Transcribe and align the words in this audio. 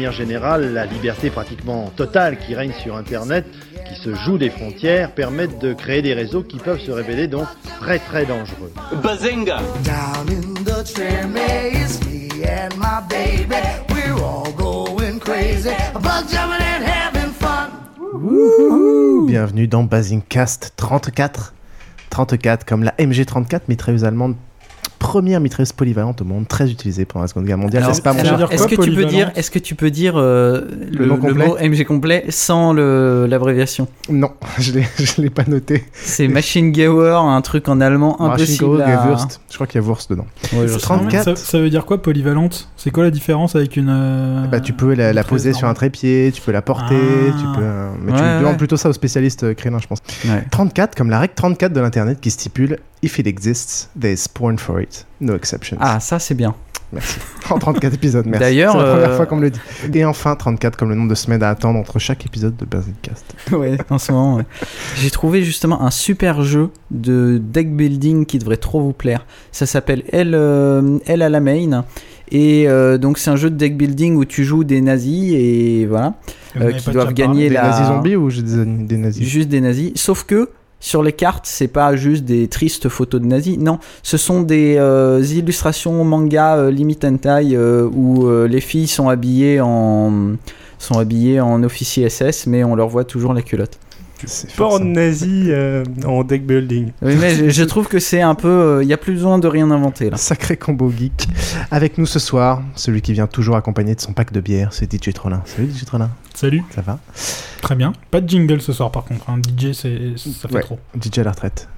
manière 0.00 0.12
générale, 0.12 0.72
la 0.72 0.86
liberté 0.86 1.28
pratiquement 1.28 1.92
totale 1.94 2.38
qui 2.38 2.54
règne 2.54 2.72
sur 2.72 2.96
Internet, 2.96 3.44
qui 3.86 3.94
se 4.00 4.14
joue 4.14 4.38
des 4.38 4.48
frontières, 4.48 5.12
permettent 5.12 5.58
de 5.58 5.74
créer 5.74 6.00
des 6.00 6.14
réseaux 6.14 6.42
qui 6.42 6.56
peuvent 6.56 6.80
se 6.80 6.90
révéler 6.90 7.28
donc 7.28 7.46
très 7.80 7.98
très 7.98 8.24
dangereux. 8.24 8.72
Bazinga 9.02 9.58
Bienvenue 19.26 19.68
dans 19.68 19.82
Basingcast 19.82 20.72
34. 20.76 21.52
34 22.08 22.64
comme 22.64 22.84
la 22.84 22.92
MG34, 22.92 23.60
mitrailleuse 23.68 24.06
allemande, 24.06 24.36
première 25.00 25.40
mitrailleuse 25.40 25.72
polyvalente 25.72 26.20
au 26.20 26.24
monde, 26.24 26.46
très 26.46 26.70
utilisée 26.70 27.04
pendant 27.06 27.22
la 27.22 27.28
Seconde 27.28 27.46
Guerre 27.46 27.58
mondiale. 27.58 27.82
Alors, 27.82 28.00
pas 28.02 28.10
alors, 28.12 28.52
est-ce 28.52 28.68
que 28.68 28.76
tu 28.80 28.92
peux 28.92 29.06
dire, 29.06 29.32
est-ce 29.34 29.50
que 29.50 29.58
tu 29.58 29.74
peux 29.74 29.90
dire 29.90 30.12
euh, 30.16 30.60
le, 30.92 31.06
nom 31.06 31.16
le 31.16 31.20
complet 31.20 31.46
mot 31.48 31.56
MG 31.58 31.84
complet 31.84 32.24
sans 32.28 32.72
le- 32.72 33.26
l'abréviation? 33.28 33.88
Non, 34.10 34.30
je 34.60 34.72
l'ai, 34.72 34.86
je 34.98 35.20
l'ai 35.22 35.30
pas 35.30 35.44
noté. 35.48 35.84
C'est 35.94 36.28
Maschinengewehr, 36.28 37.20
un 37.20 37.40
truc 37.40 37.68
en 37.68 37.80
allemand 37.80 38.20
impossible. 38.20 38.82
À- 38.82 39.02
Gewürzt. 39.04 39.40
Je 39.50 39.54
crois 39.56 39.66
qu'il 39.66 39.80
y 39.80 39.84
a 39.84 39.86
Wurst 39.86 40.10
dedans. 40.10 40.26
Ouais, 40.52 40.68
je 40.68 40.74
sais. 40.74 40.78
34. 40.80 41.24
Ça, 41.24 41.36
ça 41.36 41.58
veut 41.58 41.70
dire 41.70 41.86
quoi 41.86 42.00
polyvalente? 42.02 42.68
C'est 42.76 42.90
quoi 42.90 43.02
la 43.04 43.10
différence 43.10 43.56
avec 43.56 43.76
une. 43.76 43.88
euh, 43.90 44.46
Bah, 44.46 44.60
tu 44.60 44.72
peux 44.74 44.94
la, 44.94 45.12
la 45.12 45.24
poser 45.24 45.52
sur 45.54 45.66
un 45.66 45.74
trépied, 45.74 46.30
tu 46.34 46.40
peux 46.42 46.52
la 46.52 46.62
porter, 46.62 46.94
Ah. 46.96 47.36
tu 47.38 47.44
peux. 47.58 47.64
euh, 47.64 47.88
Mais 48.04 48.12
tu 48.12 48.18
Ouais, 48.22 48.38
demandes 48.38 48.58
plutôt 48.58 48.76
ça 48.76 48.88
aux 48.90 48.92
spécialistes 48.92 49.44
euh, 49.44 49.54
crélins, 49.54 49.78
je 49.78 49.86
pense. 49.86 50.00
Ouais. 50.26 50.44
34, 50.50 50.94
comme 50.94 51.08
la 51.10 51.18
règle 51.20 51.34
34 51.34 51.72
de 51.72 51.80
l'internet 51.80 52.18
qui 52.20 52.30
stipule 52.30 52.78
If 53.02 53.18
it 53.18 53.26
exists, 53.26 53.88
there's 53.98 54.28
porn 54.28 54.58
for 54.58 54.78
it. 54.80 54.89
No 55.20 55.34
exceptions. 55.36 55.76
Ah, 55.80 56.00
ça 56.00 56.18
c'est 56.18 56.34
bien. 56.34 56.54
Merci. 56.92 57.18
En 57.50 57.58
34 57.58 57.94
épisodes, 57.94 58.26
merci. 58.26 58.40
D'ailleurs, 58.40 58.72
c'est 58.72 58.78
la 58.78 58.84
première 58.92 59.10
euh, 59.10 59.16
fois 59.16 59.26
qu'on 59.26 59.36
me 59.36 59.42
le 59.42 59.50
dit. 59.50 59.60
Et 59.94 60.04
enfin, 60.04 60.34
34 60.34 60.76
comme 60.76 60.88
le 60.88 60.96
nombre 60.96 61.10
de 61.10 61.14
semaines 61.14 61.42
à 61.42 61.48
attendre 61.48 61.78
entre 61.78 62.00
chaque 62.00 62.26
épisode 62.26 62.56
de 62.56 62.64
Basingcast. 62.64 63.24
ouais, 63.52 63.78
en 63.90 63.98
ce 63.98 64.10
moment. 64.10 64.36
ouais. 64.36 64.44
J'ai 64.96 65.10
trouvé 65.10 65.44
justement 65.44 65.82
un 65.82 65.92
super 65.92 66.42
jeu 66.42 66.70
de 66.90 67.40
deck 67.42 67.74
building 67.76 68.26
qui 68.26 68.38
devrait 68.40 68.56
trop 68.56 68.80
vous 68.80 68.92
plaire. 68.92 69.24
Ça 69.52 69.66
s'appelle 69.66 70.02
Elle, 70.10 70.34
euh, 70.34 70.98
Elle 71.06 71.22
à 71.22 71.28
la 71.28 71.38
main. 71.38 71.84
Et 72.32 72.68
euh, 72.68 72.98
donc 72.98 73.18
c'est 73.18 73.30
un 73.30 73.36
jeu 73.36 73.50
de 73.50 73.56
deck 73.56 73.76
building 73.76 74.16
où 74.16 74.24
tu 74.24 74.44
joues 74.44 74.64
des 74.64 74.80
nazis 74.80 75.32
et 75.34 75.86
voilà, 75.86 76.14
euh, 76.60 76.72
qui 76.72 76.90
doivent 76.90 77.12
gagner 77.12 77.48
Des 77.48 77.54
la. 77.54 77.62
nazis 77.62 77.86
zombies 77.86 78.16
ou 78.16 78.30
des, 78.30 78.64
des 78.64 78.96
nazis? 78.96 79.26
Juste 79.26 79.48
des 79.48 79.60
nazis. 79.60 79.92
Sauf 79.96 80.24
que 80.24 80.48
sur 80.80 81.02
les 81.02 81.12
cartes, 81.12 81.44
c'est 81.46 81.68
pas 81.68 81.94
juste 81.94 82.24
des 82.24 82.48
tristes 82.48 82.88
photos 82.88 83.20
de 83.20 83.26
nazis. 83.26 83.58
Non, 83.58 83.78
ce 84.02 84.16
sont 84.16 84.40
des 84.40 84.76
euh, 84.78 85.22
illustrations 85.22 86.02
manga 86.04 86.56
euh, 86.56 86.70
limit 86.70 86.98
hentai 87.04 87.50
euh, 87.52 87.88
où 87.92 88.26
euh, 88.26 88.48
les 88.48 88.60
filles 88.60 88.88
sont 88.88 89.08
habillées 89.10 89.60
en 89.60 90.36
sont 90.78 90.98
habillées 90.98 91.40
en 91.40 91.62
officier 91.62 92.08
SS, 92.08 92.46
mais 92.46 92.64
on 92.64 92.74
leur 92.74 92.88
voit 92.88 93.04
toujours 93.04 93.34
la 93.34 93.42
culotte. 93.42 93.78
C'est 94.26 94.50
fort, 94.50 94.70
Porn 94.78 94.92
nazi 94.92 95.46
euh, 95.48 95.84
en 96.04 96.24
deck 96.24 96.46
building. 96.46 96.92
Oui, 97.02 97.16
mais 97.20 97.34
je, 97.34 97.48
je 97.50 97.64
trouve 97.64 97.88
que 97.88 97.98
c'est 97.98 98.20
un 98.20 98.34
peu. 98.34 98.80
Il 98.82 98.88
y 98.88 98.92
a 98.92 98.96
plus 98.96 99.14
besoin 99.14 99.38
de 99.38 99.46
rien 99.48 99.70
inventer 99.70 100.10
là. 100.10 100.16
Sacré 100.16 100.56
combo 100.56 100.90
geek. 100.90 101.28
Avec 101.70 101.98
nous 101.98 102.06
ce 102.06 102.18
soir, 102.18 102.62
celui 102.76 103.00
qui 103.02 103.12
vient 103.12 103.26
toujours 103.26 103.56
accompagné 103.56 103.94
de 103.94 104.00
son 104.00 104.12
pack 104.12 104.32
de 104.32 104.40
bière, 104.40 104.72
c'est 104.72 104.92
DJ 104.92 105.12
Trollin. 105.12 105.42
Salut 105.46 105.70
DJ 105.70 105.84
Trollin, 105.84 106.10
Salut, 106.34 106.62
ça 106.74 106.80
va? 106.82 106.98
Très 107.62 107.74
bien. 107.76 107.92
Pas 108.10 108.20
de 108.20 108.28
jingle 108.28 108.60
ce 108.60 108.72
soir 108.72 108.90
par 108.90 109.04
contre. 109.04 109.28
hein. 109.30 109.40
DJ, 109.42 109.72
c'est 109.72 110.12
ça 110.16 110.48
fait 110.48 110.54
Ouais. 110.56 110.62
trop. 110.62 110.78
DJ 111.00 111.18
à 111.18 111.24
la 111.24 111.30
retraite. 111.32 111.68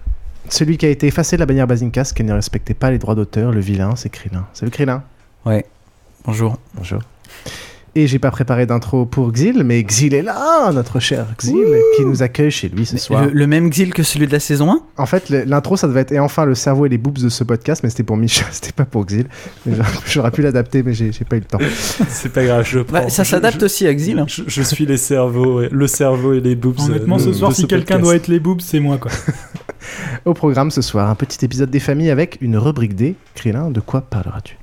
Celui 0.49 0.77
qui 0.77 0.87
a 0.87 0.89
été 0.89 1.07
effacé 1.07 1.37
de 1.37 1.41
la 1.41 1.47
bannière 1.47 1.67
Basingcast, 1.67 2.15
qui 2.17 2.25
ne 2.25 2.33
respectait 2.33 2.75
pas 2.75 2.91
les 2.91 2.99
droits 2.99 3.15
d'auteur, 3.15 3.53
le 3.53 3.61
vilain, 3.61 3.95
c'est 3.97 4.11
Krillin. 4.11 4.47
Salut 4.53 4.71
Krillin. 4.73 5.03
Ouais. 5.47 5.65
Bonjour. 6.25 6.57
Bonjour. 6.75 7.01
Et 7.95 8.07
j'ai 8.07 8.19
pas 8.19 8.31
préparé 8.31 8.65
d'intro 8.65 9.05
pour 9.05 9.31
Xil, 9.33 9.65
mais 9.65 9.85
Xil 9.85 10.15
est 10.15 10.23
là, 10.23 10.73
notre 10.73 10.99
cher 10.99 11.27
Xil, 11.37 11.55
qui 11.97 12.07
nous 12.07 12.23
accueille 12.23 12.51
chez 12.51 12.71
lui 12.71 12.87
ce 12.87 12.97
soir. 12.97 13.27
Le, 13.27 13.31
le 13.33 13.47
même 13.47 13.69
Xil 13.69 13.93
que 13.93 14.03
celui 14.03 14.27
de 14.27 14.33
la 14.33 14.41
saison 14.41 14.73
1 14.73 14.81
En 14.97 15.05
fait, 15.05 15.29
l'intro, 15.29 15.77
ça 15.77 15.89
devait 15.89 16.01
être 16.01 16.13
et 16.13 16.19
enfin 16.19 16.47
le 16.47 16.55
cerveau 16.55 16.87
et 16.87 16.89
les 16.89 16.97
boobs 16.97 17.19
de 17.19 17.29
ce 17.29 17.45
podcast, 17.45 17.83
mais 17.85 17.91
c'était 17.91 18.03
pour 18.03 18.17
Micha, 18.17 18.47
c'était 18.51 18.73
pas 18.73 18.87
pour 18.87 19.05
Xil. 19.05 19.27
J'aurais- 20.07 20.31
pu 20.31 20.41
l'adapter, 20.41 20.83
mais 20.83 20.95
j'ai 20.95 21.11
pas 21.29 21.37
eu 21.37 21.41
le 21.41 21.45
temps. 21.45 21.59
C'est 22.09 22.33
pas 22.33 22.45
grave, 22.45 22.67
je 22.67 22.79
prends. 22.81 23.03
Bah, 23.03 23.09
Ça 23.11 23.25
Je- 23.25 23.29
s'adapte 23.29 23.63
aussi 23.63 23.87
à 23.87 23.93
Xil. 23.93 24.19
hein. 24.19 24.25
Je, 24.27 24.43
je 24.47 24.63
suis 24.63 24.87
les 24.87 24.97
cerveaux, 24.97 25.61
le 25.71 25.87
cerveau 25.87 26.33
et 26.33 26.41
les 26.41 26.55
boobs. 26.57 26.81
Honnêtement, 26.81 27.17
euh, 27.17 27.19
ce 27.19 27.33
soir, 27.35 27.51
de 27.51 27.57
si 27.57 27.67
quelqu'un 27.67 27.99
doit 27.99 28.15
être 28.17 28.29
les 28.29 28.41
boobs, 28.41 28.63
c'est 28.63 28.81
moi 28.81 28.97
quoi. 28.97 29.11
Au 30.25 30.33
programme 30.33 30.71
ce 30.71 30.81
soir, 30.81 31.11
un 31.11 31.15
petit 31.15 31.45
épisode 31.45 31.69
des 31.71 31.81
familles 31.81 32.11
avec 32.11 32.39
une 32.41 32.57
rubrique 32.57 32.95
D. 32.95 33.17
Krillin, 33.35 33.71
de 33.71 33.81
quoi 33.81 34.01
parleras-tu? 34.01 34.57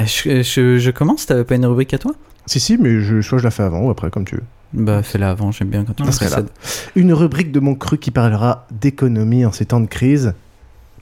Euh, 0.00 0.04
Je, 0.04 0.42
je- 0.42 0.78
je 0.78 0.90
commence, 0.90 1.24
t'avais 1.24 1.44
pas 1.44 1.54
une 1.54 1.64
rubrique 1.66 1.94
à 1.94 1.98
toi? 1.98 2.12
Si, 2.46 2.60
si, 2.60 2.78
mais 2.78 3.00
je, 3.00 3.20
soit 3.20 3.38
je 3.38 3.44
la 3.44 3.50
fais 3.50 3.62
avant 3.64 3.80
ou 3.82 3.90
après, 3.90 4.10
comme 4.10 4.24
tu 4.24 4.36
veux. 4.36 4.42
Bah 4.72 5.02
fais-la 5.02 5.30
avant, 5.30 5.52
j'aime 5.52 5.68
bien 5.68 5.84
quand 5.84 5.94
tu 5.94 6.04
Ça 6.12 6.24
là. 6.24 6.30
précèdes. 6.30 6.48
Une 6.96 7.12
rubrique 7.12 7.52
de 7.52 7.60
mon 7.60 7.74
cru 7.74 7.98
qui 7.98 8.10
parlera 8.10 8.66
d'économie 8.70 9.44
en 9.44 9.52
ces 9.52 9.64
temps 9.66 9.80
de 9.80 9.86
crise. 9.86 10.34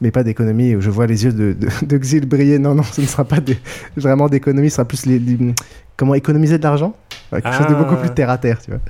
Mais 0.00 0.10
pas 0.10 0.22
d'économie 0.25 0.75
où 0.75 0.81
je 0.81 0.91
vois 0.91 1.06
les 1.06 1.25
yeux 1.25 1.32
de, 1.32 1.53
de, 1.55 1.69
de 1.87 1.99
Xil 1.99 2.27
briller. 2.27 2.59
Non, 2.59 2.75
non, 2.75 2.82
ce 2.82 3.00
ne 3.00 3.06
sera 3.06 3.25
pas 3.25 3.41
des- 3.41 3.59
vraiment 3.97 4.28
d'économie, 4.28 4.69
ce 4.71 4.77
sera 4.77 4.84
plus 4.84 5.06
les, 5.06 5.19
les- 5.19 5.55
comment 5.97 6.15
économiser 6.15 6.59
de 6.59 6.62
l'argent? 6.62 6.94
Quelque 7.31 7.53
chose 7.53 7.66
de 7.69 7.75
Ah. 7.75 7.82
beaucoup 7.82 7.97
plus 7.97 8.11
terre 8.11 8.31
à 8.31 8.38
terre, 8.38 8.61
tu 8.62 8.71
vois. 8.71 8.81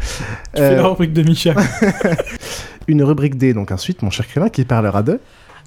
Tu 0.55 0.61
Euh, 0.63 0.71
fais 0.71 0.77
la 0.77 0.87
rubrique 0.89 1.13
de 1.13 1.23
Micha. 1.23 1.55
une 2.89 3.03
rubrique 3.03 3.37
D, 3.39 3.53
donc 3.55 3.71
ensuite, 3.71 4.03
mon 4.03 4.11
cher 4.11 4.27
Krillin, 4.27 4.49
qui 4.49 4.65
parlera 4.65 5.03
de. 5.03 5.19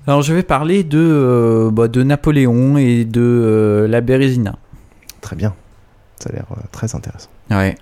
Alors 0.06 0.22
je 0.22 0.34
vais 0.34 0.44
parler 0.44 0.84
de, 0.84 0.98
euh, 1.00 1.72
bah, 1.72 1.88
de 1.88 2.02
Napoléon 2.04 2.78
et 2.78 3.04
de 3.06 3.22
euh, 3.22 3.88
la 3.88 4.02
Bérésina. 4.02 4.58
Très 5.22 5.36
bien. 5.36 5.54
Ça 6.20 6.30
a 6.30 6.34
l'air 6.34 6.46
euh, 6.52 6.56
très 6.72 6.96
intéressant. 6.96 7.30
Ouais. 7.52 7.76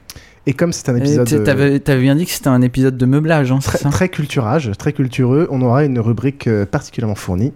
Et 0.48 0.54
comme 0.54 0.74
c'est 0.74 0.90
un 0.90 0.96
épisode. 0.96 1.32
euh, 1.34 1.44
T'avais 1.44 1.80
t'avais 1.80 2.02
bien 2.02 2.16
dit 2.16 2.26
que 2.26 2.32
c'était 2.32 2.50
un 2.50 2.62
épisode 2.62 2.98
de 2.98 3.06
meublage, 3.08 3.52
hein, 3.52 3.58
c'est 3.62 3.70
très, 3.70 3.78
ça 3.80 3.90
très 3.90 4.10
culturage, 4.10 4.72
très 4.78 4.94
cultureux, 4.94 5.48
on 5.50 5.62
aura 5.62 5.84
une 5.86 6.00
rubrique 6.00 6.46
euh, 6.48 6.66
particulièrement 6.68 7.16
fournie 7.16 7.52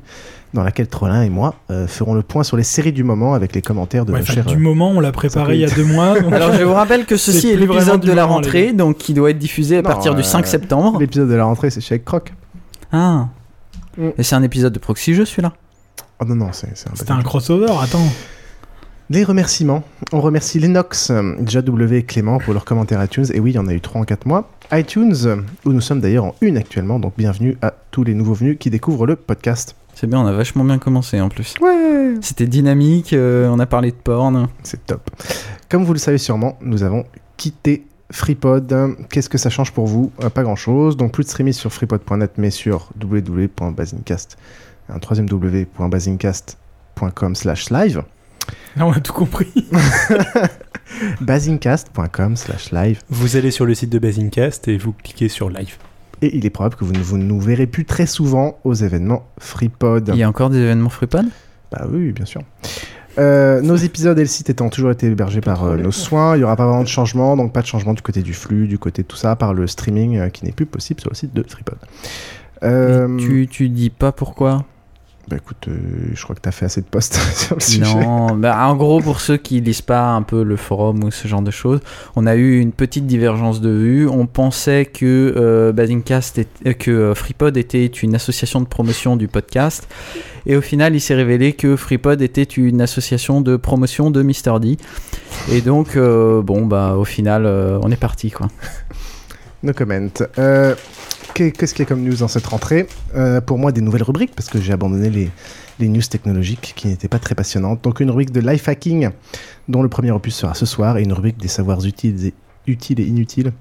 dans 0.56 0.64
laquelle 0.64 0.88
Trollin 0.88 1.22
et 1.22 1.30
moi 1.30 1.54
euh, 1.70 1.86
ferons 1.86 2.16
le 2.16 2.24
point 2.24 2.42
sur 2.44 2.58
les 2.58 2.64
séries 2.64 2.92
du 2.92 3.04
moment 3.04 3.36
avec 3.36 3.54
les 3.54 3.62
commentaires 3.62 4.06
de 4.06 4.12
Ouais, 4.14 4.20
nos 4.22 4.26
chers. 4.26 4.44
du 4.46 4.58
moment, 4.58 4.90
on 4.90 5.00
l'a 5.02 5.12
préparé 5.12 5.54
il 5.54 5.62
y 5.62 5.66
a 5.66 5.70
deux 5.70 5.84
mois. 5.84 6.20
donc- 6.20 6.34
Alors 6.34 6.54
je 6.54 6.64
vous 6.64 6.74
rappelle 6.74 7.06
que 7.06 7.16
ceci 7.18 7.50
est 7.52 7.56
l'épisode 7.58 8.02
de 8.02 8.12
la 8.12 8.24
moment, 8.24 8.36
rentrée, 8.38 8.74
donc 8.74 8.98
qui 8.98 9.14
doit 9.14 9.30
être 9.30 9.38
diffusé 9.38 9.78
à 9.78 9.82
Non, 9.84 9.90
partir 9.90 10.16
du 10.16 10.22
euh, 10.22 10.24
5 10.24 10.48
septembre. 10.48 11.00
L'épisode 11.00 11.30
de 11.30 11.36
la 11.36 11.44
rentrée, 11.46 11.70
c'est 11.70 11.82
chez 11.82 11.96
Egg 11.96 12.04
Croc. 12.04 12.34
Ah. 12.92 13.28
Mm. 14.00 14.08
Et 14.18 14.24
c'est 14.24 14.34
un 14.36 14.42
épisode 14.42 14.74
de 14.74 14.80
Proxy 14.80 15.14
Jeux 15.14 15.26
celui-là 15.26 15.54
Oh 16.20 16.26
non, 16.26 16.34
non, 16.36 16.50
c'est 16.54 16.70
c'est 16.76 16.90
un 16.90 16.96
C'était 16.96 17.12
un 17.12 17.22
crossover, 17.22 17.72
attends. 17.84 18.08
Les 19.12 19.24
remerciements. 19.24 19.82
On 20.12 20.22
remercie 20.22 20.60
Lennox, 20.60 21.12
JW 21.46 21.94
et 21.94 22.04
Clément 22.04 22.38
pour 22.38 22.54
leurs 22.54 22.66
commentaires 22.66 23.04
iTunes. 23.04 23.26
Et 23.34 23.40
oui, 23.40 23.50
il 23.52 23.56
y 23.56 23.60
en 23.60 23.68
a 23.68 23.74
eu 23.74 23.82
3 23.82 24.02
en 24.02 24.04
4 24.04 24.28
mois. 24.28 24.52
iTunes, 24.72 25.16
où 25.66 25.74
nous 25.74 25.82
sommes 25.82 26.00
d'ailleurs 26.00 26.26
en 26.26 26.36
une 26.42 26.58
actuellement. 26.58 27.00
Donc 27.00 27.14
bienvenue 27.18 27.58
à 27.64 27.74
tous 27.90 28.04
les 28.04 28.14
nouveaux 28.14 28.36
venus 28.36 28.58
qui 28.60 28.70
découvrent 28.70 29.08
le 29.08 29.16
podcast. 29.16 29.76
C'est 29.96 30.06
bien, 30.06 30.20
on 30.20 30.28
a 30.28 30.32
vachement 30.32 30.64
bien 30.64 30.78
commencé 30.78 31.20
en 31.20 31.30
plus. 31.30 31.56
Ouais 31.60 32.14
C'était 32.22 32.46
dynamique, 32.46 33.14
euh, 33.14 33.50
on 33.50 33.58
a 33.58 33.66
parlé 33.66 33.90
de 33.90 33.96
porn. 33.96 34.48
C'est 34.62 34.86
top. 34.86 35.10
Comme 35.70 35.86
vous 35.86 35.94
le 35.94 36.00
savez 36.00 36.20
sûrement, 36.20 36.60
nous 36.62 36.84
avons 36.84 37.04
quitté 37.36 37.88
FreePod. 38.12 38.96
Qu'est-ce 39.10 39.30
que 39.30 39.40
ça 39.40 39.50
change 39.50 39.72
pour 39.72 39.88
vous? 39.88 40.12
Euh, 40.24 40.30
Pas 40.30 40.44
grand-chose. 40.44 40.98
Donc 40.98 41.14
plus 41.14 41.24
de 41.24 41.30
streaming 41.30 41.54
sur 41.54 41.74
freepod.net, 41.74 42.34
mais 42.38 42.52
sur 42.52 42.92
www.basingcast. 43.02 44.38
Un 44.88 45.00
troisième 45.00 45.28
www.basingcast.com 45.32 47.34
slash 47.36 47.72
live. 47.72 48.04
Là, 48.76 48.86
on 48.86 48.92
a 48.92 49.00
tout 49.00 49.14
compris. 49.14 49.52
basingcast.com 51.22 52.36
slash 52.36 52.72
live. 52.72 53.02
Vous 53.10 53.36
allez 53.36 53.52
sur 53.52 53.66
le 53.66 53.74
site 53.74 53.90
de 53.90 54.00
Basingcast 54.00 54.68
et 54.68 54.78
vous 54.78 54.94
cliquez 54.94 55.30
sur 55.30 55.50
live. 55.50 55.78
Et 56.22 56.36
il 56.36 56.46
est 56.46 56.50
probable 56.50 56.76
que 56.76 56.84
vous 56.84 56.94
ne 56.94 57.00
vous 57.00 57.18
nous 57.18 57.40
verrez 57.40 57.68
plus 57.68 57.86
très 57.86 58.06
souvent 58.06 58.60
aux 58.64 58.74
événements 58.74 59.26
FreePod. 59.40 60.12
Il 60.14 60.20
y 60.20 60.24
a 60.24 60.30
encore 60.30 60.50
des 60.50 60.60
événements 60.60 60.90
FreePod? 60.90 61.26
Bah 61.72 61.86
oui, 61.90 62.08
oui, 62.08 62.12
bien 62.12 62.26
sûr. 62.26 62.42
Euh, 63.18 63.62
nos 63.62 63.76
épisodes 63.76 64.18
et 64.18 64.22
le 64.22 64.28
site 64.28 64.50
étant 64.50 64.70
toujours 64.70 64.92
été 64.92 65.08
hébergés 65.08 65.42
par 65.42 65.64
euh, 65.64 65.78
nos 65.78 65.92
soins, 65.92 66.36
il 66.36 66.40
n'y 66.40 66.44
aura 66.44 66.56
pas 66.56 66.66
vraiment 66.66 66.84
de 66.84 66.88
changement, 66.88 67.36
donc 67.36 67.54
pas 67.54 67.62
de 67.62 67.68
changement 67.68 67.94
du 67.94 68.02
côté 68.02 68.22
du 68.22 68.34
flux, 68.34 68.68
du 68.68 68.78
côté 68.78 69.02
de 69.02 69.08
tout 69.08 69.18
ça, 69.18 69.36
par 69.36 69.54
le 69.54 69.68
streaming 69.68 70.18
euh, 70.18 70.30
qui 70.30 70.46
n'est 70.46 70.52
plus 70.52 70.66
possible 70.66 71.02
sur 71.02 71.10
le 71.10 71.16
site 71.16 71.34
de 71.34 71.44
FreePod. 71.48 71.78
Euh, 72.64 73.18
Tu, 73.18 73.48
tu 73.50 73.70
dis 73.70 73.90
pas 73.90 74.12
pourquoi? 74.12 74.66
Bah 75.30 75.36
écoute, 75.36 75.68
euh, 75.68 75.78
je 76.16 76.24
crois 76.24 76.36
que 76.36 76.42
tu 76.42 76.50
as 76.50 76.52
fait 76.52 76.66
assez 76.66 76.82
de 76.82 76.88
posts 76.88 77.14
sur 77.36 77.56
le 77.56 77.62
sujet. 77.62 77.84
Non, 77.84 78.36
bah, 78.36 78.58
en 78.68 78.76
gros, 78.76 79.00
pour 79.00 79.22
ceux 79.22 79.38
qui 79.38 79.62
lisent 79.62 79.84
pas 79.84 80.08
un 80.08 80.24
peu 80.24 80.42
le 80.42 80.56
forum 80.56 81.04
ou 81.04 81.12
ce 81.12 81.28
genre 81.28 81.44
de 81.44 81.52
choses, 81.52 81.82
on 82.16 82.26
a 82.26 82.36
eu 82.36 82.60
une 82.60 82.72
petite 82.72 83.06
divergence 83.06 83.62
de 83.62 83.70
vues. 83.70 84.08
On 84.08 84.26
pensait 84.26 84.86
que 84.86 85.06
euh, 85.38 85.72
euh, 85.72 86.74
que 86.74 86.92
euh, 86.92 87.14
FreePod 87.14 87.58
était 87.58 87.86
une 87.86 88.16
association 88.16 88.60
de 88.60 88.66
promotion 88.66 89.18
du 89.18 89.28
podcast. 89.28 89.88
Et 90.48 90.56
au 90.56 90.62
final, 90.62 90.96
il 90.96 91.00
s'est 91.00 91.14
révélé 91.14 91.54
que 91.54 91.76
FreePod 91.76 92.24
était 92.24 92.42
une 92.42 92.82
association 92.82 93.42
de 93.42 93.56
promotion 93.56 94.10
de 94.10 94.24
Mr. 94.24 94.60
D. 94.60 94.78
Et 95.52 95.62
donc, 95.62 95.96
bon, 95.96 96.66
bah, 96.66 96.96
au 96.98 97.06
final, 97.06 97.46
on 97.46 97.92
est 97.92 98.00
parti, 98.00 98.32
quoi. 98.32 98.48
No 99.62 99.74
comment. 99.74 100.10
Euh, 100.38 100.76
Qu'est-ce 101.34 101.74
qu'il 101.74 101.84
y 101.84 101.86
a 101.86 101.90
comme 101.90 102.02
news 102.04 102.18
dans 102.18 102.28
cette 102.28 102.46
rentrée 102.48 102.88
Euh, 103.16 103.40
Pour 103.42 103.58
moi, 103.58 103.72
des 103.72 103.82
nouvelles 103.82 104.04
rubriques, 104.04 104.34
parce 104.36 104.50
que 104.50 104.60
j'ai 104.60 104.74
abandonné 104.74 105.10
les, 105.10 105.30
les 105.80 105.88
news 105.88 106.02
technologiques 106.02 106.74
qui 106.76 106.88
n'étaient 106.88 107.08
pas 107.08 107.20
très 107.20 107.36
passionnantes. 107.36 107.82
Donc 107.84 108.00
une 108.02 108.10
rubrique 108.10 108.32
de 108.32 108.42
life 108.42 108.68
hacking, 108.68 109.10
dont 109.68 109.82
le 109.82 109.90
premier 109.90 110.12
opus 110.12 110.36
sera 110.36 110.54
ce 110.54 110.66
soir, 110.66 110.98
et 110.98 111.04
une 111.04 111.14
rubrique 111.14 111.38
des 111.38 111.48
savoirs 111.48 111.86
utiles 111.86 112.26
et, 112.28 112.34
utiles 112.68 113.00
et 113.00 113.06
inutiles, 113.06 113.54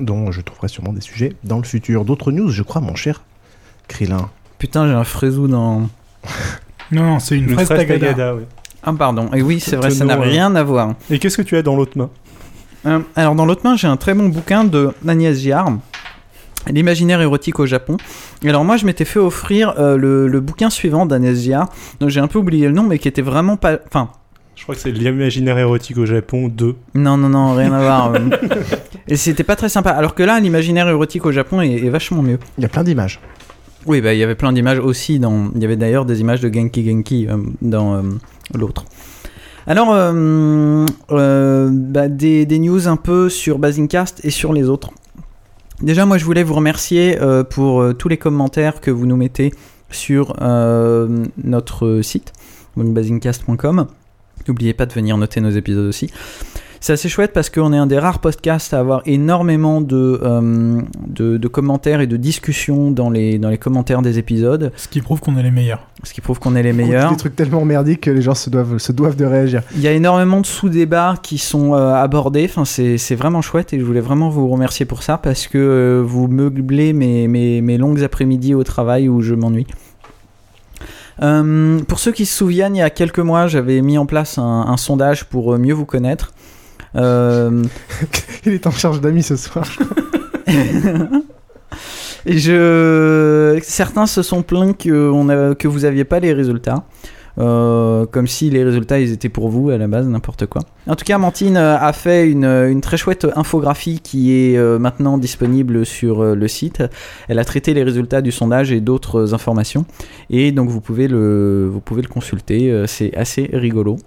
dont 0.00 0.30
je 0.32 0.40
trouverai 0.42 0.68
sûrement 0.68 0.92
des 0.92 1.00
sujets 1.00 1.34
dans 1.44 1.56
le 1.58 1.64
futur. 1.64 2.04
D'autres 2.04 2.30
news, 2.32 2.50
je 2.50 2.62
crois, 2.62 2.80
mon 2.82 2.94
cher 2.94 3.22
Krillin. 3.86 4.28
Putain, 4.58 4.86
j'ai 4.86 4.94
un 4.94 5.04
fraisou 5.04 5.48
dans. 5.48 5.88
Non, 6.90 7.02
non, 7.02 7.18
c'est 7.18 7.36
une, 7.36 7.44
Une 7.44 7.52
fraise 7.54 7.66
fraise 7.66 7.80
tagada. 7.80 8.06
tagada, 8.06 8.34
ouais. 8.34 8.46
Ah, 8.82 8.92
pardon. 8.94 9.28
Et 9.34 9.42
oui, 9.42 9.60
c'est 9.60 9.76
vrai, 9.76 9.90
ça 9.90 10.06
n'a 10.06 10.16
rien 10.16 10.54
à 10.56 10.62
voir. 10.62 10.94
Et 11.10 11.18
qu'est-ce 11.18 11.36
que 11.36 11.42
tu 11.42 11.54
as 11.56 11.62
dans 11.62 11.76
l'autre 11.76 11.98
main? 11.98 12.08
Euh, 12.86 13.00
alors 13.14 13.34
dans 13.34 13.44
l'autre 13.44 13.60
main, 13.64 13.76
j'ai 13.76 13.88
un 13.88 13.98
très 13.98 14.14
bon 14.14 14.28
bouquin 14.30 14.64
de 14.64 14.92
Agnès 15.06 15.36
Giard, 15.38 15.72
L'imaginaire 16.70 17.20
érotique 17.20 17.58
au 17.60 17.66
Japon. 17.66 17.96
Et 18.42 18.48
alors 18.48 18.64
moi, 18.64 18.76
je 18.76 18.86
m'étais 18.86 19.04
fait 19.04 19.18
offrir 19.18 19.74
euh, 19.78 19.96
le, 19.96 20.28
le 20.28 20.40
bouquin 20.40 20.70
suivant 20.70 21.06
d'Agnès 21.06 21.38
Giard, 21.40 21.68
dont 22.00 22.08
j'ai 22.08 22.20
un 22.20 22.28
peu 22.28 22.38
oublié 22.38 22.66
le 22.66 22.72
nom, 22.72 22.82
mais 22.82 22.98
qui 22.98 23.08
était 23.08 23.22
vraiment 23.22 23.56
pas... 23.56 23.78
Enfin, 23.86 24.10
Je 24.56 24.62
crois 24.62 24.74
que 24.74 24.80
c'est 24.80 24.90
l'imaginaire 24.90 25.58
érotique 25.58 25.98
au 25.98 26.06
Japon 26.06 26.48
2. 26.48 26.74
non, 26.94 27.16
non, 27.16 27.28
non, 27.28 27.54
rien 27.54 27.72
à 27.72 27.80
voir. 27.80 28.12
Et 29.08 29.16
c'était 29.16 29.44
pas 29.44 29.56
très 29.56 29.68
sympa. 29.68 29.90
Alors 29.90 30.14
que 30.14 30.22
là, 30.22 30.38
l'imaginaire 30.40 30.88
érotique 30.88 31.24
au 31.24 31.32
Japon 31.32 31.60
est, 31.62 31.72
est 31.72 31.90
vachement 31.90 32.22
mieux. 32.22 32.38
Il 32.58 32.62
y 32.62 32.66
a 32.66 32.68
plein 32.68 32.84
d'images. 32.84 33.20
Oui, 33.86 34.00
bah, 34.02 34.12
il 34.12 34.18
y 34.18 34.22
avait 34.22 34.34
plein 34.34 34.52
d'images 34.52 34.78
aussi. 34.80 35.18
Dans... 35.18 35.50
Il 35.54 35.62
y 35.62 35.64
avait 35.64 35.76
d'ailleurs 35.76 36.04
des 36.04 36.20
images 36.20 36.40
de 36.40 36.52
Genki 36.52 36.84
Genki 36.84 37.26
euh, 37.28 37.38
dans 37.62 37.94
euh, 37.94 38.02
l'autre. 38.54 38.84
Alors, 39.66 39.88
euh, 39.92 40.84
euh, 41.10 41.68
bah, 41.72 42.08
des, 42.08 42.44
des 42.46 42.58
news 42.58 42.88
un 42.88 42.96
peu 42.96 43.28
sur 43.28 43.58
Basingcast 43.58 44.20
et 44.24 44.30
sur 44.30 44.52
les 44.52 44.68
autres. 44.68 44.90
Déjà, 45.80 46.06
moi, 46.06 46.18
je 46.18 46.24
voulais 46.24 46.42
vous 46.42 46.54
remercier 46.54 47.20
euh, 47.20 47.44
pour 47.44 47.80
euh, 47.80 47.92
tous 47.92 48.08
les 48.08 48.16
commentaires 48.16 48.80
que 48.80 48.90
vous 48.90 49.06
nous 49.06 49.16
mettez 49.16 49.54
sur 49.90 50.34
euh, 50.40 51.24
notre 51.42 52.00
site, 52.02 52.32
donc 52.76 52.92
basingcast.com. 52.92 53.86
N'oubliez 54.48 54.74
pas 54.74 54.86
de 54.86 54.92
venir 54.92 55.16
noter 55.16 55.40
nos 55.40 55.50
épisodes 55.50 55.86
aussi. 55.86 56.10
C'est 56.80 56.92
assez 56.92 57.08
chouette 57.08 57.32
parce 57.32 57.50
qu'on 57.50 57.72
est 57.72 57.76
un 57.76 57.86
des 57.86 57.98
rares 57.98 58.20
podcasts 58.20 58.72
à 58.72 58.78
avoir 58.78 59.02
énormément 59.06 59.80
de, 59.80 60.20
euh, 60.22 60.80
de, 61.06 61.36
de 61.36 61.48
commentaires 61.48 62.00
et 62.00 62.06
de 62.06 62.16
discussions 62.16 62.90
dans 62.90 63.10
les, 63.10 63.38
dans 63.38 63.50
les 63.50 63.58
commentaires 63.58 64.02
des 64.02 64.18
épisodes. 64.18 64.72
Ce 64.76 64.88
qui 64.88 65.00
prouve 65.00 65.20
qu'on 65.20 65.36
est 65.36 65.42
les 65.42 65.50
meilleurs. 65.50 65.80
Ce 66.04 66.14
qui 66.14 66.20
prouve 66.20 66.38
qu'on 66.38 66.54
est 66.54 66.62
les 66.62 66.72
meilleurs. 66.72 67.10
Des 67.10 67.16
trucs 67.16 67.34
tellement 67.34 67.64
merdiques 67.64 68.02
que 68.02 68.10
les 68.10 68.22
gens 68.22 68.34
se 68.34 68.50
doivent, 68.50 68.78
se 68.78 68.92
doivent 68.92 69.16
de 69.16 69.24
réagir. 69.24 69.62
Il 69.74 69.80
y 69.80 69.88
a 69.88 69.92
énormément 69.92 70.40
de 70.40 70.46
sous-débats 70.46 71.16
qui 71.22 71.38
sont 71.38 71.74
euh, 71.74 71.94
abordés. 71.94 72.46
Enfin, 72.48 72.64
c'est 72.64 72.98
c'est 72.98 73.16
vraiment 73.16 73.42
chouette 73.42 73.72
et 73.72 73.80
je 73.80 73.84
voulais 73.84 74.00
vraiment 74.00 74.28
vous 74.28 74.48
remercier 74.48 74.86
pour 74.86 75.02
ça 75.02 75.18
parce 75.18 75.46
que 75.46 75.58
euh, 75.58 76.02
vous 76.04 76.28
meublez 76.28 76.92
mes, 76.92 77.26
mes, 77.26 77.60
mes 77.60 77.78
longues 77.78 78.02
après-midi 78.02 78.54
au 78.54 78.62
travail 78.62 79.08
où 79.08 79.20
je 79.20 79.34
m'ennuie. 79.34 79.66
Euh, 81.20 81.80
pour 81.88 81.98
ceux 81.98 82.12
qui 82.12 82.26
se 82.26 82.36
souviennent, 82.36 82.76
il 82.76 82.78
y 82.78 82.82
a 82.82 82.90
quelques 82.90 83.18
mois, 83.18 83.48
j'avais 83.48 83.80
mis 83.80 83.98
en 83.98 84.06
place 84.06 84.38
un, 84.38 84.66
un 84.68 84.76
sondage 84.76 85.24
pour 85.24 85.58
mieux 85.58 85.74
vous 85.74 85.86
connaître. 85.86 86.32
Euh, 86.96 87.64
Il 88.46 88.52
est 88.52 88.66
en 88.66 88.70
charge 88.70 89.00
d'amis 89.00 89.22
ce 89.22 89.36
soir. 89.36 89.66
Et 92.26 92.38
je... 92.38 93.58
Certains 93.62 94.06
se 94.06 94.22
sont 94.22 94.42
plaints 94.42 94.72
que, 94.72 95.10
on 95.10 95.28
a... 95.28 95.54
que 95.54 95.68
vous 95.68 95.84
aviez 95.84 96.04
pas 96.04 96.20
les 96.20 96.32
résultats. 96.32 96.84
Euh, 97.38 98.04
comme 98.06 98.26
si 98.26 98.50
les 98.50 98.64
résultats 98.64 98.98
ils 98.98 99.12
étaient 99.12 99.28
pour 99.28 99.48
vous 99.48 99.70
à 99.70 99.78
la 99.78 99.86
base, 99.86 100.08
n'importe 100.08 100.46
quoi. 100.46 100.62
En 100.88 100.96
tout 100.96 101.04
cas, 101.04 101.18
Mantine 101.18 101.56
a 101.56 101.92
fait 101.92 102.28
une, 102.28 102.44
une 102.44 102.80
très 102.80 102.96
chouette 102.96 103.26
infographie 103.36 104.00
qui 104.00 104.32
est 104.32 104.56
euh, 104.56 104.78
maintenant 104.78 105.18
disponible 105.18 105.86
sur 105.86 106.20
euh, 106.20 106.34
le 106.34 106.48
site. 106.48 106.82
Elle 107.28 107.38
a 107.38 107.44
traité 107.44 107.74
les 107.74 107.84
résultats 107.84 108.22
du 108.22 108.32
sondage 108.32 108.72
et 108.72 108.80
d'autres 108.80 109.34
informations. 109.34 109.86
Et 110.30 110.50
donc 110.50 110.68
vous 110.68 110.80
pouvez 110.80 111.06
le, 111.06 111.68
vous 111.70 111.80
pouvez 111.80 112.02
le 112.02 112.08
consulter, 112.08 112.84
c'est 112.86 113.16
assez 113.16 113.50
rigolo. 113.52 113.98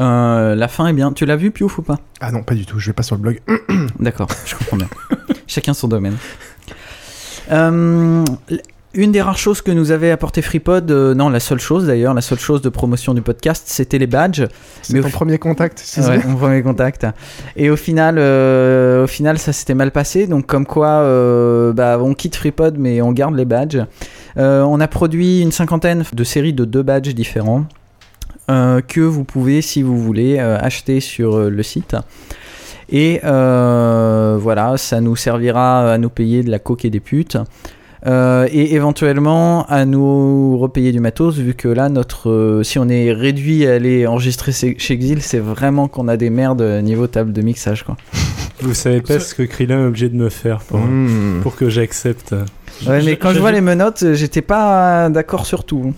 Euh, 0.00 0.54
la 0.54 0.68
fin 0.68 0.86
est 0.86 0.92
bien. 0.92 1.12
Tu 1.12 1.26
l'as 1.26 1.36
vu, 1.36 1.50
Piouf, 1.50 1.78
ou 1.78 1.82
pas? 1.82 1.98
Ah 2.20 2.32
non, 2.32 2.42
pas 2.42 2.54
du 2.54 2.66
tout, 2.66 2.78
je 2.78 2.86
vais 2.86 2.92
pas 2.92 3.02
sur 3.02 3.16
le 3.16 3.22
blog. 3.22 3.40
D'accord, 4.00 4.28
je 4.44 4.54
comprends 4.54 4.76
bien. 4.76 4.88
Chacun 5.46 5.74
son 5.74 5.88
domaine. 5.88 6.16
Euh, 7.52 8.24
une 8.96 9.10
des 9.10 9.20
rares 9.20 9.38
choses 9.38 9.60
que 9.60 9.72
nous 9.72 9.90
avait 9.90 10.12
apporté 10.12 10.40
FreePod, 10.40 10.88
euh, 10.90 11.14
non, 11.14 11.28
la 11.28 11.40
seule 11.40 11.58
chose 11.58 11.86
d'ailleurs, 11.86 12.14
la 12.14 12.20
seule 12.20 12.38
chose 12.38 12.62
de 12.62 12.68
promotion 12.68 13.12
du 13.12 13.22
podcast, 13.22 13.64
c'était 13.66 13.98
les 13.98 14.06
badges. 14.06 14.46
C'est 14.82 15.00
ton 15.00 15.10
premier 15.10 15.38
contact, 15.38 15.82
c'est 15.84 16.00
Ouais, 16.06 16.20
mon 16.24 16.36
premier 16.36 16.62
contact. 16.62 17.04
Et 17.56 17.70
au 17.70 17.76
final, 17.76 18.16
euh, 18.18 19.02
au 19.04 19.06
final, 19.08 19.38
ça 19.38 19.52
s'était 19.52 19.74
mal 19.74 19.90
passé. 19.90 20.28
Donc, 20.28 20.46
comme 20.46 20.64
quoi, 20.64 20.88
euh, 20.88 21.72
bah, 21.72 21.98
on 22.00 22.14
quitte 22.14 22.36
FreePod, 22.36 22.78
mais 22.78 23.02
on 23.02 23.10
garde 23.10 23.34
les 23.34 23.44
badges. 23.44 23.82
On 24.36 24.80
a 24.80 24.88
produit 24.88 25.40
une 25.40 25.52
cinquantaine 25.52 26.04
de 26.12 26.24
séries 26.24 26.52
de 26.52 26.64
deux 26.64 26.82
badges 26.82 27.14
différents 27.14 27.66
que 28.48 29.00
vous 29.00 29.24
pouvez, 29.24 29.62
si 29.62 29.82
vous 29.82 29.98
voulez, 29.98 30.36
euh, 30.38 30.58
acheter 30.60 31.00
sur 31.00 31.36
euh, 31.36 31.50
le 31.50 31.62
site. 31.62 31.96
Et 32.90 33.20
euh, 33.24 34.36
voilà, 34.38 34.76
ça 34.76 35.00
nous 35.00 35.16
servira 35.16 35.92
à 35.92 35.98
nous 35.98 36.10
payer 36.10 36.42
de 36.42 36.50
la 36.50 36.58
coke 36.58 36.84
et 36.84 36.90
des 36.90 37.00
putes. 37.00 37.38
Euh, 38.06 38.46
et 38.52 38.74
éventuellement 38.74 39.64
à 39.66 39.86
nous 39.86 40.58
repayer 40.58 40.92
du 40.92 41.00
matos, 41.00 41.36
vu 41.38 41.54
que 41.54 41.68
là, 41.68 41.88
notre, 41.88 42.28
euh, 42.28 42.62
si 42.62 42.78
on 42.78 42.86
est 42.90 43.10
réduit 43.12 43.66
à 43.66 43.72
aller 43.74 44.06
enregistrer 44.06 44.52
chez 44.52 44.76
chez 44.78 44.92
Exil, 44.92 45.22
c'est 45.22 45.38
vraiment 45.38 45.88
qu'on 45.88 46.06
a 46.08 46.18
des 46.18 46.28
merdes 46.28 46.60
niveau 46.82 47.06
table 47.06 47.32
de 47.32 47.40
mixage. 47.40 47.82
Quoi. 47.82 47.96
Vous 48.60 48.74
savez 48.74 49.00
pas 49.00 49.18
ce 49.20 49.34
que 49.34 49.42
Krillin 49.42 49.80
est 49.80 49.86
obligé 49.86 50.10
de 50.10 50.16
me 50.16 50.28
faire 50.28 50.58
pour, 50.58 50.80
Mmh. 50.80 51.40
pour 51.42 51.56
que 51.56 51.70
j'accepte. 51.70 52.34
Ouais, 52.86 53.02
mais 53.02 53.16
quand 53.16 53.32
je 53.32 53.40
vois 53.40 53.52
les 53.52 53.62
menottes, 53.62 54.04
j'étais 54.12 54.42
pas 54.42 55.08
d'accord 55.08 55.46
sur 55.46 55.64
tout. 55.64 55.94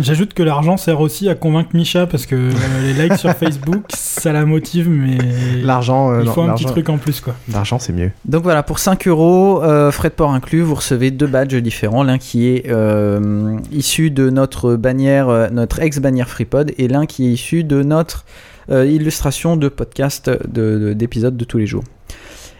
J'ajoute 0.00 0.32
que 0.34 0.42
l'argent 0.42 0.76
sert 0.76 1.00
aussi 1.00 1.28
à 1.28 1.34
convaincre 1.34 1.70
Misha 1.74 2.06
parce 2.06 2.24
que 2.24 2.34
euh, 2.34 2.50
les 2.82 2.94
likes 2.94 3.18
sur 3.18 3.30
Facebook, 3.32 3.84
ça 3.94 4.32
la 4.32 4.46
motive, 4.46 4.88
mais 4.88 5.18
L'argent, 5.62 6.10
euh, 6.10 6.20
il 6.22 6.26
non, 6.26 6.32
faut 6.32 6.40
un 6.42 6.54
petit 6.54 6.64
truc 6.64 6.88
en 6.88 6.96
plus 6.96 7.20
quoi. 7.20 7.34
L'argent, 7.52 7.78
c'est 7.78 7.92
mieux. 7.92 8.10
Donc 8.24 8.42
voilà, 8.42 8.62
pour 8.62 8.78
5 8.78 9.06
euros, 9.08 9.62
euh, 9.62 9.90
frais 9.90 10.08
de 10.08 10.14
port 10.14 10.32
inclus, 10.32 10.62
vous 10.62 10.74
recevez 10.74 11.10
deux 11.10 11.26
badges 11.26 11.54
différents. 11.56 12.02
L'un 12.02 12.16
qui 12.18 12.48
est 12.48 12.64
euh, 12.70 13.56
issu 13.72 14.10
de 14.10 14.30
notre 14.30 14.76
bannière, 14.76 15.50
notre 15.52 15.80
ex-bannière 15.80 16.28
FreePod, 16.28 16.72
et 16.78 16.88
l'un 16.88 17.04
qui 17.06 17.26
est 17.28 17.32
issu 17.32 17.62
de 17.64 17.82
notre 17.82 18.24
euh, 18.70 18.86
illustration 18.86 19.56
de 19.56 19.68
podcast 19.68 20.30
de- 20.30 20.78
de- 20.78 20.92
d'épisodes 20.94 21.36
de, 21.36 21.44
tous 21.44 21.58
les 21.58 21.66
jours. 21.66 21.84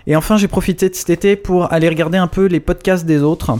Et 0.06 0.16
enfin, 0.16 0.36
j'ai 0.36 0.48
profité 0.48 0.88
de 0.88 0.94
cet 0.94 1.08
été 1.10 1.36
pour 1.36 1.72
aller 1.72 1.88
regarder 1.88 2.18
un 2.18 2.26
peu 2.26 2.46
les 2.46 2.60
podcasts 2.60 3.06
des 3.06 3.22
autres. 3.22 3.52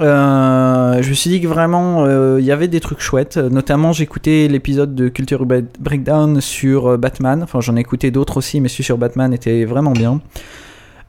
Euh, 0.00 1.02
je 1.02 1.08
me 1.10 1.14
suis 1.14 1.28
dit 1.30 1.40
que 1.40 1.46
vraiment 1.46 2.04
euh, 2.04 2.38
il 2.40 2.44
y 2.46 2.52
avait 2.52 2.68
des 2.68 2.80
trucs 2.80 3.00
chouettes. 3.00 3.36
Notamment, 3.36 3.92
écouté 3.92 4.48
l'épisode 4.48 4.94
de 4.94 5.08
Culture 5.08 5.44
Bre- 5.46 5.64
Breakdown 5.78 6.40
sur 6.40 6.86
euh, 6.92 6.96
Batman. 6.96 7.42
Enfin, 7.42 7.60
j'en 7.60 7.76
ai 7.76 7.80
écouté 7.80 8.10
d'autres 8.10 8.38
aussi, 8.38 8.60
mais 8.60 8.68
celui 8.68 8.84
sur 8.84 8.98
Batman 8.98 9.32
était 9.32 9.64
vraiment 9.64 9.92
bien. 9.92 10.20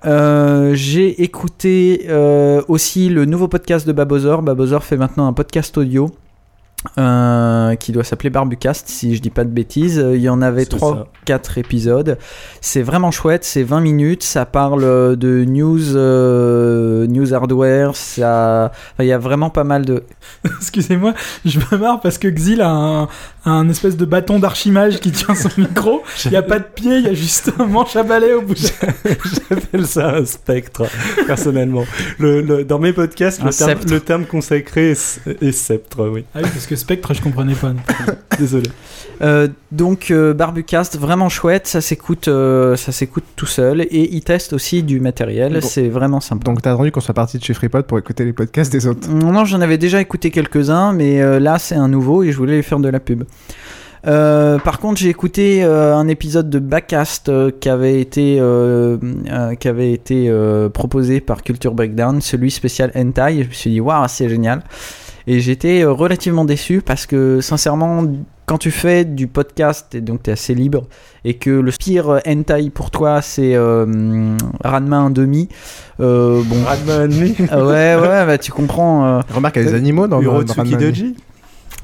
Euh, 0.06 0.74
j'ai 0.74 1.22
écouté 1.22 2.06
euh, 2.10 2.62
aussi 2.68 3.08
le 3.10 3.26
nouveau 3.26 3.48
podcast 3.48 3.88
de 3.88 3.94
Babozor. 3.94 4.42
Babozor 4.42 4.84
fait 4.84 4.98
maintenant 4.98 5.28
un 5.28 5.34
podcast 5.34 5.78
audio 5.78 6.10
euh, 6.98 7.76
qui 7.76 7.92
doit 7.92 8.04
s'appeler 8.04 8.30
Barbucast, 8.30 8.88
si 8.90 9.16
je 9.16 9.22
dis 9.22 9.30
pas 9.30 9.44
de 9.44 9.50
bêtises. 9.50 10.00
Euh, 10.00 10.16
Il 10.16 10.22
y 10.22 10.30
en 10.30 10.42
avait 10.42 10.64
C'est 10.64 10.70
3 10.78 11.08
4 11.26 11.58
épisodes. 11.60 12.18
C'est 12.62 12.82
vraiment 12.82 13.12
chouette, 13.12 13.44
c'est 13.44 13.62
20 13.64 13.80
minutes, 13.82 14.24
ça 14.24 14.46
parle 14.46 14.84
euh, 14.84 15.16
de 15.16 15.46
news 15.46 15.96
euh, 15.96 17.06
news 17.08 17.34
hardware, 17.34 17.96
ça 17.96 18.72
enfin, 18.94 19.04
il 19.04 19.08
y 19.08 19.12
a 19.14 19.20
vraiment 19.20 19.50
pas 19.52 19.64
mal 19.64 19.86
de 19.86 20.04
Excusez-moi, 20.58 21.14
je 21.46 21.60
me 21.60 21.78
marre 21.78 22.02
parce 22.02 22.18
que 22.18 22.28
Xil 22.28 22.62
a 22.62 22.70
un, 22.70 23.08
un 23.46 23.70
espèce 23.70 23.98
de 23.98 24.06
bâton 24.06 24.40
d'archimage 24.40 25.00
qui 25.00 25.12
tient 25.12 25.36
son 25.36 25.50
micro. 25.58 26.02
Il 26.26 26.32
n'y 26.32 26.38
a 26.38 26.42
pas 26.42 26.58
de 26.60 26.66
pied, 26.66 26.98
il 26.98 27.04
y 27.06 27.10
a 27.10 27.14
juste 27.14 27.52
un 27.60 27.66
manche 27.68 27.96
à 27.96 28.04
balai 28.04 28.34
au 28.34 28.42
bout. 28.42 28.56
J'appelle 29.50 29.86
ça 29.86 30.16
un 30.16 30.26
spectre, 30.26 30.84
personnellement. 31.28 31.86
Le, 32.18 32.42
le- 32.42 32.64
dans 32.64 32.80
mes 32.80 32.94
podcasts, 32.94 33.44
le 33.44 33.52
terme, 33.52 33.70
sceptre. 33.70 33.94
le 33.94 34.00
terme 34.00 34.26
consacré 34.26 34.92
est, 34.92 35.22
est 35.42 35.52
sceptre, 35.52 36.08
oui. 36.10 36.26
Ah 36.34 36.40
oui, 36.44 36.50
parce 36.52 36.66
que 36.66 36.71
Spectre, 36.76 37.14
je 37.14 37.22
comprenais 37.22 37.54
pas. 37.56 37.74
Désolé. 38.40 38.70
Euh, 39.22 39.48
donc 39.72 40.10
euh, 40.12 40.34
Barbucast 40.34 40.98
vraiment 40.98 41.30
chouette, 41.30 41.68
ça 41.68 41.80
s'écoute 41.82 42.28
euh, 42.28 42.76
ça 42.76 42.92
s'écoute 42.92 43.24
tout 43.36 43.46
seul 43.46 43.82
et 43.82 44.16
il 44.16 44.24
teste 44.24 44.54
aussi 44.54 44.82
du 44.84 45.00
matériel, 45.00 45.54
Bon. 45.54 45.62
c'est 45.62 45.90
vraiment 45.90 46.20
sympa. 46.22 46.44
Donc 46.46 46.62
t'as 46.62 46.74
attendu 46.74 46.92
qu'on 46.92 47.02
soit 47.02 47.14
parti 47.14 47.38
de 47.38 47.44
chez 47.44 47.54
FreePod 47.54 47.86
pour 47.86 48.00
écouter 48.00 48.26
les 48.26 48.34
podcasts 48.34 48.72
des 48.72 48.88
autres. 48.88 49.08
Non, 49.10 49.32
non, 49.32 49.46
j'en 49.46 49.62
avais 49.62 49.78
déjà 49.78 50.02
écouté 50.02 50.32
quelques-uns, 50.32 50.94
mais 50.94 51.22
euh, 51.22 51.40
là 51.40 51.60
c'est 51.60 51.76
un 51.76 51.88
nouveau 51.88 52.24
et 52.24 52.32
je 52.32 52.38
voulais 52.38 52.56
lui 52.56 52.64
faire 52.64 52.80
de 52.80 52.90
la 52.90 53.00
pub. 53.00 53.24
Euh, 54.08 54.58
par 54.58 54.80
contre, 54.80 55.00
j'ai 55.00 55.10
écouté 55.10 55.64
euh, 55.64 55.96
un 55.96 56.08
épisode 56.08 56.50
de 56.50 56.58
Backcast 56.58 57.30
euh, 57.30 57.52
qui 57.60 57.70
avait 57.70 58.02
été, 58.02 58.38
euh, 58.40 58.98
euh, 59.30 59.54
qui 59.54 59.68
avait 59.68 59.92
été 59.94 60.26
euh, 60.28 60.70
proposé 60.70 61.22
par 61.22 61.44
Culture 61.44 61.76
Breakdown, 61.76 62.20
celui 62.20 62.50
spécial 62.50 62.92
Hentai. 62.96 63.38
Et 63.38 63.44
je 63.44 63.50
me 63.50 63.54
suis 63.54 63.70
dit, 63.70 63.80
waouh, 63.80 64.06
c'est 64.08 64.28
génial. 64.28 64.64
Et 65.28 65.40
j'étais 65.40 65.84
euh, 65.84 65.92
relativement 65.92 66.46
déçu 66.46 66.82
parce 66.82 67.06
que, 67.06 67.42
sincèrement, 67.42 68.04
quand 68.46 68.58
tu 68.58 68.72
fais 68.72 69.06
du 69.06 69.28
podcast 69.28 69.96
et 69.96 70.02
donc 70.02 70.24
tu 70.24 70.30
es 70.30 70.34
assez 70.34 70.54
libre 70.54 70.84
et 71.24 71.36
que 71.36 71.50
le 71.50 71.72
pire 71.72 72.10
euh, 72.10 72.20
hentai 72.28 72.70
pour 72.70 72.92
toi 72.92 73.22
c'est 73.22 73.56
euh, 73.56 73.86
Ranma 74.64 74.98
1 74.98 75.10
demi, 75.12 75.48
euh, 76.02 76.42
bon. 76.44 76.58
Ranma 76.66 77.04
1 77.04 77.08
demi 77.08 77.36
Ah 77.50 77.64
ouais, 77.64 77.96
ouais, 77.96 78.26
bah 78.26 78.38
tu 78.38 78.52
comprends. 78.52 79.06
euh, 79.06 79.22
Remarque, 79.34 79.56
il 79.58 79.64
y 79.64 79.68
a 79.68 79.72
des 79.72 79.78
animaux 79.78 80.08
dans, 80.08 80.22
Urotsuki. 80.22 80.76
Doji 80.76 81.16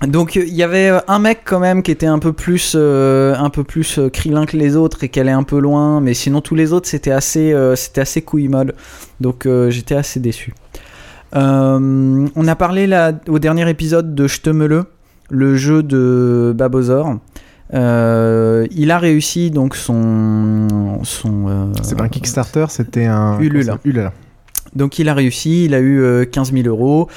donc 0.06 0.36
il 0.36 0.54
y 0.54 0.62
avait 0.62 0.90
euh, 0.90 1.00
un 1.08 1.18
mec 1.18 1.40
quand 1.44 1.60
même 1.60 1.82
qui 1.82 1.90
était 1.90 2.06
un 2.06 2.20
peu 2.20 2.32
plus 2.32 2.74
euh, 2.76 3.34
un 3.36 3.50
peu 3.50 3.64
plus 3.64 3.98
euh, 3.98 4.10
Krillin 4.10 4.46
que 4.46 4.56
les 4.56 4.76
autres 4.76 5.04
et 5.04 5.10
qui 5.10 5.20
allait 5.20 5.32
un 5.32 5.42
peu 5.42 5.58
loin, 5.60 6.02
mais 6.02 6.14
sinon 6.14 6.40
tous 6.42 6.54
les 6.54 6.72
autres 6.72 6.88
c'était 6.88 7.12
assez 7.12 7.52
euh, 7.52 7.76
c'était 7.76 8.02
assez 8.02 8.22
couille 8.22 8.48
molle. 8.48 8.74
Donc 9.22 9.46
euh, 9.48 9.72
j'étais 9.72 9.96
assez 9.96 10.20
déçu. 10.20 10.54
Euh, 11.36 12.28
on 12.36 12.48
a 12.48 12.56
parlé 12.56 12.88
là, 12.88 13.12
au 13.28 13.40
dernier 13.40 13.70
épisode 13.70 14.16
de 14.16 14.28
Ch'temele, 14.28 14.84
le 15.30 15.56
jeu 15.56 15.84
de 15.84 16.54
Babozor. 16.56 17.18
Euh, 17.74 18.66
il 18.72 18.92
a 18.92 18.98
réussi 18.98 19.52
donc 19.52 19.76
son 19.76 21.02
son 21.04 21.50
euh, 21.50 21.66
C'est 21.84 21.98
pas 21.98 22.06
un 22.06 22.10
Kickstarter, 22.10 22.66
c'était 22.70 23.06
un. 23.06 23.40
Ulule. 23.40 23.74
Ulule. 23.84 24.12
donc 24.74 25.00
il 25.00 25.10
a 25.10 25.14
réussi, 25.14 25.66
il 25.66 25.74
a 25.74 25.80
eu 25.80 26.02
euh, 26.02 26.26
15 26.26 26.54
000 26.54 26.68
euros. 26.68 27.10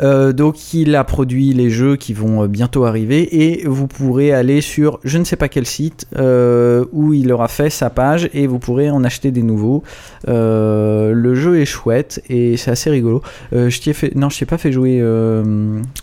Euh, 0.00 0.32
donc 0.32 0.74
il 0.74 0.94
a 0.94 1.02
produit 1.02 1.52
les 1.52 1.70
jeux 1.70 1.96
qui 1.96 2.12
vont 2.12 2.44
euh, 2.44 2.46
bientôt 2.46 2.84
arriver 2.84 3.42
et 3.42 3.66
vous 3.66 3.88
pourrez 3.88 4.32
aller 4.32 4.60
sur 4.60 5.00
je 5.02 5.18
ne 5.18 5.24
sais 5.24 5.34
pas 5.34 5.48
quel 5.48 5.66
site 5.66 6.06
euh, 6.16 6.84
où 6.92 7.14
il 7.14 7.32
aura 7.32 7.48
fait 7.48 7.70
sa 7.70 7.90
page 7.90 8.30
et 8.32 8.46
vous 8.46 8.60
pourrez 8.60 8.90
en 8.90 9.02
acheter 9.02 9.30
des 9.30 9.42
nouveaux. 9.42 9.82
Euh, 10.28 11.12
le 11.12 11.34
jeu 11.34 11.60
est 11.60 11.64
chouette 11.64 12.22
et 12.28 12.56
c'est 12.56 12.70
assez 12.70 12.90
rigolo. 12.90 13.22
Je 13.52 13.76
t'y 13.80 13.90
ai 13.90 13.92
fait 13.92 14.14
non 14.14 14.28
je 14.28 14.38
t'ai 14.38 14.46
pas 14.46 14.58
fait 14.58 14.72
jouer. 14.72 14.98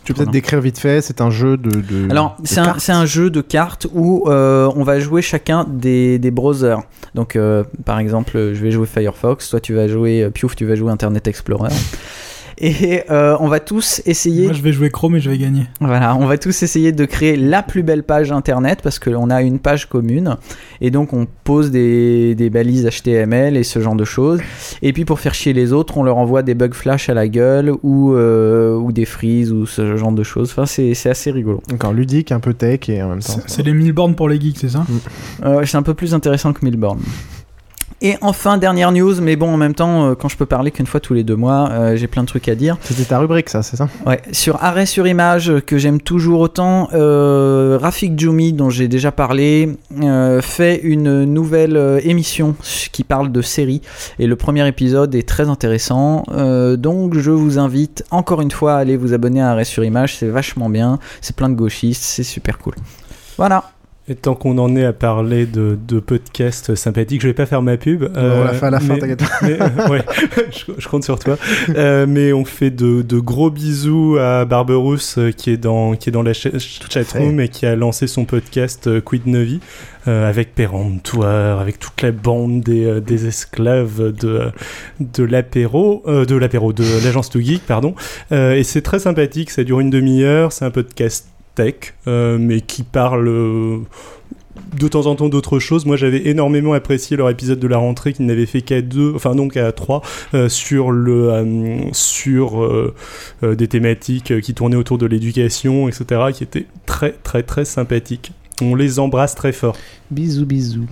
Tu 0.04 0.14
peux 0.14 0.20
peut-être 0.20 0.32
décrire 0.32 0.60
vite 0.60 0.78
fait, 0.78 1.02
c'est 1.02 1.22
un 1.22 1.30
jeu 1.30 1.58
de. 1.58 1.70
de 1.70 2.12
alors, 2.12 2.38
c'est 2.44 2.60
un, 2.60 2.66
cartes. 2.66 2.80
c'est 2.80 2.92
un 2.92 3.06
jeu 3.06 3.30
de 3.30 3.42
cartes 3.42 3.88
où 3.94 4.24
on 4.28 4.84
va 4.84 5.00
jouer 5.00 5.22
chacun 5.22 5.66
des, 5.70 6.20
des 6.20 6.32
browsers. 6.32 6.80
Donc, 7.14 7.38
par 7.86 8.00
exemple, 8.00 8.32
je 8.54 8.62
vais 8.62 8.72
jouer 8.72 8.88
Firefox, 8.88 9.50
toi 9.50 9.60
tu 9.60 9.74
vas 9.74 9.88
jouer 9.88 10.30
Piouf, 10.34 10.56
tu 10.56 10.66
vas 10.66 10.76
jouer 10.76 10.92
Internet 10.92 11.28
Explorer. 11.28 11.70
Et 12.58 13.02
euh, 13.10 13.36
on 13.40 13.48
va 13.48 13.60
tous 13.60 14.02
essayer. 14.06 14.46
Moi, 14.46 14.54
je 14.54 14.62
vais 14.62 14.72
jouer 14.72 14.90
Chrome 14.90 15.16
et 15.16 15.20
je 15.20 15.30
vais 15.30 15.38
gagner. 15.38 15.64
Voilà, 15.82 16.16
on 16.16 16.26
va 16.26 16.38
tous 16.38 16.64
essayer 16.64 16.92
de 16.92 17.06
créer 17.06 17.36
la 17.36 17.64
plus 17.64 17.84
belle 17.84 18.04
page 18.04 18.32
internet 18.32 18.80
parce 18.82 19.00
qu'on 19.00 19.30
a 19.30 19.42
une 19.42 19.60
page 19.60 19.88
commune 19.88 20.38
et 20.82 20.92
donc 20.92 21.14
on 21.14 21.28
pose 21.44 21.72
des, 21.72 22.36
des 22.36 22.50
balises 22.50 22.88
HTML 22.88 23.58
et 23.58 23.64
ce 23.64 23.80
genre 23.80 23.96
de 23.96 24.06
choses. 24.06 24.40
Et 24.82 24.94
puis 24.94 25.06
pour 25.06 25.20
faire 25.20 25.34
chier 25.34 25.54
les 25.54 25.74
autres, 25.74 25.98
on 25.98 26.04
leur 26.04 26.18
envoie 26.18 26.44
des 26.44 26.54
bugs 26.54 26.70
flash 26.72 27.10
à 27.10 27.14
la 27.14 27.28
gueule 27.28 27.74
ou, 27.84 28.14
euh, 28.14 28.76
ou 28.76 28.92
des 28.92 29.06
freezes 29.06 29.52
ou 29.52 29.66
ce 29.66 29.98
genre 29.98 30.12
de 30.12 30.24
choses. 30.24 30.52
Enfin, 30.52 30.66
c'est 30.66 31.10
assez 31.10 31.32
rigolo. 31.32 31.62
Encore 31.74 31.94
ludique, 31.94 32.32
un 32.32 32.40
peu 32.40 32.54
tech 32.54 32.88
et 32.88 33.02
en 33.02 33.10
même 33.10 33.20
temps. 33.20 33.40
C'est 33.48 33.64
les 33.64 33.74
1000 33.74 33.92
bornes 33.92 34.16
pour 34.16 34.30
les 34.30 34.40
geeks, 34.40 34.60
c'est 34.60 34.70
ça? 34.70 34.86
Euh, 35.44 35.66
c'est 35.66 35.78
un 35.78 35.84
peu 35.84 35.94
plus 35.94 36.14
intéressant 36.14 36.54
que 36.54 36.64
Milborn. 36.64 37.00
Et 38.02 38.18
enfin, 38.22 38.58
dernière 38.58 38.92
news, 38.92 39.22
mais 39.22 39.36
bon, 39.36 39.54
en 39.54 39.58
même 39.58 39.74
temps, 39.74 40.10
euh, 40.10 40.16
quand 40.16 40.28
je 40.28 40.36
peux 40.36 40.46
parler 40.46 40.70
qu'une 40.72 40.86
fois 40.86 41.00
tous 41.00 41.14
les 41.14 41.24
deux 41.24 41.36
mois, 41.36 41.70
euh, 41.72 41.96
j'ai 41.96 42.08
plein 42.08 42.24
de 42.24 42.28
trucs 42.28 42.50
à 42.50 42.56
dire. 42.56 42.78
C'était 42.82 43.06
ta 43.06 43.20
rubrique, 43.20 43.50
ça, 43.50 43.64
c'est 43.64 43.78
ça? 43.78 43.88
Ouais, 44.06 44.22
sur 44.32 44.62
Arrêt 44.64 44.86
sur 44.86 45.08
Image, 45.08 45.62
que 45.66 45.78
j'aime 45.78 46.02
toujours 46.02 46.42
autant, 46.42 46.90
euh, 46.94 47.80
Rafik 47.82 48.20
Djoumi, 48.20 48.54
dont 48.54 48.70
j'ai 48.70 48.88
déjà 48.88 49.12
parlé, 49.12 49.78
fait 50.42 50.82
une 50.84 51.24
nouvelle 51.24 52.02
émission 52.04 52.56
qui 52.92 53.04
parle 53.04 53.32
de 53.32 53.42
séries. 53.42 53.82
Et 54.20 54.28
le 54.28 54.36
premier 54.36 54.68
épisode 54.68 55.16
est 55.16 55.28
très 55.28 55.50
intéressant. 55.50 56.24
Donc 56.78 57.18
je 57.18 57.32
vous 57.32 57.60
invite 57.60 58.04
encore 58.12 58.42
une 58.42 58.52
fois 58.52 58.76
à 58.76 58.78
aller 58.78 58.98
vous 58.98 59.14
abonner 59.14 59.42
à 59.42 59.52
Arrêt 59.52 59.66
sur 59.66 59.84
Image, 59.84 60.18
c'est 60.18 60.28
vachement 60.28 60.70
bien. 60.70 61.00
C'est 61.22 61.36
plein 61.36 61.50
de 61.50 61.56
gauchistes, 61.56 62.04
c'est 62.04 62.24
super 62.24 62.58
cool. 62.58 62.76
Voilà. 63.38 63.72
Et 64.08 64.14
tant 64.14 64.36
qu'on 64.36 64.60
en 64.60 64.76
est 64.76 64.86
à 64.86 64.94
parler 64.94 65.48
de, 65.48 65.80
de 65.88 66.00
podcasts 66.00 66.76
sympathiques, 66.76 67.22
je 67.22 67.28
vais 67.28 67.34
pas 67.34 67.48
faire 67.48 67.64
ma 67.64 67.76
pub. 67.76 68.04
on 68.16 68.44
l'a 68.44 68.54
fait 68.54 68.68
à 68.68 68.70
la 68.70 68.80
fin, 68.80 69.00
t'inquiète 69.00 69.24
euh, 69.44 69.88
ouais, 69.90 70.04
je, 70.52 70.74
je 70.78 70.88
compte 70.88 71.04
sur 71.04 71.18
toi. 71.18 71.38
Euh, 71.76 72.06
mais 72.08 72.32
on 72.32 72.46
fait 72.46 72.70
de, 72.70 73.02
de 73.02 73.18
gros 73.20 73.50
bisous 73.50 74.18
à 74.22 74.46
Barberousse 74.46 75.18
euh, 75.18 75.32
qui 75.32 75.50
est 75.50 75.58
dans 75.58 75.96
qui 75.96 76.10
est 76.10 76.12
dans 76.12 76.22
la 76.22 76.34
cha- 76.34 76.52
chatroom 76.60 77.40
et 77.40 77.48
qui 77.48 77.66
a 77.66 77.76
lancé 77.76 78.06
son 78.06 78.26
podcast 78.26 78.86
euh, 78.86 79.02
Quid 79.02 79.26
Novi 79.26 79.60
euh, 80.08 80.30
avec 80.30 80.54
péremptoire, 80.54 81.60
avec 81.60 81.80
toute 81.80 82.00
la 82.04 82.12
bande 82.12 82.62
des, 82.62 82.86
euh, 82.86 83.00
des 83.00 83.26
esclaves 83.26 84.12
de 84.12 84.52
de 85.00 85.24
l'apéro, 85.24 86.04
euh, 86.06 86.26
de 86.26 86.36
l'apéro 86.36 86.74
de 86.74 86.84
l'agence 87.04 87.32
to 87.32 87.40
geek, 87.40 87.66
pardon. 87.66 87.96
Euh, 88.32 88.54
et 88.54 88.62
c'est 88.64 88.82
très 88.84 89.00
sympathique. 89.00 89.50
Ça 89.50 89.64
dure 89.64 89.80
une 89.80 89.90
demi-heure. 89.90 90.52
C'est 90.52 90.64
un 90.66 90.70
podcast 90.72 91.26
tech, 91.56 91.94
euh, 92.08 92.38
mais 92.40 92.62
qui 92.62 92.84
parle 92.84 93.28
euh, 93.28 93.78
de 94.80 94.88
temps 94.88 95.06
en 95.06 95.16
temps 95.16 95.30
d'autres 95.30 95.60
choses. 95.60 95.86
Moi, 95.86 95.96
j'avais 95.96 96.28
énormément 96.28 96.74
apprécié 96.74 97.18
leur 97.18 97.30
épisode 97.30 97.60
de 97.60 97.68
la 97.68 97.78
rentrée 97.78 98.14
qu'ils 98.14 98.26
n'avaient 98.26 98.46
fait 98.46 98.62
qu'à 98.62 98.82
deux, 98.82 99.14
enfin 99.16 99.34
non 99.36 99.48
qu'à 99.48 99.72
trois, 99.72 100.02
euh, 100.34 100.50
sur 100.50 100.92
le 100.92 101.32
euh, 101.32 101.92
sur 101.94 102.64
euh, 102.64 102.94
euh, 103.44 103.56
des 103.56 103.68
thématiques 103.68 104.42
qui 104.42 104.54
tournaient 104.54 104.76
autour 104.76 104.98
de 104.98 105.06
l'éducation, 105.06 105.88
etc., 105.88 106.22
qui 106.34 106.44
étaient 106.44 106.68
très 106.86 107.12
très 107.12 107.44
très 107.44 107.66
sympathiques. 107.66 108.32
On 108.62 108.76
les 108.76 109.00
embrasse 109.00 109.36
très 109.36 109.52
fort. 109.52 109.76
Bisous, 110.12 110.46
bisous. 110.46 110.88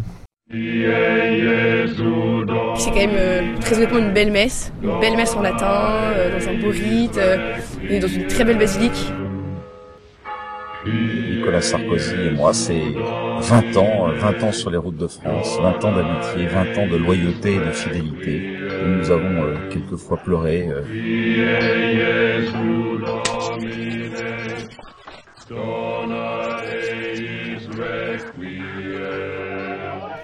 C'est 2.75 2.89
quand 2.89 2.95
même 2.95 3.09
euh, 3.15 3.41
très 3.61 3.77
honnêtement 3.77 3.99
une 3.99 4.13
belle 4.13 4.31
messe, 4.31 4.71
une 4.83 4.99
belle 4.99 5.15
messe 5.15 5.35
en 5.35 5.41
latin, 5.41 6.11
euh, 6.15 6.37
dans 6.37 6.49
un 6.49 6.53
beau 6.59 6.69
rite, 6.69 7.17
euh, 7.17 7.55
et 7.89 7.99
dans 7.99 8.07
une 8.07 8.27
très 8.27 8.43
belle 8.43 8.57
basilique. 8.57 9.11
Nicolas 10.85 11.61
Sarkozy 11.61 12.15
et 12.27 12.31
moi, 12.31 12.53
c'est 12.53 12.81
20 12.81 13.77
ans, 13.77 14.09
euh, 14.09 14.17
20 14.19 14.43
ans 14.43 14.51
sur 14.51 14.69
les 14.69 14.77
routes 14.77 14.97
de 14.97 15.07
France, 15.07 15.57
20 15.61 15.85
ans 15.85 15.91
d'amitié, 15.95 16.47
20 16.47 16.77
ans 16.77 16.87
de 16.87 16.97
loyauté 16.97 17.53
et 17.55 17.59
de 17.59 17.71
fidélité. 17.71 18.57
Nous 18.85 19.09
avons 19.11 19.43
euh, 19.43 19.55
quelquefois 19.69 20.17
pleuré. 20.17 20.67
euh, 20.69 20.81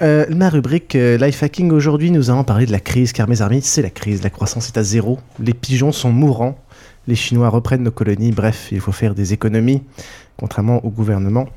Euh, 0.02 0.26
ma 0.30 0.50
rubrique 0.50 0.96
euh, 0.96 1.18
Life 1.18 1.44
Hacking, 1.44 1.72
aujourd'hui 1.72 2.10
nous 2.10 2.30
allons 2.30 2.46
parler 2.46 2.66
de 2.66 2.72
la 2.72 2.80
crise, 2.80 3.12
car 3.12 3.28
mes 3.28 3.42
amis, 3.42 3.62
c'est 3.62 3.82
la 3.82 3.90
crise, 3.90 4.24
la 4.24 4.30
croissance 4.30 4.70
est 4.70 4.78
à 4.78 4.84
zéro, 4.84 5.20
les 5.42 5.54
pigeons 5.54 5.92
sont 5.92 6.10
mourants, 6.12 6.58
les 7.10 7.16
Chinois 7.16 7.50
reprennent 7.50 7.84
nos 7.84 7.92
colonies, 7.92 8.32
bref, 8.32 8.70
il 8.72 8.80
faut 8.80 8.92
faire 8.92 9.16
des 9.16 9.34
économies, 9.34 9.82
contrairement 10.38 10.86
au 10.86 10.90
gouvernement. 10.90 11.48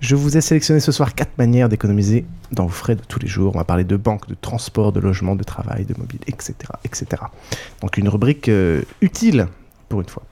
Je 0.00 0.14
vous 0.14 0.36
ai 0.36 0.42
sélectionné 0.42 0.80
ce 0.80 0.92
soir 0.92 1.14
quatre 1.14 1.36
manières 1.38 1.70
d'économiser 1.70 2.26
dans 2.52 2.66
vos 2.66 2.72
frais 2.72 2.94
de 2.94 3.00
tous 3.00 3.18
les 3.18 3.26
jours. 3.26 3.54
On 3.54 3.58
va 3.58 3.64
parler 3.64 3.84
de 3.84 3.96
banque, 3.96 4.28
de 4.28 4.36
transport, 4.38 4.92
de 4.92 5.00
logement, 5.00 5.34
de 5.34 5.44
travail, 5.44 5.86
de 5.86 5.94
mobile, 5.98 6.20
etc. 6.26 6.54
etc. 6.84 7.22
Donc 7.80 7.96
une 7.96 8.08
rubrique 8.08 8.50
euh, 8.50 8.82
utile 9.00 9.48
pour 9.88 10.02
une 10.02 10.08
fois. 10.08 10.22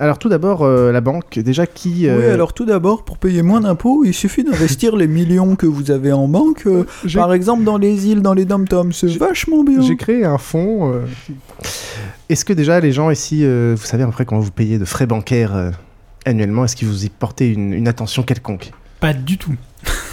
Alors 0.00 0.18
tout 0.18 0.28
d'abord, 0.28 0.62
euh, 0.62 0.90
la 0.90 1.00
banque, 1.00 1.38
déjà 1.38 1.66
qui... 1.66 1.90
Oui, 2.00 2.06
euh, 2.08 2.34
alors 2.34 2.52
tout 2.52 2.64
d'abord, 2.64 3.04
pour 3.04 3.16
payer 3.18 3.42
moins 3.42 3.60
d'impôts, 3.60 4.04
il 4.04 4.12
suffit 4.12 4.42
d'investir 4.42 4.96
les 4.96 5.06
millions 5.06 5.54
que 5.54 5.66
vous 5.66 5.90
avez 5.92 6.12
en 6.12 6.26
banque, 6.26 6.64
euh, 6.66 6.84
par 7.14 7.32
exemple 7.32 7.62
dans 7.64 7.78
les 7.78 8.08
îles, 8.08 8.20
dans 8.20 8.34
les 8.34 8.44
dom-toms, 8.44 8.92
c'est 8.92 9.16
vachement 9.16 9.62
bien. 9.62 9.80
J'ai 9.82 9.96
créé 9.96 10.24
un 10.24 10.38
fonds. 10.38 10.92
euh, 10.92 11.02
Est-ce 12.28 12.44
que 12.44 12.52
déjà 12.52 12.80
les 12.80 12.90
gens 12.92 13.10
ici, 13.10 13.40
euh, 13.44 13.76
vous 13.78 13.86
savez 13.86 14.02
à 14.02 14.06
peu 14.06 14.12
près 14.12 14.24
comment 14.24 14.40
vous 14.40 14.50
payez 14.50 14.78
de 14.78 14.84
frais 14.84 15.06
bancaires 15.06 15.54
euh, 15.54 15.70
annuellement 16.26 16.64
Est-ce 16.64 16.74
que 16.76 16.86
vous 16.86 17.04
y 17.04 17.08
portez 17.08 17.48
une, 17.52 17.72
une 17.72 17.86
attention 17.86 18.24
quelconque? 18.24 18.72
Pas 18.98 19.12
du 19.12 19.38
tout. 19.38 19.54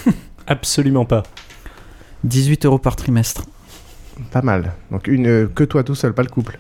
Absolument 0.48 1.06
pas. 1.06 1.24
18 2.24 2.66
euros 2.68 2.78
par 2.78 2.96
trimestre. 2.96 3.46
Pas 4.32 4.44
mal. 4.44 4.74
Donc 4.92 5.08
une 5.08 5.26
euh, 5.28 5.48
que 5.48 5.64
toi 5.64 5.84
tout 5.84 5.96
seul, 5.96 6.14
pas 6.14 6.22
le 6.24 6.30
couple. 6.30 6.60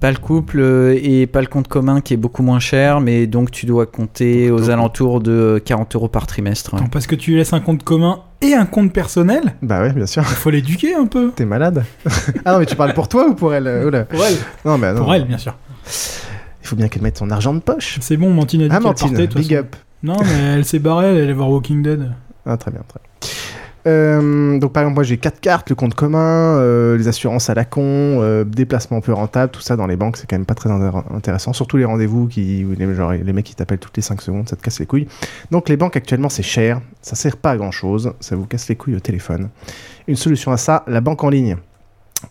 Pas 0.00 0.12
le 0.12 0.18
couple 0.18 0.60
euh, 0.60 0.96
et 1.02 1.26
pas 1.26 1.40
le 1.40 1.48
compte 1.48 1.66
commun 1.66 2.00
qui 2.00 2.14
est 2.14 2.16
beaucoup 2.16 2.42
moins 2.44 2.60
cher, 2.60 3.00
mais 3.00 3.26
donc 3.26 3.50
tu 3.50 3.66
dois 3.66 3.84
compter 3.86 4.48
aux 4.50 4.70
alentours 4.70 5.20
de 5.20 5.60
40 5.64 5.96
euros 5.96 6.08
par 6.08 6.26
trimestre. 6.28 6.76
Attends, 6.76 6.86
parce 6.86 7.08
que 7.08 7.16
tu 7.16 7.34
laisses 7.34 7.52
un 7.52 7.58
compte 7.60 7.82
commun 7.82 8.20
et 8.40 8.54
un 8.54 8.64
compte 8.66 8.92
personnel 8.92 9.54
Bah 9.60 9.82
ouais, 9.82 9.92
bien 9.92 10.06
sûr. 10.06 10.22
Il 10.22 10.36
faut 10.36 10.50
l'éduquer 10.50 10.94
un 10.94 11.06
peu. 11.06 11.32
T'es 11.34 11.44
malade 11.44 11.84
Ah 12.44 12.52
non, 12.52 12.58
mais 12.60 12.66
tu 12.66 12.76
parles 12.76 12.94
pour 12.94 13.08
toi 13.08 13.26
ou 13.28 13.34
pour 13.34 13.52
elle 13.52 13.66
oula. 13.84 14.04
Pour 14.04 14.24
elle. 14.24 14.36
Non, 14.64 14.78
mais 14.78 14.92
non. 14.92 15.00
Pour 15.00 15.12
elle, 15.14 15.24
bien 15.24 15.38
sûr. 15.38 15.56
Il 16.62 16.66
faut 16.68 16.76
bien 16.76 16.86
qu'elle 16.88 17.02
mette 17.02 17.18
son 17.18 17.30
argent 17.30 17.52
de 17.54 17.60
poche. 17.60 17.98
C'est 18.00 18.16
bon, 18.16 18.30
Mantine 18.32 18.62
a 18.62 18.68
dit 18.68 18.74
Ah, 18.76 18.80
Mantine, 18.80 19.08
partait, 19.08 19.26
big 19.26 19.48
façon. 19.48 19.60
up. 19.60 19.76
Non, 20.04 20.16
mais 20.22 20.54
elle 20.54 20.64
s'est 20.64 20.78
barrée, 20.78 21.06
elle 21.06 21.22
allait 21.22 21.32
voir 21.32 21.50
Walking 21.50 21.82
Dead. 21.82 22.12
Ah, 22.46 22.56
très 22.56 22.70
bien, 22.70 22.82
très 22.86 23.00
bien. 23.00 23.07
Euh, 23.86 24.58
donc 24.58 24.72
par 24.72 24.82
exemple 24.82 24.96
moi 24.96 25.04
j'ai 25.04 25.18
quatre 25.18 25.40
cartes, 25.40 25.70
le 25.70 25.76
compte 25.76 25.94
commun, 25.94 26.56
euh, 26.58 26.96
les 26.96 27.08
assurances 27.08 27.48
à 27.48 27.54
la 27.54 27.64
con, 27.64 27.82
euh, 27.82 28.44
déplacement 28.44 29.00
peu 29.00 29.12
rentable, 29.12 29.52
tout 29.52 29.60
ça 29.60 29.76
dans 29.76 29.86
les 29.86 29.96
banques 29.96 30.16
c'est 30.16 30.28
quand 30.28 30.36
même 30.36 30.46
pas 30.46 30.54
très 30.54 30.68
intér- 30.68 31.04
intéressant, 31.14 31.52
surtout 31.52 31.76
les 31.76 31.84
rendez-vous 31.84 32.26
qui, 32.26 32.66
genre, 32.94 33.12
les 33.12 33.32
mecs 33.32 33.46
qui 33.46 33.54
t'appellent 33.54 33.78
toutes 33.78 33.96
les 33.96 34.02
5 34.02 34.20
secondes, 34.20 34.48
ça 34.48 34.56
te 34.56 34.62
casse 34.62 34.80
les 34.80 34.86
couilles. 34.86 35.06
Donc 35.50 35.68
les 35.68 35.76
banques 35.76 35.96
actuellement 35.96 36.28
c'est 36.28 36.42
cher, 36.42 36.80
ça 37.02 37.14
sert 37.14 37.36
pas 37.36 37.52
à 37.52 37.56
grand 37.56 37.70
chose, 37.70 38.12
ça 38.20 38.36
vous 38.36 38.46
casse 38.46 38.68
les 38.68 38.76
couilles 38.76 38.96
au 38.96 39.00
téléphone. 39.00 39.48
Une 40.08 40.16
solution 40.16 40.50
à 40.52 40.56
ça, 40.56 40.84
la 40.86 41.00
banque 41.00 41.22
en 41.22 41.28
ligne. 41.28 41.56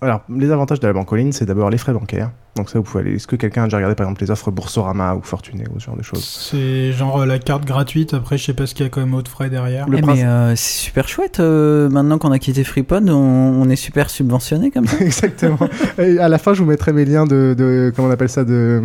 Alors 0.01 0.22
les 0.29 0.51
avantages 0.51 0.82
de 0.82 0.88
la 0.88 0.91
banque 0.94 1.12
en 1.13 1.15
ligne 1.15 1.32
c'est 1.32 1.46
d'abord 1.46 1.70
les 1.70 1.77
frais 1.77 1.94
bancaires, 1.94 2.32
donc 2.58 2.70
ça 2.70 2.77
vous 2.77 2.84
pouvez 2.84 3.06
aller, 3.06 3.15
est-ce 3.15 3.25
que 3.25 3.38
quelqu'un 3.38 3.62
a 3.62 3.65
déjà 3.67 3.77
regardé 3.77 3.96
par 3.96 4.06
exemple 4.06 4.22
les 4.22 4.29
offres 4.32 4.51
Boursorama 4.51 5.15
ou 5.15 5.22
Fortuné 5.22 5.63
ou 5.74 5.79
ce 5.79 5.86
genre 5.86 5.96
de 5.96 6.03
choses? 6.03 6.25
C'est 6.51 6.91
genre 6.91 7.22
euh, 7.22 7.25
la 7.25 7.39
carte 7.39 7.63
gratuite, 7.63 8.13
après 8.13 8.38
je 8.38 8.44
sais 8.44 8.53
pas 8.53 8.67
ce 8.67 8.75
qu'il 8.75 8.84
y 8.86 8.88
a 8.88 8.89
quand 8.89 9.00
même 9.00 9.13
autre 9.13 9.32
frais 9.32 9.50
derrière. 9.50 9.86
Eh, 9.96 10.01
mais 10.01 10.25
euh, 10.25 10.56
c'est 10.58 10.77
super 10.84 11.08
chouette, 11.08 11.39
euh, 11.39 11.88
maintenant 11.89 12.17
qu'on 12.17 12.32
a 12.34 12.39
quitté 12.39 12.65
FreePod, 12.65 13.10
on, 13.10 13.13
on 13.15 13.70
est 13.70 13.77
super 13.77 14.10
subventionné 14.10 14.72
comme 14.72 14.88
ça. 14.88 14.98
Exactement. 15.01 15.58
Et 15.98 16.20
à 16.20 16.27
la 16.27 16.38
fin, 16.38 16.53
je 16.53 16.62
vous 16.63 16.70
mettrai 16.70 16.91
mes 16.91 17.06
liens 17.06 17.25
de, 17.25 17.56
de- 17.58 17.94
comment 17.96 18.10
on 18.10 18.12
appelle 18.12 18.29
ça 18.29 18.44
de 18.44 18.84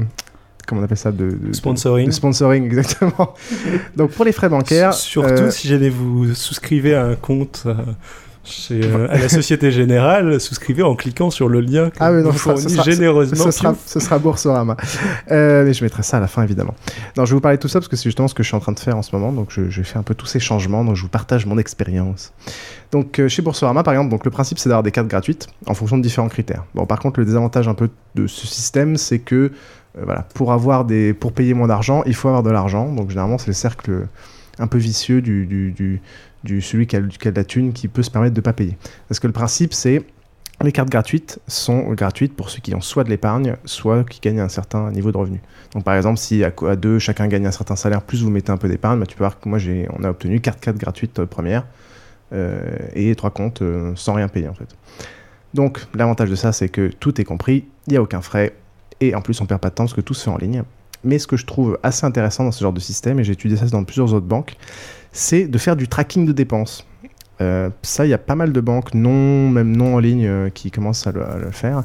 comment 0.69 0.83
on 0.83 0.85
appelle 0.85 0.97
ça 0.99 1.11
de, 1.11 1.31
de- 1.33 1.53
Sponsoring. 1.53 2.07
de 2.07 2.13
sponsoring 2.13 2.65
exactement. 2.65 3.35
Donc 3.97 4.13
pour 4.13 4.25
les 4.25 4.31
frais 4.31 4.49
bancaires, 4.49 4.95
Surtout 4.95 5.29
euh, 5.31 5.51
si 5.51 5.67
jamais 5.67 5.89
vous 5.91 6.33
souscrivez 6.35 6.95
à 6.95 7.05
un 7.07 7.17
compte 7.17 7.65
euh, 7.67 7.75
chez, 8.45 8.81
euh, 8.85 9.07
à 9.11 9.19
la 9.19 9.29
Société 9.29 9.71
Générale, 9.71 10.41
souscrivez 10.41 10.83
en 10.83 10.97
cliquant 10.97 11.31
sur 11.31 11.49
le 11.49 11.61
lien 11.61 11.91
que 11.91 11.97
ah 12.01 12.13
oui, 12.13 12.23
non, 12.23 12.31
vous 12.31 12.39
fournit 12.39 12.61
sera- 12.71 12.83
généreusement. 12.83 13.45
ce 13.45 13.51
sera, 13.53 13.75
ce 13.87 14.01
sera 14.01 14.19
Boursorama. 14.19 14.77
Euh, 15.31 15.65
mais 15.65 15.73
je 15.73 15.85
mettrai 15.85 16.03
ça 16.03 16.17
à 16.17 16.21
la 16.21 16.27
fin 16.27 16.43
évidemment. 16.43 16.75
Non, 17.17 17.25
je 17.25 17.31
vais 17.31 17.35
vous 17.37 17.41
parler 17.41 17.57
de 17.59 17.63
tout 17.63 17.69
ça 17.69 17.79
parce 17.79 17.89
que 17.89 17.97
c'est 17.97 18.05
justement 18.05 18.27
ce 18.29 18.35
que 18.35 18.43
je 18.43 18.49
suis 18.49 18.57
en 18.57 18.61
train 18.61 18.73
de 18.73 18.81
faire 18.81 18.97
en 18.97 19.03
ce 19.03 19.15
moment. 19.15 19.33
Donc 19.33 19.49
je, 19.51 19.71
je 19.71 19.83
fais 19.83 19.97
un 19.99 20.03
peu 20.03 20.15
tous 20.15 20.27
ces 20.27 20.41
changements. 20.41 20.85
Donc 20.85 20.97
je 20.97 21.03
vous 21.03 21.09
partage 21.09 21.47
mon 21.47 21.57
expérience. 21.59 22.33
Donc 22.91 23.19
euh, 23.21 23.29
chez 23.29 23.43
Boursorama 23.43 23.83
par 23.85 23.95
exemple, 23.95 24.11
donc 24.11 24.25
le 24.25 24.31
principe 24.31 24.59
c'est 24.59 24.69
d'avoir 24.69 24.83
des 24.83 24.91
cartes 24.91 25.09
gratuites 25.09 25.47
en 25.67 25.75
fonction 25.75 25.97
de 25.97 26.03
différents 26.03 26.29
critères. 26.29 26.65
Bon, 26.75 26.85
par 26.85 26.99
contre 26.99 27.21
le 27.21 27.27
désavantage 27.27 27.69
un 27.69 27.75
peu 27.75 27.91
de 28.17 28.27
ce 28.27 28.47
système, 28.47 28.97
c'est 28.97 29.21
que 29.21 29.53
voilà, 30.03 30.27
pour 30.35 30.53
avoir 30.53 30.85
des, 30.85 31.13
pour 31.13 31.33
payer 31.33 31.55
moins 31.55 31.69
d'argent, 31.69 32.03
il 32.07 32.15
faut 32.15 32.29
avoir 32.29 32.43
de 32.43 32.51
l'argent. 32.51 32.91
Donc 32.93 33.11
généralement 33.11 33.39
c'est 33.39 33.49
le 33.49 33.53
cercle 33.53 34.07
un 34.59 34.67
peu 34.67 34.79
vicieux 34.79 35.23
du, 35.23 35.47
du, 35.47 35.71
du, 35.73 36.01
du- 36.45 36.61
celui 36.61 36.87
qui 36.87 36.97
a, 36.97 37.01
de 37.01 37.37
la 37.37 37.45
thune 37.45 37.73
qui 37.73 37.89
peut 37.89 38.03
se 38.03 38.11
permettre 38.11 38.35
de 38.35 38.41
pas 38.41 38.53
payer. 38.53 38.77
Parce 39.09 39.21
que 39.21 39.27
le 39.27 39.33
principe 39.33 39.75
c'est 39.75 40.03
les 40.63 40.73
cartes 40.73 40.91
gratuites 40.91 41.41
sont 41.49 41.93
gratuites 41.93 42.37
pour 42.37 42.51
ceux 42.51 42.61
qui 42.61 42.75
ont 42.75 42.81
soit 42.81 43.05
de 43.05 43.09
l'épargne, 43.11 43.57
soit 43.65 44.05
qui 44.05 44.21
gagnent 44.21 44.41
un 44.41 44.49
certain 44.49 44.91
niveau 44.93 45.11
de 45.11 45.17
revenu. 45.17 45.41
Donc 45.75 45.85
par 45.85 45.95
exemple, 45.95 46.19
si 46.19 46.45
à, 46.45 46.77
deux, 46.77 46.99
chacun 46.99 47.27
gagne 47.27 47.47
un 47.47 47.53
certain 47.53 47.75
salaire, 47.77 48.03
plus 48.03 48.23
vous 48.23 48.31
mettez 48.31 48.53
un 48.53 48.57
peu 48.57 48.69
d'épargne, 48.69 49.01
bah, 49.01 49.07
tu 49.07 49.17
peux 49.17 49.25
voir 49.25 49.41
que 49.41 49.49
moi 49.49 49.59
on 49.99 50.05
a 50.05 50.11
obtenu 50.11 50.41
4 50.41 50.61
cartes 50.61 50.77
gratuites 50.77 51.19
euh, 51.19 51.27
premières 51.27 51.67
euh, 52.33 52.61
et 52.95 53.15
trois 53.15 53.31
comptes 53.31 53.63
euh, 53.63 53.93
sans 53.97 54.15
rien 54.15 54.29
payer 54.29 54.49
en 54.49 54.55
fait. 54.55 54.69
Donc 55.55 55.85
l'avantage 55.95 56.31
de 56.31 56.35
ça, 56.37 56.53
c'est 56.53 56.69
que 56.69 56.89
tout 56.89 57.21
est 57.21 57.25
compris, 57.25 57.65
il 57.87 57.93
n'y 57.93 57.97
a 57.97 58.03
aucun 58.03 58.23
frais 58.23 58.55
et 59.01 59.15
en 59.15 59.21
plus 59.21 59.41
on 59.41 59.47
perd 59.47 59.61
pas 59.61 59.71
de 59.71 59.75
temps 59.75 59.85
parce 59.85 59.95
que 59.95 60.01
tout 60.01 60.15
se 60.15 60.25
fait 60.25 60.31
en 60.31 60.39
ligne. 60.39 60.63
Mais 61.05 61.19
ce 61.19 61.27
que 61.27 61.37
je 61.37 61.45
trouve 61.45 61.79
assez 61.83 62.07
intéressant 62.07 62.45
dans 62.45 62.53
ce 62.53 62.63
genre 62.63 62.73
de 62.73 62.79
système, 62.79 63.19
et 63.19 63.25
j'ai 63.25 63.33
étudié 63.33 63.57
ça 63.57 63.67
dans 63.67 63.83
plusieurs 63.83 64.15
autres 64.15 64.27
banques, 64.27 64.55
c'est 65.13 65.47
de 65.47 65.59
faire 65.59 65.77
du 65.77 65.89
tracking 65.89 66.27
de 66.27 66.33
dépenses. 66.33 66.87
Euh, 67.41 67.71
ça, 67.83 68.07
il 68.07 68.09
y 68.09 68.15
a 68.15 68.19
pas 68.19 68.35
mal 68.35 68.53
de 68.53 68.61
banques, 68.61 68.95
non, 68.95 69.49
même 69.49 69.77
non 69.77 69.97
en 69.97 69.99
ligne, 69.99 70.27
euh, 70.27 70.51
qui 70.51 70.71
commencent 70.71 71.07
à 71.07 71.13
le, 71.13 71.51
faire. 71.51 71.85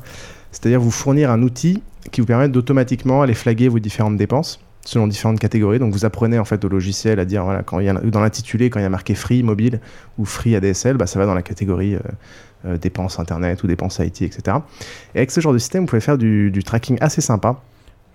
C'est-à-dire 0.52 0.80
vous 0.80 0.92
fournir 0.92 1.32
un 1.32 1.42
outil 1.42 1.84
qui 2.12 2.22
vous 2.22 2.28
permet 2.28 2.50
d'automatiquement 2.50 3.22
aller 3.22 3.34
flaguer 3.34 3.68
vos 3.68 3.80
différentes 3.80 4.18
dépenses 4.18 4.60
selon 4.86 5.08
différentes 5.08 5.40
catégories. 5.40 5.80
Donc 5.80 5.94
vous 5.94 6.06
apprenez 6.06 6.40
en 6.40 6.46
fait 6.46 6.64
au 6.64 6.70
logiciel 6.70 7.20
à 7.20 7.26
dire 7.26 7.44
voilà 7.44 7.62
quand 7.62 7.82
il 7.82 7.88
y 7.88 7.90
a 7.90 7.94
dans 7.94 8.22
l'intitulé 8.22 8.70
quand 8.70 8.80
il 8.80 8.84
y 8.84 8.86
a 8.86 8.90
marqué 8.90 9.16
free 9.16 9.44
mobile 9.44 9.82
ou 10.18 10.24
free 10.24 10.56
ADSL, 10.56 10.96
bah, 10.96 11.08
ça 11.08 11.20
va 11.20 11.26
dans 11.26 11.34
la 11.34 11.42
catégorie 11.42 11.98
euh, 12.66 12.78
dépenses 12.78 13.20
internet 13.20 13.62
ou 13.64 13.68
dépenses 13.68 14.00
IT, 14.00 14.22
etc. 14.22 14.58
Et 15.14 15.20
avec 15.20 15.32
ce 15.32 15.42
genre 15.42 15.54
de 15.54 15.58
système, 15.58 15.84
vous 15.84 15.88
pouvez 15.88 16.02
faire 16.02 16.18
du, 16.18 16.50
du 16.52 16.64
tracking 16.64 16.98
assez 17.02 17.22
sympa. 17.22 17.62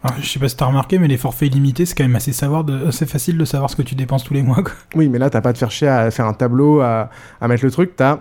Alors, 0.05 0.21
je 0.21 0.27
sais 0.29 0.41
pas 0.41 0.49
si 0.49 0.57
t'as 0.57 0.67
remarqué, 0.67 0.99
mais 0.99 1.07
les 1.07 1.17
forfaits 1.17 1.49
illimités, 1.49 1.87
c'est 1.87 1.95
quand 1.95 2.05
même 2.05 2.17
assez, 2.17 2.33
savoir 2.33 2.65
de... 2.65 2.91
facile 2.91 3.39
de 3.39 3.45
savoir 3.45 3.71
ce 3.71 3.77
que 3.77 3.83
tu 3.83 3.95
dépenses 3.95 4.25
tous 4.25 4.35
les 4.35 4.43
mois. 4.43 4.63
Quoi. 4.63 4.73
Oui, 4.97 5.09
mais 5.09 5.19
là, 5.19 5.31
t'as 5.31 5.41
pas 5.41 5.53
te 5.53 5.59
faire 5.59 5.71
chier 5.71 5.89
à 5.89 6.11
faire 6.11 6.27
un 6.27 6.33
tableau, 6.33 6.81
à, 6.81 7.09
mettre 7.47 7.65
le 7.65 7.71
truc. 7.71 7.95
T'as 7.97 8.19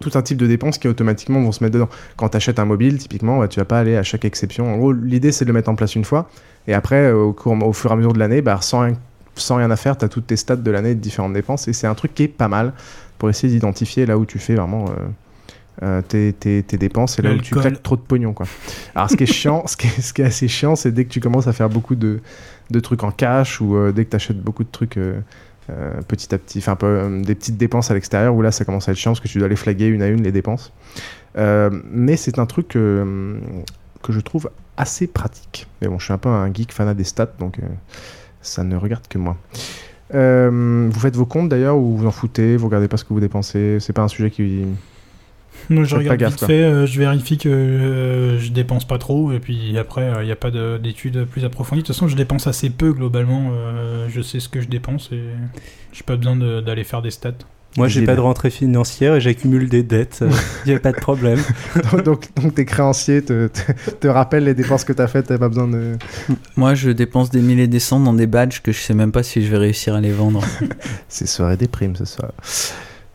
tout 0.00 0.10
un 0.14 0.22
type 0.22 0.36
de 0.36 0.48
dépenses 0.48 0.78
qui 0.78 0.88
automatiquement 0.88 1.40
vont 1.40 1.52
se 1.52 1.62
mettre 1.62 1.74
dedans. 1.74 1.88
Quand 2.16 2.30
tu 2.30 2.36
achètes 2.36 2.58
un 2.58 2.64
mobile, 2.64 2.98
typiquement, 2.98 3.38
bah, 3.38 3.46
tu 3.46 3.60
vas 3.60 3.64
pas 3.64 3.78
aller 3.78 3.96
à 3.96 4.02
chaque 4.02 4.24
exception. 4.24 4.72
En 4.72 4.76
gros, 4.78 4.92
l'idée, 4.92 5.30
c'est 5.30 5.44
de 5.44 5.50
le 5.50 5.54
mettre 5.54 5.70
en 5.70 5.76
place 5.76 5.94
une 5.94 6.04
fois. 6.04 6.28
Et 6.66 6.74
après, 6.74 7.04
euh, 7.04 7.26
au, 7.26 7.32
cours, 7.32 7.76
fur 7.76 7.90
et 7.90 7.92
à 7.92 7.96
mesure 7.96 8.12
de 8.12 8.18
l'année, 8.18 8.42
bah, 8.42 8.58
sans, 8.60 8.80
rien, 8.80 8.94
sans 9.36 9.56
rien 9.56 9.70
à 9.70 9.76
faire, 9.76 9.96
tu 9.96 10.04
as 10.04 10.08
toutes 10.08 10.26
tes 10.26 10.36
stats 10.36 10.56
de 10.56 10.70
l'année 10.72 10.96
de 10.96 11.00
différentes 11.00 11.34
dépenses. 11.34 11.68
Et 11.68 11.72
c'est 11.72 11.86
un 11.86 11.94
truc 11.94 12.14
qui 12.14 12.24
est 12.24 12.28
pas 12.28 12.48
mal 12.48 12.72
pour 13.18 13.30
essayer 13.30 13.52
d'identifier 13.52 14.06
là 14.06 14.18
où 14.18 14.26
tu 14.26 14.40
fais 14.40 14.56
vraiment. 14.56 14.86
euh, 14.86 15.06
euh, 15.82 16.02
tes, 16.02 16.32
tes- 16.32 16.62
tes 16.62 16.76
dépenses 16.76 17.18
et 17.18 17.22
là 17.22 17.30
où 17.32 17.38
tu 17.38 17.54
claques 17.62 17.82
trop 17.82 17.96
de 17.96 18.02
pognon 18.02 18.32
quoi. 18.34 18.46
Alors 18.94 19.08
ce 19.10 19.16
qui 19.16 19.22
est 19.24 19.26
chiant, 19.32 19.66
ce 19.66 19.76
qui 19.76 19.86
est, 19.86 20.00
ce 20.00 20.12
qui 20.12 20.20
est 20.22 20.26
assez 20.26 20.48
chiant, 20.48 20.76
c'est 20.76 20.92
dès 20.92 21.04
que 21.04 21.10
tu 21.10 21.20
commences 21.20 21.46
à 21.46 21.52
faire 21.52 21.70
beaucoup 21.70 21.94
de, 21.94 22.20
de 22.70 22.80
trucs 22.80 23.02
en 23.04 23.10
cash 23.10 23.60
ou 23.60 23.74
euh, 23.76 23.90
dès 23.92 24.04
que 24.04 24.10
tu 24.10 24.16
achètes 24.16 24.40
beaucoup 24.40 24.64
de 24.64 24.70
trucs 24.70 24.98
euh, 24.98 25.20
petit 26.08 26.34
à 26.34 26.38
petit, 26.38 26.58
enfin 26.58 26.76
des 27.22 27.34
petites 27.34 27.56
dépenses 27.56 27.90
à 27.90 27.94
l'extérieur 27.94 28.34
où 28.34 28.42
là 28.42 28.50
ça 28.52 28.64
commence 28.66 28.88
à 28.88 28.92
être 28.92 28.98
chiant 28.98 29.12
parce 29.12 29.20
que 29.20 29.28
tu 29.28 29.38
dois 29.38 29.48
les 29.48 29.56
flaguer 29.56 29.86
une 29.86 30.02
à 30.02 30.08
une 30.08 30.22
les 30.22 30.32
dépenses. 30.32 30.72
Mais 31.36 32.16
c'est 32.16 32.38
un 32.38 32.46
truc 32.46 32.68
que 32.68 33.38
je 34.08 34.20
trouve 34.20 34.50
assez 34.76 35.06
pratique. 35.06 35.66
Mais 35.80 35.88
bon, 35.88 35.98
je 35.98 36.04
suis 36.04 36.12
un 36.12 36.18
peu 36.18 36.28
un 36.28 36.52
geek 36.52 36.72
fanat 36.72 36.94
des 36.94 37.04
stats 37.04 37.32
donc 37.38 37.56
ça 38.42 38.64
ne 38.64 38.76
regarde 38.76 39.06
que 39.08 39.16
moi. 39.18 39.36
Vous 40.12 41.00
faites 41.00 41.16
vos 41.16 41.24
comptes 41.26 41.48
d'ailleurs 41.48 41.78
ou 41.78 41.96
vous 41.96 42.06
en 42.06 42.10
foutez, 42.10 42.56
vous 42.58 42.66
regardez 42.66 42.88
pas 42.88 42.98
ce 42.98 43.04
que 43.04 43.14
vous 43.14 43.20
dépensez, 43.20 43.78
c'est 43.80 43.94
pas 43.94 44.02
un 44.02 44.08
sujet 44.08 44.30
qui. 44.30 44.64
Non, 45.70 45.84
je 45.84 45.96
regarde 45.96 46.18
gaffe, 46.18 46.32
vite 46.32 46.44
fait, 46.46 46.62
euh, 46.62 46.86
je 46.86 46.98
vérifie 46.98 47.38
que 47.38 47.48
euh, 47.48 48.38
je 48.38 48.50
dépense 48.50 48.86
pas 48.86 48.98
trop, 48.98 49.32
et 49.32 49.38
puis 49.40 49.76
après, 49.78 50.10
il 50.20 50.24
n'y 50.26 50.32
a 50.32 50.36
pas 50.36 50.50
de- 50.50 50.78
d'études 50.82 51.24
plus 51.24 51.44
approfondies. 51.44 51.82
De 51.82 51.86
toute 51.86 51.94
façon, 51.94 52.08
je 52.08 52.16
dépense 52.16 52.46
assez 52.46 52.70
peu 52.70 52.92
globalement, 52.92 53.50
euh, 53.52 54.06
je 54.08 54.20
sais 54.22 54.40
ce 54.40 54.48
que 54.48 54.60
je 54.60 54.68
dépense, 54.68 55.10
et 55.12 55.22
j'ai 55.92 56.02
pas 56.04 56.16
besoin 56.16 56.36
de- 56.36 56.60
d'aller 56.60 56.84
faire 56.84 57.02
des 57.02 57.10
stats. 57.10 57.32
Moi, 57.78 57.88
j'ai 57.88 58.04
pas 58.04 58.14
de 58.16 58.20
rentrée 58.20 58.50
financière 58.50 59.14
et 59.14 59.20
j'accumule 59.22 59.66
des 59.70 59.82
dettes. 59.82 60.22
Il 60.66 60.68
n'y 60.68 60.74
a 60.74 60.78
pas 60.78 60.92
de 60.92 60.98
problème. 61.00 61.38
donc, 61.92 62.04
donc, 62.04 62.28
donc 62.36 62.54
tes 62.54 62.66
créanciers 62.66 63.22
te, 63.22 63.46
te, 63.48 63.90
te 63.98 64.06
rappellent 64.08 64.44
les 64.44 64.52
dépenses 64.52 64.84
que 64.84 64.92
t'as 64.92 65.06
faites, 65.06 65.28
t'as 65.28 65.38
pas 65.38 65.48
besoin 65.48 65.68
de. 65.68 65.96
Moi, 66.56 66.74
je 66.74 66.90
dépense 66.90 67.30
des 67.30 67.40
milliers 67.40 67.62
et 67.62 67.68
des 67.68 67.78
cents 67.80 67.98
dans 67.98 68.12
des 68.12 68.26
badges 68.26 68.60
que 68.60 68.72
je 68.72 68.78
sais 68.78 68.92
même 68.92 69.10
pas 69.10 69.22
si 69.22 69.42
je 69.42 69.50
vais 69.50 69.56
réussir 69.56 69.94
à 69.94 70.02
les 70.02 70.12
vendre. 70.12 70.44
C'est 71.08 71.26
soirée 71.26 71.56
des 71.56 71.66
primes 71.68 71.96
ce 71.96 72.04
soir. 72.04 72.32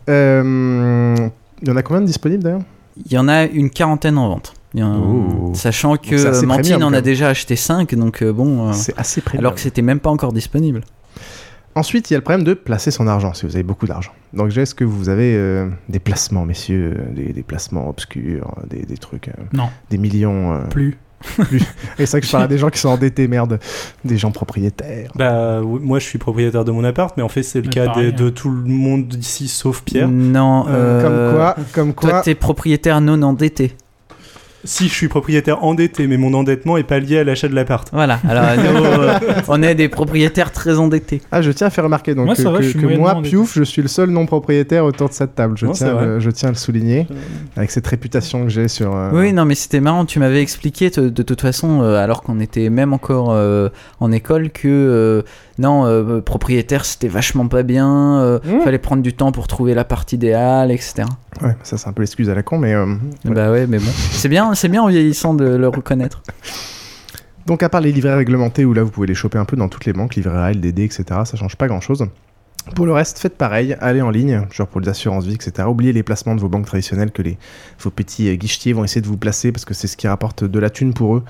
Euh, 0.09 1.29
Il 1.61 1.67
y 1.67 1.71
en 1.71 1.75
a 1.77 1.81
combien 1.83 2.01
de 2.01 2.05
disponibles 2.07 2.43
d'ailleurs 2.43 2.61
Il 3.05 3.11
y 3.11 3.17
en 3.17 3.27
a 3.27 3.43
une 3.45 3.69
quarantaine 3.69 4.17
en 4.17 4.29
vente. 4.29 4.53
Oh. 4.79 5.51
Sachant 5.55 5.97
que 5.97 6.45
Mantine 6.45 6.73
premium, 6.75 6.83
en 6.83 6.93
a 6.93 7.01
déjà 7.01 7.29
acheté 7.29 7.55
5, 7.55 7.95
donc 7.95 8.21
euh, 8.21 8.31
bon. 8.31 8.69
euh, 8.69 8.73
C'est 8.73 8.97
assez 8.97 9.21
premium. 9.21 9.39
Alors 9.39 9.55
que 9.55 9.59
c'était 9.61 9.81
même 9.81 9.99
pas 9.99 10.11
encore 10.11 10.33
disponible. 10.33 10.81
Ensuite, 11.73 12.09
il 12.09 12.13
y 12.13 12.15
a 12.15 12.19
le 12.19 12.23
problème 12.23 12.43
de 12.43 12.53
placer 12.53 12.89
son 12.91 13.07
argent, 13.07 13.33
si 13.33 13.45
vous 13.45 13.55
avez 13.55 13.63
beaucoup 13.63 13.85
d'argent. 13.87 14.11
Donc, 14.33 14.55
est-ce 14.55 14.73
que 14.75 14.83
vous 14.83 15.09
avez 15.09 15.35
euh, 15.35 15.69
des 15.89 15.99
placements, 15.99 16.45
messieurs, 16.45 16.97
des, 17.15 17.33
des 17.33 17.43
placements 17.43 17.87
obscurs, 17.89 18.53
des, 18.67 18.83
des 18.83 18.97
trucs. 18.97 19.27
euh, 19.29 19.33
Non. 19.53 19.69
Des 19.91 19.97
millions. 19.99 20.53
euh, 20.53 20.61
Plus. 20.67 20.91
plus. 20.91 20.97
Et 21.99 22.05
c'est 22.05 22.11
vrai 22.11 22.21
que 22.21 22.27
je 22.27 22.31
parle 22.31 22.43
à 22.43 22.47
des 22.47 22.57
gens 22.57 22.69
qui 22.69 22.79
sont 22.79 22.89
endettés, 22.89 23.27
merde. 23.27 23.59
Des 24.05 24.17
gens 24.17 24.31
propriétaires. 24.31 25.11
Bah, 25.15 25.61
oui, 25.61 25.79
moi, 25.83 25.99
je 25.99 26.05
suis 26.05 26.19
propriétaire 26.19 26.65
de 26.65 26.71
mon 26.71 26.83
appart, 26.83 27.15
mais 27.17 27.23
en 27.23 27.29
fait, 27.29 27.43
c'est 27.43 27.59
le 27.59 27.65
Mais 27.67 27.73
cas 27.73 27.85
pareil, 27.85 28.13
de, 28.13 28.25
de 28.25 28.29
tout 28.29 28.49
le 28.49 28.63
monde 28.63 29.13
ici, 29.13 29.47
sauf 29.47 29.81
Pierre. 29.81 30.07
Non. 30.07 30.65
Euh, 30.67 31.01
comme 31.01 31.13
euh, 31.13 31.33
quoi, 31.33 31.55
comme 31.73 31.93
quoi. 31.93 32.09
Toi, 32.09 32.21
t'es 32.21 32.35
propriétaire 32.35 33.01
non 33.01 33.21
endetté. 33.23 33.75
Si 34.63 34.87
je 34.87 34.93
suis 34.93 35.07
propriétaire 35.07 35.63
endetté, 35.63 36.07
mais 36.07 36.17
mon 36.17 36.33
endettement 36.33 36.77
est 36.77 36.83
pas 36.83 36.99
lié 36.99 37.19
à 37.19 37.23
l'achat 37.23 37.47
de 37.47 37.55
l'appart. 37.55 37.87
Voilà, 37.93 38.19
alors 38.27 38.43
nous, 38.57 38.83
euh, 38.85 39.13
on 39.47 39.61
est 39.63 39.75
des 39.75 39.87
propriétaires 39.87 40.51
très 40.51 40.77
endettés. 40.79 41.21
Ah, 41.31 41.41
je 41.41 41.51
tiens 41.51 41.67
à 41.67 41.69
faire 41.69 41.83
remarquer 41.83 42.15
donc 42.15 42.25
Moi, 42.25 42.35
que, 42.35 42.41
va, 42.41 42.97
moi, 42.97 43.13
endetté. 43.15 43.29
Piouf, 43.29 43.53
je 43.55 43.63
suis 43.63 43.81
le 43.81 43.87
seul 43.87 44.09
non 44.09 44.25
propriétaire 44.25 44.83
autour 44.85 45.09
de 45.09 45.13
cette 45.13 45.35
table. 45.35 45.57
Je, 45.57 45.65
Non, 45.67 45.71
tiens, 45.73 45.87
à 45.89 45.93
vrai. 45.93 46.05
le- 46.05 46.19
je 46.19 46.29
tiens 46.31 46.49
à 46.49 46.51
le 46.51 46.57
souligner 46.57 47.07
avec 47.55 47.71
cette 47.71 47.87
réputation 47.87 48.43
que 48.43 48.49
j'ai 48.49 48.67
sur. 48.67 48.95
euh, 48.95 49.09
Oui, 49.13 49.31
non, 49.33 49.45
mais 49.45 49.55
c'était 49.55 49.79
marrant. 49.79 50.05
Tu 50.05 50.19
m'avais 50.19 50.41
expliqué 50.41 50.89
de, 50.89 51.09
toute 51.23 51.41
façon, 51.41 51.81
euh, 51.81 51.95
alors 52.03 52.23
qu'on 52.23 52.39
était 52.39 52.69
même 52.69 52.93
encore 52.93 53.31
euh, 53.31 53.69
en 53.99 54.11
école, 54.11 54.49
que 54.49 54.67
euh, 54.67 55.21
non, 55.59 55.85
euh, 55.85 56.21
propriétaire 56.21 56.85
c'était 56.85 57.07
vachement 57.07 57.47
pas 57.47 57.63
bien. 57.63 58.19
euh, 58.21 58.39
Mmh. 58.43 58.61
Fallait 58.63 58.77
prendre 58.77 59.01
du 59.01 59.13
temps 59.13 59.31
pour 59.31 59.47
trouver 59.47 59.73
l'appart 59.73 60.11
idéal, 60.13 60.71
etc. 60.71 61.03
Ouais, 61.41 61.55
ça 61.63 61.77
c'est 61.77 61.87
un 61.87 61.93
peu 61.93 62.01
l'excuse 62.01 62.29
à 62.29 62.35
la 62.35 62.43
con, 62.43 62.57
mais. 62.57 62.73
euh, 62.73 62.85
ouais. 63.25 63.33
Bah 63.33 63.51
ouais, 63.51 63.67
mais 63.67 63.77
bon, 63.79 63.89
c'est 64.11 64.29
bien, 64.29 64.53
c'est 64.55 64.69
bien 64.69 64.81
en 64.83 64.87
vieillissant 64.87 65.33
de 65.33 65.45
le 65.45 65.67
reconnaître. 65.67 66.21
Donc 67.45 67.63
à 67.63 67.69
part 67.69 67.79
les 67.81 67.91
livrets 67.91 68.15
réglementés 68.15 68.65
où 68.65 68.73
là 68.73 68.83
vous 68.83 68.91
pouvez 68.91 69.07
les 69.07 69.15
choper 69.15 69.37
un 69.37 69.45
peu 69.45 69.55
dans 69.55 69.69
toutes 69.69 69.85
les 69.85 69.93
banques, 69.93 70.15
livret 70.15 70.37
A, 70.37 70.51
LDD, 70.51 70.79
etc. 70.79 71.03
Ça 71.25 71.37
change 71.37 71.55
pas 71.55 71.67
grand 71.67 71.79
chose. 71.81 72.05
Pour 72.75 72.85
le 72.85 72.93
reste, 72.93 73.19
faites 73.19 73.37
pareil, 73.37 73.75
allez 73.79 74.01
en 74.01 74.09
ligne, 74.09 74.45
genre 74.51 74.67
pour 74.67 74.81
les 74.81 74.89
assurances 74.89 75.25
vie, 75.25 75.33
etc. 75.33 75.67
Oubliez 75.67 75.93
les 75.93 76.03
placements 76.03 76.35
de 76.35 76.41
vos 76.41 76.49
banques 76.49 76.65
traditionnelles 76.65 77.11
que 77.11 77.21
les, 77.21 77.37
vos 77.79 77.89
petits 77.89 78.29
euh, 78.29 78.35
guichetiers 78.35 78.73
vont 78.73 78.83
essayer 78.83 79.01
de 79.01 79.07
vous 79.07 79.17
placer 79.17 79.51
parce 79.51 79.65
que 79.65 79.73
c'est 79.73 79.87
ce 79.87 79.97
qui 79.97 80.07
rapporte 80.07 80.43
de 80.43 80.59
la 80.59 80.69
thune 80.69 80.93
pour 80.93 81.17
eux, 81.17 81.23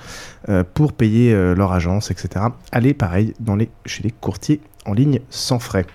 euh, 0.48 0.64
pour 0.74 0.92
payer 0.92 1.32
euh, 1.32 1.54
leur 1.54 1.72
agence, 1.72 2.10
etc. 2.10 2.46
Allez 2.72 2.94
pareil 2.94 3.34
dans 3.40 3.56
les, 3.56 3.70
chez 3.86 4.02
les 4.02 4.10
courtiers 4.10 4.60
en 4.84 4.92
ligne 4.92 5.20
sans 5.30 5.58
frais. 5.58 5.86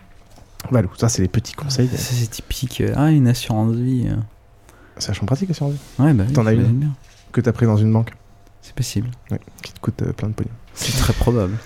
Voilà, 0.72 0.88
ça 0.98 1.10
c'est 1.10 1.22
les 1.22 1.28
petits 1.28 1.54
conseils. 1.54 1.88
Ça, 1.90 1.98
c'est 1.98 2.28
typique. 2.28 2.82
Ah, 2.96 3.12
une 3.12 3.28
assurance 3.28 3.76
vie. 3.76 4.08
C'est 4.98 5.10
vachement 5.10 5.26
pratique 5.26 5.50
l'assurance 5.50 5.74
vie. 5.74 5.80
Ouais, 6.00 6.14
bah 6.14 6.24
oui, 6.28 6.34
T'en 6.34 6.46
as 6.46 6.54
une 6.54 6.64
bien. 6.64 6.96
que 7.32 7.42
t'as 7.42 7.52
pris 7.52 7.66
dans 7.66 7.78
une 7.78 7.92
banque. 7.92 8.12
C'est 8.62 8.74
possible. 8.74 9.10
Ouais, 9.30 9.40
qui 9.62 9.74
te 9.74 9.80
coûte 9.80 10.02
euh, 10.02 10.14
plein 10.14 10.30
de 10.30 10.34
pognon. 10.34 10.52
C'est 10.74 10.98
très 10.98 11.14
probable. 11.14 11.58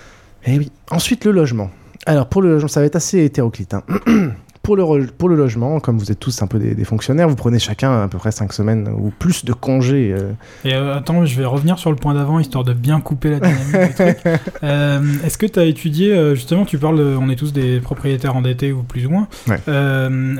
Eh 0.44 0.58
oui. 0.58 0.72
Ensuite, 0.90 1.24
le 1.24 1.30
logement. 1.30 1.70
Alors, 2.06 2.28
pour 2.28 2.42
le 2.42 2.50
logement, 2.50 2.68
ça 2.68 2.80
va 2.80 2.86
être 2.86 2.96
assez 2.96 3.22
hétéroclite. 3.24 3.74
hein. 3.74 3.82
pour, 4.62 4.76
le 4.76 5.06
pour 5.06 5.28
le 5.28 5.36
logement, 5.36 5.80
comme 5.80 5.98
vous 5.98 6.10
êtes 6.12 6.20
tous 6.20 6.42
un 6.42 6.46
peu 6.46 6.58
des, 6.58 6.74
des 6.74 6.84
fonctionnaires, 6.84 7.28
vous 7.28 7.36
prenez 7.36 7.58
chacun 7.58 8.02
à 8.02 8.08
peu 8.08 8.18
près 8.18 8.32
5 8.32 8.52
semaines 8.52 8.88
ou 8.88 9.10
plus 9.18 9.44
de 9.44 9.52
congés. 9.52 10.14
euh. 10.16 10.32
Et 10.64 10.74
euh, 10.74 10.96
attends, 10.96 11.24
je 11.26 11.36
vais 11.38 11.44
revenir 11.46 11.78
sur 11.78 11.90
le 11.90 11.96
point 11.96 12.14
d'avant, 12.14 12.38
histoire 12.38 12.64
de 12.64 12.72
bien 12.72 13.00
couper 13.00 13.30
la 13.30 13.40
dynamique 13.40 13.88
du 13.88 13.94
truc. 13.94 14.18
Euh, 14.62 15.00
Est-ce 15.24 15.38
que 15.38 15.46
tu 15.46 15.58
as 15.58 15.64
étudié, 15.64 16.34
justement, 16.34 16.64
tu 16.64 16.78
parles, 16.78 16.98
de- 16.98 17.16
on 17.18 17.28
est 17.30 17.36
tous 17.36 17.52
des 17.52 17.80
propriétaires 17.80 18.36
endettés 18.36 18.72
ou 18.72 18.82
plus 18.82 19.06
ou 19.06 19.10
moins. 19.10 19.28
Ouais. 19.46 19.56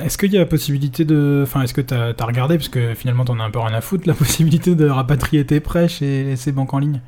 Est-ce 0.05 0.17
qu'il 0.17 0.31
y 0.33 0.37
a 0.37 0.39
la 0.41 0.45
possibilité 0.45 1.05
de. 1.05 1.41
Enfin, 1.43 1.61
est-ce 1.61 1.73
que 1.73 1.81
tu 1.81 1.93
as, 1.93 2.13
regardé, 2.25 2.57
parce 2.57 2.69
que 2.69 2.93
finalement, 2.95 3.25
tu 3.25 3.31
en 3.31 3.39
as 3.39 3.43
un 3.43 3.49
peu 3.51 3.59
rien 3.59 3.73
à 3.75 3.81
foutre, 3.81 4.07
la 4.07 4.13
possibilité 4.15 4.75
de 4.75 4.87
rapatrier 4.89 5.45
tes 5.45 5.59
prêts 5.59 5.87
chez 5.87 6.35
ces 6.35 6.51
banques 6.51 6.73
en 6.73 6.79
ligne? 6.79 6.99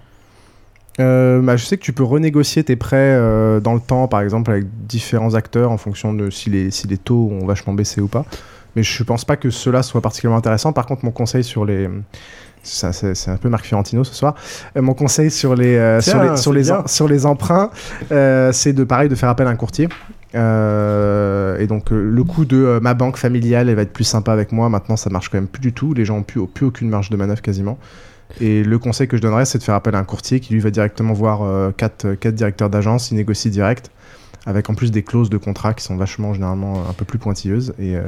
Euh, 1.00 1.42
bah, 1.42 1.56
je 1.58 1.66
sais 1.66 1.78
que 1.78 1.84
tu 1.84 1.94
peux 1.94 2.04
renégocier 2.04 2.64
tes 2.64 2.76
prêts 2.76 2.98
euh, 3.16 3.60
dans 3.60 3.74
le 3.74 3.80
temps, 3.80 4.08
par 4.08 4.22
exemple, 4.22 4.52
avec 4.52 4.66
différents 4.88 5.36
acteurs 5.36 5.72
en 5.72 5.78
fonction 5.78 6.14
de 6.14 6.30
si 6.30 6.50
les, 6.50 6.70
si 6.72 6.88
les 6.88 6.98
taux 6.98 7.30
ont 7.32 7.46
vachement 7.46 7.74
baissé 7.74 8.02
ou 8.02 8.08
pas. 8.08 8.26
Mais 8.76 8.84
je 8.84 9.04
pense 9.04 9.26
pas 9.26 9.36
que 9.38 9.50
cela 9.50 9.84
soit 9.84 10.02
particulièrement 10.02 10.38
intéressant. 10.40 10.74
Par 10.74 10.86
contre, 10.86 11.06
mon 11.06 11.12
conseil 11.12 11.44
sur 11.44 11.66
les. 11.66 11.90
C'est 12.64 13.30
un 13.30 13.38
peu 13.38 13.50
Marc 13.50 13.66
Fiorentino 13.66 14.04
ce 14.04 14.14
soir. 14.14 14.36
Euh, 14.78 14.82
mon 14.84 14.94
conseil 14.94 15.32
sur 15.32 15.56
les, 15.56 15.76
Tiens, 16.00 16.02
sur 16.02 16.22
les, 16.22 16.38
sur 16.38 16.52
c'est 16.52 16.58
les, 16.60 16.64
bien. 16.66 16.80
em- 16.82 16.88
sur 16.88 17.08
les 17.08 17.26
emprunts, 17.26 17.72
c'est 18.52 18.74
de 18.74 18.84
pareil 18.84 19.10
de 19.10 19.16
faire 19.16 19.30
appel 19.30 19.48
à 19.48 19.50
un 19.50 19.56
courtier. 19.56 19.90
Euh, 20.34 21.58
et 21.58 21.68
donc 21.68 21.92
euh, 21.92 22.02
le 22.10 22.24
coût 22.24 22.46
de 22.46 22.56
euh, 22.58 22.80
ma 22.80 22.94
banque 22.94 23.18
familiale, 23.18 23.68
elle 23.68 23.76
va 23.76 23.82
être 23.82 23.92
plus 23.94 24.04
sympa 24.06 24.32
avec 24.32 24.52
moi. 24.52 24.70
Maintenant, 24.70 24.96
ça 24.96 25.10
marche 25.10 25.30
quand 25.30 25.38
même 25.38 25.48
plus 25.48 25.62
du 25.62 25.74
tout. 25.74 25.94
Les 25.94 26.06
gens 26.06 26.18
ont 26.20 26.24
plus, 26.24 26.46
plus 26.48 26.66
aucune 26.66 26.90
marge 26.90 27.10
de 27.10 27.18
manœuvre 27.18 27.42
quasiment. 27.42 27.78
Et 28.40 28.64
le 28.64 28.80
conseil 28.80 29.08
que 29.08 29.18
je 29.18 29.22
donnerais, 29.22 29.46
c'est 29.46 29.58
de 29.58 29.64
faire 29.64 29.76
appel 29.76 29.96
à 29.96 30.00
un 30.00 30.04
courtier 30.04 30.40
qui 30.40 30.54
lui 30.54 30.60
va 30.62 30.72
directement 30.72 31.14
voir 31.14 31.42
euh, 31.44 31.72
quatre, 31.76 32.14
quatre 32.14 32.36
directeurs 32.36 32.70
d'agence, 32.70 33.12
il 33.12 33.16
négocie 33.16 33.50
direct, 33.50 33.92
avec 34.48 34.70
en 34.72 34.74
plus 34.74 34.90
des 34.90 35.04
clauses 35.04 35.30
de 35.30 35.38
contrat 35.38 35.74
qui 35.76 35.84
sont 35.84 35.96
vachement 35.98 36.34
généralement 36.34 36.82
un 36.90 36.94
peu 36.94 37.06
plus 37.06 37.20
pointilleuses, 37.20 37.74
et 37.78 37.96
euh, 37.96 38.02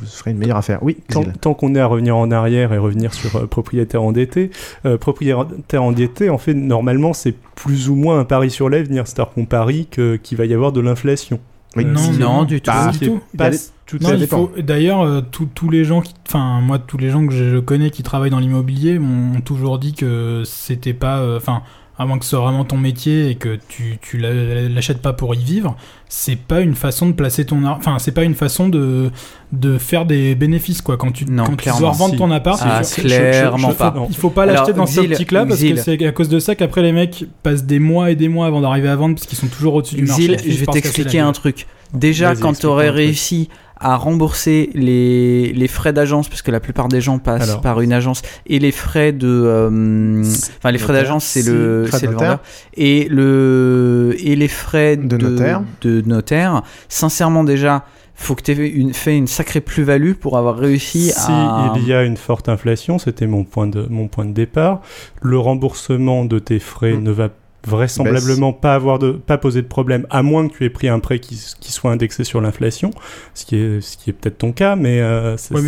vous 0.00 0.06
ferez 0.06 0.32
une 0.32 0.38
meilleure 0.38 0.56
affaire. 0.56 0.80
Oui, 0.82 0.96
Tant, 1.08 1.22
tant 1.40 1.54
qu'on 1.54 1.74
est 1.76 1.80
à 1.80 1.86
revenir 1.86 2.16
en 2.16 2.30
arrière 2.32 2.72
et 2.72 2.78
revenir 2.78 3.14
sur 3.14 3.36
euh, 3.36 3.46
propriétaire 3.46 4.02
endetté, 4.02 4.50
euh, 4.84 4.98
propriétaire 4.98 5.82
endetté, 5.82 6.28
en 6.30 6.38
fait, 6.38 6.54
normalement, 6.54 7.12
c'est 7.12 7.34
plus 7.54 7.88
ou 7.88 7.94
moins 7.94 8.18
un 8.18 8.24
pari 8.24 8.50
sur 8.50 8.68
l'avenir. 8.68 9.06
C'est-à-dire 9.06 9.32
qu'on 9.32 9.44
parie 9.44 9.86
que- 9.86 10.16
qu'il 10.16 10.38
va 10.38 10.46
y 10.46 10.54
avoir 10.54 10.72
de 10.72 10.80
l'inflation. 10.80 11.38
Oui. 11.76 11.84
Non, 11.84 12.10
non, 12.18 12.44
du 12.44 12.60
tout. 12.60 12.70
Pas 12.70 12.90
du 12.90 12.98
tout. 13.06 13.20
pas 13.36 13.50
tout 13.86 13.98
Non, 14.00 14.10
il 14.14 14.26
faut. 14.26 14.50
D'ailleurs, 14.58 15.02
euh, 15.02 15.20
tous 15.30 15.46
tous 15.54 15.70
les 15.70 15.84
gens 15.84 16.00
qui, 16.00 16.12
enfin, 16.26 16.60
moi, 16.60 16.78
tous 16.78 16.98
les 16.98 17.10
gens 17.10 17.26
que 17.26 17.32
je 17.32 17.58
connais 17.60 17.90
qui 17.90 18.02
travaillent 18.02 18.30
dans 18.30 18.40
l'immobilier 18.40 18.98
m'ont 18.98 19.40
toujours 19.40 19.78
dit 19.78 19.94
que 19.94 20.42
c'était 20.44 20.92
pas, 20.94 21.18
euh, 21.18 21.36
enfin, 21.36 21.62
à 21.98 22.04
moins 22.04 22.18
que 22.18 22.24
ce 22.26 22.30
soit 22.32 22.40
vraiment 22.40 22.64
ton 22.66 22.76
métier 22.76 23.30
et 23.30 23.36
que 23.36 23.58
tu, 23.68 23.96
tu 24.02 24.18
l'a- 24.18 24.68
l'achètes 24.68 25.00
pas 25.00 25.14
pour 25.14 25.34
y 25.34 25.38
vivre, 25.42 25.76
c'est 26.10 26.36
pas 26.36 26.60
une 26.60 26.74
façon 26.74 27.06
de 27.06 27.12
placer 27.12 27.46
ton, 27.46 27.64
enfin, 27.64 27.98
c'est 27.98 28.12
pas 28.12 28.24
une 28.24 28.34
façon 28.34 28.68
de 28.68 29.10
de 29.52 29.78
faire 29.78 30.04
des 30.04 30.34
bénéfices 30.34 30.82
quoi. 30.82 30.98
Quand 30.98 31.10
tu, 31.12 31.24
Non, 31.24 31.44
quand 31.44 31.50
tu 31.52 31.56
clairement, 31.56 31.80
dois 31.80 31.90
revendre 31.92 32.12
si. 32.12 32.18
ton 32.18 32.30
appart, 32.32 32.60
Ah, 32.62 32.82
faut- 32.82 33.00
clairement 33.00 33.68
il 33.68 33.72
faut- 33.72 33.78
pas. 33.78 33.94
Il 34.10 34.16
faut 34.16 34.30
pas 34.30 34.44
l'acheter 34.44 34.72
dans 34.74 34.84
cette 34.84 35.04
Xil, 35.04 35.12
optique-là 35.12 35.46
parce 35.46 35.60
que 35.62 35.76
c'est 35.76 36.04
à 36.06 36.12
cause 36.12 36.28
de 36.28 36.38
ça 36.38 36.54
qu'après 36.54 36.82
les 36.82 36.92
mecs 36.92 37.24
passent 37.42 37.64
des 37.64 37.78
mois 37.78 38.10
et 38.10 38.14
des 38.16 38.28
mois 38.28 38.46
avant 38.46 38.60
d'arriver 38.60 38.88
à 38.88 38.96
vendre 38.96 39.14
parce 39.14 39.26
qu'ils 39.26 39.38
sont 39.38 39.46
toujours 39.46 39.74
au-dessus 39.74 39.94
du 39.94 40.04
marché. 40.04 40.36
Je 40.44 40.58
vais 40.58 40.66
t'expliquer 40.66 41.20
un 41.20 41.32
truc. 41.32 41.66
Déjà, 41.94 42.34
quand 42.34 42.58
tu 42.58 42.66
aurais 42.66 42.90
réussi 42.90 43.48
à 43.78 43.96
rembourser 43.96 44.70
les, 44.74 45.52
les 45.52 45.68
frais 45.68 45.92
d'agence, 45.92 46.28
parce 46.28 46.42
que 46.42 46.50
la 46.50 46.60
plupart 46.60 46.88
des 46.88 47.00
gens 47.00 47.18
passent 47.18 47.50
Alors. 47.50 47.60
par 47.60 47.80
une 47.82 47.92
agence, 47.92 48.22
et 48.46 48.58
les 48.58 48.72
frais 48.72 49.12
de... 49.12 49.26
euh, 49.28 50.22
Enfin, 50.58 50.70
les 50.70 50.78
frais 50.78 50.94
d'agence, 50.94 51.24
c'est 51.24 51.42
le, 51.46 51.84
le 51.84 51.88
vendeur. 52.10 52.40
Et, 52.74 53.06
le, 53.10 54.14
et 54.18 54.34
les 54.36 54.48
frais 54.48 54.96
De 54.96 55.16
notaire. 55.16 55.62
de 55.82 56.00
notaire, 56.06 56.62
sincèrement, 56.88 57.44
déjà, 57.44 57.84
faut 58.14 58.34
que 58.34 58.42
tu 58.42 58.52
aies 58.52 58.68
une, 58.68 58.94
fait 58.94 59.14
une 59.16 59.26
sacrée 59.26 59.60
plus-value 59.60 60.12
pour 60.14 60.38
avoir 60.38 60.56
réussi 60.56 61.10
Si 61.10 61.30
à... 61.30 61.74
il 61.76 61.86
y 61.86 61.92
a 61.92 62.02
une 62.02 62.16
forte 62.16 62.48
inflation, 62.48 62.98
c'était 62.98 63.26
mon 63.26 63.44
point 63.44 63.66
de 63.66 63.86
mon 63.90 64.08
point 64.08 64.24
de 64.24 64.32
départ. 64.32 64.80
Le 65.20 65.38
remboursement 65.38 66.24
de 66.24 66.38
tes 66.38 66.58
frais 66.58 66.94
Mm. 66.94 67.02
ne 67.02 67.10
va 67.10 67.28
vraisemblablement 67.66 68.52
pas 68.52 68.74
avoir 68.74 68.98
de 68.98 69.12
pas 69.12 69.38
poser 69.38 69.62
de 69.62 69.66
problème, 69.66 70.06
à 70.10 70.22
moins 70.22 70.48
que 70.48 70.56
tu 70.56 70.64
aies 70.64 70.70
pris 70.70 70.88
un 70.88 71.00
prêt 71.00 71.18
qui, 71.18 71.38
qui 71.60 71.72
soit 71.72 71.90
indexé 71.90 72.24
sur 72.24 72.40
l'inflation, 72.40 72.90
ce 73.34 73.44
qui 73.44 73.56
est 73.56 73.80
ce 73.80 73.96
qui 73.96 74.10
est 74.10 74.12
peut-être 74.12 74.38
ton 74.38 74.52
cas, 74.52 74.76
mais 74.76 75.00
euh, 75.00 75.36
c'est 75.36 75.54
Ouais, 75.54 75.60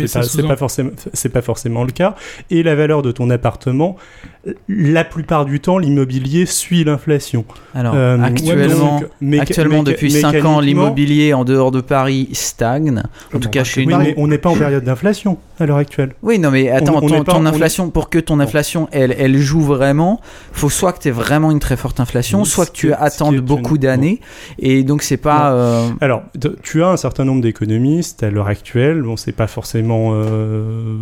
pas 0.47 0.55
forcément 0.55 0.91
c'est 1.13 1.29
pas 1.29 1.41
forcément 1.41 1.83
le 1.83 1.91
cas. 1.91 2.15
Et 2.49 2.63
la 2.63 2.75
valeur 2.75 3.01
de 3.01 3.11
ton 3.11 3.29
appartement, 3.29 3.97
la 4.69 5.03
plupart 5.03 5.45
du 5.45 5.59
temps, 5.59 5.77
l'immobilier 5.77 6.45
suit 6.45 6.83
l'inflation. 6.85 7.43
Alors, 7.75 7.93
Euh, 7.95 8.17
actuellement, 8.21 9.01
donc, 9.21 9.39
actuellement 9.39 9.83
depuis 9.83 10.09
5 10.11 10.43
ans, 10.45 10.59
l'immobilier 10.61 11.33
en 11.33 11.43
dehors 11.43 11.71
de 11.71 11.81
Paris 11.81 12.29
stagne. 12.31 13.03
En 13.33 13.39
tout 13.39 13.49
cas, 13.49 13.63
chez 13.65 13.81
Oui, 13.85 13.93
nous. 13.93 13.99
mais 13.99 14.13
on 14.17 14.27
n'est 14.27 14.37
pas 14.37 14.49
en 14.49 14.55
période 14.55 14.83
d'inflation 14.85 15.37
à 15.59 15.65
l'heure 15.65 15.77
actuelle. 15.77 16.13
Oui, 16.23 16.39
non, 16.39 16.51
mais 16.51 16.69
attends, 16.69 16.93
On- 16.95 16.97
on 17.03 17.07
ton, 17.09 17.17
n'est 17.17 17.23
pas- 17.25 17.33
ton 17.33 17.39
on 17.41 17.45
est- 17.45 17.49
inflation, 17.49 17.89
pour 17.89 18.09
que 18.09 18.17
ton 18.17 18.39
inflation, 18.39 18.87
elle, 18.93 19.13
elle 19.19 19.37
joue 19.37 19.59
vraiment, 19.61 20.21
faut 20.53 20.69
soit 20.69 20.93
que 20.93 20.99
tu 20.99 21.09
aies 21.09 21.11
vraiment 21.11 21.51
une 21.51 21.59
très 21.59 21.75
forte 21.75 21.99
inflation, 21.99 22.39
Oui, 22.43 22.47
soit 22.47 22.65
que 22.65 22.71
tu 22.71 22.93
attendes 22.93 23.37
beaucoup 23.41 23.77
d'années, 23.77 24.21
et 24.57 24.83
donc 24.83 25.03
c'est 25.03 25.17
pas. 25.17 25.51
euh, 25.51 25.89
Alors, 25.99 26.23
tu 26.63 26.81
as 26.81 26.87
un 26.87 26.97
certain 26.97 27.25
nombre 27.25 27.41
d'économistes 27.41 28.23
à 28.23 28.29
l'heure 28.31 28.47
actuelle. 28.47 29.01
Bon, 29.01 29.17
c'est 29.17 29.33
pas 29.33 29.47
forcément, 29.47 30.11
euh, 30.13 30.95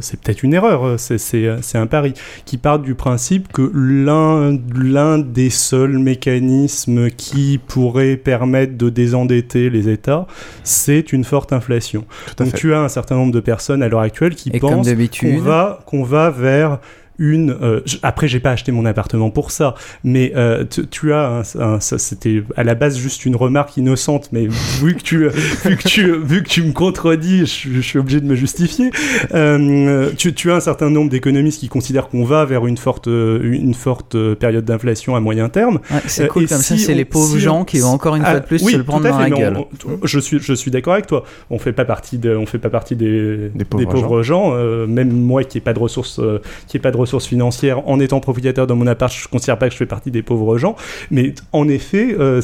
c'est 0.00 0.20
peut-être 0.20 0.42
une 0.42 0.52
erreur. 0.54 0.98
C'est, 1.00 1.18
c'est, 1.18 1.48
c'est 1.62 1.78
un 1.78 1.86
pari 1.86 2.12
qui 2.44 2.58
part 2.58 2.78
du 2.78 2.94
principe 2.94 3.52
que 3.52 3.70
l'un, 3.74 4.58
l'un 4.74 5.18
des 5.18 5.50
seuls 5.50 5.98
mécanismes 5.98 7.10
qui 7.10 7.58
pourrait 7.58 8.16
permettre 8.16 8.76
de 8.76 8.90
désendetter 8.90 9.70
les 9.70 9.88
États, 9.88 10.26
c'est 10.64 11.12
une 11.12 11.24
forte 11.24 11.52
inflation. 11.52 12.04
Donc, 12.36 12.48
fait. 12.48 12.56
tu 12.56 12.74
as 12.74 12.80
un 12.80 12.88
certain 12.88 13.16
nombre 13.16 13.32
de 13.32 13.40
personnes 13.40 13.82
à 13.82 13.88
l'heure 13.88 14.00
actuelle 14.00 14.34
qui 14.34 14.50
Et 14.52 14.60
pensent 14.60 14.88
qu'on 15.20 15.38
va, 15.38 15.80
qu'on 15.86 16.02
va 16.02 16.30
vers 16.30 16.78
une. 17.18 17.50
euh, 17.62 17.80
j- 17.84 17.98
après, 18.02 18.28
j'ai 18.28 18.40
pas 18.40 18.50
acheté 18.52 18.72
mon 18.72 18.84
appartement 18.86 19.30
pour 19.30 19.50
ça, 19.50 19.74
mais 20.04 20.32
euh, 20.36 20.64
tu, 20.90 21.12
as, 21.12 21.42
un, 21.58 21.60
un- 21.60 21.80
ça 21.80 21.98
c'était 21.98 22.42
à 22.56 22.64
la 22.64 22.74
base 22.74 22.96
juste 22.98 23.24
une 23.26 23.36
remarque 23.36 23.76
innocente, 23.76 24.28
mais 24.32 24.46
vu 24.80 24.94
que 24.94 25.02
tu, 25.02 25.28
vu 25.28 25.76
que 25.76 25.88
tu, 25.88 26.12
vu 26.22 26.42
que 26.42 26.48
tu 26.48 26.62
me 26.62 26.72
contredis, 26.72 27.46
je, 27.46 27.68
je 27.74 27.80
suis 27.80 27.98
obligé 27.98 28.20
de 28.20 28.26
me 28.26 28.34
justifier. 28.34 28.90
Euh, 29.34 30.10
tu, 30.16 30.32
tu 30.34 30.50
as 30.50 30.56
un 30.56 30.60
certain 30.60 30.90
nombre 30.90 31.10
d'économistes 31.10 31.60
qui 31.60 31.68
considèrent 31.68 32.08
qu'on 32.08 32.24
va 32.24 32.44
vers 32.44 32.66
une 32.66 32.76
forte, 32.76 33.08
euh, 33.08 33.40
une 33.42 33.74
forte 33.74 34.14
euh, 34.14 34.34
période 34.34 34.64
d'inflation 34.64 35.16
à 35.16 35.20
moyen 35.20 35.48
terme. 35.48 35.80
Ouais, 35.90 36.00
c'est 36.06 36.24
Euh, 36.24 36.26
cool 36.28 36.44
et 36.44 36.46
comme 36.46 36.58
ça, 36.58 36.74
si 36.76 36.78
c'est 36.78 36.92
on- 36.92 36.96
les 36.96 37.04
pauvres 37.04 37.34
si 37.34 37.40
gens 37.40 37.60
on- 37.60 37.64
qui 37.64 37.78
vont 37.80 37.88
encore 37.88 38.16
une 38.16 38.22
Ah, 38.24 38.30
fois 38.32 38.40
de 38.40 38.46
plus 38.46 38.62
oui, 38.62 38.72
se 38.72 38.76
le 38.78 38.84
prendre 38.84 39.02
tout 39.02 39.08
à 39.08 39.10
dans 39.12 39.18
la 39.18 39.30
gueule. 39.30 39.56
on- 39.58 39.90
on- 39.92 39.98
je 40.06 40.18
suis, 40.18 40.38
je 40.40 40.52
suis 40.52 40.70
d'accord 40.70 40.94
avec 40.94 41.06
toi. 41.06 41.24
On 41.50 41.58
fait 41.58 41.72
pas 41.72 41.84
partie 41.84 42.18
de, 42.18 42.34
on 42.34 42.46
fait 42.46 42.58
pas 42.58 42.70
partie 42.70 42.96
des, 42.96 43.50
des 43.54 43.64
pauvres 43.64 43.90
pauvres, 43.90 44.22
gens. 44.22 44.52
Euh, 44.54 44.86
même 44.86 45.10
moi 45.10 45.44
qui 45.44 45.56
n'ai 45.56 45.60
pas 45.62 45.72
de 45.72 45.78
ressources, 45.78 46.18
euh, 46.20 46.40
qui 46.66 46.76
ai 46.76 46.80
pas 46.80 46.90
de 46.90 46.96
ressources 46.96 47.07
ressources 47.08 47.26
financières 47.26 47.88
en 47.88 47.98
étant 48.00 48.20
propriétaire 48.20 48.66
de 48.66 48.74
mon 48.74 48.86
appart, 48.86 49.12
je 49.12 49.28
considère 49.28 49.58
pas 49.58 49.66
que 49.68 49.72
je 49.72 49.78
fais 49.78 49.86
partie 49.86 50.10
des 50.10 50.22
pauvres 50.22 50.58
gens. 50.58 50.76
Mais 51.10 51.34
en 51.52 51.68
effet, 51.68 52.14
euh, 52.18 52.40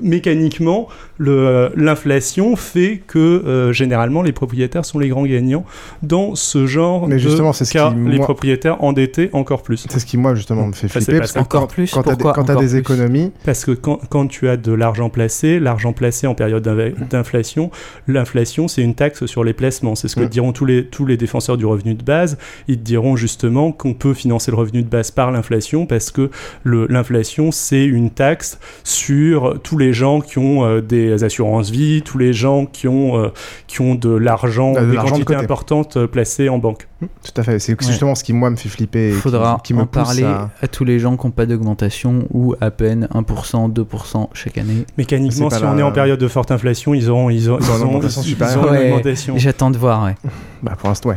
mécaniquement, 0.00 0.88
l'inflation 1.18 2.56
fait 2.56 3.02
que 3.06 3.18
euh, 3.18 3.72
généralement 3.72 4.22
les 4.22 4.32
propriétaires 4.32 4.84
sont 4.84 4.98
les 4.98 5.08
grands 5.08 5.24
gagnants 5.26 5.64
dans 6.02 6.34
ce 6.34 6.66
genre 6.66 7.08
Mais 7.08 7.14
de 7.16 7.20
justement, 7.20 7.52
c'est 7.52 7.64
ce 7.64 7.72
cas. 7.72 7.90
qui, 7.92 8.10
les 8.10 8.18
propriétaires 8.18 8.82
endettés 8.82 9.30
encore 9.32 9.62
plus. 9.62 9.86
C'est 9.90 9.98
ce 9.98 10.06
qui, 10.06 10.16
moi, 10.16 10.34
justement, 10.34 10.66
me 10.66 10.72
fait 10.72 10.88
flipper. 10.88 11.18
Parce 11.18 11.32
que 11.32 11.40
ça. 11.40 11.44
quand, 11.48 11.66
des, 11.76 12.22
quand 12.22 12.44
t'as 12.44 12.56
des 12.56 12.76
économies, 12.76 13.32
Parce 13.44 13.64
que 13.64 13.72
quand, 13.72 14.00
quand 14.08 14.26
tu 14.26 14.48
as 14.48 14.56
de 14.56 14.72
l'argent 14.72 15.08
placé, 15.10 15.58
l'argent 15.58 15.92
placé 15.92 16.26
en 16.26 16.34
période 16.34 16.62
d'inflation, 17.10 17.70
l'inflation, 18.06 18.68
c'est 18.68 18.82
une 18.82 18.94
taxe 18.94 19.26
sur 19.26 19.44
les 19.44 19.52
placements. 19.52 19.94
C'est 19.94 20.08
ce 20.08 20.16
que 20.16 20.26
Mm. 20.26 20.28
diront 20.28 20.52
tous 20.52 20.64
les, 20.64 20.86
tous 20.86 21.06
les 21.06 21.16
défenseurs 21.16 21.56
du 21.56 21.66
revenu 21.66 21.94
de 21.94 22.02
base. 22.02 22.36
Ils 22.68 22.78
te 22.78 22.82
diront 22.84 23.16
justement 23.16 23.72
qu'on 23.72 23.94
peut 23.96 24.14
financer 24.14 24.50
le 24.50 24.56
revenu 24.56 24.82
de 24.82 24.88
base 24.88 25.10
par 25.10 25.30
l'inflation 25.30 25.86
parce 25.86 26.10
que 26.10 26.30
l'inflation, 26.64 27.50
c'est 27.50 27.84
une 27.84 28.10
taxe 28.10 28.58
sur 28.84 29.58
tous 29.62 29.78
les 29.78 29.92
gens 29.92 30.20
qui 30.20 30.38
ont 30.38 30.64
euh, 30.64 30.80
des 30.80 31.24
assurances 31.24 31.70
vie, 31.70 32.02
tous 32.02 32.18
les 32.18 32.32
gens 32.32 32.66
qui 32.66 32.88
ont, 32.88 33.18
euh, 33.18 33.28
qui 33.66 33.80
ont 33.80 33.94
de 33.94 34.10
l'argent, 34.10 34.74
Ah, 34.76 34.82
de 34.82 34.90
des 34.90 34.96
de 34.96 35.02
quantités 35.02 35.34
importantes 35.34 35.96
euh, 35.96 36.06
placées 36.06 36.48
en 36.48 36.58
banque. 36.58 36.86
Tout 37.00 37.32
à 37.40 37.42
fait. 37.42 37.58
C'est 37.58 37.72
Ouais. 37.72 37.86
justement 37.86 38.14
ce 38.14 38.24
qui, 38.24 38.32
moi, 38.32 38.48
me 38.50 38.56
fait 38.56 38.68
flipper. 38.68 39.10
qui- 39.12 39.20
Faudra 39.20 39.60
qui, 39.62 39.74
me 39.74 39.82
en 39.82 39.86
parler 39.86 40.22
à- 40.24 40.50
à... 40.62 40.66
tous 40.68 40.84
les 40.84 40.98
gens 40.98 41.16
qui 41.16 41.26
n'ont 41.26 41.30
pas 41.30 41.44
d'augmentation 41.46 42.26
ou 42.32 42.54
à 42.60 42.70
peine 42.70 43.08
1%, 43.14 43.68
2% 43.68 44.30
chaque 44.32 44.56
année. 44.58 44.86
Mécaniquement, 44.96 45.50
C'est 45.50 45.58
si 45.58 45.64
on 45.64 45.76
est 45.78 45.82
en 45.82 45.92
période 45.92 46.18
de 46.18 46.28
forte 46.28 46.50
inflation, 46.52 46.94
ils 46.94 47.10
auront, 47.10 47.28
ils 47.30 47.50
auront, 47.50 47.58
Ils 47.60 47.70
auront 47.70 48.00
une 48.00 48.08
ils 48.08 48.42
auront- 48.56 48.68
augmentation 48.86 49.34
une. 49.34 49.38
J'attends 49.40 49.70
de 49.70 49.76
voir, 49.78 50.04
ouais. 50.04 50.14
Bah, 50.62 50.72
pour 50.78 50.88
l'instant, 50.88 51.10
ouais. 51.10 51.16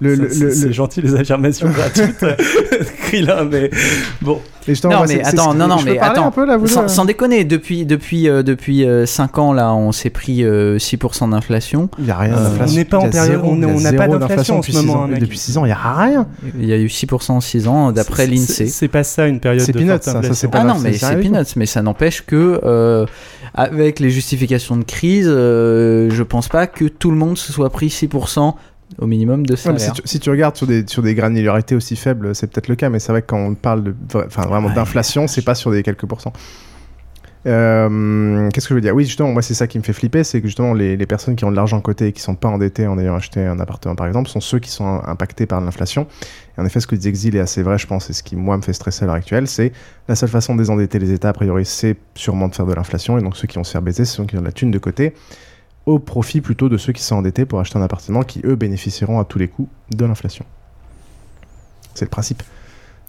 Le, 0.00 0.14
Le- 0.14 0.28
le- 0.28 0.28
le- 0.28 0.50
c'est 0.50 0.72
gentil 0.72 1.00
les 1.00 1.14
affirmations 1.14 1.68
gratuites, 1.74 2.24
Krillin, 3.04 3.44
mais 3.50 3.70
bon. 4.22 4.40
Non 4.66 4.90
moi, 4.90 5.00
mais 5.02 5.06
c'est- 5.08 5.14
c'est 5.24 5.26
attends, 5.26 5.52
non 5.52 5.68
non 5.68 5.76
mais 5.84 5.98
attends. 5.98 6.26
un 6.26 6.30
peu, 6.30 6.46
là, 6.46 6.56
vous 6.56 6.66
sans, 6.66 7.04
déconner, 7.04 7.44
depuis 7.44 7.84
depuis 7.84 8.30
euh, 8.30 8.42
depuis 8.42 8.86
5 9.04 9.36
ans 9.38 9.52
là, 9.52 9.74
on 9.74 9.92
s'est 9.92 10.08
pris 10.08 10.42
euh, 10.42 10.78
6% 10.78 11.28
d'inflation. 11.28 11.90
Il 11.98 12.04
n'y 12.06 12.10
a 12.10 12.16
rien 12.16 12.32
Euh, 12.34 12.44
d'inflation. 12.48 12.74
on 12.74 12.78
n'est 12.78 12.84
pas 12.86 12.98
en 12.98 13.10
période- 13.10 13.40
on- 13.44 13.56
n'a 13.56 13.92
pas 13.92 14.08
d'inflation 14.08 14.58
en 14.58 14.62
ce 14.62 14.72
six 14.72 14.78
moment. 14.86 15.06
Depuis 15.20 15.38
6 15.38 15.58
ans, 15.58 15.64
il 15.64 15.68
n'y 15.68 15.72
a 15.72 15.94
rien. 15.94 16.26
Il 16.58 16.66
y 16.66 16.72
a 16.72 16.78
eu 16.78 16.86
6% 16.88 17.30
en 17.32 17.40
6 17.40 17.66
ans 17.68 17.92
d'après 17.92 18.26
l'INSEE. 18.26 18.66
c'est- 18.66 18.88
pas 18.88 19.04
ça 19.04 19.26
une 19.26 19.40
période 19.40 19.60
C'est 19.64 19.72
de 19.72 19.78
peanuts, 19.78 19.90
forte 19.90 20.02
ça, 20.04 20.22
ça, 20.34 20.48
pas 20.48 20.58
Ah 20.60 20.64
non, 20.64 20.78
mais 20.78 20.92
c'est 20.92 21.16
peanuts, 21.20 21.44
mais 21.56 21.66
ça 21.66 21.82
n'empêche 21.82 22.24
que 22.26 22.60
euh, 22.64 23.06
avec 23.54 24.00
les 24.00 24.10
justifications 24.10 24.76
de 24.76 24.84
crise, 24.84 25.26
euh, 25.28 26.10
je 26.10 26.22
pense 26.22 26.48
pas 26.48 26.66
que 26.66 26.84
tout 26.86 27.10
le 27.10 27.16
monde 27.16 27.36
se 27.38 27.52
soit 27.52 27.70
pris 27.70 27.88
6% 27.88 28.54
au 28.98 29.06
minimum 29.06 29.44
de 29.46 29.52
Ouais, 29.52 29.56
si, 29.56 29.62
salaire. 29.64 29.92
tu, 29.94 30.02
si 30.04 30.20
tu 30.20 30.30
regardes 30.30 30.56
sur 30.56 30.66
des, 30.66 30.84
sur 30.86 31.02
des 31.02 31.14
granularités 31.14 31.74
aussi 31.74 31.96
faibles, 31.96 32.34
c'est 32.34 32.46
peut-être 32.48 32.68
le 32.68 32.76
cas, 32.76 32.90
mais 32.90 32.98
c'est 33.00 33.10
vrai 33.12 33.22
que 33.22 33.26
quand 33.26 33.38
on 33.38 33.54
parle 33.54 33.82
de, 33.82 33.90
vra- 34.08 34.26
enfin, 34.26 34.42
vraiment 34.46 34.68
Ouais, 34.68 34.74
d'inflation, 34.74 35.26
c'est 35.26 35.42
pas 35.42 35.54
sur 35.54 35.70
des 35.72 35.82
quelques 35.82 36.06
pourcents. 36.06 36.32
Euh, 37.46 38.50
Qu'est-ce 38.50 38.66
que 38.66 38.70
je 38.70 38.74
veux 38.74 38.80
dire? 38.80 38.94
Oui, 38.94 39.04
justement, 39.04 39.30
moi, 39.30 39.42
c'est 39.42 39.54
ça 39.54 39.66
qui 39.66 39.78
me 39.78 39.82
fait 39.82 39.92
flipper, 39.92 40.24
c'est 40.24 40.40
que 40.40 40.46
justement, 40.46 40.72
les, 40.72 40.96
personnes 41.06 41.36
qui 41.36 41.44
ont 41.44 41.50
de 41.50 41.56
l'argent 41.56 41.80
côté 41.80 42.08
et 42.08 42.12
qui 42.12 42.20
sont 42.20 42.34
pas 42.34 42.48
endettées 42.48 42.86
en 42.86 42.98
ayant 42.98 43.14
acheté 43.14 43.44
un 43.44 43.60
appartement, 43.60 43.94
par 43.94 44.06
exemple, 44.06 44.30
sont 44.30 44.40
ceux 44.40 44.58
qui 44.58 44.70
sont 44.70 45.02
impactés 45.04 45.46
par 45.46 45.60
l'inflation. 45.60 46.06
Et 46.56 46.60
en 46.60 46.66
effet, 46.66 46.80
ce 46.80 46.86
que 46.86 46.96
dit 46.96 47.08
Exil 47.08 47.36
est 47.36 47.40
assez 47.40 47.62
vrai, 47.62 47.78
je 47.78 47.86
pense, 47.86 48.08
et 48.08 48.12
ce 48.12 48.22
qui, 48.22 48.36
moi, 48.36 48.56
me 48.56 48.62
fait 48.62 48.72
stresser 48.72 49.04
à 49.04 49.06
l'heure 49.06 49.16
actuelle, 49.16 49.46
c'est 49.46 49.72
la 50.08 50.14
seule 50.14 50.30
façon 50.30 50.54
de 50.54 50.60
désendetter 50.60 50.98
les 50.98 51.12
États, 51.12 51.30
a 51.30 51.32
priori, 51.32 51.64
c'est 51.64 51.96
sûrement 52.14 52.48
de 52.48 52.54
faire 52.54 52.66
de 52.66 52.74
l'inflation. 52.74 53.18
Et 53.18 53.22
donc, 53.22 53.36
ceux 53.36 53.46
qui 53.46 53.56
vont 53.56 53.64
se 53.64 53.72
faire 53.72 53.82
baiser, 53.82 54.04
c'est 54.04 54.16
ceux 54.16 54.24
qui 54.24 54.36
ont 54.36 54.40
de 54.40 54.46
la 54.46 54.52
thune 54.52 54.70
de 54.70 54.78
côté, 54.78 55.14
au 55.86 55.98
profit 55.98 56.40
plutôt 56.40 56.70
de 56.70 56.78
ceux 56.78 56.92
qui 56.92 57.02
sont 57.02 57.16
endettés 57.16 57.44
pour 57.44 57.60
acheter 57.60 57.78
un 57.78 57.82
appartement, 57.82 58.22
qui, 58.22 58.40
eux, 58.44 58.56
bénéficieront 58.56 59.20
à 59.20 59.24
tous 59.24 59.38
les 59.38 59.48
coups 59.48 59.68
de 59.90 60.04
l'inflation. 60.06 60.46
C'est 61.94 62.06
le 62.06 62.10
principe. 62.10 62.42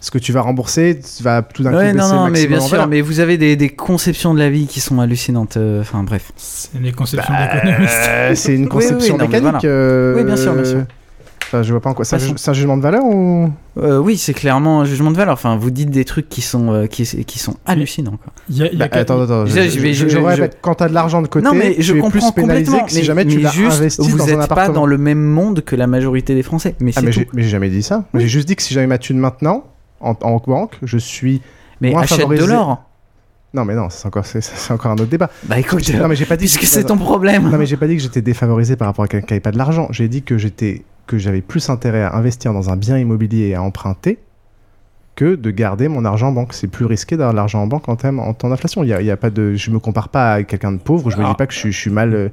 Ce 0.00 0.10
que 0.10 0.18
tu 0.18 0.30
vas 0.32 0.42
rembourser, 0.42 1.00
tu 1.16 1.22
vas 1.22 1.42
tout 1.42 1.62
d'un 1.62 1.70
coup 1.70 1.76
Ouais, 1.76 1.92
baisser 1.94 1.96
non, 2.08 2.14
non, 2.14 2.24
mais 2.24 2.30
maximum 2.30 2.48
bien 2.50 2.58
en 2.58 2.60
sûr, 2.68 2.70
valeur. 2.72 2.88
mais 2.88 3.00
vous 3.00 3.20
avez 3.20 3.38
des, 3.38 3.56
des 3.56 3.70
conceptions 3.70 4.34
de 4.34 4.38
la 4.38 4.50
vie 4.50 4.66
qui 4.66 4.80
sont 4.80 5.00
hallucinantes. 5.00 5.56
euh, 5.56 5.80
Enfin, 5.80 6.02
bref. 6.02 6.32
C'est 6.36 6.80
des 6.80 6.92
conceptions 6.92 7.32
Bah, 7.32 7.54
d'économistes. 7.54 7.92
C'est 8.34 8.54
une 8.54 8.62
Oui, 8.64 8.68
conception 8.68 9.14
oui, 9.14 9.20
non, 9.20 9.28
mais 9.30 9.40
mécanique. 9.40 9.62
voilà. 9.62 9.74
euh, 9.74 10.16
Oui, 10.16 10.24
bien 10.24 10.36
sûr, 10.36 10.54
bien 10.54 10.64
sûr. 10.64 10.84
Enfin, 11.48 11.62
je 11.62 11.70
vois 11.72 11.80
pas 11.80 11.90
en 11.90 11.94
quoi. 11.94 12.04
C'est 12.04 12.16
un, 12.16 12.34
un 12.50 12.52
jugement 12.52 12.76
de 12.76 12.82
valeur 12.82 13.04
ou? 13.04 13.50
Euh, 13.78 13.98
oui, 13.98 14.16
c'est 14.18 14.34
clairement 14.34 14.80
un 14.80 14.84
jugement 14.84 15.12
de 15.12 15.16
valeur. 15.16 15.32
Enfin, 15.34 15.56
vous 15.56 15.70
dites 15.70 15.90
des 15.90 16.04
trucs 16.04 16.28
qui 16.28 16.42
sont, 16.42 16.72
euh, 16.72 16.86
qui, 16.86 17.04
qui 17.24 17.38
sont 17.38 17.56
hallucinants. 17.66 18.18
Quoi. 18.22 18.32
Y 18.50 18.62
a- 18.64 18.66
y 18.72 18.82
a 18.82 18.88
Bah, 18.88 18.98
Attends, 18.98 19.22
attends, 19.22 19.46
je, 19.46 19.60
Je- 19.60 19.92
je, 19.92 20.08
je 20.08 20.18
répète, 20.18 20.58
quand 20.60 20.74
t'as 20.74 20.88
de 20.88 20.94
l'argent 20.94 21.22
de 21.22 21.28
côté, 21.28 21.44
non, 21.44 21.54
mais 21.54 21.76
je 21.78 21.92
tu 21.92 21.98
es 21.98 22.00
comprends 22.02 22.32
plus 22.32 22.42
pénalisé 22.42 22.64
complètement. 22.66 22.86
que 22.86 22.92
si 22.92 22.98
mais, 22.98 23.04
jamais 23.04 23.24
tu 23.24 23.36
mais 23.36 23.42
l'as 23.44 23.50
juste, 23.50 23.76
investi 23.78 24.10
vous 24.10 24.18
dans 24.18 24.24
un 24.24 24.28
êtes 24.28 24.36
pas 24.38 24.44
appartement. 24.44 24.74
dans 24.74 24.86
le 24.86 24.98
même 24.98 25.22
monde 25.22 25.62
que 25.64 25.76
la 25.76 25.86
majorité 25.86 26.34
des 26.34 26.42
Français. 26.42 26.74
Mais 26.80 26.90
Ah, 26.96 27.00
j'ai 27.08 27.28
mais 27.32 27.42
j'ai 27.44 27.48
jamais 27.48 27.70
dit 27.70 27.82
ça. 27.82 28.04
J'ai 28.14 28.28
juste 28.28 28.48
dit 28.48 28.56
que 28.56 28.62
si 28.62 28.74
j'avais 28.74 28.88
ma 28.88 28.98
thune 28.98 29.18
maintenant, 29.18 29.64
en, 30.06 30.16
en 30.22 30.36
banque, 30.46 30.76
je 30.82 30.98
suis 30.98 31.42
Mais 31.80 31.90
moins 31.90 32.02
achète 32.02 32.18
favorisé. 32.18 32.46
de 32.46 32.50
l'or. 32.52 32.82
Non, 33.54 33.64
mais 33.64 33.74
non, 33.74 33.88
c'est 33.90 34.06
encore, 34.06 34.26
c'est- 34.26 34.70
encore 34.72 34.90
un 34.90 34.94
autre 34.96 35.06
débat. 35.06 35.30
Bah 35.44 35.58
écoute, 35.58 35.88
Non, 35.94 36.08
mais 36.08 36.16
j'ai 36.16 36.26
pas 36.26 36.36
dit 36.36 36.44
puisque 36.44 36.60
que- 36.60 36.66
c'est 36.66 36.84
ton 36.84 36.98
problème. 36.98 37.48
Non, 37.50 37.56
mais 37.56 37.64
j'ai 37.66 37.76
pas 37.76 37.86
dit 37.86 37.96
que 37.96 38.02
j'étais 38.02 38.20
défavorisé 38.22 38.76
par 38.76 38.86
rapport 38.88 39.04
à 39.04 39.08
quelqu'un 39.08 39.26
qui 39.26 39.32
avait 39.34 39.40
pas 39.40 39.52
de 39.52 39.58
l'argent. 39.58 39.88
J'ai 39.90 40.08
dit 40.08 40.22
que 40.22 40.36
j'étais 40.36 40.82
que 41.06 41.18
j'avais 41.18 41.40
plus 41.40 41.70
intérêt 41.70 42.02
à 42.02 42.14
investir 42.16 42.52
dans 42.52 42.68
un 42.70 42.76
bien 42.76 42.98
immobilier 42.98 43.46
et 43.48 43.54
à 43.54 43.62
emprunter 43.62 44.18
que 45.16 45.34
de 45.34 45.50
garder 45.50 45.88
mon 45.88 46.04
argent 46.04 46.28
en 46.28 46.32
banque. 46.32 46.52
C'est 46.52 46.68
plus 46.68 46.84
risqué 46.84 47.16
d'avoir 47.16 47.32
de 47.32 47.36
l'argent 47.36 47.62
en 47.62 47.66
banque 47.66 47.88
en, 47.88 47.96
thème, 47.96 48.20
en 48.20 48.32
temps 48.34 48.48
d'inflation. 48.50 48.84
Il 48.84 48.88
y 48.90 48.92
a, 48.92 49.00
il 49.00 49.06
y 49.06 49.10
a 49.10 49.16
pas 49.16 49.30
de, 49.30 49.54
je 49.54 49.70
me 49.70 49.78
compare 49.80 50.10
pas 50.10 50.34
à 50.34 50.42
quelqu'un 50.44 50.72
de 50.72 50.78
pauvre. 50.78 51.10
Je 51.10 51.16
me 51.16 51.24
Ah. 51.24 51.28
dis 51.30 51.34
pas 51.34 51.46
que 51.46 51.54
je, 51.54 51.58
suis- 51.58 51.72
je 51.72 51.78
suis 51.80 51.90
mal 51.90 52.14
euh, 52.14 52.28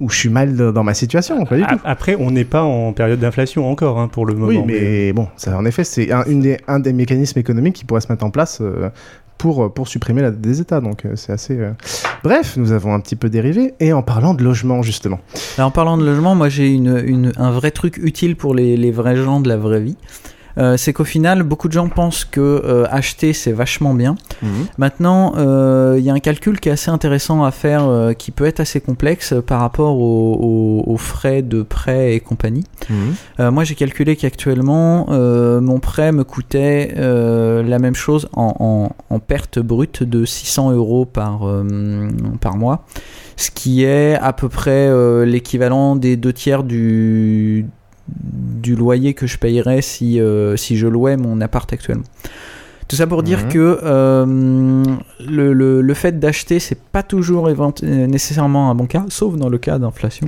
ou 0.00 0.08
je 0.08 0.16
suis 0.16 0.28
mal 0.30 0.56
dans 0.72 0.84
ma 0.84 0.94
situation. 0.94 1.44
Pas 1.44 1.56
du 1.56 1.62
tout. 1.64 1.74
A- 1.84 1.90
Après, 1.90 2.16
on 2.18 2.30
n'est 2.30 2.44
pas 2.44 2.62
en 2.62 2.92
période 2.92 3.18
d'inflation 3.20 3.68
encore 3.70 3.98
hein, 3.98 4.08
pour 4.08 4.24
le 4.24 4.34
moment. 4.34 4.46
Oui, 4.48 4.62
mais 4.64 5.12
bon, 5.12 5.28
ça, 5.36 5.58
en 5.58 5.64
effet, 5.66 5.82
c'est 5.84 6.12
un, 6.12 6.22
une 6.24 6.40
des, 6.40 6.56
un 6.68 6.78
des 6.78 6.92
mécanismes 6.92 7.38
économiques 7.40 7.74
qui 7.74 7.84
pourrait 7.84 8.00
se 8.00 8.10
mettre 8.10 8.24
en 8.24 8.30
place 8.30 8.60
euh, 8.62 8.88
pour, 9.36 9.72
pour 9.74 9.88
supprimer 9.88 10.22
la 10.22 10.30
dette 10.30 10.40
des 10.40 10.60
États. 10.60 10.80
Donc, 10.80 11.04
euh, 11.06 11.16
c'est 11.16 11.32
assez. 11.32 11.58
euh, 11.58 11.72
Bref, 12.22 12.56
nous 12.56 12.70
avons 12.70 12.94
un 12.94 13.00
petit 13.00 13.16
peu 13.16 13.28
dérivé. 13.30 13.74
Et 13.80 13.92
en 13.92 14.02
parlant 14.02 14.34
de 14.34 14.44
logement, 14.44 14.82
justement. 14.82 15.18
Alors, 15.56 15.68
en 15.68 15.72
parlant 15.72 15.98
de 15.98 16.04
logement, 16.04 16.36
moi 16.36 16.48
j'ai 16.48 16.68
une, 16.68 17.02
une- 17.04 17.32
un 17.36 17.50
vrai 17.50 17.72
truc 17.72 17.96
utile 18.00 18.36
pour 18.36 18.54
les, 18.54 18.76
les 18.76 18.92
vrais 18.92 19.16
gens 19.16 19.40
de 19.40 19.48
la 19.48 19.56
vraie 19.56 19.80
vie. 19.80 19.96
Euh, 20.58 20.76
c'est 20.76 20.92
qu'au 20.92 21.04
final, 21.04 21.42
beaucoup 21.42 21.68
de 21.68 21.72
gens 21.72 21.88
pensent 21.88 22.24
que 22.24 22.40
euh, 22.40 22.84
acheter 22.90 23.32
c'est 23.32 23.52
vachement 23.52 23.94
bien. 23.94 24.16
Maintenant, 24.76 25.34
euh, 25.36 25.96
il 25.98 26.04
y 26.04 26.10
a 26.10 26.14
un 26.14 26.18
calcul 26.18 26.58
qui 26.60 26.68
est 26.68 26.72
assez 26.72 26.90
intéressant 26.90 27.44
à 27.44 27.50
faire, 27.50 27.88
qui 28.18 28.30
peut 28.30 28.44
être 28.46 28.60
assez 28.60 28.80
complexe 28.80 29.34
par 29.46 29.60
rapport 29.60 29.98
aux, 29.98 30.34
aux- 30.86 30.92
aux 30.92 30.96
frais 30.96 31.42
de 31.42 31.62
prêt 31.62 32.14
et 32.14 32.20
compagnie. 32.20 32.64
Euh, 33.40 33.50
moi, 33.50 33.64
j'ai 33.64 33.74
calculé 33.74 34.16
qu'actuellement, 34.16 35.06
mon 35.08 35.78
prêt 35.80 36.12
me 36.12 36.24
coûtait 36.24 36.94
la 36.96 37.78
même 37.78 37.94
chose 37.94 38.28
en, 38.32 38.54
en- 38.58 39.14
en 39.14 39.18
perte 39.20 39.58
brute 39.58 40.02
de 40.02 40.24
600 40.24 40.72
euros 40.72 41.04
par, 41.04 41.40
par 42.40 42.56
mois, 42.56 42.84
ce 43.36 43.50
qui 43.50 43.84
est 43.84 44.14
à 44.16 44.32
peu 44.32 44.48
près 44.48 44.88
l'équivalent 45.24 45.96
des 45.96 46.16
deux 46.16 46.32
tiers 46.32 46.62
du, 46.64 47.66
du 48.08 48.74
loyer 48.76 49.14
que 49.14 49.26
je 49.26 49.38
payerais 49.38 49.82
si, 49.82 50.20
euh, 50.20 50.56
si 50.56 50.76
je 50.76 50.86
louais 50.86 51.16
mon 51.16 51.40
appart 51.40 51.70
actuellement. 51.72 52.04
Tout 52.88 52.96
ça 52.96 53.06
pour 53.06 53.22
dire 53.22 53.40
Mhm. 53.44 53.48
que 53.52 53.78
euh, 53.82 54.24
le, 55.28 55.52
le- 55.52 55.82
le 55.82 55.94
fait 55.94 56.18
d'acheter, 56.18 56.58
c'est 56.58 56.78
pas 56.80 57.02
toujours 57.02 57.50
évent- 57.50 57.74
euh, 57.82 58.06
nécessairement 58.06 58.70
un 58.70 58.74
bon 58.74 58.86
cas, 58.86 59.04
sauf 59.10 59.36
dans 59.36 59.50
le 59.50 59.58
cas 59.58 59.78
d'inflation. 59.78 60.26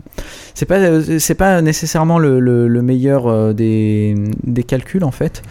C'est 0.55 0.67
pas, 0.67 1.01
c'est 1.19 1.35
pas 1.35 1.63
nécessairement 1.63 2.19
le, 2.19 2.39
le- 2.39 2.69
le 2.69 2.83
meilleur 2.83 3.55
des, 3.55 4.15
des 4.45 4.63
calculs 4.63 5.05
en 5.05 5.11
fait. 5.11 5.43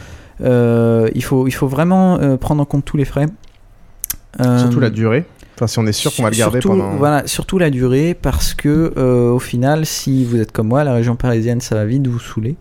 Euh, 0.42 1.10
il, 1.16 1.24
faut, 1.24 1.48
il 1.48 1.52
faut 1.52 1.68
vraiment 1.68 2.20
prendre 2.38 2.62
en 2.62 2.66
compte 2.66 2.86
tous 2.86 2.96
les 2.98 3.06
frais. 3.06 3.26
Euh, 4.46 4.60
Surtout 4.60 4.80
la 4.80 4.92
durée. 4.92 5.26
Enfin, 5.60 5.68
si 5.68 5.78
on 5.78 5.86
est 5.86 5.92
sûr 5.92 6.16
qu'on 6.16 6.24
va 6.24 6.30
le 6.30 6.38
garder 6.38 6.62
surtout, 6.62 6.70
pendant. 6.70 6.96
Voilà, 6.96 7.28
surtout 7.28 7.58
la 7.58 7.70
durée, 7.70 8.14
parce 8.14 8.54
que 8.54 8.94
euh, 8.96 9.30
au 9.30 9.40
final, 9.40 9.86
si 9.86 10.24
vous 10.24 10.40
êtes 10.40 10.54
comme 10.54 10.70
moi, 10.70 10.86
la 10.86 10.94
région 10.94 11.18
parisienne, 11.18 11.60
ça 11.60 11.76
va 11.76 11.84
vite 11.84 12.08
vous 12.08 12.18
saouler. 12.18 12.56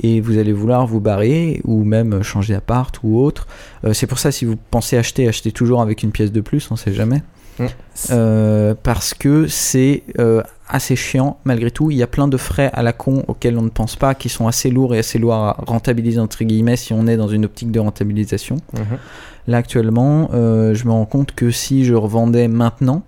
Et 0.00 0.20
vous 0.20 0.38
allez 0.38 0.52
vouloir 0.52 0.86
vous 0.86 1.00
barrer 1.00 1.60
ou 1.64 1.82
même 1.82 2.22
changer 2.22 2.52
d'appart 2.52 2.96
ou 3.02 3.18
autre. 3.18 3.48
Euh, 3.84 3.94
c'est 3.94 4.06
pour 4.06 4.20
ça, 4.20 4.30
si 4.30 4.44
vous 4.44 4.54
pensez 4.70 4.96
acheter, 4.96 5.26
achetez 5.26 5.50
toujours 5.50 5.82
avec 5.82 6.04
une 6.04 6.12
pièce 6.12 6.30
de 6.30 6.40
plus, 6.40 6.70
on 6.70 6.76
sait 6.76 6.92
jamais. 6.92 7.20
Mm. 7.60 7.66
Euh, 8.10 8.74
parce 8.82 9.14
que 9.14 9.46
c'est 9.46 10.02
euh, 10.18 10.42
assez 10.68 10.96
chiant 10.96 11.38
malgré 11.44 11.70
tout. 11.70 11.90
Il 11.90 11.96
y 11.96 12.02
a 12.02 12.06
plein 12.06 12.28
de 12.28 12.36
frais 12.36 12.70
à 12.72 12.82
la 12.82 12.92
con 12.92 13.24
auxquels 13.28 13.58
on 13.58 13.62
ne 13.62 13.68
pense 13.68 13.96
pas, 13.96 14.14
qui 14.14 14.28
sont 14.28 14.48
assez 14.48 14.70
lourds 14.70 14.94
et 14.94 14.98
assez 14.98 15.18
lourds 15.18 15.34
à 15.34 15.56
rentabiliser 15.66 16.20
entre 16.20 16.42
guillemets 16.44 16.76
si 16.76 16.92
on 16.92 17.06
est 17.06 17.16
dans 17.16 17.28
une 17.28 17.44
optique 17.44 17.70
de 17.70 17.80
rentabilisation. 17.80 18.56
Mhm. 18.74 18.98
Là 19.46 19.58
actuellement, 19.58 20.30
euh, 20.32 20.74
je 20.74 20.86
me 20.86 20.92
rends 20.92 21.06
compte 21.06 21.32
que 21.34 21.50
si 21.50 21.84
je 21.84 21.94
revendais 21.94 22.48
maintenant, 22.48 23.02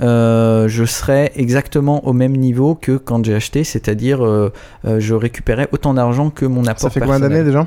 euh, 0.00 0.68
je 0.68 0.84
serais 0.84 1.32
exactement 1.34 2.06
au 2.06 2.12
même 2.12 2.36
niveau 2.36 2.74
que 2.74 2.96
quand 2.96 3.24
j'ai 3.24 3.34
acheté, 3.34 3.64
c'est-à-dire 3.64 4.24
euh, 4.24 4.52
je 4.84 5.14
récupérais 5.14 5.68
autant 5.72 5.94
d'argent 5.94 6.30
que 6.30 6.46
mon 6.46 6.64
apport 6.66 6.78
Ça 6.78 6.90
fait 6.90 7.00
combien 7.00 7.20
d'années 7.20 7.44
déjà? 7.44 7.66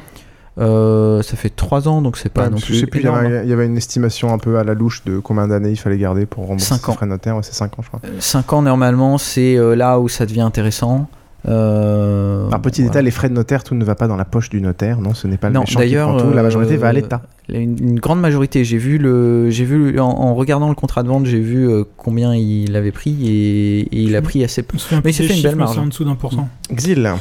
Euh, 0.58 1.22
Ça 1.22 1.38
fait 1.38 1.50
3 1.50 1.88
ans, 1.88 2.02
donc 2.02 2.18
c'est 2.18 2.30
pas 2.30 2.44
Ouais, 2.44 2.50
non 2.50 2.58
plus 2.58 2.74
je 2.76 2.80
sais 2.82 2.86
plus, 2.88 3.00
il 3.00 3.06
y, 3.06 3.08
avait, 3.08 3.44
il 3.46 3.50
y 3.50 3.54
avait 3.54 3.66
une 3.66 3.78
estimation 3.78 4.34
un 4.34 4.38
peu 4.38 4.58
à 4.58 4.64
la 4.64 4.74
louche 4.74 5.04
de 5.06 5.20
combien 5.20 5.48
d'années 5.48 5.72
il 5.72 5.78
fallait 5.78 5.98
garder 5.98 6.26
pour 6.26 6.46
rembourser 6.48 6.74
ans. 6.74 6.94
frais 6.94 7.06
notaires. 7.06 7.36
Ouais, 7.38 7.44
c'est 7.44 7.54
5 7.54 7.80
ans, 7.80 7.82
je 7.84 7.88
crois. 7.88 8.02
5 8.20 8.54
ans 8.54 8.62
normalement, 8.62 9.18
c'est 9.18 9.56
euh, 9.58 9.76
là 9.76 10.00
où 10.00 10.10
ça 10.10 10.26
devient 10.26 10.42
intéressant. 10.42 11.08
Euh, 11.48 12.48
Un 12.52 12.60
petit 12.60 12.82
voilà. 12.82 12.90
détail, 12.92 13.06
les 13.06 13.12
frais 13.12 13.28
de 13.30 13.34
notaire, 13.34 13.64
tout 13.64 13.74
ne 13.74 13.84
va 13.84 13.96
pas 13.96 14.08
dans 14.08 14.16
la 14.16 14.26
poche 14.26 14.50
du 14.50 14.62
notaire, 14.62 15.02
non, 15.02 15.16
ce 15.16 15.26
n'est 15.28 15.38
pas 15.38 15.48
le 15.48 15.56
Non, 15.56 15.64
d'ailleurs, 15.74 16.32
la 16.36 16.44
majorité 16.44 16.76
euh, 16.76 16.78
va 16.78 16.90
à 16.90 16.94
l'État. 16.94 17.22
Une, 17.50 17.78
une 17.80 18.00
grande 18.00 18.22
majorité. 18.22 18.64
J'ai 18.64 18.78
vu 18.78 19.00
le, 19.00 19.50
j'ai 19.50 19.66
vu 19.66 20.00
en, 20.00 20.06
en 20.08 20.36
regardant 20.36 20.70
le 20.70 20.76
contrat 20.76 21.02
de 21.02 21.08
vente, 21.08 21.26
j'ai 21.26 21.40
vu 21.40 21.68
euh, 21.68 21.84
combien 21.98 22.36
il 22.36 22.76
avait 22.76 22.92
pris 22.92 23.18
et, 23.28 23.80
et 23.80 24.02
il 24.04 24.16
a 24.16 24.22
pris 24.22 24.44
assez 24.44 24.62
peu. 24.62 24.78
Mais 24.92 24.98
il 24.98 25.02
plus 25.02 25.14
s'est 25.14 25.24
des 25.24 25.30
fait 25.30 25.36
une 25.38 25.44
belle 25.44 25.56
marge. 25.56 25.74
c'est 25.76 25.80
en 25.82 25.86
dessous 25.88 26.04
d'un 26.06 26.14
pour 26.16 26.32
cent. 26.32 26.48
Xil. 26.72 27.12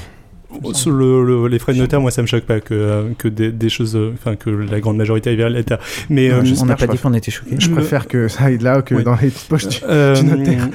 Sur 0.73 0.91
le- 0.91 1.25
le- 1.25 1.47
les 1.49 1.59
frais 1.59 1.73
de 1.75 1.79
notaire, 1.79 2.01
moi, 2.01 2.11
ça 2.11 2.23
me 2.23 2.27
choque 2.27 2.45
pas 2.45 2.61
que, 2.61 2.75
euh, 2.75 3.09
que 3.17 3.29
des, 3.29 3.51
des 3.53 3.69
choses, 3.69 3.97
euh, 3.97 4.13
enfin, 4.15 4.37
que 4.37 4.51
la 4.51 4.81
grande 4.81 4.97
majorité 4.97 5.31
aille 5.31 5.37
vers 5.37 5.49
l'État. 5.51 5.79
Mais 6.09 6.31
euh, 6.31 6.43
on 6.61 6.65
n'a 6.67 6.77
pas 6.77 6.87
dit 6.87 6.99
qu'on 6.99 7.15
était 7.15 7.31
choqués. 7.31 7.57
Je 7.59 7.71
préfère 7.71 8.09
que 8.09 8.29
ça 8.29 8.45
aille 8.45 8.59
là 8.59 8.83
que 8.83 8.95
Oui. 8.97 9.05
dans 9.05 9.17
les 9.21 9.31
poches 9.49 9.69
du, 9.69 9.79
Euh, 9.89 10.15
du 10.15 10.25
notaire. 10.25 10.69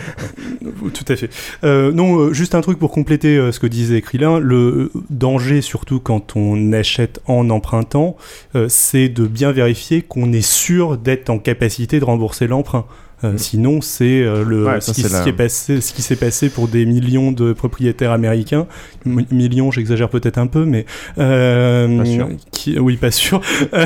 Tout 0.93 1.05
à 1.07 1.15
fait. 1.15 1.29
Euh, 1.63 1.91
non, 1.91 2.31
juste 2.33 2.55
un 2.55 2.61
truc 2.61 2.79
pour 2.79 2.91
compléter 2.91 3.51
ce 3.51 3.59
que 3.59 3.67
disait 3.67 4.01
Krillin. 4.01 4.39
Le 4.39 4.91
danger, 5.09 5.61
surtout 5.61 5.99
quand 5.99 6.35
on 6.35 6.71
achète 6.73 7.19
en 7.27 7.49
empruntant, 7.49 8.15
euh, 8.55 8.67
c'est 8.69 9.09
de 9.09 9.25
bien 9.27 9.51
vérifier 9.51 10.01
qu'on 10.01 10.31
est 10.33 10.45
sûr 10.45 10.97
d'être 10.97 11.29
en 11.29 11.37
capacité 11.39 11.99
de 11.99 12.05
rembourser 12.05 12.47
l'emprunt. 12.47 12.85
Euh, 13.23 13.33
Sinon, 13.37 13.79
c'est 13.81 14.21
euh, 14.21 14.43
le. 14.43 14.65
Ouais, 14.65 14.81
ce, 14.81 14.91
qui, 14.91 15.01
c'est 15.01 15.07
ce 15.07 15.13
la- 15.13 15.21
qui 15.23 15.29
est 15.29 15.33
passé, 15.33 15.79
ce 15.81 15.93
qui 15.93 16.01
s'est 16.01 16.17
passé 16.17 16.49
pour 16.49 16.67
des 16.67 16.85
millions 16.85 17.31
de 17.31 17.53
propriétaires 17.53 18.11
américains. 18.11 18.67
M- 19.05 19.25
millions, 19.31 19.71
j'exagère 19.71 20.09
peut-être 20.09 20.37
un 20.37 20.47
peu, 20.47 20.65
mais 20.65 20.85
euh, 21.17 21.97
Pas 21.97 22.05
sûr. 22.05 22.29
qui, 22.51 22.77
oui, 22.77 22.97
pas 22.97 23.11
sûr, 23.11 23.41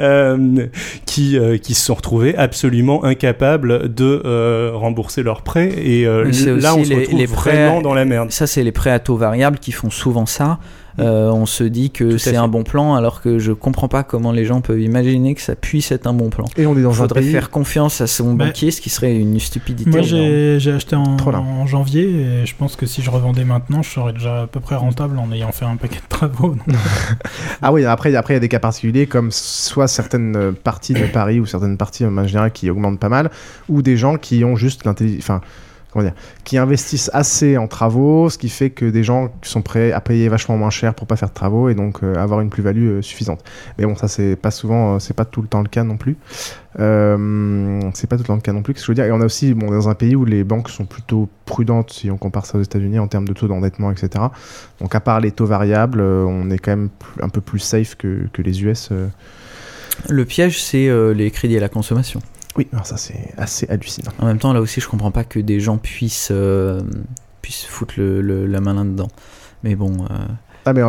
Euh, 0.00 0.66
qui 1.06 1.14
qui, 1.14 1.38
euh, 1.38 1.58
qui 1.58 1.74
se 1.74 1.84
sont 1.86 1.94
retrouvés 1.94 2.36
absolument 2.36 3.04
incapables 3.04 3.92
de 3.94 4.20
euh, 4.24 4.72
rembourser 4.74 5.22
leurs 5.22 5.42
prêts. 5.42 5.70
Et 5.82 6.06
euh, 6.06 6.24
là, 6.60 6.74
on 6.74 6.82
se 6.84 6.88
les- 6.90 6.96
retrouve 6.96 7.18
les 7.20 7.26
prêts- 7.28 7.50
vraiment 7.52 7.82
dans 7.82 7.94
la 7.94 8.04
merde. 8.04 8.30
Ça, 8.32 8.46
c'est 8.48 8.64
les 8.64 8.72
prêts 8.72 8.90
à 8.90 8.98
taux 8.98 9.16
variable 9.16 9.58
qui 9.60 9.70
font 9.72 9.90
souvent 9.90 10.26
ça. 10.26 10.58
Euh, 10.98 11.30
on 11.30 11.46
se 11.46 11.64
dit 11.64 11.90
que 11.90 12.18
c'est 12.18 12.36
un 12.36 12.48
bon 12.48 12.62
plan, 12.62 12.94
alors 12.94 13.20
que 13.20 13.38
je 13.38 13.52
comprends 13.52 13.88
pas 13.88 14.04
comment 14.04 14.30
les 14.32 14.44
gens 14.44 14.60
peuvent 14.60 14.80
imaginer 14.80 15.34
que 15.34 15.40
ça 15.40 15.56
puisse 15.56 15.90
être 15.90 16.06
un 16.06 16.12
bon 16.14 16.30
plan. 16.30 16.44
Et 16.56 16.66
on 16.66 16.76
est 16.78 16.82
dans 16.82 16.90
Il 16.90 16.96
faudrait 16.96 17.20
un 17.20 17.22
pays. 17.22 17.32
faire 17.32 17.50
confiance 17.50 18.00
à 18.00 18.06
son 18.06 18.34
Bah, 18.34 18.46
banquier, 18.46 18.70
ce 18.70 18.80
qui 18.80 18.90
serait 18.90 19.16
une 19.16 19.40
stupidité. 19.40 19.90
Moi, 19.90 20.02
j'ai 20.02 20.72
acheté 20.72 20.94
en, 20.96 21.16
en 21.18 21.66
janvier 21.66 22.04
et 22.42 22.46
je 22.46 22.54
pense 22.56 22.76
que 22.76 22.86
si 22.86 23.02
je 23.02 23.10
revendais 23.10 23.44
maintenant, 23.44 23.82
je 23.82 23.90
serais 23.90 24.12
déjà 24.12 24.42
à 24.42 24.46
peu 24.46 24.60
près 24.60 24.76
rentable 24.76 25.18
en 25.18 25.30
ayant 25.32 25.52
fait 25.52 25.64
un 25.64 25.76
paquet 25.76 26.00
de 26.00 26.08
travaux. 26.08 26.56
Ah 27.62 27.72
oui, 27.72 27.84
après, 27.84 28.14
après 28.14 28.34
il 28.34 28.36
y 28.36 28.38
a 28.38 28.40
des 28.40 28.48
cas 28.48 28.58
particuliers 28.58 29.06
comme 29.06 29.30
soit 29.30 29.88
certaines 29.88 30.36
euh, 30.36 30.52
parties 30.52 30.92
de 30.92 31.06
Paris 31.06 31.40
ou 31.40 31.46
certaines 31.46 31.76
parties 31.76 32.04
en 32.04 32.26
général 32.26 32.52
qui 32.52 32.68
augmentent 32.70 32.98
pas 33.00 33.08
mal, 33.08 33.30
ou 33.68 33.82
des 33.82 33.96
gens 33.96 34.16
qui 34.16 34.44
ont 34.44 34.56
juste 34.56 34.84
l'intelligence, 34.84 35.22
enfin, 35.22 35.40
qui 36.44 36.58
investissent 36.58 37.10
assez 37.12 37.56
en 37.56 37.68
travaux, 37.68 38.28
ce 38.28 38.38
qui 38.38 38.48
fait 38.48 38.70
que 38.70 38.86
des 38.86 39.02
gens 39.02 39.30
sont 39.42 39.62
prêts 39.62 39.92
à 39.92 40.00
payer 40.00 40.28
vachement 40.28 40.56
moins 40.56 40.70
cher 40.70 40.94
pour 40.94 41.06
pas 41.06 41.16
faire 41.16 41.28
de 41.28 41.34
travaux 41.34 41.68
et 41.68 41.74
donc 41.74 42.02
euh, 42.02 42.14
avoir 42.16 42.40
une 42.40 42.50
plus-value 42.50 42.88
euh, 42.88 43.02
suffisante. 43.02 43.44
Mais 43.78 43.86
bon, 43.86 43.94
ça 43.94 44.08
c'est 44.08 44.36
pas 44.36 44.50
souvent, 44.50 44.94
euh, 44.94 44.98
c'est 44.98 45.14
pas 45.14 45.24
tout 45.24 45.42
le 45.42 45.48
temps 45.48 45.62
le 45.62 45.68
cas 45.68 45.84
non 45.84 45.96
plus. 45.96 46.16
Euh, 46.80 47.80
c'est 47.94 48.08
pas 48.08 48.16
tout 48.16 48.22
le 48.22 48.26
temps 48.26 48.34
le 48.34 48.40
cas 48.40 48.52
non 48.52 48.62
plus. 48.62 48.74
Que 48.74 48.80
je 48.80 48.86
veux 48.86 48.94
dire? 48.94 49.04
Et 49.04 49.12
on 49.12 49.20
a 49.20 49.24
aussi, 49.24 49.54
bon, 49.54 49.70
dans 49.70 49.88
un 49.88 49.94
pays 49.94 50.16
où 50.16 50.24
les 50.24 50.44
banques 50.44 50.68
sont 50.68 50.84
plutôt 50.84 51.28
prudentes 51.44 51.92
si 51.92 52.10
on 52.10 52.16
compare 52.16 52.46
ça 52.46 52.58
aux 52.58 52.62
États-Unis 52.62 52.98
en 52.98 53.06
termes 53.06 53.28
de 53.28 53.32
taux 53.32 53.48
d'endettement, 53.48 53.90
etc. 53.90 54.24
Donc 54.80 54.94
à 54.94 55.00
part 55.00 55.20
les 55.20 55.30
taux 55.30 55.46
variables, 55.46 56.00
on 56.00 56.50
est 56.50 56.58
quand 56.58 56.72
même 56.72 56.88
un 57.20 57.28
peu 57.28 57.40
plus 57.40 57.60
safe 57.60 57.94
que, 57.94 58.28
les 58.38 58.64
US. 58.64 58.90
Le 60.08 60.24
piège, 60.24 60.60
c'est 60.60 60.90
les 61.14 61.30
crédits 61.30 61.56
à 61.56 61.60
la 61.60 61.68
consommation. 61.68 62.20
Oui, 62.56 62.68
alors 62.72 62.86
ça 62.86 62.96
c'est 62.96 63.32
assez 63.36 63.66
hallucinant. 63.68 64.12
En 64.18 64.26
même 64.26 64.38
temps, 64.38 64.52
là 64.52 64.60
aussi, 64.60 64.80
je 64.80 64.88
comprends 64.88 65.10
pas 65.10 65.24
que 65.24 65.40
des 65.40 65.58
gens 65.60 65.76
puissent, 65.76 66.28
euh, 66.30 66.80
puissent 67.42 67.64
foutre 67.66 67.94
le, 67.96 68.20
le- 68.22 68.46
la 68.46 68.60
main 68.60 68.74
là-dedans. 68.74 69.08
Mais 69.64 69.74
bon. 69.74 69.92
euh, 70.04 70.06
Ah 70.66 70.72
mais 70.72 70.82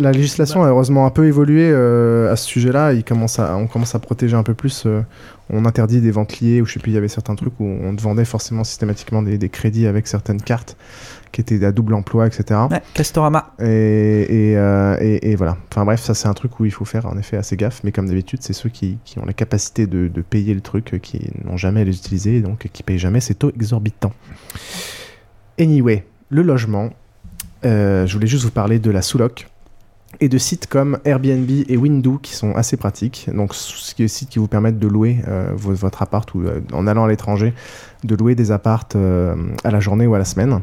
la 0.00 0.10
législation 0.12 0.62
a 0.64 0.68
heureusement 0.68 1.06
un 1.06 1.10
peu 1.10 1.26
évolué 1.26 1.70
euh, 1.70 2.32
à 2.32 2.36
ce 2.36 2.46
sujet-là. 2.46 2.92
Il 2.94 3.04
commence 3.04 3.38
à, 3.38 3.56
on 3.56 3.66
commence 3.68 3.94
à 3.94 3.98
protéger 4.00 4.36
un 4.36 4.42
peu 4.42 4.54
plus. 4.54 4.86
on 5.50 5.64
interdit 5.64 6.00
des 6.00 6.10
ventes 6.10 6.40
liées 6.40 6.60
ou 6.60 6.66
je 6.66 6.72
sais 6.74 6.80
plus, 6.80 6.90
il 6.92 6.94
y 6.94 6.98
avait 6.98 7.08
certains 7.08 7.34
trucs 7.36 7.58
où 7.60 7.64
on 7.66 7.94
te 7.94 8.02
vendait 8.02 8.24
forcément 8.24 8.64
systématiquement 8.64 9.22
des, 9.22 9.38
des 9.38 9.48
crédits 9.48 9.86
avec 9.86 10.06
certaines 10.08 10.40
cartes 10.42 10.76
qui 11.32 11.40
étaient 11.40 11.64
à 11.64 11.72
double 11.72 11.94
emploi, 11.94 12.26
etc. 12.26 12.60
Ouais, 12.70 12.82
Castorama. 12.94 13.54
Et, 13.58 14.50
et, 14.50 14.56
euh, 14.56 14.96
et- 15.00 15.30
et 15.30 15.34
voilà. 15.36 15.56
Enfin 15.70 15.84
bref, 15.84 16.00
ça 16.02 16.14
c'est 16.14 16.28
un 16.28 16.34
truc 16.34 16.60
où 16.60 16.64
il 16.66 16.70
faut 16.70 16.84
faire 16.84 17.06
en 17.06 17.16
effet 17.18 17.36
assez 17.38 17.56
gaffe. 17.56 17.80
Mais 17.84 17.90
comme 17.90 18.06
d'habitude, 18.06 18.40
c'est 18.42 18.52
ceux 18.52 18.68
qui, 18.68 18.98
qui 19.04 19.18
ont 19.18 19.24
la 19.24 19.32
capacité 19.32 19.86
de, 19.86 20.08
de 20.08 20.20
payer 20.22 20.52
le 20.54 20.60
truc, 20.60 21.00
qui 21.02 21.20
n'ont 21.44 21.56
jamais 21.56 21.80
à 21.80 21.84
les 21.84 21.96
utiliser, 21.96 22.40
donc 22.42 22.68
qui 22.72 22.82
payent 22.82 22.98
jamais 22.98 23.20
ces 23.20 23.34
taux 23.34 23.50
exorbitants. 23.50 24.12
Anyway, 25.58 26.06
le 26.28 26.42
logement. 26.42 26.90
Euh, 27.64 28.06
je 28.06 28.12
voulais 28.14 28.26
juste 28.26 28.44
vous 28.44 28.50
parler 28.50 28.78
de 28.80 28.90
la 28.90 29.02
sous-loc 29.02 29.48
et 30.20 30.28
de 30.28 30.38
sites 30.38 30.66
comme 30.66 30.98
Airbnb 31.04 31.48
et 31.68 31.76
Window 31.76 32.18
qui 32.22 32.34
sont 32.34 32.52
assez 32.54 32.76
pratiques. 32.76 33.28
Donc, 33.34 33.54
ce 33.54 33.94
qui 33.94 34.02
est 34.02 34.04
des 34.04 34.08
sites 34.08 34.28
qui 34.28 34.38
vous 34.38 34.46
permettent 34.46 34.78
de 34.78 34.86
louer 34.86 35.18
euh, 35.26 35.52
vo- 35.54 35.72
votre 35.74 36.02
appart 36.02 36.32
ou 36.34 36.42
euh, 36.42 36.60
en 36.72 36.86
allant 36.86 37.04
à 37.04 37.08
l'étranger, 37.08 37.54
de 38.04 38.14
louer 38.14 38.34
des 38.34 38.52
appartes 38.52 38.94
euh, 38.94 39.34
à 39.64 39.70
la 39.70 39.80
journée 39.80 40.06
ou 40.06 40.14
à 40.14 40.18
la 40.18 40.24
semaine. 40.24 40.60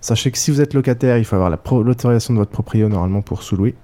Sachez 0.00 0.30
que 0.30 0.38
si 0.38 0.50
vous 0.50 0.60
êtes 0.60 0.74
locataire, 0.74 1.18
il 1.18 1.24
faut 1.24 1.36
avoir 1.36 1.50
l'autorisation 1.50 2.34
de 2.34 2.38
votre 2.38 2.50
proprio 2.52 2.88
normalement 2.88 3.20
pour 3.20 3.42
sous-louer. 3.42 3.74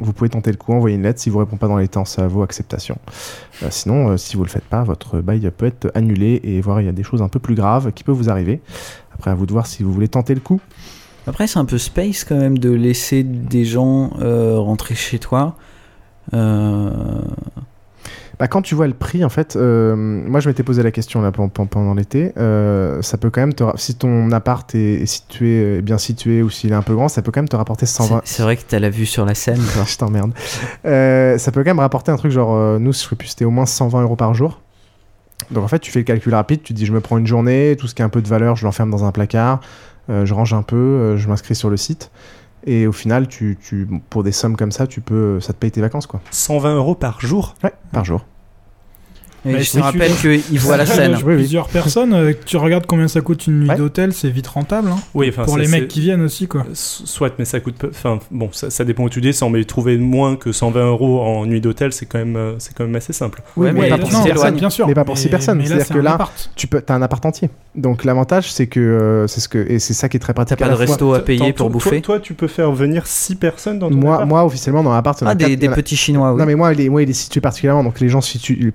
Vous 0.00 0.12
pouvez 0.12 0.30
tenter 0.30 0.52
le 0.52 0.56
coup, 0.56 0.72
envoyer 0.72 0.94
une 0.94 1.02
lettre. 1.02 1.18
Si 1.18 1.28
vous 1.28 1.38
ne 1.38 1.44
répondez 1.44 1.58
pas 1.58 1.66
dans 1.66 1.76
les 1.76 1.88
temps, 1.88 2.04
ça 2.04 2.28
vaut 2.28 2.42
acceptation. 2.42 2.98
Sinon, 3.68 4.16
si 4.16 4.36
vous 4.36 4.42
ne 4.42 4.46
le 4.46 4.52
faites 4.52 4.62
pas, 4.64 4.84
votre 4.84 5.20
bail 5.20 5.50
peut 5.56 5.66
être 5.66 5.90
annulé 5.96 6.40
et 6.44 6.60
voir 6.60 6.80
il 6.80 6.84
y 6.84 6.88
a 6.88 6.92
des 6.92 7.02
choses 7.02 7.20
un 7.20 7.26
peu 7.28 7.40
plus 7.40 7.56
graves 7.56 7.90
qui 7.90 8.04
peuvent 8.04 8.14
vous 8.14 8.30
arriver. 8.30 8.60
Après, 9.12 9.32
à 9.32 9.34
vous 9.34 9.44
de 9.46 9.50
voir 9.52 9.66
si 9.66 9.82
vous 9.82 9.92
voulez 9.92 10.06
tenter 10.06 10.34
le 10.34 10.40
coup. 10.40 10.60
Après, 11.28 11.46
c'est 11.46 11.58
un 11.58 11.64
peu 11.64 11.78
space 11.78 12.24
quand 12.24 12.36
même 12.36 12.58
de 12.58 12.70
laisser 12.70 13.22
des 13.22 13.64
gens 13.64 14.10
euh, 14.20 14.58
rentrer 14.58 14.94
chez 14.94 15.18
toi. 15.18 15.56
Euh, 16.34 16.90
Bah, 18.38 18.46
quand 18.46 18.62
tu 18.62 18.76
vois 18.76 18.86
le 18.86 18.94
prix, 18.94 19.24
en 19.24 19.28
fait, 19.28 19.56
euh, 19.56 19.96
moi 19.96 20.38
je 20.38 20.48
m'étais 20.48 20.62
posé 20.62 20.84
la 20.84 20.92
question 20.92 21.20
là 21.20 21.32
pendant, 21.32 21.66
pendant 21.66 21.92
l'été. 21.94 22.32
euh, 22.36 23.02
ça 23.02 23.18
peut 23.18 23.30
quand 23.30 23.40
même 23.40 23.52
te 23.52 23.64
si 23.74 23.96
ton 23.96 24.30
appart 24.30 24.72
est, 24.76 25.02
est 25.02 25.06
situé, 25.06 25.78
est 25.78 25.82
bien 25.82 25.98
situé 25.98 26.42
ou 26.42 26.48
s'il 26.50 26.70
est 26.70 26.74
un 26.76 26.82
peu 26.82 26.94
grand, 26.94 27.08
ça 27.08 27.20
peut 27.20 27.32
quand 27.32 27.40
même 27.40 27.48
te 27.48 27.56
rapporter 27.56 27.84
120. 27.86 28.20
c'est 28.24 28.36
c'est 28.36 28.42
vrai 28.44 28.56
que 28.56 28.62
t'as 28.68 28.78
la 28.78 28.90
vue 28.90 29.06
sur 29.06 29.24
la 29.24 29.34
scène. 29.34 29.60
Quoi. 29.74 29.82
je 29.88 29.96
t'emmerde. 29.96 30.32
Euh, 30.84 31.36
ça 31.36 31.50
peut 31.50 31.64
quand 31.64 31.70
même 31.70 31.80
rapporter 31.80 32.12
un 32.12 32.16
truc 32.16 32.30
genre, 32.30 32.78
nous, 32.78 32.92
je 32.92 32.98
sais 32.98 33.16
plus, 33.16 33.28
c'était 33.28 33.44
au 33.44 33.50
moins 33.50 33.66
120 33.66 34.02
euros 34.02 34.14
par 34.16 34.34
jour. 34.34 34.60
Donc 35.50 35.64
en 35.64 35.68
fait, 35.68 35.80
tu 35.80 35.90
fais 35.90 35.98
le 36.00 36.04
calcul 36.04 36.32
rapide, 36.32 36.62
tu 36.62 36.74
te 36.74 36.78
dis, 36.78 36.86
je 36.86 36.92
me 36.92 37.00
prends 37.00 37.18
une 37.18 37.26
journée, 37.26 37.74
tout 37.76 37.88
ce 37.88 37.94
qui 37.96 38.02
a 38.02 38.04
un 38.04 38.08
peu 38.08 38.22
de 38.22 38.28
valeur, 38.28 38.54
je 38.54 38.64
l'enferme 38.64 38.90
dans 38.90 39.04
un 39.04 39.10
placard, 39.12 39.60
je 40.08 40.34
range 40.34 40.54
un 40.54 40.62
peu, 40.62 40.76
euh, 40.76 41.16
je 41.16 41.28
m'inscris 41.28 41.54
sur 41.54 41.70
le 41.70 41.76
site. 41.76 42.10
Et 42.66 42.86
au 42.86 42.92
final, 42.92 43.28
tu, 43.28 43.56
tu, 43.62 43.88
pour 44.10 44.22
des 44.22 44.32
sommes 44.32 44.56
comme 44.56 44.72
ça, 44.72 44.86
tu 44.86 45.00
peux, 45.00 45.40
ça 45.40 45.52
te 45.52 45.58
paye 45.58 45.70
tes 45.70 45.80
vacances, 45.80 46.06
quoi. 46.06 46.20
120 46.30 46.74
euros 46.76 46.94
par 46.94 47.20
jour? 47.20 47.54
Ouais, 47.62 47.72
par 47.92 48.04
jour. 48.04 48.24
Et 49.46 49.52
Mais 49.52 49.62
je 49.62 49.70
te 49.70 49.76
tu- 49.76 49.82
rappelle 49.82 50.12
qu'il 50.16 50.58
voit 50.58 50.76
la 50.76 50.84
scène. 50.84 51.12
loges 51.12 51.24
Plusieurs 51.24 51.68
personnes, 51.68 52.12
euh, 52.12 52.32
tu 52.44 52.56
regardes 52.56 52.86
combien 52.86 53.06
ça 53.08 53.20
coûte 53.20 53.46
une 53.46 53.60
nuit 53.60 53.76
d'hôtel, 53.76 54.12
c'est 54.12 54.28
vite 54.30 54.48
rentable. 54.48 54.88
hein. 54.90 54.96
Oui, 55.14 55.30
Pour 55.30 55.48
ça, 55.48 55.58
les 55.58 55.68
mecs 55.68 55.86
qui 55.88 56.00
viennent 56.00 56.22
aussi, 56.22 56.48
quoi. 56.48 56.64
Soit, 56.74 57.34
mais 57.38 57.44
ça 57.44 57.60
coûte. 57.60 57.76
Enfin, 57.88 58.18
bon, 58.30 58.50
ça, 58.52 58.68
ça 58.70 58.84
dépend 58.84 59.04
où 59.04 59.08
tu 59.08 59.20
descends, 59.20 59.48
mais 59.50 59.62
trouver 59.64 59.96
moins 59.96 60.36
que 60.36 60.50
120 60.52 60.86
euros 60.88 61.20
en 61.20 61.46
nuit 61.46 61.60
d'hôtel, 61.60 61.92
c'est 61.92 62.06
quand 62.06 62.18
même, 62.18 62.36
euh, 62.36 62.54
c'est 62.58 62.74
quand 62.74 62.84
même 62.84 62.96
assez 62.96 63.12
simple. 63.12 63.42
Oui, 63.56 63.68
mais, 63.72 63.88
pas 63.88 63.98
pour 63.98 64.10
non, 64.12 64.24
personnes. 64.24 64.56
bien 64.56 64.70
sûr, 64.70 64.86
Mais 64.88 64.94
pas 64.94 65.04
pour 65.04 65.14
mais- 65.14 65.20
six 65.20 65.28
personnes. 65.28 65.58
mais 65.58 65.64
là, 65.64 65.68
C'est-à-dire 65.68 65.86
c'est 65.86 65.94
que 65.94 65.98
là, 66.00 66.18
tu 66.56 66.66
peux, 66.66 66.82
as 66.88 66.94
un 66.94 67.02
appart 67.02 67.24
entier. 67.24 67.50
Donc 67.74 68.04
l'avantage, 68.04 68.52
c'est 68.52 68.66
que 68.66 68.80
euh, 68.80 69.26
c'est 69.28 69.40
ce 69.40 69.48
que 69.48 69.58
et 69.70 69.78
c'est 69.78 69.94
ça 69.94 70.08
qui 70.08 70.16
est 70.16 70.20
très 70.20 70.34
pratique. 70.34 70.58
T'as 70.58 70.64
pas 70.66 70.72
de 70.72 70.76
resto 70.76 71.14
à 71.14 71.20
payer 71.20 71.52
pour 71.52 71.70
bouffer. 71.70 72.00
Toi, 72.00 72.18
tu 72.18 72.34
peux 72.34 72.48
faire 72.48 72.72
venir 72.72 73.06
6 73.06 73.36
personnes 73.36 73.78
dans 73.78 73.88
ton 73.88 73.96
Moi, 73.96 74.14
appart 74.14 74.28
moi, 74.28 74.44
officiellement, 74.44 74.82
dans 74.82 74.92
l'appart, 74.92 75.22
Ah, 75.24 75.34
des, 75.34 75.56
petits 75.68 75.96
chinois. 75.96 76.34
Non, 76.36 76.44
mais 76.44 76.54
moi, 76.56 76.72
il 76.72 76.80
est, 76.80 76.88
moi, 76.88 77.02
il 77.02 77.10
est 77.10 77.12
situé 77.12 77.40
particulièrement, 77.40 77.84
donc 77.84 78.00
les 78.00 78.08
gens 78.08 78.20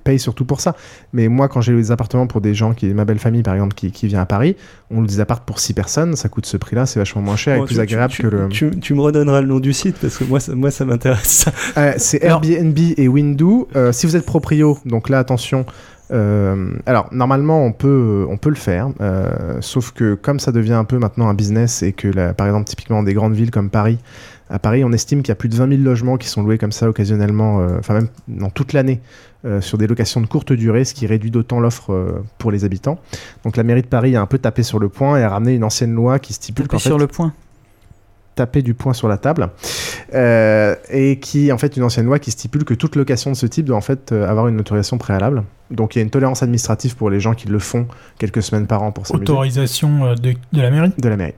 payent 0.03 0.19
surtout 0.19 0.45
pour 0.53 0.61
ça. 0.61 0.75
Mais 1.13 1.27
moi, 1.27 1.47
quand 1.47 1.61
j'ai 1.61 1.73
eu 1.73 1.77
des 1.77 1.91
appartements 1.91 2.27
pour 2.27 2.39
des 2.41 2.53
gens 2.53 2.73
qui, 2.73 2.93
ma 2.93 3.05
belle 3.05 3.19
famille, 3.19 3.43
par 3.43 3.53
exemple, 3.55 3.73
qui, 3.75 3.91
qui 3.91 4.07
vient 4.07 4.21
à 4.21 4.25
Paris, 4.25 4.55
on 4.91 5.01
loue 5.01 5.07
des 5.07 5.19
apparts 5.19 5.41
pour 5.41 5.59
6 5.59 5.73
personnes, 5.73 6.15
ça 6.15 6.29
coûte 6.29 6.45
ce 6.45 6.57
prix-là, 6.57 6.85
c'est 6.85 6.99
vachement 6.99 7.21
moins 7.21 7.35
cher 7.35 7.57
Bon, 7.57 7.63
et 7.63 7.65
plus 7.67 7.75
tu- 7.75 7.81
agréable 7.81 8.13
tu, 8.13 8.21
que 8.21 8.27
le. 8.27 8.49
Tu, 8.49 8.69
tu 8.79 8.93
me 8.93 9.01
redonneras 9.01 9.41
le 9.41 9.47
nom 9.47 9.59
du 9.59 9.73
site 9.73 9.97
parce 9.99 10.17
que 10.17 10.23
moi, 10.23 10.39
ça, 10.39 10.53
moi, 10.55 10.71
ça 10.71 10.85
m'intéresse. 10.85 11.45
Euh, 11.77 11.93
c'est 11.97 12.23
Airbnb 12.23 12.77
et 12.97 13.07
Window. 13.07 13.67
Euh, 13.75 13.91
si 13.91 14.05
vous 14.05 14.15
êtes 14.15 14.25
proprio, 14.25 14.77
donc 14.85 15.09
là 15.09 15.17
attention. 15.19 15.65
euh, 16.11 16.71
alors 16.85 17.07
normalement 17.11 17.65
on 17.65 17.71
peut 17.71 18.25
on 18.29 18.37
peut 18.37 18.49
le 18.49 18.55
faire, 18.55 18.89
euh, 19.01 19.57
sauf 19.61 19.91
que 19.91 20.13
comme 20.15 20.39
ça 20.39 20.51
devient 20.51 20.73
un 20.73 20.83
peu 20.83 20.99
maintenant 20.99 21.27
un 21.29 21.33
business 21.33 21.81
et 21.81 21.93
que 21.93 22.07
la- 22.07 22.33
par 22.33 22.45
exemple 22.47 22.65
typiquement 22.65 23.01
des 23.01 23.13
grandes 23.13 23.33
villes 23.33 23.49
comme 23.51 23.69
Paris, 23.69 23.97
à 24.53 24.59
Paris 24.59 24.83
on 24.83 24.93
estime 24.93 25.23
qu'il 25.23 25.29
y 25.29 25.31
a 25.31 25.35
plus 25.35 25.49
de 25.49 25.55
20 25.55 25.67
000 25.67 25.81
logements 25.81 26.17
qui 26.17 26.27
sont 26.27 26.43
loués 26.43 26.59
comme 26.59 26.71
ça 26.71 26.87
occasionnellement, 26.87 27.59
euh, 27.59 27.79
enfin 27.79 27.95
même 27.95 28.07
dans 28.27 28.51
toute 28.51 28.71
l'année 28.71 29.01
euh, 29.45 29.59
sur 29.61 29.79
des 29.79 29.87
locations 29.87 30.21
de 30.21 30.27
courte 30.27 30.53
durée, 30.53 30.85
ce 30.85 30.93
qui 30.93 31.07
réduit 31.07 31.31
d'autant 31.31 31.59
l'offre 31.59 31.91
euh, 31.91 32.23
pour 32.37 32.51
les 32.51 32.63
habitants. 32.63 32.99
Donc 33.43 33.57
la 33.57 33.63
mairie 33.63 33.81
de 33.81 33.87
Paris 33.87 34.15
a 34.15 34.21
un 34.21 34.27
peu 34.27 34.37
tapé 34.37 34.61
sur 34.61 34.77
le 34.77 34.89
point 34.89 35.17
et 35.17 35.23
a 35.23 35.29
ramené 35.29 35.55
une 35.55 35.63
ancienne 35.63 35.93
loi 35.93 36.19
qui 36.19 36.33
stipule 36.33 36.65
Taper 36.65 36.75
qu'en 36.77 36.79
fait, 36.79 36.89
sur 36.89 36.99
le 36.99 37.07
point. 37.07 37.33
taper 38.35 38.61
du 38.61 38.75
poing 38.75 38.93
sur 38.93 39.07
la 39.07 39.17
table 39.17 39.49
euh, 40.13 40.75
et 40.91 41.17
qui 41.19 41.51
en 41.51 41.57
fait 41.57 41.75
une 41.75 41.83
ancienne 41.83 42.05
loi 42.05 42.19
qui 42.19 42.29
stipule 42.29 42.63
que 42.63 42.75
toute 42.75 42.95
location 42.95 43.31
de 43.31 43.35
ce 43.35 43.47
type 43.47 43.65
doit 43.65 43.77
en 43.77 43.81
fait 43.81 44.11
euh, 44.11 44.29
avoir 44.29 44.47
une 44.47 44.59
autorisation 44.59 44.99
préalable. 44.99 45.43
Donc 45.71 45.95
il 45.95 45.97
y 45.97 46.01
a 46.01 46.03
une 46.03 46.11
tolérance 46.11 46.43
administrative 46.43 46.95
pour 46.95 47.09
les 47.09 47.19
gens 47.19 47.33
qui 47.33 47.47
le 47.47 47.57
font 47.57 47.87
quelques 48.19 48.43
semaines 48.43 48.67
par 48.67 48.83
an 48.83 48.91
pour 48.91 49.07
s'amuser. 49.07 49.23
Autorisation 49.31 50.13
de, 50.13 50.35
de 50.53 50.61
la 50.61 50.69
mairie? 50.69 50.91
De 50.95 51.09
la 51.09 51.17
mairie. 51.17 51.33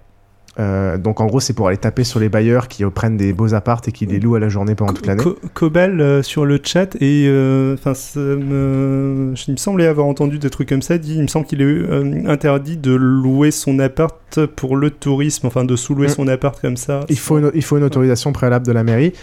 Euh, 0.57 0.97
donc 0.97 1.19
en 1.19 1.25
gros, 1.25 1.39
c'est 1.41 1.53
pour 1.53 1.67
aller 1.67 1.77
taper 1.77 2.03
sur 2.05 2.19
les 2.19 2.29
bailleurs 2.29 2.67
qui 2.69 2.85
prennent 2.85 3.17
des 3.17 3.33
beaux 3.33 3.53
appartes 3.53 3.87
et 3.89 3.91
qui 3.91 4.05
les 4.05 4.19
louent 4.19 4.35
à 4.35 4.39
la 4.39 4.47
journée 4.49 4.73
pendant 4.75 4.93
toute 4.93 5.05
l'année. 5.05 5.21
Co- 5.21 5.37
Cobal 5.53 5.99
euh, 5.99 6.23
sur 6.23 6.45
le 6.45 6.59
chat 6.63 6.95
et 7.01 7.25
euh, 7.27 7.73
enfin 7.73 7.93
me... 8.15 9.33
je- 9.35 9.43
il 9.47 9.51
me 9.51 9.57
semblait 9.57 9.87
avoir 9.87 10.07
entendu 10.07 10.39
des 10.39 10.49
trucs 10.49 10.69
comme 10.69 10.81
ça 10.81 10.97
dit 10.97 11.15
il 11.15 11.21
me 11.23 11.27
semble 11.27 11.45
qu'il 11.45 11.61
est 11.61 11.65
euh, 11.65 12.23
interdit 12.27 12.77
de 12.77 12.93
louer 12.93 13.51
son 13.51 13.79
appart 13.79 14.45
pour 14.55 14.75
le 14.77 14.89
tourisme 14.91 15.47
enfin 15.47 15.63
de 15.65 15.75
sous-louer 15.75 16.07
Mm. 16.07 16.09
son 16.11 16.27
appart 16.27 16.59
comme 16.61 16.77
ça 16.77 17.01
Il 17.09 17.17
faut 17.17 17.37
une, 17.37 17.51
il 17.53 17.63
faut 17.63 17.77
une 17.77 17.83
autorisation 17.83 18.31
préalable 18.31 18.65
de 18.65 18.71
la 18.71 18.83
mairie, 18.83 19.13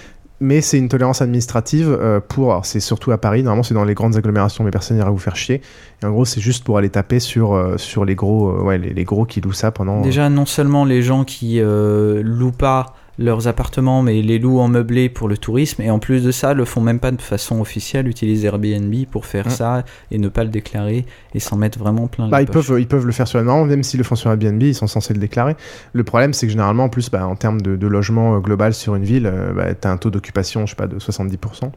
mais 0.43 0.61
c'est 0.61 0.77
une 0.77 0.89
tolérance 0.89 1.23
administrative 1.23 1.89
euh, 1.89 2.21
pour. 2.21 2.61
C'est 2.65 2.81
surtout 2.81 3.13
à 3.13 3.19
Paris, 3.19 3.43
normalement 3.43 3.63
c'est 3.63 3.75
dans 3.75 3.85
les 3.85 3.95
grandes 3.95 4.17
agglomérations, 4.17 4.65
mais 4.65 4.73
personne 4.73 4.97
n'ira 4.97 5.11
vous 5.11 5.19
faire 5.19 5.37
chier. 5.37 5.63
Et 6.03 6.07
en 6.07 6.11
gros, 6.11 6.25
c'est 6.25 6.41
juste 6.41 6.65
pour 6.65 6.77
aller 6.77 6.91
taper 6.91 7.21
sur, 7.21 7.55
euh, 7.55 7.77
les, 8.05 8.15
gros, 8.17 8.69
euh, 8.69 8.77
les, 8.77 9.05
gros 9.05 9.25
qui 9.25 9.41
louent 9.41 9.53
ça 9.53 9.71
pendant. 9.71 10.01
Déjà, 10.01 10.29
non 10.29 10.45
seulement 10.45 10.85
les 10.85 11.03
gens 11.03 11.25
qui 11.25 11.61
louent 11.61 12.51
pas 12.51 12.95
leurs 13.23 13.49
appartements, 13.49 14.03
mais 14.03 14.21
les 14.21 14.39
louent 14.39 14.59
en 14.61 14.69
meublé 14.69 15.09
pour 15.09 15.29
le 15.29 15.39
tourisme, 15.39 15.81
et 15.83 15.91
en 15.91 15.99
plus 15.99 16.23
de 16.25 16.31
ça, 16.31 16.53
le 16.55 16.65
font 16.65 16.81
même 16.81 16.99
pas 16.99 17.11
de 17.11 17.23
façon 17.23 17.61
officielle, 17.61 18.09
utilisent 18.09 18.45
Airbnb 18.45 18.95
pour 19.11 19.25
faire 19.27 19.47
Mm. 19.47 19.51
ça 19.51 19.85
et 20.11 20.19
ne 20.19 20.29
pas 20.29 20.45
le 20.45 20.51
déclarer 20.51 21.07
et 21.35 21.41
s'en 21.41 21.57
mettre 21.57 21.79
vraiment 21.79 22.07
plein 22.09 22.29
Bah, 22.29 22.39
les 22.39 22.45
ils, 22.45 22.47
poches. 22.51 22.67
peuvent, 22.69 22.81
ils 22.81 22.87
peuvent 22.89 23.07
le 23.07 23.13
faire 23.13 23.27
sur 23.29 23.43
non, 23.43 23.65
même 23.65 23.83
s'ils 23.83 23.99
le 23.99 24.05
font 24.05 24.15
sur 24.17 24.31
Airbnb, 24.31 24.63
ils 24.63 24.75
sont 24.75 24.87
censés 24.87 25.15
le 25.15 25.21
déclarer. 25.21 25.57
Le 25.93 26.05
problème, 26.05 26.33
c'est 26.33 26.47
que 26.47 26.51
généralement, 26.53 26.85
en 26.85 26.89
plus, 26.89 27.11
bah, 27.11 27.27
en 27.27 27.37
termes 27.37 27.61
de, 27.61 27.77
de 27.77 27.87
logement 27.87 28.35
euh, 28.37 28.39
global 28.41 28.75
sur 28.75 28.95
une 28.95 29.05
ville, 29.05 29.27
euh, 29.27 29.53
bah, 29.53 29.75
tu 29.75 29.87
as 29.89 29.91
un 29.91 29.97
taux 29.97 30.11
d'occupation, 30.11 30.67
je 30.67 30.71
sais 30.71 30.77
pas, 30.77 30.87
de 30.87 30.99
70%. 30.99 31.71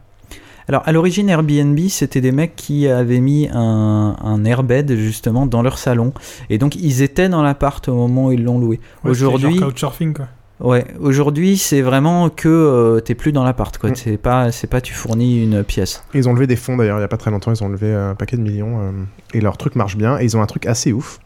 Alors, 0.68 0.82
à 0.88 0.92
l'origine, 0.92 1.30
Airbnb, 1.30 1.78
c'était 1.90 2.22
des 2.22 2.32
mecs 2.32 2.56
qui 2.56 2.88
avaient 2.88 3.20
mis 3.20 3.48
un, 3.54 4.16
un 4.20 4.46
airbed 4.46 4.96
justement 4.96 5.46
dans 5.46 5.62
leur 5.62 5.78
salon, 5.78 6.12
et 6.50 6.58
donc 6.58 6.76
ils 6.76 7.04
étaient 7.04 7.30
dans 7.30 7.44
l'appart 7.44 7.88
au 7.88 7.94
moment 7.94 8.26
où 8.28 8.32
ils 8.32 8.44
l'ont 8.44 8.58
loué. 8.58 8.80
Ouais, 9.04 9.12
Aujourd'hui, 9.12 9.60
genre 9.60 9.70
couchsurfing, 9.70 10.14
quoi. 10.14 10.28
Ouais, 10.62 10.86
aujourd'hui 11.00 11.58
c'est 11.58 11.82
vraiment 11.82 12.30
que 12.30 12.48
euh, 12.48 13.00
t'es 13.02 13.16
plus 13.16 13.32
dans 13.32 13.44
l'appart, 13.44 13.78
quoi. 13.78 13.90
Mm. 13.90 13.96
C'est 13.96 14.18
pas, 14.18 14.52
c'est 14.52 14.68
pas 14.68 14.82
tu 14.82 14.94
fournis 14.94 15.44
une 15.44 15.64
pièce. 15.64 16.04
Ils 16.14 16.30
ont 16.30 16.34
levé 16.34 16.48
des 16.48 16.56
fonds 16.56 16.78
d'ailleurs 16.78 16.98
il 16.98 17.02
y 17.02 17.06
a 17.06 17.10
pas 17.10 17.18
très 17.18 17.32
longtemps, 17.32 17.52
ils 17.52 17.64
ont 17.64 17.70
levé 17.70 17.94
un 17.94 18.16
paquet 18.16 18.38
de 18.38 18.42
millions 18.42 18.80
euh, 18.80 18.92
et 19.34 19.42
leur 19.42 19.58
truc 19.58 19.76
marche 19.76 19.98
bien 19.98 20.20
et 20.20 20.24
ils 20.24 20.38
ont 20.38 20.42
un 20.42 20.46
truc 20.46 20.66
assez 20.66 20.94
ouf. 20.94 21.20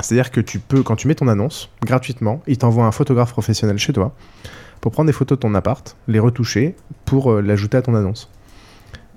C'est-à-dire 0.00 0.30
que 0.30 0.40
tu 0.40 0.60
peux, 0.60 0.84
quand 0.84 0.94
tu 0.94 1.08
mets 1.08 1.16
ton 1.16 1.26
annonce 1.26 1.70
gratuitement, 1.84 2.40
ils 2.46 2.58
t'envoient 2.58 2.86
un 2.86 2.92
photographe 2.92 3.32
professionnel 3.32 3.78
chez 3.78 3.92
toi 3.92 4.14
pour 4.80 4.92
prendre 4.92 5.08
des 5.08 5.12
photos 5.12 5.38
de 5.38 5.40
ton 5.40 5.54
appart, 5.56 5.96
les 6.06 6.20
retoucher 6.20 6.76
pour 7.04 7.32
euh, 7.32 7.40
l'ajouter 7.40 7.76
à 7.76 7.82
ton 7.82 7.96
annonce. 7.96 8.30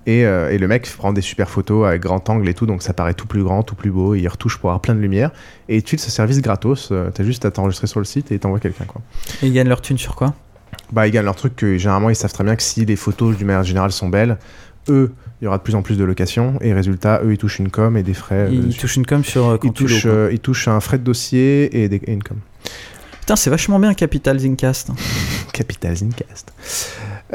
Et, 0.06 0.26
euh, 0.26 0.50
et 0.50 0.58
le 0.58 0.66
mec 0.66 0.90
prend 0.96 1.12
des 1.12 1.20
super 1.20 1.48
photos 1.48 1.86
avec 1.86 2.02
grand 2.02 2.28
angle 2.28 2.48
et 2.48 2.54
tout, 2.54 2.66
donc 2.66 2.82
ça 2.82 2.92
paraît 2.92 3.14
tout 3.14 3.26
plus 3.28 3.44
grand, 3.44 3.62
tout 3.62 3.76
plus 3.76 3.90
beau, 3.92 4.14
et 4.14 4.18
il 4.20 4.26
retouche 4.28 4.58
pour 4.58 4.70
avoir 4.70 4.80
plein 4.80 4.94
de 4.96 5.00
lumière. 5.00 5.30
Et 5.68 5.76
il 5.76 5.82
te 5.82 5.90
file 5.90 6.00
ce 6.00 6.10
service 6.10 6.40
gratos, 6.40 6.88
euh, 6.90 7.10
t'as 7.14 7.22
juste 7.22 7.44
à 7.44 7.50
t'enregistrer 7.52 7.86
sur 7.86 8.00
le 8.00 8.04
site 8.04 8.32
et 8.32 8.34
il 8.34 8.40
t'envoie 8.40 8.58
quelqu'un 8.58 8.84
quoi. 8.84 9.00
Et 9.42 9.46
ils 9.46 9.52
gagnent 9.52 9.68
leur 9.68 9.80
thune 9.80 9.98
sur 9.98 10.16
quoi? 10.16 10.34
Bah, 10.90 11.06
ils 11.06 11.10
gagnent 11.12 11.24
leur 11.26 11.36
truc 11.36 11.54
que 11.54 11.78
généralement 11.78 12.10
ils 12.10 12.16
savent 12.16 12.32
très 12.32 12.42
bien 12.44 12.56
que 12.56 12.62
si 12.62 12.84
les 12.84 12.96
photos 12.96 13.36
du 13.36 13.44
manière 13.44 13.62
générale 13.62 13.92
sont 13.92 14.08
belles, 14.08 14.38
eux, 14.88 15.12
il 15.40 15.44
y 15.44 15.46
aura 15.48 15.58
de 15.58 15.62
plus 15.62 15.76
en 15.76 15.82
plus 15.82 15.96
de 15.96 16.02
locations 16.04 16.54
et 16.60 16.72
résultat, 16.74 17.20
eux, 17.24 17.32
ils 17.32 17.38
touchent 17.38 17.60
une 17.60 17.70
com 17.70 17.96
et 17.96 18.02
des 18.02 18.14
frais. 18.14 18.46
euh, 18.48 18.50
Ils 18.50 18.76
touchent 18.76 18.96
une 18.96 19.06
com 19.06 19.22
sur 19.22 19.58
ils 19.62 19.72
touchent, 19.72 20.06
ils 20.32 20.40
touchent 20.40 20.66
un 20.68 20.80
frais 20.80 20.98
de 20.98 21.04
dossier 21.04 21.82
et, 21.84 21.88
des, 21.88 21.96
et 22.04 22.12
une 22.12 22.22
com. 22.24 22.38
Putain, 23.20 23.36
c'est 23.36 23.50
vachement 23.50 23.78
bien 23.78 23.94
Capital 23.94 24.38
Zincast. 24.40 24.90
Capital 25.52 25.96
Zincast. 25.96 26.52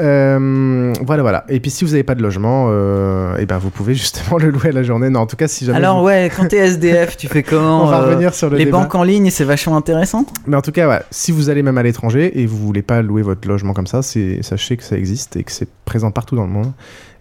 Euh, 0.00 0.92
voilà, 1.04 1.22
voilà. 1.22 1.44
Et 1.48 1.58
puis 1.60 1.70
si 1.70 1.84
vous 1.84 1.90
n'avez 1.90 2.02
pas 2.04 2.14
de 2.14 2.22
logement, 2.22 2.66
euh, 2.70 3.36
eh 3.38 3.46
ben 3.46 3.58
vous 3.58 3.70
pouvez 3.70 3.94
justement 3.94 4.38
le 4.38 4.50
louer 4.50 4.68
à 4.68 4.72
la 4.72 4.82
journée. 4.82 5.10
Non, 5.10 5.20
en 5.20 5.26
tout 5.26 5.36
cas, 5.36 5.48
si 5.48 5.64
jamais. 5.64 5.78
Alors 5.78 6.00
vous- 6.00 6.06
ouais, 6.06 6.30
quand 6.34 6.46
t'es 6.46 6.58
SDF, 6.58 7.16
tu 7.16 7.26
fais 7.28 7.42
comment 7.42 7.82
On 7.84 7.86
va 7.86 8.00
euh, 8.02 8.06
revenir 8.06 8.34
sur 8.34 8.48
le 8.50 8.56
Les 8.56 8.64
débat. 8.66 8.78
banques 8.78 8.94
en 8.94 9.02
ligne, 9.02 9.30
c'est 9.30 9.44
vachement 9.44 9.76
intéressant. 9.76 10.24
Mais 10.46 10.56
en 10.56 10.62
tout 10.62 10.72
cas, 10.72 10.88
ouais, 10.88 11.00
si 11.10 11.32
vous 11.32 11.50
allez 11.50 11.62
même 11.62 11.78
à 11.78 11.82
l'étranger 11.82 12.40
et 12.40 12.46
vous 12.46 12.58
voulez 12.58 12.82
pas 12.82 13.02
louer 13.02 13.22
votre 13.22 13.46
logement 13.48 13.72
comme 13.74 13.86
ça, 13.88 14.02
c'est 14.02 14.42
sachez 14.42 14.76
que 14.76 14.84
ça 14.84 14.96
existe 14.96 15.36
et 15.36 15.44
que 15.44 15.52
c'est 15.52 15.68
présent 15.84 16.10
partout 16.10 16.36
dans 16.36 16.44
le 16.44 16.52
monde 16.52 16.72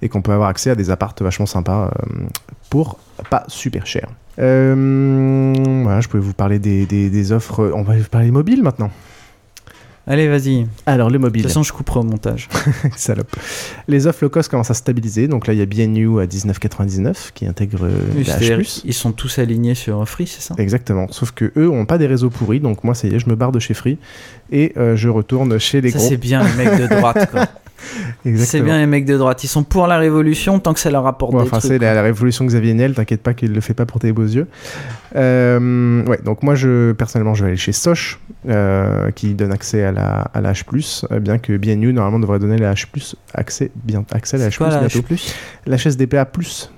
et 0.01 0.09
qu'on 0.09 0.21
peut 0.21 0.31
avoir 0.31 0.49
accès 0.49 0.69
à 0.69 0.75
des 0.75 0.89
appartes 0.91 1.21
vachement 1.21 1.45
sympas 1.47 1.91
pour 2.69 2.99
pas 3.31 3.43
super 3.47 3.87
cher. 3.87 4.07
Euh, 4.39 5.53
voilà, 5.83 5.99
je 6.01 6.07
pouvais 6.07 6.21
vous 6.21 6.33
parler 6.33 6.59
des, 6.59 6.85
des- 6.85 7.09
des 7.09 7.31
offres. 7.31 7.71
On 7.73 7.81
va 7.81 7.93
parler 8.11 8.29
mobile 8.29 8.61
maintenant. 8.61 8.91
Allez, 10.09 10.29
vas-y. 10.29 10.65
Alors, 10.85 11.09
le 11.09 11.19
mobile. 11.19 11.41
De 11.41 11.47
toute 11.47 11.51
façon, 11.53 11.63
je 11.63 11.73
couperai 11.73 11.99
au 11.99 12.03
montage. 12.03 12.47
Salope. 12.95 13.35
Les 13.89 14.07
offres 14.07 14.23
low 14.23 14.29
cost 14.29 14.49
commencent 14.49 14.71
à 14.71 14.73
se 14.73 14.79
stabiliser. 14.79 15.27
Donc 15.27 15.47
là, 15.47 15.53
il 15.53 15.59
y 15.59 15.61
a 15.61 15.65
BNU 15.65 16.21
à 16.21 16.25
19,99 16.25 17.31
qui 17.33 17.45
intègre 17.45 17.85
euh, 17.85 17.91
Oui, 18.15 18.23
la 18.23 18.37
H+. 18.39 18.81
Ils 18.85 18.93
sont 18.93 19.11
tous 19.11 19.37
alignés 19.39 19.75
sur 19.75 20.07
Free, 20.07 20.25
c'est 20.27 20.41
ça? 20.41 20.55
Exactement. 20.57 21.07
Sauf 21.11 21.31
que 21.31 21.51
eux 21.57 21.69
ont 21.69 21.85
pas 21.85 21.97
des 21.97 22.07
réseaux 22.07 22.29
pourris, 22.29 22.61
donc 22.61 22.83
moi 22.85 22.95
ça 22.95 23.07
y 23.07 23.13
est, 23.15 23.19
je 23.19 23.29
me 23.29 23.35
barre 23.35 23.51
de 23.51 23.59
chez 23.59 23.73
Free 23.73 23.97
et 24.51 24.71
euh, 24.77 24.95
je 24.95 25.09
retourne 25.09 25.57
chez 25.59 25.81
les 25.81 25.91
Ça, 25.91 25.97
gros. 25.97 26.07
c'est 26.07 26.17
bien 26.17 26.41
les 26.43 26.53
mecs 26.53 26.79
de 26.79 26.87
droite, 26.87 27.29
quoi. 27.29 27.45
C'est 28.37 28.61
bien 28.61 28.77
les 28.77 28.85
mecs 28.85 29.05
de 29.05 29.17
droite. 29.17 29.43
Ils 29.43 29.47
sont 29.47 29.63
pour 29.63 29.87
la 29.87 29.97
révolution 29.97 30.59
tant 30.59 30.73
que 30.73 30.79
ça 30.79 30.89
leur 30.91 31.05
apporte 31.07 31.33
Ouais, 31.33 31.41
des 31.43 31.47
enfin, 31.47 31.59
trucs. 31.59 31.71
c'est 31.71 31.77
la, 31.79 31.93
la 31.93 32.01
révolution 32.01 32.45
Xavier 32.45 32.73
Niel, 32.73 32.93
t'inquiète 32.95 33.21
pas 33.21 33.33
qu'il 33.33 33.53
le 33.53 33.61
fait 33.61 33.73
pas 33.73 33.85
pour 33.85 33.99
tes 33.99 34.11
beaux 34.11 34.23
yeux. 34.25 34.47
Euh, 35.15 36.03
ouais, 36.05 36.19
donc 36.23 36.43
moi, 36.43 36.55
je, 36.55 36.91
personnellement, 36.91 37.33
je 37.33 37.43
vais 37.43 37.49
aller 37.51 37.57
chez 37.57 37.71
Soch, 37.71 38.19
euh, 38.49 39.11
qui 39.11 39.33
donne 39.33 39.51
accès 39.51 39.83
à 39.83 39.91
la, 39.91 40.21
à 40.33 40.41
la 40.41 40.53
H+, 40.53 41.05
euh, 41.11 41.19
bien 41.19 41.37
que 41.37 41.55
BNU, 41.57 41.93
normalement, 41.93 42.19
devrait 42.19 42.39
donner 42.39 42.57
la 42.57 42.73
H+, 42.73 43.15
accès, 43.33 43.71
bien, 43.83 44.03
accès 44.11 44.37
à 44.37 44.39
la 44.39 44.49
H+, 44.49 44.57
quoi, 44.57 44.69
la 44.69 44.79
bientôt. 44.79 44.99
H+? 45.13 45.33
La 45.65 45.77
HSDPA+, 45.77 46.27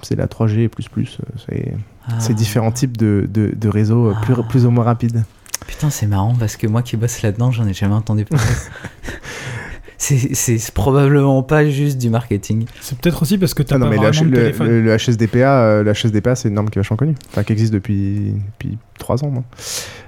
c'est 0.02 0.16
la 0.16 0.28
3G++, 0.28 0.70
euh, 0.70 1.04
c'est 1.48 1.74
Ah. 2.08 2.14
c'est 2.20 2.34
différents 2.34 2.72
types 2.72 2.98
de, 2.98 3.28
de, 3.32 3.52
de 3.56 3.70
réseaux 3.70 4.14
plus, 4.24 4.36
plus 4.50 4.66
ou 4.66 4.72
moins 4.72 4.84
rapides. 4.84 5.24
Putain, 5.68 5.90
c'est 5.90 6.08
marrant 6.08 6.34
parce 6.40 6.56
que 6.58 6.66
moi 6.68 6.82
qui 6.82 6.98
bosse 6.98 7.22
là-dedans, 7.22 7.52
j'en 7.52 7.68
ai 7.68 7.74
jamais 7.74 7.94
entendu 7.94 8.26
parler. 8.26 8.46
c'est 10.02 10.72
probablement 10.74 11.44
pas 11.44 11.70
juste 11.70 11.98
du 11.98 12.10
marketing. 12.10 12.66
C'est 12.82 12.98
peut-être 12.98 13.22
aussi 13.22 13.38
parce 13.38 13.54
que 13.54 13.64
t'as 13.64 13.76
Ah 13.76 13.80
non, 13.80 13.86
pas 13.86 13.90
mais 13.92 13.98
le, 13.98 14.02
vraiment 14.08 14.22
H- 14.22 14.26
de 14.26 14.30
le, 14.30 14.36
téléphone. 14.38 14.68
le- 14.68 14.82
le 14.82 14.96
HSDPA, 14.98 15.62
euh, 15.62 15.84
le 15.84 15.92
HSDPA, 15.94 16.36
c'est 16.36 16.48
une 16.48 16.56
norme 16.56 16.70
qui 16.70 16.80
est 16.80 16.82
vachement 16.82 16.98
connue, 16.98 17.16
enfin 17.30 17.44
qui 17.44 17.52
existe 17.52 17.74
depuis, 17.74 18.34
depuis 18.60 18.78
3 18.98 19.24
ans. 19.26 19.32
non 19.32 19.44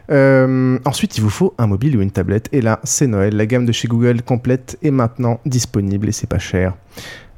Euh, 0.10 0.80
ensuite, 0.86 1.18
il 1.18 1.22
vous 1.22 1.30
faut 1.30 1.54
un 1.58 1.68
mobile 1.68 1.98
ou 1.98 2.02
une 2.02 2.12
tablette, 2.12 2.48
et 2.54 2.62
là, 2.62 2.80
c'est 2.84 3.08
Noël. 3.08 3.36
La 3.36 3.46
gamme 3.46 3.66
de 3.66 3.72
chez 3.72 3.88
Google 3.88 4.22
complète 4.22 4.78
est 4.82 4.92
maintenant 4.92 5.39
disponible 5.46 6.08
et 6.10 6.12
c'est 6.14 6.28
pas 6.28 6.39
cher. 6.39 6.74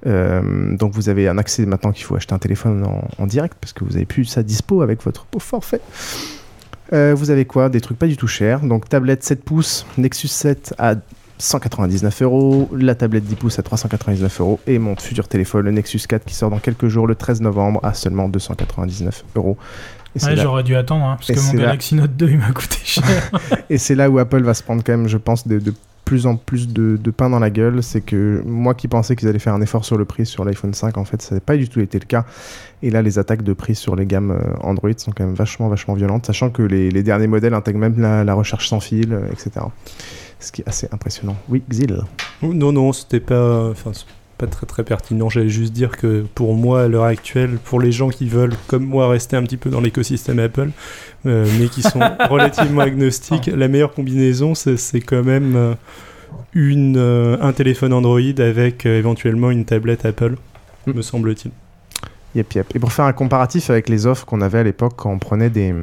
Euh, 0.06 0.76
donc 0.76 0.94
vous 0.94 1.08
avez 1.10 1.28
un 1.30 1.38
accès 1.38 1.66
maintenant 1.66 1.92
qu'il 1.94 2.04
faut 2.04 2.16
acheter 2.16 2.34
un 2.34 2.38
téléphone 2.40 2.84
en, 2.86 3.08
en 3.24 3.26
direct 3.26 3.56
parce 3.62 3.72
que 3.72 3.86
vous 3.86 3.96
avez 3.96 4.06
plus 4.06 4.26
ça 4.26 4.44
dispo 4.44 4.82
avec 4.82 5.02
votre 5.02 5.26
beau 5.32 5.40
forfait. 5.40 5.80
Euh, 6.92 7.14
vous 7.16 7.30
avez 7.32 7.46
quoi? 7.46 7.70
Des 7.70 7.80
trucs 7.80 7.98
pas 7.98 8.08
du 8.08 8.18
tout 8.18 8.28
chers. 8.28 8.60
Donc 8.62 8.90
tablette 8.90 9.24
7 9.24 9.44
pouces, 9.46 9.86
Nexus 9.98 10.28
7 10.28 10.74
à 10.78 10.96
199 11.44 12.22
euros, 12.22 12.70
la 12.74 12.96
tablette 12.96 13.26
10 13.26 13.36
pouces 13.36 13.60
à 13.60 13.64
399 13.64 14.40
euros 14.40 14.60
et 14.66 14.80
mon 14.80 14.96
futur 14.96 15.28
téléphone, 15.28 15.66
le 15.66 15.72
Nexus 15.72 16.00
4 16.08 16.24
qui 16.26 16.34
sort 16.36 16.50
dans 16.50 16.60
quelques 16.60 16.88
jours 16.88 17.06
le 17.06 17.16
13 17.16 17.42
novembre 17.42 17.80
à 17.84 17.94
seulement 17.94 18.30
299 18.30 19.26
euros. 19.36 19.58
Ouais, 20.24 20.36
là- 20.36 20.44
j'aurais 20.44 20.64
dû 20.64 20.76
attendre, 20.76 21.04
hein, 21.06 21.16
parce 21.18 21.30
et 21.32 21.34
que 21.34 21.40
mon 21.42 21.54
là- 21.54 21.62
Galaxy 21.64 21.96
Note 21.96 22.16
2 22.16 22.30
il 22.30 22.38
m'a 22.38 22.52
coûté 22.52 22.78
cher. 22.84 23.04
et 23.70 23.78
c'est 23.78 23.96
là 23.96 24.10
où 24.10 24.20
Apple 24.20 24.42
va 24.44 24.54
se 24.54 24.64
prendre 24.64 24.84
quand 24.86 24.94
même, 24.94 25.08
je 25.08 25.18
pense, 25.18 25.46
de, 25.48 25.60
de 25.60 25.74
plus 26.06 26.28
en 26.28 26.36
plus 26.36 26.68
de, 26.70 26.98
de 26.98 27.12
pain 27.12 27.30
dans 27.30 27.40
la 27.40 27.50
gueule. 27.50 27.82
C'est 27.84 28.02
que 28.02 28.42
moi 28.46 28.74
qui 28.74 28.88
pensais 28.88 29.16
qu'ils 29.18 29.28
allaient 29.28 29.40
faire 29.40 29.54
un 29.56 29.62
effort 29.62 29.84
sur 29.86 29.98
le 29.98 30.06
prix 30.06 30.26
sur 30.26 30.46
l'iPhone 30.46 30.74
5, 30.74 30.98
en 30.98 31.04
fait, 31.06 31.22
ça 31.22 31.36
n'a 31.36 31.42
pas 31.42 31.58
du 31.58 31.68
tout 31.68 31.80
été 31.82 31.98
le 32.00 32.06
cas. 32.06 32.26
Et 32.84 32.90
là, 32.90 33.02
les 33.02 33.20
attaques 33.20 33.42
de 33.44 33.54
prix 33.54 33.76
sur 33.76 33.96
les 33.96 34.06
gammes 34.06 34.32
euh, 34.32 34.54
Android 34.62 34.92
sont 34.98 35.12
quand 35.12 35.26
même 35.26 35.34
vachement, 35.36 35.68
vachement 35.68 35.94
violentes, 35.96 36.26
sachant 36.26 36.50
que 36.52 36.62
les, 36.62 36.90
les 36.92 37.04
derniers 37.04 37.28
modèles 37.28 37.54
intègrent 37.54 37.80
même 37.80 38.00
la, 38.00 38.24
la 38.24 38.34
recherche 38.34 38.68
sans 38.70 38.80
fil, 38.82 39.14
euh, 39.14 39.28
etc. 39.32 39.66
Ce 40.44 40.52
qui 40.52 40.62
est 40.62 40.68
assez 40.68 40.90
impressionnant. 40.92 41.38
Oui, 41.48 41.64
Xil. 41.70 42.02
Non, 42.42 42.74
non, 42.74 42.92
c'était 42.92 43.22
pas, 43.22 43.70
enfin, 43.70 43.92
pas 44.38 44.46
très 44.46 44.66
très 44.66 44.84
pertinent. 44.84 45.30
J'allais 45.30 45.48
juste 45.48 45.72
dire 45.72 45.92
que 45.96 46.26
pour 46.36 46.54
moi, 46.54 46.84
à 46.84 46.88
l'heure 46.90 47.06
actuelle, 47.06 47.58
pour 47.64 47.80
les 47.80 47.94
gens 47.94 48.10
qui 48.10 48.28
veulent, 48.28 48.54
comme 48.68 48.84
moi, 48.84 49.08
rester 49.08 49.38
un 49.38 49.44
petit 49.44 49.56
peu 49.56 49.70
dans 49.70 49.80
l'écosystème 49.80 50.40
Apple, 50.40 50.72
euh, 51.26 51.48
mais 51.58 51.68
qui 51.68 51.82
sont 51.82 52.02
relativement 52.30 52.82
agnostiques, 52.82 53.48
la 53.48 53.70
meilleure 53.70 53.94
combinaison, 53.94 54.54
c'est 54.54 55.00
quand 55.00 55.24
même 55.24 55.56
euh, 55.56 55.76
une, 56.54 56.98
euh, 56.98 57.38
un 57.40 57.54
téléphone 57.54 57.94
Android 57.94 58.20
avec 58.40 58.86
éventuellement 58.86 59.50
une 59.50 59.64
tablette 59.64 60.04
Apple, 60.06 60.36
me 60.88 61.02
semble-t-il. 61.02 61.52
Yep, 62.36 62.54
yep. 62.54 62.76
Et 62.76 62.80
pour 62.80 62.92
faire 62.92 63.06
un 63.06 63.14
comparatif 63.14 63.70
avec 63.70 63.88
les 63.88 64.08
offres 64.08 64.26
qu'on 64.26 64.42
avait 64.42 64.60
à 64.60 64.64
l'époque 64.64 64.96
quand 64.98 65.12
on 65.12 65.20
prenait 65.20 65.52
des 65.52 65.74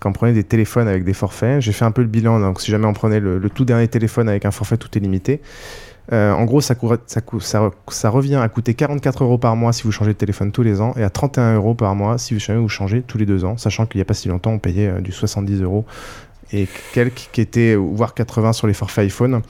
quand 0.00 0.10
on 0.10 0.12
prenait 0.12 0.32
des 0.32 0.44
téléphones 0.44 0.88
avec 0.88 1.04
des 1.04 1.12
forfaits, 1.12 1.60
j'ai 1.60 1.72
fait 1.72 1.84
un 1.84 1.92
peu 1.92 2.02
le 2.02 2.08
bilan. 2.08 2.40
Donc, 2.40 2.60
si 2.60 2.70
jamais 2.70 2.86
on 2.86 2.94
prenait 2.94 3.20
le, 3.20 3.40
tout 3.50 3.64
dernier 3.64 3.86
téléphone 3.86 4.28
avec 4.28 4.44
un 4.44 4.50
forfait 4.50 4.78
tout 4.78 4.88
illimité, 4.96 5.40
euh, 6.12 6.32
en 6.32 6.44
gros, 6.44 6.60
ça, 6.60 6.74
revient 6.74 8.36
à 8.36 8.48
coûter 8.48 8.74
44 8.74 9.22
euros 9.22 9.38
par 9.38 9.54
mois 9.54 9.72
si 9.72 9.84
vous 9.84 9.92
changez 9.92 10.12
de 10.12 10.18
téléphone 10.18 10.50
tous 10.50 10.62
les 10.62 10.80
ans 10.80 10.94
et 10.96 11.04
à 11.04 11.10
31 11.10 11.54
euros 11.54 11.74
par 11.74 11.94
mois 11.94 12.18
si 12.18 12.34
vous 12.34 12.68
changez 12.68 13.02
tous 13.02 13.18
les 13.18 13.26
deux 13.26 13.44
ans, 13.44 13.56
sachant 13.56 13.86
qu'il 13.86 13.98
n'y 13.98 14.02
a 14.02 14.04
pas 14.06 14.14
si 14.14 14.28
longtemps, 14.28 14.52
on 14.52 14.58
payait 14.58 14.88
euh, 14.88 15.00
du 15.00 15.12
70 15.12 15.62
euros 15.62 15.84
et 16.52 16.66
quelques 16.92 17.28
qui 17.30 17.40
étaient, 17.40 17.76
voire 17.76 18.14
80 18.14 18.54
sur 18.54 18.66
les 18.66 18.74
forfaits 18.74 19.04
iPhone, 19.04 19.42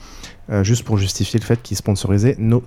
euh, 0.51 0.63
juste 0.63 0.83
pour 0.83 0.97
justifier 0.97 1.39
le 1.39 1.45
fait 1.45 1.59
qu'ils 1.61 1.77
sponsorisaient 1.77 2.35
nos 2.37 2.63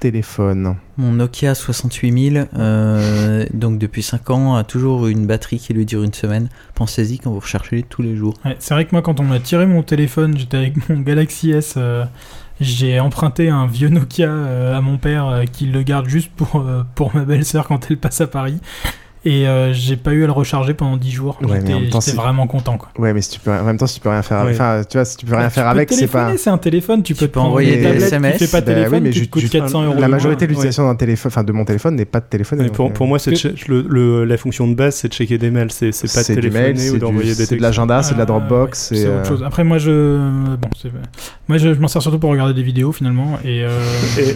téléphone 0.00 0.76
Mon 0.96 1.12
Nokia 1.12 1.54
68000, 1.54 2.48
euh, 2.58 3.46
donc 3.52 3.78
depuis 3.78 4.02
5 4.02 4.30
ans, 4.30 4.56
a 4.56 4.64
toujours 4.64 5.06
une 5.06 5.26
batterie 5.26 5.58
qui 5.58 5.72
lui 5.74 5.86
dure 5.86 6.02
une 6.02 6.14
semaine. 6.14 6.48
Pensez-y 6.74 7.18
quand 7.18 7.30
vous 7.30 7.40
recherchez 7.40 7.84
tous 7.88 8.02
les 8.02 8.16
jours. 8.16 8.34
Ouais, 8.44 8.56
c'est 8.58 8.74
vrai 8.74 8.86
que 8.86 8.90
moi, 8.92 9.02
quand 9.02 9.20
on 9.20 9.24
m'a 9.24 9.38
tiré 9.38 9.66
mon 9.66 9.82
téléphone, 9.82 10.36
j'étais 10.36 10.56
avec 10.56 10.88
mon 10.88 11.00
Galaxy 11.00 11.52
S. 11.52 11.74
euh, 11.76 12.04
j'ai 12.60 13.00
emprunté 13.00 13.48
un 13.48 13.66
vieux 13.66 13.88
Nokia 13.88 14.28
euh, 14.28 14.76
à 14.76 14.80
mon 14.80 14.98
père 14.98 15.26
euh, 15.26 15.44
qui 15.44 15.66
le 15.66 15.82
garde 15.82 16.08
juste 16.08 16.30
pour, 16.30 16.56
euh, 16.56 16.82
pour 16.94 17.14
ma 17.14 17.24
belle-sœur 17.24 17.66
quand 17.66 17.90
elle 17.90 17.96
passe 17.96 18.20
à 18.20 18.26
Paris. 18.26 18.60
Et 19.26 19.46
euh, 19.46 19.74
j'ai 19.74 19.96
pas 19.96 20.12
eu 20.12 20.24
à 20.24 20.26
le 20.26 20.32
recharger 20.32 20.72
pendant 20.72 20.96
10 20.96 21.10
jours. 21.10 21.38
Ouais, 21.42 21.60
J'étais 21.60 22.16
vraiment 22.16 22.46
content. 22.46 22.78
Quoi. 22.78 22.88
Ouais, 22.98 23.12
mais 23.12 23.20
si 23.20 23.30
tu 23.32 23.40
peux, 23.40 23.50
en 23.50 23.64
même 23.64 23.76
temps, 23.76 23.86
si 23.86 23.96
tu 23.96 24.00
peux 24.00 24.08
rien 24.08 24.22
faire, 24.22 24.44
Ouais. 24.46 24.52
enfin, 24.52 24.80
tu 24.88 24.96
vois, 24.96 25.04
si 25.04 25.18
tu 25.18 25.26
peux 25.26 25.34
rien 25.34 25.44
Bah, 25.44 25.50
faire 25.50 25.64
tu 25.64 25.68
peux 25.70 25.76
avec, 25.76 25.92
c'est 25.92 26.06
pas. 26.06 26.32
c'est 26.38 26.48
un 26.48 26.56
téléphone, 26.56 27.02
tu 27.02 27.14
peux 27.14 27.28
prendre 27.28 27.48
envoyer 27.48 27.76
des 27.76 28.02
SMS. 28.02 28.38
qui 28.38 28.46
fait 28.46 28.50
pas 28.50 28.60
Bah 28.64 28.72
téléphone, 28.74 29.02
oui, 29.04 29.10
mais 29.14 29.26
te 29.26 29.30
coûte 29.30 29.42
je- 29.42 29.48
400 29.48 29.82
euros. 29.84 30.00
La 30.00 30.08
majorité 30.08 30.46
de 30.46 30.50
Ouais. 30.52 30.54
l'utilisation 30.54 30.86
d'un 30.86 30.94
téléphone, 30.94 31.30
enfin 31.34 31.44
de 31.44 31.52
mon 31.52 31.66
téléphone, 31.66 31.96
n'est 31.96 32.06
pas 32.06 32.20
de. 32.20 32.26
Mais 32.56 32.68
pour, 32.70 32.86
euh, 32.86 32.90
pour 32.90 33.06
moi, 33.06 33.18
c'est 33.18 33.32
de 33.32 33.36
che- 33.36 33.52
le- 33.68 33.84
le- 33.88 34.24
la 34.24 34.36
fonction 34.38 34.66
de 34.66 34.74
base, 34.74 34.94
c'est 34.94 35.08
de 35.08 35.12
checker 35.12 35.36
des 35.36 35.50
mails. 35.50 35.70
C'est 35.70 35.92
c'est 35.92 36.10
pas 36.12 36.22
de 36.22 36.40
téléphoner 36.40 36.90
ou 36.90 36.96
d'envoyer 36.98 37.34
des 37.34 37.44
c'est 37.44 37.56
de 37.56 37.62
l'agenda, 37.62 38.02
c'est 38.02 38.14
de 38.14 38.18
la 38.18 38.24
Dropbox, 38.24 38.88
C'est 38.94 39.06
autre 39.06 39.10
euh, 39.10 39.24
chose. 39.24 39.42
Après, 39.44 39.64
moi, 39.64 39.76
je, 39.76 40.16
bon, 40.56 40.68
c'est- 40.80 40.88
moi, 41.48 41.58
je, 41.58 41.68
m'en 41.68 41.88
sers 41.88 42.00
surtout 42.00 42.18
pour 42.18 42.30
regarder 42.30 42.54
des 42.54 42.62
vidéos 42.62 42.92
finalement. 42.92 43.38
Et, 43.44 43.64
euh, 43.64 43.68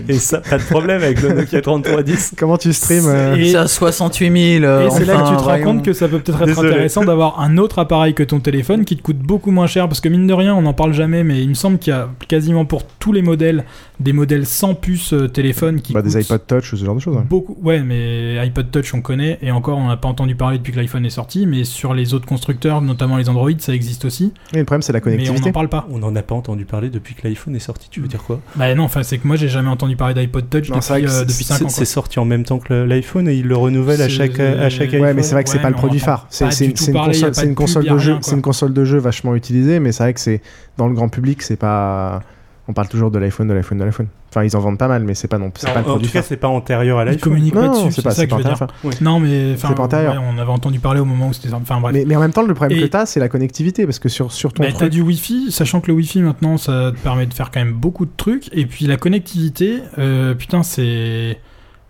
Et, 0.08 0.14
ça, 0.18 0.38
pas 0.40 0.58
de 0.58 0.62
problème 0.64 1.02
avec 1.02 1.22
le 1.22 1.32
Nokia 1.32 1.62
3310. 1.62 2.34
Comment 2.38 2.58
tu 2.58 2.72
streams 2.74 3.04
C'est 3.04 3.56
à 3.56 3.66
68000. 3.66 4.64
euh, 4.64 4.73
Et 4.82 4.90
c'est 4.90 5.04
là 5.04 5.16
que 5.22 5.28
tu 5.30 5.36
te 5.36 5.42
rends 5.42 5.60
compte 5.62 5.84
que 5.84 5.92
ça 5.92 6.08
peut 6.08 6.18
peut-être 6.18 6.42
être 6.48 6.58
intéressant 6.58 7.04
d'avoir 7.04 7.40
un 7.40 7.56
autre 7.58 7.78
appareil 7.78 8.14
que 8.14 8.22
ton 8.22 8.40
téléphone 8.40 8.84
qui 8.84 8.96
te 8.96 9.02
coûte 9.02 9.18
beaucoup 9.18 9.50
moins 9.50 9.66
cher 9.66 9.88
parce 9.88 10.00
que 10.00 10.08
mine 10.08 10.26
de 10.26 10.32
rien 10.34 10.54
on 10.54 10.62
n'en 10.62 10.72
parle 10.72 10.92
jamais 10.92 11.24
mais 11.24 11.40
il 11.42 11.48
me 11.48 11.54
semble 11.54 11.78
qu'il 11.78 11.92
y 11.92 11.96
a 11.96 12.08
quasiment 12.28 12.64
pour 12.64 12.84
tous 12.86 13.12
les 13.12 13.22
modèles 13.22 13.64
des 14.00 14.12
modèles 14.12 14.46
sans 14.46 14.74
puce 14.74 15.12
euh, 15.12 15.28
téléphone 15.28 15.80
qui 15.80 15.92
bah, 15.92 16.02
des 16.02 16.16
iPod 16.16 16.40
Touch 16.46 16.72
ou 16.72 16.76
ce 16.76 16.84
genre 16.84 16.94
de 16.96 17.00
choses. 17.00 17.16
hein. 17.16 17.24
beaucoup 17.28 17.56
ouais 17.62 17.80
mais 17.80 18.38
iPod 18.38 18.70
Touch 18.70 18.92
on 18.94 19.00
connaît 19.00 19.38
et 19.42 19.50
encore 19.52 19.78
on 19.78 19.88
n'a 19.88 19.96
pas 19.96 20.08
entendu 20.08 20.34
parler 20.34 20.58
depuis 20.58 20.72
que 20.72 20.78
l'iPhone 20.78 21.04
est 21.06 21.10
sorti 21.10 21.46
mais 21.46 21.64
sur 21.64 21.94
les 21.94 22.14
autres 22.14 22.26
constructeurs 22.26 22.80
notamment 22.82 23.16
les 23.16 23.28
Android 23.28 23.50
ça 23.58 23.72
existe 23.74 24.04
aussi 24.04 24.32
Mais 24.52 24.58
le 24.60 24.64
problème, 24.64 24.82
c'est 24.82 24.92
la 24.92 24.98
mais 24.98 25.02
on 25.02 25.10
connectivité. 25.12 25.46
n'en 25.48 25.52
parle 25.52 25.68
pas 25.68 25.86
On 25.90 25.98
n'en 25.98 26.14
a 26.16 26.22
pas 26.22 26.34
entendu 26.34 26.64
parler 26.64 26.88
depuis 26.90 27.14
que 27.14 27.26
l'iPhone 27.26 27.54
est 27.54 27.60
sorti. 27.60 27.88
Tu 27.90 28.00
veux 28.00 28.08
dire 28.08 28.22
quoi? 28.22 28.40
Bah 28.56 28.74
non 28.74 28.84
enfin 28.84 29.02
c'est 29.02 29.18
que 29.18 29.26
moi 29.26 29.36
j'ai 29.36 29.48
jamais 29.48 29.68
entendu 29.68 29.96
parler 29.96 30.14
d'iPod 30.14 30.48
Touch 30.50 30.70
Non, 30.70 30.80
c'est 30.80 30.92
vrai 30.94 31.02
depuis, 31.02 31.06
que 31.12 31.16
euh, 31.16 31.18
c'est- 31.20 31.24
depuis 31.26 31.44
5 31.44 31.56
C'est 31.58 31.64
ans 31.64 31.68
c'est 31.68 31.84
sorti 31.84 32.18
en 32.18 32.24
même 32.24 32.44
temps 32.44 32.58
que 32.58 32.72
l'iPhone 32.74 33.28
et 33.28 33.34
ils 33.34 33.46
le 33.46 33.56
renouvellent 33.56 34.02
à 34.02 34.08
chaque, 34.08 34.40
à 34.40 34.63
chaque 34.70 34.80
Ouais, 34.90 34.94
iPhone. 34.96 35.00
Ouais, 35.02 35.14
mais 35.14 35.22
c'est 35.22 35.34
vrai 35.34 35.44
que 35.44 35.50
c'est 35.50 35.56
Ouais, 35.56 35.62
pas 35.62 35.70
le 35.70 35.76
produit 35.76 36.00
phare. 36.00 36.26
C'est 36.30 36.44
une, 36.66 37.54
console, 37.54 37.84
de 37.86 37.98
jeu, 37.98 38.18
c'est 38.22 38.34
une 38.36 38.42
console 38.42 38.72
de 38.72 38.84
jeu 38.84 38.98
vachement 38.98 39.34
utilisée, 39.34 39.80
mais 39.80 39.92
c'est 39.92 40.02
vrai 40.02 40.14
que 40.14 40.20
c'est 40.20 40.40
dans 40.76 40.88
le 40.88 40.94
grand 40.94 41.08
public, 41.08 41.42
c'est 41.42 41.56
pas. 41.56 42.20
On 42.66 42.72
parle 42.72 42.88
toujours 42.88 43.10
de 43.10 43.18
l'iPhone, 43.18 43.46
de 43.46 43.52
l'iPhone, 43.52 43.76
de 43.76 43.84
l'iPhone. 43.84 44.06
Enfin, 44.30 44.42
ils 44.42 44.56
en 44.56 44.60
vendent 44.60 44.78
pas 44.78 44.88
mal, 44.88 45.04
mais 45.04 45.14
c'est 45.14 45.28
pas 45.28 45.36
non, 45.36 45.52
c'est 45.54 45.68
En, 45.68 45.74
pas 45.74 45.80
le 45.80 45.84
en 45.84 45.88
produit 45.90 46.06
tout 46.06 46.12
cas, 46.14 46.20
phare. 46.20 46.28
c'est 46.28 46.36
pas 46.38 46.48
antérieur 46.48 46.98
à 46.98 47.02
Ils 47.02 47.08
l'iPhone. 47.08 47.20
communiquent 47.20 47.52
pas 47.54 47.68
dessus 47.68 47.92
c'est 47.92 48.00
ça 48.00 48.10
c'est 48.12 48.26
que 48.26 48.30
je 48.34 48.42
pas 48.42 48.48
veux 48.48 48.54
dire 48.54 48.66
non 49.02 49.20
mais 49.20 49.52
enfin 49.54 49.68
C'est 49.68 49.74
pas 49.74 49.82
antérieur. 49.82 50.14
ouais, 50.14 50.20
on 50.34 50.38
avait 50.38 50.50
entendu 50.50 50.78
parler 50.80 50.98
au 51.00 51.04
moment 51.04 51.28
où 51.28 51.32
c'était 51.34 51.52
enfin 51.52 51.78
bref 51.78 51.92
Mais, 51.94 52.04
mais 52.06 52.16
en 52.16 52.20
même 52.20 52.32
temps, 52.32 52.40
le 52.42 52.54
problème 52.54 52.78
Et- 52.78 52.82
que 52.82 52.86
t'as, 52.86 53.04
c'est 53.04 53.20
la 53.20 53.28
connectivité, 53.28 53.84
parce 53.84 53.98
que 53.98 54.08
sur, 54.08 54.32
sur 54.32 54.54
ton 54.54 54.62
Bah, 54.62 54.70
t'as 54.76 54.88
du 54.88 55.02
Wi-Fi, 55.02 55.52
sachant 55.52 55.82
que 55.82 55.88
le 55.88 55.92
Wi-Fi 55.92 56.22
maintenant 56.22 56.56
ça 56.56 56.90
te 56.92 56.98
permet 57.02 57.26
de 57.26 57.34
faire 57.34 57.50
quand 57.50 57.60
même 57.60 57.74
beaucoup 57.74 58.06
de 58.06 58.12
trucs. 58.16 58.48
Et 58.54 58.64
puis 58.64 58.86
la 58.86 58.96
connectivité, 58.96 59.80
euh, 59.98 60.34
putain, 60.34 60.62
c'est. 60.62 61.38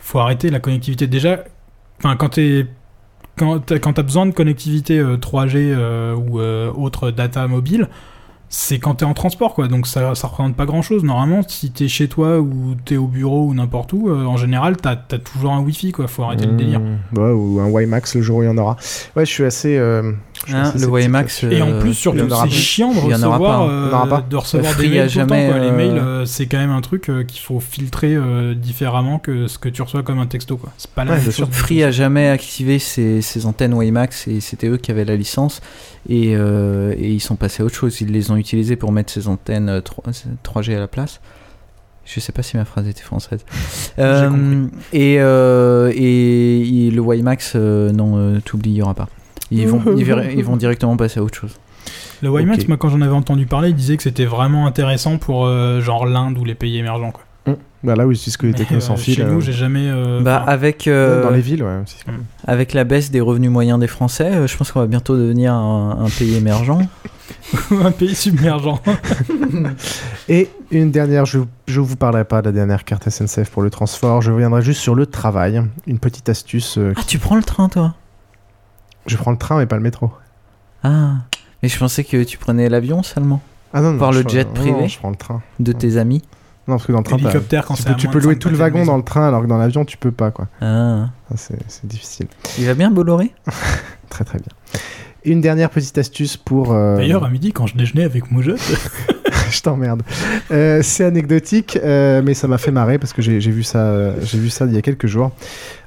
Faut 0.01 0.19
arrêter 0.19 0.51
la 0.51 0.59
connectivité. 0.59 1.07
Déjà, 1.07 1.45
enfin, 1.99 2.17
quand 2.17 2.31
t'es. 2.31 2.67
Quand 3.37 3.59
besoin 4.05 4.27
de 4.27 4.31
connectivité 4.31 5.01
euh, 5.01 5.17
3G 5.17 5.57
euh, 5.57 6.15
ou 6.15 6.39
euh, 6.39 6.73
autre 6.73 7.11
data 7.11 7.49
mobile, 7.49 7.89
c'est 8.57 8.79
quand 8.79 8.95
t'es 8.95 9.05
en 9.05 9.15
transport 9.15 9.53
quoi. 9.55 9.67
Donc 9.67 9.89
ça, 9.89 10.15
ça 10.15 10.29
représente 10.29 10.55
pas 10.55 10.65
grand 10.65 10.81
chose. 10.81 11.03
Normalement, 11.03 11.41
si 11.47 11.73
t'es 11.73 11.89
chez 11.89 12.07
toi 12.07 12.39
ou 12.39 12.77
t'es 12.85 12.97
au 12.97 13.09
bureau 13.09 13.47
ou 13.49 13.55
n'importe 13.55 13.93
où, 13.93 14.09
euh, 14.09 14.25
en 14.27 14.37
général, 14.37 14.77
t'as 14.77 14.93
as 15.11 15.19
toujours 15.19 15.53
un 15.53 15.61
Wi-Fi 15.61 15.91
quoi. 15.91 16.07
Faut 16.07 16.23
arrêter 16.23 16.47
le 16.47 16.53
délire. 16.53 16.79
Mmh, 16.81 17.19
ouais, 17.19 17.31
ou 17.33 17.59
un 17.61 17.69
WiMAX 17.69 18.15
le 18.15 18.23
jour 18.23 18.37
où 18.39 18.43
il 18.43 18.47
y 18.47 18.49
en 18.49 18.57
aura. 18.57 18.77
Ouais, 19.17 19.27
je 19.27 19.31
suis 19.33 19.45
assez. 19.45 19.77
euh, 19.77 20.13
je 20.47 20.51
suis 20.53 20.55
assez 20.57 20.79
le 20.79 20.87
WiMAX. 20.87 21.45
Et 21.45 21.63
en 21.63 21.69
Euh, 21.69 21.81
plus, 21.81 21.95
surtout, 21.95 22.29
c'est 22.29 22.51
chiant 22.51 22.93
de 22.93 22.99
recevoir, 23.01 23.41
pas, 23.41 23.63
euh, 23.67 23.91
pas. 24.07 24.21
de 24.29 24.37
recevoir 24.37 24.77
des 24.77 24.87
a 24.87 24.89
mails 24.89 25.11
tout 25.11 25.19
le 25.19 25.27
temps, 25.27 25.35
quoi. 25.49 25.59
Les 25.59 25.71
mails, 25.73 25.99
euh, 25.99 26.25
c'est 26.25 26.47
quand 26.47 26.59
même 26.59 26.71
un 26.71 26.81
truc 26.81 27.09
euh, 27.09 27.25
qu'il 27.25 27.41
faut 27.41 27.59
filtrer 27.61 28.15
euh, 28.15 28.55
différemment 28.55 29.19
que 29.19 29.47
ce 29.49 29.59
que 29.59 29.69
tu 29.69 29.83
reçois 29.83 30.03
comme 30.03 30.19
un 30.21 30.27
texto. 30.27 30.57
quoi. 30.57 30.71
C'est 30.77 30.91
pas 30.91 31.05
la 31.05 31.13
Ouais, 31.15 31.21
même 31.21 31.33
chose. 31.33 31.49
Free 31.51 31.83
a 31.83 31.91
jamais 31.91 32.29
activé 32.29 32.79
ses, 32.79 33.21
ses 33.23 33.47
antennes 33.47 33.75
WiMAX 33.75 34.29
et 34.29 34.41
c'était 34.41 34.69
eux 34.69 34.77
qui 34.77 34.91
avaient 34.91 35.05
la 35.05 35.17
licence 35.17 35.61
et, 36.09 36.35
euh, 36.37 36.95
et 36.99 37.11
ils 37.11 37.21
sont 37.21 37.37
passés 37.37 37.63
à 37.63 37.67
autre 37.67 37.75
chose. 37.75 38.01
Ils 38.01 38.11
les 38.13 38.31
ont 38.31 38.37
utilisés 38.37 38.77
pour 38.77 38.93
mettre 38.93 39.13
ces 39.13 39.29
antennes 39.29 39.69
euh, 39.69 39.81
3, 39.81 40.05
3G 40.45 40.75
à 40.77 40.81
la 40.81 40.89
place. 40.89 41.21
Je 42.05 42.21
sais 42.21 42.33
pas 42.33 42.43
si 42.43 42.57
ma 42.59 42.65
phrase 42.67 42.87
était 42.89 43.03
française. 43.03 43.45
Euh, 43.99 44.67
et, 44.93 45.17
euh, 45.21 45.93
et, 45.95 46.87
et 46.87 46.91
le 46.91 47.01
WiMAX, 47.01 47.53
euh, 47.55 47.93
non, 47.93 48.17
euh, 48.19 48.41
t'oublies, 48.45 48.73
il 48.73 48.77
y 48.79 48.83
aura 48.83 48.95
pas. 48.95 49.09
Ils 49.53 49.69
vont, 49.69 49.81
ils, 49.97 50.05
verra- 50.05 50.25
ils 50.33 50.43
vont 50.45 50.57
directement 50.57 50.97
passer 50.97 51.21
à 51.21 51.23
autre 51.23 51.39
chose. 51.39 51.57
Le 52.23 52.29
WiMAX, 52.31 52.63
Ok. 52.63 52.69
moi, 52.69 52.77
quand 52.77 52.89
j'en 52.89 53.01
avais 53.03 53.13
entendu 53.15 53.47
parler, 53.47 53.69
il 53.69 53.75
disait 53.77 53.97
que 53.97 54.03
c'était 54.03 54.25
vraiment 54.25 54.67
intéressant 54.67 55.19
pour 55.19 55.47
euh, 55.47 55.81
genre 55.81 56.07
l'Inde 56.07 56.37
ou 56.39 56.45
les 56.45 56.55
pays 56.57 56.77
émergents. 56.79 57.13
Quoi. 57.13 57.24
Bah 57.85 57.95
là, 57.95 58.07
oui, 58.07 58.17
c'est 58.17 58.31
ce 58.31 58.39
que 58.39 58.47
les 58.47 58.55
technos 58.55 58.79
euh, 58.79 58.81
sans 58.81 58.97
fil. 58.97 59.15
Chez 59.15 59.23
euh, 59.23 59.31
nous, 59.31 59.41
j'ai 59.43 59.53
jamais. 59.53 59.87
euh, 59.89 60.21
Bah, 60.23 60.41
enfin, 60.43 60.53
avec, 60.53 60.89
euh, 60.89 61.23
Dans 61.23 61.31
les 61.31 61.43
villes, 61.43 61.63
ouais. 61.63 61.81
c'est- 61.85 62.05
avec 62.47 62.73
la 62.73 62.85
baisse 62.85 63.11
des 63.11 63.21
revenus 63.21 63.51
moyens 63.51 63.79
des 63.79 63.87
Français, 63.89 64.33
euh, 64.35 64.47
je 64.47 64.57
pense 64.57 64.73
qu'on 64.73 64.81
va 64.81 64.87
bientôt 64.87 65.17
devenir 65.17 65.53
un, 65.53 65.99
un 66.05 66.09
pays 66.09 66.35
émergent. 66.35 66.79
un 67.71 67.91
pays 67.91 68.15
submergent. 68.15 68.81
Et 70.29 70.49
une 70.71 70.91
dernière, 70.91 71.27
je 71.27 71.39
ne 71.41 71.79
vous 71.81 71.97
parlerai 71.97 72.25
pas 72.25 72.41
de 72.41 72.47
la 72.47 72.53
dernière 72.53 72.85
carte 72.85 73.09
SNCF 73.09 73.51
pour 73.51 73.63
le 73.63 73.71
transport, 73.71 74.23
je 74.23 74.31
reviendrai 74.33 74.63
juste 74.63 74.81
sur 74.81 74.95
le 74.95 75.07
travail. 75.07 75.63
Une 75.87 75.99
petite 75.99 76.29
astuce. 76.29 76.79
euh, 76.79 76.93
Ah, 76.97 77.03
tu 77.07 77.19
prends 77.19 77.37
le 77.37 77.43
train, 77.43 77.69
toi? 77.69 77.95
Je 79.07 79.17
prends 79.19 79.31
le 79.33 79.37
train 79.37 79.59
mais 79.59 79.67
pas 79.67 79.77
le 79.77 79.83
métro. 79.83 80.11
Ah, 80.83 81.17
mais 81.63 81.69
je 81.69 81.79
pensais 81.79 82.05
que 82.05 82.23
tu 82.25 82.39
prenais 82.39 82.69
l'avion 82.71 83.03
seulement. 83.03 83.43
Ah 83.75 83.83
non, 83.83 83.93
non. 83.93 83.99
Voir 83.99 84.13
je 84.13 84.19
le 84.19 84.25
prends- 84.25 84.33
jet 84.33 84.45
non, 84.45 84.53
privé 84.55 84.81
non, 84.81 84.89
je 84.89 84.99
prends 84.99 85.11
le 85.11 85.17
train. 85.17 85.43
de 85.61 85.73
tes 85.73 85.99
amis. 85.99 86.23
Non, 86.67 86.77
parce 86.77 86.87
que 86.87 86.93
dans 86.93 86.99
le 86.99 87.05
train, 87.05 87.17
t'as- 87.19 87.25
Hélicoptère 87.25 87.65
quand 87.67 87.75
tu 87.75 87.83
peux, 87.85 87.97
tu 87.97 88.09
louer 88.27 88.39
tout 88.39 88.49
le 88.49 88.57
wagon 88.57 88.85
dans 88.87 88.97
le 88.97 89.03
train, 89.03 89.29
alors 89.29 89.43
que 89.43 89.47
dans 89.47 89.59
l'avion, 89.59 89.85
tu 89.85 89.97
peux 89.99 90.13
pas, 90.13 90.31
quoi. 90.31 90.49
Ah. 90.61 91.09
C'est 91.37 91.87
difficile. 91.87 92.27
Il 92.59 92.67
va 92.67 92.75
bien 92.75 92.91
Bolloré? 92.91 93.33
Très 94.09 94.25
très 94.25 94.39
bien. 94.39 94.49
Une 95.25 95.41
dernière 95.41 95.71
petite 95.71 95.97
astuce 95.99 96.37
pour. 96.37 96.73
euh, 96.73 96.97
D'ailleurs, 96.97 97.25
à 97.25 97.31
midi, 97.31 97.53
quand 97.53 97.67
je 97.67 97.77
déjeunais 97.77 98.05
avec 98.05 98.31
Moujotte, 98.31 98.61
je 99.51 99.61
t'emmerde. 99.63 100.03
Euh, 100.51 100.81
c'est 100.83 101.05
anecdotique, 101.05 101.79
euh, 101.83 102.21
mais 102.25 102.35
ça 102.35 102.47
m'a 102.47 102.59
fait 102.59 102.71
marrer 102.71 102.99
parce 102.99 103.13
que 103.15 103.23
j'ai 103.23 103.39
vu 103.39 103.63
ça, 103.63 103.79
euh, 103.79 104.15
j'ai 104.23 104.39
vu 104.39 104.51
ça 104.51 104.67
il 104.67 104.75
y 104.75 104.77
a 104.77 104.83
quelques 104.83 105.07
jours. 105.07 105.33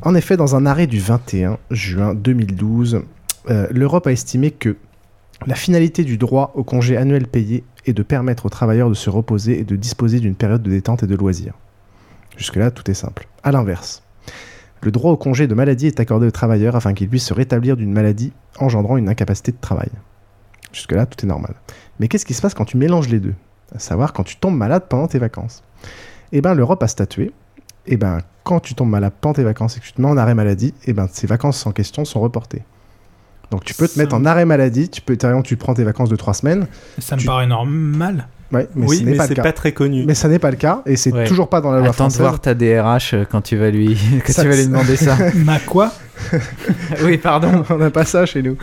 En 0.02 0.16
effet, 0.16 0.38
dans 0.38 0.56
un 0.56 0.66
arrêt 0.66 0.88
du 0.88 1.00
21 1.00 1.58
juin 1.70 2.16
2012, 2.16 3.02
euh, 3.50 3.68
l'Europe 3.72 4.08
a 4.08 4.12
estimé 4.12 4.50
que 4.52 4.76
la 5.46 5.56
finalité 5.56 6.04
du 6.04 6.18
droit 6.18 6.52
au 6.56 6.64
congé 6.64 6.98
annuel 6.98 7.28
payé 7.28 7.64
est 7.86 7.94
de 7.94 8.04
permettre 8.04 8.48
aux 8.48 8.50
travailleurs 8.50 8.90
de 8.90 8.96
se 8.96 9.10
reposer 9.10 9.60
et 9.60 9.64
de 9.64 9.76
disposer 9.76 10.20
d'une 10.20 10.36
période 10.36 10.64
de 10.64 10.70
détente 10.70 11.04
et 11.04 11.08
de 11.08 11.16
loisirs. 11.16 11.54
Jusque-là, 12.38 12.72
tout 12.72 12.90
est 12.90 12.96
simple. 12.96 13.28
À 13.44 13.52
l'inverse, 13.52 14.04
le 14.82 14.92
droit 14.92 15.12
au 15.12 15.18
congé 15.18 15.48
de 15.48 15.54
maladie 15.54 15.88
est 15.88 16.00
accordé 16.00 16.28
aux 16.28 16.32
travailleurs 16.32 16.76
afin 16.76 16.94
qu'ils 16.94 17.10
puissent 17.10 17.28
se 17.28 17.34
rétablir 17.34 17.78
d'une 17.78 17.94
maladie 17.94 18.34
engendrant 18.60 18.98
une 18.98 19.10
incapacité 19.10 19.52
de 19.52 19.58
travail. 19.62 19.90
Jusque-là, 20.72 21.06
tout 21.06 21.24
est 21.24 21.30
normal. 21.30 21.56
Mais 22.00 22.08
qu'est-ce 22.08 22.26
qui 22.26 22.34
se 22.34 22.42
passe 22.42 22.54
quand 22.54 22.66
tu 22.66 22.78
mélanges 22.78 23.10
les 23.10 23.20
deux? 23.20 23.36
À 23.74 23.80
savoir 23.80 24.14
quand 24.14 24.24
tu 24.24 24.38
tombes 24.38 24.56
malade 24.56 24.86
pendant 24.90 25.08
tes 25.08 25.20
vacances. 25.20 25.64
Eh 26.32 26.42
bien, 26.42 26.54
l'Europe 26.54 26.84
a 26.84 26.88
statué. 26.88 27.32
Eh 27.86 27.98
ben, 27.98 28.20
quand 28.44 28.60
tu 28.60 28.76
tombes 28.76 28.90
malade 28.90 29.14
pendant 29.20 29.34
tes 29.34 29.44
vacances 29.44 29.78
et 29.78 29.80
que 29.80 29.86
tu 29.86 29.94
te 29.94 30.02
mets 30.02 30.08
en 30.08 30.18
arrêt 30.18 30.36
maladie, 30.36 30.74
eh 30.86 30.94
ben, 30.94 31.08
ces 31.12 31.28
vacances 31.28 31.66
en 31.66 31.72
question 31.72 32.06
sont 32.06 32.20
reportées. 32.20 32.64
Donc 33.52 33.64
tu 33.64 33.74
peux 33.74 33.88
te 33.88 33.98
mettre 33.98 34.14
en 34.16 34.26
arrêt 34.26 34.46
maladie, 34.46 34.90
tu 34.90 35.02
peux, 35.02 35.18
tu 35.44 35.56
prends 35.58 35.74
tes 35.74 35.84
vacances 35.84 36.10
de 36.10 36.16
trois 36.16 36.34
semaines. 36.34 36.68
ça 37.00 37.16
me 37.16 37.22
Tu- 37.22 37.28
paraît 37.28 37.48
normal. 37.48 38.28
Ouais, 38.52 38.68
mais 38.76 38.86
Oui, 38.88 38.98
ce 39.00 39.04
n'est 39.04 39.12
mais 39.18 39.28
c'est 39.28 39.36
pas 39.36 39.52
très 39.52 39.74
connu. 39.74 40.06
Mais 40.06 40.14
ça 40.16 40.28
n'est 40.30 40.40
pas 40.40 40.52
le 40.52 40.56
cas 40.58 40.82
et 40.86 40.96
c'est 40.96 41.12
Ouais. 41.14 41.26
toujours 41.26 41.50
pas 41.50 41.60
dans 41.62 41.72
la 41.72 41.80
loi 41.80 41.88
Attends 41.88 42.08
de 42.08 42.12
française. 42.14 42.22
voir 42.22 42.40
ta 42.40 42.54
DRH 42.54 43.16
quand 43.30 43.42
tu 43.42 43.58
vas 43.58 43.70
lui, 43.70 43.98
quand 44.26 44.32
Ça- 44.34 44.44
tu 44.44 44.48
vas 44.50 44.56
lui 44.56 44.66
demander 44.68 44.96
ça. 44.96 45.18
Ma 45.36 45.60
quoi 45.60 45.92
oui, 47.04 47.20
pardon. 47.20 47.64
On 47.70 47.78
n'a 47.78 47.92
pas 47.92 48.04
ça 48.04 48.26
chez 48.26 48.42
nous. 48.42 48.58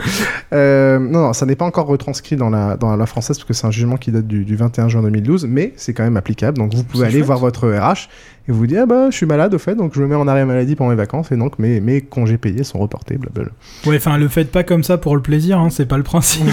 Euh, 0.53 0.99
non, 0.99 1.21
non, 1.21 1.33
ça 1.33 1.45
n'est 1.45 1.55
pas 1.55 1.63
encore 1.63 1.87
retranscrit 1.87 2.35
dans 2.35 2.49
la, 2.49 2.75
dans 2.75 2.89
la 2.89 2.97
loi 2.97 3.05
française 3.05 3.37
parce 3.37 3.47
que 3.47 3.53
c'est 3.53 3.65
un 3.65 3.71
jugement 3.71 3.95
qui 3.95 4.11
date 4.11 4.27
du, 4.27 4.43
du 4.43 4.57
21 4.57 4.89
juin 4.89 5.01
2012, 5.01 5.45
mais 5.49 5.71
c'est 5.77 5.93
quand 5.93 6.03
même 6.03 6.17
applicable. 6.17 6.57
Donc 6.57 6.73
vous 6.73 6.83
pouvez 6.83 7.05
aller 7.05 7.13
chouette. 7.13 7.25
voir 7.25 7.39
votre 7.39 7.69
RH 7.69 8.09
et 8.49 8.51
vous 8.51 8.67
dire 8.67 8.81
ah 8.83 8.85
bah 8.85 9.07
je 9.09 9.15
suis 9.15 9.25
malade 9.25 9.53
au 9.53 9.57
fait, 9.57 9.73
donc 9.75 9.93
je 9.95 10.01
me 10.01 10.07
mets 10.07 10.15
en 10.15 10.27
arrêt 10.27 10.43
maladie 10.45 10.75
pendant 10.75 10.89
mes 10.89 10.97
vacances 10.97 11.31
et 11.31 11.37
donc 11.37 11.57
mes, 11.57 11.79
mes 11.79 12.01
congés 12.01 12.37
payés 12.37 12.65
sont 12.65 12.77
reportés. 12.79 13.17
Blablabla. 13.17 13.53
Ouais, 13.85 13.95
enfin, 13.97 14.17
le 14.17 14.27
faites 14.27 14.51
pas 14.51 14.63
comme 14.63 14.83
ça 14.83 14.97
pour 14.97 15.15
le 15.15 15.21
plaisir, 15.21 15.57
hein, 15.57 15.69
c'est 15.69 15.85
pas 15.87 15.97
le 15.97 16.03
principe. 16.03 16.43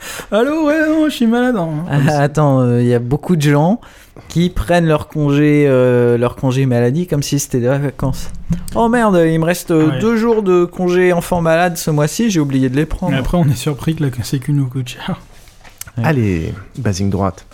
Allô, 0.32 0.66
ouais, 0.66 0.86
non, 0.88 1.04
je 1.08 1.14
suis 1.14 1.26
malade. 1.26 1.56
hein. 1.56 1.84
Ah, 1.90 2.20
attends, 2.22 2.78
il 2.78 2.86
y 2.86 2.94
a 2.94 2.98
beaucoup 2.98 3.36
de 3.36 3.42
gens 3.42 3.80
qui 4.28 4.50
prennent 4.50 4.86
leur 4.86 5.08
congé, 5.08 5.64
euh, 5.68 6.18
leur 6.18 6.36
congé 6.36 6.66
maladie 6.66 7.06
comme 7.06 7.22
si 7.22 7.38
c'était 7.38 7.60
des 7.60 7.68
vacances. 7.68 8.30
Oh 8.74 8.88
merde, 8.88 9.22
il 9.26 9.38
me 9.38 9.44
reste 9.44 9.70
euh, 9.70 9.90
Ouais. 9.90 9.98
deux 10.00 10.16
jours 10.16 10.42
de 10.42 10.64
congé 10.64 11.12
enfant 11.12 11.40
malade 11.40 11.76
ce 11.76 11.90
mois-ci, 11.90 12.30
j'ai 12.30 12.40
oublié 12.40 12.68
de 12.68 12.76
les 12.76 12.86
prendre. 12.86 13.12
Mais 13.12 13.18
après, 13.18 13.38
on 13.38 13.44
est 13.48 13.54
surpris 13.56 13.94
que 13.94 14.02
la 14.04 14.24
sécu 14.24 14.52
nous 14.52 14.66
coûte 14.66 14.88
cher. 14.88 15.20
Ouais. 15.96 16.04
Allez, 16.04 16.54
basing 16.78 17.10
droite. 17.10 17.46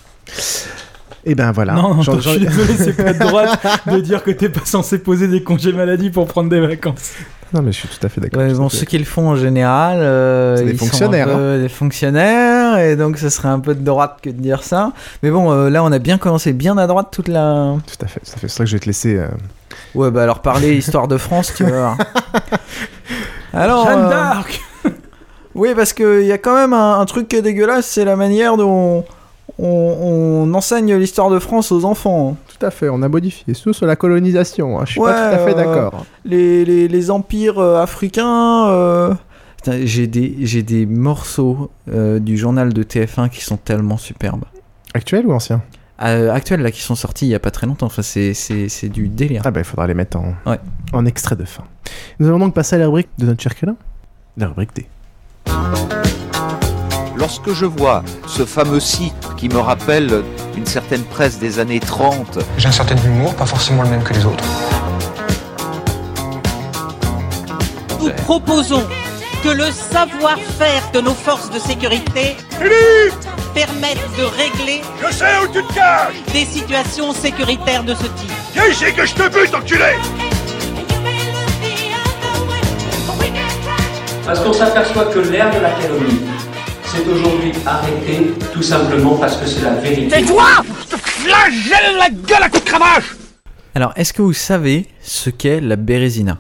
Et 1.27 1.35
ben 1.35 1.53
voilà. 1.53 1.73
Non, 1.75 2.03
je 2.03 2.11
suis 2.21 2.39
désolé, 2.41 2.75
c'est 2.79 2.93
pas 2.97 3.13
de 3.13 3.19
droite 3.19 3.61
de 3.87 4.01
dire 4.01 4.23
que 4.23 4.31
t'es 4.31 4.49
pas 4.49 4.65
censé 4.65 4.99
poser 4.99 5.27
des 5.29 5.43
congés 5.43 5.73
maladie 5.73 6.11
pour 6.11 6.27
prendre 6.27 6.51
des 6.51 6.61
vacances. 6.61 7.13
Non, 7.53 7.63
mais 7.63 7.73
je 7.73 7.79
suis 7.79 7.89
tout 7.89 8.05
à 8.05 8.09
fait 8.09 8.21
d'accord. 8.21 8.43
Ouais, 8.43 8.53
bon, 8.53 8.69
ceux 8.69 8.85
qui 8.85 8.99
le 8.99 9.05
font 9.05 9.29
en 9.29 9.37
général, 9.37 9.99
euh, 10.01 10.57
des 10.57 10.73
ils 10.73 10.77
fonctionnaires, 10.79 11.29
hein. 11.29 11.33
sont 11.33 11.37
un 11.37 11.39
peu 11.57 11.59
des 11.63 11.69
fonctionnaires, 11.69 12.79
et 12.79 12.97
donc 12.97 13.17
ce 13.17 13.29
serait 13.29 13.49
un 13.49 13.61
peu 13.61 13.75
de 13.75 13.85
droite 13.85 14.19
que 14.23 14.29
de 14.31 14.41
dire 14.41 14.63
ça. 14.65 14.93
Mais 15.23 15.31
bon, 15.31 15.53
euh, 15.53 15.71
là, 15.71 15.85
on 15.85 15.93
a 15.93 15.99
bien 16.01 16.19
commencé 16.19 16.53
bien 16.53 16.77
à 16.79 16.87
droite 16.87 17.09
toute 17.13 17.29
la. 17.29 17.77
Tout 17.87 18.05
à 18.05 18.09
fait, 18.09 18.21
tout 18.21 18.33
à 18.35 18.39
fait. 18.39 18.49
C'est 18.49 18.57
ça 18.57 18.65
que 18.65 18.71
je 18.71 18.77
vais 18.77 18.81
te 18.81 18.87
laisser. 18.87 19.17
euh, 19.17 19.29
Ouais, 19.95 20.11
bah 20.11 20.25
alors 20.25 20.43
parler 20.43 20.75
histoire 20.77 21.07
de 21.09 21.17
France, 21.17 21.53
tu 21.57 21.65
vois. 21.65 21.97
Alors. 23.53 23.87
Jeanne 23.87 24.01
euh, 24.07 24.11
d'Arc 24.11 24.61
Oui, 25.55 25.71
parce 25.77 25.93
qu'il 25.93 26.25
y 26.25 26.33
a 26.33 26.39
quand 26.39 26.55
même 26.57 26.73
un, 26.73 26.99
un 26.99 27.05
truc 27.07 27.29
qui 27.29 27.37
est 27.37 27.43
dégueulasse, 27.43 27.87
c'est 27.87 28.05
la 28.05 28.17
manière 28.17 28.57
dont 28.57 29.05
on, 29.59 30.47
on 30.49 30.55
enseigne 30.55 30.95
l'histoire 30.97 31.31
de 31.31 31.39
France 31.39 31.71
aux 31.73 31.85
enfants. 31.85 32.37
Tout 32.59 32.65
à 32.67 32.71
fait, 32.71 32.89
on 32.89 33.03
a 33.03 33.09
modifié. 33.09 33.55
Surtout 33.55 33.73
sur 33.73 33.87
la 33.87 33.97
colonisation. 33.97 34.79
hein. 34.81 34.85
Je 34.87 34.93
suis 34.93 35.01
Ouais, 35.01 35.11
pas 35.13 35.37
tout 35.37 35.43
à 35.43 35.47
fait 35.47 35.55
d'accord. 35.55 36.07
Les, 36.25 36.65
les, 36.65 36.89
les 36.89 37.11
empires 37.11 37.59
euh, 37.59 37.83
africains. 37.83 38.69
euh, 38.69 39.15
J'ai 39.67 40.07
des, 40.07 40.63
des 40.63 40.87
morceaux 40.87 41.71
euh, 41.93 42.19
du 42.19 42.37
journal 42.37 42.73
de 42.73 42.83
TF1 42.83 43.29
qui 43.29 43.43
sont 43.45 43.57
tellement 43.57 43.97
superbes. 43.97 44.45
Actuel 44.95 45.27
ou 45.27 45.33
ancien? 45.33 45.63
Euh, 46.03 46.33
actuels, 46.33 46.61
là, 46.61 46.71
qui 46.73 46.81
sont 46.83 46.97
sortis 46.97 47.27
il 47.27 47.31
y 47.31 47.35
a 47.37 47.39
pas 47.41 47.53
très 47.53 47.67
longtemps. 47.69 47.87
Enfin, 47.87 48.03
c'est, 48.03 48.33
du 48.89 49.09
délire. 49.09 49.43
Ah 49.45 49.51
bah 49.53 49.61
il 49.61 49.65
faudra 49.65 49.87
les 49.87 49.95
mettre 49.95 50.17
en, 50.17 50.35
Ouais. 50.45 50.59
en 50.93 51.07
extrait 51.07 51.37
de 51.37 51.45
fin. 51.45 51.63
Nous 52.19 52.27
allons 52.27 52.41
donc 52.41 52.55
passer 52.55 52.77
à 52.77 52.79
la 52.81 52.87
rubrique 52.87 53.09
de 53.19 53.27
notre 53.27 53.41
cher 53.43 53.55
Colin. 53.59 53.77
La 54.37 54.49
rubrique 54.49 54.75
D. 54.75 54.87
Lorsque 57.17 57.53
je 57.53 57.65
vois 57.65 58.03
ce 58.27 58.45
fameux 58.45 58.81
site 58.81 59.15
qui 59.37 59.49
me 59.49 59.59
rappelle 59.59 60.25
une 60.57 60.67
certaine 60.67 61.05
presse 61.05 61.39
des 61.39 61.59
années 61.59 61.81
30, 61.81 62.39
J'ai 62.59 62.69
un 62.69 62.73
certain 62.73 62.97
humour, 62.97 63.35
pas 63.35 63.47
forcément 63.47 63.83
le 63.83 63.89
même 63.89 64.03
que 64.03 64.13
les 64.15 64.27
autres. 64.27 64.45
Nous 68.01 68.11
proposons 68.25 68.85
que 69.43 69.49
le 69.49 69.71
savoir-faire 69.71 70.91
de 70.93 71.01
nos 71.01 71.15
forces 71.15 71.51
de 71.51 71.59
sécurité 71.59 72.37
permette 73.55 73.99
de 74.19 74.25
régler 74.25 74.83
Je 75.07 75.13
sais 75.15 75.39
où 75.43 75.47
tu 75.53 75.63
te 75.63 75.75
caches 75.75 76.15
des 76.33 76.45
situations 76.45 77.13
sécuritaires 77.13 77.85
de 77.85 77.95
ce 77.95 78.03
type. 78.03 78.33
Viens 78.55 78.67
ici 78.67 78.93
que 78.93 79.07
je 79.07 79.15
te 79.15 79.29
bute, 79.29 79.55
enculé 79.55 79.95
Parce 84.27 84.41
qu'on 84.41 84.53
s'aperçoit 84.53 85.05
que 85.05 85.19
l'ère 85.19 85.55
de 85.55 85.61
la 85.61 85.71
calomnie 85.71 86.34
s'est 86.95 87.09
aujourd'hui 87.11 87.53
arrêtée 87.67 88.33
tout 88.53 88.63
simplement 88.63 89.17
parce 89.17 89.37
que 89.37 89.47
c'est 89.47 89.63
la 89.63 89.75
vérité. 89.75 90.09
Tais-toi 90.09 90.45
Je 90.91 90.97
te 90.97 91.01
flagelle 91.01 91.97
la 91.99 92.11
gueule 92.11 92.43
à 92.43 92.49
coups 92.49 92.65
de 92.65 92.69
cravache 92.69 93.17
Alors, 93.75 93.93
est-ce 93.97 94.13
que 94.13 94.23
vous 94.23 94.33
savez 94.33 94.87
ce 95.03 95.31
qu'est 95.31 95.61
la 95.61 95.77
bérésina? 95.77 96.39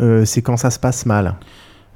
Euh, 0.00 0.24
c'est 0.24 0.42
quand 0.42 0.56
ça 0.56 0.70
se 0.70 0.78
passe 0.78 1.06
mal. 1.06 1.34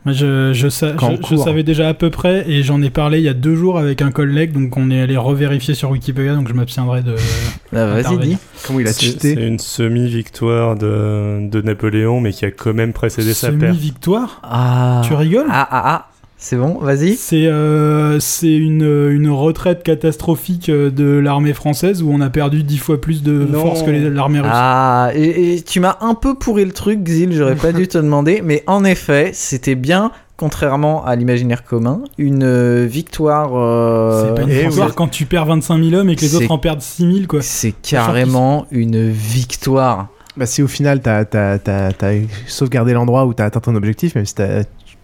Moi, 0.06 0.14
je, 0.14 0.54
je, 0.54 0.68
sa- 0.68 0.92
Quand 0.92 1.08
on 1.08 1.16
je- 1.16 1.16
je 1.16 1.34
court. 1.34 1.44
savais 1.44 1.62
déjà 1.62 1.88
à 1.90 1.92
peu 1.94 2.08
près 2.08 2.48
et 2.48 2.62
j'en 2.62 2.80
ai 2.80 2.88
parlé 2.88 3.18
il 3.18 3.24
y 3.24 3.28
a 3.28 3.34
deux 3.34 3.54
jours 3.54 3.78
avec 3.78 4.00
un 4.00 4.11
collègue, 4.11 4.52
donc 4.52 4.74
on 4.78 4.90
est 4.90 4.98
allé 5.02 5.14
revérifier 5.18 5.74
sur 5.74 5.90
Wikipédia, 5.90 6.34
donc 6.34 6.48
je 6.48 6.54
m'abstiendrai 6.54 7.02
de. 7.02 7.16
Ah, 7.72 7.84
vas-y, 7.86 8.18
dis. 8.18 8.36
Comment 8.66 8.80
il 8.80 8.88
a 8.88 8.92
C'est 8.92 9.04
cheaté? 9.06 9.34
C'est 9.34 9.46
une 9.46 9.58
semi-victoire 9.61 10.74
de, 10.76 11.46
de 11.48 11.61
Napoléon, 11.61 12.20
mais 12.20 12.32
qui 12.32 12.44
a 12.46 12.50
quand 12.50 12.72
même 12.74 12.92
précédé 12.94 13.32
sa 13.34 13.48
perte. 13.52 13.61
Semi-victoire 13.61 14.40
Ah. 14.42 15.02
Tu 15.04 15.12
rigoles? 15.14 15.46
Ah, 15.50 15.68
ah, 15.70 15.82
ah. 15.86 16.09
C'est 16.43 16.57
bon, 16.57 16.78
vas-y. 16.80 17.16
C'est 17.16 17.47
euh, 17.47 18.18
c'est 18.18 18.51
une, 18.57 18.82
une 19.11 19.28
retraite 19.28 19.82
catastrophique 19.82 20.70
euh, 20.70 20.91
de 20.91 21.05
l'armée 21.05 21.53
française 21.53 22.03
où 22.03 22.11
on 22.11 22.22
a 22.22 22.30
perdu 22.30 22.62
dix 22.62 22.78
fois 22.78 22.99
plus 22.99 23.22
de 23.22 23.32
Non. 23.45 23.61
force 23.61 23.82
que 23.82 23.91
l'armée 23.91 24.41
russe. 24.41 24.51
Ah, 24.51 25.11
et, 25.14 25.55
et 25.57 25.62
tu 25.62 25.80
m'as 25.80 25.99
un 26.01 26.14
peu 26.14 26.34
pourri 26.34 26.64
le 26.64 26.72
truc, 26.72 27.01
Xil, 27.05 27.32
j'aurais 27.34 27.57
pas 27.57 27.72
dû 27.74 27.86
te 27.88 27.99
demander, 27.99 28.41
mais 28.43 28.64
en 28.66 28.84
effet, 28.84 29.32
c'était 29.34 29.74
bien, 29.74 30.12
contrairement 30.38 31.05
à 31.05 31.14
l'imaginaire 31.14 31.62
commun, 31.62 32.01
une 32.16 32.43
euh, 32.43 32.86
victoire. 32.91 33.51
euh, 33.55 34.28
C'est 34.28 34.34
pas 34.34 34.43
une 34.43 34.51
eh 34.51 34.66
victoire 34.66 34.95
quand 34.95 35.09
tu 35.09 35.26
perds 35.26 35.45
25 35.45 35.84
000 35.84 35.95
hommes 36.01 36.09
et 36.09 36.16
que 36.16 36.22
les 36.22 36.34
autres 36.36 36.51
en 36.51 36.59
perdent 36.59 36.80
6 36.80 37.03
000, 37.12 37.26
quoi. 37.28 37.43
C'est 37.43 37.74
carrément 37.82 38.66
une 38.70 39.11
victoire. 39.11 40.09
Bah 40.36 40.47
si 40.47 40.62
au 40.62 40.68
final 40.68 41.03
t'as 41.03 41.24
as, 41.34 42.14
sauvegardé 42.47 42.93
l'endroit 42.95 43.26
où 43.26 43.34
t'as 43.34 43.45
atteint 43.47 43.61
ton 43.61 43.74
objectif, 43.74 44.14
même 44.14 44.24
si 44.24 44.36
t'as 44.36 44.62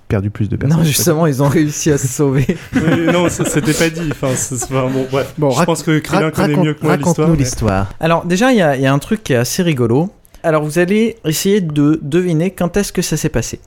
perdu 0.08 0.30
plus 0.30 0.48
de 0.48 0.56
personnes. 0.56 0.78
Non, 0.78 0.84
justement, 0.84 1.26
ils 1.26 1.42
ont 1.42 1.48
réussi 1.48 1.90
à 1.90 1.98
se 1.98 2.06
sauver. 2.08 2.46
Oui, 2.74 3.06
non, 3.12 3.28
ça, 3.28 3.44
c'était 3.44 3.72
pas 3.72 3.90
dit. 3.90 4.10
Enfin, 4.12 4.88
bon, 4.88 5.06
bref. 5.10 5.34
Bon, 5.38 5.50
je 5.50 5.64
pense 5.64 5.82
que 5.82 5.98
Krillin 5.98 6.30
connaît 6.30 6.54
raconte- 6.54 6.64
mieux 6.64 6.74
que 6.74 6.82
moi 6.84 6.96
l'histoire. 6.96 7.16
Raconte-nous 7.16 7.32
mais- 7.32 7.38
l'histoire. 7.44 7.92
Alors, 8.00 8.24
déjà, 8.24 8.52
il 8.52 8.58
y, 8.58 8.62
a- 8.62 8.76
il 8.76 8.82
y 8.82 8.86
a 8.86 8.92
un 8.92 8.98
truc 8.98 9.22
qui 9.24 9.32
est 9.32 9.36
assez 9.36 9.62
rigolo. 9.62 10.10
Alors, 10.42 10.62
vous 10.62 10.78
allez 10.78 11.16
essayer 11.24 11.60
de 11.60 11.98
deviner 12.02 12.50
quand 12.52 12.76
est-ce 12.76 12.92
que 12.92 13.02
ça 13.02 13.16
s'est 13.16 13.28
passé. 13.28 13.58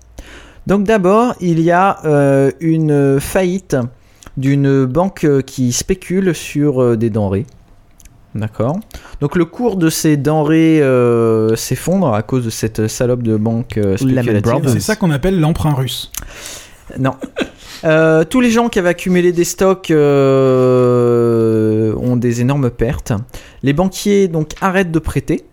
Donc, 0.68 0.84
d'abord, 0.86 1.34
il 1.42 1.60
y 1.60 1.72
a 1.72 1.98
euh, 2.06 2.52
une 2.62 3.20
faillite 3.20 3.76
d'une 4.38 4.86
banque 4.86 5.28
qui 5.46 5.74
spécule 5.74 6.34
sur 6.34 6.82
euh, 6.82 6.96
des 6.96 7.10
denrées. 7.10 7.46
D'accord. 8.36 8.80
Donc, 9.22 9.36
le 9.36 9.46
cours 9.46 9.76
de 9.76 9.90
ces 9.90 10.18
denrées 10.18 10.82
euh, 10.82 11.56
s'effondre 11.56 12.14
à 12.14 12.22
cause 12.22 12.46
de 12.46 12.50
cette 12.50 12.88
salope 12.88 13.24
de 13.24 13.36
banque 13.38 13.78
euh, 13.78 13.98
spéculative. 13.98 14.68
C'est 14.68 14.80
ça 14.80 14.96
qu'on 14.96 15.12
appelle 15.12 15.40
l'emprunt 15.40 15.74
russe. 15.74 16.12
Non. 16.98 17.16
Euh, 17.84 18.24
tous 18.24 18.42
les 18.42 18.52
gens 18.52 18.70
qui 18.70 18.80
avaient 18.80 18.90
accumulé 18.90 19.32
des 19.32 19.44
stocks 19.44 19.92
euh, 19.92 21.14
ont 21.96 22.16
des 22.16 22.42
énormes 22.42 22.70
pertes. 22.70 23.14
Les 23.64 23.74
banquiers 23.74 24.28
donc 24.28 24.54
arrêtent 24.62 24.92
de 24.92 25.00
prêter, 25.00 25.46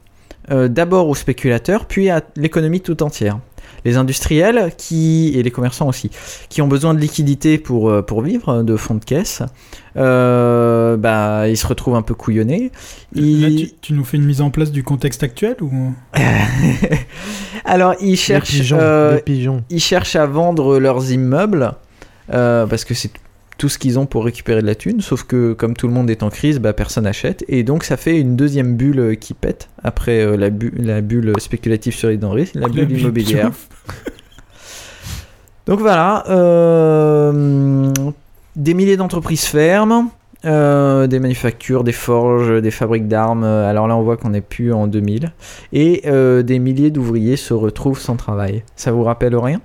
euh, 0.51 0.69
d'abord 0.69 1.09
aux 1.09 1.15
spéculateurs, 1.15 1.87
puis 1.87 2.11
à 2.11 2.23
l'économie 2.37 2.81
tout 2.81 3.03
entière. 3.03 3.39
Les 3.85 3.97
industriels 3.97 4.73
qui, 4.77 5.33
et 5.35 5.43
les 5.43 5.51
commerçants 5.51 5.89
aussi, 5.89 6.11
qui 6.49 6.63
ont 6.63 6.69
besoin 6.69 6.95
de 6.95 6.99
liquidités 6.99 7.59
pour, 7.59 7.91
euh, 7.91 8.03
pour 8.03 8.23
vivre, 8.23 8.63
de 8.63 8.77
fonds 8.77 8.95
de 8.95 9.05
caisse, 9.05 9.43
euh, 9.97 10.97
bah, 10.97 11.49
ils 11.49 11.57
se 11.57 11.67
retrouvent 11.67 11.97
un 11.97 12.03
peu 12.03 12.15
couillonnés. 12.15 12.71
Là, 13.15 13.49
tu, 13.49 13.71
tu 13.81 13.93
nous 13.93 14.05
fais 14.05 14.17
une 14.19 14.25
mise 14.25 14.41
en 14.41 14.51
place 14.51 14.71
du 14.71 14.83
contexte 14.83 15.23
actuel 15.23 15.57
ou? 15.61 15.95
Alors, 17.65 17.95
ils 18.01 18.17
cherchent, 18.17 18.51
pigeons, 18.51 18.79
euh, 18.81 19.17
les 19.17 19.23
pigeons. 19.23 19.65
ils 19.71 19.81
cherchent 19.81 20.17
à 20.17 20.27
vendre 20.27 20.79
leurs 20.79 21.11
immeubles 21.11 21.73
euh, 22.33 22.67
parce 22.67 22.85
que 22.85 22.95
c'est 22.95 23.11
tout 23.59 23.69
ce 23.71 23.79
qu'ils 23.79 23.99
ont 23.99 24.05
pour 24.07 24.25
récupérer 24.25 24.61
de 24.61 24.67
la 24.67 24.75
thune. 24.75 25.01
Sauf 25.01 25.23
que, 25.25 25.53
comme 25.55 25.75
tout 25.75 25.87
le 25.89 25.95
monde 25.95 26.11
est 26.11 26.23
en 26.23 26.29
crise, 26.31 26.59
bah, 26.59 26.73
personne 26.75 27.05
n'achète. 27.05 27.43
Et 27.49 27.63
donc, 27.63 27.85
ça 27.85 27.97
fait 27.97 28.21
une 28.21 28.37
deuxième 28.37 28.77
bulle 28.77 28.99
euh, 29.01 29.15
qui 29.15 29.33
pète 29.35 29.69
après 29.83 30.21
euh, 30.21 30.37
la, 30.37 30.51
bu- 30.51 30.75
la 30.77 31.01
bulle 31.01 31.33
spéculative 31.39 31.95
sur 31.95 32.09
les 32.11 32.19
denrées, 32.19 32.49
la 32.55 32.69
bulle 32.69 32.85
bulle 32.87 33.01
immobilière. 33.01 33.51
Donc 35.67 35.81
voilà, 35.81 36.23
euh, 36.29 37.93
des 38.55 38.75
milliers 38.75 38.97
d'entreprises 38.97 39.45
ferment, 39.47 40.13
euh, 40.45 41.09
des 41.09 41.19
manufactures, 41.19 41.83
des 41.83 41.91
forges, 41.93 42.63
des 42.63 42.71
fabriques 42.71 43.09
d'armes. 43.09 43.43
Alors 43.43 43.89
là, 43.89 43.97
on 43.97 44.03
voit 44.03 44.17
qu'on 44.17 44.31
n'est 44.31 44.43
plus 44.43 44.73
en 44.73 44.87
2000. 44.87 45.33
Et 45.73 46.03
des 46.45 46.59
milliers 46.61 46.91
d'ouvriers 46.93 47.35
se 47.37 47.53
retrouvent 47.53 47.99
sans 47.99 48.15
travail. 48.17 48.63
Ça 48.77 48.93
vous 48.93 49.03
rappelle 49.03 49.35
rien? 49.35 49.61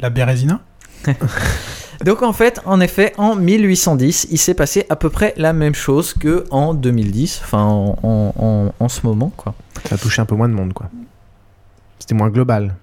La 0.00 0.10
Bérésina? 0.10 0.60
Donc 2.04 2.22
en 2.22 2.32
fait, 2.32 2.60
en 2.66 2.80
effet, 2.80 3.12
en 3.18 3.36
1810, 3.36 4.28
il 4.30 4.38
s'est 4.38 4.54
passé 4.54 4.84
à 4.88 4.96
peu 4.96 5.10
près 5.10 5.32
la 5.36 5.52
même 5.52 5.74
chose 5.74 6.12
que 6.14 6.44
en 6.50 6.74
2010, 6.74 7.40
enfin 7.44 7.62
en, 7.62 7.98
en- 8.02 8.32
en- 8.38 8.72
en 8.78 8.88
ce 8.88 9.06
moment, 9.06 9.32
quoi. 9.36 9.54
Ça 9.88 9.94
a 9.94 9.98
touché 9.98 10.20
un 10.22 10.26
peu 10.26 10.34
moins 10.34 10.48
de 10.48 10.54
monde, 10.54 10.72
quoi. 10.72 10.88
C'était 11.98 12.14
moins 12.14 12.28
global. 12.30 12.74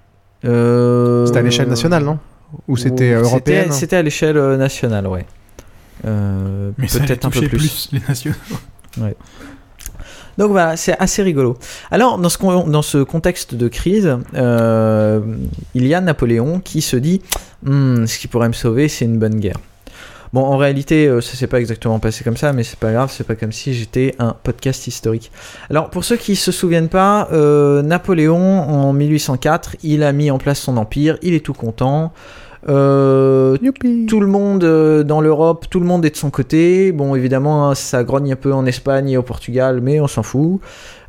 Euh, 0.45 1.26
C'était 1.26 1.39
à 1.39 1.41
l'échelle 1.43 1.70
nationale, 1.70 2.03
non? 2.03 2.20
Ou 2.68 2.76
c'était 2.78 2.89
C'était- 2.89 3.11
européenne 3.14 3.72
C'était 3.72 3.95
à 3.95 4.01
l'échelle 4.01 4.38
euh, 4.38 4.57
nationale, 4.57 5.07
ouais. 5.07 5.26
Euh, 6.05 6.72
Mais 6.78 6.88
peut-être 6.88 7.26
un 7.26 7.30
peu 7.30 7.39
plus. 7.41 7.49
plus 7.57 7.89
les 7.93 8.01
nationaux. 8.07 8.36
Ouais. 8.99 9.16
Donc 10.38 10.51
voilà, 10.51 10.75
c'est 10.77 10.97
assez 10.99 11.21
rigolo. 11.23 11.57
Alors, 11.91 12.17
dans 12.17 12.29
ce, 12.29 12.38
con- 12.38 12.67
dans 12.67 12.81
ce 12.81 13.03
contexte 13.03 13.55
de 13.55 13.67
crise, 13.67 14.17
euh, 14.36 15.19
il 15.75 15.86
y 15.88 15.93
a 15.93 16.01
Napoléon 16.01 16.59
qui 16.59 16.81
se 16.81 16.95
dit 16.97 17.21
Hmm, 17.65 18.05
ce 18.05 18.17
qui 18.19 18.27
pourrait 18.27 18.47
me 18.49 18.53
sauver, 18.53 18.88
c'est 18.88 19.05
une 19.05 19.19
bonne 19.19 19.39
guerre. 19.39 19.57
Bon, 20.34 20.41
en 20.41 20.57
réalité, 20.57 21.05
euh, 21.07 21.21
ça 21.21 21.38
s'est 21.38 21.45
pas 21.45 21.59
exactement 21.59 21.99
passé 21.99 22.23
comme 22.23 22.38
ça, 22.38 22.53
mais 22.53 22.63
c'est 22.63 22.79
pas 22.79 22.91
grave, 22.91 23.13
c'est 23.15 23.23
pas 23.25 23.36
comme 23.36 23.51
si 23.51 23.73
j'étais 23.75 24.15
un 24.17 24.36
podcast 24.41 24.88
historique. 24.88 25.31
Alors, 25.69 25.91
pour 25.91 26.03
ceux 26.03 26.15
qui 26.17 26.36
se 26.36 26.51
souviennent 26.51 26.89
pas, 26.89 27.29
euh, 27.31 27.84
Napoléon, 27.84 28.39
en 28.63 28.91
1804, 28.93 29.75
il 29.84 30.01
a 30.01 30.11
mis 30.11 30.31
en 30.31 30.39
place 30.39 30.59
son 30.59 30.77
empire, 30.77 31.19
il 31.21 31.36
est 31.36 31.45
tout 31.45 31.53
content. 31.53 32.11
Euh, 32.69 33.57
tout 34.07 34.19
le 34.21 34.27
monde 34.27 34.63
dans 35.04 35.22
l'Europe, 35.22 35.66
tout 35.70 35.80
le 35.80 35.86
monde 35.86 36.06
est 36.06 36.10
de 36.10 36.18
son 36.18 36.30
côté. 36.30 36.91
Bon, 36.91 37.16
évidemment, 37.16 37.70
hein, 37.70 37.76
ça 37.76 38.04
grogne 38.04 38.32
un 38.32 38.36
peu 38.36 38.54
en 38.54 38.66
Espagne 38.66 39.10
et 39.10 39.18
au 39.18 39.24
Portugal, 39.24 39.80
mais 39.82 39.99
on 39.99 40.08
s'en 40.08 40.24
fout. 40.24 40.60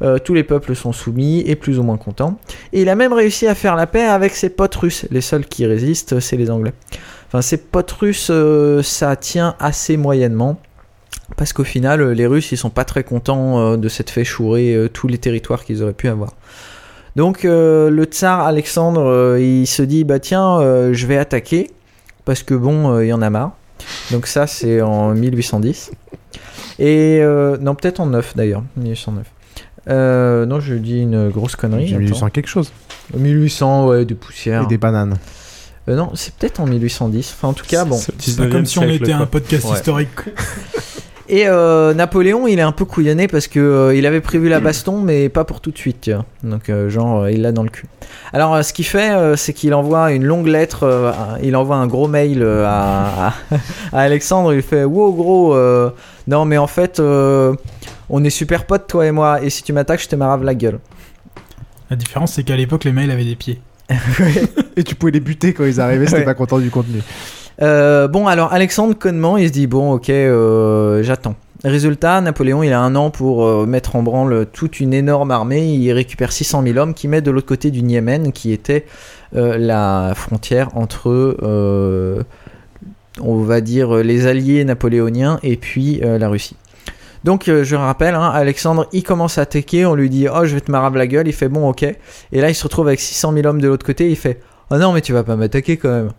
Euh, 0.02 0.18
tous 0.18 0.34
les 0.34 0.44
peuples 0.44 0.74
sont 0.74 0.92
soumis 0.92 1.40
et 1.46 1.56
plus 1.56 1.78
ou 1.78 1.82
moins 1.82 1.96
contents. 1.96 2.38
Et 2.72 2.82
il 2.82 2.88
a 2.88 2.94
même 2.94 3.12
réussi 3.12 3.46
à 3.46 3.54
faire 3.54 3.76
la 3.76 3.86
paix 3.86 4.04
avec 4.04 4.34
ses 4.34 4.50
potes 4.50 4.74
russes. 4.74 5.06
Les 5.10 5.20
seuls 5.20 5.46
qui 5.46 5.66
résistent, 5.66 6.20
c'est 6.20 6.36
les 6.36 6.50
Anglais. 6.50 6.72
Enfin, 7.28 7.42
ses 7.42 7.56
potes 7.56 7.92
russes, 7.92 8.28
euh, 8.30 8.82
ça 8.82 9.16
tient 9.16 9.56
assez 9.58 9.96
moyennement. 9.96 10.58
Parce 11.36 11.52
qu'au 11.52 11.64
final, 11.64 12.00
euh, 12.00 12.14
les 12.14 12.26
Russes, 12.26 12.52
ils 12.52 12.58
sont 12.58 12.70
pas 12.70 12.84
très 12.84 13.02
contents 13.02 13.76
de 13.76 13.88
s'être 13.88 14.10
fait 14.10 14.24
chourer 14.24 14.88
tous 14.92 15.08
les 15.08 15.18
territoires 15.18 15.64
qu'ils 15.64 15.82
auraient 15.82 15.94
pu 15.94 16.08
avoir. 16.08 16.34
Donc 17.16 17.44
le 17.44 18.04
tsar 18.04 18.40
Alexandre, 18.40 19.38
il 19.38 19.66
se 19.66 19.82
dit 19.82 20.02
bah 20.02 20.18
tiens, 20.18 20.58
je 20.92 21.06
vais 21.06 21.16
attaquer 21.16 21.70
parce 22.24 22.42
que 22.42 22.54
bon, 22.54 23.00
il 23.00 23.06
y 23.06 23.12
en 23.12 23.22
a 23.22 23.30
marre. 23.30 23.52
Donc 24.10 24.26
ça, 24.26 24.46
c'est 24.46 24.80
en 24.80 25.14
1810. 25.14 25.92
Et 26.78 27.18
euh, 27.20 27.56
non, 27.58 27.74
peut-être 27.74 28.00
en 28.00 28.06
9 28.06 28.36
d'ailleurs, 28.36 28.62
1809. 28.76 29.26
Euh, 29.88 30.46
non, 30.46 30.60
je 30.60 30.74
dis 30.74 31.00
une 31.00 31.28
grosse 31.28 31.56
connerie. 31.56 31.86
J'ai 31.86 31.98
1800 31.98 32.30
quelque 32.30 32.48
chose. 32.48 32.72
1800, 33.16 33.86
ouais, 33.86 34.04
des 34.04 34.14
poussières. 34.14 34.62
Et 34.62 34.66
des 34.66 34.78
bananes. 34.78 35.16
Euh, 35.88 35.96
non, 35.96 36.12
c'est 36.14 36.34
peut-être 36.34 36.60
en 36.60 36.66
1810. 36.66 37.34
Enfin, 37.36 37.48
en 37.48 37.52
tout 37.52 37.66
cas, 37.66 37.84
bon. 37.84 37.98
C'est 38.18 38.36
pas 38.36 38.46
comme 38.46 38.64
si 38.64 38.78
on 38.78 38.88
était 38.88 39.12
un 39.12 39.26
podcast 39.26 39.66
Ouais. 39.68 39.76
historique. 39.76 40.08
Et 41.28 41.48
euh, 41.48 41.94
Napoléon, 41.94 42.46
il 42.46 42.58
est 42.58 42.62
un 42.62 42.72
peu 42.72 42.84
couillonné 42.84 43.28
parce 43.28 43.46
que 43.48 43.58
euh, 43.58 43.94
il 43.96 44.04
avait 44.04 44.20
prévu 44.20 44.50
la 44.50 44.60
baston, 44.60 45.00
mais 45.00 45.30
pas 45.30 45.44
pour 45.44 45.60
tout 45.62 45.70
de 45.70 45.78
suite. 45.78 46.10
Donc, 46.42 46.68
euh, 46.68 46.90
genre, 46.90 47.22
euh, 47.22 47.30
il 47.30 47.40
l'a 47.40 47.50
dans 47.50 47.62
le 47.62 47.70
cul. 47.70 47.86
Alors, 48.34 48.54
euh, 48.54 48.62
ce 48.62 48.74
qu'il 48.74 48.84
fait, 48.84 49.10
euh, 49.14 49.34
c'est 49.34 49.54
qu'il 49.54 49.72
envoie 49.72 50.12
une 50.12 50.24
longue 50.24 50.46
lettre, 50.48 50.82
euh, 50.82 51.12
il 51.42 51.56
envoie 51.56 51.76
un 51.76 51.86
gros 51.86 52.08
mail 52.08 52.42
euh, 52.42 52.66
à, 52.66 53.28
à- 53.28 53.32
à 53.94 54.00
Alexandre. 54.00 54.52
Il 54.52 54.60
fait 54.60 54.84
Wow, 54.84 55.14
gros, 55.14 55.54
euh, 55.54 55.90
non, 56.26 56.44
mais 56.44 56.58
en 56.58 56.66
fait, 56.66 57.00
euh, 57.00 57.54
on 58.10 58.22
est 58.22 58.28
super 58.30 58.66
potes, 58.66 58.86
toi 58.86 59.06
et 59.06 59.10
moi, 59.10 59.42
et 59.42 59.48
si 59.48 59.62
tu 59.62 59.72
m'attaques, 59.72 60.02
je 60.02 60.08
te 60.08 60.16
marave 60.16 60.44
la 60.44 60.54
gueule. 60.54 60.78
La 61.88 61.96
différence, 61.96 62.32
c'est 62.34 62.42
qu'à 62.42 62.56
l'époque, 62.56 62.84
les 62.84 62.92
mails 62.92 63.10
avaient 63.10 63.24
des 63.24 63.36
pieds. 63.36 63.60
Et 64.76 64.82
tu 64.82 64.94
pouvais 64.94 65.12
les 65.12 65.20
buter 65.20 65.52
quand 65.52 65.64
ils 65.64 65.80
arrivaient, 65.80 66.06
c'était 66.06 66.18
Ouais. 66.20 66.24
pas 66.24 66.34
content 66.34 66.58
du 66.58 66.70
contenu. 66.70 67.00
Euh, 67.62 68.08
bon, 68.08 68.26
alors 68.26 68.52
Alexandre, 68.52 68.94
connement, 68.94 69.36
il 69.36 69.48
se 69.48 69.52
dit 69.52 69.66
bon, 69.66 69.92
ok, 69.92 70.10
euh, 70.10 71.02
j'attends. 71.02 71.36
Résultat, 71.62 72.20
Napoléon, 72.20 72.62
il 72.62 72.72
a 72.72 72.80
un 72.80 72.94
an 72.94 73.10
pour 73.10 73.46
euh, 73.46 73.64
mettre 73.64 73.96
en 73.96 74.02
branle 74.02 74.46
toute 74.52 74.80
une 74.80 74.92
énorme 74.92 75.30
armée. 75.30 75.74
Il 75.74 75.90
récupère 75.92 76.32
600 76.32 76.62
000 76.62 76.78
hommes 76.78 76.92
qui 76.92 77.08
met 77.08 77.22
de 77.22 77.30
l'autre 77.30 77.46
côté 77.46 77.70
du 77.70 77.82
Niémen, 77.82 78.32
qui 78.32 78.52
était 78.52 78.84
la 79.32 80.12
frontière 80.14 80.76
entre, 80.76 81.36
on 83.20 83.36
va 83.42 83.60
dire, 83.60 83.94
les 83.96 84.26
alliés 84.28 84.64
napoléoniens 84.64 85.40
et 85.42 85.56
puis 85.56 86.00
la 86.02 86.28
Russie. 86.28 86.56
Donc, 87.24 87.46
je 87.46 87.74
rappelle, 87.74 88.14
hein, 88.14 88.30
Alexandre, 88.32 88.86
il 88.92 89.02
commence 89.02 89.38
à 89.38 89.42
attaquer. 89.42 89.86
On 89.86 89.94
lui 89.94 90.10
dit, 90.10 90.28
oh, 90.28 90.44
je 90.44 90.54
vais 90.54 90.60
te 90.60 90.70
marave 90.70 90.96
la 90.96 91.06
gueule. 91.06 91.26
Il 91.26 91.32
fait, 91.32 91.48
bon, 91.48 91.68
ok. 91.68 91.82
Et 91.82 91.96
là, 92.40 92.50
il 92.50 92.54
se 92.54 92.62
retrouve 92.62 92.86
avec 92.86 93.00
600 93.00 93.32
000 93.32 93.46
hommes 93.46 93.62
de 93.62 93.66
l'autre 93.66 93.86
côté. 93.86 94.10
Il 94.10 94.16
fait, 94.16 94.40
oh 94.70 94.76
non, 94.76 94.92
mais 94.92 95.00
tu 95.00 95.14
vas 95.14 95.24
pas 95.24 95.34
m'attaquer 95.34 95.78
quand 95.78 95.90
même. 95.90 96.10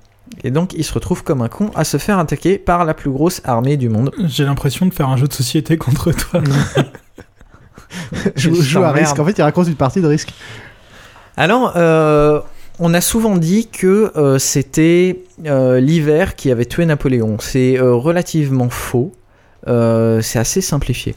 Et 0.44 0.52
donc, 0.52 0.74
il 0.74 0.84
se 0.84 0.94
retrouve 0.94 1.24
comme 1.24 1.42
un 1.42 1.48
con 1.48 1.72
à 1.76 1.84
se 1.84 1.98
faire 1.98 2.20
attaquer 2.20 2.58
par 2.58 2.86
la 2.86 2.94
plus 2.94 3.10
grosse 3.10 3.42
armée 3.46 3.78
du 3.78 3.90
monde. 3.90 4.12
J'ai 4.26 4.46
l'impression 4.46 4.86
de 4.86 4.94
faire 4.94 5.10
un 5.10 5.18
jeu 5.18 5.28
de 5.28 5.34
société 5.34 5.78
contre 5.78 6.12
toi. 6.12 6.42
Je 8.36 8.54
joue 8.54 8.84
à 8.84 8.92
risque. 8.92 9.18
En 9.20 9.26
fait, 9.26 9.38
il 9.38 9.42
raconte 9.42 9.68
une 9.68 9.76
partie 9.76 10.02
de 10.02 10.08
risque. 10.08 10.34
Alors, 11.38 11.74
euh, 11.76 12.40
on 12.80 12.94
a 12.94 13.02
souvent 13.02 13.38
dit 13.38 13.68
que 13.68 14.12
euh, 14.16 14.38
c'était 14.38 15.24
euh, 15.46 15.80
l'hiver 15.80 16.36
qui 16.36 16.52
avait 16.52 16.66
tué 16.66 16.86
Napoléon. 16.86 17.38
C'est 17.40 17.80
euh, 17.80 17.94
relativement 17.94 18.70
faux. 18.70 19.14
Euh, 19.68 20.22
c'est 20.22 20.40
assez 20.40 20.62
simplifié. 20.62 21.16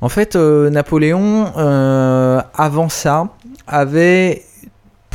En 0.00 0.08
fait, 0.08 0.36
euh, 0.36 0.70
Napoléon, 0.70 1.52
euh, 1.56 2.40
avant 2.54 2.88
ça, 2.88 3.28
avait 3.66 4.42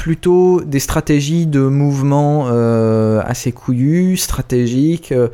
plutôt 0.06 0.62
des 0.62 0.78
stratégies 0.78 1.48
de 1.48 1.62
mouvement 1.62 2.46
euh, 2.52 3.24
assez 3.26 3.52
couillues, 3.52 4.18
stratégiques, 4.18 5.12
euh, 5.12 5.30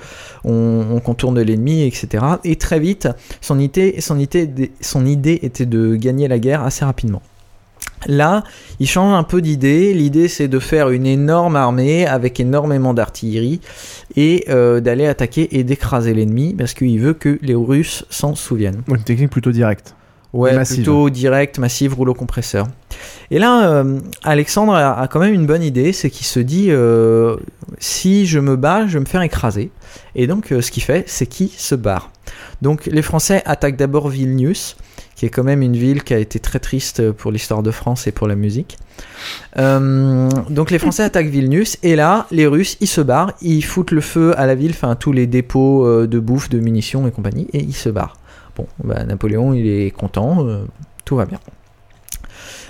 on, 0.46 0.86
on 0.94 1.02
contourne 1.02 1.42
l'ennemi, 1.42 1.84
etc. 1.84 2.24
Et 2.46 2.56
très 2.56 2.80
vite, 2.80 3.10
son 3.42 3.60
idée, 3.60 3.94
était 3.98 5.66
de 5.66 5.96
gagner 5.98 6.30
la 6.30 6.40
guerre 6.40 6.64
assez 6.64 6.86
rapidement. 6.86 7.22
Là, 8.08 8.46
il 8.80 8.88
change 8.88 9.14
un 9.14 9.24
peu 9.24 9.42
d'idée. 9.42 9.94
L'idée, 9.94 10.30
c'est 10.30 10.48
de 10.48 10.60
faire 10.60 10.90
une 10.90 11.06
énorme 11.06 11.58
armée 11.58 12.08
avec 12.08 12.40
énormément 12.40 12.94
d'artillerie 12.94 13.60
et 14.16 14.46
euh, 14.48 14.80
d'aller 14.80 15.06
attaquer 15.06 15.60
et 15.60 15.66
d'écraser 15.66 16.14
l'ennemi 16.14 16.56
parce 16.58 16.74
qu'il 16.74 16.98
veut 17.02 17.14
que 17.14 17.40
les 17.42 17.56
Russes 17.56 18.06
s'en 18.10 18.36
souviennent. 18.36 18.84
Une 18.88 19.04
technique 19.04 19.32
plutôt 19.32 19.52
directe. 19.52 19.96
Ouais, 20.34 20.54
Massive. 20.54 20.78
plutôt 20.78 21.10
direct, 21.10 21.60
massive, 21.60 21.94
rouleau 21.94 22.14
compresseur. 22.14 22.68
Et 23.32 23.40
là, 23.40 23.70
euh, 23.70 24.00
Alexandre 24.24 24.74
a, 24.74 25.02
a 25.02 25.08
quand 25.08 25.20
même 25.20 25.34
une 25.34 25.46
bonne 25.46 25.64
idée, 25.64 25.92
c'est 25.92 26.10
qu'il 26.10 26.26
se 26.26 26.40
dit 26.40 26.68
euh, 26.70 27.36
si 27.80 28.26
je 28.26 28.40
me 28.40 28.56
bats, 28.56 28.88
je 28.88 28.94
vais 28.94 29.02
me 29.02 29.06
faire 29.06 29.24
écraser. 29.24 29.72
Et 30.16 30.28
donc, 30.28 30.52
euh, 30.52 30.62
ce 30.62 30.72
qu'il 30.72 30.84
fait, 30.84 31.04
c'est 31.08 31.26
qu'il 31.26 31.50
se 31.50 31.76
barre. 31.76 32.12
Donc, 32.62 32.86
les 32.86 33.02
Français 33.02 33.42
attaquent 33.46 33.76
d'abord 33.76 34.08
Vilnius, 34.08 34.78
qui 35.16 35.26
est 35.26 35.30
quand 35.30 35.44
même 35.44 35.62
une 35.62 35.76
ville 35.76 36.04
qui 36.04 36.14
a 36.14 36.18
été 36.18 36.40
très 36.40 36.60
triste 36.60 37.12
pour 37.12 37.32
l'histoire 37.32 37.62
de 37.62 37.72
France 37.72 38.08
et 38.08 38.14
pour 38.14 38.28
la 38.28 38.36
musique. 38.36 38.78
Donc, 39.58 40.72
les 40.72 40.80
Français 40.80 41.04
attaquent 41.04 41.28
Vilnius, 41.28 41.78
et 41.84 41.96
là, 41.96 42.28
les 42.32 42.48
Russes, 42.48 42.78
ils 42.80 42.88
se 42.88 43.02
barrent, 43.02 43.34
ils 43.42 43.64
foutent 43.64 43.92
le 43.92 44.02
feu 44.02 44.34
à 44.40 44.46
la 44.46 44.56
ville, 44.56 44.72
enfin, 44.72 44.96
tous 44.96 45.12
les 45.12 45.28
dépôts 45.28 46.06
de 46.08 46.20
bouffe, 46.20 46.50
de 46.50 46.60
munitions 46.60 47.08
et 47.08 47.12
compagnie, 47.12 47.48
et 47.52 47.60
ils 47.60 47.76
se 47.76 47.90
barrent. 47.90 48.21
Bon, 48.56 48.66
bah, 48.84 49.04
Napoléon, 49.04 49.54
il 49.54 49.68
est 49.68 49.92
content, 49.92 50.46
euh, 50.46 50.64
tout 51.06 51.16
va 51.16 51.26
bien. 51.26 51.40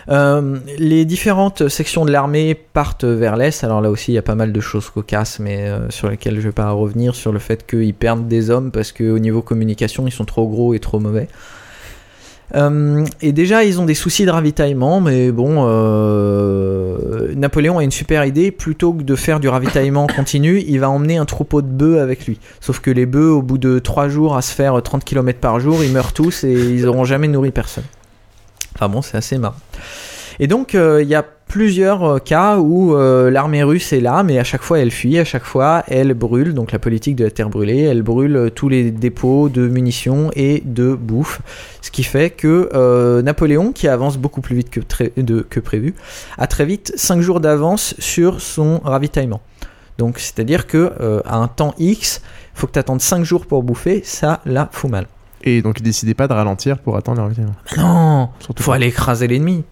Euh, 0.09 0.57
les 0.77 1.05
différentes 1.05 1.67
sections 1.69 2.05
de 2.05 2.11
l'armée 2.11 2.55
partent 2.55 3.03
vers 3.05 3.35
l'est. 3.35 3.63
Alors 3.63 3.81
là 3.81 3.89
aussi, 3.89 4.11
il 4.11 4.15
y 4.15 4.17
a 4.17 4.23
pas 4.23 4.35
mal 4.35 4.51
de 4.51 4.59
choses 4.59 4.89
cocasses, 4.89 5.39
mais 5.39 5.69
euh, 5.69 5.89
sur 5.89 6.09
lesquelles 6.09 6.35
je 6.35 6.41
vais 6.41 6.51
pas 6.51 6.71
revenir 6.71 7.15
sur 7.15 7.31
le 7.31 7.39
fait 7.39 7.65
qu'ils 7.65 7.93
perdent 7.93 8.27
des 8.27 8.49
hommes 8.49 8.71
parce 8.71 8.91
qu'au 8.91 9.19
niveau 9.19 9.41
communication, 9.41 10.07
ils 10.07 10.11
sont 10.11 10.25
trop 10.25 10.47
gros 10.47 10.73
et 10.73 10.79
trop 10.79 10.99
mauvais. 10.99 11.27
Euh, 12.55 13.05
et 13.21 13.31
déjà, 13.31 13.63
ils 13.63 13.79
ont 13.79 13.85
des 13.85 13.93
soucis 13.93 14.25
de 14.25 14.31
ravitaillement, 14.31 15.01
mais 15.01 15.31
bon, 15.31 15.65
euh, 15.67 17.33
Napoléon 17.35 17.77
a 17.77 17.83
une 17.83 17.91
super 17.91 18.25
idée. 18.25 18.51
Plutôt 18.51 18.93
que 18.93 19.03
de 19.03 19.15
faire 19.15 19.39
du 19.39 19.47
ravitaillement 19.47 20.07
continu, 20.15 20.61
il 20.67 20.79
va 20.79 20.89
emmener 20.89 21.17
un 21.17 21.25
troupeau 21.25 21.61
de 21.61 21.67
bœufs 21.67 21.99
avec 21.99 22.25
lui. 22.25 22.39
Sauf 22.59 22.79
que 22.79 22.91
les 22.91 23.05
bœufs, 23.05 23.31
au 23.31 23.41
bout 23.41 23.57
de 23.57 23.79
3 23.79 24.09
jours 24.09 24.35
à 24.35 24.41
se 24.41 24.53
faire 24.53 24.81
30 24.81 25.03
km 25.03 25.39
par 25.39 25.59
jour, 25.59 25.83
ils 25.83 25.91
meurent 25.91 26.13
tous 26.13 26.43
et 26.43 26.51
ils 26.51 26.87
auront 26.87 27.05
jamais 27.05 27.27
nourri 27.27 27.51
personne. 27.51 27.85
Enfin 28.75 28.89
bon, 28.89 29.01
c'est 29.01 29.17
assez 29.17 29.37
marrant. 29.37 29.55
Et 30.41 30.47
donc, 30.47 30.75
euh, 30.75 31.01
il 31.01 31.07
y 31.07 31.15
a 31.15 31.23
plusieurs 31.23 32.03
euh, 32.03 32.17
cas 32.19 32.57
où 32.57 32.95
euh, 32.95 33.29
l'armée 33.31 33.63
russe 33.63 33.93
est 33.93 34.01
là, 34.01 34.23
mais 34.23 34.39
à 34.39 34.43
chaque 34.43 34.63
fois 34.63 34.79
elle 34.79 34.91
fuit, 34.91 35.17
à 35.19 35.23
chaque 35.23 35.45
fois 35.45 35.83
elle 35.87 36.13
brûle, 36.13 36.53
donc 36.53 36.73
la 36.73 36.79
politique 36.79 37.15
de 37.15 37.23
la 37.23 37.31
terre 37.31 37.49
brûlée, 37.49 37.81
elle 37.81 38.01
brûle 38.01 38.51
tous 38.53 38.67
les 38.67 38.91
dépôts 38.91 39.47
de 39.47 39.67
munitions 39.67 40.31
et 40.35 40.61
de 40.65 40.93
bouffe, 40.95 41.41
ce 41.81 41.91
qui 41.91 42.03
fait 42.03 42.31
que 42.31 43.21
Napoléon, 43.21 43.71
qui 43.71 43.87
avance 43.87 44.17
beaucoup 44.17 44.41
plus 44.41 44.55
vite 44.55 44.69
que 44.69 45.59
prévu, 45.59 45.93
a 46.37 46.47
très 46.47 46.65
vite 46.65 46.91
5 46.95 47.21
jours 47.21 47.39
d'avance 47.39 47.93
sur 47.99 48.41
son 48.41 48.79
ravitaillement. 48.83 49.41
Donc 50.01 50.17
c'est-à-dire 50.17 50.65
que 50.65 50.93
euh, 50.99 51.21
à 51.25 51.37
un 51.37 51.47
temps 51.47 51.75
X, 51.77 52.23
il 52.55 52.59
faut 52.59 52.65
que 52.65 52.71
tu 52.71 52.79
attendes 52.79 53.01
5 53.01 53.23
jours 53.23 53.45
pour 53.45 53.61
bouffer, 53.61 54.01
ça 54.03 54.41
la 54.45 54.67
fout 54.71 54.89
mal. 54.89 55.05
Et 55.43 55.61
donc, 55.61 55.79
il 55.79 55.83
décidait 55.83 56.13
pas 56.13 56.27
de 56.27 56.33
ralentir 56.33 56.79
pour 56.79 56.97
attendre 56.97 57.17
le 57.17 57.23
ravitaillement. 57.23 57.55
Non, 57.77 58.29
Surtout 58.39 58.63
faut 58.63 58.71
aller 58.71 58.87
écraser 58.87 59.27
l'ennemi. 59.27 59.63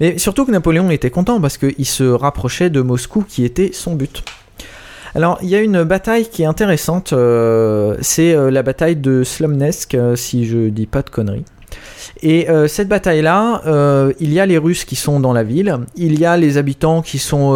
Mais 0.00 0.18
surtout 0.18 0.46
que 0.46 0.50
Napoléon 0.50 0.90
était 0.90 1.10
content 1.10 1.40
parce 1.40 1.58
qu'il 1.58 1.86
se 1.86 2.04
rapprochait 2.04 2.70
de 2.70 2.80
Moscou 2.80 3.24
qui 3.26 3.44
était 3.44 3.70
son 3.72 3.94
but. 3.94 4.22
Alors, 5.14 5.38
il 5.42 5.48
y 5.48 5.54
a 5.54 5.60
une 5.60 5.84
bataille 5.84 6.28
qui 6.28 6.42
est 6.42 6.46
intéressante, 6.46 7.12
euh, 7.12 7.96
c'est 8.00 8.34
euh, 8.34 8.50
la 8.50 8.62
bataille 8.62 8.96
de 8.96 9.24
Slomnesk, 9.24 9.94
euh, 9.94 10.16
si 10.16 10.46
je 10.46 10.68
dis 10.68 10.86
pas 10.86 11.02
de 11.02 11.10
conneries. 11.10 11.44
Et 12.22 12.48
cette 12.66 12.88
bataille-là, 12.88 13.62
il 14.18 14.32
y 14.32 14.40
a 14.40 14.46
les 14.46 14.58
Russes 14.58 14.84
qui 14.84 14.96
sont 14.96 15.20
dans 15.20 15.32
la 15.32 15.44
ville, 15.44 15.78
il 15.94 16.18
y 16.18 16.24
a 16.24 16.36
les 16.36 16.56
habitants 16.56 17.00
qui 17.02 17.18
sont 17.18 17.52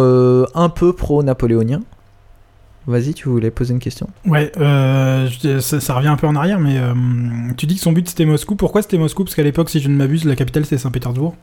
un 0.53 0.69
peu 0.69 0.93
pro-napoléoniens. 0.93 1.81
Vas-y, 2.85 3.13
tu 3.13 3.29
voulais 3.29 3.51
poser 3.51 3.73
une 3.73 3.79
question? 3.79 4.09
Ouais, 4.25 4.51
euh, 4.57 5.29
ça, 5.61 5.79
ça 5.79 5.93
revient 5.95 6.09
un 6.09 6.17
peu 6.17 6.27
en 6.27 6.35
arrière, 6.35 6.59
mais 6.59 6.77
euh, 6.77 6.93
tu 7.55 7.65
dis 7.65 7.75
que 7.75 7.81
son 7.81 7.93
but 7.93 8.07
c'était 8.09 8.25
Moscou. 8.25 8.55
Pourquoi 8.55 8.81
c'était 8.81 8.97
Moscou? 8.97 9.23
Parce 9.23 9.35
qu'à 9.35 9.43
l'époque, 9.43 9.69
si 9.69 9.79
je 9.79 9.87
ne 9.87 9.95
m'abuse, 9.95 10.25
la 10.25 10.35
capitale 10.35 10.65
c'était 10.65 10.77
Saint-Pétersbourg. 10.77 11.35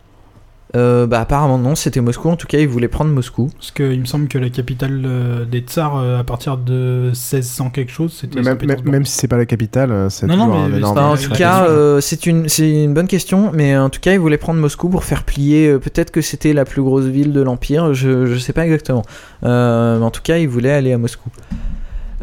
Euh, 0.77 1.07
Bah 1.07 1.21
apparemment 1.21 1.59
non, 1.59 1.75
c'était 1.75 2.01
Moscou, 2.01 2.29
en 2.29 2.37
tout 2.37 2.47
cas 2.47 2.59
il 2.59 2.69
voulait 2.69 2.89
prendre 2.89 3.11
Moscou. 3.13 3.51
Parce 3.57 3.71
qu'il 3.71 3.99
me 4.01 4.05
semble 4.05 4.29
que 4.29 4.39
la 4.39 4.51
capitale 4.51 5.03
euh, 5.05 5.45
des 5.45 5.61
Tsars, 5.61 5.97
euh, 5.99 6.19
à 6.19 6.25
partir 6.25 6.57
de 6.59 7.07
1600 7.13 7.71
quelque 7.71 7.91
chose, 7.93 8.13
c'était 8.21 8.41
Mais 8.41 8.55
même, 8.55 8.59
même, 8.67 8.81
même 8.85 9.05
si 9.05 9.13
c'est 9.17 9.29
pas 9.29 9.37
la 9.37 9.47
capitale, 9.47 10.07
c'est 10.11 10.27
Non, 10.27 10.37
non, 10.37 10.47
toujours 10.47 10.61
mais 10.69 10.75
un 10.75 10.77
énorme. 10.79 10.95
c'est 10.97 11.01
Enfin, 11.01 11.13
en 11.13 11.17
tout 11.17 11.31
cas, 11.39 11.59
question. 11.61 11.75
euh, 11.77 12.01
c'est 12.01 12.27
une, 12.27 12.49
c'est 12.49 12.85
une 12.85 12.95
bonne 12.95 13.09
question, 13.09 13.51
mais 13.53 13.77
en 13.77 13.91
tout 13.91 14.01
cas, 14.01 14.13
il 14.13 14.19
voulait 14.21 14.39
prendre 14.39 14.61
Moscou 14.61 14.89
pour 14.89 15.05
faire 15.05 15.25
plier. 15.25 15.69
euh, 15.69 15.79
Peut-être 15.79 16.11
que 16.11 16.21
c'était 16.21 16.53
la 16.53 16.65
plus 16.65 16.83
grosse 16.83 17.07
ville 17.07 17.33
de 17.33 17.41
l'Empire, 17.41 17.93
je, 17.95 18.27
je 18.27 18.39
sais 18.39 18.53
pas 18.53 18.65
exactement. 18.65 19.03
Euh, 19.45 19.99
mais 19.99 20.05
en 20.05 20.11
tout 20.11 20.23
cas, 20.23 20.39
il 20.39 20.49
voulait 20.49 20.73
aller 20.73 20.93
à 20.93 20.99
Moscou. 20.99 21.31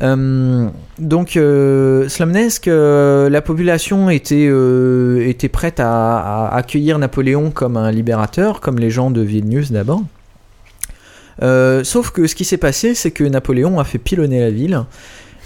Euh, 0.01 0.69
donc, 0.99 1.37
euh, 1.37 2.07
euh, 2.67 3.29
la 3.29 3.41
population 3.41 4.09
était, 4.09 4.47
euh, 4.49 5.27
était 5.27 5.49
prête 5.49 5.79
à, 5.79 6.49
accueillir 6.49 6.99
Napoléon 6.99 7.51
comme 7.51 7.77
un 7.77 7.91
libérateur, 7.91 8.61
comme 8.61 8.79
les 8.79 8.89
gens 8.89 9.11
de 9.11 9.21
Vilnius 9.21 9.71
d'abord. 9.71 10.03
Sauf 11.83 12.11
que 12.11 12.27
ce 12.27 12.35
qui 12.35 12.45
s'est 12.45 12.57
passé, 12.57 12.95
c'est 12.95 13.11
que 13.11 13.23
Napoléon 13.23 13.79
a 13.79 13.83
fait 13.83 13.99
pilonner 13.99 14.39
la 14.39 14.51
ville. 14.51 14.83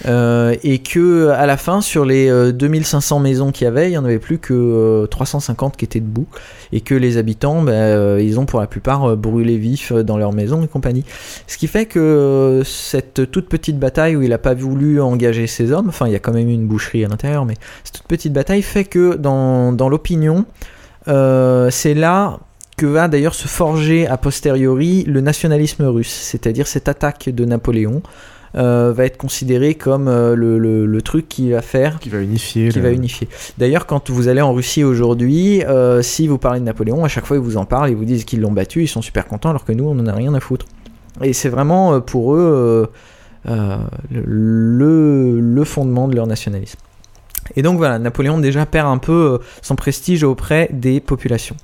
Euh, 0.06 0.56
et 0.64 0.80
que 0.80 1.30
à 1.30 1.46
la 1.46 1.58
fin, 1.58 1.82
sur 1.82 2.06
les 2.06 2.30
euh, 2.30 2.52
2500 2.52 3.20
maisons 3.20 3.52
qu'il 3.52 3.66
y 3.66 3.68
avait, 3.68 3.90
il 3.90 3.94
y 3.94 3.98
en 3.98 4.06
avait 4.06 4.20
plus 4.20 4.40
que 4.40 4.54
euh, 4.54 5.08
350 5.08 5.78
qui 5.78 5.86
étaient 5.86 6.00
debout, 6.00 6.28
et 6.72 6.82
que 6.82 6.96
les 6.96 7.18
habitants, 7.18 7.66
euh, 7.68 8.20
ils 8.22 8.40
ont 8.40 8.46
pour 8.46 8.60
la 8.60 8.68
plupart 8.68 9.12
euh, 9.12 9.16
brûlé 9.16 9.58
vifs 9.58 9.92
dans 9.94 10.18
leur 10.18 10.34
maison 10.34 10.64
et 10.64 10.68
compagnie. 10.68 11.06
Ce 11.48 11.58
qui 11.58 11.68
fait 11.68 11.86
que 11.86 12.00
euh, 12.00 12.64
cette 12.64 13.32
toute 13.32 13.50
petite 13.50 13.80
bataille 13.80 14.16
où 14.16 14.22
il 14.22 14.30
n'a 14.30 14.38
pas 14.38 14.54
voulu 14.54 15.02
engager 15.02 15.48
ses 15.48 15.72
hommes, 15.72 15.90
enfin 15.90 16.08
il 16.08 16.14
y 16.14 16.16
a 16.16 16.20
quand 16.20 16.34
même 16.34 16.50
une 16.50 16.68
boucherie 16.68 17.06
à 17.06 17.08
l'intérieur, 17.08 17.46
mais 17.46 17.56
cette 17.84 17.96
toute 17.96 18.08
petite 18.08 18.34
bataille 18.34 18.62
fait 18.62 18.86
que 18.86 19.16
dans, 19.16 19.72
dans 19.72 19.90
l'opinion, 19.90 20.46
euh, 21.08 21.70
c'est 21.72 21.94
là 21.94 22.40
que 22.78 22.86
va 22.86 23.08
d'ailleurs 23.08 23.36
se 23.36 23.48
forger 23.48 24.08
a 24.08 24.18
posteriori 24.18 25.04
le 25.04 25.22
nationalisme 25.22 25.84
russe, 25.84 26.10
c'est-à-dire 26.10 26.66
cette 26.66 26.88
attaque 26.88 27.30
de 27.30 27.46
Napoléon 27.46 28.02
euh, 28.56 28.92
va 28.96 29.06
être 29.06 29.18
considérée 29.18 29.76
comme 29.76 30.08
euh, 30.08 30.36
le, 30.36 30.60
le- 30.60 30.86
le 30.86 31.02
truc 31.02 31.30
qui 31.30 31.52
va 31.52 31.62
faire, 31.62 32.00
qui 32.00 32.10
va 32.10 32.20
unifier, 32.20 32.70
qui 32.70 32.80
le- 32.80 32.84
va 32.84 32.92
unifier. 32.92 33.28
D'ailleurs, 33.58 33.86
quand 33.86 34.10
vous 34.10 34.28
allez 34.28 34.42
en 34.42 34.54
Russie 34.54 34.84
aujourd'hui, 34.84 35.64
euh, 35.64 36.02
si 36.02 36.28
vous 36.28 36.38
parlez 36.38 36.60
de 36.60 36.66
Napoléon, 36.66 37.06
à 37.06 37.08
chaque 37.08 37.26
fois 37.26 37.38
ils 37.38 37.44
vous 37.44 37.58
en 37.58 37.66
parlent, 37.66 37.90
ils 37.90 37.96
vous 37.96 38.06
disent 38.06 38.26
qu'ils 38.26 38.42
l'ont 38.42 38.52
battu, 38.52 38.84
ils 38.84 38.88
sont 38.88 39.02
super 39.02 39.26
contents, 39.28 39.50
alors 39.52 39.64
que 39.66 39.72
nous 39.72 39.86
on 39.86 39.98
en 40.00 40.08
a 40.08 40.14
rien 40.14 40.34
à 40.34 40.40
foutre. 40.40 40.66
Et 41.22 41.34
c'est 41.34 41.50
vraiment 41.50 42.00
pour 42.02 42.36
eux 42.36 42.90
le, 43.46 45.40
le 45.40 45.64
fondement 45.64 46.08
de 46.08 46.16
leur 46.16 46.28
nationalisme. 46.28 46.78
Et 47.56 47.62
donc 47.64 47.78
voilà, 47.78 48.00
Napoléon 48.00 48.38
déjà 48.38 48.66
perd 48.66 48.88
un 48.88 48.98
peu 48.98 49.40
son 49.62 49.76
prestige 49.76 50.24
auprès 50.24 50.70
des 50.72 51.00
populations. 51.00 51.56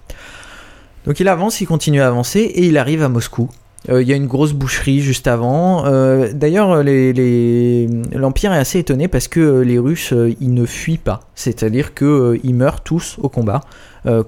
Donc 1.05 1.19
il 1.19 1.27
avance, 1.27 1.61
il 1.61 1.65
continue 1.67 2.01
à 2.01 2.07
avancer 2.07 2.39
et 2.39 2.65
il 2.65 2.77
arrive 2.77 3.03
à 3.03 3.09
Moscou. 3.09 3.49
Euh, 3.89 4.01
Il 4.01 4.07
y 4.07 4.13
a 4.13 4.15
une 4.15 4.27
grosse 4.27 4.53
boucherie 4.53 4.99
juste 4.99 5.27
avant. 5.27 5.85
Euh, 5.85 6.31
D'ailleurs, 6.33 6.83
les- 6.83 7.13
les- 7.13 7.87
l'Empire 8.13 8.51
est 8.53 8.57
assez 8.57 8.79
étonné 8.79 9.07
parce 9.07 9.27
que 9.27 9.39
euh, 9.39 9.61
les 9.63 9.79
Russes, 9.79 10.13
ils 10.41 10.53
ne 10.53 10.65
fuient 10.65 10.97
pas. 10.97 11.21
C'est-à-dire 11.35 11.93
qu'ils 11.93 12.53
meurent 12.55 12.81
tous 12.81 13.17
au 13.21 13.29
combat. 13.29 13.61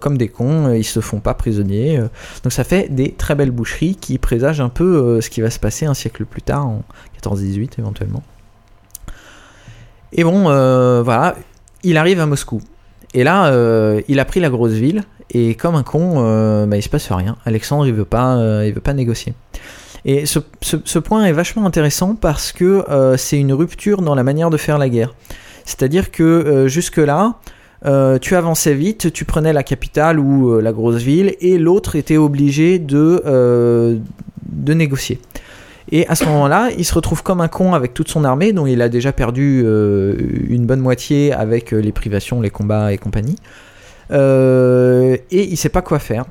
Comme 0.02 0.18
des 0.18 0.28
cons, 0.28 0.74
ils 0.74 0.84
se 0.84 1.00
font 1.00 1.22
pas 1.22 1.34
prisonniers. 1.34 2.02
Donc 2.44 2.52
ça 2.52 2.66
fait 2.66 2.94
des 2.94 3.14
très 3.14 3.34
belles 3.34 3.52
boucheries 3.52 3.96
qui 3.96 4.18
présagent 4.18 4.62
un 4.62 4.68
peu 4.68 5.22
ce 5.22 5.30
qui 5.30 5.40
va 5.40 5.50
se 5.50 5.58
passer 5.58 5.86
un 5.86 5.94
siècle 5.94 6.26
plus 6.26 6.42
tard, 6.42 6.68
en 6.68 6.84
14-18 7.22 7.80
éventuellement. 7.80 8.22
Et 10.12 10.26
bon, 10.26 10.44
voilà, 11.04 11.38
il 11.84 11.96
arrive 11.96 12.20
à 12.20 12.26
Moscou. 12.26 12.62
Et 13.14 13.24
là, 13.24 13.54
il 14.10 14.20
a 14.20 14.26
pris 14.26 14.42
la 14.42 14.50
grosse 14.50 14.74
ville, 14.74 15.04
et 15.32 15.56
comme 15.56 15.76
un 15.76 15.84
con, 15.84 16.16
euh, 16.18 16.66
bah, 16.66 16.78
il 16.78 16.82
se 16.82 16.90
passe 16.90 17.12
rien. 17.12 17.38
Alexandre, 17.46 17.86
il 17.88 17.94
veut 17.94 18.06
pas, 18.06 18.38
euh, 18.38 18.66
il 18.66 18.74
veut 18.74 18.82
pas 18.82 18.94
négocier. 18.94 19.34
Et 20.06 20.26
ce, 20.26 20.40
point 21.00 21.26
est 21.26 21.34
vachement 21.34 21.66
intéressant 21.66 22.16
parce 22.16 22.52
que 22.52 22.86
euh, 22.90 23.18
c'est 23.18 23.38
une 23.38 23.54
rupture 23.54 24.02
dans 24.02 24.16
la 24.16 24.24
manière 24.24 24.50
de 24.50 24.58
faire 24.58 24.78
la 24.78 24.90
guerre. 24.90 25.14
C'est-à-dire 25.66 26.10
que 26.10 26.24
euh, 26.24 26.68
jusque-là, 26.68 27.36
tu 28.22 28.36
avançais 28.36 28.74
vite, 28.74 29.14
tu 29.14 29.24
prenais 29.24 29.54
la 29.54 29.64
capitale 29.64 30.20
ou 30.20 30.60
la 30.60 30.74
grosse 30.74 31.02
ville, 31.02 31.36
et 31.40 31.58
l'autre 31.58 31.96
était 31.96 32.18
obligé 32.18 32.78
de, 32.78 33.24
de 34.46 34.74
négocier. 34.74 35.22
Et 35.92 36.06
à 36.08 36.16
ce 36.16 36.26
moment-là, 36.26 36.72
il 36.78 36.84
se 36.84 36.94
retrouve 36.94 37.24
comme 37.24 37.40
un 37.40 37.48
con 37.48 37.74
avec 37.74 37.94
toute 37.94 38.10
son 38.10 38.26
armée, 38.26 38.52
dont 38.52 38.66
il 38.66 38.82
a 38.82 38.90
déjà 38.90 39.14
perdu 39.14 39.62
une 39.62 40.66
bonne 40.66 40.82
moitié 40.82 41.32
avec 41.32 41.72
les 41.72 41.94
privations, 41.94 42.42
les 42.42 42.50
combats 42.50 42.92
et 42.92 42.98
compagnie. 42.98 43.38
Euh, 44.12 45.18
et 45.32 45.44
il 45.44 45.58
sait 45.58 45.70
pas 45.70 45.82
quoi 45.82 46.00
faire. 46.00 46.26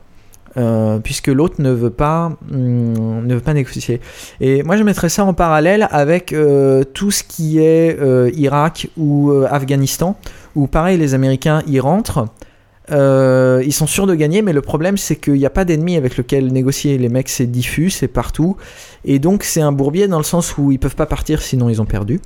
euh, 0.56 0.98
puisque 0.98 1.28
l'autre 1.28 1.56
ne 1.60 1.70
veut 1.70 1.90
pas 1.90 2.32
hum, 2.52 3.26
ne 3.26 3.34
veut 3.34 3.40
pas 3.40 3.54
négocier. 3.54 4.00
Et 4.40 4.62
moi 4.62 4.76
je 4.76 4.82
mettrais 4.82 5.08
ça 5.08 5.24
en 5.24 5.34
parallèle 5.34 5.88
avec 5.90 6.32
euh, 6.32 6.84
tout 6.84 7.10
ce 7.10 7.22
qui 7.22 7.58
est 7.60 7.98
Irak 8.34 8.88
ou 8.96 9.32
Afghanistan, 9.48 10.16
où 10.54 10.66
pareil 10.66 10.98
les 10.98 11.14
Américains 11.14 11.62
y 11.66 11.80
rentrent. 11.80 12.26
ils 12.90 13.72
sont 13.72 13.86
sûrs 13.86 14.06
de 14.06 14.14
gagner, 14.14 14.42
mais 14.42 14.52
le 14.52 14.62
problème 14.62 14.96
c'est 14.96 15.16
qu'il 15.16 15.34
n'y 15.34 15.46
a 15.46 15.50
pas 15.50 15.64
d'ennemi 15.64 15.96
avec 15.96 16.16
lequel 16.16 16.52
négocier. 16.52 16.98
Les 16.98 17.08
mecs 17.08 17.28
c'est 17.28 17.46
diffus, 17.46 17.90
c'est 17.90 18.08
partout, 18.08 18.56
et 19.04 19.18
donc 19.18 19.44
c'est 19.44 19.60
un 19.62 19.72
bourbier 19.72 20.08
dans 20.08 20.18
le 20.18 20.24
sens 20.24 20.56
où 20.58 20.72
ils 20.72 20.78
peuvent 20.78 20.96
pas 20.96 21.06
partir 21.06 21.42
sinon 21.42 21.68
ils 21.68 21.80
ont 21.80 21.86
perdu, 21.86 22.20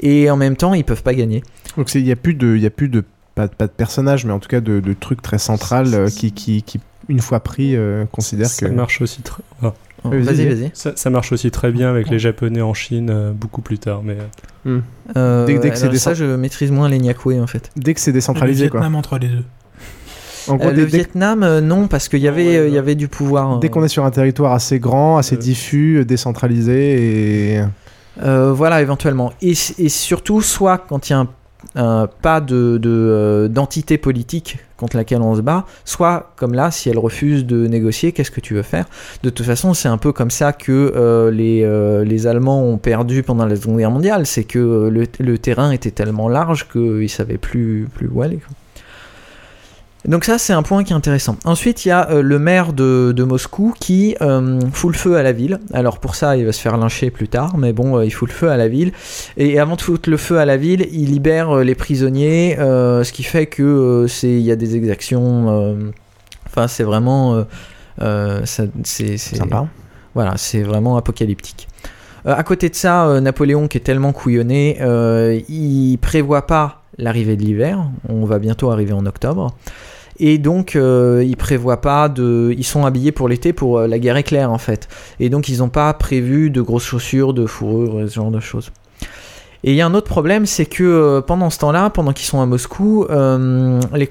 et 0.00 0.30
en 0.30 0.36
même 0.36 0.56
temps 0.56 0.74
ils 0.74 0.84
peuvent 0.84 1.02
pas 1.02 1.14
gagner. 1.14 1.42
Donc 1.76 1.94
il 1.94 2.04
n'y 2.04 2.12
a 2.12 2.16
plus 2.16 2.34
de, 2.34 2.56
y 2.56 2.66
a 2.66 2.70
plus 2.70 2.88
de 2.88 3.04
pas, 3.36 3.46
pas 3.46 3.66
de 3.68 3.72
personnage, 3.72 4.24
mais 4.24 4.32
en 4.32 4.40
tout 4.40 4.48
cas 4.48 4.60
de, 4.60 4.80
de 4.80 4.92
trucs 4.94 5.22
très 5.22 5.38
central 5.38 5.94
euh, 5.94 6.08
qui, 6.08 6.32
qui, 6.32 6.62
qui, 6.64 6.80
une 7.08 7.20
fois 7.20 7.38
pris, 7.38 7.76
euh, 7.76 8.04
considère 8.10 8.48
Ça 8.48 8.66
que 8.66 8.72
marche 8.72 9.00
aussi 9.00 9.22
très. 9.22 9.42
ah. 9.62 9.72
Vas-y, 10.04 10.22
Vas-y, 10.22 10.46
vas-y. 10.46 10.70
Ça, 10.72 10.92
ça 10.94 11.10
marche 11.10 11.32
aussi 11.32 11.50
très 11.50 11.72
bien 11.72 11.88
avec 11.90 12.08
les 12.10 12.18
Japonais 12.20 12.60
en 12.62 12.74
Chine 12.74 13.10
euh, 13.10 13.32
beaucoup 13.32 13.60
plus 13.62 13.78
tard, 13.78 14.02
mais. 14.04 14.16
Hmm. 14.64 14.78
Euh, 15.16 15.46
Dès- 15.46 15.58
dès 15.58 15.70
que 15.70 15.76
c'est 15.76 15.94
ça, 15.96 16.14
je 16.14 16.24
maîtrise 16.24 16.70
moins 16.70 16.88
les 16.88 16.98
Nyakwe 16.98 17.40
en 17.40 17.46
fait. 17.46 17.70
Dès 17.76 17.94
que 17.94 18.00
c'est 18.00 18.12
décentralisé, 18.12 18.64
le 18.64 18.70
quoi. 18.70 18.80
Vietnam 18.80 18.94
entre 18.96 19.18
les 19.18 19.28
deux. 19.28 19.44
En 20.48 20.56
gros, 20.56 20.68
Euh, 20.68 20.72
dès- 20.72 20.82
le 20.82 20.86
dès- 20.86 20.98
Vietnam, 20.98 21.42
euh, 21.42 21.60
non, 21.60 21.88
parce 21.88 22.08
qu'il 22.08 22.20
y 22.20 22.28
avait, 22.28 22.56
euh, 22.56 22.68
il 22.68 22.74
y 22.74 22.78
avait 22.78 22.94
du 22.94 23.08
pouvoir. 23.08 23.58
Dès 23.58 23.68
qu'on 23.68 23.82
est 23.82 23.88
sur 23.88 24.04
un 24.04 24.10
territoire 24.12 24.52
assez 24.52 24.78
grand, 24.78 25.18
assez 25.18 25.36
diffus, 25.36 26.04
décentralisé 26.04 27.56
et. 27.56 27.62
Euh, 28.22 28.52
voilà, 28.52 28.80
éventuellement. 28.80 29.32
Et, 29.42 29.54
et 29.78 29.88
surtout, 29.88 30.40
soit 30.42 30.78
quand 30.78 31.08
il 31.08 31.12
y 31.12 31.16
a 31.16 31.18
un, 31.20 31.28
pas 31.74 32.42
euh, 32.50 33.48
d'entité 33.48 33.98
politique 33.98 34.58
contre 34.76 34.96
laquelle 34.96 35.22
on 35.22 35.34
se 35.34 35.40
bat, 35.40 35.64
soit 35.84 36.32
comme 36.36 36.54
là, 36.54 36.70
si 36.70 36.90
elle 36.90 36.98
refuse 36.98 37.46
de 37.46 37.66
négocier, 37.66 38.12
qu'est-ce 38.12 38.30
que 38.30 38.40
tu 38.40 38.54
veux 38.54 38.62
faire? 38.62 38.86
De 39.22 39.30
toute 39.30 39.46
façon, 39.46 39.74
c'est 39.74 39.88
un 39.88 39.98
peu 39.98 40.12
comme 40.12 40.30
ça 40.30 40.52
que 40.52 40.92
euh, 40.94 41.30
les, 41.30 41.62
euh, 41.64 42.04
les 42.04 42.26
Allemands 42.26 42.62
ont 42.62 42.78
perdu 42.78 43.22
pendant 43.22 43.46
la 43.46 43.56
Seconde 43.56 43.78
Guerre 43.78 43.90
mondiale, 43.90 44.26
c'est 44.26 44.44
que 44.44 44.88
le, 44.90 45.38
terrain 45.38 45.70
était 45.70 45.90
tellement 45.90 46.28
large 46.28 46.68
qu'ils 46.68 47.02
ne 47.02 47.06
savaient 47.06 47.38
plus, 47.38 47.88
plus 47.94 48.08
où 48.08 48.22
aller. 48.22 48.38
Donc 50.06 50.24
ça, 50.24 50.38
c'est 50.38 50.52
un 50.52 50.62
point 50.62 50.84
qui 50.84 50.92
est 50.92 50.96
intéressant. 50.96 51.36
Ensuite, 51.44 51.84
il 51.84 51.88
y 51.88 51.90
a 51.90 52.10
euh, 52.10 52.22
le 52.22 52.38
maire 52.38 52.72
de, 52.72 53.12
de 53.14 53.24
Moscou 53.24 53.74
qui 53.80 54.14
euh, 54.20 54.60
fout 54.72 54.92
le 54.92 54.96
feu 54.98 55.16
à 55.16 55.22
la 55.22 55.32
ville. 55.32 55.58
Alors 55.72 55.98
pour 55.98 56.14
ça, 56.14 56.36
il 56.36 56.46
va 56.46 56.52
se 56.52 56.60
faire 56.60 56.76
lyncher 56.76 57.10
plus 57.10 57.28
tard, 57.28 57.56
mais 57.58 57.72
bon, 57.72 57.98
euh, 57.98 58.04
il 58.04 58.10
fout 58.10 58.28
le 58.28 58.34
feu 58.34 58.48
à 58.50 58.56
la 58.56 58.68
ville. 58.68 58.92
Et 59.36 59.58
avant 59.58 59.74
de 59.76 59.80
foutre 59.80 60.08
le 60.08 60.16
feu 60.16 60.38
à 60.38 60.44
la 60.44 60.56
ville, 60.56 60.86
il 60.92 61.06
libère 61.10 61.56
les 61.56 61.74
prisonniers, 61.74 62.54
ce 62.58 63.10
qui 63.12 63.22
fait 63.24 63.46
que 63.46 64.06
c'est 64.08 64.28
il 64.30 64.40
y 64.42 64.52
a 64.52 64.56
des 64.56 64.76
exactions. 64.76 65.76
Enfin, 66.46 66.68
c'est 66.68 66.84
vraiment, 66.84 67.44
ça- 67.98 68.44
c'est 68.84 69.16
c'est- 69.18 69.36
Sympa. 69.36 69.66
Voilà, 70.14 70.34
c'est 70.36 70.62
vraiment 70.62 70.96
apocalyptique. 70.96 71.68
À 72.24 72.42
côté 72.42 72.68
de 72.68 72.74
ça, 72.74 73.20
Napoléon, 73.20 73.68
qui 73.68 73.78
est 73.78 73.82
tellement 73.82 74.12
couillonné, 74.12 74.78
il 75.48 75.96
prévoit 76.00 76.46
pas 76.46 76.82
l'arrivée 76.98 77.36
de 77.36 77.42
l'hiver. 77.42 77.84
On 78.08 78.24
va 78.24 78.38
bientôt 78.38 78.70
arriver 78.70 78.92
en 78.92 79.04
octobre. 79.06 79.54
Et 80.18 80.38
donc, 80.38 80.76
euh, 80.76 81.22
ils 81.26 81.36
prévoient 81.36 81.80
pas 81.80 82.08
de. 82.08 82.54
Ils 82.56 82.64
sont 82.64 82.86
habillés 82.86 83.12
pour 83.12 83.28
l'été 83.28 83.52
pour 83.52 83.78
euh, 83.78 83.86
la 83.86 83.98
guerre 83.98 84.16
éclair, 84.16 84.50
en 84.50 84.58
fait. 84.58 84.88
Et 85.20 85.28
donc, 85.28 85.48
ils 85.48 85.58
n'ont 85.58 85.68
pas 85.68 85.92
prévu 85.94 86.50
de 86.50 86.60
grosses 86.60 86.84
chaussures, 86.84 87.34
de 87.34 87.46
fourrure, 87.46 88.08
ce 88.08 88.14
genre 88.14 88.30
de 88.30 88.40
choses. 88.40 88.70
Et 89.64 89.72
il 89.72 89.76
y 89.76 89.80
a 89.80 89.86
un 89.86 89.94
autre 89.94 90.08
problème, 90.08 90.46
c'est 90.46 90.66
que 90.66 90.84
euh, 90.84 91.20
pendant 91.20 91.50
ce 91.50 91.58
temps-là, 91.58 91.90
pendant 91.90 92.12
qu'ils 92.12 92.26
sont 92.26 92.40
à 92.40 92.46
Moscou, 92.46 93.04
les 93.08 94.08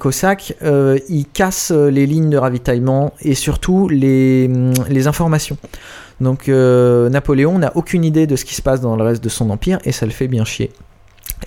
euh, 0.64 1.00
ils 1.10 1.26
cassent 1.32 1.72
les 1.72 2.06
lignes 2.06 2.30
de 2.30 2.38
ravitaillement 2.38 3.14
et 3.22 3.36
surtout 3.36 3.88
les, 3.88 4.50
les 4.90 5.08
informations. 5.08 5.58
Donc 6.20 6.48
Napoléon 6.48 7.60
n'a 7.60 7.72
aucune 7.76 8.04
idée 8.04 8.28
de 8.28 8.36
ce 8.36 8.44
qui 8.44 8.56
se 8.56 8.62
passe 8.62 8.82
dans 8.82 8.96
le 8.96 9.04
reste 9.04 9.24
de 9.24 9.30
son 9.30 9.50
empire 9.50 9.80
et 9.86 9.92
ça 9.92 10.06
le 10.06 10.12
fait 10.12 10.28
bien 10.28 10.46
chier. 10.46 10.72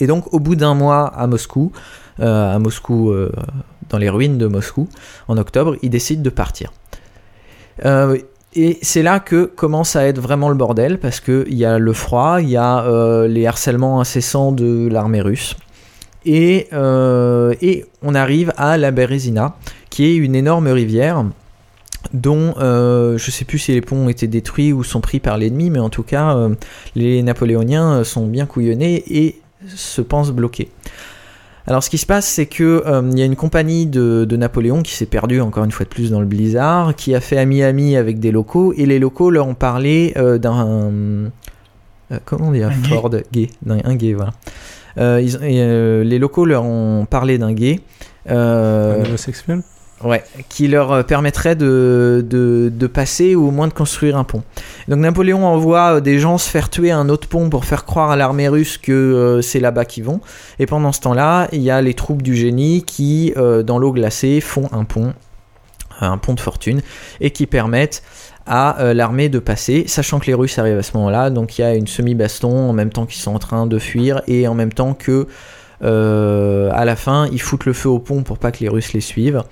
Et 0.00 0.06
donc 0.06 0.32
au 0.32 0.40
bout 0.40 0.56
d'un 0.56 0.74
mois 0.74 1.06
à 1.06 1.26
Moscou, 1.26 1.72
à 2.18 2.59
Moscou, 2.59 3.12
dans 3.89 3.99
les 3.99 4.11
ruines 4.11 4.39
de 4.39 4.47
Moscou, 4.47 4.89
en 5.28 5.36
octobre, 5.36 5.76
il 5.82 5.91
décide 5.91 6.22
de 6.22 6.30
partir. 6.30 6.72
Euh, 7.84 8.18
et 8.55 8.78
c'est 8.82 9.03
là 9.03 9.20
que 9.20 9.45
commence 9.45 9.95
à 9.95 10.07
être 10.07 10.20
vraiment 10.20 10.49
le 10.49 10.55
bordel, 10.55 10.99
parce 10.99 11.20
qu'il 11.20 11.55
y 11.55 11.64
a 11.64 11.78
le 11.78 11.93
froid, 11.93 12.39
il 12.41 12.49
y 12.49 12.57
a 12.57 12.84
euh, 12.84 13.28
les 13.28 13.47
harcèlements 13.47 14.01
incessants 14.01 14.53
de 14.53 14.89
l'armée 14.91 15.20
russe, 15.20 15.57
et, 16.24 16.68
euh, 16.72 17.55
et 17.61 17.84
on 18.03 18.14
arrive 18.14 18.53
à 18.57 18.78
la 18.78 18.91
Bérésina, 18.91 19.57
qui 19.91 20.07
est 20.07 20.16
une 20.16 20.34
énorme 20.34 20.68
rivière 20.68 21.24
dont 22.12 22.55
euh, 22.59 23.18
je 23.18 23.30
sais 23.30 23.45
plus 23.45 23.59
si 23.59 23.72
les 23.72 23.80
ponts 23.80 24.07
ont 24.07 24.09
été 24.09 24.26
détruits 24.26 24.72
ou 24.72 24.82
sont 24.82 25.01
pris 25.01 25.20
par 25.20 25.36
l'ennemi, 25.36 25.68
mais 25.68 25.80
en 25.80 25.91
tout 25.91 26.03
cas, 26.03 26.36
les 26.95 27.22
Napoléoniens 27.22 28.03
sont 28.03 28.26
bien 28.26 28.47
couillonnés 28.47 29.05
et 29.09 29.41
se 29.74 30.01
pensent 30.01 30.30
bloqués. 30.30 30.70
Alors 31.68 31.82
ce 31.84 31.90
qui 31.90 31.98
se 31.98 32.06
passe, 32.06 32.26
c'est 32.26 32.46
que 32.46 32.82
euh, 32.86 33.02
il 33.12 33.18
y 33.18 33.22
a 33.22 33.26
une 33.26 33.36
compagnie 33.36 33.84
de, 33.84 34.24
de 34.24 34.36
Napoléon 34.38 34.82
qui 34.82 34.94
s'est 34.94 35.04
perdue 35.04 35.42
encore 35.42 35.64
une 35.64 35.70
fois 35.70 35.84
de 35.84 35.90
plus 35.90 36.10
dans 36.10 36.18
le 36.20 36.24
blizzard, 36.26 36.94
qui 36.96 37.14
a 37.14 37.20
fait 37.20 37.36
ami-ami 37.36 37.94
avec 37.94 38.18
des 38.20 38.30
locaux, 38.32 38.72
et 38.74 38.86
les 38.86 38.98
locaux 38.98 39.28
leur 39.28 39.46
ont 39.46 39.54
parlé 39.54 40.14
euh, 40.16 40.38
d'un... 40.38 40.66
euh, 40.66 41.28
comment 42.24 42.50
dire. 42.52 42.72
Ford 42.88 43.10
gay. 43.32 43.50
d'un- 43.60 43.80
un 43.84 43.94
gay, 43.96 44.14
voilà. 44.14 44.32
Euh, 44.96 45.20
ils- 45.22 45.36
et, 45.44 46.04
les 46.04 46.18
locaux 46.18 46.46
leur 46.46 46.64
ont 46.64 47.06
parlé 47.08 47.36
d'un 47.36 47.52
gay. 47.52 47.80
Un 48.26 49.04
homosexuel? 49.04 49.60
Ouais, 50.05 50.22
qui 50.49 50.68
leur 50.68 50.92
euh, 50.92 51.03
permettrait 51.03 51.57
de, 51.57 52.24
de, 52.24 52.86
passer 52.86 53.34
ou 53.34 53.49
au 53.49 53.51
moins 53.51 53.66
de 53.66 53.72
construire 53.72 54.16
un 54.16 54.22
pont. 54.22 54.44
Donc 54.86 55.01
Napoléon 55.01 55.44
envoie 55.44 55.96
euh, 55.96 56.01
des 56.01 56.20
gens 56.20 56.38
se 56.38 56.49
faire 56.49 56.70
tuer 56.70 56.92
un 56.92 57.09
autre 57.09 57.28
pont 57.28 57.51
pour 57.51 57.64
faire 57.64 57.84
croire 57.84 58.11
à 58.11 58.16
l'armée 58.16 58.49
russe 58.49 58.78
que 58.78 58.92
euh, 58.92 59.42
c'est 59.42 59.59
là-bas 59.59 59.84
qu'ils 59.84 60.05
vont. 60.05 60.20
Et 60.61 60.66
pendant 60.66 60.92
ce 60.92 61.01
temps-là, 61.01 61.49
il 61.51 61.62
y 61.62 61.70
a 61.70 61.82
les 61.82 61.94
troupes 61.94 62.22
du 62.22 62.36
génie 62.36 62.84
qui, 62.84 63.34
dans 63.36 63.78
l'eau 63.78 63.92
glacée, 63.92 64.40
font 64.40 64.68
un 64.72 64.84
pont, 64.84 65.12
un 66.01 66.18
pont 66.18 66.34
de 66.34 66.40
fortune, 66.40 66.80
et 67.20 67.30
qui 67.30 67.46
permettent 67.46 68.03
à 68.46 68.94
l'armée 68.94 69.28
de 69.28 69.38
passer, 69.38 69.84
sachant 69.88 70.20
que 70.20 70.26
les 70.26 70.34
Russes 70.34 70.59
arrivent 70.59 70.78
à 70.78 70.82
ce 70.82 70.96
moment-là. 70.96 71.30
Donc 71.30 71.59
il 71.59 71.62
y 71.62 71.64
a 71.64 71.74
une 71.74 71.86
semi-baston 71.86 72.70
en 72.70 72.72
même 72.72 72.90
temps 72.90 73.07
qu'ils 73.07 73.20
sont 73.20 73.34
en 73.34 73.38
train 73.38 73.66
de 73.66 73.78
fuir 73.78 74.22
et 74.26 74.49
en 74.49 74.55
même 74.55 74.72
temps 74.72 74.94
que 74.94 75.26
à 75.82 76.84
la 76.84 76.96
fin 76.96 77.28
ils 77.30 77.40
foutent 77.40 77.66
le 77.66 77.72
feu 77.72 77.88
au 77.88 77.99
pont 77.99 78.22
pour 78.22 78.38
pas 78.38 78.53
que 78.53 78.61
les 78.61 78.68
Russes 78.68 78.92
les 78.92 79.01
suivent. 79.01 79.42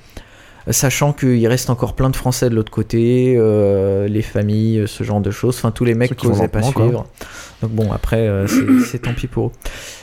Sachant 0.68 1.12
qu'il 1.12 1.46
reste 1.46 1.70
encore 1.70 1.94
plein 1.94 2.10
de 2.10 2.16
Français 2.16 2.50
de 2.50 2.54
l'autre 2.56 2.72
côté, 2.72 3.36
euh, 3.38 4.08
les 4.08 4.22
familles, 4.22 4.84
ce 4.86 5.04
genre 5.04 5.20
de 5.20 5.30
choses. 5.30 5.56
Enfin, 5.58 5.70
tous 5.70 5.84
les 5.84 5.94
mecs 5.94 6.16
qui 6.16 6.26
n'osaient 6.26 6.48
pas 6.48 6.60
quoi. 6.60 6.84
suivre. 6.84 7.06
Donc 7.62 7.70
bon, 7.70 7.92
après, 7.92 8.26
euh, 8.26 8.46
c'est- 8.84 8.98
tant 8.98 9.14
pis 9.14 9.28
pour 9.28 9.46
eux. 9.46 9.50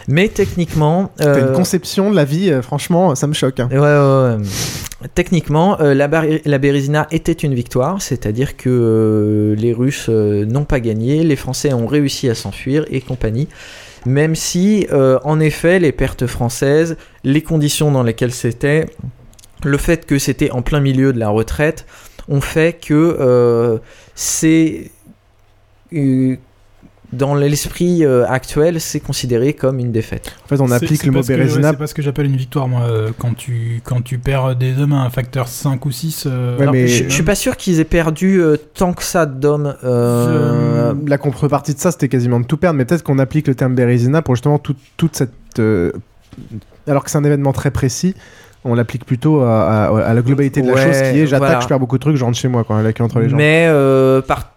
Mais 0.08 0.30
techniquement... 0.30 1.12
Euh, 1.22 1.50
une 1.50 1.54
conception 1.56 2.10
de 2.10 2.16
la 2.16 2.24
vie, 2.26 2.50
euh, 2.50 2.62
franchement, 2.62 3.14
ça 3.16 3.28
me 3.28 3.34
choque. 3.34 3.60
hein. 3.60 3.68
Ouais, 3.72 3.78
ouais, 3.78 4.38
ouais. 4.42 5.10
Techniquement, 5.16 5.80
euh, 5.82 5.94
la, 5.94 6.10
la 6.46 6.58
Bérésina 6.60 7.08
était 7.12 7.34
une 7.34 7.54
victoire, 7.54 8.02
c'est-à-dire 8.02 8.56
que 8.56 8.70
euh, 8.70 9.56
les 9.56 9.74
Russes 9.74 10.06
euh, 10.08 10.46
n'ont 10.46 10.64
pas 10.64 10.80
gagné, 10.80 11.24
les 11.24 11.36
Français 11.36 11.74
ont 11.74 11.88
réussi 11.88 12.30
à 12.30 12.36
s'enfuir 12.36 12.86
et 12.90 13.02
compagnie. 13.02 13.50
Même 14.06 14.34
si, 14.36 14.88
euh, 14.94 15.20
en 15.26 15.40
effet, 15.42 15.80
les 15.80 15.92
pertes 15.92 16.26
françaises, 16.26 16.96
les 17.26 17.42
conditions 17.42 17.92
dans 17.92 18.04
lesquelles 18.04 18.32
c'était, 18.34 18.86
le 19.70 19.78
fait 19.78 20.06
que 20.06 20.18
c'était 20.20 20.52
en 20.52 20.62
plein 20.62 20.80
milieu 20.80 21.14
de 21.14 21.20
la 21.20 21.30
retraite, 21.30 21.86
ont 22.30 22.42
fait 22.42 22.74
que 22.80 22.94
euh, 23.20 23.78
c'est 24.16 24.92
euh, 25.94 26.36
dans 27.12 27.36
l'esprit 27.36 28.04
euh, 28.04 28.26
actuel, 28.28 28.82
c'est 28.82 29.00
considéré 29.00 29.54
comme 29.54 29.78
une 29.78 29.92
défaite. 29.92 30.34
En 30.46 30.48
fait, 30.48 30.60
on 30.62 30.72
applique 30.72 31.04
le 31.04 31.12
mot 31.12 31.18
parce 31.20 31.28
que- 31.28 31.34
ouais, 31.34 31.38
Bérésina. 31.40 31.70
C'est 31.72 31.78
pas 31.78 31.86
ce 31.88 31.94
que 31.94 32.02
j'appelle 32.02 32.26
une 32.26 32.38
victoire, 32.38 32.68
moi. 32.68 32.88
Quand 33.20 33.36
tu, 33.36 33.82
quand 33.84 34.02
tu 34.02 34.18
perds 34.18 34.56
des 34.56 34.80
hommes 34.80 34.94
à 34.94 35.02
un 35.02 35.10
facteur 35.12 35.48
5 35.48 35.86
ou 35.86 35.92
6. 35.92 36.24
euh, 36.26 36.58
Alors, 36.60 36.74
je, 36.74 36.88
je 36.88 37.10
suis 37.10 37.22
pas 37.22 37.36
sûr 37.36 37.56
qu'ils 37.56 37.80
aient 37.80 37.84
perdu 37.84 38.42
euh, 38.42 38.58
tant 38.74 38.94
que 38.94 39.04
ça 39.04 39.28
d'hommes. 39.28 39.76
euh, 39.84 40.94
La 41.06 41.18
contrepartie 41.20 41.76
de 41.76 41.80
ça, 41.80 41.92
c'était 41.92 42.10
quasiment 42.10 42.40
de 42.40 42.46
tout 42.48 42.58
perdre, 42.58 42.78
mais 42.80 42.86
peut-être 42.86 43.04
qu'on 43.04 43.20
applique 43.20 43.48
le 43.48 43.54
terme 43.54 43.76
Bérésina 43.76 44.22
pour 44.24 44.36
justement 44.36 44.58
tout- 44.58 44.76
toute 44.98 45.16
cette. 45.16 45.60
euh, 45.60 45.92
Alors 46.88 47.04
que 47.04 47.12
c'est 47.12 47.18
un 47.20 47.24
événement 47.24 47.54
très 47.54 47.70
précis, 47.70 48.16
on 48.66 48.76
l'applique 48.76 49.06
plutôt 49.06 49.42
à, 49.42 49.86
à- 49.88 50.00
à 50.10 50.14
la 50.14 50.22
globalité 50.22 50.62
de 50.62 50.68
la 50.68 50.74
Ouais, 50.74 50.82
chose 50.84 50.98
qui 51.12 51.20
est 51.20 51.28
j'attaque, 51.28 51.48
voilà. 51.48 51.60
je 51.62 51.68
perds 51.68 51.80
beaucoup 51.80 51.98
de 51.98 52.02
trucs, 52.02 52.16
je 52.16 52.24
rentre 52.24 52.38
chez 52.38 52.48
moi, 52.48 52.64
entre 52.68 53.20
les 53.20 53.30
gens. 53.30 53.38
Mais 53.38 53.66
euh, 53.68 54.22
par... 54.22 54.52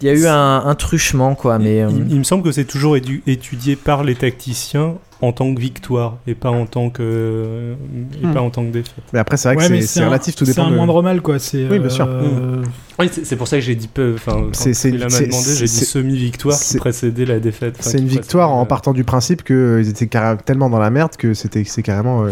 il 0.00 0.06
y 0.08 0.10
a 0.10 0.14
eu 0.14 0.26
un, 0.26 0.62
un 0.66 0.74
truchement, 0.74 1.34
quoi. 1.34 1.58
Mais, 1.58 1.82
euh, 1.82 1.88
Il, 1.90 2.12
il 2.12 2.18
me 2.18 2.24
semble 2.24 2.42
que 2.42 2.52
c'est 2.52 2.64
toujours 2.64 2.96
édu- 2.96 3.22
étudié 3.26 3.76
par 3.76 4.02
les 4.04 4.14
tacticiens 4.14 4.94
en 5.22 5.32
tant 5.32 5.54
que 5.54 5.60
victoire 5.60 6.16
et 6.26 6.34
pas 6.34 6.48
en 6.48 6.64
tant 6.64 6.88
que 6.88 7.74
et 8.22 8.26
Hmm. 8.26 8.32
pas 8.32 8.40
en 8.40 8.48
tant 8.48 8.64
que 8.64 8.70
défaite. 8.70 9.04
Mais 9.12 9.18
après, 9.18 9.36
c'est 9.36 9.48
vrai 9.52 9.56
Ouais, 9.62 9.68
que 9.68 9.80
c'est- 9.82 9.86
c'est 9.86 10.00
un- 10.00 10.06
relatif, 10.06 10.34
tout 10.34 10.46
C'est 10.46 10.52
dépend 10.52 10.68
un 10.68 10.70
de- 10.70 10.76
moindre 10.76 11.02
mal, 11.02 11.20
quoi. 11.20 11.38
C'est, 11.38 11.66
Oui, 11.68 11.78
bien 11.78 11.90
sûr. 11.90 12.06
euh, 12.08 12.62
Oui, 13.00 13.10
c'est 13.24 13.36
pour 13.36 13.48
ça 13.48 13.56
que 13.56 13.62
j'ai 13.62 13.74
dit 13.74 13.88
peu. 13.88 14.12
Enfin, 14.14 14.48
C'est- 14.52 14.70
il 14.88 14.98
demandé, 14.98 15.54
j'ai 15.56 15.64
dit 15.64 15.68
semi-victoire 15.84 16.58
qui 16.58 16.76
précédait 16.78 17.24
la 17.24 17.40
défaite. 17.40 17.76
Enfin, 17.80 17.90
C'est 17.90 17.98
une 17.98 18.06
victoire 18.06 18.50
en 18.52 18.66
partant 18.66 18.92
du 18.92 19.04
principe 19.04 19.42
qu'ils 19.42 19.88
étaient 19.88 20.06
carré- 20.06 20.36
tellement 20.44 20.70
dans 20.70 20.78
la 20.78 20.90
merde 20.90 21.16
que 21.16 21.34
c'était 21.34 21.64
c'est 21.64 21.82
carrément. 21.82 22.24
euh, 22.24 22.30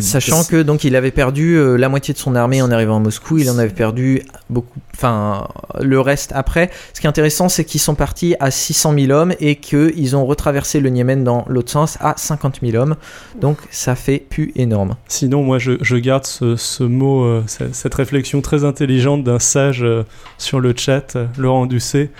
Sachant 0.00 0.44
que 0.44 0.62
donc 0.62 0.84
il 0.84 0.96
avait 0.96 1.10
perdu 1.10 1.56
euh, 1.56 1.76
la 1.76 1.88
moitié 1.88 2.12
de 2.14 2.18
son 2.18 2.34
armée 2.34 2.62
en 2.62 2.70
arrivant 2.70 2.96
à 2.96 3.00
Moscou, 3.00 3.38
il 3.38 3.50
en 3.50 3.58
avait 3.58 3.72
perdu 3.72 4.22
beaucoup, 4.50 4.78
enfin 4.94 5.48
le 5.80 6.00
reste 6.00 6.32
après. 6.34 6.70
Ce 6.92 7.00
qui 7.00 7.06
est 7.06 7.10
intéressant, 7.10 7.48
c'est 7.48 7.64
qu'ils 7.64 7.80
sont 7.80 7.94
partis 7.94 8.34
à 8.40 8.50
600 8.50 8.94
000 8.98 9.12
hommes 9.12 9.34
et 9.40 9.56
qu'ils 9.56 10.16
ont 10.16 10.24
retraversé 10.26 10.80
le 10.80 10.88
Niémen 10.90 11.24
dans 11.24 11.44
l'autre 11.48 11.70
sens 11.70 11.98
à 12.00 12.14
50 12.16 12.60
000 12.62 12.76
hommes. 12.76 12.96
Donc 13.40 13.58
ça 13.70 13.94
fait 13.94 14.18
plus 14.18 14.52
énorme. 14.56 14.96
Sinon, 15.08 15.42
moi, 15.42 15.58
je, 15.58 15.72
je 15.80 15.96
garde 15.96 16.24
ce, 16.26 16.56
ce 16.56 16.84
mot, 16.84 17.24
euh, 17.24 17.42
ce- 17.46 17.64
cette 17.72 17.94
réflexion 17.94 18.40
très 18.40 18.64
intelligente 18.64 19.24
d'un 19.24 19.38
sage 19.38 19.83
euh, 19.84 20.02
sur 20.38 20.60
le 20.60 20.74
chat, 20.76 21.16
euh, 21.16 21.26
Laurent 21.38 21.66
Doucet. 21.66 22.10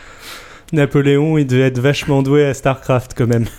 Napoléon, 0.73 1.39
il 1.39 1.47
devait 1.47 1.62
être 1.62 1.79
vachement 1.79 2.23
doué 2.23 2.45
à 2.47 2.55
StarCraft 2.55 3.15
quand 3.17 3.27
même. 3.27 3.47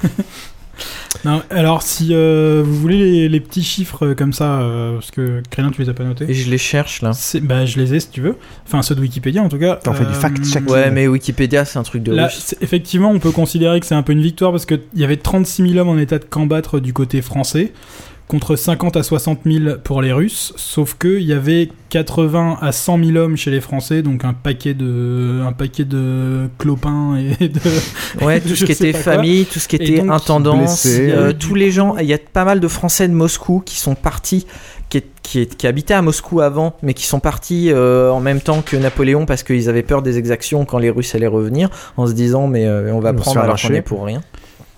Non, 1.24 1.41
alors 1.49 1.82
si 1.82 2.10
euh, 2.12 2.62
vous 2.64 2.76
voulez 2.76 2.97
les, 2.97 3.30
les 3.30 3.39
petits 3.39 3.64
chiffres 3.64 4.08
euh, 4.08 4.16
comme 4.16 4.34
ça, 4.34 4.60
euh, 4.60 4.95
parce 4.95 5.12
que 5.12 5.41
Crélin, 5.49 5.72
tu 5.72 5.82
les 5.82 5.89
as 5.89 5.93
pas 5.93 6.03
notés 6.03 6.26
Et 6.28 6.34
je 6.34 6.49
les 6.49 6.58
cherche 6.58 7.01
là. 7.01 7.12
Bah, 7.41 7.66
je 7.66 7.80
les 7.80 7.95
ai 7.95 7.99
si 7.99 8.10
tu 8.10 8.22
veux. 8.22 8.36
Enfin, 8.66 8.82
ceux 8.82 8.95
de 8.95 9.01
Wikipédia 9.01 9.41
en 9.41 9.49
tout 9.49 9.58
cas. 9.58 9.76
T'en 9.76 9.93
fais 9.93 10.06
du 10.06 10.14
fact-checking. 10.14 10.70
Ouais, 10.70 10.91
mais 10.91 11.08
Wikipédia 11.08 11.66
c'est 11.66 11.80
un 11.80 11.84
truc 11.84 12.03
de 12.03 12.12
Là, 12.12 12.30
effectivement, 12.62 13.10
on 13.10 13.20
peut 13.20 13.32
considérer 13.32 13.80
que 13.80 13.86
c'est 13.86 13.95
un 13.95 14.03
peu 14.03 14.14
une 14.14 14.22
victoire 14.22 14.51
parce 14.51 14.66
qu'il 14.66 14.82
y 14.95 15.03
avait 15.03 15.18
36 15.18 15.70
000 15.70 15.80
hommes 15.80 15.89
en 15.89 15.97
état 15.97 16.20
de 16.20 16.26
combattre 16.26 16.80
du 16.80 16.93
côté 16.93 17.22
français, 17.22 17.72
contre 18.28 18.55
50 18.55 18.97
à 18.97 19.03
60 19.03 19.41
000 19.45 19.76
pour 19.84 20.01
les 20.01 20.11
Russes, 20.11 20.51
sauf 20.55 20.95
qu'il 20.97 21.21
y 21.21 21.34
avait 21.34 21.69
80 21.89 22.57
à 22.59 22.71
100 22.71 23.03
000 23.03 23.17
hommes 23.17 23.38
chez 23.38 23.51
les 23.51 23.61
Français, 23.61 24.01
donc 24.01 24.26
un 24.26 24.34
paquet 24.34 24.73
de, 24.73 25.41
un 25.45 25.51
paquet 25.53 25.86
de 25.86 26.49
clopins 26.57 27.17
et 27.39 27.47
de. 27.47 27.59
Ouais, 28.26 28.39
tout 28.39 28.49
ce 28.55 28.65
qui 28.65 28.71
était 28.71 28.93
quoi. 28.93 29.01
famille, 29.01 29.45
tout 29.45 29.59
ce 29.59 29.67
qui 29.67 29.76
était 29.76 29.99
donc, 29.99 30.09
intendance, 30.09 30.88
euh, 30.88 31.34
tous 31.38 31.53
les 31.55 31.69
gens. 31.69 31.97
Il 31.97 32.07
y 32.07 32.13
a 32.13 32.17
pas 32.17 32.45
mal 32.45 32.59
de 32.59 32.67
Français 32.67 33.07
de 33.07 33.13
Moscou 33.13 33.61
qui 33.63 33.78
sont 33.78 33.93
partis, 33.95 34.47
qui, 34.89 35.03
qui, 35.21 35.45
qui 35.45 35.67
habitaient 35.67 35.93
à 35.93 36.01
Moscou 36.01 36.41
avant, 36.41 36.76
mais 36.82 36.95
qui 36.95 37.05
sont 37.05 37.19
partis 37.19 37.69
euh, 37.71 38.09
en 38.09 38.21
même 38.21 38.41
temps 38.41 38.63
que 38.63 38.76
Napoléon 38.76 39.26
parce 39.28 39.43
qu'ils 39.43 39.69
avaient 39.69 39.84
peur 39.84 40.01
des 40.01 40.17
exactions 40.17 40.65
quand 40.65 40.80
les 40.80 40.89
Russes 40.89 41.13
allaient 41.13 41.28
revenir, 41.28 41.69
en 41.95 42.07
se 42.07 42.13
disant 42.13 42.47
mais 42.47 42.65
euh, 42.65 42.91
on 42.91 42.99
va 42.99 43.11
On 43.11 43.15
prendre 43.15 43.34
fait 43.34 43.43
alors 43.43 43.55
qu'on 43.57 43.67
arracher. 43.67 43.76
est 43.76 43.82
pour 43.84 44.03
rien. 44.03 44.21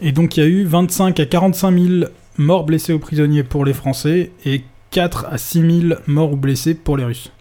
Et 0.02 0.12
donc 0.12 0.36
il 0.38 0.44
y 0.44 0.44
a 0.44 0.48
eu 0.50 0.64
25 0.66 1.20
à 1.20 1.26
45 1.26 1.80
000 1.80 2.10
morts 2.38 2.66
blessés 2.66 2.94
ou 2.94 3.00
prisonniers 3.00 3.44
pour 3.44 3.66
les 3.66 3.74
Français 3.74 4.32
et 4.46 4.64
4 4.92 5.26
à 5.30 5.38
6 5.38 5.82
000 5.90 6.00
morts 6.08 6.34
ou 6.34 6.36
blessés 6.36 6.74
pour 6.74 6.98
les 6.98 7.06
Russes. 7.06 7.32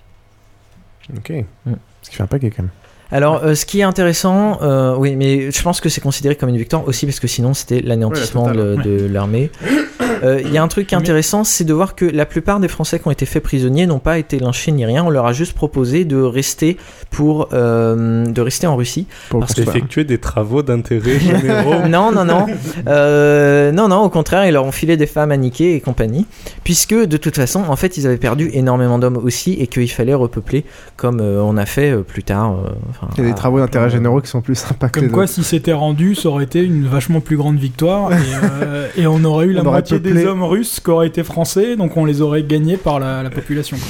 Ok. 1.16 1.32
Mm. 1.64 1.72
Ce 2.02 2.10
qui 2.10 2.16
fait 2.16 2.22
un 2.22 2.26
paquet 2.26 2.50
quand 2.50 2.62
même. 2.62 2.70
Alors, 3.12 3.44
euh, 3.44 3.54
ce 3.54 3.66
qui 3.66 3.80
est 3.80 3.84
intéressant, 3.84 4.60
euh, 4.62 4.96
oui, 4.96 5.14
mais 5.14 5.52
je 5.52 5.62
pense 5.62 5.80
que 5.80 5.88
c'est 5.88 6.00
considéré 6.00 6.34
comme 6.34 6.48
une 6.48 6.56
victoire 6.56 6.86
aussi 6.88 7.06
parce 7.06 7.20
que 7.20 7.28
sinon 7.28 7.54
c'était 7.54 7.80
l'anéantissement 7.80 8.46
Ouais, 8.46 8.56
de, 8.56 8.76
de 8.82 9.06
l'armée. 9.06 9.50
Euh, 10.22 10.40
Il 10.44 10.52
y 10.52 10.58
a 10.58 10.62
un 10.62 10.68
truc 10.68 10.86
qui 10.86 10.94
est 10.94 10.98
intéressant, 10.98 11.44
c'est 11.44 11.64
de 11.64 11.72
voir 11.74 11.94
que 11.94 12.04
la 12.04 12.26
plupart 12.26 12.60
des 12.60 12.68
Français 12.68 12.98
qui 12.98 13.06
ont 13.08 13.10
été 13.10 13.26
faits 13.26 13.42
prisonniers 13.42 13.86
n'ont 13.86 13.98
pas 13.98 14.18
été 14.18 14.38
lynchés 14.38 14.72
ni 14.72 14.84
rien. 14.86 15.04
On 15.04 15.10
leur 15.10 15.26
a 15.26 15.32
juste 15.32 15.52
proposé 15.54 16.04
de 16.04 16.16
rester 16.20 16.76
pour 17.10 17.48
euh, 17.52 18.24
de 18.26 18.40
rester 18.40 18.66
en 18.66 18.76
Russie. 18.76 19.06
Pour 19.30 19.40
Parce 19.40 19.54
que- 19.54 19.62
Effectuer 19.62 20.04
des 20.04 20.18
travaux 20.18 20.62
d'intérêt 20.62 21.18
généraux. 21.18 21.86
non, 21.88 22.12
non, 22.12 22.24
non. 22.24 22.46
Euh, 22.88 23.72
non, 23.72 23.88
non, 23.88 23.98
au 24.02 24.08
contraire, 24.08 24.46
ils 24.46 24.52
leur 24.52 24.64
ont 24.64 24.72
filé 24.72 24.96
des 24.96 25.06
femmes 25.06 25.32
à 25.32 25.36
niquer 25.36 25.74
et 25.74 25.80
compagnie. 25.80 26.26
Puisque, 26.64 26.94
de 26.94 27.16
toute 27.16 27.36
façon, 27.36 27.62
en 27.68 27.76
fait, 27.76 27.96
ils 27.96 28.06
avaient 28.06 28.16
perdu 28.16 28.50
énormément 28.52 28.98
d'hommes 28.98 29.16
aussi 29.18 29.52
et 29.54 29.66
qu'il 29.66 29.90
fallait 29.90 30.14
repeupler 30.14 30.64
comme 30.96 31.20
euh, 31.20 31.40
on 31.42 31.56
a 31.56 31.66
fait 31.66 31.90
euh, 31.92 32.02
plus 32.02 32.22
tard. 32.22 32.52
euh, 32.52 32.70
Il 33.18 33.24
y 33.24 33.26
a 33.26 33.30
des 33.30 33.34
travaux 33.34 33.58
d'intérêt 33.58 33.90
généraux 33.90 34.20
qui 34.20 34.28
sont 34.28 34.40
plus 34.40 34.54
sympas 34.54 34.88
que 34.88 35.00
Comme 35.00 35.10
quoi, 35.10 35.26
si 35.26 35.42
c'était 35.44 35.72
rendu, 35.72 36.14
ça 36.14 36.28
aurait 36.28 36.44
été 36.44 36.62
une 36.62 36.86
vachement 36.86 37.20
plus 37.20 37.36
grande 37.36 37.58
victoire 37.58 38.12
et, 38.12 38.16
euh, 38.62 38.88
et 38.96 39.06
on 39.06 39.22
aurait 39.24 39.46
eu 39.46 39.52
la 39.52 39.62
On 39.62 39.66
aurait 39.66 39.82
moitié 39.96 40.10
peuplé. 40.10 40.22
des 40.22 40.26
hommes 40.28 40.42
russes 40.44 40.80
qui 40.80 40.90
auraient 40.90 41.06
été 41.08 41.22
français, 41.24 41.76
donc 41.76 41.96
on 41.96 42.04
les 42.04 42.20
aurait 42.22 42.42
gagnés 42.42 42.76
par 42.76 42.98
la, 43.00 43.22
la 43.22 43.30
population. 43.30 43.76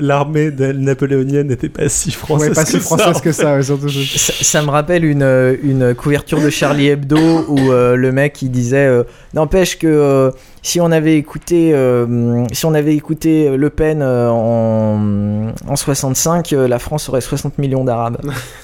L'armée 0.00 0.50
de- 0.50 0.72
napoléonienne 0.72 1.48
n'était 1.48 1.68
pas 1.68 1.90
si 1.90 2.10
française 2.10 2.48
Ouais, 2.48 2.54
pas 2.54 2.64
que 2.64 2.70
si 2.70 2.80
française 2.80 3.14
ça. 3.16 3.20
que 3.20 3.32
ça, 3.32 3.56
ouais, 3.56 3.62
surtout. 3.62 3.90
Ça, 3.90 4.32
ça 4.40 4.62
me 4.62 4.70
rappelle 4.70 5.04
une, 5.04 5.22
euh, 5.22 5.54
une 5.62 5.94
couverture 5.94 6.40
de 6.40 6.48
Charlie 6.48 6.88
Hebdo 6.88 7.44
où 7.48 7.58
euh, 7.70 7.94
le 7.94 8.10
mec 8.10 8.40
il 8.40 8.50
disait 8.50 8.86
euh, 8.86 9.02
n'empêche 9.34 9.78
que 9.78 9.86
euh, 9.86 10.30
si 10.62 10.80
on 10.80 10.90
avait 10.90 11.18
écouté 11.18 11.72
euh, 11.74 12.46
si 12.52 12.64
on 12.64 12.72
avait 12.72 12.94
écouté 12.94 13.54
Le 13.54 13.68
Pen 13.68 14.00
euh, 14.00 14.30
en, 14.30 15.52
en 15.68 15.76
65 15.76 16.54
euh, 16.54 16.66
la 16.66 16.78
France 16.78 17.10
aurait 17.10 17.20
60 17.20 17.58
millions 17.58 17.84
d'arabes. 17.84 18.16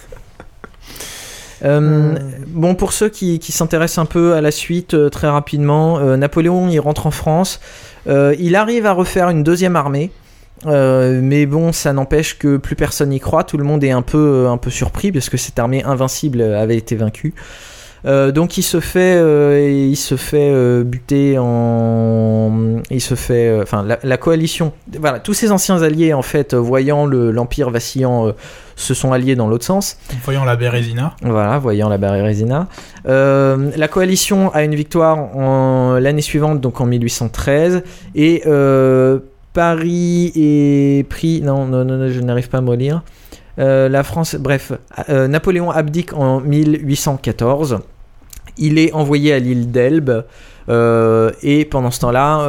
Euh, 1.64 2.16
bon, 2.46 2.74
pour 2.74 2.92
ceux 2.92 3.08
qui, 3.08 3.38
qui 3.38 3.52
s'intéressent 3.52 3.98
un 3.98 4.06
peu 4.06 4.34
à 4.34 4.40
la 4.40 4.50
suite, 4.50 4.94
euh, 4.94 5.08
très 5.08 5.28
rapidement, 5.28 5.98
euh, 5.98 6.16
Napoléon 6.16 6.68
il 6.68 6.80
rentre 6.80 7.06
en 7.06 7.10
France, 7.10 7.60
il 8.06 8.56
arrive 8.56 8.86
à 8.86 8.92
refaire 8.92 9.28
une 9.28 9.42
deuxième 9.42 9.76
armée. 9.76 10.10
Mais 10.66 11.46
bon, 11.46 11.72
ça 11.72 11.92
n'empêche 11.92 12.38
que 12.38 12.56
plus 12.56 12.76
personne 12.76 13.10
n'y 13.10 13.20
croit. 13.20 13.44
Tout 13.44 13.56
le 13.56 13.64
monde 13.64 13.82
est 13.84 13.92
un 13.92 14.02
peu, 14.02 14.46
un 14.48 14.58
peu 14.58 14.70
surpris 14.70 15.12
parce 15.12 15.28
que 15.28 15.36
cette 15.36 15.58
armée 15.58 15.82
invincible 15.84 16.42
avait 16.42 16.76
été 16.76 16.96
vaincue. 16.96 17.34
Euh, 18.06 18.32
donc 18.32 18.56
il 18.56 18.62
se 18.62 18.80
fait, 18.80 19.16
euh, 19.18 19.86
il 19.90 19.96
se 19.96 20.16
fait 20.16 20.50
euh, 20.50 20.82
buter 20.84 21.36
en, 21.38 22.80
il 22.90 23.00
se 23.00 23.14
fait, 23.14 23.60
enfin 23.62 23.84
la, 23.86 23.98
la 24.02 24.16
coalition, 24.16 24.72
voilà, 24.98 25.18
tous 25.20 25.34
ces 25.34 25.52
anciens 25.52 25.82
alliés 25.82 26.14
en 26.14 26.22
fait, 26.22 26.54
voyant 26.54 27.04
le- 27.06 27.30
l'empire 27.30 27.70
vacillant, 27.70 28.32
se 28.76 28.94
sont 28.94 29.12
alliés 29.12 29.36
dans 29.36 29.48
l'autre 29.48 29.66
sens. 29.66 29.98
Voyons 30.24 30.44
la 30.44 30.56
Bérésina. 30.56 31.14
Voilà, 31.22 31.58
voyant 31.58 31.90
la 31.90 31.98
Bérésina. 31.98 32.68
La 33.04 33.88
coalition 33.88 34.50
a 34.54 34.62
une 34.64 34.74
victoire 34.74 35.36
en- 35.36 35.98
l'année 36.00 36.22
suivante, 36.22 36.60
donc 36.62 36.80
en 36.80 36.86
1813, 36.86 37.82
et 38.14 38.42
Paris 39.52 40.32
est 40.36 41.08
pris. 41.08 41.42
Non, 41.42 41.66
non, 41.66 41.84
non, 41.84 41.96
non, 41.98 42.08
je 42.08 42.20
n'arrive 42.20 42.48
pas 42.48 42.58
à 42.58 42.60
me 42.62 42.74
lire. 42.76 43.02
Euh, 43.60 43.88
la 43.88 44.02
France, 44.02 44.36
bref, 44.36 44.72
euh, 45.08 45.28
Napoléon 45.28 45.70
abdique 45.70 46.12
en 46.14 46.40
1814. 46.40 47.78
Il 48.58 48.78
est 48.78 48.92
envoyé 48.92 49.32
à 49.32 49.38
l'île 49.38 49.70
d'Elbe. 49.70 50.24
euh, 50.68 51.30
et 51.42 51.64
pendant 51.64 51.90
ce 51.90 52.00
temps-là, 52.00 52.48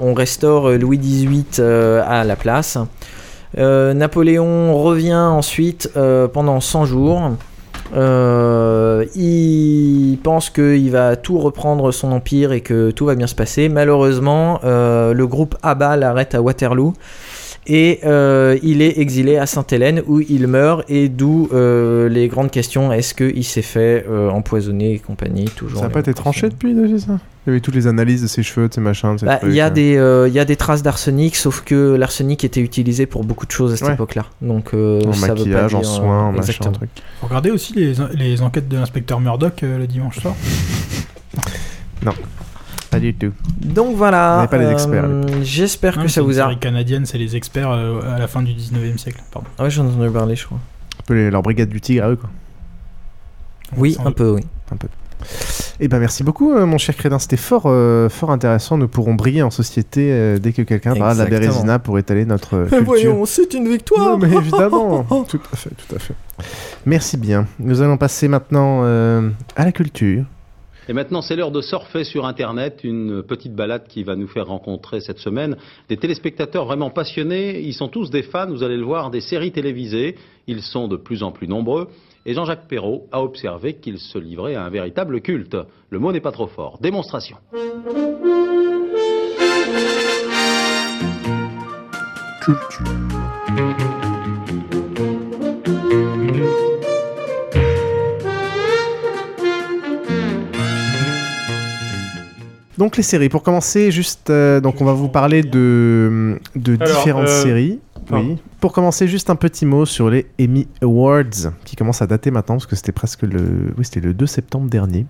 on 0.00 0.14
restaure 0.14 0.70
Louis 0.72 0.98
XVIII 0.98 1.60
à 1.60 2.24
la 2.24 2.36
place. 2.36 2.78
Napoléon 3.56 4.76
revient 4.82 5.14
ensuite 5.14 5.90
pendant 6.32 6.60
100 6.60 6.84
jours. 6.86 7.32
Il 9.14 10.18
pense 10.22 10.50
qu'il 10.50 10.90
va 10.90 11.16
tout 11.16 11.38
reprendre 11.38 11.92
son 11.92 12.12
empire 12.12 12.52
et 12.52 12.62
que 12.62 12.90
tout 12.90 13.06
va 13.06 13.14
bien 13.14 13.26
se 13.26 13.34
passer. 13.34 13.68
Malheureusement, 13.68 14.60
le 14.64 15.24
groupe 15.24 15.56
ABBA 15.62 15.96
l'arrête 15.96 16.34
à 16.34 16.40
Waterloo 16.40 16.94
et 17.66 18.00
euh, 18.04 18.58
il 18.62 18.82
est 18.82 18.98
exilé 18.98 19.36
à 19.36 19.46
Sainte-Hélène 19.46 20.02
où 20.06 20.20
il 20.20 20.46
meurt 20.48 20.84
et 20.88 21.08
d'où 21.08 21.48
euh, 21.52 22.08
les 22.08 22.26
grandes 22.28 22.50
questions 22.50 22.92
est-ce 22.92 23.14
qu'il 23.14 23.44
s'est 23.44 23.62
fait 23.62 24.04
euh, 24.08 24.30
empoisonner 24.30 24.94
et 24.94 24.98
compagnie 24.98 25.44
toujours 25.44 25.78
Ça 25.78 25.86
n'a 25.86 25.90
pas 25.92 26.00
été 26.00 26.12
tranché 26.12 26.48
depuis 26.48 26.74
déjà 26.74 26.98
ça? 26.98 27.18
Il 27.46 27.50
y 27.50 27.52
avait 27.52 27.60
toutes 27.60 27.74
les 27.74 27.88
analyses 27.88 28.22
de 28.22 28.28
ses 28.28 28.44
cheveux, 28.44 28.68
de 28.68 28.74
ses 28.74 28.80
machins, 28.80 29.14
de 29.14 29.18
ses 29.20 29.26
bah, 29.26 29.36
trucs, 29.38 29.50
Il 29.50 29.56
y, 29.56 29.60
a 29.60 29.66
euh. 29.66 30.26
des, 30.28 30.32
y 30.34 30.38
a 30.38 30.44
des 30.44 30.54
traces 30.54 30.82
d'arsenic, 30.84 31.34
sauf 31.34 31.62
que 31.62 31.94
l'arsenic 31.96 32.44
était 32.44 32.60
utilisé 32.60 33.06
pour 33.06 33.24
beaucoup 33.24 33.46
de 33.46 33.50
choses 33.50 33.72
à 33.72 33.76
cette 33.76 33.88
Ouais. 33.88 33.94
époque-là. 33.94 34.26
Donc, 34.40 34.74
euh, 34.74 35.00
En 35.04 35.12
ça 35.12 35.28
veut 35.28 35.34
pas 35.34 35.40
maquillage, 35.40 35.74
en 35.74 35.80
dire, 35.80 35.88
soins, 35.88 36.26
en 36.28 36.32
machin, 36.32 36.70
truc. 36.70 36.90
Faut 37.20 37.26
regarder 37.26 37.50
aussi 37.50 37.72
les, 37.74 37.94
les 38.14 38.42
enquêtes 38.42 38.68
de 38.68 38.76
l'inspecteur 38.76 39.18
Murdoch 39.20 39.60
euh, 39.64 39.78
le 39.78 39.86
dimanche 39.88 40.20
soir? 40.20 40.34
Non, 42.04 42.12
pas 42.92 43.00
du 43.00 43.12
tout. 43.14 43.32
Donc 43.60 43.96
voilà. 43.96 44.36
On 44.38 44.42
n'est 44.42 44.48
pas 44.48 44.58
les 44.58 44.70
experts, 44.70 45.04
euh, 45.06 45.22
J'espère 45.42 46.00
que 46.00 46.06
ça 46.08 46.22
vous 46.22 46.38
a. 46.38 46.44
série 46.44 46.58
canadienne, 46.58 47.04
c'est 47.06 47.18
les 47.18 47.34
experts 47.34 47.70
euh, 47.70 48.00
à 48.14 48.18
la 48.18 48.28
fin 48.28 48.42
du 48.42 48.52
19e 48.52 48.98
siècle. 48.98 49.20
Pardon. 49.32 49.48
Ah 49.58 49.64
ouais, 49.64 49.70
j'en 49.70 49.84
ai 49.84 49.88
entendu 49.88 50.10
parler, 50.10 50.36
je 50.36 50.46
crois. 50.46 50.58
Un 51.00 51.02
peu 51.06 51.14
les- 51.14 51.30
leur 51.30 51.42
brigade 51.42 51.68
du 51.70 51.80
tigre 51.80 52.04
à 52.04 52.10
eux, 52.10 52.16
quoi. 52.16 52.30
Oui, 53.76 53.96
un 54.04 54.12
peu, 54.12 54.30
oui. 54.30 54.42
Un 54.70 54.76
peu. 54.76 54.88
Eh 55.80 55.88
ben 55.88 55.98
merci 56.00 56.22
beaucoup, 56.24 56.52
euh, 56.52 56.66
mon 56.66 56.78
cher 56.78 56.96
Crédin. 56.96 57.18
C'était 57.18 57.36
fort, 57.36 57.62
euh, 57.66 58.08
fort 58.08 58.30
intéressant. 58.32 58.76
Nous 58.76 58.88
pourrons 58.88 59.14
briller 59.14 59.42
en 59.42 59.50
société 59.50 60.08
euh, 60.12 60.38
dès 60.38 60.52
que 60.52 60.62
quelqu'un 60.62 60.94
parlera 60.94 61.14
de 61.14 61.30
la. 61.30 61.38
Bérésina 61.38 61.78
pour 61.78 61.98
étaler 61.98 62.24
notre 62.24 62.54
euh, 62.54 62.62
Mais 62.70 62.78
culture. 62.78 62.84
voyons, 62.86 63.24
c'est 63.24 63.54
une 63.54 63.68
victoire 63.68 64.00
Non, 64.04 64.18
mais 64.18 64.32
évidemment, 64.34 65.04
tout 65.28 65.40
à 65.52 65.56
fait, 65.56 65.70
tout 65.70 65.94
à 65.94 65.98
fait. 65.98 66.14
Merci 66.86 67.16
bien. 67.16 67.46
Nous 67.58 67.80
allons 67.82 67.96
passer 67.96 68.28
maintenant 68.28 68.80
euh, 68.84 69.30
à 69.56 69.64
la 69.64 69.72
culture. 69.72 70.24
Et 70.92 70.94
maintenant, 70.94 71.22
c'est 71.22 71.36
l'heure 71.36 71.50
de 71.50 71.62
surfer 71.62 72.04
sur 72.04 72.26
Internet, 72.26 72.80
une 72.84 73.22
petite 73.22 73.54
balade 73.54 73.88
qui 73.88 74.02
va 74.02 74.14
nous 74.14 74.28
faire 74.28 74.48
rencontrer 74.48 75.00
cette 75.00 75.20
semaine 75.20 75.56
des 75.88 75.96
téléspectateurs 75.96 76.66
vraiment 76.66 76.90
passionnés. 76.90 77.60
Ils 77.60 77.72
sont 77.72 77.88
tous 77.88 78.10
des 78.10 78.22
fans, 78.22 78.50
vous 78.50 78.62
allez 78.62 78.76
le 78.76 78.84
voir, 78.84 79.10
des 79.10 79.22
séries 79.22 79.52
télévisées. 79.52 80.16
Ils 80.46 80.60
sont 80.60 80.88
de 80.88 80.98
plus 80.98 81.22
en 81.22 81.32
plus 81.32 81.48
nombreux. 81.48 81.88
Et 82.26 82.34
Jean-Jacques 82.34 82.68
Perrault 82.68 83.06
a 83.10 83.22
observé 83.22 83.76
qu'ils 83.76 84.00
se 84.00 84.18
livraient 84.18 84.54
à 84.54 84.64
un 84.64 84.68
véritable 84.68 85.22
culte. 85.22 85.56
Le 85.88 85.98
mot 85.98 86.12
n'est 86.12 86.20
pas 86.20 86.30
trop 86.30 86.46
fort. 86.46 86.78
Démonstration. 86.82 87.38
Donc 102.82 102.96
les 102.96 103.04
séries. 103.04 103.28
Pour 103.28 103.44
commencer, 103.44 103.92
juste, 103.92 104.28
euh, 104.28 104.60
donc 104.60 104.80
on 104.80 104.84
va 104.84 104.92
vous 104.92 105.06
parler 105.06 105.44
de, 105.44 106.40
de 106.56 106.76
Alors, 106.80 106.96
différentes 106.96 107.28
euh, 107.28 107.42
séries. 107.44 107.78
Oui. 108.10 108.38
Pour 108.62 108.72
commencer, 108.72 109.08
juste 109.08 109.28
un 109.28 109.34
petit 109.34 109.66
mot 109.66 109.84
sur 109.86 110.08
les 110.08 110.28
Emmy 110.40 110.68
Awards, 110.82 111.50
qui 111.64 111.74
commencent 111.74 112.00
à 112.00 112.06
dater 112.06 112.30
maintenant, 112.30 112.54
parce 112.54 112.66
que 112.66 112.76
c'était 112.76 112.92
presque 112.92 113.22
le, 113.22 113.74
oui, 113.76 113.84
c'était 113.84 113.98
le 113.98 114.14
2 114.14 114.24
septembre 114.24 114.70
dernier. 114.70 115.04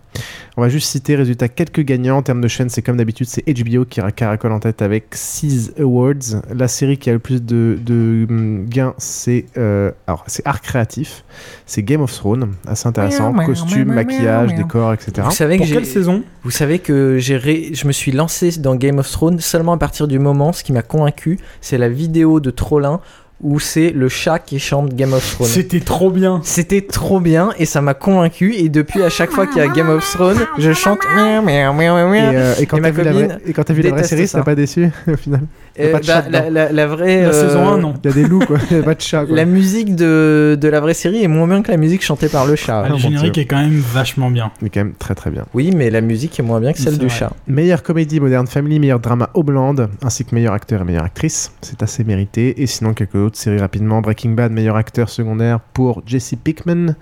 On 0.57 0.63
va 0.63 0.71
juste 0.71 0.89
citer, 0.89 1.17
résultat, 1.17 1.49
quelques 1.49 1.83
gagnants 1.83 2.17
en 2.17 2.23
termes 2.23 2.41
de 2.41 2.49
chaîne. 2.49 2.71
C'est 2.71 2.81
comme 2.81 2.97
d'habitude, 2.97 3.27
c'est 3.29 3.43
HBO 3.47 3.85
qui 3.85 4.01
caracole 4.17 4.53
en 4.53 4.59
tête 4.59 4.81
avec 4.81 5.09
6 5.13 5.75
awards. 5.79 6.41
La 6.55 6.67
série 6.67 6.97
qui 6.97 7.11
a 7.11 7.13
le 7.13 7.19
plus 7.19 7.43
de, 7.43 7.79
de 7.85 8.27
hum, 8.31 8.65
gains, 8.71 8.95
c'est 8.97 9.45
euh, 9.59 9.93
alors 10.07 10.25
c'est 10.29 10.47
art 10.47 10.63
créatif, 10.63 11.23
c'est 11.67 11.83
Game 11.83 12.01
of 12.01 12.11
Thrones, 12.11 12.53
assez 12.67 12.89
intéressant, 12.89 13.35
costumes, 13.35 13.93
maquillage, 13.93 14.55
décors, 14.55 14.95
etc. 14.95 15.13
Vous 15.27 15.31
savez 15.31 15.59
que 15.59 15.65
Pour 15.65 15.73
quelle 15.75 15.85
j'ai- 15.85 15.91
saison? 15.91 16.23
Vous 16.43 16.51
savez 16.51 16.79
que 16.79 17.19
j'ai 17.19 17.37
ré- 17.37 17.71
je 17.75 17.87
me 17.87 17.93
suis 17.93 18.13
lancé 18.13 18.51
dans 18.59 18.77
Game 18.77 18.99
of 18.99 19.11
Thrones 19.11 19.41
seulement 19.41 19.75
à 19.75 19.79
partir 19.79 20.09
du 20.09 20.19
moment, 20.19 20.55
ce 20.55 20.65
qui 20.65 20.73
m'a 20.73 20.81
convaincu, 20.83 21.39
c'est 21.61 21.77
la 21.77 21.91
vidéo 21.91 22.41
de 22.41 22.51
Trollin 22.51 23.01
où 23.43 23.59
c'est 23.61 23.91
le 23.91 24.09
chat 24.09 24.39
qui 24.39 24.59
chante 24.59 24.95
Game 24.95 25.13
of 25.13 25.35
Thrones. 25.35 25.49
C'était 25.49 25.81
trop 25.81 26.11
bien. 26.11 26.41
C'était 26.45 26.81
trop 26.83 27.21
bien 27.21 27.51
et 27.59 27.65
ça 27.67 27.81
m'a 27.81 27.95
convaincu 27.95 28.55
et 28.55 28.69
depuis 28.69 29.03
à 29.03 29.09
chaque 29.11 29.31
fois 29.31 29.47
qu'il 29.47 29.59
y 29.59 29.65
a 29.65 29.69
Game 29.69 29.89
of 29.91 30.09
Thrones, 30.13 30.47
je 30.59 30.73
chante. 30.73 31.01
Et, 31.05 31.19
euh, 31.19 32.55
et 32.61 32.67
quand 32.67 32.79
t'as 32.81 32.91
vu, 32.91 33.03
la 33.03 33.13
copine 33.13 33.27
vraie- 33.29 33.39
et 33.47 33.53
quand 33.53 33.65
t'as 33.65 33.75
vu 33.75 33.83
la 33.83 33.91
vraie 33.91 34.05
série, 34.05 34.27
ça. 34.29 34.39
t'a 34.39 34.45
pas 34.45 34.55
déçu 34.55 34.91
au 35.09 35.17
final 35.17 35.41
Il 35.77 35.83
y 35.83 35.87
a 35.87 35.89
Euh, 35.89 35.93
pas 35.93 36.01
de 36.01 36.07
bah, 36.07 36.13
chat 36.23 36.29
la, 36.31 36.51
la- 36.51 36.73
la 36.73 36.87
vraie. 36.87 37.23
La 37.23 37.29
euh, 37.29 37.49
saison 37.49 37.67
1, 37.69 37.79
non. 37.79 37.95
Il 38.05 38.09
y 38.11 38.13
a 38.13 38.15
des 38.15 38.25
loups, 38.29 38.41
quoi. 38.47 38.59
Il 38.71 38.77
y 38.77 38.81
a 38.81 38.83
pas 38.83 38.95
de 38.95 39.01
chat, 39.01 39.25
quoi. 39.25 39.35
La 39.37 39.45
musique 39.45 39.95
de, 39.97 40.57
de 40.61 40.69
la 40.69 40.81
vraie 40.81 40.95
série 40.95 41.23
est 41.25 41.29
moins 41.29 41.47
bien 41.49 41.63
que 41.63 41.71
la 41.71 41.77
musique 41.79 42.03
chantée 42.03 42.29
par 42.29 42.47
le 42.47 42.57
chat. 42.57 42.83
Ah, 42.85 42.89
le 42.91 42.97
générique 42.97 43.39
est 43.39 43.47
quand 43.47 43.59
même 43.61 43.79
vachement 43.79 44.31
bien. 44.31 44.51
Il 44.61 44.67
est 44.67 44.71
quand 44.71 44.81
même 44.81 44.95
très 44.99 45.15
très 45.15 45.31
bien. 45.31 45.47
Oui, 45.55 45.71
mais 45.75 45.91
la 45.91 46.01
musique 46.01 46.39
est 46.39 46.43
moins 46.43 46.61
bien 46.61 46.73
que 46.73 46.79
celle 46.79 46.99
du 46.99 47.07
vrai. 47.07 47.17
chat. 47.17 47.33
Meilleure 47.47 47.83
comédie 47.83 48.21
moderne 48.21 48.47
family, 48.47 48.79
meilleur 48.81 49.01
drama 49.01 49.31
Homeland, 49.35 49.77
ainsi 50.03 50.25
que 50.25 50.35
meilleur 50.35 50.53
acteur 50.55 50.83
et 50.83 50.85
meilleure 50.85 51.05
actrice. 51.05 51.53
C'est 51.63 51.83
assez 51.83 52.05
mérité. 52.05 52.63
Et 52.63 52.67
sinon, 52.67 52.93
quelques 52.95 53.15
autres 53.17 53.32
séries 53.37 53.61
rapidement. 53.61 54.01
Breaking 54.01 54.35
Bad, 54.35 54.53
meilleur 54.53 54.77
acteur 54.77 55.09
secondaire 55.09 55.61
pour 55.61 56.03
Jesse 56.07 56.35
Pickman. 56.43 56.95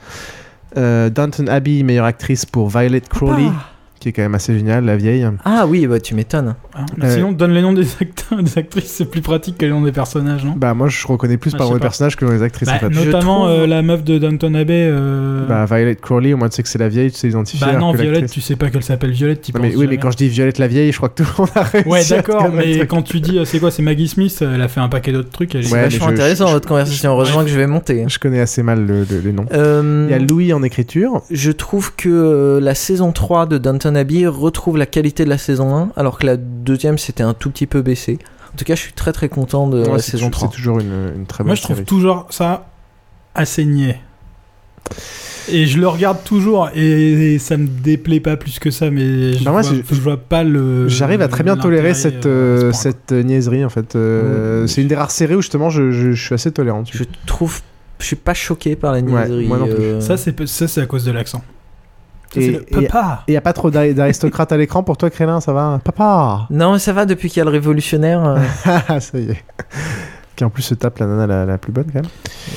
Euh, 0.77 1.11
Downton 1.11 1.49
Abbey, 1.49 1.83
meilleure 1.83 2.05
actrice 2.05 2.47
pour 2.47 2.69
Violet 2.69 3.01
Crowley, 3.01 3.51
qui 4.01 4.09
est 4.09 4.13
quand 4.13 4.23
même 4.23 4.35
assez 4.35 4.55
géniale, 4.59 4.85
la 4.87 4.97
vieille. 4.97 5.27
Ah 5.45 5.67
oui, 5.69 5.87
bah 5.87 6.01
tu 6.01 6.15
m'étonnes. 6.15 6.55
Ah, 6.75 6.87
Euh, 7.03 7.15
Sinon, 7.15 7.33
donne 7.33 7.53
les 7.53 7.61
noms 7.63 7.73
des 7.75 7.87
acteurs, 8.01 8.43
des 8.43 8.57
actrices, 8.59 8.87
c'est 8.91 9.05
plus 9.05 9.21
pratique 9.21 9.59
que 9.59 9.67
les 9.67 9.71
noms 9.71 9.83
des 9.83 9.93
personnages, 9.93 10.45
non? 10.45 10.55
Bah, 10.57 10.73
moi, 10.75 10.89
je 10.89 11.07
reconnais 11.07 11.37
plus 11.37 11.53
Ah, 11.55 11.59
par 11.59 11.67
les 11.69 11.75
pas. 11.75 11.81
personnages 11.81 12.17
que 12.17 12.25
les 12.25 12.43
actrices. 12.43 12.69
Bah, 12.69 12.77
en 12.77 12.79
fait. 12.79 12.89
Notamment 12.89 13.45
trouve- 13.47 13.51
euh, 13.61 13.67
la 13.67 13.83
meuf 13.83 14.03
de 14.03 14.19
Downton 14.19 14.57
Abbey. 14.57 14.89
euh, 14.91 15.47
Bah, 15.47 15.67
Violet 15.67 15.97
Crowley, 15.97 16.33
au 16.33 16.37
moins 16.39 16.49
tu 16.49 16.57
sais 16.57 16.63
que 16.63 16.69
c'est 16.69 16.79
la 16.79 16.89
vieille, 16.89 17.11
tu 17.13 17.19
sais 17.19 17.29
identifier. 17.29 17.67
bah 17.67 17.79
non, 17.79 17.93
l'actrice- 17.93 18.31
tu 18.33 18.41
sais 18.41 18.57
pas 18.57 18.71
qu'elle 18.71 18.83
s'appelle 18.83 19.11
Violette, 19.13 19.43
tu 19.43 19.53
Non, 19.53 19.61
mais, 19.61 19.75
oui, 19.77 19.87
mais 19.89 19.99
quand 19.99 20.11
je 20.11 20.17
dis 20.17 20.29
Violette 20.29 20.59
la 20.59 20.67
vieille, 20.69 20.91
je 20.93 20.97
crois 20.97 21.11
que 21.11 21.23
tout 21.23 21.29
le 21.37 21.43
monde 21.43 21.51
a 21.55 21.63
réussi. 21.63 21.89
Ouais, 21.89 22.05
d'accord, 22.09 22.51
mais 22.55 22.87
quand 22.87 23.03
tu 23.03 23.21
dis, 23.21 23.39
euh, 23.39 23.45
c'est 23.45 23.59
quoi, 23.61 23.71
c'est 23.71 23.83
Maggie 23.83 24.09
Smith, 24.09 24.43
elle 24.43 24.63
a 24.63 24.69
fait 24.69 24.81
un 24.81 24.89
paquet 24.89 25.13
d'autres 25.13 25.31
trucs. 25.31 25.55
Elle 25.55 25.67
est 25.67 25.73
Ouais, 25.73 25.79
mais 25.83 25.89
vachement 25.89 26.07
intéressant 26.09 26.47
je- 26.47 26.53
votre 26.55 26.69
conversation. 26.69 27.11
Heureusement 27.11 27.43
que 27.43 27.49
je 27.51 27.57
vais 27.59 27.67
monter. 27.67 28.05
Je 28.09 28.19
connais 28.19 28.41
assez 28.41 28.63
mal 28.63 28.87
le, 28.87 29.01
le- 29.05 29.21
les 29.23 29.33
noms. 29.33 29.45
Euh, 29.53 30.07
Il 30.09 30.13
y 30.13 30.15
a 30.15 30.19
Louis 30.19 30.53
en 30.55 30.63
écriture. 30.63 31.21
Je 31.31 31.51
trouve 31.51 31.95
que 31.97 32.59
la 32.63 32.75
saison 32.75 33.13
3 33.13 33.47
de 33.47 33.59
Downton 33.59 33.90
Abbey 33.95 34.27
retrouve 34.27 34.77
la 34.77 34.87
qualité 34.87 35.25
de 35.25 35.31
la 35.31 35.39
saison 35.39 35.75
1, 35.77 35.93
alors 35.97 36.19
que 36.19 36.27
la 36.27 36.37
deuxième 36.37 36.99
s'était 36.99 37.23
un 37.23 37.35
tout 37.35 37.51
petit 37.51 37.67
peu 37.67 37.83
baissée. 37.83 38.19
En 38.53 38.57
tout 38.57 38.65
cas, 38.65 38.75
je 38.75 38.81
suis 38.81 38.93
très 38.93 39.13
très 39.13 39.29
content 39.29 39.69
de 39.69 39.83
Ouais, 39.85 39.93
la 39.93 39.99
saison 39.99 40.27
tou- 40.27 40.33
3. 40.33 40.49
C'est 40.51 40.57
toujours 40.57 40.81
une, 40.81 41.13
une 41.17 41.27
très 41.27 41.39
bonne 41.45 41.49
Moi, 41.49 41.55
je 41.55 41.63
trouve 41.63 41.77
série. 41.77 41.87
toujours 41.87 42.27
ça 42.31 42.67
assez 43.35 43.65
niais. 43.65 44.01
Et 45.53 45.67
je 45.67 45.79
le 45.79 45.89
regarde 45.89 46.19
toujours 46.25 46.69
et, 46.75 47.39
ça 47.39 47.57
me 47.57 47.67
déplaît 47.67 48.21
pas 48.21 48.37
plus 48.37 48.59
que 48.59 48.71
ça, 48.71 48.91
mais 48.91 49.33
je, 49.35 49.45
Bah, 49.45 49.51
vois, 49.53 49.63
c'est- 49.63 49.83
je 49.89 50.01
vois 50.01 50.17
pas 50.17 50.43
le. 50.45 50.89
J'arrive 50.89 51.23
à 51.23 51.29
très 51.29 51.43
bien 51.45 51.57
tolérer 51.57 51.95
cette, 51.95 52.27
euh, 52.27 52.71
à 52.71 52.73
ce 52.73 52.79
euh, 52.79 52.91
cette 52.93 53.13
euh, 53.13 53.23
niaiserie 53.23 53.65
en 53.65 53.69
fait. 53.69 53.97
Euh. 53.97 54.67
C'est 54.67 54.83
une 54.83 54.89
des 54.89 54.95
rares 54.97 55.11
séries 55.11 55.35
où 55.37 55.43
justement 55.43 55.71
je, 55.71 55.91
je- 55.91 56.13
je 56.13 56.23
suis 56.25 56.35
assez 56.35 56.51
tolérant. 56.53 56.83
Je 56.91 57.05
trouve. 57.27 57.61
Je 57.99 58.07
suis 58.07 58.17
pas 58.17 58.33
choqué 58.35 58.77
par 58.77 58.93
la 58.93 58.99
Ouais, 59.01 59.05
niaiserie. 59.29 59.47
moi 59.47 59.59
non 59.59 59.67
plus. 59.67 59.75
euh, 59.83 60.01
Ça, 60.01 60.17
c'est 60.17 60.47
ça, 60.47 60.67
c'est 60.69 60.81
à 60.81 60.87
cause 60.87 61.05
de 61.05 61.11
l'accent. 61.13 61.43
Et 62.37 62.41
c'est 62.43 62.51
le 62.77 62.87
papa. 62.89 63.25
il 63.27 63.33
n'y 63.33 63.37
a 63.37 63.41
pas 63.41 63.53
trop 63.53 63.71
d'ari- 63.71 63.95
d'aristocrates 63.95 64.53
à 64.53 64.57
l'écran 64.57 64.83
pour 64.83 64.97
toi, 64.97 65.11
Crélin, 65.11 65.41
ça 65.41 65.53
va 65.53 65.81
Papa 65.83 66.47
Non, 66.51 66.75
mais 66.75 66.79
ça 66.79 66.93
va 66.93 67.05
depuis 67.07 67.29
qu'il 67.29 67.39
y 67.39 67.43
a 67.43 67.45
le 67.45 67.51
révolutionnaire. 67.51 68.25
euh, 68.25 68.39
Ah, 68.89 69.01
ça 69.01 69.19
y 69.19 69.31
est. 69.31 69.45
Qui 70.37 70.45
en 70.45 70.51
plus 70.51 70.63
se 70.63 70.75
tape 70.75 70.99
la 71.01 71.07
nana 71.07 71.27
la, 71.27 71.45
la 71.45 71.59
plus 71.59 71.73
bonne 71.73 71.87
quand 71.93 72.01
même. 72.03 72.11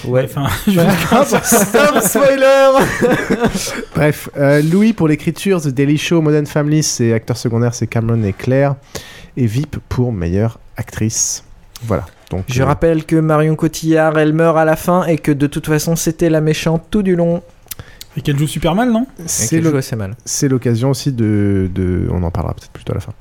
Ouais. 0.05 0.25
Enfin, 0.25 0.47
je- 0.67 0.79
Stop 1.43 2.01
spoiler 2.01 2.69
Bref, 3.95 4.29
euh, 4.37 4.61
Louis 4.61 4.93
pour 4.93 5.07
l'écriture, 5.07 5.61
The 5.61 5.67
Daily 5.69 5.97
Show, 5.97 6.21
Modern 6.21 6.45
Family, 6.45 6.83
c'est 6.83 7.13
acteur 7.13 7.37
secondaire, 7.37 7.73
c'est 7.73 7.87
Cameron 7.87 8.23
et 8.23 8.33
Claire. 8.33 8.75
Et 9.35 9.47
VIP 9.47 9.77
pour 9.89 10.13
meilleure 10.13 10.59
actrice. 10.77 11.43
Voilà. 11.85 12.05
Donc, 12.29 12.45
Je 12.47 12.61
euh, 12.61 12.65
rappelle 12.65 13.03
que 13.05 13.15
Marion 13.15 13.55
Cotillard, 13.55 14.17
elle 14.17 14.33
meurt 14.33 14.57
à 14.57 14.65
la 14.65 14.75
fin 14.75 15.05
et 15.05 15.17
que 15.17 15.31
de 15.31 15.47
toute 15.47 15.65
façon, 15.67 15.95
c'était 15.95 16.29
la 16.29 16.39
méchante 16.41 16.83
tout 16.89 17.01
du 17.03 17.15
long. 17.15 17.41
Et 18.17 18.21
qu'elle 18.21 18.37
joue 18.37 18.47
super 18.47 18.75
mal, 18.75 18.91
non 18.91 19.07
c'est 19.25 19.59
le- 19.61 19.75
assez 19.75 19.95
mal. 19.95 20.15
c'est 20.25 20.47
l'occasion 20.47 20.91
aussi 20.91 21.11
de, 21.11 21.69
de- 21.73 22.07
On 22.11 22.21
en 22.23 22.31
parlera 22.31 22.53
peut-être 22.53 22.71
plutôt 22.71 22.91
à 22.91 22.95
la 22.95 23.01
fin. 23.01 23.13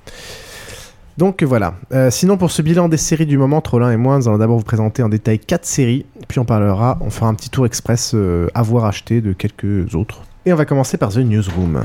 Donc 1.19 1.43
voilà. 1.43 1.75
Euh, 1.93 2.11
sinon, 2.11 2.37
pour 2.39 2.51
ce 2.51 2.63
bilan 2.63 2.89
des 2.89 2.97
séries 2.97 3.27
du 3.27 3.37
moment, 3.37 3.61
Trollin 3.61 3.91
et 3.93 3.97
moi, 3.99 4.17
nous 4.19 4.29
allons 4.29 4.39
d'abord 4.39 4.57
vous 4.59 4.65
présenter 4.65 5.03
en 5.03 5.09
détail 5.11 5.39
4 5.39 5.65
séries, 5.67 6.07
puis 6.27 6.39
on 6.39 6.45
parlera, 6.47 6.99
on 7.03 7.11
fera 7.11 7.29
un 7.29 7.35
petit 7.35 7.51
tour 7.51 7.67
express 7.67 8.13
euh, 8.15 8.49
à 8.55 8.63
voir 8.63 8.87
acheter 8.87 9.21
de 9.21 9.33
quelques 9.35 9.95
autres. 9.95 10.23
Et 10.47 10.53
on 10.53 10.57
va 10.57 10.65
commencer 10.65 10.97
par 10.97 11.11
The 11.11 11.19
Newsroom. 11.19 11.83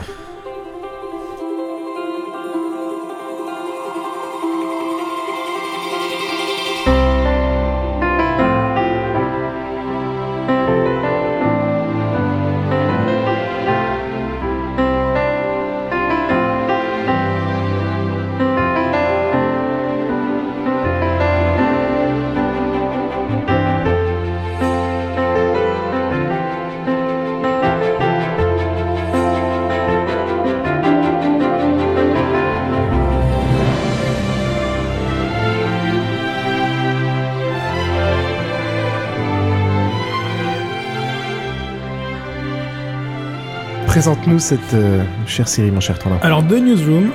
Présente-nous 44.08 44.40
cette 44.40 44.74
euh, 44.74 45.04
chère 45.26 45.50
série, 45.50 45.70
mon 45.70 45.82
cher. 45.82 45.98
Alors, 46.22 46.42
The 46.42 46.54
Newsroom, 46.62 47.10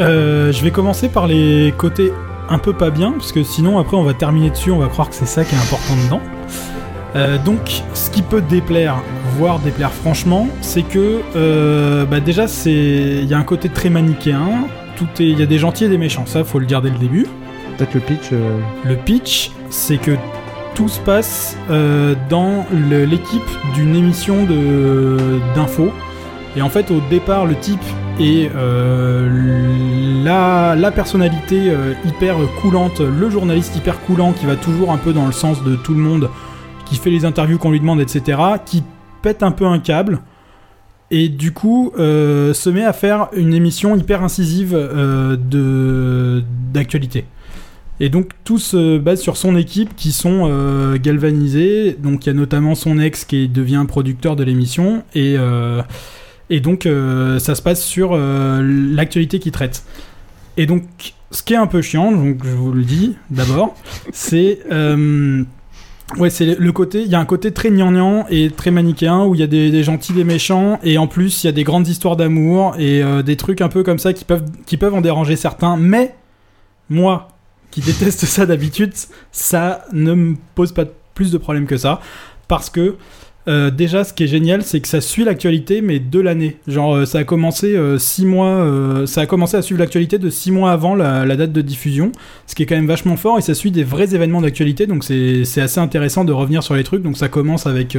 euh, 0.00 0.50
je 0.50 0.60
vais 0.64 0.72
commencer 0.72 1.08
par 1.08 1.28
les 1.28 1.72
côtés 1.78 2.12
un 2.48 2.58
peu 2.58 2.72
pas 2.72 2.90
bien, 2.90 3.12
parce 3.12 3.30
que 3.30 3.44
sinon, 3.44 3.78
après, 3.78 3.96
on 3.96 4.02
va 4.02 4.12
terminer 4.12 4.50
dessus, 4.50 4.72
on 4.72 4.78
va 4.80 4.88
croire 4.88 5.08
que 5.08 5.14
c'est 5.14 5.26
ça 5.26 5.44
qui 5.44 5.54
est 5.54 5.58
important 5.58 5.94
dedans. 6.06 6.20
Euh, 7.14 7.38
donc, 7.38 7.84
ce 7.94 8.10
qui 8.10 8.22
peut 8.22 8.40
déplaire, 8.40 8.96
voire 9.38 9.60
déplaire 9.60 9.92
franchement, 9.92 10.48
c'est 10.60 10.82
que 10.82 11.20
euh, 11.36 12.04
bah 12.04 12.18
déjà, 12.18 12.48
c'est 12.48 12.72
il 13.22 13.26
y 13.26 13.34
a 13.34 13.38
un 13.38 13.44
côté 13.44 13.68
très 13.68 13.88
manichéen. 13.88 14.66
Tout 14.96 15.06
est, 15.20 15.28
il 15.28 15.38
y 15.38 15.42
a 15.44 15.46
des 15.46 15.58
gentils 15.58 15.84
et 15.84 15.88
des 15.88 15.98
méchants. 15.98 16.26
Ça, 16.26 16.42
faut 16.42 16.58
le 16.58 16.66
dire 16.66 16.82
dès 16.82 16.90
le 16.90 16.98
début. 16.98 17.28
Peut-être 17.78 17.94
le 17.94 18.00
pitch. 18.00 18.32
euh, 18.32 18.58
Le 18.84 18.96
pitch, 18.96 19.52
c'est 19.70 19.98
que 19.98 20.16
tout 20.76 20.88
se 20.88 21.00
passe 21.00 21.56
euh, 21.70 22.14
dans 22.28 22.66
l'équipe 22.70 23.42
d'une 23.74 23.96
émission 23.96 24.44
de 24.44 25.16
d'infos. 25.54 25.90
Et 26.54 26.62
en 26.62 26.68
fait, 26.68 26.90
au 26.90 27.00
départ, 27.08 27.46
le 27.46 27.54
type 27.54 27.80
est 28.20 28.50
euh, 28.54 30.24
la, 30.24 30.92
personnalité 30.92 31.70
euh, 31.70 31.94
hyper 32.04 32.36
coulante, 32.60 33.00
le 33.00 33.30
journaliste 33.30 33.74
hyper 33.74 34.00
coulant 34.02 34.32
qui 34.32 34.44
va 34.46 34.56
toujours 34.56 34.92
un 34.92 34.98
peu 34.98 35.14
dans 35.14 35.26
le 35.26 35.32
sens 35.32 35.64
de 35.64 35.76
tout 35.76 35.94
le 35.94 36.00
monde, 36.00 36.28
qui 36.84 36.96
fait 36.96 37.10
les 37.10 37.24
interviews 37.24 37.58
qu'on 37.58 37.70
lui 37.70 37.80
demande, 37.80 38.00
etc., 38.00 38.38
qui 38.64 38.82
pète 39.22 39.42
un 39.42 39.52
peu 39.52 39.64
un 39.66 39.78
câble. 39.78 40.20
Et 41.10 41.28
du 41.28 41.52
coup, 41.52 41.92
se 41.96 42.68
met 42.68 42.84
à 42.84 42.92
faire 42.92 43.28
une 43.34 43.54
émission 43.54 43.96
hyper 43.96 44.22
incisive 44.24 44.76
d'actualité. 46.72 47.24
Et 47.98 48.08
donc 48.10 48.30
tout 48.44 48.58
se 48.58 48.98
base 48.98 49.20
sur 49.20 49.36
son 49.36 49.56
équipe 49.56 49.96
qui 49.96 50.12
sont 50.12 50.48
euh, 50.50 50.98
galvanisés. 50.98 51.96
Donc 51.98 52.26
il 52.26 52.28
y 52.28 52.30
a 52.30 52.34
notamment 52.34 52.74
son 52.74 52.98
ex 52.98 53.24
qui 53.24 53.48
devient 53.48 53.84
producteur 53.88 54.36
de 54.36 54.44
l'émission 54.44 55.02
et 55.14 55.36
euh, 55.38 55.82
et 56.50 56.60
donc 56.60 56.86
euh, 56.86 57.38
ça 57.38 57.54
se 57.54 57.62
passe 57.62 57.82
sur 57.82 58.10
euh, 58.12 58.62
l'actualité 58.62 59.38
qu'il 59.38 59.52
traite. 59.52 59.84
Et 60.58 60.66
donc 60.66 60.84
ce 61.30 61.42
qui 61.42 61.54
est 61.54 61.58
un 61.58 61.66
peu 61.66 61.80
chiant, 61.82 62.12
donc 62.12 62.44
je 62.44 62.50
vous 62.50 62.72
le 62.72 62.84
dis 62.84 63.16
d'abord, 63.30 63.74
c'est 64.12 64.60
Ouais, 66.18 66.30
c'est 66.30 66.56
le 66.56 66.70
côté. 66.70 67.02
Il 67.02 67.08
y 67.08 67.16
a 67.16 67.18
un 67.18 67.24
côté 67.24 67.52
très 67.52 67.68
gnangnan 67.68 68.26
et 68.30 68.50
très 68.50 68.70
manichéen 68.70 69.24
où 69.24 69.34
il 69.34 69.40
y 69.40 69.42
a 69.42 69.48
des, 69.48 69.72
des 69.72 69.82
gentils, 69.82 70.12
des 70.12 70.22
méchants, 70.22 70.78
et 70.84 70.98
en 70.98 71.08
plus 71.08 71.42
il 71.42 71.48
y 71.48 71.50
a 71.50 71.52
des 71.52 71.64
grandes 71.64 71.88
histoires 71.88 72.14
d'amour 72.14 72.76
et 72.78 73.02
des 73.24 73.36
trucs 73.36 73.60
un 73.60 73.68
peu 73.68 73.82
comme 73.82 73.98
ça 73.98 74.12
qui 74.12 74.24
peuvent, 74.24 74.44
qui 74.66 74.76
peuvent 74.76 74.94
en 74.94 75.00
déranger 75.00 75.34
certains. 75.34 75.76
Mais 75.76 76.14
moi, 76.90 77.35
qui 77.70 77.80
déteste 77.80 78.24
ça 78.24 78.46
d'habitude, 78.46 78.92
ça 79.32 79.84
ne 79.92 80.14
me 80.14 80.36
pose 80.54 80.72
pas 80.72 80.84
plus 81.14 81.32
de 81.32 81.38
problèmes 81.38 81.66
que 81.66 81.76
ça 81.76 82.00
parce 82.48 82.70
que 82.70 82.96
euh, 83.48 83.70
déjà, 83.70 84.02
ce 84.02 84.12
qui 84.12 84.24
est 84.24 84.28
génial, 84.28 84.62
c'est 84.62 84.80
que 84.80 84.88
ça 84.88 85.00
suit 85.00 85.24
l'actualité, 85.24 85.80
mais 85.80 86.00
de 86.00 86.18
l'année. 86.20 86.56
Genre, 86.66 86.96
euh, 86.96 87.04
ça 87.06 87.18
a 87.18 87.24
commencé 87.24 87.76
euh, 87.76 87.96
six 87.96 88.26
mois, 88.26 89.04
ça 89.06 89.20
a 89.20 89.26
commencé 89.26 89.56
à 89.56 89.62
suivre 89.62 89.78
l'actualité 89.78 90.18
de 90.18 90.30
six 90.30 90.50
mois 90.50 90.72
avant 90.72 90.94
la, 90.94 91.24
date 91.36 91.52
de 91.52 91.60
diffusion, 91.60 92.10
ce 92.46 92.54
qui 92.54 92.64
est 92.64 92.66
quand 92.66 92.74
même 92.74 92.86
vachement 92.88 93.16
fort, 93.16 93.38
et 93.38 93.42
ça 93.42 93.54
suit 93.54 93.70
des 93.70 93.84
vrais 93.84 94.14
événements 94.14 94.40
d'actualité, 94.40 94.86
donc 94.86 95.04
c'est 95.04 95.60
assez 95.60 95.78
intéressant 95.80 96.24
de 96.24 96.32
revenir 96.32 96.62
sur 96.62 96.74
les 96.74 96.82
trucs. 96.84 97.02
Donc 97.02 97.16
ça 97.16 97.28
commence 97.28 97.66
avec 97.66 97.96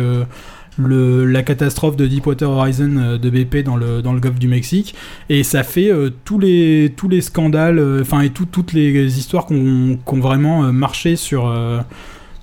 le, 0.77 1.25
la 1.25 1.43
catastrophe 1.43 1.95
de 1.95 2.07
Deepwater 2.07 2.49
Horizon 2.49 3.17
de 3.21 3.29
BP 3.29 3.63
dans 3.63 3.77
le, 3.77 4.01
dans 4.01 4.13
le 4.13 4.19
golfe 4.19 4.39
du 4.39 4.47
Mexique, 4.47 4.95
et 5.29 5.43
ça 5.43 5.63
fait 5.63 5.91
tous, 6.25 6.39
les, 6.39 6.93
tous 6.95 7.07
les 7.09 7.21
scandales, 7.21 7.81
enfin, 8.01 8.21
et 8.21 8.29
tout- 8.31 8.45
toutes 8.45 8.73
les 8.73 9.17
histoires 9.17 9.45
qui 9.47 9.53
ont 9.53 9.97
vraiment 10.19 10.71
marché 10.73 11.15
sur. 11.15 11.51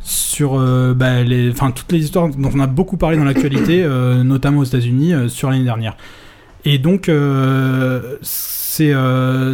Sur 0.07 0.61
euh, 0.61 0.93
bah, 0.95 1.23
les, 1.23 1.51
enfin, 1.51 1.71
toutes 1.71 1.91
les 1.91 2.05
histoires 2.05 2.29
dont 2.29 2.51
on 2.55 2.61
a 2.61 2.67
beaucoup 2.67 2.99
parlé 2.99 3.17
dans 3.17 3.25
l'actualité, 3.25 3.83
euh, 3.83 4.23
notamment 4.23 4.59
aux 4.61 4.65
États-Unis, 4.65 5.15
euh, 5.15 5.29
sur 5.29 5.51
l'année 5.51 5.65
dernière. 5.65 5.97
Et 6.67 6.79
donc, 6.79 7.11
c'est 8.23 8.93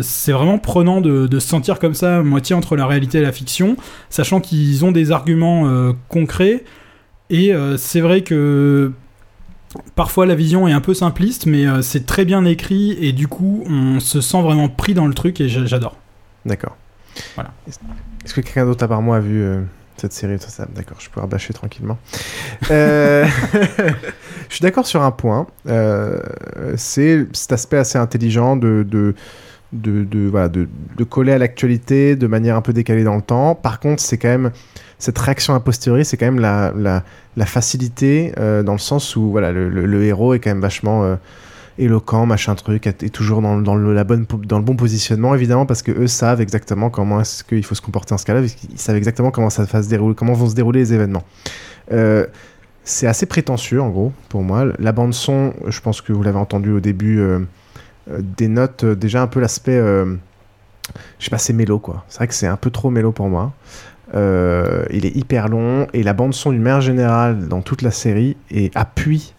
c'est 0.03 0.33
vraiment 0.33 0.59
prenant 0.59 1.01
de, 1.01 1.27
de 1.27 1.39
se 1.39 1.49
sentir 1.49 1.79
comme 1.79 1.95
ça, 1.95 2.23
moitié 2.23 2.55
entre 2.55 2.77
la 2.77 2.87
réalité 2.87 3.19
et 3.19 3.23
la 3.23 3.33
fiction, 3.33 3.77
sachant 4.11 4.41
qu'ils 4.41 4.85
ont 4.85 4.93
des 4.93 5.11
arguments 5.11 5.93
concrets. 6.09 6.65
Et 7.29 7.53
c'est 7.79 8.01
vrai 8.01 8.23
que 8.23 8.93
parfois 9.97 10.25
la 10.25 10.37
vision 10.37 10.69
est 10.69 10.73
un 10.73 10.81
peu 10.81 10.95
simpliste, 10.95 11.47
mais 11.47 11.65
c'est 11.83 12.07
très 12.07 12.25
bien 12.25 12.45
écrit 12.45 12.93
et 13.01 13.13
du 13.13 13.27
coup, 13.27 13.65
on 13.69 13.99
se 13.99 14.21
sent 14.21 14.41
vraiment 14.43 14.69
pris 14.69 14.95
dans 14.95 15.09
le 15.09 15.15
truc 15.15 15.41
et 15.41 15.49
j'a- 15.49 15.67
j'adore. 15.67 15.97
D'accord. 16.47 16.77
Voilà. 17.35 17.51
Est-ce 17.67 18.35
que 18.35 18.41
quelqu'un 18.41 18.67
d'autre 18.67 18.85
à 18.85 18.89
part 18.89 19.03
moi 19.03 19.17
a 19.17 19.21
vu 19.21 19.45
cette 20.01 20.13
série 20.13 20.39
tout 20.39 20.49
ça 20.49 20.67
D'accord, 20.75 20.97
je 21.01 21.11
peux 21.11 21.21
bâcher 21.27 21.53
tranquillement. 21.53 21.99
Euh, 22.71 23.27
je 24.49 24.55
suis 24.55 24.63
d'accord 24.63 24.87
sur 24.87 25.03
un 25.03 25.11
point. 25.11 25.47
Euh, 25.69 26.21
c'est 26.77 27.27
cet 27.33 27.53
aspect 27.53 27.77
assez 27.77 27.99
intelligent 27.99 28.57
de, 28.57 28.87
de, 28.89 29.15
de, 29.73 30.29
voilà, 30.29 30.49
de, 30.49 30.67
coller 31.09 31.33
à 31.33 31.39
l'actualité 31.39 32.17
de 32.17 32.27
manière 32.27 32.57
un 32.57 32.63
peu 32.63 32.73
décalée 32.73 33.05
dans 33.05 33.17
le 33.17 33.23
temps. 33.23 33.55
Par 33.55 33.79
contre, 33.79 34.03
c'est 34.03 34.17
quand 34.17 34.29
même 34.29 34.53
cette 34.99 35.19
réaction 35.19 35.55
a 35.55 35.61
posteriori, 35.61 36.05
c'est 36.05 36.17
quand 36.17 36.27
même 36.27 36.41
la, 36.41 36.73
la, 37.37 37.47
facilité 37.47 38.33
euh, 38.39 38.63
dans 38.63 38.73
le 38.73 38.79
sens 38.79 39.17
où 39.17 39.31
voilà, 39.31 39.51
le, 39.53 40.05
héros 40.05 40.35
est 40.35 40.41
quand 40.41 40.51
même 40.51 40.61
vachement 40.61 41.17
éloquent, 41.81 42.27
machin 42.27 42.55
truc, 42.55 42.87
est 42.87 43.13
toujours 43.13 43.43
dans, 43.43 43.57
le- 43.57 43.63
dans, 43.63 43.75
le, 43.75 43.93
la 43.93 44.05
bonne, 44.05 44.27
dans 44.45 44.59
le 44.59 44.65
bon 44.65 44.77
positionnement, 44.77 45.35
évidemment, 45.35 45.67
parce 45.67 45.83
que 45.83 45.91
eux 45.93 46.07
savent 46.07 46.41
exactement 46.41 46.91
comment 46.91 47.21
est-ce 47.21 47.43
qu'il 47.43 47.65
faut 47.65 47.75
se 47.75 47.81
comporter 47.81 48.15
en 48.15 48.19
ce 48.19 48.27
cas-là, 48.27 48.43
qu'ils 48.43 48.79
savent 48.79 48.97
exactement 48.97 49.31
comment 49.31 49.51
ça 49.51 49.67
se 49.67 49.89
dérouler, 49.89 50.15
comment 50.15 50.35
vont 50.35 50.49
se 50.49 50.55
dérouler 50.55 50.81
les 50.81 50.93
événements. 50.93 51.25
Euh, 51.93 52.27
c'est 52.85 53.07
assez 53.07 53.27
prétentieux, 53.27 53.81
en 53.81 53.89
gros, 53.89 54.13
pour 54.29 54.43
moi. 54.43 54.67
La 54.79 54.93
bande 54.93 55.15
son, 55.15 55.53
je 55.67 55.81
pense 55.81 56.01
que 56.01 56.13
vous 56.13 56.23
l'avez 56.23 56.39
entendu 56.39 56.71
au 56.73 56.81
début, 56.81 57.19
euh, 57.21 57.41
euh, 58.11 58.21
dénote 58.37 58.85
déjà 58.85 59.23
un 59.23 59.27
peu 59.27 59.41
l'aspect, 59.41 59.79
euh, 59.79 60.17
je 61.19 61.25
sais 61.25 61.31
pas, 61.31 61.39
c'est 61.39 61.53
mélo, 61.53 61.79
quoi. 61.79 62.05
C'est 62.09 62.19
vrai 62.19 62.29
que 62.29 62.35
c'est 62.35 62.47
un 62.47 62.57
peu 62.57 62.71
trop 62.71 62.91
mélo 62.91 63.13
pour 63.13 63.29
moi. 63.29 63.53
Il 64.13 65.07
est 65.07 65.15
hyper 65.15 65.49
long 65.49 65.87
et 65.93 66.03
la 66.03 66.15
bande 66.15 66.35
son 66.35 66.51
d'une 66.51 66.63
manière 66.63 66.81
générale 66.81 67.47
dans 67.47 67.63
toute 67.63 67.83
la 67.83 67.93
série 67.93 68.37
et 68.51 68.73
appuie 68.75 69.35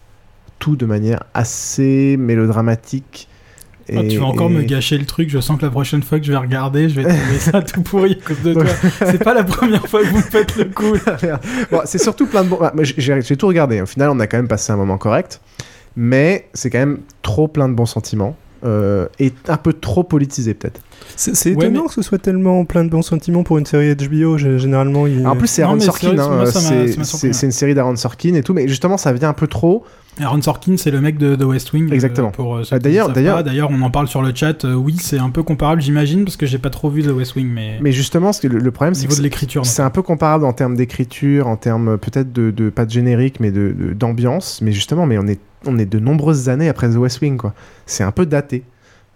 tout 0.62 0.76
de 0.76 0.86
manière 0.86 1.24
assez 1.34 2.16
mélodramatique. 2.18 3.26
Ah, 3.92 4.04
tu 4.08 4.18
vas 4.18 4.26
encore 4.26 4.48
et- 4.48 4.54
me 4.54 4.62
gâcher 4.62 4.96
le 4.96 5.04
truc, 5.04 5.28
je 5.28 5.40
sens 5.40 5.58
que 5.58 5.64
la 5.64 5.70
prochaine 5.72 6.04
fois 6.04 6.20
que 6.20 6.24
je 6.24 6.30
vais 6.30 6.38
regarder, 6.38 6.88
je 6.88 6.94
vais 6.94 7.02
trouver 7.02 7.38
ça 7.40 7.60
tout 7.62 7.82
pourri 7.82 8.12
à 8.22 8.28
cause 8.28 8.40
de 8.42 8.52
toi. 8.54 8.64
C'est 9.00 9.22
pas 9.24 9.34
la 9.34 9.42
première 9.42 9.88
fois 9.88 10.02
que 10.02 10.06
vous 10.06 10.18
me 10.18 10.22
faites 10.22 10.54
le 10.56 10.66
coup. 10.66 10.94
Bon, 11.72 11.80
c'est 11.84 11.98
surtout 11.98 12.26
plein 12.26 12.44
de 12.44 12.48
bons. 12.50 12.58
bah, 12.60 12.72
j'ai 12.80 13.36
tout 13.36 13.48
regardé. 13.48 13.80
Au 13.80 13.86
final, 13.86 14.10
on 14.10 14.20
a 14.20 14.28
quand 14.28 14.36
même 14.36 14.46
passé 14.46 14.72
un 14.72 14.76
moment 14.76 14.98
correct. 14.98 15.40
Mais 15.96 16.48
c'est 16.54 16.70
quand 16.70 16.78
même 16.78 17.00
trop 17.22 17.48
plein 17.48 17.68
de 17.68 17.74
bons 17.74 17.86
sentiments. 17.86 18.36
euh, 18.64 19.08
et 19.18 19.32
un 19.48 19.56
peu 19.56 19.72
trop 19.72 20.04
politisé, 20.04 20.54
peut-être. 20.54 20.80
C'est 21.16 21.50
étonnant 21.50 21.86
que 21.86 21.94
ce 21.94 22.02
soit 22.02 22.18
tellement 22.18 22.64
plein 22.64 22.84
de 22.84 22.90
bons 22.90 23.02
sentiments 23.02 23.42
pour 23.42 23.58
une 23.58 23.66
série 23.66 23.94
HBO. 23.94 24.38
Généralement, 24.38 25.06
il... 25.06 25.26
En 25.26 25.36
plus, 25.36 25.46
c'est 25.48 25.62
Aaron 25.62 25.78
Sorkin. 25.80 26.18
hein, 26.18 26.46
c'est- 26.46 27.42
une 27.46 27.52
série 27.52 27.74
d'Aaron 27.74 27.96
Sorkin 27.96 28.34
et 28.34 28.42
tout. 28.42 28.54
Mais 28.54 28.68
justement, 28.68 28.96
ça 28.96 29.12
vient 29.12 29.28
un 29.28 29.32
peu 29.34 29.46
trop. 29.46 29.84
Aaron 30.20 30.42
Sorkin, 30.42 30.76
c'est 30.76 30.90
le 30.90 31.00
mec 31.00 31.16
de 31.16 31.34
The 31.36 31.44
West 31.44 31.72
Wing. 31.72 31.90
euh, 31.90 31.94
Exactement. 31.94 32.32
euh, 32.38 32.62
qui 32.62 32.78
d'ailleurs- 32.80 33.08
d'ailleurs-. 33.10 33.42
D'ailleurs, 33.42 33.70
on 33.72 33.80
en 33.80 33.90
parle 33.90 34.08
sur 34.08 34.20
le 34.20 34.32
chat. 34.34 34.64
euh, 34.66 34.74
oui, 34.74 34.96
c'est 35.00 35.18
un 35.18 35.30
peu 35.30 35.42
comparable, 35.42 35.80
j'imagine, 35.80 36.24
parce 36.24 36.36
que 36.36 36.44
j'ai 36.44 36.58
pas 36.58 36.68
trop 36.68 36.90
vu 36.90 37.02
The 37.02 37.12
West 37.12 37.34
Wing, 37.34 37.48
mais. 37.48 37.78
Mais 37.80 37.92
justement, 37.92 38.30
le, 38.42 38.58
le 38.58 38.70
problème, 38.70 38.94
c'est 38.94 39.06
de 39.06 39.22
l'écriture, 39.22 39.64
C'est 39.64 39.80
un 39.82 39.88
peu 39.90 40.02
comparable 40.02 40.44
en 40.44 40.52
termes 40.52 40.76
d'écriture, 40.76 41.46
en 41.48 41.56
termes 41.56 41.96
peut-être 41.96 42.30
de, 42.32 42.50
de- 42.50 42.68
pas 42.68 42.84
de 42.84 42.90
générique, 42.90 43.40
mais 43.40 43.50
de 43.52 43.74
de- 43.78 43.92
d'ambiance. 43.94 44.60
mais 44.62 44.72
justement, 44.72 45.06
mais 45.06 45.16
on 45.18 45.26
est 45.26 45.40
on 45.64 45.78
est 45.78 45.86
de 45.86 45.98
nombreuses 46.00 46.48
années 46.48 46.68
après 46.68 46.90
The 46.90 46.96
West 46.96 47.20
Wing, 47.22 47.36
quoi. 47.36 47.54
C'est 47.86 48.02
un 48.04 48.10
peu 48.10 48.26
daté. 48.26 48.64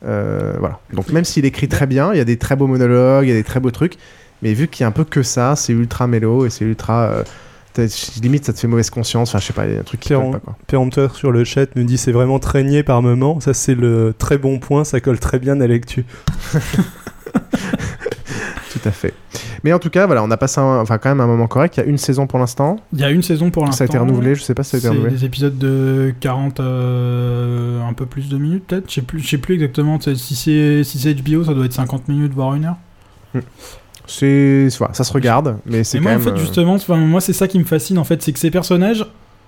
Euh, 0.04 0.54
voilà. 0.58 0.78
Donc 0.92 1.10
même 1.10 1.24
s'il 1.24 1.44
écrit 1.44 1.68
très 1.68 1.86
bien, 1.86 2.12
il 2.12 2.18
y 2.18 2.20
a 2.20 2.24
des 2.24 2.36
très 2.36 2.56
beaux 2.56 2.66
monologues, 2.66 3.24
il 3.24 3.28
y 3.28 3.32
a 3.32 3.36
des 3.36 3.44
très 3.44 3.60
beaux 3.60 3.70
trucs, 3.70 3.96
mais 4.42 4.52
vu 4.52 4.68
qu'il 4.68 4.82
y 4.82 4.84
a 4.84 4.88
un 4.88 4.92
peu 4.92 5.04
que 5.04 5.22
ça, 5.22 5.56
c'est 5.56 5.72
ultra 5.72 6.06
mélo 6.06 6.46
et 6.46 6.50
c'est 6.50 6.64
ultra 6.64 7.04
euh, 7.04 7.22
limite 8.22 8.44
ça 8.44 8.52
te 8.52 8.58
fait 8.58 8.68
mauvaise 8.68 8.90
conscience. 8.90 9.30
Enfin, 9.30 9.38
je 9.38 9.46
sais 9.46 9.52
pas, 9.52 9.66
il 9.66 9.74
y 9.74 9.76
a 9.76 9.80
un 9.80 9.84
truc 9.84 10.00
qui 10.00 10.14
colle 10.14 10.30
pas, 10.32 10.38
quoi. 10.38 10.56
Pérempteur 10.66 11.14
sur 11.14 11.30
le 11.30 11.44
chat 11.44 11.74
nous 11.76 11.84
dit 11.84 11.98
c'est 11.98 12.12
vraiment 12.12 12.38
traîné 12.38 12.82
par 12.82 13.02
moment. 13.02 13.40
Ça, 13.40 13.54
c'est 13.54 13.74
le 13.74 14.14
très 14.16 14.38
bon 14.38 14.58
point. 14.58 14.84
Ça 14.84 15.00
colle 15.00 15.18
très 15.18 15.38
bien 15.38 15.60
à 15.60 15.66
l'actu. 15.66 16.04
À 18.86 18.90
fait. 18.92 19.12
Mais 19.64 19.72
en 19.72 19.78
tout 19.78 19.90
cas, 19.90 20.06
voilà, 20.06 20.22
on 20.22 20.30
a 20.30 20.36
passé 20.36 20.60
un, 20.60 20.80
enfin 20.80 20.98
quand 20.98 21.08
même 21.08 21.20
un 21.20 21.26
moment 21.26 21.48
correct. 21.48 21.76
Il 21.76 21.80
y 21.80 21.82
a 21.82 21.86
une 21.86 21.98
saison 21.98 22.26
pour 22.26 22.38
l'instant. 22.38 22.76
Il 22.92 23.00
y 23.00 23.04
a 23.04 23.10
une 23.10 23.22
saison 23.22 23.50
pour 23.50 23.64
l'instant. 23.64 23.78
Ça 23.78 23.84
a 23.84 23.86
été 23.86 23.98
renouvelé, 23.98 24.34
je 24.34 24.42
sais 24.42 24.54
pas 24.54 24.62
si 24.62 24.70
ça 24.70 24.76
a 24.76 24.78
été 24.80 24.88
renouvelé. 24.88 25.10
des 25.12 25.24
épisodes 25.24 25.58
de 25.58 26.14
40, 26.20 26.60
euh, 26.60 27.82
un 27.82 27.92
peu 27.92 28.06
plus 28.06 28.28
de 28.28 28.38
minutes 28.38 28.64
peut-être. 28.66 28.88
Je 28.88 28.94
sais 28.94 29.02
plus, 29.02 29.20
je 29.20 29.28
sais 29.28 29.38
plus 29.38 29.54
exactement. 29.54 29.98
Si 30.00 30.34
c'est 30.34 30.84
si 30.84 31.14
HBO, 31.14 31.44
ça 31.44 31.54
doit 31.54 31.64
être 31.66 31.72
50 31.72 32.08
minutes 32.08 32.32
voire 32.32 32.54
une 32.54 32.66
heure. 32.66 32.76
C'est, 34.06 34.68
voilà, 34.78 34.94
ça 34.94 35.02
se 35.04 35.12
regarde, 35.12 35.56
mais 35.66 35.82
c'est 35.82 35.98
quand 35.98 36.04
moi, 36.04 36.12
en 36.12 36.14
même. 36.16 36.24
fait, 36.24 36.30
euh, 36.30 36.36
justement, 36.36 36.74
enfin, 36.74 36.96
moi, 36.96 37.20
c'est 37.20 37.32
ça 37.32 37.48
qui 37.48 37.58
me 37.58 37.64
fascine, 37.64 37.98
en 37.98 38.04
fait, 38.04 38.22
c'est 38.22 38.32
que 38.32 38.38
ces 38.38 38.52
personnages, 38.52 39.04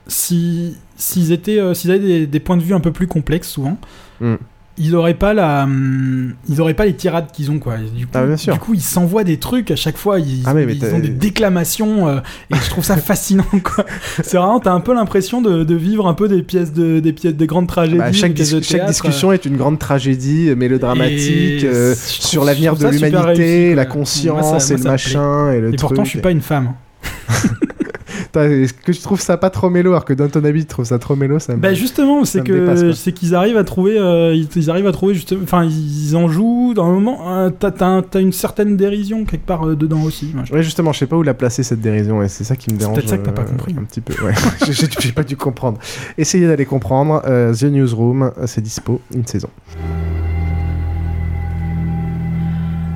si 0.09 0.77
s'ils 0.97 1.31
étaient, 1.31 1.61
euh, 1.61 1.75
s'ils 1.75 1.93
avaient 1.93 2.01
des, 2.01 2.27
des 2.27 2.41
points 2.41 2.57
de 2.57 2.63
vue 2.63 2.75
un 2.75 2.81
peu 2.81 2.93
plus 2.93 3.07
complexes 3.07 3.49
souvent, 3.49 3.79
Mm. 4.21 4.35
Ils 4.79 4.95
auraient 4.95 5.15
pas 5.15 5.35
la, 5.35 5.65
hum, 5.65 6.35
ils 6.49 6.61
auraient 6.61 6.75
pas 6.75 6.87
les 6.87 6.95
tirades 6.95 7.31
qu'ils 7.33 7.51
ont 7.51 7.59
quoi. 7.59 7.77
Du 7.79 8.07
coup, 8.07 8.13
Ah, 8.15 8.25
bien 8.27 8.37
sûr. 8.37 8.53
du 8.53 8.59
coup, 8.59 8.75
ils 8.75 8.81
s'envoient 8.81 9.25
des 9.25 9.39
trucs 9.39 9.71
à 9.71 9.77
chaque 9.77 9.97
fois. 9.97 10.19
Ils, 10.21 10.43
Ah, 10.47 10.55
mais- 10.55 10.67
mais 10.67 10.75
ils 10.75 10.79
t'as- 10.81 10.93
ont 10.95 10.99
des 10.99 11.09
déclamations 11.09 12.09
euh, 12.09 12.21
et 12.51 12.57
je 12.57 12.71
trouve 12.71 12.85
ça 12.85 12.97
fascinant 12.99 13.45
quoi. 13.63 13.85
C'est 14.23 14.37
vraiment, 14.37 14.61
t'as 14.61 14.73
un 14.73 14.81
peu 14.81 14.95
l'impression 14.95 15.43
de, 15.43 15.65
de 15.65 15.75
vivre 15.75 16.07
un 16.07 16.15
peu 16.15 16.29
des 16.29 16.43
pièces 16.43 16.73
de, 16.73 17.01
des 17.01 17.13
pièces, 17.13 17.35
des 17.35 17.47
grandes 17.47 17.67
tragédies. 17.69 17.99
Bah, 17.99 18.13
chaque, 18.13 18.31
des 18.31 18.35
pièces 18.37 18.53
de 18.53 18.59
dis- 18.61 18.65
chaque 18.67 18.77
théâtre. 18.79 18.91
discussion 18.93 19.33
est 19.33 19.45
une 19.45 19.57
grande 19.57 19.79
tragédie 19.79 20.53
mélodramatique 20.57 21.65
Et 21.65 21.67
euh, 21.67 21.95
je 21.95 22.19
trouve- 22.19 22.27
sur 22.31 22.45
l'avenir 22.45 22.75
je 22.75 22.81
de 22.81 22.85
trouve 22.87 22.99
ça 22.99 23.07
super 23.07 23.21
l'humanité, 23.21 23.45
réussi, 23.63 23.75
la 23.75 23.85
quoi. 23.87 23.95
conscience 23.95 24.47
Moi, 24.51 24.61
ça- 24.61 24.75
et 24.75 24.77
moi, 24.77 24.77
le 24.77 24.83
ça 24.83 24.89
me 24.89 24.93
machin 24.93 25.53
et 25.53 25.61
le 25.61 25.69
Et 25.69 25.71
truc. 25.77 25.81
pourtant, 25.81 26.05
je 26.05 26.11
suis 26.11 26.21
pas 26.21 26.31
une 26.31 26.41
femme. 26.43 26.73
Est-ce 28.37 28.73
que 28.75 28.93
tu 28.93 29.01
trouves 29.01 29.21
ça 29.21 29.37
pas 29.37 29.51
trop 29.51 29.71
mélo 29.71 29.91
alors 29.91 30.05
que 30.05 30.13
dans 30.13 30.29
ton 30.29 30.45
avis 30.45 30.61
tu 30.63 30.67
trouves 30.67 30.85
ça 30.85 30.99
trop 30.99 31.17
mélo 31.17 31.39
ça 31.39 31.55
me- 31.55 31.61
Bah 31.61 31.75
justement, 31.75 32.25
c'est 32.25 32.43
que 32.45 32.93
c'est 32.93 33.13
qu'ils 33.13 33.35
arrivent 33.35 33.57
à 33.57 33.65
trouver, 33.65 33.99
euh, 33.99 34.35
ils, 34.35 34.49
ils 34.57 34.71
arrivent 34.71 34.87
à 34.87 34.93
trouver 34.93 35.15
justement, 35.15 35.41
enfin 35.43 35.65
ils 35.65 36.15
en 36.17 36.29
jouent 36.29 36.73
dans 36.75 36.87
un 36.87 36.93
moment. 36.93 37.37
euh, 37.37 37.51
t'as 37.51 37.71
t'as 37.71 37.87
un- 37.87 38.03
t'as 38.03 38.21
une 38.21 38.33
certaine 38.33 38.77
dérision 38.77 39.25
quelque 39.25 39.47
part 39.47 39.67
euh, 39.67 39.77
dedans 39.77 40.03
aussi. 40.03 40.31
moi, 40.35 40.45
je 40.47 40.53
Ouais, 40.53 40.63
justement, 40.63 40.93
je 40.93 40.99
sais 41.01 41.07
pas 41.07 41.17
où 41.17 41.23
la 41.23 41.35
placer 41.35 41.63
cette 41.63 41.81
dérision 41.81 42.23
et 42.23 42.29
c'est 42.29 42.45
ça 42.45 42.57
qui 42.57 42.71
me 42.71 42.75
C'est 42.75 42.81
dérange. 42.81 42.97
peut-être 42.97 43.09
ça 43.09 43.19
que 43.19 43.25
t'as 43.27 43.33
pas 43.33 43.43
euh, 43.43 43.47
compris. 43.47 43.75
Un 43.79 43.85
petit 43.85 44.01
peu, 44.01 44.15
ouais. 44.25 44.35
J'ai- 45.01 45.13
pas 45.13 45.25
dû 45.25 45.37
comprendre. 45.37 45.79
Essayez 46.17 46.47
d'aller 46.47 46.67
comprendre. 46.67 47.23
euh, 47.27 47.55
The 47.55 47.65
Newsroom, 47.65 48.33
c'est 48.47 48.61
dispo, 48.61 49.01
une 49.15 49.27
saison. 49.27 49.49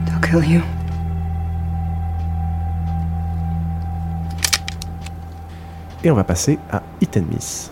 They'll 0.06 0.20
kill 0.42 0.50
you. 0.52 0.60
Et 6.04 6.10
on 6.10 6.14
va 6.14 6.24
passer 6.24 6.58
à 6.70 6.82
Hit 7.00 7.16
and 7.16 7.24
Miss. 7.32 7.70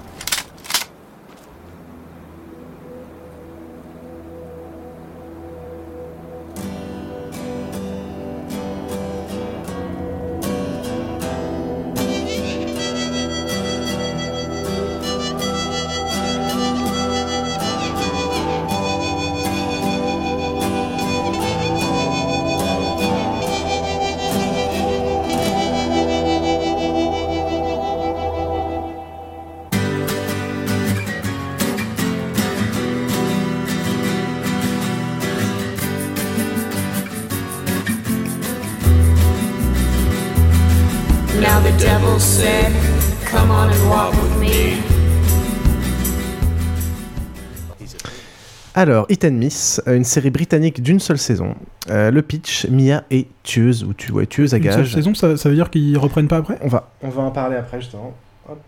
Alors, 48.81 49.05
Hit 49.11 49.27
and 49.27 49.33
Miss, 49.33 49.79
euh, 49.87 49.95
une 49.95 50.05
série 50.05 50.31
britannique 50.31 50.83
d'une 50.83 51.01
seule 51.01 51.19
saison. 51.19 51.55
Euh, 51.91 52.11
le 52.11 52.23
pitch, 52.23 52.67
Mia 52.71 53.05
est 53.11 53.27
tueuse, 53.43 53.85
ou 53.85 53.93
tu 53.93 54.11
vois, 54.11 54.25
tueuse 54.25 54.55
à 54.55 54.57
Une 54.57 54.63
seule 54.63 54.77
gage. 54.77 54.95
saison, 54.95 55.13
ça, 55.13 55.37
ça 55.37 55.51
veut 55.51 55.55
dire 55.55 55.69
qu'ils 55.69 55.99
reprennent 55.99 56.29
pas 56.29 56.39
après? 56.39 56.57
On 56.63 56.69
va, 56.69 56.89
on 57.03 57.11
va 57.11 57.21
en 57.21 57.31
parler 57.31 57.57
après, 57.57 57.79
justement. 57.83 58.15
Hop. 58.49 58.59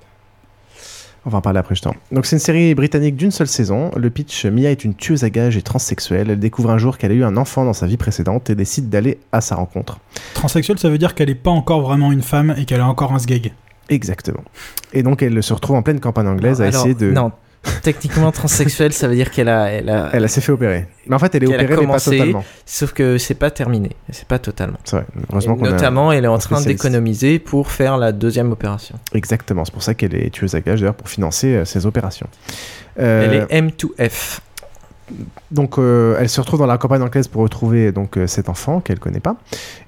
On 1.25 1.31
va 1.31 1.39
en 1.39 1.41
parler 1.41 1.61
après, 1.61 1.75
justement. 1.75 1.95
Donc, 2.11 2.27
c'est 2.27 2.37
une 2.37 2.41
série 2.41 2.75
britannique 2.75 3.17
d'une 3.17 3.31
seule 3.31 3.47
saison. 3.47 3.91
Le 3.97 4.11
pitch, 4.11 4.45
Mia 4.45 4.71
est 4.71 4.85
une 4.85 4.95
tueuse 4.95 5.25
à 5.25 5.31
gages 5.31 5.57
et 5.57 5.63
transsexuelle. 5.63 6.29
Elle 6.29 6.41
découvre 6.41 6.69
un 6.69 6.77
jour 6.77 6.99
qu'elle 6.99 7.13
a 7.13 7.15
eu 7.15 7.25
un 7.25 7.39
enfant 7.39 7.65
dans 7.65 7.73
sa 7.73 7.87
vie 7.87 7.97
précédente 7.97 8.51
et 8.51 8.55
décide 8.55 8.91
d'aller 8.91 9.19
à 9.33 9.41
sa 9.41 9.55
rencontre. 9.55 9.99
Transsexuelle, 10.35 10.79
ça 10.79 10.91
veut 10.91 10.99
dire 10.99 11.15
qu'elle 11.15 11.31
est 11.31 11.35
pas 11.35 11.51
encore 11.51 11.81
vraiment 11.81 12.13
une 12.13 12.21
femme 12.21 12.55
et 12.59 12.67
qu'elle 12.67 12.83
a 12.83 12.87
encore 12.87 13.15
un 13.15 13.19
sgeg. 13.19 13.55
Exactement. 13.89 14.45
Et 14.93 15.03
donc, 15.03 15.23
elle 15.23 15.43
se 15.43 15.55
retrouve 15.55 15.77
en 15.77 15.83
pleine 15.83 16.01
campagne 16.01 16.27
anglaise 16.27 16.61
à 16.61 16.67
Alors, 16.67 16.81
essayer 16.81 16.95
de. 16.95 17.13
Non, 17.13 17.33
techniquement 17.83 18.33
transsexuelle, 18.33 18.93
ça 18.93 19.09
veut 19.09 19.15
dire 19.15 19.31
qu'elle 19.31 19.49
a, 19.49 19.71
elle 19.71 19.89
a, 19.89 20.11
Elle 20.13 20.25
a 20.25 20.29
s'est 20.29 20.41
fait 20.41 20.53
opérer. 20.53 20.87
Mais 21.07 21.15
en 21.15 21.19
fait, 21.19 21.35
elle 21.35 21.45
est 21.45 21.47
opérée, 21.47 21.65
mais 21.65 21.75
pas 21.75 21.77
commencé, 21.77 22.11
totalement. 22.11 22.45
Sauf 22.67 22.93
que 22.93 23.19
c'est 23.19 23.35
pas 23.35 23.51
terminé, 23.51 23.91
c'est 24.11 24.27
pas 24.27 24.39
totalement. 24.39 24.79
C'est 24.85 24.97
vrai. 24.97 25.07
Heureusement 25.31 25.57
qu'on 25.57 25.65
a 25.67 25.71
Notamment, 25.71 26.13
elle 26.13 26.25
est 26.25 26.29
en 26.29 26.39
train 26.39 26.61
d'économiser 26.61 27.39
pour 27.39 27.71
faire 27.71 27.97
la 27.99 28.13
deuxième 28.13 28.53
opération. 28.53 28.99
Exactement. 29.15 29.65
C'est 29.65 29.73
pour 29.73 29.83
ça 29.83 29.95
qu'elle 29.95 30.15
est 30.15 30.31
tueuse 30.31 30.55
à 30.55 30.61
gages, 30.61 30.81
d'ailleurs, 30.81 30.95
pour 30.95 31.09
financer 31.09 31.55
euh, 31.55 31.65
ses 31.65 31.87
opérations. 31.87 32.29
Euh, 32.99 33.47
Elle 33.49 33.61
est 33.61 33.61
M2F. 33.61 34.41
Donc, 35.51 35.79
euh, 35.79 36.17
elle 36.19 36.29
se 36.29 36.41
retrouve 36.41 36.61
dans 36.61 36.67
la 36.67 36.79
campagne 36.79 37.03
anglaise 37.03 37.29
pour 37.29 37.43
retrouver 37.43 37.93
donc 37.93 38.17
euh, 38.17 38.27
cet 38.27 38.49
enfant 38.49 38.81
qu'elle 38.81 38.99
connaît 38.99 39.21
pas. 39.21 39.37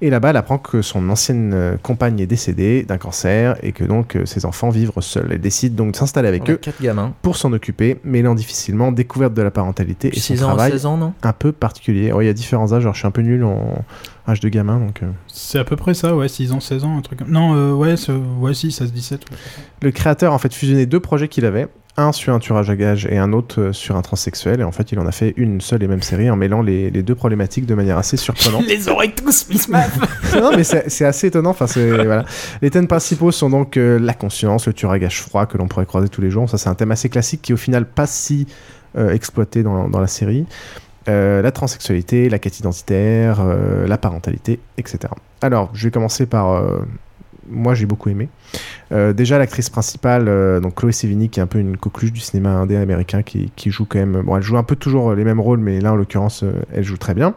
Et 0.01 0.11
là-bas, 0.11 0.31
elle 0.31 0.37
apprend 0.37 0.59
que 0.59 0.83
son 0.83 1.09
ancienne 1.09 1.53
euh, 1.55 1.77
compagne 1.83 2.21
est 2.21 2.27
décédée 2.27 2.83
d'un 2.83 2.99
cancer 2.99 3.57
et 3.63 3.73
que 3.73 3.85
donc 3.85 4.17
euh, 4.17 4.27
ses 4.27 4.45
enfants 4.45 4.71
vivent 4.71 4.93
seuls. 5.01 5.29
Elle 5.33 5.41
décide 5.41 5.75
donc 5.75 5.93
de 5.93 5.97
s'installer 5.97 6.29
avec 6.29 6.43
On 6.45 6.47
a 6.47 6.51
eux 6.53 6.57
quatre 6.57 6.83
gamins. 6.83 7.13
pour 7.23 7.37
s'en 7.37 7.53
occuper, 7.53 7.99
mêlant 8.05 8.35
difficilement 8.35 8.93
découverte 8.93 9.35
de 9.35 9.43
la 9.43 9.51
parentalité 9.51 10.09
et 10.09 10.21
son 10.21 10.35
6 10.35 10.43
ans, 10.43 10.47
travail 10.49 10.73
16 10.73 10.87
ans, 10.87 10.97
non 10.97 11.13
un 11.23 11.33
peu 11.33 11.53
particulier. 11.53 12.13
Ouais, 12.13 12.25
Il 12.25 12.27
y 12.27 12.31
a 12.31 12.35
différents 12.35 12.73
âges. 12.73 12.83
Alors, 12.85 12.95
je 12.95 12.99
suis 13.01 13.09
un 13.09 13.11
peu 13.11 13.23
nul 13.23 13.45
en 13.45 13.85
âge 14.29 14.41
de 14.41 14.49
gamin, 14.49 14.79
donc. 14.79 15.03
euh, 15.03 15.07
C'est 15.29 15.59
à 15.59 15.65
peu 15.65 15.77
près 15.77 15.95
ça, 15.95 16.15
ouais, 16.17 16.29
6 16.29 16.53
ans, 16.53 16.61
16 16.61 16.85
ans, 16.85 16.97
un 16.99 17.01
truc 17.03 17.19
comme 17.19 17.31
Non, 17.31 17.55
euh, 17.55 17.73
ouais, 17.73 17.95
ouais, 18.41 18.55
si, 18.55 18.73
ça 18.73 18.87
se 18.87 18.91
17. 18.93 19.21
ouais. 19.31 19.37
Le 19.83 19.91
créateur 19.91 20.33
en 20.33 20.39
fait 20.39 20.53
fusionnait 20.55 20.87
deux 20.87 21.01
projets 21.01 21.29
qu'il 21.29 21.45
avait, 21.45 21.67
un 21.97 22.13
sur 22.13 22.35
un 22.35 22.39
tueur 22.41 22.59
à 22.59 22.77
gage 22.77 23.07
et 23.11 23.19
un 23.19 23.33
autre 23.33 23.61
euh, 23.61 23.73
sur 23.73 23.95
un 23.97 24.03
transsexuel. 24.03 24.61
Et 24.61 24.65
en 24.65 24.73
fait, 24.73 24.91
il 24.93 24.99
en 24.99 25.07
a 25.07 25.13
fait 25.13 25.33
une 25.37 25.61
seule 25.61 25.83
et 25.83 25.87
même 25.89 26.03
série 26.03 26.29
en 26.31 26.37
mêlant 26.37 26.61
les, 26.61 26.91
les 26.91 27.03
deux 27.03 27.15
problématiques 27.15 27.67
de 27.67 27.75
manière 27.75 27.99
assez 27.99 28.17
surprenante. 28.17 28.65
Les 28.69 28.89
aurait 28.89 29.13
tous, 29.13 29.49
Miss 29.49 29.69
non, 30.35 30.51
mais 30.57 30.65
c'est 30.65 31.05
assez 31.05 31.29
étonnant. 31.29 31.51
Enfin, 31.51 31.67
c'est- 31.67 32.05
voilà. 32.05 32.25
Les 32.63 32.71
thèmes 32.71 32.89
principaux 32.89 33.31
sont 33.31 33.49
donc 33.51 33.77
euh, 33.77 33.99
la 34.01 34.15
conscience, 34.15 34.67
le 34.67 34.73
tueur 34.73 34.91
à 34.91 34.99
gage 34.99 35.21
froid 35.23 35.47
que 35.47 35.57
l'on 35.57 35.69
pourrait 35.69 35.87
croiser 35.87 36.09
tous 36.09 36.21
les 36.21 36.31
jours. 36.31 36.51
Ça, 36.51 36.59
c'est 36.59 36.69
un 36.69 36.75
thème 36.75 36.91
assez 36.91 37.09
classique 37.09 37.43
qui, 37.43 37.53
au 37.53 37.57
final, 37.57 37.87
pas 37.87 38.07
si 38.07 38.47
euh, 38.97 39.13
exploité 39.13 39.63
dans, 39.63 39.89
dans 39.89 40.01
la 40.01 40.07
série. 40.09 40.47
Euh, 41.09 41.43
la 41.43 41.53
transsexualité, 41.53 42.29
la 42.29 42.39
quête 42.39 42.59
identitaire, 42.59 43.45
la 43.87 43.99
parentalité, 43.99 44.59
etc. 44.79 44.99
Alors, 45.43 45.71
je 45.75 45.85
vais 45.87 45.91
commencer 45.91 46.27
par. 46.27 46.63
Moi, 47.49 47.75
j'ai 47.75 47.87
beaucoup 47.87 48.09
aimé. 48.09 48.29
Euh, 48.93 49.13
déjà, 49.13 49.39
l'actrice 49.39 49.71
principale, 49.71 50.29
euh, 50.29 50.61
donc 50.61 50.75
Chloé 50.75 50.93
Sevigny, 50.93 51.29
qui 51.29 51.41
est 51.41 51.43
un 51.43 51.47
peu 51.47 51.59
une 51.59 51.77
coqueluche 51.77 52.13
du 52.13 52.21
cinéma 52.21 52.51
indé 52.51 52.77
américain, 52.77 53.23
qui, 53.23 53.51
qui 53.57 53.71
joue 53.71 53.85
quand 53.85 53.99
même. 53.99 54.23
Bon, 54.23 54.37
elle 54.37 54.43
joue 54.43 54.57
un 54.57 54.63
peu 54.63 54.77
toujours 54.77 55.15
les 55.15 55.25
mêmes 55.25 55.41
rôles, 55.41 55.61
mais 55.61 55.81
là, 55.81 55.93
en 55.93 55.97
l'occurrence, 55.97 56.43
euh, 56.43 56.53
elle 56.73 56.85
joue 56.85 56.97
très 56.97 57.15
bien. 57.15 57.35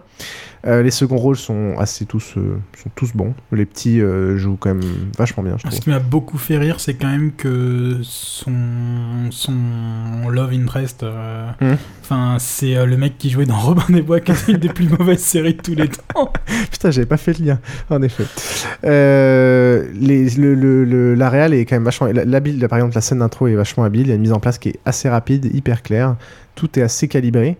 Euh, 0.65 0.81
les 0.81 0.89
seconds 0.91 1.17
rôles 1.17 1.35
sont 1.37 1.75
assez 1.77 2.05
tous, 2.05 2.33
euh, 2.37 2.57
sont 2.81 2.89
tous 2.95 3.13
bons. 3.15 3.33
Les 3.51 3.65
petits 3.65 4.01
euh, 4.01 4.37
jouent 4.37 4.57
quand 4.59 4.73
même 4.73 4.81
vachement 5.17 5.43
bien, 5.43 5.55
je 5.63 5.69
Ce 5.69 5.79
qui 5.79 5.89
m'a 5.89 5.99
beaucoup 5.99 6.37
fait 6.39 6.57
rire, 6.57 6.79
c'est 6.79 6.95
quand 6.95 7.07
même 7.09 7.31
que 7.31 7.99
son, 8.01 8.51
son 9.29 9.53
love 10.29 10.51
interest, 10.53 11.03
Hmm. 11.61 11.73
enfin, 12.01 12.37
c'est 12.39 12.85
le 12.85 12.97
mec 12.97 13.17
qui 13.17 13.29
jouait 13.29 13.45
dans 13.45 13.57
Robin 13.59 13.83
des 13.89 14.01
Bois, 14.01 14.19
qui 14.19 14.31
est 14.31 14.47
une 14.47 14.57
des 14.57 14.69
plus 14.69 14.89
mauvaises 14.89 15.19
séries 15.21 15.53
de 15.53 15.61
tous 15.61 15.75
les 15.75 15.89
temps. 15.89 16.31
Putain, 16.71 16.91
j'avais 16.91 17.05
pas 17.07 17.17
fait 17.17 17.37
le 17.39 17.45
lien, 17.45 17.59
en 17.89 18.01
effet. 18.01 18.25
Les, 18.83 20.29
le, 20.31 20.55
le, 20.55 20.83
le- 20.85 21.13
la 21.15 21.29
réal 21.29 21.53
est 21.53 21.65
quand 21.65 21.75
même 21.75 21.83
vachement. 21.83 22.07
la- 22.07 22.25
L'habile, 22.25 22.65
par 22.67 22.77
exemple, 22.79 22.95
la 22.95 23.01
scène 23.01 23.19
d'intro 23.19 23.47
est 23.47 23.55
vachement 23.55 23.83
habile. 23.83 24.01
Il 24.03 24.09
y 24.09 24.11
a 24.11 24.15
une 24.15 24.21
mise 24.21 24.33
en 24.33 24.39
place 24.39 24.57
qui 24.57 24.69
est 24.69 24.79
assez 24.85 25.09
rapide, 25.09 25.49
hyper 25.53 25.81
claire. 25.83 26.15
Tout 26.55 26.77
est 26.79 26.81
assez 26.81 27.07
calibré. 27.07 27.57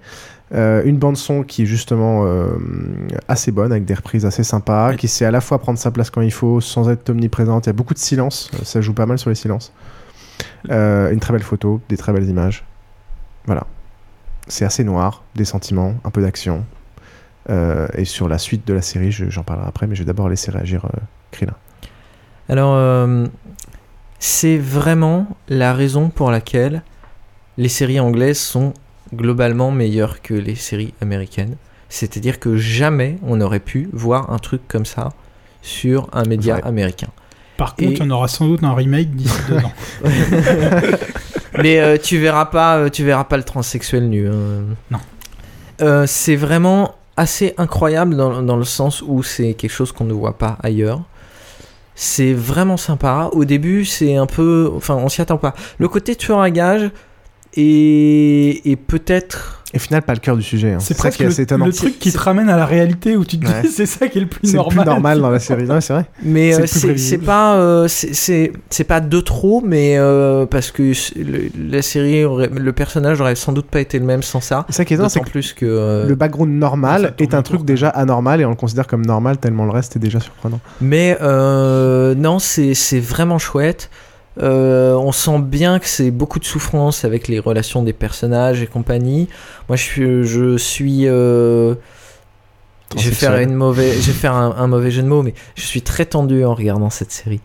Euh, 0.54 0.82
une 0.86 0.98
bande-son 0.98 1.44
qui 1.44 1.64
est 1.64 1.66
justement 1.66 2.24
euh, 2.26 2.56
assez 3.28 3.52
bonne, 3.52 3.72
avec 3.72 3.84
des 3.84 3.94
reprises 3.94 4.26
assez 4.26 4.44
sympas, 4.44 4.94
qui 4.96 5.08
sait 5.10 5.26
à 5.26 5.32
la 5.32 5.42
fois 5.42 5.60
prendre 5.60 5.78
sa 5.78 5.92
place 5.92 6.10
quand 6.10 6.22
il 6.22 6.32
faut, 6.32 6.62
sans 6.62 6.90
être 6.90 7.10
omniprésente. 7.10 7.66
Il 7.66 7.70
y 7.70 7.72
a 7.72 7.74
beaucoup 7.74 7.94
de 7.94 8.00
silence. 8.00 8.50
euh, 8.54 8.60
Ça 8.64 8.80
joue 8.80 8.94
pas 8.94 9.06
mal 9.06 9.20
sur 9.20 9.30
les 9.30 9.36
silences. 9.36 9.74
Euh, 10.70 11.12
une 11.12 11.20
très 11.20 11.34
belle 11.34 11.44
photo, 11.44 11.82
des 11.90 11.98
très 11.98 12.14
belles 12.14 12.30
images. 12.30 12.64
Voilà. 13.46 13.66
C'est 14.48 14.64
assez 14.64 14.84
noir, 14.86 15.24
des 15.36 15.44
sentiments, 15.46 15.96
un 16.06 16.10
peu 16.12 16.22
d'action. 16.22 16.64
Et 17.98 18.04
sur 18.04 18.28
la 18.28 18.38
suite 18.40 18.68
de 18.68 18.74
la 18.74 18.82
série, 18.82 19.10
je- 19.12 19.30
j'en 19.30 19.44
parlerai 19.44 19.68
après, 19.70 19.88
mais 19.88 19.96
je 19.96 20.02
vais 20.02 20.06
d'abord 20.06 20.28
laisser 20.28 20.52
réagir 20.52 20.86
Krillin. 21.32 21.54
Alors, 22.50 22.78
c'est 24.20 24.58
vraiment 24.58 25.28
la 25.48 25.74
raison 25.74 26.10
pour 26.10 26.30
laquelle 26.30 26.84
les 27.58 27.70
séries 27.70 28.02
anglaises 28.02 28.38
sont 28.40 28.74
globalement 29.14 29.72
meilleures 29.72 30.22
que 30.22 30.34
les 30.34 30.56
séries 30.56 30.94
américaines. 31.02 31.56
C'est-à-dire 31.90 32.40
que 32.40 32.58
jamais 32.58 33.18
on 33.24 33.38
n'aurait 33.38 33.60
pu 33.62 33.90
voir 33.94 34.32
un 34.32 34.40
truc 34.40 34.62
comme 34.68 34.86
ça 34.86 35.10
sur 35.62 36.10
un 36.14 36.24
média 36.24 36.56
américain. 36.64 37.08
Par 37.58 37.76
contre, 37.76 38.02
Et- 38.02 38.04
en 38.04 38.10
aura 38.12 38.28
sans 38.28 38.48
doute 38.48 38.64
un 38.64 38.74
remake 38.74 39.16
d'ici 39.16 39.38
deux 39.50 39.58
ans. 39.58 39.74
Mais 41.62 41.80
euh, 41.80 41.98
tu 42.02 42.18
verras 42.20 42.46
pas, 42.46 42.78
euh, 42.78 42.90
tu 42.90 43.04
verras 43.04 43.24
pas 43.24 43.38
le 43.38 43.44
transsexuel 43.44 44.10
nu. 44.10 44.28
hein. 44.30 44.64
Non. 44.92 45.00
Euh, 45.82 46.06
c'est 46.08 46.36
vraiment 46.36 46.96
assez 47.16 47.54
incroyable 47.58 48.16
dans, 48.16 48.42
dans 48.44 48.58
le 48.58 48.64
sens 48.64 49.02
où 49.02 49.24
c'est 49.24 49.54
quelque 49.56 49.72
chose 49.72 49.92
qu'on 49.92 50.04
ne 50.06 50.14
voit 50.14 50.38
pas 50.38 50.58
ailleurs. 50.62 51.02
C'est 51.96 52.34
vraiment 52.34 52.78
sympa. 52.78 53.30
Au 53.34 53.44
début, 53.44 53.86
c'est 53.86 54.16
un 54.18 54.28
peu, 54.28 54.72
enfin, 54.76 54.96
on 54.96 55.10
s'y 55.10 55.22
attend 55.22 55.38
pas. 55.38 55.56
Le 55.80 55.88
côté 55.88 56.16
tueur 56.16 56.42
à 56.42 56.52
gage, 56.52 56.92
et, 57.56 58.72
et 58.72 58.76
peut-être. 58.76 59.54
Et 59.74 59.78
au 59.78 59.80
final, 59.82 60.02
pas 60.02 60.14
le 60.14 60.20
cœur 60.22 60.38
du 60.38 60.44
sujet. 60.44 60.72
hein. 60.72 60.78
C'est 60.80 60.94
ça 60.94 61.00
presque 61.00 61.20
le, 61.20 61.40
étonnant. 61.42 61.66
le 61.66 61.74
truc 61.74 62.00
qui 62.00 62.14
te 62.14 62.18
ramène 62.18 62.48
à 62.50 62.56
la 62.56 62.66
réalité 62.66 63.18
où 63.18 63.26
tu 63.26 63.38
te 63.38 63.46
dis 63.46 63.52
Ouais. 63.52 63.68
c'est 63.70 63.86
ça 63.86 64.08
qui 64.08 64.18
est 64.18 64.22
le 64.22 64.28
plus 64.28 64.40
C'est 64.48 64.54
le 64.54 64.58
normal. 64.60 64.86
plus 64.86 64.94
normal 64.94 65.22
dans 65.22 65.30
la 65.30 65.40
série. 65.40 65.66
Non, 65.66 65.82
c'est 65.82 65.92
vrai. 65.92 66.06
Mais 66.24 66.54
C'est 66.54 66.62
euh, 66.62 66.66
c'est 66.68 66.98
c'est 66.98 67.18
pas 67.18 67.56
euh, 67.58 67.88
c'est- 67.90 68.14
c'est 68.14 68.54
c'est 68.70 68.86
pas 68.86 69.02
de 69.02 69.20
trop, 69.20 69.62
mais 69.66 69.98
euh, 69.98 70.46
parce 70.46 70.72
que 70.72 70.94
le- 71.18 71.50
la 71.70 71.82
série 71.82 72.24
aurait- 72.24 72.50
le 72.54 72.72
personnage 72.72 73.20
aurait 73.20 73.36
sans 73.36 73.52
doute 73.52 73.68
pas 73.68 73.82
été 73.82 74.00
le 74.00 74.06
même 74.06 74.24
sans 74.24 74.40
ça. 74.40 74.66
C'est 74.70 74.76
ça 74.78 74.86
qui 74.86 74.94
est 74.94 75.10
c'est 75.10 75.20
plus 75.26 75.52
que 75.52 75.66
euh, 75.66 76.08
Le 76.08 76.16
background 76.16 76.54
normal 76.54 77.14
est 77.20 77.34
un 77.34 77.42
truc 77.42 77.66
déjà 77.66 77.90
anormal 77.90 78.40
et 78.40 78.46
on 78.46 78.50
le 78.52 78.56
considère 78.56 78.88
comme 78.88 79.06
normal 79.06 79.38
tellement 79.38 79.66
le 79.66 79.72
reste 79.72 79.98
est 79.98 80.00
déjà 80.00 80.22
surprenant. 80.22 80.62
Mais 80.80 81.18
euh, 81.22 82.16
non, 82.16 82.40
c'est 82.40 82.74
c'est 82.74 83.02
vraiment 83.02 83.38
chouette. 83.38 83.90
Euh, 84.42 84.94
on 84.94 85.12
sent 85.12 85.40
bien 85.40 85.80
que 85.80 85.88
c'est 85.88 86.12
beaucoup 86.12 86.40
de 86.40 86.46
souffrance 86.46 87.06
avec 87.06 87.28
les 87.28 87.40
relations 87.40 87.82
des 87.84 87.94
personnages 87.94 88.62
et 88.62 88.68
compagnie. 88.68 89.28
Moi, 89.68 89.76
je 89.78 89.84
suis, 89.84 90.24
je 90.26 90.58
suis, 90.58 91.08
euh, 91.08 91.74
je 92.96 93.10
vais 93.10 93.16
faire 93.16 93.38
une 93.38 93.56
mauvaise, 93.56 94.02
je 94.02 94.08
vais 94.08 94.18
faire 94.18 94.34
un, 94.34 94.56
un 94.58 94.68
mauvais 94.68 94.92
jeu 94.92 95.02
de 95.02 95.08
mots, 95.08 95.24
mais 95.24 95.34
je 95.56 95.64
suis 95.64 95.82
très 95.82 96.06
tendu 96.06 96.46
en 96.46 96.54
regardant 96.54 96.90
cette 96.90 97.12
série. 97.12 97.42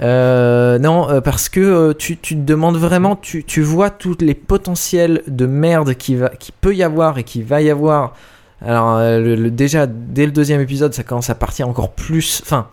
Euh, 0.00 0.78
non, 0.78 1.20
parce 1.22 1.48
que 1.48 1.92
tu, 1.92 2.16
tu 2.18 2.36
te 2.36 2.40
demandes 2.42 2.76
vraiment, 2.76 3.16
tu, 3.16 3.42
tu 3.44 3.62
vois 3.62 3.90
tous 3.90 4.18
les 4.20 4.34
potentiels 4.34 5.22
de 5.26 5.46
merde 5.46 5.94
qui, 5.94 6.14
va, 6.14 6.28
qui 6.28 6.52
peut 6.52 6.74
y 6.74 6.82
avoir 6.82 7.18
et 7.18 7.24
qui 7.24 7.42
va 7.42 7.62
y 7.62 7.70
avoir. 7.70 8.14
Alors, 8.64 8.98
le- 8.98 9.36
le- 9.36 9.50
déjà, 9.50 9.86
dès 9.86 10.26
le 10.26 10.32
deuxième 10.32 10.60
épisode, 10.60 10.92
ça 10.94 11.04
commence 11.04 11.30
à 11.30 11.34
partir 11.36 11.68
encore 11.68 11.90
plus. 11.92 12.40
Enfin, 12.44 12.66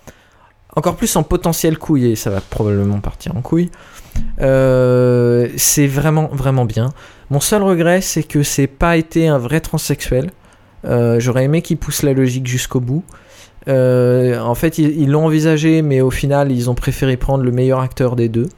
encore 0.76 0.96
plus 0.96 1.16
en 1.16 1.24
potentiel 1.24 1.78
couille, 1.78 2.12
et 2.12 2.16
ça 2.16 2.30
va 2.30 2.42
probablement 2.42 3.00
partir 3.00 3.36
en 3.36 3.42
couille. 3.42 3.70
Euh, 4.42 5.50
c'est 5.58 5.88
vraiment, 5.88 6.30
vraiment 6.32 6.66
bien. 6.66 6.94
Mon 7.30 7.40
seul 7.40 7.64
regret, 7.64 8.02
c'est 8.02 8.24
que 8.24 8.44
c'est 8.44 8.68
pas 8.68 8.98
été 8.98 9.28
un 9.28 9.38
vrai 9.38 9.62
transsexuel. 9.62 10.32
Euh, 10.86 11.20
J'aurais 11.20 11.46
aimé 11.46 11.62
qu'il 11.62 11.78
pousse 11.78 12.04
la 12.04 12.14
logique 12.14 12.48
jusqu'au 12.48 12.80
bout. 12.80 13.04
Euh, 13.68 14.40
en 14.40 14.54
fait, 14.54 14.78
ils 14.78 15.10
l'ont 15.10 15.26
envisagé, 15.26 15.82
mais 15.82 16.02
au 16.02 16.12
final, 16.12 16.52
ils 16.52 16.70
ont 16.70 16.76
préféré 16.76 17.18
prendre 17.18 17.44
le 17.44 17.52
meilleur 17.52 17.80
acteur 17.80 18.16
des 18.16 18.30
deux. 18.30 18.50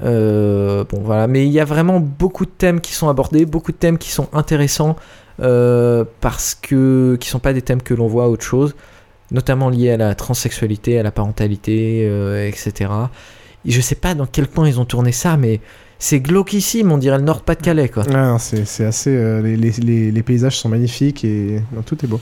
Bon, 0.00 1.00
voilà. 1.00 1.26
Mais 1.26 1.46
il 1.46 1.52
y 1.52 1.60
a 1.60 1.64
vraiment 1.64 2.00
beaucoup 2.00 2.44
de 2.44 2.50
thèmes 2.50 2.80
qui 2.80 2.92
sont 2.92 3.08
abordés, 3.08 3.46
beaucoup 3.46 3.72
de 3.72 3.78
thèmes 3.78 3.98
qui 3.98 4.10
sont 4.10 4.28
intéressants 4.34 4.96
parce 5.38 6.54
que 6.54 7.16
qui 7.20 7.28
sont 7.28 7.38
pas 7.38 7.52
des 7.54 7.62
thèmes 7.62 7.82
que 7.82 7.94
l'on 7.94 8.08
voit 8.08 8.28
autre 8.28 8.44
chose, 8.44 8.74
notamment 9.30 9.68
liés 9.68 9.90
à 9.90 9.96
la 9.96 10.14
transsexualité, 10.14 10.98
à 10.98 11.02
la 11.02 11.10
parentalité, 11.10 12.06
euh, 12.08 12.48
etc. 12.48 12.90
Et 13.64 13.70
je 13.70 13.80
sais 13.80 13.94
pas 13.94 14.14
dans 14.14 14.26
quel 14.26 14.46
point 14.46 14.68
ils 14.68 14.78
ont 14.80 14.84
tourné 14.84 15.12
ça, 15.12 15.36
mais 15.36 15.60
c'est 15.98 16.20
glauquissime, 16.20 16.92
on 16.92 16.98
dirait 16.98 17.18
le 17.18 17.24
Nord-Pas-de-Calais, 17.24 17.90
non, 18.08 18.38
c'est 18.38 18.84
assez. 18.84 19.10
euh, 19.10 19.40
les, 19.40 20.22
paysages 20.22 20.58
sont 20.58 20.68
magnifiques 20.68 21.24
et 21.24 21.62
tout 21.86 21.96
est 22.04 22.08
beau. 22.08 22.20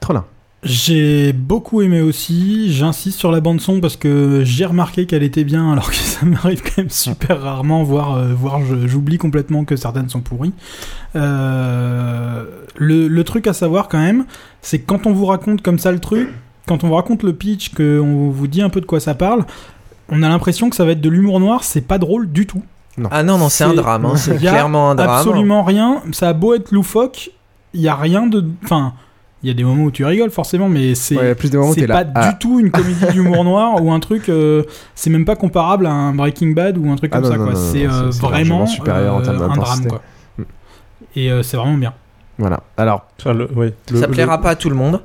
Trop 0.00 0.12
là. 0.12 0.24
J'ai 0.62 1.32
beaucoup 1.32 1.80
aimé 1.80 2.00
aussi. 2.02 2.72
J'insiste 2.72 3.18
sur 3.18 3.32
la 3.32 3.40
bande 3.40 3.60
son 3.60 3.80
parce 3.80 3.96
que 3.96 4.42
j'ai 4.44 4.66
remarqué 4.66 5.06
qu'elle 5.06 5.22
était 5.22 5.44
bien, 5.44 5.72
alors 5.72 5.90
que 5.90 5.96
ça 5.96 6.26
m'arrive 6.26 6.62
quand 6.62 6.78
même 6.78 6.90
super 6.90 7.40
rarement, 7.40 7.82
voire, 7.82 8.16
euh, 8.16 8.34
voire 8.34 8.60
j'oublie 8.86 9.18
complètement 9.18 9.64
que 9.64 9.76
certaines 9.76 10.08
sont 10.08 10.20
pourries. 10.20 10.52
Euh, 11.16 12.44
le, 12.76 13.08
le 13.08 13.24
truc 13.24 13.46
à 13.46 13.52
savoir 13.52 13.88
quand 13.88 13.98
même, 13.98 14.26
c'est 14.60 14.80
que 14.80 14.86
quand 14.86 15.06
on 15.06 15.12
vous 15.12 15.26
raconte 15.26 15.62
comme 15.62 15.78
ça 15.78 15.92
le 15.92 15.98
truc, 15.98 16.28
quand 16.66 16.84
on 16.84 16.88
vous 16.88 16.94
raconte 16.94 17.22
le 17.22 17.32
pitch, 17.32 17.74
qu'on 17.74 18.30
vous 18.30 18.46
dit 18.46 18.62
un 18.62 18.68
peu 18.68 18.80
de 18.80 18.86
quoi 18.86 19.00
ça 19.00 19.14
parle, 19.14 19.44
on 20.10 20.22
a 20.22 20.28
l'impression 20.28 20.68
que 20.70 20.76
ça 20.76 20.84
va 20.84 20.92
être 20.92 21.00
de 21.00 21.08
l'humour 21.08 21.40
noir. 21.40 21.64
C'est 21.64 21.80
pas 21.80 21.98
drôle 21.98 22.30
du 22.30 22.46
tout. 22.46 22.62
Ah 23.10 23.22
non, 23.22 23.38
non, 23.38 23.48
c'est 23.48 23.64
un 23.64 23.74
drame, 23.74 24.04
hein, 24.04 24.16
c'est 24.16 24.36
clairement 24.38 24.90
un 24.90 24.94
drame. 24.94 25.08
Absolument 25.08 25.62
rien. 25.62 26.02
Ça 26.12 26.28
a 26.28 26.32
beau 26.32 26.54
être 26.54 26.72
loufoque, 26.72 27.30
il 27.72 27.80
y 27.80 27.88
a 27.88 27.94
rien 27.94 28.26
de. 28.26 28.44
Enfin, 28.64 28.92
il 29.42 29.48
y 29.48 29.50
a 29.50 29.54
des 29.54 29.64
moments 29.64 29.84
où 29.84 29.90
tu 29.90 30.04
rigoles 30.04 30.30
forcément, 30.30 30.68
mais 30.68 30.94
c'est 30.94 31.16
Ouais, 31.16 31.34
pas 31.34 31.86
là, 31.86 32.10
ah. 32.14 32.28
du 32.32 32.38
tout 32.38 32.60
une 32.60 32.70
comédie 32.70 33.06
d'humour 33.12 33.42
noir 33.44 33.82
ou 33.82 33.90
un 33.92 34.00
truc. 34.00 34.28
euh, 34.28 34.64
c'est 34.94 35.08
même 35.10 35.24
pas 35.24 35.36
comparable 35.36 35.86
à 35.86 35.90
un 35.92 36.14
Breaking 36.14 36.50
Bad 36.52 36.76
ou 36.78 36.90
un 36.90 36.96
truc 36.96 37.10
Ah 37.14 37.20
comme 37.20 37.36
non, 37.46 37.54
ça. 37.54 37.72
C'est 37.72 37.86
euh, 37.86 38.10
vraiment 38.10 38.30
largement 38.60 38.66
supérieur 38.66 39.14
en 39.14 39.22
termes 39.22 39.40
euh, 39.42 39.48
un 39.48 39.56
drame 39.56 39.86
quoi. 39.86 40.02
Mm. 40.38 40.42
Et 41.16 41.30
euh, 41.32 41.42
c'est 41.42 41.56
vraiment 41.56 41.76
bien. 41.78 41.94
Voilà. 42.38 42.60
Alors. 42.76 43.06
Enfin, 43.18 43.32
le- 43.34 43.50
ouais, 43.52 43.72
le- 43.90 44.00
ça 44.00 44.06
le- 44.06 44.12
plaira 44.12 44.40
pas 44.40 44.50
à 44.50 44.54
tout 44.56 44.68
le 44.70 44.76
monde. 44.76 45.00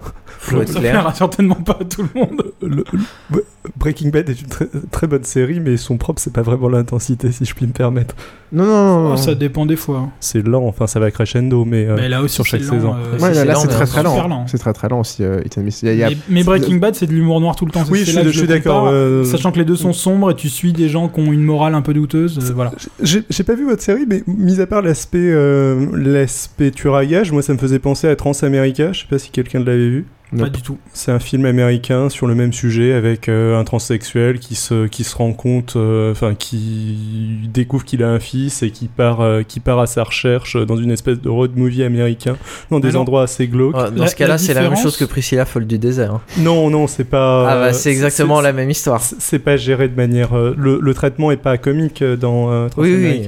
Faut 0.45 0.61
être 0.61 0.69
Ça 0.73 0.79
clair. 0.79 0.91
plaira 0.93 1.13
certainement 1.13 1.55
pas 1.55 1.77
à 1.81 1.83
tout 1.85 2.03
le 2.13 2.19
monde. 2.19 2.43
le- 2.61 2.83
le- 3.31 3.43
Breaking 3.77 4.09
Bad 4.09 4.29
est 4.29 4.39
une 4.41 4.47
très, 4.47 4.67
très 4.91 5.07
bonne 5.07 5.23
série, 5.23 5.59
mais 5.59 5.75
son 5.77 5.97
propre, 5.97 6.21
c'est 6.21 6.31
pas 6.33 6.43
vraiment 6.43 6.69
l'intensité, 6.69 7.31
si 7.31 7.45
je 7.45 7.53
puis 7.55 7.65
me 7.65 7.71
permettre. 7.71 8.15
Non, 8.51 8.63
non, 8.63 9.03
non. 9.03 9.13
Oh, 9.13 9.17
ça 9.17 9.33
dépend 9.33 9.65
des 9.65 9.75
fois. 9.75 9.97
hein. 9.97 10.09
C'est 10.19 10.45
lent, 10.45 10.63
enfin, 10.67 10.85
ça 10.87 10.99
va 10.99 11.09
crescendo, 11.09 11.65
mais, 11.65 11.87
euh, 11.87 11.95
Mais 11.97 12.07
là 12.07 12.21
aussi, 12.21 12.35
sur 12.35 12.45
chaque 12.45 12.61
lent, 12.61 12.69
saison. 12.73 12.93
euh, 12.93 13.17
Ouais, 13.19 13.33
là, 13.43 13.55
c'est 13.55 13.67
très 13.67 13.85
très 13.87 14.03
lent. 14.03 14.27
lent. 14.27 14.45
C'est 14.47 14.59
très 14.59 14.71
très 14.73 14.87
lent 14.87 14.99
aussi. 14.99 15.23
euh, 15.23 15.39
a- 15.41 16.09
Mais, 16.09 16.17
mais 16.29 16.43
Breaking 16.43 16.75
Bad, 16.75 16.93
c'est 16.95 17.07
de 17.07 17.11
l'humour 17.11 17.41
noir 17.41 17.55
tout 17.55 17.65
le 17.65 17.71
temps. 17.71 17.83
Oui, 17.89 18.03
je 18.05 18.15
là 18.15 18.21
suis- 18.21 18.31
je 18.41 18.45
d'accord, 18.45 18.87
euh, 18.91 19.23
Sachant 19.25 19.51
que 19.51 19.57
les 19.57 19.65
deux 19.65 19.75
sont 19.75 19.93
sombres 19.93 20.29
et 20.31 20.35
tu 20.35 20.47
suis 20.49 20.71
des 20.71 20.87
gens 20.89 21.09
qui 21.09 21.19
ont 21.19 21.31
une 21.33 21.43
morale 21.43 21.73
un 21.73 21.81
peu 21.81 21.93
douteuse. 21.93 22.37
euh, 22.39 22.53
voilà. 22.53 22.71
J'ai 23.01 23.43
pas 23.43 23.55
vu 23.55 23.65
votre 23.65 23.81
série, 23.81 24.05
mais 24.07 24.23
mis 24.27 24.61
à 24.61 24.67
part 24.67 24.81
l'aspect 24.83 25.17
euh, 25.21 25.87
l'aspect 25.93 26.69
tueur 26.71 26.95
à 26.95 27.05
gages, 27.05 27.31
moi 27.31 27.41
ça 27.41 27.51
me 27.53 27.57
faisait 27.57 27.79
penser 27.79 28.07
à 28.07 28.15
Transamerica. 28.15 28.91
Je 28.93 29.01
sais 29.01 29.07
pas 29.09 29.17
si 29.19 29.31
quelqu'un 29.31 29.59
l'avait 29.59 29.89
vu. 29.89 30.05
Pas 30.43 30.49
du 30.49 30.61
tout. 30.61 30.77
C'est 30.93 31.11
un 31.11 31.19
film 31.19 31.45
américain 31.45 32.09
sur 32.09 32.27
le 32.27 32.35
même 32.35 32.53
sujet 32.53 32.93
avec 32.93 33.29
euh, 33.29 33.57
un 33.59 33.63
transsexuel 33.63 34.39
qui 34.39 34.55
se, 34.55 34.87
qui 34.87 35.03
se 35.03 35.15
rend 35.15 35.33
compte, 35.33 35.73
euh, 35.75 36.11
enfin 36.11 36.35
qui 36.35 37.49
découvre 37.53 37.85
qu'il 37.85 38.03
a 38.03 38.09
un 38.09 38.19
fils 38.19 38.63
et 38.63 38.71
qui 38.71 38.87
part, 38.87 39.21
euh, 39.21 39.43
qui 39.43 39.59
part 39.59 39.79
à 39.79 39.87
sa 39.87 40.03
recherche 40.03 40.57
dans 40.57 40.77
une 40.77 40.91
espèce 40.91 41.19
de 41.21 41.29
road 41.29 41.51
movie 41.55 41.83
américain 41.83 42.37
dans 42.71 42.79
des 42.79 42.89
Alors- 42.89 43.01
endroits 43.01 43.23
assez 43.23 43.47
glauques. 43.47 43.75
Ouais, 43.77 43.91
dans 43.91 44.07
ce 44.07 44.15
cas-là, 44.15 44.37
c'est 44.37 44.53
la 44.53 44.61
même 44.61 44.75
chose 44.77 44.97
que 44.97 45.05
Priscilla 45.05 45.45
Folle 45.45 45.67
du 45.67 45.77
désert. 45.79 46.13
hein. 46.15 46.21
Non, 46.37 46.69
non, 46.69 46.87
c'est 46.87 47.03
pas. 47.03 47.49
Ah 47.49 47.55
bah, 47.59 47.73
c'est 47.73 47.91
exactement 47.91 48.41
la 48.41 48.53
même 48.53 48.69
histoire. 48.69 49.01
c'est- 49.01 49.39
pas 49.39 49.57
géré 49.57 49.87
de 49.89 49.95
manière. 49.95 50.35
euh, 50.35 50.55
le, 50.57 50.79
le 50.81 50.93
traitement 50.93 51.29
est 51.29 51.37
pas 51.37 51.57
comique 51.57 52.01
euh, 52.01 52.15
dans 52.15 52.51
euh, 52.51 52.67
Oui, 52.77 52.95
oui. 52.95 53.27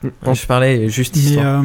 Transamerica. 0.00 0.34
Je 0.42 0.46
parlais 0.46 0.88
juste 0.88 1.16
Mais, 1.16 1.36
euh, 1.42 1.60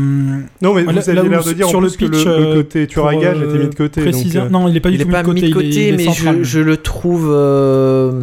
Non, 0.62 0.74
mais 0.74 0.84
là- 0.84 0.92
vous 0.92 0.98
là 0.98 1.02
aviez 1.10 1.30
l'air 1.30 1.44
de 1.44 1.54
dire 1.54 1.68
en 1.68 1.70
sur 1.70 1.82
le 1.82 1.88
plus 1.90 1.98
que 1.98 2.06
pitch, 2.06 2.26
le- 2.26 2.38
le 2.38 2.46
euh, 2.46 2.56
côté 2.56 2.88
tueur 2.88 3.08
à 3.08 3.12
pour, 3.12 3.22
gages 3.22 3.38
était 3.38 3.46
euh, 3.46 3.64
mis 3.64 3.70
de 3.70 3.76
côté, 3.76 4.02
préciser- 4.02 4.40
donc, 4.40 4.48
euh, 4.48 4.50
Non, 4.50 4.68
il 4.68 4.76
est 4.76 4.80
pas 4.82 4.90
du 4.90 4.96
il 4.96 5.02
est 5.02 5.06
tout 5.06 5.12
pas 5.12 5.24
mis 5.24 5.28
de 5.30 5.34
côté. 5.34 5.42
mis 5.44 5.50
de 5.50 5.54
côté, 5.54 5.68
il 5.68 5.94
est, 6.02 6.06
mais 6.06 6.14
je, 6.14 6.44
je 6.44 6.60
le 6.60 6.78
trouve. 6.78 7.30
euh, 7.32 8.22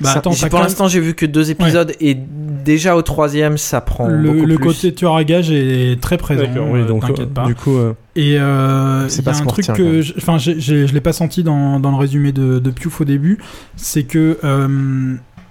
Bah, 0.00 0.08
ça- 0.14 0.18
attends, 0.18 0.32
pour 0.50 0.58
l'instant, 0.60 0.88
j'ai 0.88 0.98
vu 1.00 1.14
que 1.14 1.26
deux 1.26 1.50
épisodes 1.50 1.92
et 2.00 2.16
déjà 2.64 2.96
au 2.96 3.02
troisième, 3.02 3.56
ça 3.58 3.80
prend 3.80 4.08
le, 4.08 4.32
beaucoup 4.32 4.46
le 4.46 4.54
plus. 4.56 4.64
côté 4.66 4.92
tueur 4.94 5.14
à 5.16 5.22
gage 5.22 5.50
est 5.52 6.00
très 6.00 6.16
présent. 6.16 6.42
D'accord, 6.42 6.68
oui, 6.70 6.84
donc, 6.86 7.02
t'inquiète 7.02 7.20
euh, 7.28 7.34
pas. 7.34 7.44
du 7.46 7.54
coup, 7.54 7.76
euh, 7.76 7.92
Et 8.16 8.38
euh, 8.38 9.08
C'est 9.08 9.26
un 9.28 9.32
truc 9.32 9.66
que, 9.66 10.00
enfin, 10.18 10.38
je 10.38 10.92
l'ai 10.92 11.00
pas 11.00 11.12
senti 11.12 11.42
dans, 11.44 11.78
dans 11.78 11.90
le 11.92 11.96
résumé 11.98 12.32
de, 12.32 12.58
de 12.58 12.70
Piouf 12.70 13.00
au 13.00 13.04
début, 13.04 13.38
c'est 13.76 14.02
que 14.02 14.38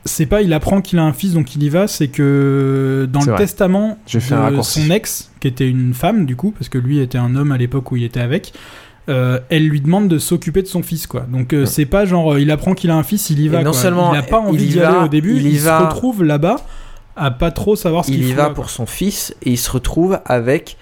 c'est 0.06 0.26
pas 0.26 0.42
il 0.42 0.52
apprend 0.54 0.82
qu'il 0.82 0.98
a 1.00 1.04
un 1.04 1.14
fils 1.14 1.34
donc 1.34 1.56
il 1.56 1.64
y 1.64 1.70
va, 1.70 1.88
c'est 1.88 2.08
que 2.08 3.08
dans 3.12 3.20
le 3.22 3.28
vrai. 3.32 3.38
testament 3.38 3.98
de 4.14 4.62
son 4.62 4.90
ex, 4.90 5.32
qui 5.40 5.48
était 5.48 5.70
une 5.70 5.94
femme 5.94 6.26
du 6.26 6.36
coup, 6.36 6.52
parce 6.52 6.70
que 6.70 6.78
lui 6.78 7.00
était 7.00 7.18
un 7.18 7.36
homme 7.36 7.52
à 7.52 7.58
l'époque 7.58 7.92
où 7.92 7.98
il 7.98 8.04
était 8.04 8.20
avec. 8.22 8.54
euh, 9.10 9.40
elle 9.50 9.68
lui 9.68 9.82
demande 9.82 10.08
de 10.08 10.20
s'occuper 10.20 10.62
de 10.62 10.68
son 10.68 10.84
fils 10.84 11.08
quoi 11.08 11.22
donc 11.22 11.54
euh, 11.54 11.66
c'est 11.66 11.86
pas 11.88 12.06
genre 12.06 12.34
euh, 12.34 12.40
il 12.40 12.52
apprend 12.52 12.74
qu'il 12.76 12.92
a 12.92 12.96
un 12.96 13.02
fils 13.04 13.32
il 13.32 13.40
y 13.40 13.48
va 13.48 13.62
Et 13.62 13.64
non 13.64 13.72
quoi. 13.72 13.80
seulement 13.80 14.14
il 14.14 14.18
a 14.20 14.22
pas 14.24 14.42
il 14.46 14.50
envie 14.50 14.66
y 14.66 14.68
d'y 14.70 14.80
aller 14.80 15.06
au 15.06 15.08
début 15.08 15.36
il 15.38 15.48
il, 15.48 15.54
y 15.54 15.58
se 15.60 15.66
va- 15.66 15.88
retrouve 15.90 16.24
là-bas 16.24 16.58
à 17.16 17.32
pas 17.32 17.50
trop 17.52 17.76
savoir 17.76 18.06
ce 18.06 18.12
qu'il 18.12 18.20
Il 18.22 18.26
y 18.28 18.30
fout 18.30 18.38
va 18.38 18.44
là, 18.44 18.50
pour 18.52 18.70
son 18.70 18.86
fils 18.86 19.36
et 19.44 19.50
il 19.52 19.58
se 19.58 19.70
retrouve 19.72 20.20
avec, 20.26 20.78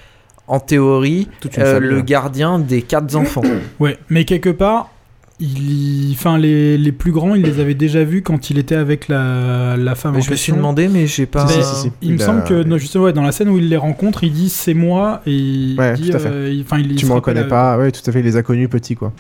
en 0.48 0.60
théorie, 0.60 1.28
euh, 1.58 1.80
le 1.80 2.02
gardien 2.02 2.60
des 2.60 2.82
quatre 2.84 3.16
enfants. 3.16 3.42
Ouais, 3.80 3.98
mais 4.10 4.26
quelque 4.26 4.50
part, 4.52 4.92
il, 5.40 6.12
enfin 6.14 6.38
les, 6.38 6.78
les 6.78 6.92
plus 6.92 7.12
grands, 7.12 7.34
il 7.36 7.44
les 7.44 7.60
avait 7.60 7.74
déjà 7.74 8.04
vus 8.04 8.22
quand 8.22 8.50
il 8.50 8.58
était 8.58 8.76
avec 8.76 9.08
la, 9.08 9.78
la 9.78 9.96
femme 9.96 10.12
Mais 10.14 10.18
en 10.20 10.22
je 10.22 10.32
me 10.32 10.36
suis 10.36 10.52
demandé, 10.52 10.88
mais 10.90 11.08
j'ai 11.08 11.26
pas. 11.26 11.46
Mais 11.46 11.54
Si, 11.54 11.64
si, 11.64 11.76
si, 11.76 11.82
si. 11.82 11.92
Il, 12.02 12.14
me 12.14 12.22
a- 12.22 12.26
semble 12.26 12.44
que 12.44 12.64
non, 12.64 12.78
justement 12.78 13.06
ouais, 13.06 13.14
dans 13.14 13.24
la 13.24 13.32
scène 13.32 13.50
où 13.50 13.58
il 13.58 13.70
les 13.70 13.78
rencontre, 13.78 14.24
il 14.24 14.34
dit 14.34 14.50
c'est 14.50 14.74
moi 14.74 15.22
et 15.26 15.32
il 15.34 15.80
Ouais, 15.80 15.94
dit, 15.94 16.12
euh, 16.14 16.50
il- 16.52 16.62
enfin, 16.64 16.78
il, 16.80 16.96
tu 16.96 17.06
me 17.06 17.14
reconnais 17.14 17.42
euh, 17.42 17.48
pas, 17.48 17.78
ouais, 17.78 17.92
tout 17.92 18.02
à 18.06 18.12
fait, 18.12 18.20
il 18.20 18.26
les 18.26 18.36
a 18.38 18.44
connus 18.44 18.68
petits, 18.68 18.96
quoi. 18.96 19.14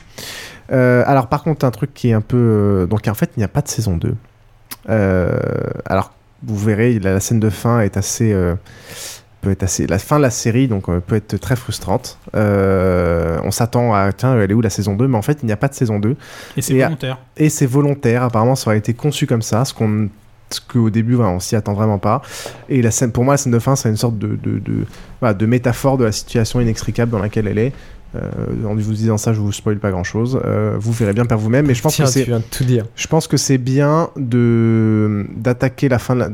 Euh, 0.71 1.03
alors, 1.07 1.27
par 1.27 1.41
contre, 1.43 1.65
un 1.65 1.71
truc 1.71 1.93
qui 1.93 2.09
est 2.09 2.13
un 2.13 2.21
peu. 2.21 2.85
donc, 2.89 3.07
en 3.07 3.13
fait, 3.13 3.31
il 3.35 3.39
n'y 3.39 3.43
a 3.45 3.47
pas 3.49 3.61
de 3.61 3.67
saison 3.69 3.97
2. 3.97 4.13
Euh, 4.89 5.39
alors, 5.85 6.13
vous 6.43 6.57
verrez, 6.57 6.99
la, 6.99 7.13
la 7.13 7.19
scène 7.19 7.39
de 7.39 7.49
fin 7.49 7.79
est 7.81 7.97
assez. 7.97 8.31
Peut 9.41 9.51
être 9.51 9.63
assez. 9.63 9.87
La 9.87 9.99
fin 9.99 10.17
de 10.17 10.23
la 10.23 10.29
série 10.29 10.67
donc 10.67 10.89
euh, 10.89 10.99
peut 10.99 11.15
être 11.15 11.37
très 11.37 11.55
frustrante. 11.55 12.17
Euh, 12.35 13.39
on 13.43 13.51
s'attend 13.51 13.93
à 13.93 14.11
tiens 14.11 14.37
elle 14.39 14.51
est 14.51 14.53
où 14.53 14.61
la 14.61 14.69
saison 14.69 14.95
2 14.95 15.07
mais 15.07 15.17
en 15.17 15.21
fait 15.21 15.39
il 15.43 15.45
n'y 15.45 15.51
a 15.51 15.57
pas 15.57 15.67
de 15.67 15.73
saison 15.73 15.99
2 15.99 16.15
Et 16.57 16.61
c'est 16.61 16.81
à- 16.81 16.87
volontaire. 16.87 17.17
et 17.37 17.49
c'est 17.49 17.65
volontaire 17.65 18.23
apparemment 18.23 18.55
ça 18.55 18.69
aurait 18.69 18.77
été 18.77 18.93
conçu 18.93 19.27
comme 19.27 19.41
ça 19.41 19.65
ce 19.65 19.73
qu'on 19.73 20.09
ce 20.51 20.59
qu'au 20.61 20.89
début 20.89 21.13
voilà, 21.13 21.31
on 21.31 21.39
s'y 21.39 21.55
attend 21.55 21.73
vraiment 21.73 21.99
pas 21.99 22.21
et 22.69 22.81
la 22.81 22.89
scène 22.91 23.11
pour 23.11 23.23
moi 23.23 23.35
la 23.35 23.37
scène 23.37 23.51
de 23.53 23.59
fin 23.59 23.75
c'est 23.75 23.89
une 23.89 23.97
sorte 23.97 24.17
de 24.17 24.29
de, 24.41 24.57
de, 24.59 24.85
voilà, 25.21 25.33
de 25.35 25.45
métaphore 25.45 25.97
de 25.97 26.05
la 26.05 26.11
situation 26.11 26.59
inextricable 26.59 27.11
dans 27.11 27.19
laquelle 27.19 27.47
elle 27.47 27.59
est 27.59 27.73
Euh, 28.15 28.21
en 28.65 28.73
vous 28.73 28.93
disant 28.93 29.17
ça, 29.19 29.33
je 29.33 29.39
vous 29.39 29.51
spoil 29.51 29.77
pas 29.77 29.91
grand 29.91 30.03
chose. 30.03 30.39
vous 30.79 30.91
verrez 30.93 31.13
bien 31.13 31.25
par 31.25 31.37
vous-même. 31.37 31.67
Mais 31.67 31.75
je 31.75 31.81
pense 31.83 31.93
Tiens, 31.95 32.05
que 32.05 32.11
c'est. 32.11 32.23
tu 32.23 32.29
viens 32.31 32.39
de 32.39 32.43
tout 32.49 32.63
dire. 32.63 32.85
Je 32.95 33.05
pense 33.07 33.27
que 33.27 33.37
c'est 33.37 33.59
bien 33.59 34.09
de 34.17 35.27
d'attaquer 35.35 35.89
la 35.89 35.99
fin, 35.99 36.15
de, 36.15 36.19
la- 36.21 36.29
de- 36.29 36.33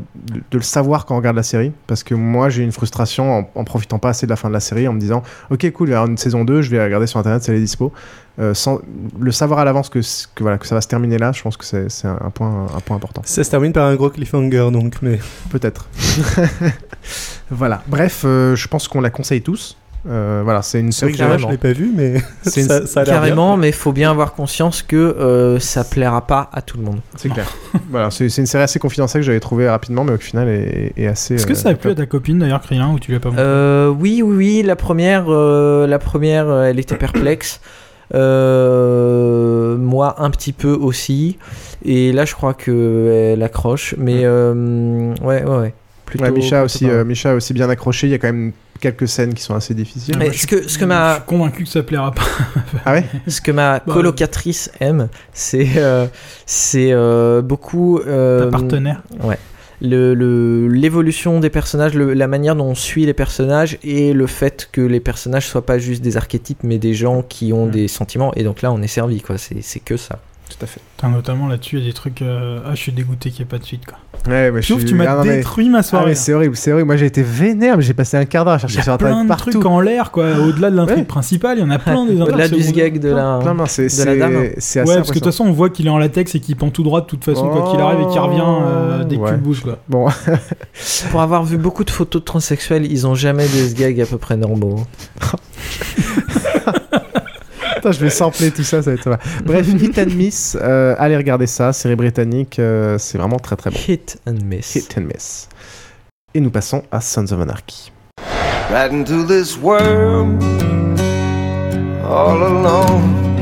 de 0.51 0.57
le 0.57 0.61
savoir 0.61 1.05
quand 1.05 1.15
on 1.15 1.17
regarde 1.17 1.35
la 1.35 1.43
série, 1.43 1.71
parce 1.87 2.03
que 2.03 2.15
moi 2.15 2.47
j'ai 2.49 2.63
une 2.63 2.71
frustration 2.71 3.39
en, 3.39 3.49
en 3.55 3.63
profitant 3.65 3.99
pas 3.99 4.09
assez 4.09 4.25
de 4.25 4.29
la 4.31 4.35
fin 4.37 4.47
de 4.47 4.53
la 4.53 4.59
série, 4.61 4.87
en 4.87 4.93
me 4.93 4.99
disant, 4.99 5.21
ok 5.51 5.69
cool, 5.73 5.89
il 5.89 5.91
va 5.91 5.95
y 5.95 5.97
avoir 5.97 6.09
une 6.09 6.17
saison 6.17 6.45
2, 6.45 6.61
je 6.61 6.69
vais 6.71 6.81
regarder 6.83 7.07
sur 7.07 7.19
internet, 7.19 7.43
c'est 7.43 7.51
les 7.51 7.59
dispo. 7.59 7.91
Euh, 8.37 8.53
sans 8.53 8.79
le 9.19 9.31
savoir 9.31 9.59
à 9.59 9.65
l'avance 9.65 9.89
que, 9.89 9.99
voilà 10.41 10.57
que 10.57 10.67
ça 10.67 10.75
va 10.75 10.81
se 10.81 10.87
terminer 10.89 11.17
là, 11.17 11.31
je 11.33 11.41
pense 11.41 11.55
que 11.57 11.63
c'est 11.65 12.07
un, 12.07 12.17
un 12.21 12.29
point 12.29 12.67
un 12.75 12.79
point 12.81 12.95
important. 12.97 13.21
Ça 13.25 13.43
se 13.43 13.49
termine 13.49 13.71
par 13.73 13.85
un 13.87 13.95
gros 13.95 14.09
cliffhanger, 14.09 14.69
donc, 14.71 14.95
mais. 15.01 15.19
Peut-être. 15.49 15.87
voilà. 17.51 17.83
Bref, 17.87 18.23
euh, 18.25 18.55
je 18.55 18.67
pense 18.67 18.87
qu'on 18.87 19.01
la 19.01 19.09
conseille 19.09 19.41
tous. 19.41 19.77
Euh, 20.07 20.41
voilà, 20.43 20.61
c'est 20.61 20.79
une 20.79 20.91
série 20.91 21.13
que 21.13 21.17
Carrément. 21.17 21.37
j'ai- 21.39 21.45
Je 21.45 21.51
l'ai 21.51 21.57
pas 21.57 21.71
vue, 21.73 21.91
mais 21.95 22.15
C'est 22.43 22.61
une- 22.61 22.67
ça, 22.67 22.85
ça 22.85 22.99
a 22.99 23.03
l'air 23.05 23.13
Carrément, 23.15 23.53
bien. 23.53 23.61
mais 23.61 23.69
il 23.69 23.73
faut 23.73 23.91
bien 23.91 24.11
avoir 24.11 24.33
conscience 24.33 24.83
que 24.83 24.95
euh, 24.95 25.59
ça 25.59 25.83
plaira 25.83 26.27
pas 26.27 26.49
à 26.53 26.61
tout 26.61 26.77
le 26.77 26.83
monde. 26.83 26.99
C'est 27.15 27.29
clair. 27.29 27.47
voilà, 27.89 28.11
c'est 28.11 28.25
une 28.37 28.45
série 28.45 28.63
assez 28.63 28.77
confidentielle 28.77 29.21
que 29.21 29.25
j'avais 29.25 29.39
trouvée 29.39 29.67
rapidement, 29.67 30.03
mais 30.03 30.13
au 30.13 30.17
final 30.17 30.47
est, 30.47 30.93
est 30.95 31.07
assez. 31.07 31.33
Est-ce 31.35 31.47
que 31.47 31.53
euh, 31.53 31.55
ça 31.55 31.69
a 31.69 31.73
plu 31.73 31.89
à 31.89 31.95
ta 31.95 32.05
copine 32.05 32.37
d'ailleurs, 32.39 32.61
Krillin, 32.61 32.89
ou 32.93 32.99
tu 32.99 33.09
lui 33.11 33.17
as 33.17 33.19
pas 33.19 33.29
montré 33.29 33.43
Euh, 33.43 33.87
oui, 33.89 34.21
oui, 34.23 34.35
oui. 34.35 34.63
La 34.63 34.75
première, 34.75 35.25
euh, 35.29 35.87
la 35.87 35.97
première, 35.97 36.47
euh, 36.49 36.65
elle 36.65 36.77
était 36.79 36.97
perplexe. 36.97 37.59
Euh, 38.13 39.77
moi, 39.77 40.15
un 40.19 40.29
petit 40.29 40.53
peu 40.53 40.71
aussi. 40.73 41.37
Et 41.83 42.11
là, 42.11 42.25
je 42.25 42.33
crois 42.33 42.53
que 42.53 43.31
elle 43.33 43.43
accroche. 43.43 43.95
Mais 43.97 44.21
euh, 44.23 45.13
ouais, 45.21 45.43
ouais, 45.43 45.57
ouais. 45.57 45.73
Plutôt, 46.05 46.23
Ouais, 46.25 46.31
plutôt 46.31 46.55
aussi, 46.57 46.85
pas 46.85 46.91
mal. 46.91 46.99
euh, 46.99 47.05
Misha 47.05 47.31
a 47.31 47.35
aussi 47.35 47.53
bien 47.53 47.69
accroché. 47.69 48.07
Il 48.07 48.11
y 48.11 48.13
a 48.13 48.19
quand 48.19 48.27
même 48.27 48.51
quelques 48.91 49.07
scènes 49.07 49.33
qui 49.33 49.41
sont 49.41 49.55
assez 49.55 49.73
difficiles. 49.73 50.15
Mais 50.17 50.31
ce 50.31 50.45
que, 50.45 50.67
ce 50.67 50.77
que 50.77 50.83
Je 50.85 50.89
ma, 50.89 51.15
suis 51.15 51.23
convaincu 51.25 51.63
que 51.63 51.69
ça 51.69 51.81
plaira 51.83 52.11
pas. 52.11 52.21
Ah 52.85 52.93
ouais? 52.93 53.05
Ce 53.27 53.41
que 53.41 53.51
ma 53.51 53.79
Bah, 53.79 53.93
colocatrice 53.93 54.69
aime, 54.79 55.07
c'est 55.33 55.67
euh, 55.77 56.05
c'est 56.45 56.91
euh, 56.91 57.41
beaucoup. 57.41 57.99
euh, 57.99 58.45
Ta 58.45 58.51
partenaire. 58.51 59.01
Ouais. 59.23 59.37
Le- 59.81 60.13
le- 60.13 60.67
L'évolution 60.67 61.39
des 61.39 61.49
personnages, 61.49 61.95
le- 61.95 62.13
la 62.13 62.27
manière 62.27 62.55
dont 62.55 62.65
on 62.67 62.75
suit 62.75 63.05
les 63.05 63.13
personnages 63.13 63.77
et 63.83 64.13
le 64.13 64.27
fait 64.27 64.69
que 64.71 64.81
les 64.81 64.99
personnages 64.99 65.47
soient 65.47 65.65
pas 65.65 65.79
juste 65.79 66.01
des 66.01 66.15
archétypes 66.15 66.63
mais 66.63 66.77
des 66.77 66.93
gens 66.93 67.23
qui 67.23 67.51
ont 67.53 67.65
des 67.67 67.87
sentiments. 67.87 68.33
Et 68.35 68.43
donc 68.43 68.61
là, 68.61 68.71
on 68.71 68.81
est 68.81 68.87
servi, 68.87 69.19
quoi. 69.21 69.37
C'est 69.37 69.61
c'est 69.61 69.79
que 69.81 69.97
ça. 69.97 70.19
Tout 70.49 70.63
à 70.63 70.67
fait. 70.67 70.79
Notamment 71.07 71.47
là-dessus, 71.47 71.77
il 71.77 71.81
y 71.81 71.85
a 71.85 71.87
des 71.89 71.93
trucs. 71.93 72.21
euh, 72.23 72.59
Ah, 72.65 72.71
je 72.73 72.77
suis 72.81 72.91
dégoûté 72.91 73.29
qu'il 73.29 73.41
n'y 73.41 73.47
ait 73.47 73.51
pas 73.51 73.59
de 73.59 73.63
suite, 73.63 73.85
quoi. 73.85 73.97
Ouais, 74.27 74.49
ouais, 74.49 74.61
Je 74.63 74.67
trouve 74.69 74.79
suis- 74.79 74.85
que 74.85 74.89
tu 74.89 74.95
m'as 74.95 75.05
Ah, 75.19 75.21
mais- 75.23 75.37
détruit 75.37 75.69
ma 75.69 75.83
soirée, 75.83 76.11
Ah, 76.13 76.15
c'est 76.15 76.33
horrible, 76.33 76.55
c'est 76.55 76.71
horrible. 76.71 76.87
Moi 76.87 76.95
j'ai 76.97 77.05
été 77.05 77.21
vénère, 77.21 77.77
mais 77.77 77.83
j'ai 77.83 77.93
passé 77.93 78.17
un 78.17 78.25
quart 78.25 78.43
d'heure 78.43 78.53
à 78.55 78.57
Il 78.57 78.61
chercher 78.61 78.79
y 78.79 78.83
sur 78.83 78.91
a 78.91 78.95
internet 78.95 79.13
plein 79.15 79.23
de 79.23 79.27
partout. 79.27 79.51
trucs 79.51 79.65
en 79.65 79.79
l'air, 79.81 80.09
quoi. 80.09 80.25
Au-delà 80.39 80.71
de 80.71 80.75
l'intrigue 80.77 80.97
Ouais. 80.99 81.03
principale, 81.03 81.59
il 81.59 81.61
y 81.61 81.63
en 81.63 81.69
a 81.69 81.77
plein 81.77 82.05
des 82.07 82.19
Au-delà 82.21 82.47
du 82.47 82.59
sgag 82.63 82.99
de 82.99 83.09
la, 83.09 83.37
Plein, 83.41 83.53
non, 83.53 83.65
c'est- 83.67 83.99
de 83.99 84.05
la 84.05 84.15
dame. 84.15 84.49
c'est 84.57 84.79
assez 84.79 84.89
Ouais, 84.89 84.95
parce 84.95 85.09
que 85.09 85.13
de 85.15 85.19
toute 85.19 85.25
façon, 85.25 85.45
on 85.45 85.51
voit 85.51 85.69
qu'il 85.69 85.85
est 85.85 85.91
en 85.91 85.99
latex 85.99 86.33
et 86.33 86.39
qu'il 86.39 86.55
pend 86.55 86.69
tout 86.71 86.81
droit 86.83 87.01
de 87.01 87.05
toute 87.05 87.23
façon, 87.23 87.47
quoi 87.49 87.69
qu'il 87.69 87.79
arrive, 87.79 87.99
et 88.01 88.07
qu'il 88.11 88.19
revient 88.19 88.41
euh, 88.43 89.03
dès 89.03 89.17
que 89.17 89.21
Ouais. 89.21 89.29
tu 89.29 89.35
le 89.35 89.41
bouges, 89.41 89.61
quoi. 89.61 89.77
Bon, 89.89 90.07
Pour 91.11 91.21
avoir 91.21 91.43
vu 91.43 91.57
beaucoup 91.57 91.83
de 91.83 91.91
photos 91.91 92.21
de 92.21 92.25
transsexuels, 92.25 92.91
ils 92.91 93.05
ont 93.05 93.13
jamais 93.15 93.47
des 93.47 93.73
gags 93.75 94.01
à 94.01 94.05
peu 94.07 94.17
près 94.17 94.37
normaux. 94.37 94.83
Attends, 97.85 97.99
je 97.99 98.03
vais 98.03 98.09
sampler 98.09 98.49
tout 98.49 98.63
ça, 98.63 98.81
ça 98.81 98.89
va 98.89 98.95
être 98.95 99.07
va. 99.07 99.19
Bref, 99.45 99.67
Hit 99.79 99.99
and 99.99 100.15
Miss, 100.15 100.57
euh, 100.59 100.95
allez 100.97 101.15
regarder 101.15 101.45
ça, 101.45 101.71
série 101.71 101.95
britannique, 101.95 102.57
euh, 102.57 102.97
c'est 102.97 103.19
vraiment 103.19 103.37
très 103.37 103.55
très 103.55 103.69
bon. 103.69 103.77
Hit 103.87 104.19
and 104.25 104.37
Miss. 104.43 104.73
Hit 104.73 104.95
and 104.97 105.01
Miss. 105.01 105.49
Et 106.33 106.39
nous 106.39 106.49
passons 106.49 106.81
à 106.91 106.99
Sons 106.99 107.31
of 107.31 107.39
Anarchy. 107.39 107.91
right 108.71 108.91
into 108.91 109.23
this 109.23 109.55
world 109.55 110.41
all 112.03 112.41
alone. 112.41 113.35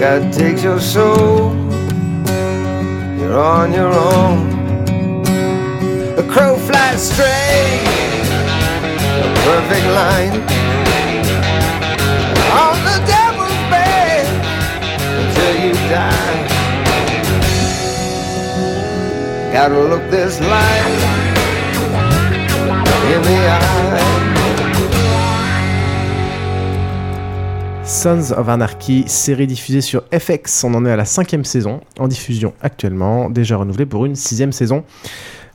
God 0.00 0.32
takes 0.32 0.64
your 0.64 0.80
soul, 0.80 1.54
you're 3.16 3.38
on 3.38 3.72
your 3.72 3.92
own. 3.92 5.22
A 6.18 6.22
crow 6.24 6.56
flies 6.56 7.12
straight, 7.12 7.80
a 9.22 9.34
perfect 9.44 9.86
line. 9.86 10.63
Gotta 19.54 19.88
look 19.88 20.02
this. 20.10 20.40
Sons 27.84 28.32
of 28.32 28.48
Anarchy, 28.48 29.04
série 29.06 29.46
diffusée 29.46 29.80
sur 29.80 30.02
FX. 30.12 30.64
On 30.64 30.74
en 30.74 30.84
est 30.84 30.90
à 30.90 30.96
la 30.96 31.04
cinquième 31.04 31.44
saison, 31.44 31.82
en 32.00 32.08
diffusion 32.08 32.52
actuellement, 32.62 33.30
déjà 33.30 33.56
renouvelée 33.56 33.86
pour 33.86 34.06
une 34.06 34.16
sixième 34.16 34.50
saison. 34.50 34.82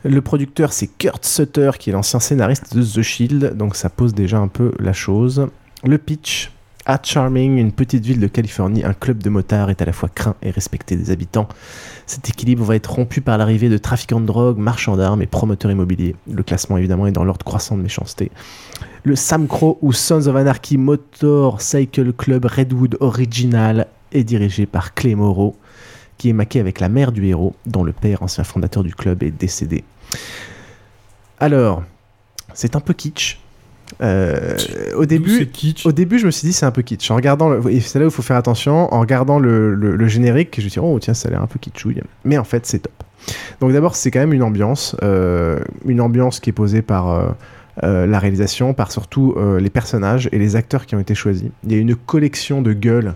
Le 0.05 0.21
producteur, 0.21 0.71
c'est 0.71 0.87
Kurt 0.87 1.25
Sutter, 1.25 1.71
qui 1.77 1.89
est 1.89 1.93
l'ancien 1.93 2.21
scénariste 2.21 2.73
de 2.77 2.81
The 2.81 3.01
Shield, 3.01 3.57
donc 3.57 3.75
ça 3.75 3.89
pose 3.89 4.13
déjà 4.13 4.37
un 4.37 4.47
peu 4.47 4.71
la 4.79 4.93
chose. 4.93 5.49
Le 5.83 5.97
pitch. 5.97 6.51
À 6.89 6.97
Charming, 7.03 7.57
une 7.57 7.71
petite 7.71 8.03
ville 8.03 8.19
de 8.19 8.25
Californie, 8.25 8.83
un 8.83 8.95
club 8.95 9.21
de 9.21 9.29
motards 9.29 9.69
est 9.69 9.79
à 9.79 9.85
la 9.85 9.93
fois 9.93 10.09
craint 10.09 10.33
et 10.41 10.49
respecté 10.49 10.95
des 10.95 11.11
habitants. 11.11 11.47
Cet 12.07 12.27
équilibre 12.29 12.63
va 12.63 12.75
être 12.75 12.91
rompu 12.91 13.21
par 13.21 13.37
l'arrivée 13.37 13.69
de 13.69 13.77
trafiquants 13.77 14.19
de 14.19 14.25
drogue, 14.25 14.57
marchands 14.57 14.97
d'armes 14.97 15.21
et 15.21 15.27
promoteurs 15.27 15.69
immobiliers. 15.69 16.15
Le 16.27 16.41
classement 16.41 16.77
évidemment 16.77 17.05
est 17.05 17.11
dans 17.11 17.23
l'ordre 17.23 17.45
croissant 17.45 17.77
de 17.77 17.83
méchanceté. 17.83 18.31
Le 19.03 19.15
Sam 19.15 19.47
Crow 19.47 19.77
ou 19.83 19.93
Sons 19.93 20.25
of 20.25 20.35
Anarchy 20.35 20.79
Motor 20.79 21.61
Cycle 21.61 22.11
Club 22.11 22.45
Redwood 22.45 22.97
Original 23.01 23.85
est 24.11 24.23
dirigé 24.23 24.65
par 24.65 24.95
Clay 24.95 25.13
Moreau, 25.13 25.57
qui 26.17 26.29
est 26.29 26.33
maqué 26.33 26.59
avec 26.59 26.79
la 26.79 26.89
mère 26.89 27.11
du 27.11 27.23
héros, 27.27 27.53
dont 27.67 27.83
le 27.83 27.93
père, 27.93 28.23
ancien 28.23 28.43
fondateur 28.43 28.81
du 28.81 28.95
club, 28.95 29.21
est 29.21 29.29
décédé. 29.29 29.83
Alors, 31.39 31.83
c'est 32.55 32.75
un 32.75 32.79
peu 32.79 32.95
kitsch. 32.95 33.37
Euh, 34.01 34.55
au 34.95 35.05
début, 35.05 35.37
au 35.85 35.91
début, 35.91 36.19
je 36.19 36.25
me 36.25 36.31
suis 36.31 36.47
dit 36.47 36.53
c'est 36.53 36.65
un 36.65 36.71
peu 36.71 36.81
kitsch. 36.81 37.09
En 37.11 37.15
regardant, 37.15 37.49
le- 37.49 37.71
et 37.71 37.79
c'est 37.79 37.99
là 37.99 38.05
où 38.05 38.09
il 38.09 38.13
faut 38.13 38.21
faire 38.21 38.37
attention. 38.37 38.93
En 38.93 38.99
regardant 38.99 39.39
le, 39.39 39.73
le- 39.75 39.95
le 39.95 40.07
générique, 40.07 40.55
je 40.57 40.63
me 40.65 40.69
suis 40.69 40.79
dit 40.81 40.85
oh 40.87 40.97
tiens 40.99 41.13
ça 41.13 41.27
a 41.27 41.31
l'air 41.31 41.41
un 41.41 41.47
peu 41.47 41.59
kitschouille. 41.59 42.01
Mais 42.23 42.37
en 42.37 42.43
fait 42.43 42.65
c'est 42.65 42.79
top. 42.79 42.93
Donc 43.61 43.71
d'abord 43.73 43.95
c'est 43.95 44.11
quand 44.11 44.19
même 44.19 44.33
une 44.33 44.43
ambiance, 44.43 44.95
euh, 45.03 45.59
une 45.85 46.01
ambiance 46.01 46.39
qui 46.39 46.49
est 46.49 46.53
posée 46.53 46.81
par 46.81 47.09
euh, 47.83 48.05
la 48.05 48.19
réalisation, 48.19 48.73
par 48.73 48.91
surtout 48.91 49.35
les 49.59 49.69
personnages 49.69 50.29
et 50.31 50.37
les 50.39 50.55
acteurs 50.55 50.85
qui 50.85 50.95
ont 50.95 50.99
été 50.99 51.15
choisis. 51.15 51.49
Il 51.65 51.71
y 51.71 51.75
a 51.75 51.79
une 51.79 51.95
collection 51.95 52.61
de 52.61 52.73
gueules 52.73 53.13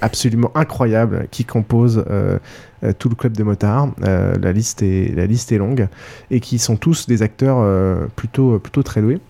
absolument 0.00 0.50
incroyable 0.54 1.28
qui 1.30 1.44
compose 1.44 2.04
euh, 2.10 2.38
euh, 2.82 2.92
tout 2.98 3.08
le 3.08 3.14
club 3.14 3.32
des 3.34 3.44
motards. 3.44 3.88
Euh, 4.02 4.34
la, 4.42 4.52
liste 4.52 4.82
est, 4.82 5.14
la 5.14 5.24
liste 5.24 5.52
est 5.52 5.56
longue 5.58 5.86
et 6.30 6.40
qui 6.40 6.58
sont 6.58 6.76
tous 6.76 7.06
des 7.06 7.22
acteurs 7.22 7.58
euh, 7.60 8.06
plutôt, 8.16 8.58
plutôt 8.58 8.82
très 8.82 9.00
doués. 9.00 9.20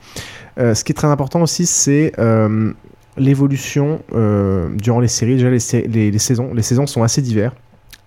Euh, 0.59 0.74
ce 0.74 0.85
qui 0.85 0.93
est 0.93 0.94
très 0.94 1.09
important 1.09 1.43
aussi, 1.43 1.66
c'est 1.66 2.12
euh, 2.18 2.72
l'évolution 3.16 4.01
euh, 4.14 4.68
durant 4.76 5.01
les 5.01 5.09
séries. 5.09 5.35
Déjà, 5.36 5.51
les, 5.51 5.59
sa- 5.60 5.81
les- 5.81 6.10
les 6.10 6.18
saisons, 6.18 6.52
les 6.55 6.62
saisons 6.62 6.86
sont 6.86 7.02
assez 7.02 7.22
divers. 7.22 7.52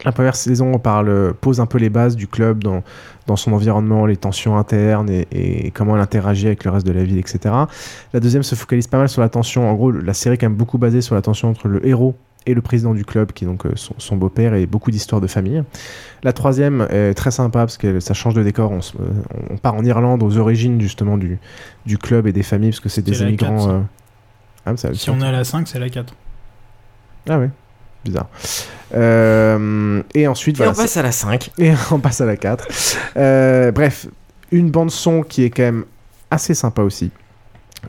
La 0.05 0.11
première 0.11 0.35
saison 0.35 0.71
on 0.75 0.77
parle, 0.77 1.33
pose 1.41 1.59
un 1.59 1.65
peu 1.65 1.79
les 1.79 1.89
bases 1.89 2.15
du 2.15 2.27
club 2.27 2.63
dans, 2.63 2.83
dans 3.25 3.35
son 3.35 3.51
environnement, 3.51 4.05
les 4.05 4.15
tensions 4.15 4.55
internes 4.55 5.09
et, 5.09 5.27
et 5.31 5.71
comment 5.71 5.95
elle 5.95 6.01
interagit 6.03 6.45
avec 6.45 6.63
le 6.65 6.69
reste 6.71 6.85
de 6.85 6.91
la 6.91 7.03
ville, 7.03 7.17
etc. 7.17 7.39
La 8.13 8.19
deuxième 8.19 8.43
se 8.43 8.53
focalise 8.53 8.85
pas 8.85 8.99
mal 8.99 9.09
sur 9.09 9.21
la 9.21 9.29
tension. 9.29 9.67
En 9.67 9.73
gros, 9.73 9.89
la 9.91 10.13
série 10.13 10.35
est 10.35 10.37
quand 10.37 10.45
même 10.49 10.55
beaucoup 10.55 10.77
basée 10.77 11.01
sur 11.01 11.15
la 11.15 11.23
tension 11.23 11.49
entre 11.49 11.67
le 11.67 11.83
héros 11.85 12.15
et 12.47 12.53
le 12.55 12.61
président 12.61 12.93
du 12.95 13.05
club, 13.05 13.31
qui 13.33 13.43
est 13.43 13.47
donc 13.47 13.65
euh, 13.65 13.71
son, 13.75 13.93
son 13.99 14.15
beau-père, 14.17 14.55
et 14.55 14.65
beaucoup 14.65 14.89
d'histoires 14.89 15.21
de 15.21 15.27
famille. 15.27 15.61
La 16.23 16.33
troisième 16.33 16.87
est 16.89 17.13
très 17.13 17.29
sympa 17.31 17.59
parce 17.59 17.77
que 17.77 17.99
ça 17.99 18.13
change 18.15 18.33
de 18.33 18.41
décor. 18.41 18.71
On, 18.71 18.79
euh, 18.79 19.09
on 19.51 19.57
part 19.57 19.75
en 19.75 19.83
Irlande 19.85 20.23
aux 20.23 20.37
origines 20.37 20.81
justement 20.81 21.17
du, 21.17 21.37
du 21.85 21.97
club 21.99 22.25
et 22.25 22.31
des 22.33 22.43
familles, 22.43 22.71
parce 22.71 22.79
que 22.79 22.89
c'est 22.89 23.01
des 23.03 23.21
immigrants. 23.21 23.69
euh, 23.69 23.79
Ah, 24.65 24.75
ça- 24.77 24.93
Si 24.93 25.09
on 25.09 25.19
est 25.21 25.25
à 25.27 25.31
la 25.31 25.43
5, 25.43 25.67
c'est 25.67 25.79
la 25.79 25.89
4. 25.89 26.13
ah 27.29 27.39
ouais, 27.39 27.49
bizarre. 28.03 28.27
Euh, 28.95 30.01
et 30.13 30.27
ensuite, 30.27 30.55
Et 30.55 30.57
voilà, 30.57 30.71
on 30.71 30.75
passe 30.75 30.97
à 30.97 31.03
la 31.03 31.11
5. 31.11 31.51
Et 31.57 31.73
on 31.91 31.99
passe 31.99 32.21
à 32.21 32.25
la 32.25 32.35
4. 32.37 32.67
Euh, 33.17 33.71
bref, 33.71 34.07
une 34.51 34.71
bande 34.71 34.91
son 34.91 35.23
qui 35.23 35.43
est 35.43 35.49
quand 35.49 35.63
même 35.63 35.85
assez 36.31 36.53
sympa 36.53 36.81
aussi. 36.81 37.11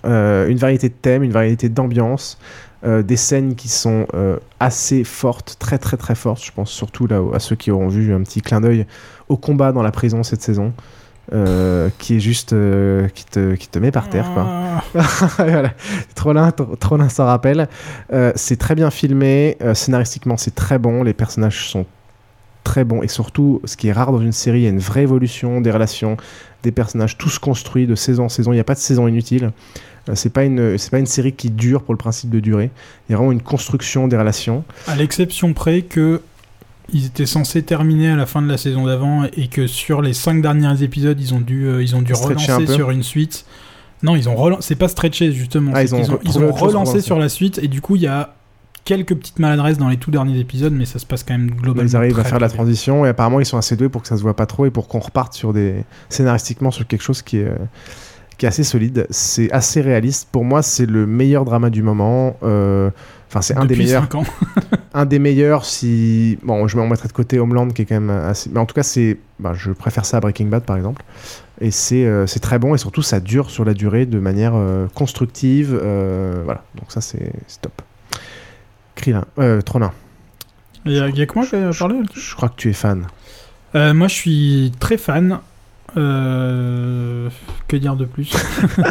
Euh, 0.04 0.48
une 0.48 0.58
variété 0.58 0.88
de 0.88 0.94
thèmes, 0.94 1.22
une 1.22 1.32
variété 1.32 1.68
d'ambiance, 1.68 2.38
euh, 2.84 3.02
des 3.02 3.16
scènes 3.16 3.54
qui 3.56 3.68
sont 3.68 4.06
euh, 4.14 4.36
assez 4.60 5.04
fortes, 5.04 5.56
très 5.58 5.78
très 5.78 5.96
très 5.96 6.14
fortes. 6.14 6.44
Je 6.44 6.52
pense 6.52 6.70
surtout 6.70 7.06
là 7.06 7.20
à 7.34 7.38
ceux 7.40 7.56
qui 7.56 7.70
auront 7.70 7.88
vu 7.88 8.12
un 8.14 8.22
petit 8.22 8.40
clin 8.42 8.60
d'œil 8.60 8.86
au 9.28 9.36
combat 9.36 9.72
dans 9.72 9.82
la 9.82 9.90
prison 9.92 10.22
cette 10.22 10.42
saison. 10.42 10.72
euh, 11.34 11.90
qui 11.98 12.16
est 12.16 12.20
juste 12.20 12.50
qui, 13.14 13.24
te, 13.26 13.54
qui 13.54 13.68
te 13.68 13.78
met 13.78 13.90
par 13.90 14.08
terre 14.08 14.30
quoi. 14.32 14.46
voilà. 15.38 15.72
Trollin, 16.14 16.50
tro- 16.52 16.74
Trollin 16.76 17.08
s'en 17.10 17.26
rappelle. 17.26 17.68
C'est 18.34 18.56
très 18.58 18.74
bien 18.74 18.90
filmé, 18.90 19.58
scénaristiquement 19.74 20.36
c'est 20.38 20.54
très 20.54 20.78
bon, 20.78 21.02
les 21.02 21.12
personnages 21.12 21.68
sont 21.68 21.84
très 22.64 22.84
bons 22.84 23.02
et 23.02 23.08
surtout, 23.08 23.60
ce 23.64 23.76
qui 23.76 23.88
est 23.88 23.92
rare 23.92 24.12
dans 24.12 24.20
une 24.20 24.32
série, 24.32 24.60
il 24.60 24.64
y 24.64 24.66
a 24.66 24.70
une 24.70 24.78
vraie 24.78 25.02
évolution 25.02 25.60
des 25.62 25.70
relations, 25.70 26.16
des 26.62 26.72
personnages, 26.72 27.16
tous 27.16 27.38
construits 27.38 27.86
de 27.86 27.94
saison 27.94 28.24
en 28.24 28.28
saison. 28.28 28.52
Il 28.52 28.56
n'y 28.56 28.60
a 28.60 28.64
pas 28.64 28.74
de 28.74 28.78
saison 28.78 29.06
inutile. 29.08 29.52
Euh, 30.08 30.14
C'est 30.14 30.30
pas 30.30 30.44
une, 30.44 30.78
c'est 30.78 30.90
pas 30.90 30.98
une 30.98 31.06
série 31.06 31.32
qui 31.32 31.50
dure 31.50 31.82
pour 31.82 31.94
le 31.94 31.98
principe 31.98 32.30
de 32.30 32.40
durer. 32.40 32.70
Il 33.08 33.12
y 33.12 33.14
a 33.14 33.18
vraiment 33.18 33.32
une 33.32 33.42
construction 33.42 34.08
des 34.08 34.16
relations. 34.16 34.64
À 34.86 34.96
l'exception 34.96 35.52
près 35.52 35.82
que 35.82 36.20
ils 36.92 37.06
étaient 37.06 37.26
censés 37.26 37.62
terminer 37.62 38.10
à 38.10 38.16
la 38.16 38.24
fin 38.24 38.40
de 38.40 38.48
la 38.48 38.56
saison 38.56 38.86
d'avant 38.86 39.24
et 39.36 39.48
que 39.48 39.66
sur 39.66 40.00
les 40.00 40.14
cinq 40.14 40.40
derniers 40.40 40.82
épisodes, 40.82 41.20
ils 41.20 41.34
ont 41.34 41.40
dû, 41.40 41.66
euh, 41.66 41.82
ils 41.82 41.94
ont 41.94 42.00
dû 42.00 42.14
Stretcher 42.14 42.52
relancer 42.52 42.74
sur 42.74 42.90
une 42.90 43.02
suite. 43.02 43.44
Non, 44.02 44.16
ils 44.16 44.28
ont 44.28 44.34
relancé. 44.34 44.68
C'est 44.68 44.76
pas 44.76 44.88
stretché 44.88 45.32
justement. 45.32 45.72
Ah, 45.74 45.82
ils 45.82 45.94
ont 45.94 46.18
ils 46.24 46.30
relancé 46.30 47.00
sur 47.00 47.18
la 47.18 47.28
suite 47.28 47.58
et 47.62 47.68
du 47.68 47.80
coup, 47.80 47.96
il 47.96 48.02
y 48.02 48.06
a 48.06 48.34
quelques 48.84 49.14
petites 49.14 49.38
maladresses 49.38 49.76
dans 49.76 49.88
les 49.88 49.98
tout 49.98 50.10
derniers 50.10 50.38
épisodes, 50.38 50.72
mais 50.72 50.86
ça 50.86 50.98
se 50.98 51.04
passe 51.04 51.22
quand 51.22 51.34
même 51.34 51.50
globalement. 51.50 51.90
Ils 51.90 51.94
arrivent 51.94 52.18
à 52.18 52.24
faire 52.24 52.38
la 52.38 52.48
transition 52.48 53.04
et 53.04 53.08
apparemment 53.10 53.38
ils 53.38 53.44
sont 53.44 53.58
assez 53.58 53.76
doués 53.76 53.90
pour 53.90 54.00
que 54.00 54.08
ça 54.08 54.16
se 54.16 54.22
voit 54.22 54.34
pas 54.34 54.46
trop 54.46 54.64
et 54.64 54.70
pour 54.70 54.88
qu'on 54.88 55.00
reparte 55.00 55.34
sur 55.34 55.52
des 55.52 55.84
scénaristiquement 56.08 56.70
sur 56.70 56.86
quelque 56.86 57.02
chose 57.02 57.20
qui 57.20 57.38
est 57.38 57.48
euh, 57.48 57.56
qui 58.38 58.46
est 58.46 58.48
assez 58.48 58.64
solide. 58.64 59.06
C'est 59.10 59.50
assez 59.52 59.80
réaliste. 59.82 60.28
Pour 60.32 60.44
moi, 60.44 60.62
c'est 60.62 60.86
le 60.86 61.06
meilleur 61.06 61.44
drama 61.44 61.70
du 61.70 61.82
moment. 61.82 62.36
Euh, 62.42 62.90
Enfin, 63.30 63.42
c'est 63.42 63.58
un 63.58 63.66
des 63.66 63.76
meilleurs. 63.76 64.04
cinq 64.04 64.14
ans. 64.14 64.24
un 64.94 65.04
des 65.04 65.18
meilleurs. 65.18 65.66
Si 65.66 66.38
bon, 66.42 66.66
je 66.66 66.78
me 66.78 66.82
remettrai 66.82 67.08
de 67.08 67.12
côté 67.12 67.38
Homeland 67.38 67.68
qui 67.68 67.82
est 67.82 67.84
quand 67.84 68.00
même 68.00 68.08
assez. 68.08 68.48
Mais 68.50 68.58
en 68.58 68.64
tout 68.64 68.74
cas, 68.74 68.82
c'est. 68.82 69.18
bah, 69.38 69.52
je 69.54 69.70
préfère 69.70 70.06
ça 70.06 70.16
à 70.16 70.20
Breaking 70.20 70.46
Bad 70.46 70.62
par 70.62 70.78
exemple. 70.78 71.02
Et 71.60 71.70
c'est 71.70 72.06
euh, 72.06 72.26
c'est 72.26 72.40
très 72.40 72.58
bon 72.58 72.74
et 72.74 72.78
surtout 72.78 73.02
ça 73.02 73.20
dure 73.20 73.50
sur 73.50 73.66
la 73.66 73.74
durée 73.74 74.06
de 74.06 74.18
manière 74.18 74.52
euh, 74.54 74.86
constructive. 74.94 75.78
euh, 75.78 76.40
voilà. 76.42 76.64
Donc 76.76 76.90
ça 76.90 77.02
c'est 77.02 77.30
top. 77.60 77.82
Krillin, 78.94 79.26
euh, 79.38 79.60
Tronin. 79.60 79.92
Il 80.86 80.92
y, 80.92 80.96
y 80.96 81.20
a 81.22 81.26
que 81.26 81.34
moi 81.34 81.46
qui 81.46 81.54
ai 81.56 81.68
parlé 81.78 82.00
Je 82.14 82.34
crois 82.34 82.48
que 82.48 82.56
tu 82.56 82.70
es 82.70 82.72
fan. 82.72 83.08
Euh, 83.74 83.92
moi, 83.92 84.08
je 84.08 84.14
suis 84.14 84.72
très 84.80 84.96
fan. 84.96 85.40
Euh, 85.96 87.28
Que 87.66 87.76
dire 87.76 87.96
de 87.96 88.04
plus 88.04 88.30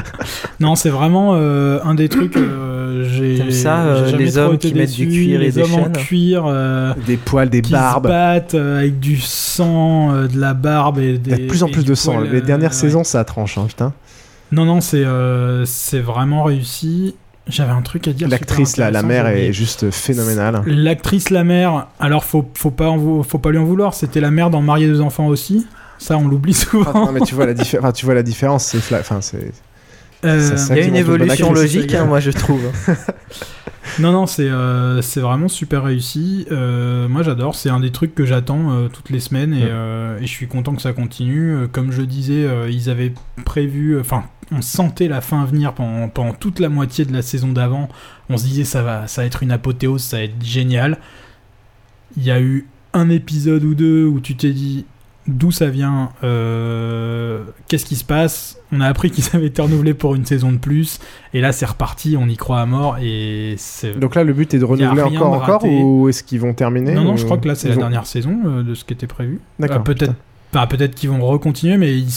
Non, 0.60 0.76
c'est 0.76 0.90
vraiment 0.90 1.32
euh, 1.36 1.80
un 1.84 1.94
des 1.96 2.10
trucs. 2.10 2.36
euh, 2.36 3.08
j'ai 3.10 3.52
ça, 3.52 3.82
euh, 3.86 4.06
j'ai 4.06 4.12
jamais 4.12 4.24
les 4.26 4.32
trop 4.32 4.42
hommes 4.42 4.56
été 4.56 4.70
qui 4.70 4.74
mettent 4.76 4.92
du 4.96 5.06
déçu, 5.06 5.20
cuir 5.26 5.42
et 5.42 5.46
les 5.46 5.52
des 5.52 5.62
hommes 5.62 5.74
en 5.76 5.90
cuir, 5.92 6.44
euh, 6.48 6.94
Des 7.06 7.18
poils, 7.18 7.50
des 7.50 7.62
qui 7.62 7.72
barbes. 7.72 8.06
se 8.06 8.10
battent 8.10 8.56
euh, 8.56 8.80
avec 8.80 9.00
du 9.00 9.18
sang, 9.18 10.14
euh, 10.14 10.28
de 10.28 10.40
la 10.40 10.54
barbe 10.54 11.00
et 11.00 11.18
des. 11.18 11.32
Il 11.32 11.38
y 11.38 11.42
a 11.42 11.44
de 11.44 11.48
plus 11.48 11.64
en 11.64 11.70
plus 11.70 11.86
de 11.86 11.94
sang. 11.96 12.16
poil, 12.16 12.30
Les 12.30 12.40
euh, 12.40 12.42
dernières 12.42 12.72
ouais. 12.72 12.76
saisons, 12.76 13.04
ça 13.04 13.24
tranche, 13.24 13.58
hein, 13.58 13.66
putain. 13.68 13.94
Non, 14.52 14.66
non, 14.66 14.82
c'est 14.82 15.04
euh, 15.06 15.66
c'est 15.66 16.00
vraiment 16.00 16.44
réussi. 16.44 17.16
J'avais 17.48 17.72
un 17.72 17.82
truc 17.82 18.08
à 18.08 18.14
dire. 18.14 18.28
L'actrice, 18.28 18.76
là, 18.78 18.92
la 18.92 19.00
intéressant, 19.00 19.08
mère 19.24 19.28
est 19.28 19.54
juste 19.54 19.90
phénoménale. 19.92 20.64
L'actrice 20.66 21.30
la 21.30 21.44
mère, 21.46 21.88
alors 22.00 22.26
faut, 22.26 22.46
faut, 22.56 22.72
pas 22.72 22.90
en 22.90 23.24
faut 23.24 23.38
pas 23.38 23.52
lui 23.52 23.58
en 23.58 23.64
vouloir, 23.64 23.94
c'était 23.94 24.20
la 24.20 24.32
mère 24.32 24.50
dans 24.50 24.62
Marier 24.62 24.88
deux 24.88 25.00
enfants 25.02 25.28
aussi. 25.28 25.66
Ça, 25.98 26.18
on 26.18 26.28
l'oublie 26.28 26.54
souvent. 26.54 26.94
non, 27.06 27.12
mais 27.12 27.22
tu 27.22 27.36
vois 27.36 27.46
la, 27.46 27.54
diffé- 27.54 27.80
enfin, 27.80 27.92
tu 27.92 28.06
vois 28.06 28.14
la 28.16 28.24
différence, 28.24 28.66
c'est 28.66 28.80
fla- 28.80 29.00
enfin, 29.00 29.22
c'est. 29.22 29.52
Euh, 30.26 30.56
Il 30.72 30.76
y 30.78 30.80
a 30.80 30.86
une 30.86 30.96
évolution 30.96 31.54
logique, 31.54 31.94
hein, 31.94 32.06
moi 32.06 32.20
je 32.20 32.32
trouve. 32.32 32.62
Non, 34.00 34.12
non, 34.12 34.28
c'est 34.28 34.48
euh, 34.50 35.02
c'est 35.02 35.22
vraiment 35.22 35.48
super 35.48 35.84
réussi. 35.86 36.46
Euh, 36.52 37.08
moi, 37.08 37.24
j'adore. 37.24 37.56
C'est 37.56 37.70
un 37.70 37.80
des 37.80 37.92
trucs 37.92 38.14
que 38.14 38.26
j'attends 38.26 38.72
euh, 38.72 38.88
toutes 38.90 39.10
les 39.10 39.20
semaines 39.22 39.54
et, 39.54 39.64
Ouais. 39.64 39.70
euh, 39.72 40.20
et 40.20 40.24
je 40.24 40.32
suis 40.32 40.48
content 40.48 40.76
que 40.76 40.82
ça 40.82 40.92
continue. 40.94 41.68
Comme 41.72 41.92
je 41.92 42.02
disais, 42.04 42.46
euh, 42.46 42.70
ils 42.70 42.90
avaient 42.92 43.14
prévu. 43.46 43.98
Enfin, 44.00 44.26
on 44.52 44.62
sentait 44.62 45.08
la 45.08 45.22
fin 45.22 45.46
venir 45.46 45.74
pendant, 45.74 46.10
pendant 46.10 46.34
toute 46.34 46.60
la 46.60 46.70
moitié 46.70 47.06
de 47.06 47.14
la 47.14 47.22
saison 47.24 47.48
d'avant. 47.54 47.88
On 48.30 48.38
se 48.38 48.44
disait 48.44 48.66
ça 48.66 48.84
va, 48.84 49.08
ça 49.08 49.22
va 49.22 49.26
être 49.26 49.42
une 49.42 49.52
apothéose, 49.52 50.04
ça 50.04 50.18
va 50.18 50.24
être 50.24 50.44
génial. 50.44 50.98
Il 52.18 52.24
y 52.24 52.30
a 52.30 52.40
eu 52.42 52.68
un 52.94 53.10
épisode 53.10 53.64
ou 53.64 53.74
deux 53.74 54.06
où 54.06 54.20
tu 54.20 54.36
t'es 54.36 54.52
dit 54.52 54.86
d'où 55.28 55.52
ça 55.52 55.68
vient, 55.70 56.10
euh, 56.24 57.44
qu'est-ce 57.68 57.86
qui 57.86 57.96
se 57.96 58.04
passe. 58.04 58.58
On 58.72 58.82
a 58.82 58.88
appris 58.88 59.12
qu'ils 59.12 59.24
avaient 59.36 59.48
été 59.48 59.62
renouvelés 59.62 59.94
pour 59.94 60.16
une 60.16 60.26
saison 60.26 60.52
de 60.52 60.58
plus, 60.58 61.00
et 61.34 61.42
là 61.42 61.52
c'est 61.52 61.66
reparti, 61.66 62.16
on 62.20 62.28
y 62.28 62.36
croit 62.38 62.60
à 62.62 62.66
mort, 62.66 62.98
et 63.02 63.56
c'est. 63.58 63.98
Donc 64.00 64.16
là, 64.16 64.24
le 64.24 64.34
but 64.34 64.54
est 64.54 64.60
de 64.60 64.66
renouveler 64.66 65.02
encore, 65.02 65.32
de 65.32 65.38
encore, 65.44 65.66
ou 65.66 66.10
est-ce 66.10 66.24
qu'ils 66.24 66.40
vont 66.40 66.54
terminer 66.54 66.94
Non, 66.94 67.04
non, 67.04 67.14
ou- 67.14 67.18
je 67.18 67.26
crois 67.26 67.38
que 67.38 67.48
là 67.48 67.56
c'est 67.56 67.70
la 67.70 67.76
ont- 67.76 67.80
dernière 67.80 68.06
saison 68.06 68.38
euh, 68.46 68.64
de 68.64 68.74
ce 68.76 68.84
qui 68.86 68.94
était 68.94 69.08
prévu. 69.08 69.40
D'accord, 69.60 69.78
Euh, 69.78 69.80
peut-être, 69.82 70.14
bah, 70.54 70.66
peut-être 70.68 70.96
qu'ils 70.96 71.10
vont 71.10 71.26
recontinuer, 71.26 71.78
mais 71.78 71.98
ils... 71.98 72.08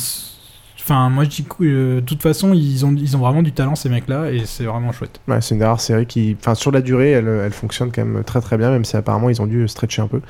enfin, 0.82 1.08
moi 1.08 1.24
je 1.24 1.28
dis 1.30 1.44
que 1.44 1.62
euh, 1.62 1.94
de 1.96 2.00
toute 2.06 2.22
façon 2.22 2.52
ils 2.52 2.84
ont, 2.84 2.94
ils 2.96 3.16
ont 3.16 3.20
vraiment 3.20 3.42
du 3.42 3.52
talent 3.52 3.74
ces 3.74 3.88
mecs-là, 3.88 4.30
et 4.32 4.42
c'est 4.44 4.64
vraiment 4.64 4.92
chouette. 4.92 5.20
Ouais, 5.28 5.40
c'est 5.40 5.54
une 5.54 5.60
des 5.60 5.64
rares 5.66 5.80
séries 5.80 6.06
qui, 6.06 6.36
enfin, 6.40 6.54
sur 6.54 6.70
la 6.72 6.80
durée, 6.80 7.10
elle, 7.10 7.28
elle 7.28 7.52
fonctionne 7.52 7.90
quand 7.92 8.04
même 8.04 8.22
très 8.24 8.40
très 8.40 8.56
bien, 8.58 8.70
même 8.70 8.84
si 8.84 8.96
apparemment 8.96 9.30
ils 9.30 9.40
ont 9.40 9.46
dû 9.46 9.66
stretcher 9.68 10.02
un 10.02 10.08
peu. 10.08 10.20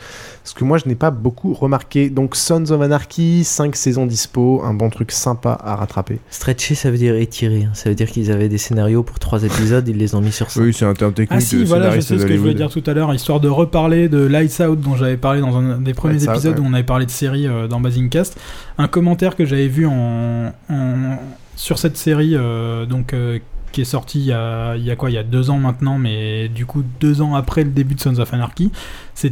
Ce 0.44 0.54
que 0.54 0.64
moi 0.64 0.78
je 0.78 0.88
n'ai 0.88 0.94
pas 0.94 1.10
beaucoup 1.10 1.54
remarqué. 1.54 2.10
Donc 2.10 2.36
Sons 2.36 2.70
of 2.70 2.80
Anarchy, 2.80 3.44
5 3.44 3.76
saisons 3.76 4.06
dispo, 4.06 4.62
un 4.64 4.74
bon 4.74 4.90
truc 4.90 5.12
sympa 5.12 5.58
à 5.62 5.76
rattraper. 5.76 6.18
Stretcher, 6.30 6.74
ça 6.74 6.90
veut 6.90 6.98
dire 6.98 7.14
étirer. 7.16 7.64
hein. 7.64 7.70
Ça 7.74 7.88
veut 7.88 7.94
dire 7.94 8.10
qu'ils 8.10 8.30
avaient 8.32 8.48
des 8.48 8.58
scénarios 8.58 9.02
pour 9.02 9.18
trois 9.18 9.42
épisodes, 9.44 9.86
ils 9.88 9.96
les 9.96 10.14
ont 10.14 10.20
mis 10.20 10.32
sur 10.32 10.50
ça. 10.50 10.60
Oui, 10.60 10.72
c'est 10.74 10.84
un 10.84 10.94
terme 10.94 11.12
technique 11.12 11.40
Ah 11.42 11.44
si, 11.44 11.64
voilà, 11.64 11.90
je 11.94 12.00
sais 12.00 12.18
ce 12.18 12.24
que 12.26 12.32
je 12.34 12.38
voulais 12.38 12.54
dire 12.54 12.70
tout 12.70 12.82
à 12.86 12.92
l'heure, 12.94 13.12
histoire 13.14 13.40
de 13.40 13.48
reparler 13.48 14.08
de 14.08 14.18
Lights 14.18 14.60
Out 14.60 14.80
dont 14.80 14.96
j'avais 14.96 15.16
parlé 15.16 15.40
dans 15.40 15.56
un 15.56 15.78
des 15.78 15.94
premiers 15.94 16.14
Lights 16.14 16.28
Out, 16.28 16.34
épisodes 16.34 16.58
ouais. 16.58 16.64
où 16.64 16.68
on 16.68 16.74
avait 16.74 16.82
parlé 16.84 17.06
de 17.06 17.10
série 17.10 17.46
euh, 17.46 17.68
dans 17.68 17.80
Basingcast. 17.80 18.38
Un 18.82 18.88
commentaire 18.88 19.36
que 19.36 19.44
j'avais 19.44 19.68
vu 19.68 19.86
en, 19.86 20.52
en- 20.70 21.18
sur 21.56 21.78
cette 21.78 21.96
série, 21.96 22.32
euh, 22.34 22.86
donc 22.86 23.12
euh, 23.12 23.38
qui 23.72 23.82
est 23.82 23.84
sortie 23.84 24.18
il 24.20 24.26
y, 24.26 24.32
a, 24.32 24.76
il 24.76 24.84
y 24.84 24.90
a 24.90 24.96
quoi, 24.96 25.10
il 25.10 25.14
y 25.14 25.18
a 25.18 25.22
deux 25.22 25.50
ans 25.50 25.58
maintenant, 25.58 25.98
mais 25.98 26.48
du 26.48 26.64
coup 26.66 26.82
deux 27.00 27.20
ans 27.22 27.34
après 27.34 27.62
le 27.64 27.70
début 27.70 27.94
de 27.94 28.00
Sons 28.00 28.18
of 28.18 28.32
Anarchy, 28.34 28.72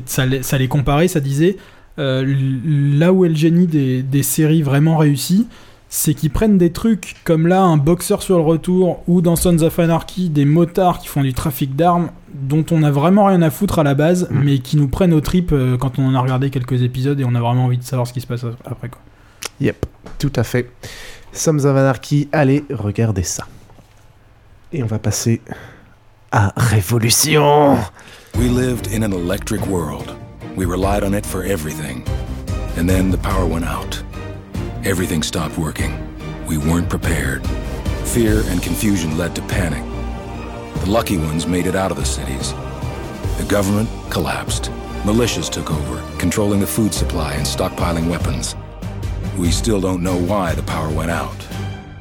ça, 0.05 0.27
les- 0.27 0.43
ça 0.43 0.59
les 0.59 0.69
comparait, 0.69 1.09
ça 1.09 1.21
disait 1.21 1.57
euh, 1.99 2.25
là 2.99 3.13
où 3.13 3.25
est 3.25 3.31
le 3.31 3.35
génie 3.35 3.67
des, 3.67 4.03
des 4.03 4.23
séries 4.23 4.63
vraiment 4.63 4.97
réussies, 4.97 5.49
c'est 5.89 6.13
qu'ils 6.15 6.31
prennent 6.31 6.59
des 6.59 6.71
trucs 6.71 7.17
comme 7.25 7.47
là 7.47 7.63
un 7.63 7.79
boxeur 7.79 8.23
sur 8.23 8.37
le 8.37 8.45
retour 8.45 9.03
ou 9.09 9.23
dans 9.23 9.35
Sons 9.37 9.63
of 9.63 9.79
Anarchy 9.79 10.29
des 10.29 10.45
motards 10.45 10.99
qui 10.99 11.09
font 11.09 11.23
du 11.23 11.33
trafic 11.33 11.75
d'armes 11.75 12.11
dont 12.35 12.65
on 12.71 12.83
a 12.83 12.91
vraiment 12.91 13.25
rien 13.25 13.41
à 13.43 13.49
foutre 13.51 13.79
à 13.79 13.83
la 13.85 13.95
base 13.95 14.29
Mm. 14.31 14.41
mais 14.45 14.59
qui 14.59 14.77
nous 14.77 14.89
prennent 14.89 15.15
au 15.15 15.21
trip 15.23 15.51
euh, 15.53 15.79
quand 15.79 15.99
on 15.99 16.07
en 16.07 16.15
a 16.15 16.21
regardé 16.21 16.51
quelques 16.51 16.83
épisodes 16.83 17.19
et 17.19 17.25
on 17.25 17.35
a 17.35 17.41
vraiment 17.41 17.65
envie 17.65 17.79
de 17.79 17.83
savoir 17.85 18.07
ce 18.07 18.13
qui 18.13 18.21
se 18.21 18.27
passe 18.27 18.45
après 18.67 18.91
quoi. 18.91 19.01
Yep, 19.61 19.87
tout 20.19 20.33
à 20.37 20.45
fait. 20.45 20.71
Sons 21.33 21.65
of 21.65 21.77
Anarchy, 21.77 22.29
allez, 22.33 22.65
regardez 22.71 23.23
ça. 23.23 23.47
Et 24.73 24.83
on 24.83 24.87
va 24.87 24.99
passer 24.99 25.41
à 26.31 26.53
Révolution. 26.57 27.77
We 28.37 28.49
lived 28.49 28.89
in 28.93 29.03
an 29.03 29.13
electric 29.13 29.67
world. 29.67 30.15
We 30.57 30.67
relied 30.67 31.03
on 31.03 31.15
it 31.15 31.25
for 31.25 31.43
everything. 31.43 32.05
And 32.77 32.89
then 32.89 33.11
the 33.11 33.19
power 33.19 33.47
went 33.47 33.65
out. 33.65 34.03
Everything 34.85 35.23
stopped 35.23 35.59
working. 35.59 35.93
We 36.47 36.59
weren't 36.59 36.89
prepared. 36.89 37.47
Fear 38.05 38.43
and 38.51 38.63
confusion 38.63 39.19
led 39.19 39.35
to 39.37 39.43
panic. 39.43 39.83
The 40.85 40.91
lucky 40.91 41.17
ones 41.17 41.47
made 41.47 41.67
it 41.67 41.75
out 41.75 41.91
of 41.91 41.97
the 41.97 42.05
cities. 42.05 42.55
The 43.39 43.45
government 43.49 43.89
collapsed. 44.11 44.71
Militias 45.05 45.51
took 45.51 45.71
over, 45.71 46.03
controlling 46.19 46.61
the 46.61 46.67
food 46.67 46.95
supply 46.95 47.35
and 47.35 47.47
stockpiling 47.47 48.09
weapons. 48.09 48.55
We 49.39 49.53
still 49.53 49.81
don't 49.81 50.03
know 50.03 50.17
why 50.17 50.53
the 50.53 50.65
power 50.65 50.89
went 50.89 51.13
out, 51.13 51.47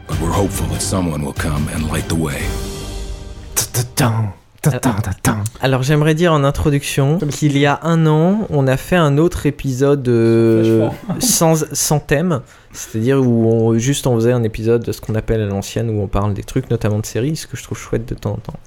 but 0.08 0.20
we're 0.20 0.32
hopeful 0.32 0.66
that 0.70 0.82
someone 0.82 1.24
will 1.24 1.36
come 1.36 1.70
and 1.70 1.88
light 1.88 2.08
the 2.08 2.16
way. 2.16 2.42
Alors 5.62 5.84
j'aimerais 5.84 6.16
dire 6.16 6.34
en 6.34 6.44
introduction 6.44 7.20
qu'il 7.20 7.56
y 7.60 7.68
a 7.68 7.80
un 7.84 8.08
an, 8.08 8.48
on 8.50 8.66
a 8.66 8.76
fait 8.76 8.96
un 8.96 9.20
autre 9.20 9.46
épisode 9.46 10.08
euh, 10.08 10.90
sans, 11.20 11.64
sans 11.72 12.00
thème, 12.00 12.42
c'est-à-dire 12.74 13.20
où 13.20 13.46
on, 13.46 13.78
juste 13.78 14.08
on 14.08 14.16
faisait 14.16 14.32
un 14.32 14.44
épisode 14.44 14.84
de 14.84 14.92
ce 14.92 15.00
qu'on 15.00 15.14
appelle 15.14 15.42
à 15.42 15.46
l'ancienne, 15.46 15.92
où 15.92 16.02
on 16.02 16.08
parle 16.08 16.34
des 16.34 16.44
trucs, 16.44 16.72
notamment 16.72 16.98
de 16.98 17.06
séries, 17.06 17.36
ce 17.36 17.46
que 17.46 17.56
je 17.56 17.62
trouve 17.62 17.78
chouette 17.78 18.10
de 18.10 18.16
temps 18.16 18.32
en 18.32 18.38
temps. 18.38 18.60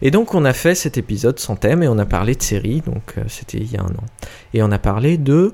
Et 0.00 0.12
donc 0.12 0.32
on 0.32 0.44
a 0.44 0.52
fait 0.52 0.76
cet 0.76 0.96
épisode 0.96 1.40
sans 1.40 1.56
thème 1.56 1.82
et 1.82 1.88
on 1.88 1.98
a 1.98 2.06
parlé 2.06 2.36
de 2.36 2.42
séries, 2.42 2.82
donc 2.86 3.14
euh, 3.18 3.22
c'était 3.26 3.58
il 3.58 3.70
y 3.70 3.76
a 3.76 3.82
un 3.82 3.86
an. 3.86 4.06
Et 4.54 4.62
on 4.62 4.70
a 4.70 4.78
parlé 4.78 5.18
de 5.18 5.50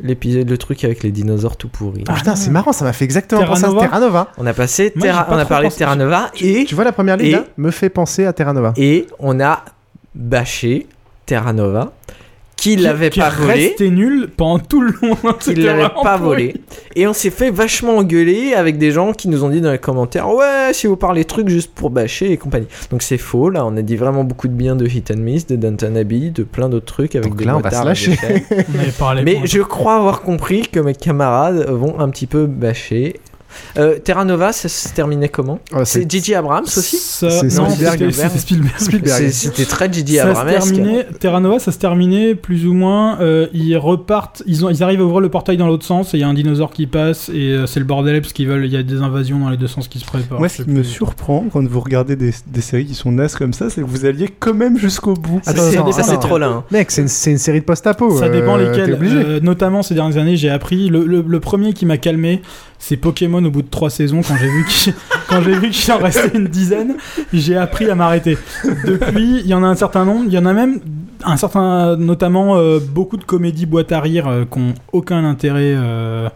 l'épisode, 0.00 0.48
le 0.48 0.58
truc 0.58 0.84
avec 0.84 1.02
les 1.02 1.10
dinosaures 1.10 1.56
tout 1.56 1.68
pourris. 1.68 2.04
Ah, 2.08 2.14
putain, 2.14 2.36
c'est 2.36 2.50
marrant, 2.50 2.72
ça 2.72 2.84
m'a 2.84 2.92
fait 2.92 3.04
exactement 3.04 3.40
Terra 3.40 3.54
penser 3.54 3.64
à 3.76 3.80
Terra 3.80 4.00
Nova. 4.00 4.28
On 4.38 4.46
a 4.46 4.52
passé 4.54 4.92
Moi, 4.94 5.02
Terra- 5.06 5.20
j'ai 5.20 5.30
pas 5.30 5.36
on 5.36 5.38
a 5.38 5.44
parlé 5.44 5.68
de 5.68 5.74
Terra 5.74 5.96
Nova 5.96 6.30
et 6.40 6.64
Tu 6.64 6.74
vois 6.74 6.84
la 6.84 6.92
première 6.92 7.16
ligne 7.16 7.28
et- 7.28 7.32
là 7.32 7.44
Me 7.56 7.70
fait 7.70 7.88
penser 7.90 8.24
à 8.26 8.32
Terra 8.32 8.52
Nova. 8.52 8.72
et 8.76 9.06
on 9.18 9.40
a 9.40 9.64
bâché 10.14 10.86
Terra 11.26 11.52
Nova 11.52 11.92
qui 12.58 12.76
l'avait 12.76 13.08
qui 13.08 13.20
pas 13.20 13.28
est 13.28 13.36
volé. 13.36 13.52
resté 13.52 13.88
nul 13.88 14.28
pendant 14.36 14.58
tout 14.58 14.82
le 14.82 14.92
long. 15.00 15.16
qui 15.40 15.54
l'avait 15.54 15.88
pas 16.02 16.16
volé. 16.18 16.56
et 16.96 17.06
on 17.06 17.12
s'est 17.14 17.30
fait 17.30 17.50
vachement 17.50 17.96
engueuler 17.98 18.52
avec 18.54 18.76
des 18.76 18.90
gens 18.90 19.12
qui 19.12 19.28
nous 19.28 19.44
ont 19.44 19.48
dit 19.48 19.60
dans 19.60 19.70
les 19.72 19.78
commentaires 19.78 20.28
ouais 20.28 20.72
si 20.72 20.86
vous 20.86 20.96
parlez 20.96 21.24
trucs 21.24 21.48
juste 21.48 21.70
pour 21.72 21.90
bâcher 21.90 22.32
et 22.32 22.36
compagnie 22.36 22.66
donc 22.90 23.02
c'est 23.02 23.16
faux 23.16 23.48
là 23.48 23.64
on 23.64 23.76
a 23.76 23.82
dit 23.82 23.96
vraiment 23.96 24.24
beaucoup 24.24 24.48
de 24.48 24.52
bien 24.52 24.76
de 24.76 24.86
Hit 24.86 25.10
and 25.12 25.18
Miss 25.20 25.46
de 25.46 25.56
Downton 25.56 25.96
Abbey 25.96 26.30
de 26.30 26.42
plein 26.42 26.68
d'autres 26.68 26.86
trucs 26.92 27.14
avec 27.14 27.28
Donc 27.30 27.38
des 27.38 27.44
là, 27.44 27.56
on 27.56 27.60
va 27.60 27.70
se 27.70 27.84
lâcher. 27.84 28.16
mais 29.24 29.40
je 29.44 29.60
crois 29.62 29.94
avoir 29.96 30.20
compris 30.22 30.62
que 30.62 30.80
mes 30.80 30.94
camarades 30.94 31.68
vont 31.70 31.98
un 32.00 32.08
petit 32.08 32.26
peu 32.26 32.46
bâcher 32.46 33.20
Euh, 33.78 33.98
Terra 33.98 34.24
Nova, 34.24 34.52
ça 34.52 34.68
se 34.68 34.88
terminait 34.92 35.28
comment 35.28 35.58
Oh, 35.74 35.78
C'est 35.84 36.10
J.J. 36.10 36.34
Abrams 36.34 36.64
aussi 36.64 36.96
Ça- 36.96 37.30
C'est 37.30 37.46
non, 37.56 37.68
Spielberg. 37.70 37.98
c'était- 38.10 38.28
c'était 38.28 38.38
Spielberg. 38.38 39.06
C'est- 39.06 39.30
C'était 39.30 39.64
très 39.64 39.88
se 39.92 40.18
Abrams. 40.40 40.46
terminait, 40.48 41.06
Terra 41.20 41.40
Nova, 41.40 41.58
ça 41.58 41.72
se 41.72 41.78
terminait 41.78 42.34
plus 42.34 42.66
ou 42.66 42.72
moins. 42.72 43.18
euh, 43.20 43.46
ils 43.52 43.76
repartent, 43.76 44.42
ils, 44.46 44.64
ont, 44.64 44.70
ils 44.70 44.82
arrivent 44.82 45.00
à 45.00 45.04
ouvrir 45.04 45.20
le 45.20 45.28
portail 45.28 45.56
dans 45.56 45.66
l'autre 45.66 45.84
sens 45.84 46.14
et 46.14 46.18
il 46.18 46.20
y 46.20 46.24
a 46.24 46.28
un 46.28 46.34
dinosaure 46.34 46.70
qui 46.70 46.86
passe 46.86 47.28
et 47.28 47.50
euh, 47.52 47.66
c'est 47.66 47.80
le 47.80 47.86
bordel 47.86 48.20
parce 48.20 48.32
qu'ils 48.32 48.48
veulent, 48.48 48.64
il 48.66 48.72
y 48.72 48.76
a 48.76 48.82
des 48.82 49.00
invasions 49.02 49.38
dans 49.38 49.50
les 49.50 49.56
deux 49.56 49.66
sens 49.66 49.88
qui 49.88 49.98
se 49.98 50.04
préparent. 50.04 50.38
Moi, 50.38 50.48
ce 50.48 50.62
qui 50.62 50.70
me 50.70 50.80
plus. 50.80 50.84
surprend 50.84 51.46
quand 51.52 51.66
vous 51.66 51.80
regardez 51.80 52.16
des, 52.16 52.32
des 52.46 52.60
séries 52.60 52.86
qui 52.86 52.94
sont 52.94 53.12
nasses 53.12 53.36
comme 53.36 53.52
ça, 53.52 53.70
c'est 53.70 53.80
que 53.82 53.86
vous 53.86 54.04
alliez 54.04 54.28
quand 54.38 54.54
même 54.54 54.78
jusqu'au 54.78 55.14
bout. 55.14 55.40
Attends, 55.46 55.62
c'est- 55.70 55.76
attends, 55.78 55.92
ça, 55.92 56.02
c'est 56.02 56.18
trop 56.18 56.38
là, 56.38 56.48
hein. 56.48 56.64
Mec, 56.70 56.90
c'est 56.90 57.02
une, 57.02 57.38
série 57.38 57.60
de 57.60 57.64
post-apo. 57.64 58.18
Ça 58.18 58.28
dépend 58.28 58.58
euh, 58.58 58.70
lesquels. 58.70 58.98
Euh, 59.02 59.40
notamment 59.40 59.82
ces 59.82 59.94
dernières 59.94 60.18
années, 60.20 60.36
j'ai 60.36 60.50
appris. 60.50 60.88
Le, 60.88 61.04
le- 61.04 61.24
le 61.26 61.40
premier 61.40 61.72
qui 61.72 61.86
m'a 61.86 61.96
calmé, 61.98 62.42
c'est 62.78 62.96
Pokémon 62.96 63.42
au 63.48 63.50
bout 63.50 63.62
de 63.62 63.68
trois 63.68 63.90
saisons. 63.90 64.20
Quand 64.26 64.36
j'ai 64.38 64.48
vu 64.48 64.64
qu'il 64.66 64.94
quand 65.28 65.40
en 65.92 65.98
restait 65.98 66.36
une 66.38 66.46
dizaine, 66.46 66.94
j'ai 67.32 67.56
appris 67.56 67.90
à 67.90 67.94
m'arrêter. 67.94 68.38
Depuis, 68.84 69.40
il 69.40 69.46
y 69.46 69.54
en 69.54 69.64
a 69.64 69.66
un 69.66 69.74
certain 69.74 70.04
nombre. 70.04 70.24
Il 70.26 70.32
y 70.32 70.38
en 70.38 70.46
a 70.46 70.52
même 70.52 70.80
un 71.24 71.36
certain, 71.36 71.96
notamment 71.96 72.56
euh, 72.56 72.78
beaucoup 72.78 73.16
de 73.16 73.24
comédies 73.24 73.66
boîte 73.66 73.90
à 73.92 74.00
rire 74.00 74.28
euh, 74.28 74.44
qui 74.44 74.58
ont 74.58 74.74
aucun 74.92 75.24
intérêt. 75.24 75.74
euh, 75.76 76.28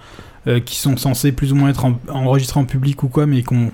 qui 0.67 0.75
sont 0.77 0.97
censées 0.97 1.31
plus 1.31 1.53
ou 1.53 1.55
moins 1.55 1.69
être 1.71 1.85
en- 1.85 2.01
enregistrées 2.09 2.59
en 2.59 2.65
public 2.65 3.05
ou 3.05 3.09
quoi, 3.09 3.27
mais 3.27 3.45
qui 3.45 3.55
ont 3.55 3.71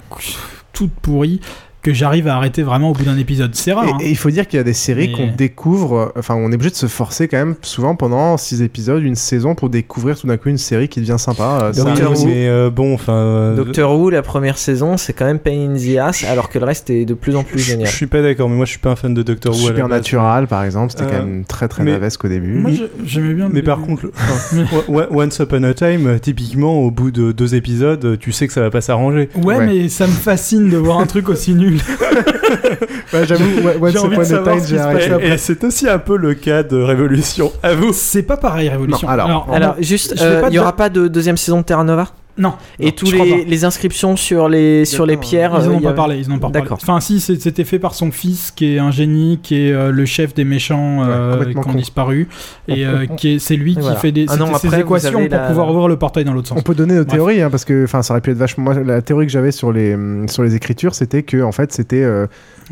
toutes 0.75 0.93
pourries, 0.93 1.41
que 1.81 1.93
j'arrive 1.93 2.27
à 2.27 2.35
arrêter 2.37 2.63
vraiment 2.63 2.91
au 2.91 2.93
bout 2.93 3.05
d'un 3.05 3.17
épisode. 3.19 3.55
C'est 3.55 3.73
rare. 3.73 3.85
Et, 3.87 3.91
hein. 3.91 3.97
et 4.01 4.11
il 4.11 4.17
faut 4.17 4.31
dire 4.31 4.47
qu'il 4.49 4.57
y 4.57 4.61
a 4.61 4.65
des 4.65 4.73
séries 4.73 5.09
Mais- 5.09 5.13
qu'on 5.31 5.35
découvre, 5.37 5.97
euh, 5.97 6.19
enfin 6.19 6.35
on 6.35 6.51
est 6.51 6.55
obligé 6.55 6.71
de 6.71 6.75
se 6.75 6.87
forcer 6.87 7.29
quand 7.29 7.37
même 7.37 7.55
souvent 7.63 7.95
pendant 7.95 8.37
6 8.37 8.63
épisodes, 8.63 9.03
une 9.03 9.15
saison 9.15 9.55
pour 9.55 9.71
découvrir 9.71 10.19
tout 10.19 10.27
d'un 10.27 10.37
coup 10.37 10.49
une 10.49 10.59
série 10.59 10.89
qui 10.89 11.01
devient 11.01 11.17
sympa. 11.19 11.71
euh, 11.77 11.85
arrive 11.87 12.11
aussi. 12.11 12.27
mais 12.27 12.49
euh, 12.49 12.69
bon, 12.71 12.95
enfin. 12.95 13.13
euh, 13.15 13.57
Doctor 13.57 13.97
Who, 13.99 14.11
la 14.11 14.23
première 14.23 14.59
saison, 14.59 14.97
c'est 14.97 15.13
quand 15.13 15.25
même 15.27 15.39
pain 15.39 15.53
in 15.71 15.77
the 15.77 15.99
ass, 15.99 16.25
alors 16.25 16.49
que 16.51 16.59
le 16.59 16.65
reste 16.65 16.91
est 16.91 17.05
de 17.05 17.15
plus 17.15 17.37
en 17.37 17.45
plus 17.45 17.61
génial. 17.61 17.89
je 17.89 17.95
suis 17.95 18.07
pas 18.07 18.23
d'accord, 18.23 18.49
mais 18.49 18.57
moi 18.57 18.65
je 18.65 18.71
suis 18.71 18.81
pas 18.81 18.91
un 18.91 18.97
fan 18.97 19.15
de 19.15 19.23
Doctor 19.23 19.53
Who. 19.55 19.59
à 19.59 19.63
la 19.63 19.69
base. 19.69 19.77
Supernatural 19.77 20.47
par 20.49 20.65
exemple, 20.65 20.93
c'était 20.97 21.05
quand 21.11 21.25
même 21.25 21.45
très 21.45 21.69
très 21.69 21.85
navesque 21.85 22.25
au 22.25 22.29
début. 22.29 22.55
Moi, 22.59 22.73
j'aimais 23.05 23.35
bien. 23.35 23.49
Mais 23.53 23.63
par 23.63 23.81
contre, 23.81 24.05
le- 24.07 24.13
Once 25.11 25.39
Upon 25.39 25.63
a 25.63 25.75
Time, 25.75 26.19
typiquement, 26.21 26.75
au 26.81 26.91
bout 26.91 27.11
de 27.11 27.33
deux 27.33 27.55
épisodes, 27.55 28.19
tu 28.19 28.33
sais 28.33 28.47
que 28.47 28.53
ça 28.53 28.61
va 28.61 28.71
pas 28.71 28.81
s'arranger. 28.81 29.29
Ouais, 29.37 29.57
Ouais. 29.59 29.67
mais 29.67 29.89
ça 29.89 30.07
me 30.07 30.13
fascine 30.13 30.69
de 30.71 30.77
voir 30.77 30.99
un 30.99 31.07
truc 31.07 31.29
aussi 31.29 31.55
nul. 31.55 31.68
J'avoue, 33.13 33.69
Once 33.81 33.95
Upon 33.95 34.21
a 34.21 34.25
Time, 34.25 34.67
j'ai 34.67 34.79
arrêté. 34.79 35.27
Et, 35.27 35.39
c'est 35.39 35.63
aussi 35.65 35.89
un 35.89 35.99
peu 35.99 36.17
le 36.17 36.35
cas 36.35 36.63
de 36.63 36.77
Révolution. 36.77 37.53
À 37.63 37.75
vous. 37.75 37.93
C'est 37.93 38.23
pas 38.23 38.37
pareil, 38.37 38.69
Révolution. 38.69 39.07
Non, 39.07 39.13
alors- 39.13 39.49
Alors, 39.53 39.77
juste, 39.81 40.15
je 40.17 40.23
vais 40.23 40.29
euh, 40.37 40.41
pas 40.41 40.47
il 40.49 40.51
te 40.51 40.57
y 40.57 40.59
aura 40.59 40.77
pas 40.77 40.89
de 40.89 41.09
deuxième 41.09 41.37
saison 41.37 41.59
de 41.59 41.65
Terra 41.65 41.85
Nova? 41.85 42.09
Non. 42.39 42.55
Et 42.79 42.87
Non, 42.87 42.91
tous 42.93 43.11
les, 43.13 43.65
inscriptions 43.65 44.17
sur 44.17 44.49
les, 44.49 44.85
sur 44.85 45.07
les 45.07 45.17
pierres. 45.17 45.53
Ils 45.61 45.67
euh, 45.69 45.73
en 45.73 45.75
ont 45.75 45.81
pas 45.81 45.89
avait- 45.89 45.97
parlé, 45.97 46.19
ils 46.19 46.31
en 46.31 46.35
ont 46.35 46.39
pas 46.39 46.49
parlé. 46.51 46.61
D'accord. 46.61 46.79
Enfin, 46.81 47.01
si, 47.01 47.21
c'était 47.21 47.65
fait 47.65 47.79
par 47.79 47.95
son 47.95 48.11
fils, 48.13 48.53
qui 48.53 48.75
est 48.75 48.79
un 48.79 48.91
génie, 48.91 49.41
qui 49.43 49.57
est 49.57 49.73
euh, 49.73 49.91
le 49.91 50.05
chef 50.07 50.35
des 50.35 50.45
méchants 50.45 51.03
euh, 51.05 51.45
qui 51.45 51.57
ont 51.59 51.63
con. 51.63 51.73
disparu. 51.75 52.29
Et 52.69 52.87
euh, 52.87 53.07
qui 53.07 53.35
est- 53.35 53.39
c'est 53.39 53.57
lui 53.57 53.73
Et 53.73 53.75
qui 53.75 53.81
voilà. 53.81 53.97
fait 53.97 54.13
des, 54.13 54.29
an 54.31 54.55
ses 54.57 54.79
équations 54.79 55.21
pour 55.21 55.29
la- 55.29 55.49
pouvoir 55.49 55.71
ouvrir 55.71 55.89
le 55.89 55.97
portail 55.97 56.25
dans 56.25 56.33
l'autre 56.33 56.49
sens. 56.49 56.59
On 56.59 56.63
peut 56.63 56.75
donner 56.75 56.95
nos 56.95 57.05
Bref. 57.05 57.15
théories, 57.17 57.43
hein, 57.43 57.51
parce 57.51 57.65
que 57.65 57.85
enfin, 57.85 58.03
ça 58.03 58.15
aurait 58.15 58.21
pu 58.21 58.31
être 58.31 58.37
vachement. 58.39 58.65
Moi, 58.65 58.75
la 58.83 59.03
théorie 59.03 59.27
que 59.27 59.33
j'avais 59.33 59.53
sur 59.53 59.73
les, 59.73 59.97
sur 60.29 60.43
les 60.43 60.55
écritures, 60.55 60.95
c'était 60.95 61.23
que 61.25 61.43
en 61.43 61.53
fait, 61.53 61.73
c'était. 61.73 62.03
euh, 62.03 62.27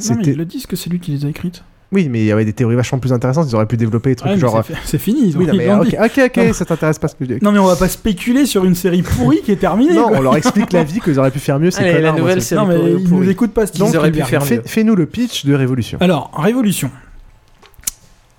Non, 0.08 0.16
mais 0.18 0.24
ils 0.26 0.36
le 0.36 0.44
disent 0.44 0.66
que 0.66 0.76
c'est 0.76 0.90
lui 0.90 1.00
qui 1.00 1.10
les 1.12 1.24
a 1.24 1.28
écrites. 1.28 1.64
Oui, 1.96 2.08
mais 2.10 2.20
il 2.20 2.26
y 2.26 2.32
avait 2.32 2.44
des 2.44 2.52
théories 2.52 2.76
vachement 2.76 2.98
plus 2.98 3.12
intéressantes. 3.12 3.46
Ils 3.50 3.54
auraient 3.56 3.66
pu 3.66 3.76
développer 3.78 4.10
des 4.10 4.16
trucs 4.16 4.32
Ah, 4.34 4.36
genre. 4.36 4.62
c'est 4.66 4.74
fi- 4.74 4.80
c'est 4.84 4.98
fini, 4.98 5.20
ils 5.28 5.36
ont, 5.36 5.40
Oui, 5.40 5.46
non, 5.46 5.54
mais 5.54 5.72
ok, 5.72 6.20
ok, 6.26 6.36
Non. 6.36 6.52
ça 6.52 6.64
t'intéresse 6.66 6.98
pas 6.98 7.08
ce 7.08 7.14
que 7.14 7.24
je 7.24 7.32
dis. 7.34 7.38
Non, 7.42 7.52
mais 7.52 7.58
on 7.58 7.64
va 7.66 7.76
pas 7.76 7.88
spéculer 7.88 8.44
sur 8.44 8.64
une 8.66 8.74
série 8.74 9.00
pourrie 9.02 9.40
qui 9.42 9.50
est 9.52 9.56
terminée. 9.56 9.94
Non, 9.94 10.08
quoi. 10.08 10.18
on 10.18 10.20
leur 10.22 10.36
explique 10.36 10.72
la 10.74 10.84
vie 10.84 11.00
qu'ils 11.00 11.18
auraient 11.18 11.30
pu 11.30 11.38
faire 11.38 11.58
mieux. 11.58 11.70
C'est 11.70 12.00
la 12.00 12.12
moi, 12.12 12.20
nouvelle 12.20 12.42
c'est- 12.42 12.48
série 12.54 12.60
Non, 12.60 12.68
mais 12.68 12.92
ils 13.00 13.08
pourrie. 13.08 13.24
nous 13.24 13.30
écoutent 13.30 13.54
pas, 13.54 13.64
ils 13.74 13.96
auraient 13.96 14.12
pu 14.12 14.20
faire 14.22 14.40
mieux. 14.42 14.46
Fais- 14.46 14.62
Fais-nous 14.64 14.94
le 14.94 15.06
pitch 15.06 15.46
de 15.46 15.54
Révolution. 15.54 15.96
Alors, 16.02 16.30
Révolution. 16.36 16.90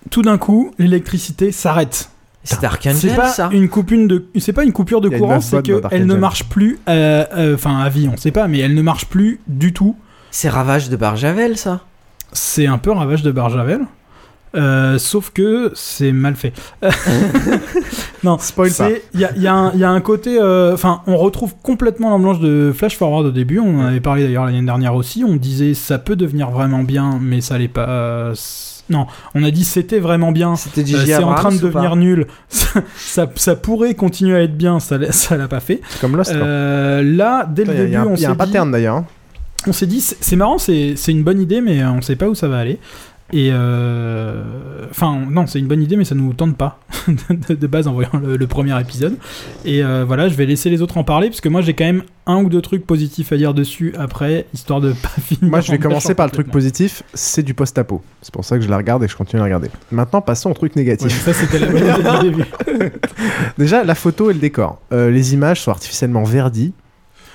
Tout 0.09 0.21
d'un 0.21 0.37
coup, 0.37 0.71
l'électricité 0.77 1.51
s'arrête. 1.51 2.09
C'est 2.43 2.63
Angel, 2.63 3.15
pas 3.17 3.27
ça 3.27 3.49
une 3.51 3.67
coupure 3.67 4.07
de, 4.07 4.25
c'est 4.39 4.53
pas 4.53 4.63
une 4.63 4.71
coupure 4.71 5.01
de 5.01 5.09
courant, 5.09 5.41
c'est 5.41 5.57
bonne 5.57 5.63
dans 5.63 5.75
que 5.77 5.81
Dark 5.81 5.93
elle 5.93 6.05
ne 6.05 6.15
marche 6.15 6.45
plus. 6.45 6.79
euh, 6.87 7.25
euh, 7.35 7.55
Enfin, 7.55 7.77
à 7.79 7.89
vie, 7.89 8.07
on 8.09 8.15
sait 8.15 8.31
pas, 8.31 8.47
mais 8.47 8.59
elle 8.59 8.73
ne 8.73 8.81
marche 8.81 9.07
plus 9.07 9.41
du 9.47 9.73
tout. 9.73 9.97
C'est 10.31 10.47
Ravage 10.47 10.89
de 10.89 10.95
Barjavel, 10.95 11.57
ça 11.57 11.81
C'est 12.37 12.67
un 12.67 12.77
peu 12.77 12.91
ravage 12.91 13.23
de 13.23 13.31
Barjavel. 13.31 13.81
Euh, 14.55 14.97
sauf 14.97 15.31
que 15.31 15.71
c'est 15.75 16.11
mal 16.11 16.35
fait. 16.35 16.53
non, 18.23 18.37
Spoil 18.39 18.71
pas. 18.71 18.89
Il 19.13 19.19
y 19.19 19.25
a, 19.25 19.35
y 19.35 19.47
un- 19.47 19.71
il 19.73 19.79
y 19.79 19.83
a 19.83 19.89
un 19.89 20.01
côté. 20.01 20.37
euh, 20.39 20.73
Enfin, 20.73 21.01
on 21.07 21.17
retrouve 21.17 21.53
complètement 21.61 22.09
l'ambiance 22.09 22.39
de 22.39 22.71
Flash 22.75 22.95
Forward 22.97 23.25
au 23.25 23.31
début. 23.31 23.59
On 23.59 23.79
en 23.81 23.85
avait 23.85 23.99
parlé 23.99 24.23
d'ailleurs 24.23 24.45
l'année 24.45 24.61
dernière 24.61 24.95
aussi. 24.95 25.23
On 25.27 25.35
disait 25.35 25.73
ça 25.73 25.97
peut 25.99 26.15
devenir 26.15 26.49
vraiment 26.49 26.83
bien, 26.83 27.19
mais 27.21 27.41
ça 27.41 27.57
l'est 27.57 27.67
pas. 27.67 27.87
euh, 27.89 28.35
non, 28.89 29.05
on 29.35 29.43
a 29.43 29.51
dit 29.51 29.65
c'était 29.65 29.99
vraiment 29.99 30.31
bien. 30.31 30.55
C'est 30.55 31.15
en 31.23 31.33
train 31.35 31.49
de 31.49 31.55
devenir 31.67 31.95
nul. 31.97 32.25
Ça, 32.49 32.81
ça, 32.95 33.29
ça 33.35 33.55
pourrait 33.55 33.95
continuer 33.95 34.35
à 34.37 34.43
être 34.43 34.55
bien, 34.57 34.79
ça 34.79 34.97
l'a- 34.97 35.11
ça 35.11 35.35
l'a 35.35 35.47
pas 35.49 35.59
fait. 35.59 35.81
Comme 35.99 36.15
Lost. 36.15 36.31
hein. 36.31 37.01
Là, 37.03 37.45
dès 37.49 37.65
le 37.65 37.71
a- 37.71 37.73
début, 37.75 37.95
a 37.95 38.01
un- 38.01 38.05
on 38.05 38.15
il 38.15 38.21
y 38.21 38.25
a 38.25 38.27
s'est 38.29 38.33
un 38.33 38.35
pattern 38.35 38.71
d'ailleurs. 38.71 39.03
On 39.65 39.73
s'est 39.73 39.87
dit, 39.87 40.01
c'est 40.01 40.35
marrant, 40.35 40.57
c'est 40.57 40.95
une 41.07 41.23
bonne 41.23 41.41
idée, 41.41 41.61
mais 41.61 41.81
euh, 41.81 41.91
on 41.91 42.01
sait 42.01 42.15
pas 42.15 42.27
où 42.27 42.35
ça 42.35 42.47
va 42.47 42.57
aller. 42.57 42.79
Et 43.33 43.49
euh, 43.51 44.41
enfin, 44.89 45.19
non, 45.29 45.47
c'est 45.47 45.59
une 45.59 45.67
bonne 45.67 45.81
idée, 45.81 45.97
mais 45.97 46.05
ça 46.05 46.15
nous 46.15 46.31
tente 46.31 46.55
pas 46.55 46.79
de, 47.29 47.67
base 47.67 47.87
en 47.87 47.93
voyant 47.93 48.21
le, 48.23 48.37
le 48.37 48.47
premier 48.47 48.79
épisode. 48.79 49.17
Et 49.65 49.83
euh, 49.83 50.05
voilà, 50.07 50.29
je 50.29 50.35
vais 50.35 50.45
laisser 50.45 50.69
les 50.69 50.81
autres 50.81 50.97
en 50.97 51.03
parler 51.03 51.27
parce 51.27 51.41
que 51.41 51.49
moi 51.49 51.59
j'ai 51.59 51.73
quand 51.73 51.83
même 51.83 52.03
un 52.25 52.37
ou 52.41 52.49
deux 52.49 52.61
trucs 52.61 52.87
positifs 52.87 53.33
à 53.33 53.37
dire 53.37 53.53
dessus 53.53 53.93
après, 53.99 54.45
histoire 54.53 54.79
de 54.79 54.93
pas 54.93 55.09
finir. 55.21 55.49
Moi, 55.49 55.59
je 55.59 55.73
vais 55.73 55.77
en 55.77 55.81
commencer 55.81 56.15
par 56.15 56.25
le 56.25 56.31
truc 56.31 56.49
positif. 56.49 57.03
C'est 57.13 57.43
du 57.43 57.53
post-apo. 57.53 58.01
C'est 58.21 58.33
pour 58.33 58.45
ça 58.45 58.57
que 58.57 58.63
je 58.63 58.69
la 58.69 58.77
regarde 58.77 59.03
et 59.03 59.09
je 59.09 59.17
continue 59.17 59.41
à 59.41 59.43
la 59.43 59.55
regarder. 59.55 59.69
Maintenant, 59.91 60.21
passons 60.21 60.51
au 60.51 60.53
truc 60.53 60.77
négatif. 60.77 61.11
ça 61.21 61.33
c'était 61.33 61.59
la 61.59 61.67
bonne 61.67 61.83
idée 61.83 62.29
du 62.29 62.29
début. 62.29 62.91
Déjà, 63.57 63.83
la 63.83 63.95
photo 63.95 64.29
et 64.29 64.33
le 64.33 64.39
décor. 64.39 64.79
Euh, 64.93 65.11
les 65.11 65.33
images 65.33 65.61
sont 65.61 65.71
artificiellement 65.71 66.23
verdies. 66.23 66.73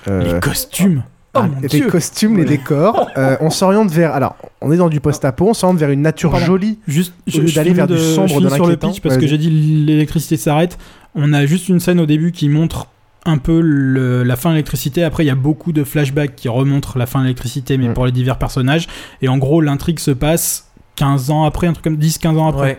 Les 0.07 0.39
costumes. 0.41 1.03
Oh 1.35 1.39
ah, 1.43 1.49
les 1.61 1.67
dieu. 1.67 1.87
costumes, 1.87 2.37
les 2.37 2.45
décors. 2.45 3.09
Euh, 3.17 3.37
on 3.41 3.49
s'oriente 3.49 3.89
vers. 3.91 4.13
Alors, 4.13 4.35
on 4.61 4.71
est 4.71 4.77
dans 4.77 4.89
du 4.89 4.99
post-apo. 4.99 5.49
On 5.49 5.53
s'oriente 5.53 5.79
vers 5.79 5.89
une 5.89 6.01
nature 6.01 6.31
Pardon. 6.31 6.45
jolie. 6.45 6.79
Juste, 6.87 7.13
Au 7.33 7.39
lieu 7.39 7.51
d'aller 7.51 7.73
vers 7.73 7.87
du 7.87 7.93
de- 7.93 7.97
sombre, 7.97 8.29
je 8.29 8.39
de 8.39 8.49
sur 8.49 8.65
le 8.67 8.77
pitch 8.77 9.01
parce 9.01 9.17
que 9.17 9.25
j'ai 9.27 9.37
dit 9.37 9.49
l'électricité 9.49 10.37
s'arrête. 10.37 10.77
On 11.15 11.33
a 11.33 11.45
juste 11.45 11.69
une 11.69 11.79
scène 11.79 11.99
au 11.99 12.05
début 12.05 12.31
qui 12.31 12.49
montre 12.49 12.87
un 13.25 13.37
peu 13.37 13.61
le- 13.61 14.23
la 14.23 14.35
fin 14.35 14.49
de 14.49 14.55
l'électricité. 14.55 15.03
Après, 15.03 15.23
il 15.23 15.27
y 15.27 15.31
a 15.31 15.35
beaucoup 15.35 15.71
de 15.71 15.83
flashbacks 15.83 16.35
qui 16.35 16.49
remontrent 16.49 16.97
la 16.97 17.05
fin 17.05 17.19
de 17.19 17.23
l'électricité, 17.25 17.77
mais 17.77 17.89
Mm. 17.89 17.93
pour 17.93 18.05
les 18.05 18.11
divers 18.11 18.37
personnages. 18.37 18.87
Et 19.21 19.27
en 19.27 19.37
gros, 19.37 19.61
l'intrigue 19.61 19.99
se 19.99 20.11
passe 20.11 20.69
15 20.95 21.29
ans 21.31 21.45
après, 21.45 21.67
un 21.67 21.73
truc 21.73 21.83
comme 21.83 21.97
10-15 21.97 22.37
ans 22.37 22.47
après. 22.49 22.61
Ouais. 22.61 22.77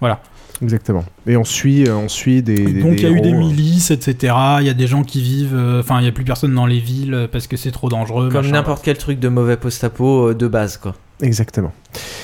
Voilà. 0.00 0.20
Exactement. 0.62 1.04
Et 1.26 1.36
on 1.36 1.44
suit, 1.44 1.86
euh, 1.88 1.94
on 1.96 2.08
suit 2.08 2.42
des. 2.42 2.54
des- 2.56 2.82
Donc 2.82 2.94
il 2.94 3.02
y 3.02 3.06
a 3.06 3.10
eu 3.10 3.20
des 3.20 3.32
euh, 3.32 3.38
milices, 3.38 3.90
etc. 3.90 4.34
Il 4.60 4.66
y 4.66 4.70
a 4.70 4.74
des 4.74 4.86
gens 4.86 5.02
qui 5.02 5.20
vivent. 5.20 5.54
euh, 5.56 5.80
Enfin, 5.80 5.98
il 6.00 6.02
n'y 6.02 6.08
a 6.08 6.12
plus 6.12 6.24
personne 6.24 6.54
dans 6.54 6.66
les 6.66 6.78
villes 6.80 7.28
parce 7.30 7.46
que 7.46 7.56
c'est 7.56 7.70
trop 7.72 7.88
dangereux. 7.88 8.28
Comme 8.30 8.46
n'importe 8.50 8.82
quel 8.84 8.96
truc 8.98 9.18
de 9.20 9.28
mauvais 9.28 9.56
post-apo 9.56 10.30
euh, 10.30 10.34
de 10.34 10.46
base, 10.48 10.76
quoi. 10.78 10.94
Exactement. 11.22 11.72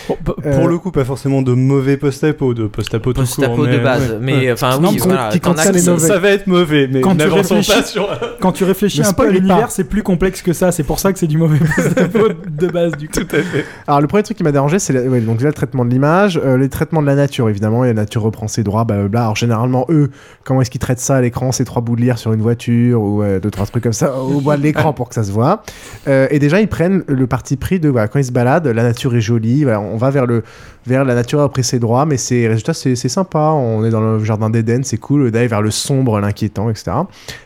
Bon, 0.09 0.17
Euh, 0.45 0.59
Pour 0.59 0.69
le 0.69 0.79
coup, 0.79 0.91
pas 0.91 1.05
forcément 1.05 1.43
de 1.43 1.53
mauvais 1.53 1.97
post-apo, 1.97 2.55
de 2.55 2.67
post-apo 2.67 3.13
tout 3.13 3.21
Post-apo 3.21 3.55
court. 3.57 3.67
de 3.67 3.71
mais- 3.71 3.79
base. 3.79 4.11
ouais. 4.11 4.19
Mais 4.21 4.53
enfin, 4.53 4.79
Non, 4.81 4.91
oui, 4.91 4.99
voilà. 4.99 5.31
les 5.73 5.79
ça. 5.79 5.99
Ça 5.99 6.19
va 6.19 6.31
être 6.31 6.47
mauvais, 6.47 6.89
mais 6.91 7.01
Quand 7.01 7.15
tu 7.17 7.27
réfléchis- 7.29 7.73
pas 7.73 7.83
sur. 7.85 8.09
Quand 8.41 8.53
tu 8.53 8.65
réfléchis 8.65 9.03
un 9.03 9.13
peu 9.13 9.27
à 9.29 9.31
l'univers, 9.31 9.71
c'est 9.71 9.85
plus 9.85 10.03
complexe 10.03 10.43
que 10.43 10.53
ça. 10.53 10.73
C'est 10.73 10.83
pour 10.83 10.99
ça 10.99 11.13
que 11.13 11.19
c'est 11.19 11.27
du 11.27 11.39
mauvais 11.39 11.59
post-apo 11.77 12.29
de 12.51 12.67
base, 12.69 12.93
du 12.97 13.09
coup. 13.09 13.21
Tout 13.21 13.37
à 13.37 13.43
fait. 13.43 13.65
Alors 13.87 14.01
le 14.01 14.07
premier 14.09 14.23
truc 14.23 14.37
qui 14.37 14.43
m'a 14.45 14.53
dérangé, 14.53 14.79
c'est 14.79 14.93
la- 14.93 15.03
ouais, 15.03 15.21
donc 15.21 15.37
déjà 15.37 15.49
le 15.49 15.55
traitement 15.55 15.85
de 15.85 15.91
l'image, 15.91 16.41
euh, 16.45 16.57
les 16.59 16.69
traitements 16.69 17.01
de 17.03 17.07
la 17.07 17.15
nature 17.15 17.49
évidemment, 17.49 17.85
et 17.85 17.89
la 17.89 17.95
nature 17.95 18.23
reprend 18.23 18.49
ses 18.49 18.63
droits, 18.65 18.85
blablabla. 18.85 19.21
Alors 19.23 19.37
généralement 19.37 19.87
eux, 19.89 20.11
comment 20.45 20.61
est-ce 20.63 20.71
qu'ils 20.71 20.81
traitent 20.81 20.99
ça 21.01 21.17
à 21.17 21.21
l'écran, 21.21 21.53
ces 21.53 21.65
trois 21.65 21.83
bouts 21.83 21.97
de 21.97 22.01
lierre 22.03 22.19
sur 22.19 22.33
une 22.33 22.43
voiture 22.43 23.01
ou 23.01 23.23
euh, 23.23 23.39
deux 23.41 23.51
trois 23.51 23.67
trucs 23.67 23.83
comme 23.85 23.93
ça 23.93 24.17
au 24.19 24.41
bout 24.41 24.53
de 24.57 24.63
l'écran 24.63 24.93
pour 24.93 25.09
que 25.09 25.15
ça 25.15 25.23
se 25.25 25.33
voit. 25.33 25.63
Euh, 26.09 26.27
et 26.31 26.39
déjà 26.39 26.61
ils 26.61 26.69
prennent 26.69 27.05
le 27.07 27.27
parti 27.27 27.57
pris 27.57 27.79
de 27.81 27.89
voilà, 27.89 28.09
quand 28.09 28.19
ils 28.19 28.25
se 28.25 28.33
baladent, 28.33 28.67
la 28.67 28.83
nature 28.83 29.15
est 29.15 29.21
jolie, 29.21 29.62
voilà, 29.65 29.81
on 29.81 29.97
va 29.97 30.11
vers 30.11 30.27
le 30.27 30.43
vers 30.87 31.05
la 31.05 31.15
nature 31.15 31.41
a 31.41 31.49
pris 31.49 31.63
ses 31.65 31.79
droits, 31.79 32.07
mais 32.07 32.17
c'est 32.17 32.49
résultat 32.49 32.75
c'est 32.75 32.97
sympa, 32.97 33.51
on 33.55 33.85
est 33.85 33.91
dans 33.91 34.01
le 34.01 34.23
jardin 34.25 34.51
d'Éden, 34.51 34.83
c'est 34.85 34.97
cool 34.99 35.31
d'aller 35.31 35.47
vers 35.47 35.63
le 35.63 35.71
sombre, 35.71 36.19
l'inquiétant, 36.21 36.69
etc. 36.71 36.91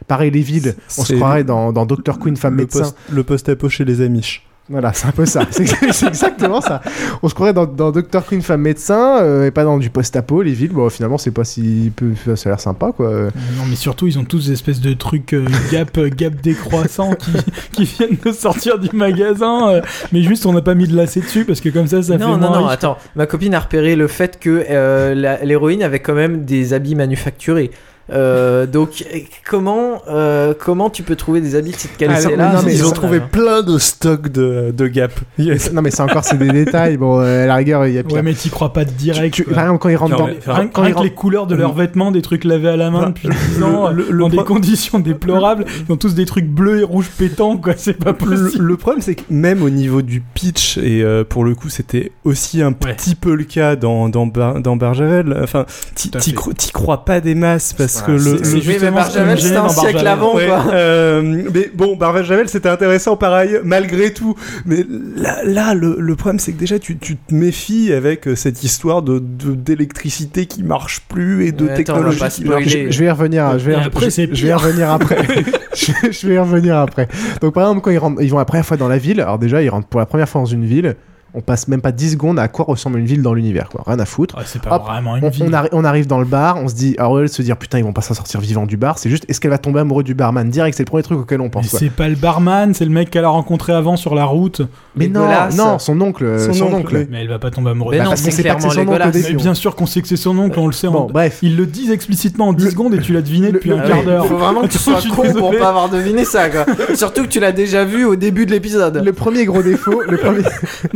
Pareil 0.08 0.30
les 0.30 0.40
villes, 0.40 0.74
on 0.98 1.02
se 1.04 1.14
croirait 1.14 1.44
dans, 1.44 1.72
dans 1.72 1.84
Dr 1.86 2.18
Queen 2.18 2.36
femme 2.36 2.54
Le 2.56 2.62
médecin. 2.62 2.80
post- 2.80 2.96
Le 3.10 3.22
post-apo 3.24 3.68
chez 3.68 3.84
les 3.84 4.00
Amish. 4.00 4.46
Voilà, 4.68 4.92
c'est 4.92 5.06
un 5.06 5.12
peu 5.12 5.26
ça. 5.26 5.42
C'est 5.50 6.06
exactement 6.08 6.60
ça. 6.60 6.82
On 7.22 7.28
se 7.28 7.34
croirait 7.34 7.52
dans, 7.52 7.66
dans 7.66 7.92
Dr. 7.92 8.24
Queen 8.28 8.42
femme 8.42 8.62
médecin 8.62 9.18
euh, 9.20 9.46
et 9.46 9.52
pas 9.52 9.62
dans 9.62 9.78
du 9.78 9.90
post-apo, 9.90 10.42
les 10.42 10.54
villes. 10.54 10.72
Bon, 10.72 10.90
finalement, 10.90 11.18
c'est 11.18 11.30
pas 11.30 11.44
si 11.44 11.92
peu. 11.94 12.14
Ça 12.34 12.48
a 12.48 12.52
l'air 12.52 12.60
sympa, 12.60 12.90
quoi. 12.90 13.06
Euh, 13.08 13.30
Non, 13.56 13.62
mais 13.68 13.76
surtout, 13.76 14.08
ils 14.08 14.18
ont 14.18 14.24
tous 14.24 14.46
des 14.46 14.52
espèces 14.54 14.80
de 14.80 14.92
trucs 14.94 15.34
euh, 15.34 15.44
Gap, 15.70 15.96
euh, 15.98 16.08
Gap 16.08 16.34
décroissants 16.42 17.14
qui, 17.14 17.30
qui 17.72 17.84
viennent 17.84 18.16
de 18.24 18.32
sortir 18.32 18.80
du 18.80 18.88
magasin. 18.96 19.68
euh, 19.70 19.80
mais 20.12 20.22
juste, 20.22 20.46
on 20.46 20.52
n'a 20.52 20.62
pas 20.62 20.74
mis 20.74 20.88
de 20.88 20.96
lacet 20.96 21.20
dessus 21.20 21.44
parce 21.44 21.60
que 21.60 21.68
comme 21.68 21.86
ça, 21.86 22.02
ça 22.02 22.18
fait 22.18 22.24
Non, 22.24 22.36
non, 22.36 22.48
moins 22.50 22.60
non, 22.62 22.66
attends. 22.66 22.98
Ma 23.14 23.26
copine 23.26 23.54
a 23.54 23.60
repéré 23.60 23.94
le 23.94 24.08
fait 24.08 24.40
que 24.40 24.64
euh, 24.68 25.38
l'héroïne 25.44 25.84
avait 25.84 26.00
quand 26.00 26.14
même 26.14 26.44
des 26.44 26.72
habits 26.72 26.96
manufacturés. 26.96 27.70
Euh, 28.10 28.66
donc 28.66 29.04
comment 29.48 30.00
euh, 30.08 30.54
comment 30.58 30.90
tu 30.90 31.02
peux 31.02 31.16
trouver 31.16 31.40
des 31.40 31.56
habits 31.56 31.72
de 31.72 31.76
cette 31.76 31.90
Ah, 31.94 31.98
qualité 31.98 32.36
là 32.36 32.52
non, 32.54 32.60
mais 32.64 32.72
ils 32.74 32.86
ont 32.86 32.92
trouvé 32.92 33.18
plein 33.20 33.62
de 33.62 33.78
stocks 33.78 34.28
de, 34.28 34.70
de 34.76 34.86
Gap. 34.86 35.12
Yes. 35.38 35.72
Non, 35.72 35.82
mais 35.82 35.90
c'est 35.90 36.02
encore 36.02 36.22
c'est 36.22 36.38
des 36.38 36.50
détails. 36.50 36.96
Bon, 36.98 37.20
euh, 37.20 37.42
à 37.44 37.46
la 37.46 37.54
rigueur, 37.56 37.84
il 37.86 37.94
y 37.94 37.98
a 37.98 38.04
pire. 38.04 38.16
Ouais, 38.16 38.22
mais 38.22 38.34
t'y 38.34 38.48
crois 38.48 38.72
pas 38.72 38.84
direct. 38.84 39.34
Tu- 39.34 39.42
par 39.44 39.64
exemple, 39.64 39.80
quand 39.80 39.88
ils 39.88 39.96
rentrent 39.96 40.12
Non, 40.12 40.18
dans. 40.18 40.26
mais- 40.28 40.38
Rien, 40.46 40.68
quand 40.68 40.82
rien 40.82 40.90
ils 40.90 40.94
que 40.94 41.00
les 41.00 41.08
rentrent- 41.08 41.14
couleurs 41.16 41.46
de 41.48 41.56
leurs 41.56 41.74
vêtements, 41.74 42.12
des 42.12 42.22
trucs 42.22 42.44
lavés 42.44 42.68
à 42.68 42.76
la 42.76 42.90
main 42.90 43.08
depuis 43.08 43.28
10 43.28 43.62
ans, 43.64 43.90
le- 43.90 44.06
le 44.08 44.18
dans 44.20 44.28
des 44.28 44.36
pro- 44.36 44.44
conditions 44.46 45.00
déplorables, 45.00 45.64
ils 45.88 45.92
ont 45.92 45.96
tous 45.96 46.14
des 46.14 46.26
trucs 46.26 46.46
bleus 46.48 46.80
et 46.80 46.84
rouges 46.84 47.10
pétants, 47.18 47.56
quoi, 47.56 47.72
c'est 47.76 47.94
pas 47.94 48.10
Le, 48.12 48.16
possible. 48.16 48.64
le 48.64 48.76
problème, 48.76 49.02
c'est 49.02 49.16
que 49.16 49.22
même 49.30 49.62
au 49.62 49.70
niveau 49.70 50.02
du 50.02 50.20
pitch, 50.20 50.78
et 50.78 51.02
euh, 51.02 51.24
pour 51.24 51.42
le 51.44 51.54
coup, 51.56 51.68
c'était 51.70 52.12
aussi 52.24 52.62
un 52.62 52.68
Ouais. 52.68 52.94
petit 52.94 53.14
peu 53.16 53.34
le 53.34 53.44
cas 53.44 53.74
dans, 53.74 54.08
dans, 54.08 54.26
Bar- 54.26 54.60
dans 54.60 54.76
Barjavel. 54.76 55.36
Enfin, 55.42 55.66
t'y 55.94 56.72
crois 56.72 57.04
pas 57.04 57.20
des 57.20 57.34
masses 57.34 57.72
parce 57.72 57.95
que 58.02 58.12
Voilà, 58.12 58.38
le. 58.38 58.54
le- 58.54 58.60
justement 58.60 58.96
Barjavel, 58.96 59.38
c'était 59.40 59.56
un 59.56 59.68
siècle 59.68 60.06
avant, 60.06 60.34
Ouais, 60.34 60.46
quoi. 60.46 60.64
euh, 60.72 61.42
mais 61.54 61.70
bon, 61.74 61.96
Barjavel, 61.96 62.48
c'était 62.48 62.68
intéressant 62.68 63.16
pareil, 63.16 63.58
malgré 63.64 64.12
tout. 64.12 64.34
Mais 64.64 64.84
là, 65.16 65.38
là 65.44 65.74
le, 65.74 65.96
le 65.98 66.16
problème, 66.16 66.38
c'est 66.38 66.52
que 66.52 66.58
déjà, 66.58 66.78
tu, 66.78 66.96
tu 66.98 67.16
te 67.16 67.34
méfies 67.34 67.92
avec 67.92 68.26
euh, 68.28 68.34
cette 68.36 68.62
histoire 68.64 69.02
de 69.02 69.20
d'électricité 69.20 70.46
qui 70.46 70.62
marche 70.62 71.00
plus 71.08 71.46
et 71.46 71.52
de 71.52 71.64
Ouais, 71.64 71.70
attends, 71.70 71.76
technologie 71.76 72.18
pas 72.18 72.30
qui 72.30 72.44
marche. 72.44 72.64
Je, 72.68 72.90
je 72.90 72.98
vais 73.00 73.06
y 73.06 73.10
revenir. 73.10 73.58
Je 73.58 73.64
vais, 73.66 73.74
après, 73.74 74.10
je- 74.10 74.22
vais 74.42 74.48
y 74.48 74.52
revenir 74.52 74.90
après. 74.90 75.18
je, 75.74 75.92
je 76.10 76.26
vais 76.28 76.34
y 76.34 76.38
revenir 76.38 76.76
après. 76.76 77.08
Donc, 77.40 77.54
par 77.54 77.64
exemple, 77.64 77.80
quand 77.82 77.90
ils, 77.90 77.98
rentrent, 77.98 78.22
ils 78.22 78.30
vont 78.30 78.38
la 78.38 78.44
première 78.44 78.66
fois 78.66 78.76
dans 78.76 78.88
la 78.88 78.98
ville, 78.98 79.20
alors 79.20 79.38
déjà, 79.38 79.62
ils 79.62 79.68
rentrent 79.68 79.88
pour 79.88 80.00
la 80.00 80.06
première 80.06 80.28
fois 80.28 80.40
dans 80.40 80.46
une 80.46 80.64
ville. 80.64 80.94
On 81.38 81.42
passe 81.42 81.68
même 81.68 81.82
pas 81.82 81.92
10 81.92 82.12
secondes 82.12 82.38
à 82.38 82.48
quoi 82.48 82.64
ressemble 82.66 82.98
une 82.98 83.04
ville 83.04 83.20
dans 83.20 83.34
l'univers, 83.34 83.68
quoi. 83.68 83.82
Rien 83.86 83.98
à 84.00 84.06
foutre. 84.06 84.36
Ouais, 84.38 84.44
c'est 84.46 84.60
pas 84.62 84.76
Hop, 84.76 84.84
vraiment 84.86 85.16
une 85.16 85.24
On, 85.24 85.28
vie. 85.28 85.42
on 85.44 85.50
arri- 85.50 85.68
on 85.72 85.84
arrive 85.84 86.06
dans 86.06 86.18
le 86.18 86.24
bar, 86.24 86.56
on 86.56 86.66
se 86.66 86.74
dit, 86.74 86.94
alors 86.98 87.16
lieu 87.18 87.22
de 87.24 87.26
se 87.28 87.42
dire 87.42 87.56
putain, 87.58 87.76
ils 87.78 87.84
vont 87.84 87.92
pas 87.92 88.00
s'en 88.00 88.14
sortir 88.14 88.40
vivant 88.40 88.64
du 88.64 88.76
bar, 88.78 88.98
c'est 88.98 89.10
juste 89.10 89.26
est-ce 89.28 89.38
qu'elle 89.40 89.50
va 89.50 89.58
tomber 89.58 89.80
amoureuse 89.80 90.04
du 90.04 90.14
barman 90.14 90.48
direct, 90.48 90.76
c'est 90.76 90.82
le 90.84 90.86
premier 90.88 91.02
truc 91.02 91.18
auquel 91.20 91.40
on 91.42 91.44
Mais 91.44 91.50
pense. 91.50 91.68
quoi. 91.68 91.78
c'est 91.78 91.90
pas 91.90 92.08
le 92.08 92.14
barman, 92.16 92.72
c'est 92.72 92.86
le 92.86 92.90
mec 92.90 93.10
qu'elle 93.10 93.24
a 93.26 93.28
rencontré 93.28 93.74
avant 93.74 93.96
sur 93.96 94.14
la 94.14 94.24
route. 94.24 94.62
Mais 94.96 95.08
non, 95.08 95.26
non, 95.54 95.78
son 95.78 96.00
oncle, 96.00 96.40
Son 96.40 96.52
son, 96.54 96.72
oncle. 96.72 97.06
Mais 97.10 97.20
elle 97.20 97.28
va 97.28 97.38
pas 97.38 97.50
tomber 97.50 97.70
amoureuse. 97.70 97.92
Mais 97.92 97.98
Bah, 97.98 98.04
non, 98.04 98.10
parce 98.12 98.22
qu'on 98.22 98.30
c'est 98.30 98.36
c'est 98.36 98.42
clairement. 98.42 99.12
Mais 99.14 99.32
bien 99.34 99.52
sûr 99.54 99.76
qu'on 99.76 99.84
sait 99.86 100.00
que 100.00 100.08
c'est 100.08 100.16
son 100.16 100.38
oncle, 100.38 100.58
on 100.58 100.66
le 100.66 100.72
sait. 100.72 100.88
Bon, 100.88 101.00
en- 101.00 101.06
bref. 101.06 101.40
Ils 101.42 101.54
le 101.56 101.66
disent 101.66 101.90
explicitement 101.90 102.48
en 102.48 102.52
10 102.54 102.70
secondes 102.70 102.94
et 102.94 102.98
tu 103.00 103.12
l'as 103.12 103.20
deviné 103.20 103.52
depuis 103.52 103.68
le- 103.70 103.76
un 103.76 103.80
Ah 103.84 103.88
quart 103.88 104.04
d'heure. 104.04 104.26
faut 104.26 104.38
vraiment 104.38 104.62
que 104.62 104.68
tu 104.68 104.78
sois 104.78 105.00
con 105.14 105.30
pour 105.34 105.50
pas 105.58 105.68
avoir 105.68 105.90
deviné 105.90 106.24
ça 106.24 106.48
quoi. 106.48 106.64
Surtout 106.94 107.24
que 107.24 107.28
tu 107.28 107.40
l'as 107.40 107.52
déjà 107.52 107.84
vu 107.84 108.06
au 108.06 108.16
début 108.16 108.46
de 108.46 108.52
l'épisode. 108.52 109.02
Le 109.04 109.12
premier 109.12 109.44
gros 109.44 109.62
défaut, 109.62 110.00
le 110.08 110.16
premier. 110.16 110.42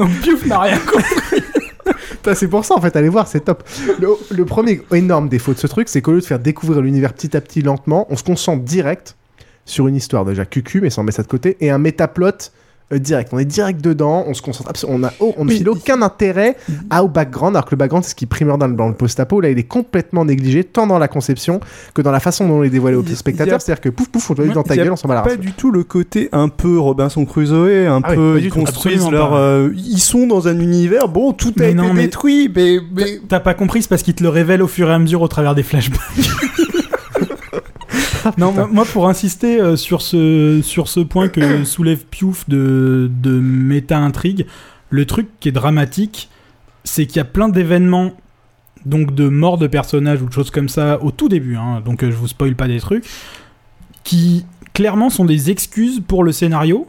N'a 0.47 0.61
rien 0.61 0.79
compris. 0.87 1.43
C'est 2.35 2.49
pour 2.49 2.65
ça 2.65 2.75
en 2.77 2.81
fait, 2.81 2.95
allez 2.97 3.09
voir, 3.09 3.27
c'est 3.27 3.41
top. 3.41 3.63
Le, 3.99 4.09
le 4.31 4.45
premier 4.45 4.83
énorme 4.93 5.29
défaut 5.29 5.53
de 5.55 5.59
ce 5.59 5.67
truc, 5.67 5.89
c'est 5.89 6.03
qu'au 6.03 6.13
lieu 6.13 6.21
de 6.21 6.25
faire 6.25 6.39
découvrir 6.39 6.83
l'univers 6.83 7.13
petit 7.13 7.37
à 7.37 7.41
petit, 7.41 7.63
lentement, 7.63 8.07
on 8.11 8.17
se 8.17 8.23
concentre 8.23 8.63
direct 8.63 9.17
sur 9.65 9.89
une 9.89 9.97
histoire 9.97 10.25
déjà 10.25 10.45
cucu, 10.45 10.81
mais 10.81 10.91
sans 10.91 11.03
mettre 11.03 11.17
ça 11.17 11.23
de 11.23 11.29
côté, 11.29 11.57
et 11.61 11.71
un 11.71 11.79
métaplot 11.79 12.53
euh, 12.93 12.99
direct. 12.99 13.31
On 13.33 13.39
est 13.39 13.45
direct 13.45 13.81
dedans, 13.83 14.25
on 14.27 14.35
se 14.35 14.43
concentre, 14.43 14.71
on 14.89 15.03
a, 15.05 15.13
oh, 15.21 15.35
on 15.37 15.45
ne 15.45 15.51
Oui. 15.51 15.57
file 15.59 15.69
aucun 15.69 16.03
intérêt 16.03 16.57
à, 16.91 17.05
au 17.05 17.09
background, 17.09 17.55
alors 17.57 17.65
que 17.67 17.71
le 17.73 17.77
background 17.79 18.05
c'est 18.05 18.11
ce 18.11 18.15
qui 18.15 18.27
primeur 18.27 18.59
dans, 18.59 18.67
le- 18.67 18.75
dans 18.75 18.89
le 18.89 18.95
post-apo. 18.95 19.41
Là, 19.41 19.51
il 19.51 19.59
est 19.59 19.63
complètement 19.65 20.25
négligé, 20.25 20.65
tant 20.65 20.87
dans 20.87 20.99
la 20.99 21.09
conception 21.09 21.61
que 21.95 22.03
dans 22.03 22.11
la 22.11 22.21
façon 22.21 22.47
dont 22.49 22.55
on 22.55 22.63
est 22.65 22.71
dévoilé 22.71 22.97
aux 22.97 23.05
a- 23.05 23.15
spectateurs. 23.15 23.61
C'est-à-dire 23.61 23.81
que 23.81 23.89
pouf 23.91 24.09
pouf, 24.09 24.31
on 24.31 24.35
te 24.35 24.43
Ouais, 24.43 24.49
dans 24.49 24.63
ta 24.63 24.77
gueule, 24.77 24.93
on 24.93 24.97
s'en 24.97 25.09
va 25.09 25.15
la 25.17 25.23
pas 25.23 25.37
du 25.37 25.53
tout 25.53 25.71
le 25.71 25.85
côté 25.85 26.29
un 26.33 26.49
peu 26.49 26.79
Robinson 26.79 27.25
Crusoe, 27.25 27.87
un 27.89 28.01
Ah 28.03 28.11
oui, 28.11 28.17
peu 28.17 28.39
du 28.41 28.47
ils 28.47 28.51
construisent 28.51 29.09
leur. 29.11 29.35
euh, 29.35 29.71
ils 29.77 30.01
sont 30.01 30.27
dans 30.27 30.49
un 30.49 30.59
univers, 30.59 31.09
bon, 31.09 31.33
tout 31.33 31.49
a 31.49 31.53
Mais 31.61 31.67
été 31.67 31.75
non, 31.75 31.93
mais- 31.95 32.03
détruit, 32.05 32.51
mais. 32.55 32.79
mais... 32.95 33.21
T'as 33.29 33.41
pas 33.41 33.55
compris, 33.55 33.83
c'est 33.83 33.89
parce 33.89 34.03
qu'il 34.03 34.15
te 34.15 34.23
le 34.23 34.29
révèle 34.29 34.63
au 34.63 34.67
fur 34.69 34.91
et 34.91 34.95
à 34.95 34.99
mesure 34.99 35.23
au 35.23 35.29
travers 35.29 35.55
des 35.55 35.63
flashbacks. 35.63 36.01
non, 38.39 38.53
moi- 38.53 38.69
moi 38.73 38.85
pour 38.85 39.09
insister 39.09 39.61
euh, 39.61 39.77
sur 39.77 40.03
ce, 40.03 40.61
sur 40.63 40.89
ce 40.89 41.01
point 41.01 41.29
que 41.29 41.65
soulève 41.65 42.05
Piouf 42.07 42.49
de, 42.49 43.11
de 43.23 43.31
méta-intrigue, 43.41 44.47
le 44.91 45.07
truc 45.07 45.29
qui 45.41 45.49
est 45.49 45.53
dramatique, 45.53 46.29
c'est 46.85 47.07
qu'il 47.07 47.17
y 47.17 47.21
a 47.21 47.25
plein 47.25 47.49
d'événements, 47.49 48.13
donc 48.87 49.15
de 49.15 49.29
morts 49.29 49.59
de 49.59 49.67
personnages 49.67 50.23
ou 50.23 50.27
de 50.27 50.33
choses 50.33 50.51
comme 50.51 50.69
ça 50.69 51.03
au 51.03 51.11
tout 51.11 51.29
début, 51.29 51.57
hein, 51.57 51.81
donc 51.85 52.03
euh, 52.03 52.11
je 52.11 52.17
vous 52.17 52.29
spoil 52.29 52.55
pas 52.57 52.69
des 52.69 52.81
trucs, 52.81 53.05
qui 54.05 54.45
clairement 54.73 55.11
sont 55.11 55.25
des 55.25 55.51
excuses 55.51 56.01
pour 56.07 56.25
le 56.25 56.33
scénario, 56.33 56.89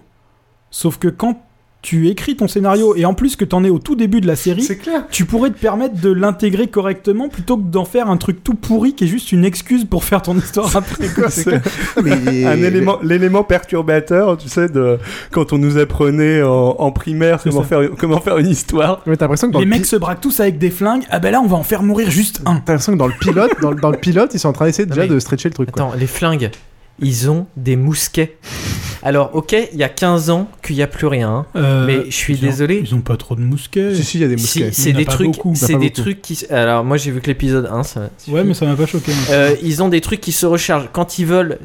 sauf 0.69 0.97
que 0.97 1.07
quand 1.09 1.43
tu 1.81 2.09
écris 2.09 2.35
ton 2.35 2.47
scénario 2.47 2.95
et 2.95 3.05
en 3.05 3.13
plus 3.15 3.35
que 3.35 3.43
t'en 3.43 3.63
es 3.63 3.69
au 3.69 3.79
tout 3.79 3.95
début 3.95 4.21
de 4.21 4.27
la 4.27 4.35
série, 4.35 4.65
clair. 4.77 5.03
tu 5.09 5.25
pourrais 5.25 5.49
te 5.49 5.57
permettre 5.59 5.99
de 5.99 6.11
l'intégrer 6.11 6.67
correctement 6.67 7.27
plutôt 7.27 7.57
que 7.57 7.63
d'en 7.63 7.85
faire 7.85 8.07
un 8.09 8.17
truc 8.17 8.43
tout 8.43 8.53
pourri 8.53 8.93
qui 8.93 9.05
est 9.05 9.07
juste 9.07 9.31
une 9.31 9.43
excuse 9.45 9.85
pour 9.85 10.03
faire 10.03 10.21
ton 10.21 10.37
histoire 10.37 10.75
après. 10.75 11.07
quoi. 11.07 11.29
Mais- 12.03 12.55
l'élément 13.03 13.43
perturbateur, 13.43 14.37
tu 14.37 14.47
sais, 14.49 14.69
de 14.69 14.97
quand 15.31 15.53
on 15.53 15.57
nous 15.57 15.77
apprenait 15.77 16.43
en, 16.43 16.75
en 16.77 16.91
primaire 16.91 17.39
comment 17.43 17.61
ça. 17.63 17.67
faire, 17.67 17.89
comment 17.97 18.21
faire 18.21 18.37
une 18.37 18.49
histoire. 18.49 19.01
Ouais, 19.07 19.17
t'as 19.17 19.25
l'impression 19.25 19.49
que 19.49 19.57
Les 19.57 19.63
le 19.65 19.69
mecs 19.69 19.85
se 19.85 19.95
braquent 19.95 20.21
tous 20.21 20.39
avec 20.39 20.57
des 20.57 20.69
flingues. 20.69 21.03
Ah 21.09 21.19
ben 21.19 21.31
là, 21.31 21.41
on 21.41 21.47
va 21.47 21.57
en 21.57 21.63
faire 21.63 21.83
mourir 21.83 22.09
juste 22.11 22.41
un. 22.45 22.55
T'as 22.63 22.73
l'impression 22.73 22.93
que 22.93 22.97
dans 22.99 23.07
le 23.07 23.13
pilote, 23.19 23.51
dans, 23.61 23.71
le- 23.71 23.81
dans 23.81 23.89
le 23.91 23.97
pilote, 23.97 24.31
ils 24.33 24.39
sont 24.39 24.49
en 24.49 24.53
train 24.53 24.65
d'essayer 24.65 24.85
déjà 24.85 25.01
mais- 25.01 25.07
de 25.07 25.19
stretcher 25.19 25.49
le 25.49 25.53
truc. 25.55 25.71
quoi. 25.71 25.83
Attends, 25.87 25.97
les 25.97 26.07
flingues, 26.07 26.51
ils 27.01 27.29
ont 27.29 27.45
des 27.57 27.75
mousquets. 27.75 28.37
Alors, 29.03 29.31
ok, 29.33 29.55
il 29.73 29.79
y 29.79 29.83
a 29.83 29.89
15 29.89 30.29
ans 30.29 30.47
qu'il 30.61 30.75
n'y 30.75 30.83
a 30.83 30.87
plus 30.87 31.07
rien. 31.07 31.29
hein. 31.29 31.45
Euh, 31.55 31.85
Mais 31.87 32.05
je 32.05 32.15
suis 32.15 32.35
ils 32.35 32.43
ont- 32.45 32.47
désolé. 32.49 32.81
Ils 32.85 32.93
ont 32.93 33.01
pas 33.01 33.17
trop 33.17 33.35
de 33.35 33.41
mousquets. 33.41 33.95
Si, 33.95 34.03
si, 34.03 34.17
il 34.19 34.21
y 34.21 34.23
a 34.23 34.27
des 34.27 34.37
Si, 34.37 34.59
mousquets. 34.59 34.73
c'est 34.73 34.93
des 34.93 35.05
trucs, 35.05 35.27
beaucoup. 35.31 35.53
c'est 35.55 35.67
des 35.75 35.89
beaucoup. 35.89 36.01
trucs 36.01 36.21
qui. 36.21 36.45
Alors 36.51 36.83
moi 36.83 36.97
j'ai 36.97 37.09
vu 37.09 37.19
que 37.19 37.27
l'épisode 37.27 37.67
1, 37.71 37.81
ça. 37.83 38.09
Ouais, 38.27 38.43
mais 38.43 38.53
ça 38.53 38.65
m'a 38.67 38.75
pas 38.75 38.85
choqué. 38.85 39.11
Euh, 39.31 39.55
ils 39.63 39.81
ont 39.81 39.87
des 39.89 40.01
trucs 40.01 40.21
qui 40.21 40.31
se 40.31 40.45
rechargent 40.45 40.89
quand 40.93 41.17
ils 41.17 41.25
veulent 41.25 41.57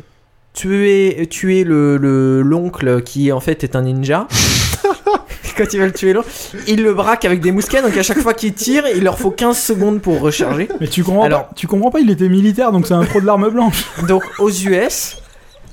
tuer 0.55 1.27
tuer 1.29 1.65
le 1.65 1.99
le- 1.99 2.41
l'oncle 2.43 3.03
qui 3.03 3.31
en 3.33 3.41
fait 3.41 3.63
est 3.65 3.77
un 3.77 3.83
ninja. 3.83 4.27
quand 5.59 5.65
ils 5.73 5.81
veulent 5.81 5.93
tuer 5.93 6.13
l'oncle, 6.15 6.29
ils 6.67 6.83
le 6.83 6.95
braquent 6.95 7.25
avec 7.27 7.41
des 7.41 7.53
mousquets. 7.53 7.83
Donc 7.83 7.97
à 7.99 8.03
chaque 8.03 8.21
fois 8.21 8.33
qu'ils 8.35 8.55
tirent, 8.55 8.85
il 8.95 9.03
leur 9.05 9.19
faut 9.19 9.31
15 9.31 9.59
secondes 9.59 10.01
pour 10.01 10.21
recharger. 10.21 10.69
Mais 10.81 10.89
tu 10.89 11.03
comprends, 11.05 11.25
Alors- 11.25 11.49
pas, 11.49 11.53
tu 11.55 11.67
comprends 11.67 11.91
pas, 11.91 12.01
il 12.01 12.11
était 12.11 12.29
militaire 12.31 12.73
donc 12.73 12.87
c'est 12.87 12.95
un 12.95 13.05
pro 13.05 13.21
de 13.21 13.27
l'arme 13.27 13.49
blanche. 13.51 13.85
Donc 14.09 14.23
aux 14.39 14.51
US, 14.51 15.19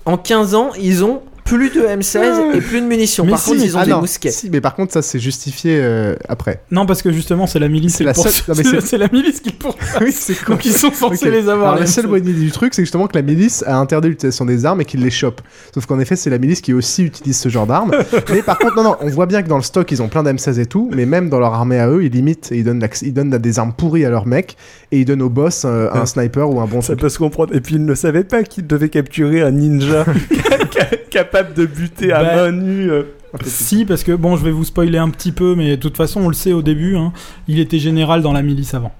en 0.05 0.17
15 0.17 0.55
ans, 0.55 0.71
ils 0.77 1.03
ont 1.03 1.21
plus 1.45 1.69
de 1.69 1.81
M16 1.81 2.55
et 2.55 2.61
plus 2.61 2.81
de 2.81 2.85
munitions. 2.85 3.25
Mais 3.25 3.31
Par 3.31 3.39
si, 3.41 3.51
contre, 3.51 3.63
ils 3.65 3.75
ont 3.75 3.79
Ah 3.81 3.85
des 3.85 3.91
non, 3.91 3.99
mousquets. 4.01 4.31
Si, 4.31 4.49
mais 4.49 4.61
par 4.61 4.75
contre, 4.75 4.93
ça 4.93 5.01
c'est 5.01 5.19
justifié 5.19 5.77
euh, 5.81 6.15
après. 6.29 6.61
Non, 6.71 6.85
parce 6.85 7.01
que 7.01 7.11
justement, 7.11 7.47
c'est 7.47 7.59
la 7.59 7.67
milice. 7.67 7.93
C'est 7.93 7.97
qui 7.99 8.03
la 8.05 8.13
seule- 8.13 8.81
C'est- 8.83 8.97
la 8.97 9.07
milice 9.09 9.39
qui 9.41 9.51
poursuit. 9.51 9.81
oui, 10.01 10.11
c'est 10.11 10.35
con. 10.43 10.53
Donc 10.53 10.65
ils 10.65 10.71
sont 10.73 10.91
censés 10.91 11.29
les 11.31 11.49
avoir. 11.49 11.69
Alors, 11.71 11.79
la 11.79 11.85
seule 11.85 12.05
M16. 12.05 12.09
bonne 12.09 12.27
idée 12.27 12.39
du 12.39 12.51
truc, 12.51 12.73
c'est 12.73 12.81
justement 12.83 13.07
que 13.07 13.15
la 13.17 13.21
milice 13.23 13.63
a 13.67 13.77
interdit 13.77 14.07
l'utilisation 14.09 14.45
des 14.45 14.65
armes 14.65 14.81
et 14.81 14.85
qu'ils 14.85 15.01
les 15.03 15.11
chopent. 15.11 15.41
Sauf 15.73 15.85
qu'en 15.85 15.99
effet, 15.99 16.15
c'est 16.15 16.29
la 16.29 16.37
milice 16.37 16.61
qui 16.61 16.73
aussi 16.73 17.03
utilise 17.03 17.37
ce 17.37 17.49
genre 17.49 17.67
d'armes. 17.67 17.91
mais 18.31 18.41
par 18.41 18.57
contre, 18.57 18.75
non, 18.75 18.83
non, 18.83 18.95
on 19.01 19.09
voit 19.09 19.25
bien 19.25 19.41
que 19.43 19.49
dans 19.49 19.57
le 19.57 19.63
stock, 19.63 19.91
ils 19.91 20.01
ont 20.01 20.07
plein 20.07 20.23
d'M16 20.23 20.59
et 20.59 20.65
tout, 20.65 20.89
mais 20.93 21.05
même 21.05 21.29
dans 21.29 21.39
leur 21.39 21.53
armée 21.53 21.79
à 21.79 21.89
eux, 21.89 22.03
ils 22.03 22.11
limitent 22.11 22.51
et 22.51 22.57
ils 22.57 22.63
donnent, 22.63 22.85
ils 23.01 23.13
donnent 23.13 23.31
des 23.37 23.59
armes 23.59 23.73
pourries 23.73 24.05
à 24.05 24.09
leurs 24.09 24.27
mecs 24.27 24.55
et 24.91 24.99
ils 24.99 25.05
donnent 25.05 25.21
au 25.21 25.29
boss 25.29 25.63
euh, 25.65 25.89
un 25.93 26.05
sniper 26.05 26.49
ou 26.49 26.59
un 26.61 26.65
bon 26.67 26.81
Ça 26.81 26.87
truc. 26.93 26.99
peut 27.01 27.09
se 27.09 27.17
comprendre. 27.17 27.53
Et 27.55 27.59
puis 27.61 27.75
il 27.75 27.85
ne 27.85 27.95
savait 27.95 28.23
pas 28.23 28.43
qu'il 28.43 28.65
devait 28.67 28.89
capturer 28.89 29.41
un 29.41 29.51
ninja 29.51 30.05
capable 31.33 31.53
de 31.55 31.65
buter 31.65 32.11
à 32.13 32.23
Bah, 32.23 32.35
main 32.35 32.51
nue. 32.51 32.91
euh. 32.91 33.03
Si, 33.45 33.83
parce 33.85 34.03
que 34.03 34.11
bon, 34.11 34.35
je 34.35 34.43
vais 34.45 34.51
vous 34.51 34.63
spoiler 34.63 34.99
un 34.99 35.09
petit 35.09 35.31
peu, 35.31 35.55
mais 35.55 35.71
de 35.71 35.75
toute 35.81 35.97
façon, 35.97 36.21
on 36.21 36.27
le 36.27 36.35
sait 36.35 36.53
au 36.53 36.61
début, 36.61 36.95
hein, 36.95 37.11
il 37.47 37.59
était 37.59 37.79
général 37.79 38.21
dans 38.21 38.31
la 38.31 38.43
milice 38.43 38.75
avant. 38.75 38.91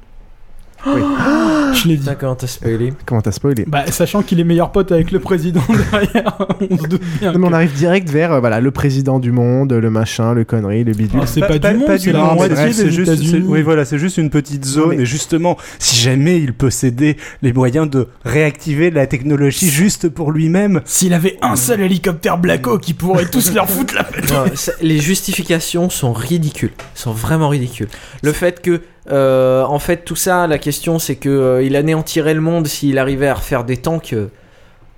Oui. 0.86 1.02
Je 1.74 1.88
l'ai 1.88 1.96
dit. 1.96 2.02
Putain, 2.02 2.16
comment 2.16 2.36
t'as 2.36 2.48
spoilé? 2.48 2.94
Comment 3.06 3.22
t'as 3.22 3.32
spoilé? 3.32 3.66
Bah, 3.68 3.86
sachant 3.88 4.22
qu'il 4.22 4.40
est 4.40 4.44
meilleur 4.44 4.72
pote 4.72 4.92
avec 4.92 5.12
le 5.12 5.20
président 5.20 5.62
derrière, 5.92 6.38
on 6.70 6.78
se 6.78 6.88
doute 6.88 7.02
bien. 7.20 7.32
Non, 7.32 7.40
mais 7.40 7.48
on 7.48 7.54
arrive 7.54 7.74
direct 7.74 8.10
vers 8.10 8.32
euh, 8.34 8.40
voilà, 8.40 8.60
le 8.62 8.70
président 8.72 9.18
du 9.20 9.32
monde, 9.32 9.74
le 9.74 9.90
machin, 9.90 10.34
le 10.34 10.44
connerie, 10.44 10.84
le 10.84 10.94
bidule. 10.94 11.20
Ah, 11.24 11.26
c'est 11.26 11.40
pas, 11.42 11.58
du 11.58 11.78
monde, 11.78 11.90
c'est 11.98 12.12
la 12.12 12.20
monde, 12.20 12.36
moitié 12.36 12.56
des 12.84 12.92
juste, 12.92 13.36
oui, 13.46 13.62
voilà, 13.64 13.86
c'est 13.86 13.98
juste 13.98 14.18
une 14.18 14.30
petite 14.30 14.66
zone. 14.66 14.90
mais- 14.90 15.02
Et 15.02 15.06
justement, 15.06 15.58
si 15.80 15.96
jamais 15.96 16.40
il 16.40 16.54
possédait 16.54 17.18
les 17.42 17.54
moyens 17.54 17.90
de 17.90 18.08
réactiver 18.24 18.92
la 18.92 19.08
technologie 19.08 19.70
juste 19.70 20.10
pour 20.10 20.32
lui-même, 20.32 20.82
S'il 20.86 21.14
avait 21.14 21.38
un 21.42 21.56
seul 21.56 21.82
hélicoptère 21.82 22.38
Blacko 22.38 22.78
qui 22.78 22.94
pourrait 22.94 23.26
tous 23.26 23.54
leur 23.54 23.70
foutre 23.70 23.96
la 23.96 24.06
c'est- 24.56 24.76
les 24.82 25.00
justifications 25.00 25.90
sont 25.90 26.14
ridicules, 26.14 26.72
sont 26.94 27.14
vraiment 27.14 27.50
ridicules. 27.50 27.88
Le 28.22 28.32
fait 28.32 28.62
que, 28.62 28.82
euh, 29.12 29.64
en 29.64 29.80
fait, 29.80 30.06
tout 30.06 30.16
ça, 30.16 30.48
la 30.48 30.58
question, 30.58 31.00
c'est 31.00 31.16
que 31.16 31.30
euh, 31.30 31.64
il 31.64 31.76
anéantirait 31.76 32.34
le 32.34 32.42
monde 32.42 32.68
s'il 32.68 32.98
arrivait 32.98 33.28
à 33.28 33.34
refaire 33.36 33.64
des 33.64 33.78
tanks. 33.78 34.14
euh, 34.14 34.28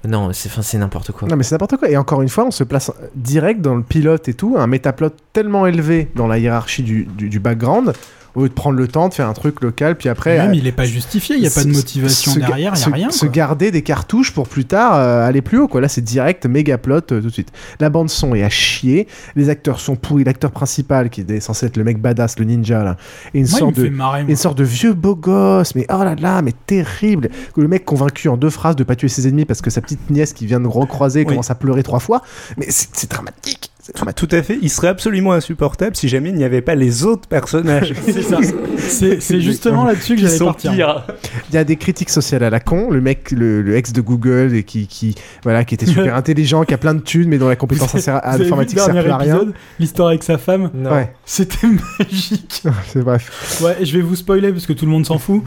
Non, 0.07 0.30
c'est, 0.34 0.77
n'importe 0.77 1.11
quoi. 1.11 1.27
Non 1.27 1.36
mais 1.36 1.44
c'est 1.44 1.56
n'importe 1.56 1.77
quoi. 1.77 1.90
Et 1.90 1.98
encore 1.98 2.22
une 2.22 2.30
fois, 2.30 2.45
on 2.45 2.52
se 2.52 2.64
place 2.64 2.91
direct 3.15 3.61
dans 3.61 3.76
le 3.76 3.84
pilote 3.84 4.27
et 4.27 4.34
tout, 4.34 4.56
un 4.57 4.68
métaplot 4.68 5.10
tellement 5.34 5.65
élevé 5.65 6.10
dans 6.15 6.27
la 6.27 6.38
hiérarchie 6.38 6.84
du, 6.84 7.06
du 7.06 7.40
background. 7.40 7.94
Au 8.36 8.44
lieu 8.44 8.49
de 8.49 8.53
prendre 8.53 8.78
le 8.78 8.88
temps 8.88 9.07
de 9.10 9.14
faire 9.14 9.30
un 9.30 9.34
truc 9.34 9.62
local, 9.62 9.95
puis 9.98 10.10
après. 10.10 10.38
Même 10.38 10.52
euh, 10.52 10.56
il 10.56 10.68
est 10.68 10.72
pas 10.72 10.86
justifié, 10.86 11.36
il 11.38 11.44
y 11.44 11.48
a 11.48 11.49
pas 11.49 11.64
de 11.64 11.72
motivation 11.72 12.36
derrière, 12.36 12.74
il 12.76 12.78
y 12.78 12.82
se- 12.82 12.90
a 12.90 12.94
rien. 12.94 13.10
Se 13.12 13.20
quoi. 13.22 13.30
garder 13.30 13.72
des 13.72 13.82
cartouches 13.82 14.32
pour 14.34 14.48
plus 14.48 14.66
tard 14.66 14.95
euh, 14.95 15.26
aller 15.28 15.41
plus 15.41 15.57
haut, 15.60 15.68
quoi. 15.68 15.80
Là, 15.82 15.88
c'est 15.88 16.02
direct, 16.03 16.45
méga 16.45 16.78
plot 16.78 16.95
euh, 16.98 16.99
tout 17.22 17.22
de 17.22 17.30
suite. 17.30 17.52
La 17.80 17.90
bande 17.90 18.10
son 18.10 18.36
est 18.36 18.44
à 18.44 18.49
chier. 18.49 19.07
Les 19.36 19.49
acteurs 19.49 19.80
sont 19.80 19.95
pourris. 19.95 20.24
L'acteur 20.26 20.52
principal, 20.52 21.10
qui 21.10 21.22
est 21.22 21.40
censé 21.40 21.66
être 21.68 21.78
le 21.78 21.84
mec 21.84 22.02
badass, 22.02 22.38
le 22.40 22.45
ninja, 22.45 22.84
là, 22.84 22.98
est 23.34 23.40
une 23.40 23.48
Moi, 23.49 23.60
sorte 23.60 23.76
de. 23.76 23.84
fait 23.84 23.90
marrer, 23.90 24.22
moi. 24.24 24.30
une 24.32 24.36
sorte 24.38 24.57
de 24.57 24.64
vieux 24.64 24.94
beau 24.94 25.16
gosse, 25.16 25.76
mais 25.76 25.86
oh 25.90 26.03
là 26.03 26.16
là, 26.16 26.41
mais 26.41 26.53
terrible. 26.68 27.30
Que 27.53 27.62
le 27.62 27.68
mec 27.68 27.86
convaincu 27.86 28.28
en 28.30 28.38
deux 28.38 28.49
phrases 28.49 28.76
de 28.76 28.84
pas 28.84 28.95
tuer 28.95 29.07
ses 29.07 29.28
ennemis 29.28 29.45
parce 29.45 29.62
que 29.62 29.70
sa 29.70 29.82
petite 29.82 30.10
nièce 30.10 30.34
qui 30.34 30.45
vient 30.45 30.60
de 30.60 30.68
recroiser 30.68 31.22
Oui. 31.22 31.26
commence 31.28 31.52
à 31.52 31.56
pleurer 31.56 31.84
trois 31.84 31.99
fois. 31.99 32.22
Mais 32.57 32.66
c'est 32.70 33.10
dramatique. 33.10 33.72
Tout, 33.94 34.06
tout 34.28 34.36
à 34.36 34.41
fait. 34.41 34.57
Il 34.62 34.70
serait 34.70 34.88
absolument 34.88 35.34
insupportable 35.34 35.95
si 35.95 36.07
jamais 36.07 36.30
il 36.30 36.36
n'y 36.36 36.44
avait 36.44 36.62
pas 36.62 36.74
les 36.76 37.03
autres 37.03 37.28
personnages. 37.28 37.94
C'est 38.06 38.22
ça. 38.24 38.40
C'est 38.78 39.22
c'est 39.22 39.41
justement 39.41 39.86
là-dessus 39.86 40.16
que 40.16 40.22
j'allais 40.22 40.38
sont 40.38 40.45
partir. 40.45 40.74
pires. 40.74 41.06
Il 41.49 41.56
y 41.56 41.57
a 41.57 41.64
des 41.64 41.76
critiques 41.76 42.10
sociales 42.10 42.44
à 42.44 42.49
la 42.49 42.60
con. 42.60 42.90
Le 42.91 43.02
mec, 43.02 43.32
le, 43.32 43.62
le 43.62 43.76
ex 43.76 43.94
de 43.94 44.02
Google, 44.02 44.53
et 44.56 44.64
qui, 44.64 44.88
qui, 44.88 45.16
voilà, 45.44 45.64
qui 45.66 45.74
était 45.76 45.86
super 45.86 46.16
intelligent, 46.16 46.64
qui 46.64 46.74
a 46.74 46.78
plein 46.78 46.94
de 46.94 46.99
thunes, 46.99 47.30
mais 47.30 47.38
dont 47.38 47.48
la 47.48 47.56
compétence 47.56 47.95
informatique 48.07 48.78
le 48.78 48.82
sert 48.84 48.95
à 49.14 49.18
rien. 49.18 49.36
épisode, 49.36 49.53
L'histoire 49.80 50.10
avec 50.10 50.24
sa 50.24 50.38
femme. 50.38 50.70
Ouais. 50.74 51.14
C'était 51.26 51.68
magique. 51.99 52.64
C'est 52.91 53.02
bref. 53.03 53.62
Ouais, 53.64 53.76
et 53.80 53.86
je 53.86 53.95
vais 53.98 54.03
vous 54.03 54.16
spoiler 54.16 54.52
parce 54.52 54.66
que 54.66 54.74
tout 54.74 54.86
le 54.86 54.91
monde 54.91 55.06
s'en 55.06 55.18
fout. 55.20 55.44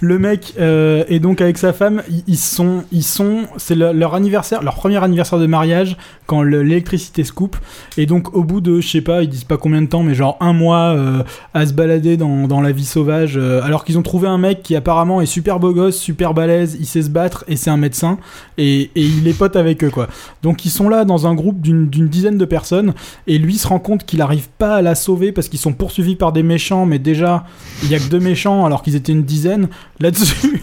Le 0.00 0.18
mec 0.18 0.54
euh, 0.58 1.04
est 1.08 1.20
donc 1.20 1.40
avec 1.40 1.58
sa 1.58 1.72
femme. 1.72 2.02
Ils, 2.26 2.36
sont, 2.36 2.84
ils 2.90 3.04
sont, 3.04 3.42
c'est 3.56 3.74
le- 3.76 3.92
leur 3.92 4.14
anniversaire, 4.14 4.62
leur 4.62 4.74
premier 4.74 5.02
anniversaire 5.02 5.38
de 5.38 5.46
mariage 5.46 5.96
quand 6.26 6.42
le- 6.42 6.62
l'électricité 6.62 7.21
coupe. 7.30 7.56
Et 7.96 8.06
donc 8.06 8.34
au 8.34 8.42
bout 8.42 8.60
de, 8.60 8.80
je 8.80 8.88
sais 8.88 9.00
pas, 9.00 9.22
ils 9.22 9.28
disent 9.28 9.44
pas 9.44 9.58
combien 9.58 9.82
de 9.82 9.86
temps, 9.86 10.02
mais 10.02 10.14
genre 10.14 10.36
un 10.40 10.52
mois 10.52 10.94
euh, 10.96 11.22
à 11.54 11.66
se 11.66 11.72
balader 11.72 12.16
dans, 12.16 12.48
dans 12.48 12.60
la 12.60 12.72
vie 12.72 12.84
sauvage, 12.84 13.36
euh, 13.36 13.62
alors 13.62 13.84
qu'ils 13.84 13.98
ont 13.98 14.02
trouvé 14.02 14.26
un 14.26 14.38
mec 14.38 14.62
qui 14.62 14.74
apparemment 14.74 15.20
est 15.20 15.26
super 15.26 15.60
beau 15.60 15.72
gosse, 15.72 15.96
super 15.96 16.34
balèze, 16.34 16.76
il 16.80 16.86
sait 16.86 17.02
se 17.02 17.10
battre 17.10 17.44
et 17.46 17.56
c'est 17.56 17.70
un 17.70 17.76
médecin 17.76 18.18
et, 18.58 18.90
et 18.96 19.02
il 19.02 19.28
est 19.28 19.38
pote 19.38 19.54
avec 19.54 19.84
eux 19.84 19.90
quoi. 19.90 20.08
Donc 20.42 20.64
ils 20.64 20.70
sont 20.70 20.88
là 20.88 21.04
dans 21.04 21.26
un 21.26 21.34
groupe 21.34 21.60
d'une 21.60 21.88
d'une 21.88 22.08
dizaine 22.08 22.38
de 22.38 22.44
personnes 22.44 22.94
et 23.26 23.38
lui 23.38 23.56
se 23.56 23.68
rend 23.68 23.78
compte 23.78 24.04
qu'il 24.04 24.22
arrive 24.22 24.48
pas 24.58 24.76
à 24.76 24.82
la 24.82 24.94
sauver 24.94 25.30
parce 25.30 25.48
qu'ils 25.48 25.60
sont 25.60 25.74
poursuivis 25.74 26.16
par 26.16 26.32
des 26.32 26.42
méchants, 26.42 26.86
mais 26.86 26.98
déjà 26.98 27.44
il 27.82 27.90
y 27.90 27.94
a 27.94 27.98
que 27.98 28.08
deux 28.08 28.20
méchants 28.20 28.64
alors 28.64 28.82
qu'ils 28.82 28.96
étaient 28.96 29.12
une 29.12 29.24
dizaine. 29.24 29.68
Là-dessus, 30.00 30.62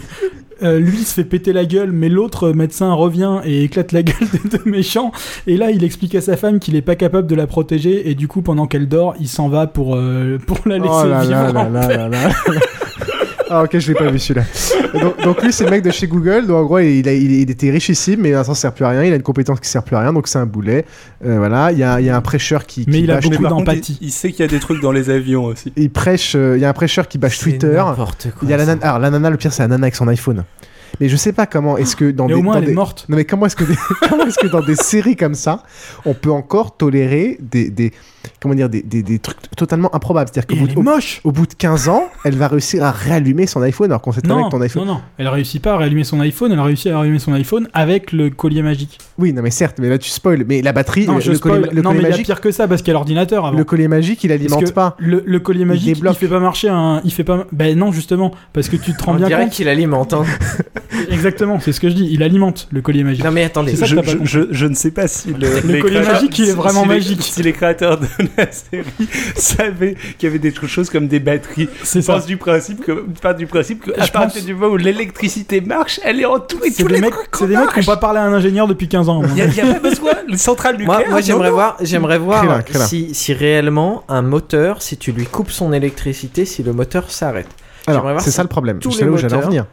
euh, 0.62 0.78
lui 0.78 0.98
se 0.98 1.14
fait 1.14 1.24
péter 1.24 1.52
la 1.52 1.64
gueule, 1.64 1.92
mais 1.92 2.08
l'autre 2.08 2.52
médecin 2.52 2.92
revient 2.92 3.40
et 3.44 3.64
éclate 3.64 3.92
la 3.92 4.02
gueule 4.04 4.28
des 4.32 4.58
deux 4.58 4.70
méchants. 4.70 5.12
Et 5.46 5.56
là, 5.56 5.70
il 5.70 5.84
explique 5.84 6.14
à 6.14 6.20
sa 6.20 6.36
femme 6.36 6.58
qu'il 6.58 6.76
est 6.76 6.82
pas 6.82 6.96
capable 6.96 7.26
de 7.26 7.34
la 7.34 7.46
protéger 7.46 8.10
et 8.10 8.14
du 8.14 8.28
coup, 8.28 8.42
pendant 8.42 8.66
qu'elle 8.66 8.88
dort, 8.88 9.14
il 9.20 9.28
s'en 9.28 9.48
va 9.48 9.66
pour 9.66 9.96
euh, 9.96 10.38
pour 10.46 10.58
la 10.66 10.78
laisser 10.78 10.90
Oh 10.92 11.06
là 11.06 11.20
vivre. 11.22 11.52
là 11.52 11.64
en 11.64 11.70
là 11.70 11.86
paix. 11.88 12.52
Ah 13.50 13.64
ok, 13.64 13.78
je 13.78 13.88
l'ai 13.88 13.94
pas 13.94 14.08
vu 14.10 14.18
celui-là. 14.18 14.46
Donc, 15.00 15.20
donc 15.22 15.42
lui, 15.42 15.52
c'est 15.52 15.64
le 15.64 15.70
mec 15.70 15.82
de 15.82 15.90
chez 15.90 16.06
Google. 16.06 16.46
Donc 16.46 16.56
en 16.56 16.64
gros, 16.64 16.78
il, 16.78 17.08
a- 17.08 17.12
il, 17.12 17.30
il 17.32 17.50
était 17.50 17.70
richissime, 17.70 18.20
mais 18.20 18.32
ça 18.44 18.54
sert 18.54 18.72
plus 18.72 18.84
à 18.84 18.90
rien. 18.90 19.04
Il 19.04 19.12
a 19.12 19.16
une 19.16 19.22
compétence 19.22 19.58
qui 19.60 19.68
sert 19.68 19.82
plus 19.82 19.96
à 19.96 20.00
rien, 20.00 20.12
donc 20.12 20.28
c'est 20.28 20.38
un 20.38 20.46
boulet. 20.46 20.84
Euh, 21.24 21.38
voilà, 21.38 21.72
il 21.72 21.78
y 21.78 21.82
a, 21.82 22.00
il 22.00 22.06
y 22.06 22.10
a 22.10 22.16
un 22.16 22.20
prêcheur 22.20 22.64
qui. 22.64 22.84
Mais 22.86 22.98
qui 22.98 23.04
il 23.04 23.10
a 23.10 23.20
beaucoup 23.20 23.42
Mais 23.42 23.48
d'empathie. 23.48 23.98
il, 24.00 24.08
il 24.08 24.10
sait 24.12 24.30
qu'il 24.30 24.40
y 24.40 24.48
a 24.48 24.50
des 24.50 24.60
trucs 24.60 24.80
dans 24.80 24.92
les 24.92 25.10
avions 25.10 25.44
aussi. 25.46 25.72
Il 25.76 25.90
prêche. 25.90 26.34
euh, 26.36 26.56
Il 26.56 26.60
y 26.62 26.64
a 26.64 26.68
un 26.68 26.72
prêcheur 26.72 27.08
qui 27.08 27.18
bâche 27.18 27.38
Twitter. 27.40 27.72
n'importe 27.74 28.28
quoi, 28.30 28.38
Il 28.42 28.48
y 28.50 28.52
a 28.52 28.56
la 28.56 28.66
nana. 28.66 28.80
Alors 28.86 28.98
la 29.00 29.10
nana, 29.10 29.30
le 29.30 29.36
pire, 29.36 29.52
c'est 29.52 29.62
la 29.62 29.68
nana 29.68 29.84
avec 29.84 29.96
son 29.96 30.06
iPhone. 30.08 30.44
Mais 31.00 31.08
je 31.08 31.16
sais 31.16 31.32
pas 31.32 31.46
comment 31.46 31.76
est-ce 31.78 31.94
que 31.96 32.10
dans 32.10 32.26
Mais 32.26 32.34
des 32.34 32.40
au 32.40 32.42
moins, 32.42 32.56
dans 32.56 32.62
elle 32.62 32.70
est 32.70 32.74
morte. 32.74 33.06
Non 33.08 33.16
mais 33.16 33.24
comment 33.24 33.46
est-ce 33.46 33.56
que 33.56 33.64
des- 33.64 33.76
comment 34.08 34.26
est-ce 34.26 34.38
que 34.38 34.48
dans 34.48 34.60
des 34.60 34.74
séries 34.74 35.16
comme 35.16 35.34
ça, 35.34 35.62
on 36.04 36.14
peut 36.14 36.32
encore 36.32 36.76
tolérer 36.76 37.38
des, 37.40 37.70
des 37.70 37.92
comment 38.40 38.54
dire 38.54 38.68
des, 38.68 38.82
des, 38.82 39.02
des 39.02 39.18
trucs 39.18 39.36
totalement 39.56 39.94
improbables. 39.94 40.30
C'est-à-dire 40.32 40.46
qu'au 40.58 40.66
bout, 40.66 40.74
de- 40.74 40.84
moche. 40.84 41.20
au 41.24 41.32
bout 41.32 41.46
de 41.46 41.54
15 41.54 41.88
ans, 41.88 42.04
elle 42.24 42.36
va 42.36 42.48
réussir 42.48 42.82
à 42.84 42.90
réallumer 42.90 43.46
son 43.46 43.62
iPhone 43.62 43.90
alors 43.90 44.00
qu'on 44.02 44.12
sait 44.12 44.20
très 44.20 44.28
bien 44.32 44.42
Non, 44.42 44.48
que 44.48 44.50
ton 44.56 44.60
iPhone. 44.60 44.86
non, 44.86 44.94
non, 44.94 45.00
elle 45.18 45.28
réussit 45.28 45.60
pas 45.62 45.74
à 45.74 45.76
rallumer 45.78 46.04
son 46.04 46.20
iPhone, 46.20 46.52
elle 46.52 46.60
réussit 46.60 46.90
à 46.92 46.98
rallumer 46.98 47.18
son 47.18 47.32
iPhone 47.32 47.68
avec 47.74 48.12
le 48.12 48.30
collier 48.30 48.62
magique. 48.62 48.98
Oui, 49.18 49.32
non 49.32 49.42
mais 49.42 49.50
certes, 49.50 49.76
mais 49.80 49.88
là 49.88 49.98
tu 49.98 50.10
spoil. 50.10 50.44
Mais 50.48 50.62
la 50.62 50.72
batterie, 50.72 51.06
Non, 51.06 51.16
le, 51.16 51.20
je 51.20 51.30
le 51.30 51.36
spoil. 51.36 51.60
collier, 51.62 51.74
le 51.74 51.82
non, 51.82 51.90
collier 51.90 52.02
mais 52.02 52.02
il 52.02 52.04
y 52.04 52.06
a 52.06 52.10
magique, 52.12 52.26
pire 52.26 52.40
que 52.40 52.50
ça 52.50 52.66
parce 52.68 52.80
qu'il 52.82 52.88
y 52.88 52.90
a 52.92 52.94
l'ordinateur 52.94 53.44
avant. 53.46 53.56
le 53.58 53.64
collier 53.64 53.88
magique, 53.88 54.24
il 54.24 54.32
alimente 54.32 54.72
pas. 54.72 54.96
Le, 54.98 55.22
le 55.26 55.40
collier 55.40 55.64
magique, 55.64 55.86
il, 55.86 55.94
débloque. 55.94 56.16
fait 56.16 56.28
pas 56.28 56.40
marcher 56.40 56.68
un. 56.68 57.00
Il 57.04 57.12
fait 57.12 57.24
pas. 57.24 57.46
Ben 57.52 57.76
non, 57.78 57.92
justement, 57.92 58.32
parce 58.52 58.68
que 58.68 58.76
tu 58.76 58.92
te 58.94 59.02
rends 59.02 59.12
On 59.12 59.16
bien 59.16 59.26
dirait 59.26 59.42
compte. 59.44 59.52
qu'il 59.52 59.68
alimente. 59.68 60.12
hein. 60.14 60.24
Exactement, 61.10 61.58
c'est 61.60 61.72
ce 61.72 61.80
que 61.80 61.88
je 61.88 61.94
dis. 61.94 62.08
Il 62.10 62.22
alimente 62.22 62.68
le 62.70 62.82
collier 62.82 63.04
magique. 63.04 63.24
Non 63.24 63.30
mais 63.30 63.44
attendez, 63.44 63.74
Je, 63.76 64.66
ne 64.66 64.74
sais 64.74 64.90
pas 64.90 65.08
si 65.08 65.32
le, 65.32 65.80
collier 65.80 66.00
magique, 66.00 66.38
il 66.38 66.48
est 66.48 66.52
vraiment 66.52 66.84
magique. 66.86 67.22
si 67.22 67.42
les 67.42 67.52
créateurs 67.52 67.98
de 67.98 68.06
la 68.36 68.50
série 68.52 68.84
savaient 69.36 69.94
qu'il 70.18 70.26
y 70.28 70.30
avait 70.30 70.38
des 70.38 70.52
choses 70.54 70.90
comme 70.90 71.08
des 71.08 71.20
batteries, 71.20 71.68
C'est 71.82 72.02
ça. 72.02 72.14
pense 72.14 72.26
du 72.26 72.36
principe 72.36 72.84
que, 72.84 73.04
part 73.20 73.34
du 73.34 73.46
principe 73.46 73.84
que 73.84 73.90
à 74.00 74.04
Je 74.06 74.12
partir 74.12 74.34
pense- 74.40 74.44
du 74.44 74.54
moment 74.54 74.72
où 74.72 74.76
l'électricité 74.76 75.60
marche, 75.60 76.00
elle 76.04 76.20
est 76.20 76.24
entourée 76.24 76.70
de 76.70 76.74
C'est 76.74 76.82
tous 76.82 76.88
des 76.88 76.94
les 76.96 77.00
mecs, 77.00 77.14
c'est 77.32 77.46
des 77.46 77.56
mecs 77.56 77.72
qui 77.72 77.80
n'ont 77.80 77.86
pas 77.86 77.96
parlé 77.96 78.18
à 78.18 78.24
un 78.24 78.32
ingénieur 78.32 78.66
depuis 78.66 78.88
15 78.88 79.08
ans. 79.08 79.22
Il 79.28 79.34
n'y 79.34 79.42
a, 79.42 79.44
a 79.44 79.74
pas 79.74 79.80
besoin. 79.88 80.12
Le 80.28 80.36
central 80.36 80.76
Moi, 80.82 80.94
nucléaire. 80.96 81.10
moi 81.10 81.20
j'aimerais 81.20 81.50
voir, 81.50 81.76
j'aimerais 81.80 82.18
voir 82.18 82.62
si, 82.86 83.14
si 83.14 83.32
réellement 83.32 84.04
un 84.08 84.22
moteur, 84.22 84.82
si 84.82 84.96
tu 84.96 85.12
lui 85.12 85.26
coupes 85.26 85.50
son 85.50 85.72
électricité, 85.72 86.44
si 86.44 86.62
le 86.62 86.72
moteur 86.72 87.10
s'arrête. 87.10 87.48
Alors 87.86 88.20
c'est 88.20 88.30
si 88.30 88.36
ça 88.36 88.42
le 88.42 88.48
problème. 88.48 88.78
tous 88.78 88.92
C'est 88.92 89.00
les 89.00 89.06
là 89.06 89.12
où 89.12 89.16
j'allais 89.16 89.32
en 89.34 89.36
moteurs- 89.36 89.50
venir. 89.50 89.66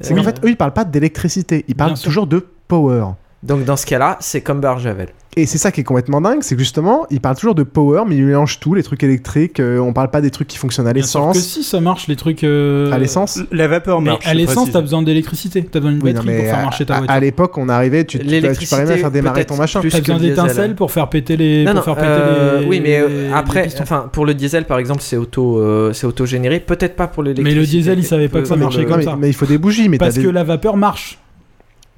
C'est 0.00 0.14
qu'en 0.14 0.22
fait, 0.22 0.40
eux, 0.44 0.50
ils 0.50 0.56
parlent 0.56 0.72
pas 0.72 0.84
d'électricité, 0.84 1.64
ils 1.66 1.74
parlent 1.74 1.98
toujours 1.98 2.26
de 2.26 2.46
power. 2.68 3.04
Donc 3.42 3.64
dans 3.64 3.76
ce 3.76 3.86
cas-là, 3.86 4.16
c'est 4.20 4.40
comme 4.40 4.60
Barjavel. 4.60 5.08
Et 5.36 5.46
c'est 5.46 5.58
ça 5.58 5.70
qui 5.70 5.82
est 5.82 5.84
complètement 5.84 6.20
dingue, 6.20 6.38
c'est 6.40 6.56
que 6.56 6.60
justement, 6.60 7.06
ils 7.10 7.20
parlent 7.20 7.36
toujours 7.36 7.54
de 7.54 7.62
power, 7.62 8.02
mais 8.08 8.16
ils 8.16 8.24
mélangent 8.24 8.58
tout, 8.58 8.74
les 8.74 8.82
trucs 8.82 9.04
électriques. 9.04 9.60
euh, 9.60 9.78
on 9.78 9.92
parle 9.92 10.10
pas 10.10 10.20
des 10.20 10.32
trucs 10.32 10.48
qui 10.48 10.58
fonctionnent 10.58 10.88
à 10.88 10.90
sûr 10.90 10.94
que 10.94 10.98
l'essence. 10.98 11.38
si 11.38 11.62
ça 11.62 11.80
marche, 11.80 12.08
les 12.08 12.16
trucs. 12.16 12.42
euh, 12.42 12.90
À 12.90 12.98
l'essence 12.98 13.38
La 13.52 13.68
vapeur 13.68 14.00
Mais 14.00 14.10
marche. 14.10 14.26
à 14.26 14.32
je 14.32 14.36
l'essence, 14.38 14.72
t'as 14.72 14.80
besoin 14.80 15.02
d'électricité. 15.02 15.62
T'as 15.62 15.78
besoin 15.78 15.92
d'une 15.92 16.02
Oui, 16.02 16.12
non, 16.12 16.22
batterie 16.22 16.34
pour 16.34 16.42
mais 16.44 16.50
faire 16.50 16.58
à, 16.58 16.62
marcher 16.62 16.86
ta 16.86 16.94
à- 16.94 16.98
voiture. 16.98 17.14
à 17.14 17.20
l'époque, 17.20 17.56
on 17.58 17.68
arrivait, 17.68 18.04
tu, 18.04 18.18
tu, 18.18 18.24
tu 18.24 18.30
L'électricité, 18.32 18.70
parlais 18.74 18.86
même 18.90 18.98
à 18.98 19.00
faire 19.00 19.10
démarrer 19.12 19.44
ton 19.44 19.56
machin. 19.56 19.80
T'as 19.88 20.00
besoin 20.00 20.18
d'étincelles 20.18 20.74
pour 20.74 20.90
faire 20.90 21.08
péter 21.08 21.36
les. 21.36 21.62
Non, 21.64 21.70
pour 21.70 21.74
non, 21.76 21.82
faire 21.84 21.94
péter 21.94 22.08
euh, 22.08 22.60
les. 22.62 22.66
oui, 22.66 22.80
mais 22.82 22.98
euh, 22.98 23.28
les 23.28 23.32
après, 23.32 23.68
enfin, 23.80 24.10
pour 24.12 24.26
le 24.26 24.34
diesel, 24.34 24.64
par 24.64 24.80
exemple, 24.80 25.02
c'est 25.02 25.16
auto, 25.16 25.58
euh, 25.60 25.92
c'est 25.92 26.08
auto-généré. 26.08 26.58
Peut-être 26.58 26.96
pas 26.96 27.06
pour 27.06 27.22
l'électricité. 27.22 27.54
Mais 27.54 27.60
le 27.60 27.64
diesel, 27.64 27.98
il 28.00 28.04
savait 28.04 28.28
pas 28.28 28.40
que 28.40 28.48
ça 28.48 28.56
marchait 28.56 28.84
comme 28.86 28.96
mais, 28.98 29.04
ça. 29.04 29.16
mais 29.16 29.28
il 29.28 29.34
faut 29.34 29.46
des 29.46 29.58
bougies, 29.58 29.88
mais 29.88 29.98
Parce 29.98 30.18
que 30.18 30.26
la 30.26 30.42
vapeur 30.42 30.76
marche. 30.76 31.18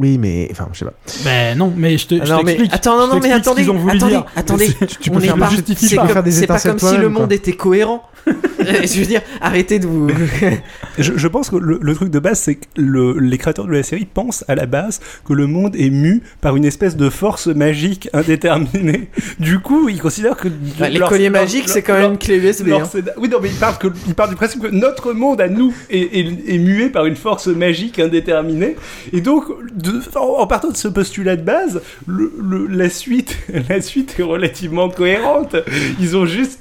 Oui, 0.00 0.16
mais 0.18 0.48
enfin, 0.50 0.68
je 0.72 0.78
sais 0.80 0.84
pas. 0.86 0.94
Ben 1.24 1.56
non, 1.58 1.72
mais 1.76 1.98
je 1.98 2.06
te 2.06 2.14
Ah 2.20 2.24
je 2.24 2.30
non, 2.32 2.38
mais 2.38 2.44
t'explique. 2.54 2.74
attends, 2.74 2.96
non, 2.98 3.14
non, 3.14 3.20
mais 3.22 3.32
attendez, 3.32 3.68
ont 3.68 3.74
voulu 3.76 3.96
attendez, 3.96 4.12
dire. 4.12 4.24
attendez. 4.34 4.66
Tu- 4.72 4.86
tu 4.98 5.10
on 5.10 5.14
peux 5.14 5.22
est 5.22 5.26
faire 5.26 5.36
pas- 5.36 5.50
c'est 5.50 5.96
comme- 5.96 6.22
des 6.22 6.46
pas 6.46 6.58
comme 6.60 6.78
si 6.78 6.96
le 6.96 7.08
monde 7.08 7.32
était 7.32 7.52
cohérent. 7.52 8.02
je 8.26 9.00
veux 9.00 9.06
dire, 9.06 9.22
arrêtez 9.40 9.78
de 9.78 9.86
vous. 9.86 10.08
Je, 10.98 11.12
je 11.16 11.28
pense 11.28 11.48
que 11.48 11.56
le, 11.56 11.78
le 11.80 11.94
truc 11.94 12.10
de 12.10 12.18
base, 12.18 12.40
c'est 12.40 12.56
que 12.56 12.66
le- 12.76 13.18
les 13.18 13.38
créateurs 13.38 13.64
de 13.66 13.72
la 13.72 13.82
série 13.82 14.04
pensent 14.04 14.44
à 14.48 14.54
la 14.54 14.66
base 14.66 15.00
que 15.26 15.32
le 15.32 15.46
monde 15.46 15.74
est 15.76 15.88
mu 15.88 16.22
par 16.42 16.56
une 16.56 16.66
espèce 16.66 16.96
de 16.96 17.08
force 17.08 17.46
magique 17.46 18.10
indéterminée. 18.12 19.08
Du 19.38 19.60
coup, 19.60 19.88
ils 19.88 20.00
considèrent 20.00 20.36
que. 20.36 20.48
Bah, 20.78 20.90
les 20.90 21.00
colliers 21.00 21.30
magiques, 21.30 21.68
c'est 21.70 21.80
quand 21.82 21.94
même 21.94 22.12
une 22.12 22.18
clé 22.18 22.36
USB. 22.36 22.68
hein. 22.72 22.82
Oui, 23.16 23.28
non, 23.30 23.38
mais 23.42 23.48
ils 23.48 23.54
parlent, 23.56 23.78
que, 23.78 23.88
ils 24.06 24.14
parlent 24.14 24.28
du 24.30 24.36
principe 24.36 24.60
que 24.62 24.68
notre 24.68 25.12
monde 25.14 25.40
à 25.40 25.48
nous 25.48 25.72
est, 25.88 26.18
est- 26.18 26.54
est 26.54 26.58
mué 26.58 26.90
par 26.90 27.06
une 27.06 27.16
force 27.16 27.46
magique 27.46 27.98
indéterminée. 27.98 28.76
Et 29.14 29.22
donc, 29.22 29.44
de- 29.74 29.89
en, 30.16 30.20
en 30.42 30.46
partant 30.46 30.70
de 30.70 30.76
ce 30.76 30.88
postulat 30.88 31.36
de 31.36 31.42
base, 31.42 31.80
le- 32.06 32.32
le- 32.40 32.66
la, 32.66 32.88
suite, 32.90 33.36
la 33.68 33.80
suite 33.80 34.16
est 34.18 34.22
relativement 34.22 34.88
cohérente. 34.88 35.56
Ils 36.00 36.16
ont 36.16 36.26
juste. 36.26 36.60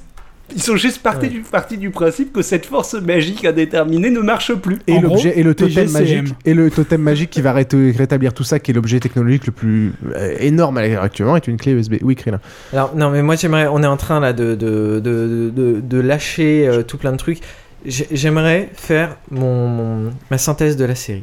Ils 0.52 0.60
sont 0.60 0.74
juste 0.74 1.00
partis, 1.00 1.28
du, 1.28 1.42
partis 1.42 1.78
du 1.78 1.90
principe 1.90 2.32
que 2.32 2.42
cette 2.42 2.66
force 2.66 2.94
magique 2.94 3.44
indéterminée 3.44 4.10
ne 4.10 4.18
marche 4.18 4.52
plus. 4.54 4.78
Et 4.88 4.98
l'objet 4.98 5.38
et 5.38 5.44
le 5.44 5.54
totem 5.54 5.84
TGCM. 5.86 5.92
magique 5.92 6.34
et 6.44 6.54
le 6.54 6.68
totem 6.72 7.00
magique 7.02 7.30
qui 7.30 7.40
va 7.40 7.52
ré- 7.52 7.68
rétablir 7.96 8.34
tout 8.34 8.42
ça, 8.42 8.58
qui 8.58 8.72
est 8.72 8.74
l'objet 8.74 8.98
technologique 8.98 9.46
le 9.46 9.52
plus 9.52 9.92
euh, 10.16 10.34
énorme 10.40 10.78
à 10.78 10.88
l'heure 10.88 11.04
actuellement, 11.04 11.36
est 11.36 11.46
une 11.46 11.56
clé 11.56 11.70
USB. 11.70 11.98
Oui, 12.02 12.16
Krillin. 12.16 12.40
Alors, 12.72 12.96
non, 12.96 13.10
mais 13.10 13.22
moi, 13.22 13.36
j'aimerais. 13.36 13.68
On 13.68 13.80
est 13.84 13.86
en 13.86 13.96
train 13.96 14.18
là 14.18 14.32
de, 14.32 14.56
de, 14.56 14.98
de, 14.98 15.52
de, 15.54 15.80
de 15.80 16.00
lâcher 16.00 16.66
euh, 16.66 16.82
tout 16.82 16.98
plein 16.98 17.12
de 17.12 17.16
trucs. 17.16 17.38
J'ai- 17.86 18.08
J'aimerais 18.10 18.70
faire 18.74 19.18
mon, 19.30 19.68
mon- 19.68 20.10
ma 20.32 20.38
synthèse 20.38 20.76
de 20.76 20.84
la 20.84 20.96
série. 20.96 21.22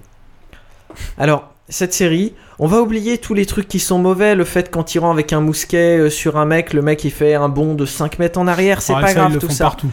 Alors, 1.18 1.54
cette 1.70 1.94
série, 1.94 2.34
on 2.60 2.68
va 2.68 2.82
oublier 2.82 3.18
tous 3.18 3.34
les 3.34 3.46
trucs 3.46 3.68
qui 3.68 3.80
sont 3.80 4.00
mauvais. 4.00 4.36
Le 4.36 4.46
fait 4.46 4.72
qu'en 4.72 4.84
tirant 4.84 5.12
avec 5.12 5.34
un 5.34 5.42
mousquet 5.42 5.98
euh, 5.98 6.10
sur 6.10 6.38
un 6.38 6.46
mec, 6.46 6.74
le 6.74 6.82
mec 6.82 7.04
il 7.04 7.12
fait 7.12 7.34
un 7.36 7.50
bond 7.50 7.74
de 7.74 7.86
5 7.86 8.20
mètres 8.20 8.40
en 8.40 8.48
arrière, 8.48 8.82
c'est 8.82 8.94
Ah, 8.96 9.02
pas 9.02 9.08
ça, 9.08 9.14
grave 9.16 9.38
tout 9.40 9.50
ça. 9.50 9.66
partout. 9.66 9.90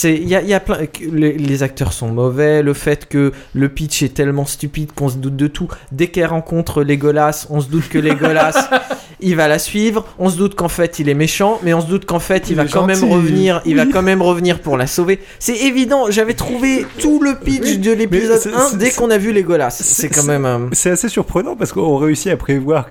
C'est 0.00 0.14
il 0.14 0.28
y 0.30 0.34
a, 0.34 0.40
il 0.40 0.48
y 0.48 0.54
a 0.54 0.60
plein 0.60 0.78
les, 1.12 1.34
les 1.36 1.62
acteurs 1.62 1.92
sont 1.92 2.08
mauvais, 2.08 2.62
le 2.62 2.72
fait 2.72 3.06
que 3.06 3.32
le 3.52 3.68
pitch 3.68 4.02
est 4.02 4.14
tellement 4.14 4.46
stupide 4.46 4.92
qu'on 4.94 5.10
se 5.10 5.18
doute 5.18 5.36
de 5.36 5.46
tout. 5.46 5.68
Dès 5.92 6.06
qu'elle 6.06 6.24
rencontre 6.26 6.82
Legolas, 6.82 7.46
on 7.50 7.60
se 7.60 7.68
doute 7.68 7.88
que 7.90 7.98
Legolas 7.98 8.70
il 9.20 9.36
va 9.36 9.46
la 9.46 9.58
suivre, 9.58 10.06
on 10.18 10.30
se 10.30 10.38
doute 10.38 10.54
qu'en 10.54 10.68
fait 10.70 10.98
il 11.00 11.10
est 11.10 11.14
méchant, 11.14 11.58
mais 11.62 11.74
on 11.74 11.82
se 11.82 11.86
doute 11.86 12.06
qu'en 12.06 12.18
fait 12.18 12.44
il, 12.48 12.52
Il 12.52 12.56
va 12.56 12.64
quand 12.64 12.86
même 12.86 13.04
revenir, 13.04 13.60
il 13.66 13.76
va 13.76 13.84
quand 13.84 14.00
même 14.00 14.22
revenir 14.22 14.60
pour 14.60 14.78
la 14.78 14.86
sauver. 14.86 15.20
C'est 15.38 15.56
évident, 15.58 16.06
j'avais 16.10 16.32
trouvé 16.34 16.86
tout 16.98 17.20
le 17.22 17.34
pitch 17.34 17.60
Oui, 17.62 17.78
de 17.78 17.92
l'épisode 17.92 18.38
c'est- 18.40 18.54
1 18.54 18.68
c'est- 18.70 18.76
dès 18.78 18.90
qu'on 18.92 19.10
a 19.10 19.18
vu 19.18 19.34
Legolas. 19.34 19.68
c'est- 19.68 19.84
C'est 19.84 20.08
quand 20.08 20.24
même 20.24 20.46
euh, 20.46 20.58
C'est 20.72 20.90
assez 20.90 21.10
surprenant 21.10 21.56
parce 21.56 21.72
qu'on 21.74 21.96
réussit 21.98 22.32
à 22.32 22.38
prévoir 22.38 22.86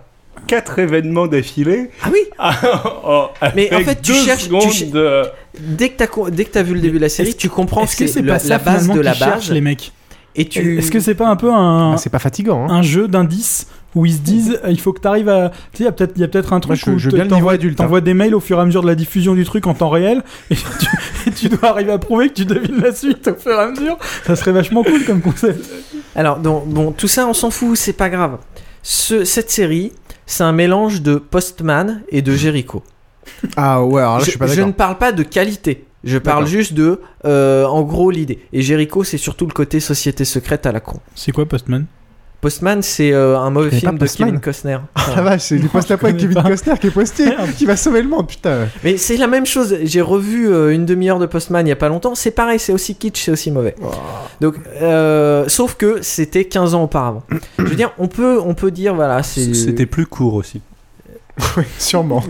quatre 0.47 0.80
événements 0.80 1.27
d'affilée. 1.27 1.89
Ah 2.03 2.10
oui 2.11 2.19
oh, 3.06 3.27
Mais 3.56 3.73
en 3.73 3.80
fait, 3.81 4.01
tu 4.01 4.14
cherches. 4.14 4.49
tu 4.49 4.85
de- 4.85 5.23
Dès 5.60 5.89
que 5.89 6.03
t'as 6.51 6.64
vu 6.64 6.73
le 6.73 6.80
début 6.81 6.97
de 6.97 7.03
la 7.03 7.10
série, 7.10 7.35
tu 7.35 7.49
comprends 7.49 7.84
Est-ce 7.84 7.95
que 7.97 8.03
que 8.06 8.10
c'est 8.10 8.22
la 8.22 8.57
base 8.60 8.89
de 8.89 8.99
la 8.99 9.14
base. 9.14 9.51
les 9.51 9.61
mecs 9.61 9.91
Et 10.35 10.45
tu. 10.45 10.77
Est-ce 10.80 10.91
que 10.91 10.99
c'est 10.99 11.15
pas 11.15 11.27
un 11.27 11.35
peu 11.35 11.51
un, 11.51 11.93
Ah, 11.93 11.97
c'est 11.97 12.10
pas 12.10 12.19
fatigant. 12.19 12.65
hein. 12.65 12.73
un 12.73 12.81
jeu 12.81 13.07
d'indices 13.07 13.68
où 13.95 14.06
ils 14.06 14.14
se 14.14 14.19
disent 14.19 14.60
il 14.69 14.80
faut 14.80 14.93
que 14.93 15.01
tu 15.01 15.07
arrives 15.07 15.30
à 15.30 15.49
tu 15.73 15.80
sais 15.80 15.84
il 15.84 15.85
y 15.85 15.88
a 15.88 15.91
peut-être 15.91 16.11
il 16.15 16.22
y 16.22 16.23
a 16.23 16.27
peut-être 16.27 16.53
un 16.53 16.60
truc 16.60 16.77
je- 16.85 16.91
où 16.91 16.99
je 16.99 17.10
t'envoies- 17.10 17.56
hein. 17.56 18.01
des 18.01 18.14
mails 18.14 18.35
au 18.35 18.39
fur 18.39 18.60
et 18.60 18.61
à 18.61 18.65
mesure 18.65 18.84
de 18.84 18.88
la 18.88 18.93
diffusion 18.93 19.34
du 19.34 19.43
truc 19.45 19.65
en 19.65 19.73
temps 19.73 19.89
réel 19.89 20.22
et 20.51 20.56
tu, 20.80 20.88
et 21.27 21.31
tu 21.31 21.49
dois 21.49 21.69
arriver 21.69 21.91
à 21.93 21.97
prouver 21.97 22.30
que 22.30 22.35
tu 22.35 22.45
devines 22.45 22.80
la 22.84 22.93
suite 22.93 23.27
au 23.30 23.34
fur 23.34 23.51
et 23.51 23.56
à 23.64 23.68
mesure 23.68 23.97
ça 24.27 24.35
serait 24.35 24.51
vachement 24.51 24.84
cool 24.84 25.03
comme 25.06 25.22
concept 25.22 25.65
Alors, 26.15 26.38
donc, 26.38 26.68
bon, 26.68 26.91
tout 26.91 27.07
ça, 27.07 27.26
on 27.27 27.34
s'en 27.34 27.49
fout, 27.49 27.76
c'est 27.77 27.93
pas 27.93 28.10
grave. 28.10 28.38
Ce- 28.84 29.23
cette 29.26 29.49
série, 29.49 29.91
c'est 30.30 30.43
un 30.43 30.51
mélange 30.51 31.01
de 31.01 31.15
Postman 31.15 32.03
et 32.10 32.22
de 32.22 32.34
Jericho. 32.34 32.84
Ah 33.57 33.84
ouais, 33.84 34.01
alors 34.01 34.19
là, 34.19 34.23
je, 34.23 34.30
suis 34.30 34.39
pas 34.39 34.47
je 34.47 34.61
ne 34.61 34.72
parle 34.72 34.97
pas 34.97 35.11
de 35.11 35.23
qualité. 35.23 35.85
Je 36.03 36.18
parle 36.18 36.45
juste 36.45 36.73
de, 36.73 37.01
euh, 37.26 37.65
en 37.65 37.81
gros, 37.81 38.11
l'idée. 38.11 38.39
Et 38.53 38.61
Jericho, 38.61 39.03
c'est 39.03 39.18
surtout 39.18 39.47
le 39.47 39.51
côté 39.51 39.80
société 39.80 40.26
secrète 40.26 40.65
à 40.65 40.72
la 40.72 40.80
con. 40.80 40.99
c'est 41.15 41.31
quoi 41.31 41.45
Postman? 41.45 41.85
Postman, 42.41 42.81
c'est 42.81 43.11
euh, 43.11 43.37
un 43.37 43.49
mauvais 43.49 43.71
film 43.77 43.97
de 43.97 44.07
Kevin 44.07 44.39
Costner. 44.39 44.77
Ah 44.95 45.01
la 45.15 45.21
vache, 45.21 45.41
c'est 45.41 45.57
du 45.57 45.67
post-apo 45.67 46.05
avec 46.05 46.17
Kevin 46.17 46.35
pas. 46.35 46.43
Costner 46.43 46.77
qui 46.79 46.87
est 46.87 46.91
postier, 46.91 47.33
qui 47.57 47.65
va 47.65 47.75
sauver 47.75 48.01
le 48.01 48.07
monde, 48.07 48.27
putain. 48.27 48.67
Mais 48.83 48.95
c'est 48.95 49.17
la 49.17 49.27
même 49.27 49.45
chose. 49.45 49.75
J'ai 49.83 49.99
revu 49.99 50.49
euh, 50.49 50.73
une 50.73 50.85
demi-heure 50.85 51.19
de 51.19 51.25
Postman 51.25 51.65
il 51.67 51.69
y 51.69 51.73
a 51.73 51.75
pas 51.75 51.89
longtemps. 51.89 52.15
C'est 52.15 52.31
pareil, 52.31 52.57
c'est 52.57 52.71
aussi 52.71 52.95
kitsch, 52.95 53.25
c'est 53.25 53.31
aussi 53.31 53.51
mauvais. 53.51 53.75
Donc, 54.39 54.55
euh, 54.81 55.49
sauf 55.49 55.75
que 55.75 55.99
c'était 56.01 56.45
15 56.45 56.75
ans 56.75 56.83
auparavant. 56.83 57.23
Je 57.57 57.63
veux 57.63 57.75
dire, 57.75 57.91
on 57.97 58.07
peut, 58.07 58.39
on 58.43 58.53
peut 58.53 58.71
dire, 58.71 58.95
voilà, 58.95 59.21
c'est. 59.21 59.53
C'était 59.53 59.85
plus 59.85 60.05
court 60.05 60.35
aussi. 60.35 60.61
Oui, 61.55 61.63
sûrement. 61.77 62.21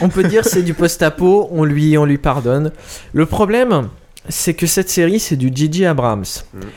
on 0.00 0.08
peut 0.08 0.24
dire 0.24 0.44
c'est 0.44 0.62
du 0.62 0.74
post-apo, 0.74 1.48
on 1.52 1.62
lui, 1.62 1.96
on 1.96 2.04
lui 2.04 2.18
pardonne. 2.18 2.72
Le 3.12 3.26
problème, 3.26 3.90
c'est 4.28 4.54
que 4.54 4.66
cette 4.66 4.90
série, 4.90 5.20
c'est 5.20 5.36
du 5.36 5.50
Gigi 5.54 5.86
Abrams. 5.86 6.24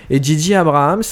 Et 0.10 0.22
Gigi 0.22 0.54
Abrams, 0.54 1.04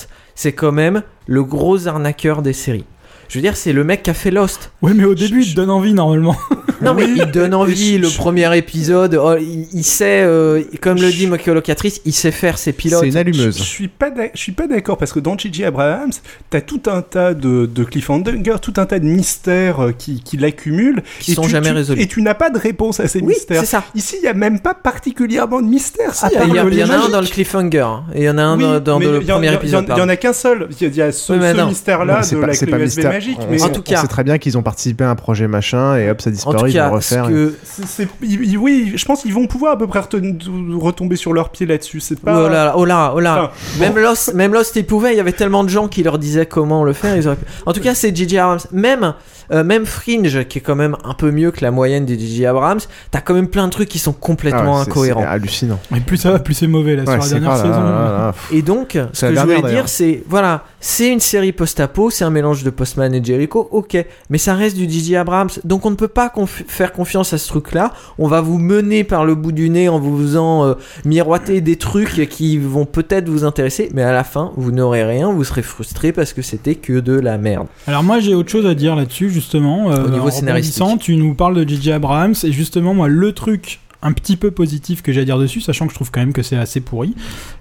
c'est 0.41 0.53
quand 0.53 0.72
même 0.72 1.03
le 1.28 1.44
gros 1.44 1.90
arnaqueur 1.90 2.41
des 2.41 2.53
séries. 2.53 2.86
Je 3.30 3.35
veux 3.38 3.41
dire, 3.41 3.56
c'est 3.56 3.73
le 3.73 3.84
mec 3.84 4.03
qui 4.03 4.10
a 4.10 4.14
fait 4.14 4.31
Lost. 4.31 4.72
ouais 4.81 4.93
mais 4.93 5.06
au 5.06 5.14
début 5.15 5.43
il 5.43 5.51
te 5.51 5.56
donne 5.56 5.69
envie 5.69 5.93
normalement 5.93 6.35
Non, 6.81 6.93
mais 6.93 7.03
il 7.14 7.26
donne 7.26 7.53
envie. 7.53 7.97
Le 7.97 8.07
premier 8.07 8.56
épisode, 8.57 9.19
oh, 9.22 9.35
il, 9.38 9.68
il 9.73 9.84
sait, 9.84 10.22
euh, 10.23 10.64
comme 10.81 10.97
le 10.97 11.11
dit 11.11 11.27
ma 11.27 11.38
colocatrice, 11.38 11.99
il 12.06 12.14
sait 12.14 12.31
faire 12.31 12.57
ses 12.57 12.72
pilotes. 12.72 13.01
C'est 13.01 13.10
une 13.10 13.18
allumeuse. 13.18 13.57
je 13.57 13.64
suis 13.64 13.89
pas 13.89 14.10
d'ac- 14.10 14.31
je 14.34 14.39
suis 14.39 14.53
pas 14.53 14.65
d'accord 14.65 14.97
parce 14.97 15.11
que 15.11 15.19
dans 15.19 15.38
J.J. 15.38 15.65
Abrahams, 15.65 16.14
t'as 16.49 16.61
tout 16.61 16.81
un 16.88 17.01
tas 17.01 17.34
de, 17.34 17.65
de 17.65 17.84
cliffhangers, 17.84 18.56
tout 18.61 18.73
un 18.77 18.85
tas 18.85 18.97
de 18.99 19.03
mystères 19.03 19.81
euh, 19.88 19.91
qui, 19.91 20.22
qui 20.23 20.38
l'accumulent 20.38 21.03
Qui 21.19 21.34
et 21.34 21.35
sont 21.35 21.41
tu- 21.41 21.49
jamais 21.49 21.68
tu- 21.68 21.73
résolus. 21.76 22.01
Et 22.01 22.07
tu 22.07 22.22
n'as 22.22 22.34
pas 22.34 22.49
de 22.49 22.57
réponse 22.57 23.01
à 23.01 23.10
ces 23.10 23.19
Oui, 23.19 23.27
mystères. 23.27 23.60
c'est 23.60 23.65
ça. 23.65 23.84
Ici, 23.93 24.15
il 24.22 24.23
y 24.23 24.30
a 24.30 24.34
même 24.34 24.61
pas 24.61 24.73
particulièrement 24.73 25.61
de 25.61 25.68
mystères. 25.68 26.14
Il 26.31 26.56
y, 26.77 26.84
en 26.84 26.89
a 26.91 26.95
un 26.95 27.10
dans 27.10 27.19
le 27.19 27.27
cliffhanger. 27.27 27.80
hein. 27.80 28.03
Et 28.15 28.19
il 28.22 28.23
y 28.23 28.30
en 28.30 28.38
a 28.38 28.43
un 28.43 28.56
Oui, 28.57 28.81
dans, 28.81 28.99
le 28.99 29.19
premier 29.19 29.22
il 29.22 29.27
y 29.27 29.49
en- 29.49 29.53
épisode. 29.53 29.85
Il 29.89 29.97
y 29.97 30.01
en 30.01 30.07
a 30.07 30.15
qu'un 30.15 30.31
seul. 30.31 30.69
Il 30.72 30.81
y 30.81 30.85
a, 30.85 30.88
il 30.89 30.95
y 30.95 31.01
a 31.01 31.11
ce, 31.11 31.34
Oui, 31.34 31.39
mystère-là 31.68 32.22
de 32.22 32.35
pas- 32.39 32.47
la 32.47 32.56
clé 32.56 32.68
USB 32.72 32.80
mystère. 32.81 33.19
Magique. 33.20 33.38
On- 33.41 33.52
Mais 33.52 33.62
En 33.62 33.68
on- 33.68 33.70
tout 33.70 33.82
cas- 33.82 33.98
sait 34.02 34.08
très 34.08 34.24
bien 34.24 34.38
qu'ils 34.38 34.58
ont 34.58 34.64
participé 34.64 35.04
à 35.04 35.10
un 35.10 35.16
projet 35.16 35.48
machin 35.48 35.96
et 35.98 36.10
hop, 36.10 36.22
ça 36.22 36.30
En 36.30 36.34
disparaît, 36.34 36.58
tout 36.60 36.68
ils 36.68 36.74
cas, 36.74 36.88
vont 36.90 36.96
refaire. 36.96 37.30
c'est- 37.64 37.86
c'est- 37.86 38.08
ils- 38.22 38.58
oui, 38.58 38.94
je 38.96 39.06
pense 39.06 39.22
qu'ils 39.22 39.34
vont 39.34 39.48
pouvoir 39.48 39.74
à 39.74 39.78
peu 39.78 39.88
près 39.88 40.00
retomber 40.00 41.16
sur 41.16 41.34
leurs 41.34 41.50
pieds 41.50 41.66
là-dessus. 41.66 42.00
C'est 42.00 42.20
pas. 42.20 42.46
Oh 42.46 42.50
là, 42.50 42.74
oh 42.78 42.86
là, 42.86 43.14
oh 43.16 43.20
là. 43.20 43.44
Enfin, 43.44 43.52
Même 43.80 43.98
Lost, 43.98 44.34
même 44.34 44.54
Lost, 44.54 44.76
ils 44.76 44.86
pouvaient. 44.86 45.14
Il 45.14 45.18
y 45.18 45.22
avait 45.22 45.32
tellement 45.32 45.64
de 45.64 45.70
gens 45.70 45.88
qui 45.88 46.04
leur 46.04 46.18
disaient 46.18 46.46
comment 46.46 46.84
le 46.84 46.94
faire. 46.94 47.16
Ils 47.16 47.28
auraient 47.28 47.38
pu- 47.38 47.46
En 47.66 47.74
tout 47.74 47.82
cas, 47.82 47.94
c'est 47.96 48.16
J.J. 48.16 48.38
Abrams. 48.38 48.60
Même, 48.72 49.14
euh, 49.52 49.64
même 49.64 49.86
Fringe, 49.86 50.44
qui 50.48 50.60
est 50.60 50.62
quand 50.62 50.76
même 50.76 50.96
un 51.04 51.14
peu 51.14 51.32
mieux 51.32 51.52
que 51.52 51.62
la 51.64 51.72
moyenne 51.72 52.06
des 52.06 52.18
J.J. 52.18 52.46
Abrams, 52.46 52.80
t'as 53.12 53.22
quand 53.22 53.34
même 53.34 53.48
plein 53.48 53.66
de 53.68 53.72
trucs 53.72 53.90
qui 53.90 54.00
sont 54.00 54.14
Ah 54.16 54.20
complètement 54.20 54.78
ouais, 54.78 54.84
c'est- 54.86 54.92
incohérents. 54.92 55.22
C'est 55.22 55.28
hallucinant. 55.28 55.80
et 55.96 56.00
plus 56.00 56.18
ça 56.18 56.32
va 56.32 56.40
plus 56.40 56.54
c'est 56.54 56.68
mauvais 56.68 56.96
là 56.96 57.04
Ouais, 57.04 57.20
sur 57.22 57.34
la 57.36 57.40
dernière 57.40 57.58
saison 57.58 57.70
là, 57.70 57.80
là, 57.80 58.12
là. 58.18 58.36
Et 58.52 58.62
donc, 58.62 58.98
ce 59.14 59.26
que 59.26 59.36
je 59.36 59.40
voulais 59.42 59.62
dire, 59.64 59.88
c'est 59.90 60.24
voilà, 60.28 60.64
c'est 60.80 61.10
une 61.12 61.20
série 61.20 61.52
post-apo, 61.52 62.10
c'est 62.10 62.24
un 62.24 62.30
mélange 62.30 62.64
de 62.64 62.70
Postman 62.70 63.14
et 63.14 63.24
Jericho, 63.24 63.68
ok, 63.72 63.98
mais 64.30 64.38
ça 64.38 64.54
reste 64.54 64.76
du 64.78 64.90
J.J. 64.90 65.16
Abrams, 65.18 65.50
donc 65.64 65.86
on 65.86 65.90
ne 65.92 65.96
peut 65.96 66.08
pas 66.08 66.28
conf- 66.36 66.64
faire 66.68 66.92
confiance 66.94 67.34
à 67.34 67.38
ce 67.38 67.48
truc-là. 67.48 67.94
On 68.18 68.28
va 68.28 68.42
vous 68.42 68.58
mener 68.60 69.04
par 69.04 69.26
le 69.26 69.36
bout 69.36 69.52
du 69.52 69.70
nez 69.70 69.90
en 69.90 70.00
vous 70.00 70.18
faisant 70.20 70.66
euh, 70.66 70.74
miroiter 71.06 71.62
des 71.62 71.76
trucs 71.76 72.28
qui 72.30 72.58
vont 72.58 72.86
peut-être 72.86 73.30
vous 73.30 73.44
intéresser, 73.46 73.90
mais 73.94 74.04
à 74.04 74.12
la 74.12 74.24
fin, 74.24 74.52
vous 74.58 74.72
n'aurez 74.72 75.04
rien, 75.04 75.32
vous 75.32 75.44
serez 75.44 75.62
frustré 75.64 76.12
parce 76.12 76.34
que 76.34 76.42
c'était 76.42 76.76
que 76.76 77.00
de 77.00 77.14
la 77.20 77.38
merde. 77.38 77.68
Alors 77.88 78.04
moi 78.04 78.20
j'ai 78.20 78.36
autre 78.36 78.50
chose 78.50 78.66
à 78.66 78.76
dire 78.76 78.96
là-dessus 78.96 79.30
justement. 79.40 79.91
Euh, 79.91 80.06
Au 80.06 80.10
niveau 80.10 80.30
scénaristique. 80.30 80.99
tu 80.99 81.16
nous 81.16 81.34
parles 81.34 81.56
de 81.64 81.68
J.J. 81.68 81.91
Abrams 81.94 82.36
et 82.44 82.52
justement 82.52 82.94
moi 82.94 83.07
le 83.07 83.32
truc 83.34 83.80
un 84.02 84.14
petit 84.14 84.38
peu 84.38 84.49
positif 84.52 85.02
que 85.02 85.11
j'ai 85.11 85.20
à 85.22 85.26
dire 85.26 85.38
dessus, 85.38 85.60
sachant 85.60 85.86
que 85.86 85.91
je 85.91 85.95
trouve 85.95 86.10
quand 86.10 86.22
même 86.22 86.32
que 86.32 86.41
c'est 86.41 86.56
assez 86.56 86.80
pourri, 86.80 87.14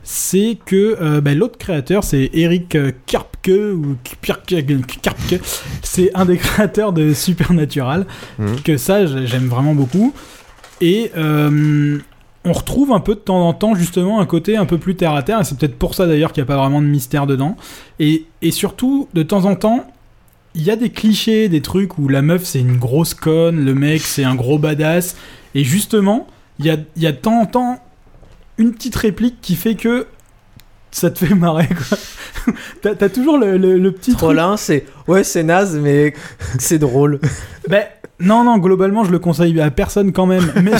c'est 0.04 0.56
que 0.66 0.96
euh, 1.00 1.20
bah, 1.20 1.34
l'autre 1.34 1.58
créateur 1.58 2.04
c'est 2.04 2.30
Eric 2.32 2.76
euh, 2.76 2.92
Karpke 3.06 3.50
ou 3.74 3.96
Karpke, 4.22 4.54
Karpke. 5.02 5.40
c'est 5.82 6.10
un 6.14 6.24
des 6.26 6.36
créateurs 6.46 6.92
de 6.92 7.12
Supernatural 7.12 8.06
Mhm. 8.38 8.60
que 8.64 8.76
ça 8.76 9.04
j'ai- 9.06 9.26
j'aime 9.26 9.48
vraiment 9.48 9.74
beaucoup 9.74 10.14
et 10.80 11.10
euh, 11.16 11.98
on 12.44 12.52
retrouve 12.52 12.92
un 12.92 13.00
peu 13.00 13.14
de 13.16 13.20
temps 13.20 13.48
en 13.48 13.52
temps 13.52 13.74
justement 13.74 14.20
un 14.20 14.26
côté 14.26 14.56
un 14.56 14.64
peu 14.64 14.78
plus 14.78 14.94
terre 14.94 15.14
à 15.14 15.24
terre 15.24 15.40
et 15.40 15.44
c'est 15.44 15.58
peut-être 15.58 15.76
pour 15.76 15.96
ça 15.96 16.06
d'ailleurs 16.06 16.32
qu'il 16.32 16.40
n'y 16.42 16.46
a 16.46 16.54
pas 16.54 16.56
vraiment 16.60 16.80
de 16.80 16.86
mystère 16.86 17.26
dedans 17.26 17.56
et, 17.98 18.26
et 18.42 18.52
surtout 18.52 19.08
de 19.12 19.24
temps 19.24 19.44
en 19.44 19.56
temps 19.56 19.84
il 20.58 20.64
y 20.64 20.70
a 20.70 20.76
des 20.76 20.90
clichés, 20.90 21.48
des 21.48 21.62
trucs 21.62 21.96
où 21.98 22.08
la 22.08 22.20
meuf 22.20 22.44
c'est 22.44 22.60
une 22.60 22.76
grosse 22.76 23.14
conne, 23.14 23.64
le 23.64 23.74
mec 23.74 24.02
c'est 24.02 24.24
un 24.24 24.34
gros 24.34 24.58
badass, 24.58 25.16
et 25.54 25.64
justement, 25.64 26.26
il 26.58 26.66
y 26.66 26.70
a, 26.70 26.76
y 26.96 27.06
a 27.06 27.12
de 27.12 27.16
temps 27.16 27.40
en 27.40 27.46
temps 27.46 27.82
une 28.58 28.72
petite 28.74 28.96
réplique 28.96 29.40
qui 29.40 29.54
fait 29.54 29.76
que 29.76 30.06
ça 30.90 31.10
te 31.10 31.24
fait 31.24 31.34
marrer 31.34 31.68
quoi. 31.68 31.96
T'as 32.82 32.94
t'as 32.94 33.08
toujours 33.08 33.38
le, 33.38 33.56
le- 33.58 33.78
le 33.78 33.92
petit. 33.92 34.14
Trollin, 34.16 34.56
c'est 34.56 34.84
ouais, 35.06 35.22
c'est 35.22 35.42
naze, 35.42 35.78
mais 35.78 36.14
c'est 36.58 36.78
drôle. 36.78 37.20
Ben, 37.68 37.84
non, 38.20 38.42
non, 38.44 38.56
globalement, 38.58 39.04
je 39.04 39.10
le 39.12 39.18
conseille 39.18 39.60
à 39.60 39.70
personne 39.70 40.12
quand 40.12 40.24
même. 40.26 40.50
Mais 40.62 40.72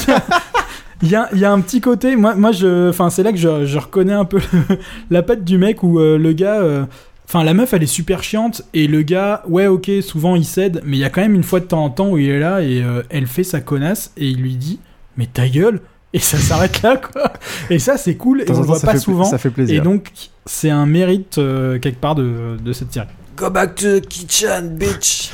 il 1.02 1.08
y 1.10 1.14
a, 1.14 1.28
il 1.34 1.38
y 1.38 1.44
a 1.44 1.52
un 1.52 1.60
petit 1.60 1.80
côté. 1.82 2.16
Moi, 2.16 2.34
moi 2.34 2.50
je, 2.52 2.88
enfin, 2.88 3.10
c'est 3.10 3.22
là 3.22 3.30
que 3.32 3.38
je, 3.38 3.66
je 3.66 3.78
reconnais 3.78 4.14
un 4.14 4.24
peu 4.24 4.40
le- 4.52 4.78
la 5.10 5.22
patte 5.22 5.44
du 5.44 5.58
mec 5.58 5.82
où 5.82 6.00
euh, 6.00 6.16
le 6.18 6.32
gars. 6.32 6.60
euh, 6.62 6.84
Enfin, 7.28 7.44
la 7.44 7.52
meuf, 7.52 7.74
elle 7.74 7.82
est 7.82 7.86
super 7.86 8.22
chiante 8.22 8.62
et 8.72 8.86
le 8.86 9.02
gars, 9.02 9.42
ouais, 9.46 9.66
ok, 9.66 9.90
souvent 10.00 10.34
il 10.34 10.46
cède, 10.46 10.80
mais 10.86 10.96
il 10.96 11.00
y 11.00 11.04
a 11.04 11.10
quand 11.10 11.20
même 11.20 11.34
une 11.34 11.42
fois 11.42 11.60
de 11.60 11.66
temps 11.66 11.84
en 11.84 11.90
temps 11.90 12.08
où 12.08 12.16
il 12.16 12.30
est 12.30 12.40
là 12.40 12.62
et 12.62 12.82
euh, 12.82 13.02
elle 13.10 13.26
fait 13.26 13.44
sa 13.44 13.60
connasse 13.60 14.12
et 14.16 14.28
il 14.28 14.40
lui 14.40 14.54
dit, 14.56 14.80
mais 15.18 15.26
ta 15.26 15.46
gueule 15.46 15.80
et 16.14 16.20
ça 16.20 16.38
s'arrête 16.38 16.80
là, 16.80 16.96
quoi. 16.96 17.30
Et 17.68 17.78
ça, 17.78 17.98
c'est 17.98 18.14
cool 18.14 18.40
et 18.40 18.50
on 18.50 18.60
le 18.60 18.64
voit 18.66 18.78
ça 18.78 18.86
pas 18.86 18.98
souvent. 18.98 19.24
ça 19.24 19.36
fait 19.36 19.50
plaisir. 19.50 19.76
Et 19.76 19.84
donc, 19.84 20.10
c'est 20.46 20.70
un 20.70 20.86
mérite 20.86 21.36
euh, 21.36 21.78
quelque 21.78 22.00
part 22.00 22.14
de, 22.14 22.56
de 22.64 22.72
cette 22.72 22.90
série. 22.94 23.06
Go 23.36 23.50
back 23.50 23.74
to 23.74 24.00
the 24.00 24.06
kitchen, 24.08 24.70
bitch. 24.78 25.30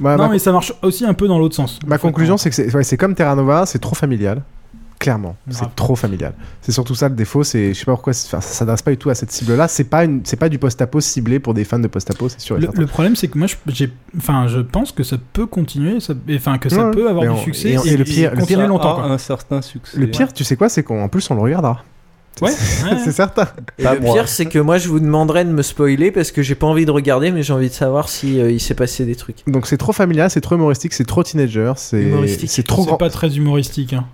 Ouais, 0.00 0.12
non, 0.16 0.24
ma- 0.26 0.28
mais 0.28 0.38
ça 0.38 0.52
marche 0.52 0.72
aussi 0.82 1.04
un 1.04 1.12
peu 1.14 1.26
dans 1.26 1.40
l'autre 1.40 1.56
sens. 1.56 1.80
Ma 1.86 1.98
conclusion, 1.98 2.36
c'est 2.36 2.50
que 2.50 2.54
c'est 2.56 2.72
ouais, 2.72 2.84
c'est 2.84 2.96
comme 2.96 3.16
Terra 3.16 3.34
Nova, 3.34 3.66
c'est 3.66 3.80
trop 3.80 3.96
familial. 3.96 4.42
Clairement, 5.02 5.36
c'est 5.50 5.74
trop 5.74 5.96
familial. 5.96 6.32
C'est 6.60 6.72
surtout 6.72 6.94
ça 6.94 7.08
le 7.08 7.14
défaut. 7.14 7.44
C'est, 7.44 7.74
je 7.74 7.78
sais 7.78 7.84
pas 7.84 7.92
pourquoi, 7.92 8.12
enfin, 8.12 8.40
ça 8.40 8.54
s'adresse 8.54 8.82
pas 8.82 8.90
du 8.92 8.96
tout 8.96 9.10
à 9.10 9.14
cette 9.14 9.30
cible-là. 9.32 9.68
C'est 9.68 9.84
pas 9.84 10.04
une, 10.04 10.20
c'est 10.24 10.36
pas 10.36 10.48
du 10.48 10.58
post-apo 10.58 11.00
ciblé 11.00 11.38
pour 11.40 11.54
des 11.54 11.64
fans 11.64 11.78
de 11.78 11.88
post-apo, 11.88 12.28
c'est 12.28 12.40
sûr. 12.40 12.56
et 12.56 12.60
Le, 12.60 12.66
certain. 12.66 12.80
le 12.80 12.86
problème, 12.86 13.16
c'est 13.16 13.28
que 13.28 13.36
moi, 13.38 13.46
je- 13.46 13.56
j'ai, 13.72 13.92
enfin, 14.16 14.46
je 14.48 14.60
pense 14.60 14.92
que 14.92 15.02
ça 15.02 15.16
peut 15.32 15.46
continuer, 15.46 16.00
ça- 16.00 16.14
enfin, 16.34 16.58
que 16.58 16.68
ça 16.68 16.86
Ouais, 16.86 16.90
peut 16.92 17.08
avoir 17.10 17.24
du 17.24 17.30
on- 17.30 17.36
succès 17.36 17.70
et 17.72 17.78
on- 17.78 17.84
et 17.84 17.96
le 17.96 18.04
pire- 18.04 18.30
le 18.30 18.38
continuer 18.40 18.60
pire- 18.60 18.68
longtemps. 18.68 18.94
Quoi. 18.94 19.04
un 19.04 19.18
certain 19.18 19.60
succès. 19.62 19.98
Le 19.98 20.06
pire, 20.06 20.32
tu 20.32 20.44
sais 20.44 20.56
quoi, 20.56 20.68
c'est 20.68 20.82
qu'en 20.82 21.08
plus 21.08 21.28
on 21.30 21.34
le 21.34 21.40
regardera. 21.42 21.82
Ouais, 22.40 22.50
C'est- 22.56 22.84
ouais. 22.84 22.98
c'est 23.04 23.12
certain. 23.12 23.46
Et 23.78 23.82
le 23.82 23.98
pire, 24.00 24.26
c'est 24.26 24.46
que 24.46 24.58
moi, 24.58 24.78
je 24.78 24.88
vous 24.88 25.00
demanderais 25.00 25.44
de 25.44 25.50
me 25.50 25.60
spoiler 25.62 26.10
parce 26.10 26.30
que 26.30 26.40
j'ai 26.40 26.54
pas 26.54 26.66
envie 26.66 26.86
de 26.86 26.90
regarder, 26.90 27.30
mais 27.30 27.42
j'ai 27.42 27.52
envie 27.52 27.68
de 27.68 27.74
savoir 27.74 28.08
si 28.08 28.40
euh, 28.40 28.50
il 28.50 28.58
s'est 28.60 28.74
passé 28.74 29.04
des 29.04 29.16
trucs. 29.16 29.38
Donc 29.46 29.66
c'est 29.66 29.76
trop 29.76 29.92
familial, 29.92 30.30
c'est 30.30 30.40
trop 30.40 30.54
humoristique, 30.54 30.94
c'est 30.94 31.04
trop 31.04 31.22
teenager, 31.22 31.72
c'est 31.76 32.00
Humoristique. 32.02 32.50
c'est 32.50 32.62
trop 32.62 32.84
grand. 32.86 32.92
C'est 32.94 32.98
pas 32.98 33.10
très 33.10 33.36
humoristique. 33.36 33.92
Hein. 33.92 34.06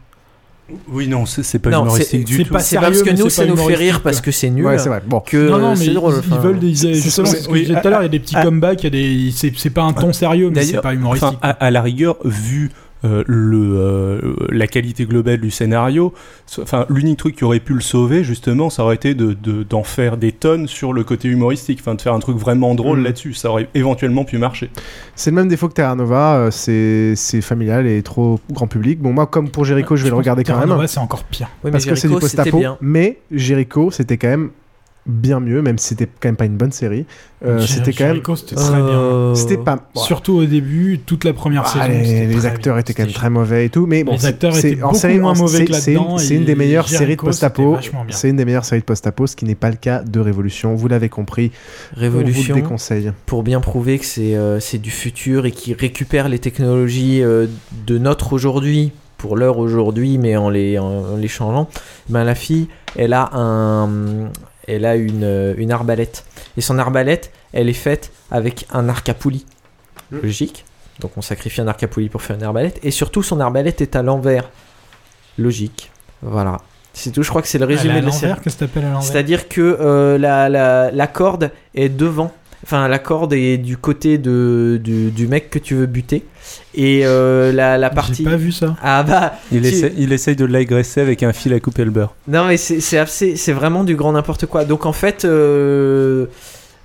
Oui, 0.90 1.08
non, 1.08 1.24
c'est 1.24 1.58
pas 1.58 1.70
Non, 1.70 1.82
humoristique 1.84 2.20
c'est- 2.20 2.24
du 2.24 2.36
c'est 2.36 2.44
tout. 2.44 2.52
pas 2.52 2.60
C'est 2.60 2.76
parce 2.76 2.98
sérieux, 2.98 3.16
que 3.16 3.22
nous, 3.22 3.30
ça 3.30 3.46
nous 3.46 3.56
fait 3.56 3.74
rire 3.74 4.02
parce 4.02 4.20
que 4.20 4.30
c'est 4.30 4.50
nul. 4.50 4.66
Ouais, 4.66 4.78
c'est 4.78 4.88
vrai. 4.90 5.02
Bon. 5.06 5.20
Que 5.20 5.48
non, 5.48 5.58
non, 5.58 5.74
mais 5.78 5.86
ils, 5.86 5.94
drôle. 5.94 6.14
ils 6.22 6.32
enfin. 6.32 6.40
veulent 6.42 6.58
des, 6.58 6.74
c'est- 6.74 6.94
justement, 6.94 7.26
ce 7.26 7.46
que 7.46 7.50
oui, 7.50 7.60
je 7.60 7.68
disais 7.68 7.80
tout 7.80 7.86
à 7.86 7.90
l'heure, 7.90 8.00
il 8.02 8.04
y 8.04 8.06
a 8.06 8.10
des 8.10 8.18
petits 8.18 8.36
ah, 8.36 8.42
comebacks, 8.44 8.82
il 8.82 8.84
y 8.84 8.86
a 8.86 8.90
des, 8.90 9.30
c'est, 9.34 9.52
c'est 9.56 9.70
pas 9.70 9.82
un 9.82 9.92
ton 9.94 10.12
sérieux, 10.12 10.50
mais 10.54 10.62
c'est 10.62 10.80
pas 10.80 10.92
humoristique. 10.92 11.38
à 11.42 11.70
la 11.70 11.80
rigueur, 11.82 12.16
vu 12.24 12.70
euh, 13.04 13.22
le, 13.26 13.76
euh, 13.76 14.34
la 14.50 14.66
qualité 14.66 15.04
globale 15.06 15.38
du 15.40 15.50
scénario, 15.50 16.12
so- 16.46 16.62
enfin, 16.62 16.84
l'unique 16.90 17.18
truc 17.18 17.36
qui 17.36 17.44
aurait 17.44 17.60
pu 17.60 17.74
le 17.74 17.80
sauver, 17.80 18.24
justement, 18.24 18.70
ça 18.70 18.82
aurait 18.82 18.96
été 18.96 19.14
de, 19.14 19.34
de- 19.34 19.62
d'en 19.62 19.84
faire 19.84 20.16
des 20.16 20.32
tonnes 20.32 20.66
sur 20.66 20.92
le 20.92 21.04
côté 21.04 21.28
humoristique, 21.28 21.78
enfin, 21.80 21.94
de 21.94 22.00
faire 22.02 22.14
un 22.14 22.18
truc 22.18 22.36
vraiment 22.36 22.74
drôle 22.74 22.98
Mhm. 22.98 23.04
là-dessus. 23.04 23.34
Ça 23.34 23.50
aurait 23.50 23.68
éventuellement 23.74 24.24
pu 24.24 24.38
marcher. 24.38 24.70
C'est 25.14 25.30
le 25.30 25.36
même 25.36 25.48
défaut 25.48 25.68
que 25.68 25.74
Terra 25.74 25.94
Nova, 25.94 26.36
euh, 26.36 26.50
c'est 26.50 27.40
familial 27.40 27.86
et 27.86 28.02
trop 28.02 28.40
grand 28.50 28.66
public. 28.66 29.00
Bon, 29.00 29.12
moi, 29.12 29.26
comme 29.26 29.48
pour 29.50 29.64
Jericho, 29.64 29.94
je 29.96 30.04
vais 30.04 30.10
le 30.10 30.16
regarder 30.16 30.42
quand 30.44 30.58
même. 30.58 30.70
Ouais, 30.78 30.86
c'est 30.88 31.00
encore 31.00 31.24
pire. 31.24 31.48
Oui, 31.62 31.66
mais 31.66 31.70
parce 31.72 31.84
que 31.86 31.94
c'est 31.94 32.08
du 32.08 32.14
post-apo. 32.16 32.62
Mais 32.80 33.18
Jericho, 33.30 33.90
c'était 33.90 34.16
quand 34.16 34.28
même 34.28 34.50
bien 35.08 35.40
mieux, 35.40 35.62
même 35.62 35.78
si 35.78 35.88
c'était 35.88 36.06
quand 36.06 36.28
même 36.28 36.36
pas 36.36 36.44
une 36.44 36.56
bonne 36.56 36.70
série. 36.72 37.06
Euh, 37.44 37.60
c'était 37.60 37.92
quand 37.92 38.04
même. 38.04 38.14
Jericho, 38.14 38.36
c'était 38.36 38.56
très 38.56 38.70
bien. 38.76 38.84
Euh, 38.88 39.34
C'était 39.34 39.56
pas. 39.56 39.88
Surtout 39.94 40.34
au 40.34 40.44
début, 40.44 41.00
toute 41.06 41.24
la 41.24 41.32
première 41.32 41.62
Ah, 41.66 41.86
saison. 41.86 41.88
les, 41.88 42.46
acteurs 42.46 42.74
bien. 42.74 42.80
étaient 42.80 42.94
quand 42.94 43.04
même 43.04 43.12
très 43.12 43.30
mauvais 43.30 43.66
et 43.66 43.68
tout, 43.70 43.86
mais 43.86 44.04
bon, 44.04 44.12
Les 44.12 44.18
c'est- 44.18 44.26
acteurs 44.26 44.56
étaient 44.58 44.82
en 44.82 44.88
beaucoup 44.88 44.98
série- 44.98 45.18
moins 45.20 45.32
en- 45.32 45.36
mauvais 45.36 45.64
que 45.64 45.72
là-dedans, 45.72 46.18
C'est 46.18 46.34
une 46.34 46.44
des 46.44 46.54
meilleures 46.56 46.88
séries 46.88 47.16
de 47.16 47.20
post-apo. 47.22 47.76
C'est 48.10 48.28
une 48.30 48.36
des 48.36 48.44
meilleures 48.44 48.64
séries 48.64 48.80
de 48.80 48.86
post-apo, 48.86 49.26
ce 49.26 49.36
qui 49.36 49.44
n'est 49.44 49.54
pas 49.54 49.70
le 49.70 49.76
cas 49.76 50.02
de 50.02 50.20
Révolution. 50.20 50.74
Vous 50.74 50.88
l'avez 50.88 51.08
compris. 51.08 51.52
Révolution. 51.94 52.40
On 52.40 52.54
vous 52.54 52.54
le 52.56 52.62
déconseille. 52.62 53.12
Pour 53.26 53.42
bien 53.42 53.60
prouver 53.60 53.98
que 53.98 54.04
c'est 54.04 54.34
euh, 54.36 54.58
c'est 54.60 54.78
du 54.78 54.90
futur 54.90 55.46
et 55.46 55.52
qui 55.52 55.74
récupère 55.74 56.28
les 56.28 56.38
technologies 56.40 57.22
euh, 57.22 57.46
de 57.86 57.98
notre 57.98 58.32
aujourd'hui 58.32 58.92
pour 59.16 59.36
l'heure 59.36 59.58
aujourd'hui, 59.58 60.18
mais 60.18 60.36
en 60.36 60.48
les, 60.50 60.78
en 60.78 61.16
les 61.16 61.28
changeant. 61.28 61.68
Ben, 62.08 62.22
la 62.24 62.34
fille, 62.36 62.68
elle 62.96 63.12
a 63.14 63.30
un, 63.32 63.88
elle 64.68 64.84
a 64.84 64.94
une, 64.96 65.24
euh, 65.24 65.54
une 65.56 65.72
arbalète. 65.72 66.24
Et 66.56 66.60
son 66.60 66.78
arbalète, 66.78 67.32
elle 67.52 67.68
est 67.68 67.72
faite 67.72 68.12
avec 68.30 68.66
un 68.70 68.88
arc 68.88 69.08
à 69.08 69.14
poulie. 69.14 69.46
Logique. 70.10 70.64
Donc 71.00 71.12
on 71.16 71.22
sacrifie 71.22 71.60
un 71.60 71.68
arc 71.68 71.82
à 71.82 71.88
poulie 71.88 72.08
pour 72.08 72.22
faire 72.22 72.36
une 72.36 72.42
arbalète. 72.42 72.78
Et 72.82 72.90
surtout, 72.90 73.22
son 73.22 73.40
arbalète 73.40 73.80
est 73.80 73.96
à 73.96 74.02
l'envers. 74.02 74.50
Logique. 75.38 75.90
Voilà. 76.22 76.58
C'est 76.92 77.12
tout, 77.12 77.22
je 77.22 77.28
crois 77.28 77.42
que 77.42 77.48
c'est 77.48 77.58
le 77.58 77.64
résumé 77.64 77.98
à 77.98 78.00
de 78.00 78.06
la 78.06 78.12
série. 78.12 78.40
qu'est-ce 78.42 78.56
que 78.56 78.60
t'appelles 78.60 78.84
à 78.84 78.90
l'envers? 78.90 79.02
C'est-à-dire 79.02 79.48
que 79.48 79.60
euh, 79.80 80.18
la, 80.18 80.48
la, 80.48 80.90
la 80.90 81.06
corde 81.06 81.52
est 81.74 81.88
devant. 81.88 82.32
Enfin, 82.64 82.88
la 82.88 82.98
corde 82.98 83.32
est 83.34 83.56
du 83.56 83.76
côté 83.76 84.18
de, 84.18 84.80
du, 84.82 85.10
du 85.10 85.26
mec 85.28 85.48
que 85.50 85.58
tu 85.60 85.74
veux 85.74 85.86
buter. 85.86 86.24
Et 86.74 87.02
euh, 87.04 87.52
la, 87.52 87.78
la 87.78 87.88
partie. 87.90 88.24
pas 88.24 88.36
vu 88.36 88.50
ça. 88.52 88.76
Ah 88.82 89.02
bah. 89.04 89.34
Il, 89.52 89.60
tu- 89.62 89.68
essaie, 89.68 89.92
il 89.96 90.12
essaye 90.12 90.34
de 90.36 90.44
l'agresser 90.44 91.00
avec 91.00 91.22
un 91.22 91.32
fil 91.32 91.52
à 91.52 91.60
couper 91.60 91.84
le 91.84 91.90
beurre. 91.90 92.14
Non, 92.26 92.46
mais 92.46 92.56
c'est 92.56 92.80
c'est 92.80 92.98
assez- 92.98 93.36
c'est 93.36 93.52
vraiment 93.52 93.84
du 93.84 93.94
grand 93.96 94.12
n'importe 94.12 94.46
quoi. 94.46 94.64
Donc 94.64 94.86
en 94.86 94.92
fait. 94.92 95.24
euh, 95.24 96.26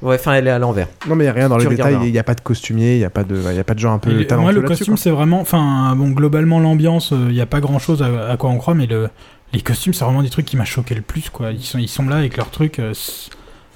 Ouais, 0.01 0.15
enfin, 0.15 0.33
elle 0.33 0.47
est 0.47 0.51
à 0.51 0.59
l'envers. 0.59 0.89
Non, 1.07 1.15
mais 1.15 1.23
il 1.23 1.27
n'y 1.27 1.29
a 1.29 1.33
rien 1.33 1.47
dans 1.47 1.57
Tu 1.57 1.63
les 1.69 1.77
détails. 1.77 1.97
Il 2.03 2.11
n'y 2.11 2.19
a 2.19 2.23
pas 2.25 2.35
de 2.35 2.41
costumier, 2.41 2.95
il 2.95 2.97
n'y 2.97 3.05
a, 3.05 3.09
pas 3.09 3.23
de- 3.23 3.37
il 3.51 3.55
y 3.55 3.59
a 3.59 3.63
pas 3.63 3.73
de 3.73 3.79
gens 3.79 3.93
un 3.93 3.99
peu 3.99 4.09
Et 4.19 4.27
talentueux 4.27 4.41
moi, 4.43 4.51
le 4.51 4.61
costume, 4.67 4.97
c'est 4.97 5.11
vraiment. 5.11 5.39
Enfin, 5.39 5.95
bon, 5.95 6.09
globalement, 6.09 6.59
l'ambiance, 6.59 7.11
il 7.13 7.33
n'y 7.33 7.39
a 7.39 7.45
pas 7.45 7.61
grand 7.61 7.79
chose 7.79 8.03
à, 8.03 8.31
à 8.31 8.35
quoi 8.35 8.49
on 8.49 8.57
croit, 8.57 8.73
mais 8.75 8.85
le, 8.85 9.07
les 9.53 9.61
costumes, 9.61 9.93
c'est 9.93 10.03
vraiment 10.03 10.21
des 10.21 10.29
trucs 10.29 10.45
qui 10.45 10.57
m'a 10.57 10.65
choqué 10.65 10.93
le 10.93 11.01
plus, 11.03 11.29
quoi. 11.29 11.51
Ils 11.51 11.63
sont, 11.63 11.79
ils 11.79 11.87
sont 11.87 12.03
là 12.09 12.17
avec 12.17 12.35
leurs 12.35 12.49
trucs, 12.51 12.79
euh, 12.79 12.91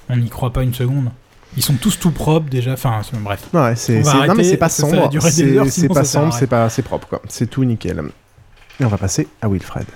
on 0.09 0.17
n'y 0.17 0.27
croit 0.27 0.51
pas 0.51 0.63
une 0.63 0.73
seconde. 0.73 1.11
Ils 1.57 1.63
sont 1.63 1.73
tous 1.73 1.97
tout 1.97 2.11
propres 2.11 2.51
déjà, 2.51 2.73
enfin, 2.73 3.01
bref. 3.13 3.49
Ouais, 3.51 3.75
c'est 3.75 4.01
non 4.01 4.35
mais 4.35 4.43
c'est 4.43 4.57
pas 4.57 4.69
sombre, 4.69 5.09
c'est 5.71 5.87
pas 5.87 6.03
sombre, 6.03 6.31
c'est 6.31 6.45
pas 6.45 6.69
c'est 6.69 6.83
propre 6.83 7.07
quoi. 7.07 7.19
C'est 7.27 7.49
tout 7.49 7.63
nickel. 7.63 8.03
Et 8.79 8.85
on 8.85 8.87
va 8.87 8.97
passer 8.99 9.27
à 9.41 9.49
Wilfred. 9.49 9.87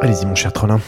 Allez-y 0.00 0.24
mon 0.24 0.36
cher 0.36 0.52
Trollin. 0.52 0.80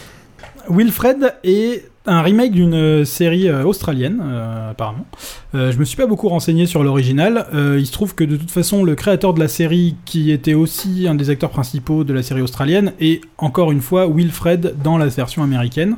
Wilfred 0.69 1.35
est 1.43 1.90
un 2.07 2.23
remake 2.23 2.53
d'une 2.53 2.74
euh, 2.74 3.05
série 3.05 3.49
euh, 3.49 3.65
australienne, 3.65 4.20
euh, 4.23 4.70
apparemment. 4.70 5.07
Euh, 5.55 5.70
je 5.70 5.79
me 5.79 5.85
suis 5.85 5.97
pas 5.97 6.07
beaucoup 6.07 6.29
renseigné 6.29 6.66
sur 6.66 6.83
l'original. 6.83 7.47
Il 7.53 7.87
se 7.87 7.93
trouve 7.93 8.15
que 8.15 8.24
de 8.24 8.37
toute 8.37 8.51
façon, 8.51 8.85
le 8.85 8.95
créateur 8.95 9.35
de 9.35 9.41
la 9.41 9.49
série, 9.49 9.97
qui 10.05 10.31
était 10.31 10.55
aussi 10.55 11.07
un 11.09 11.15
des 11.15 11.31
acteurs 11.31 11.51
principaux 11.51 12.05
de 12.05 12.12
la 12.12 12.23
série 12.23 12.41
australienne, 12.41 12.93
est 13.01 13.20
encore 13.39 13.70
une 13.73 13.81
fois 13.81 14.09
Wilfred 14.09 14.77
dans 14.83 14.99
la 14.99 15.07
version 15.07 15.43
américaine, 15.43 15.97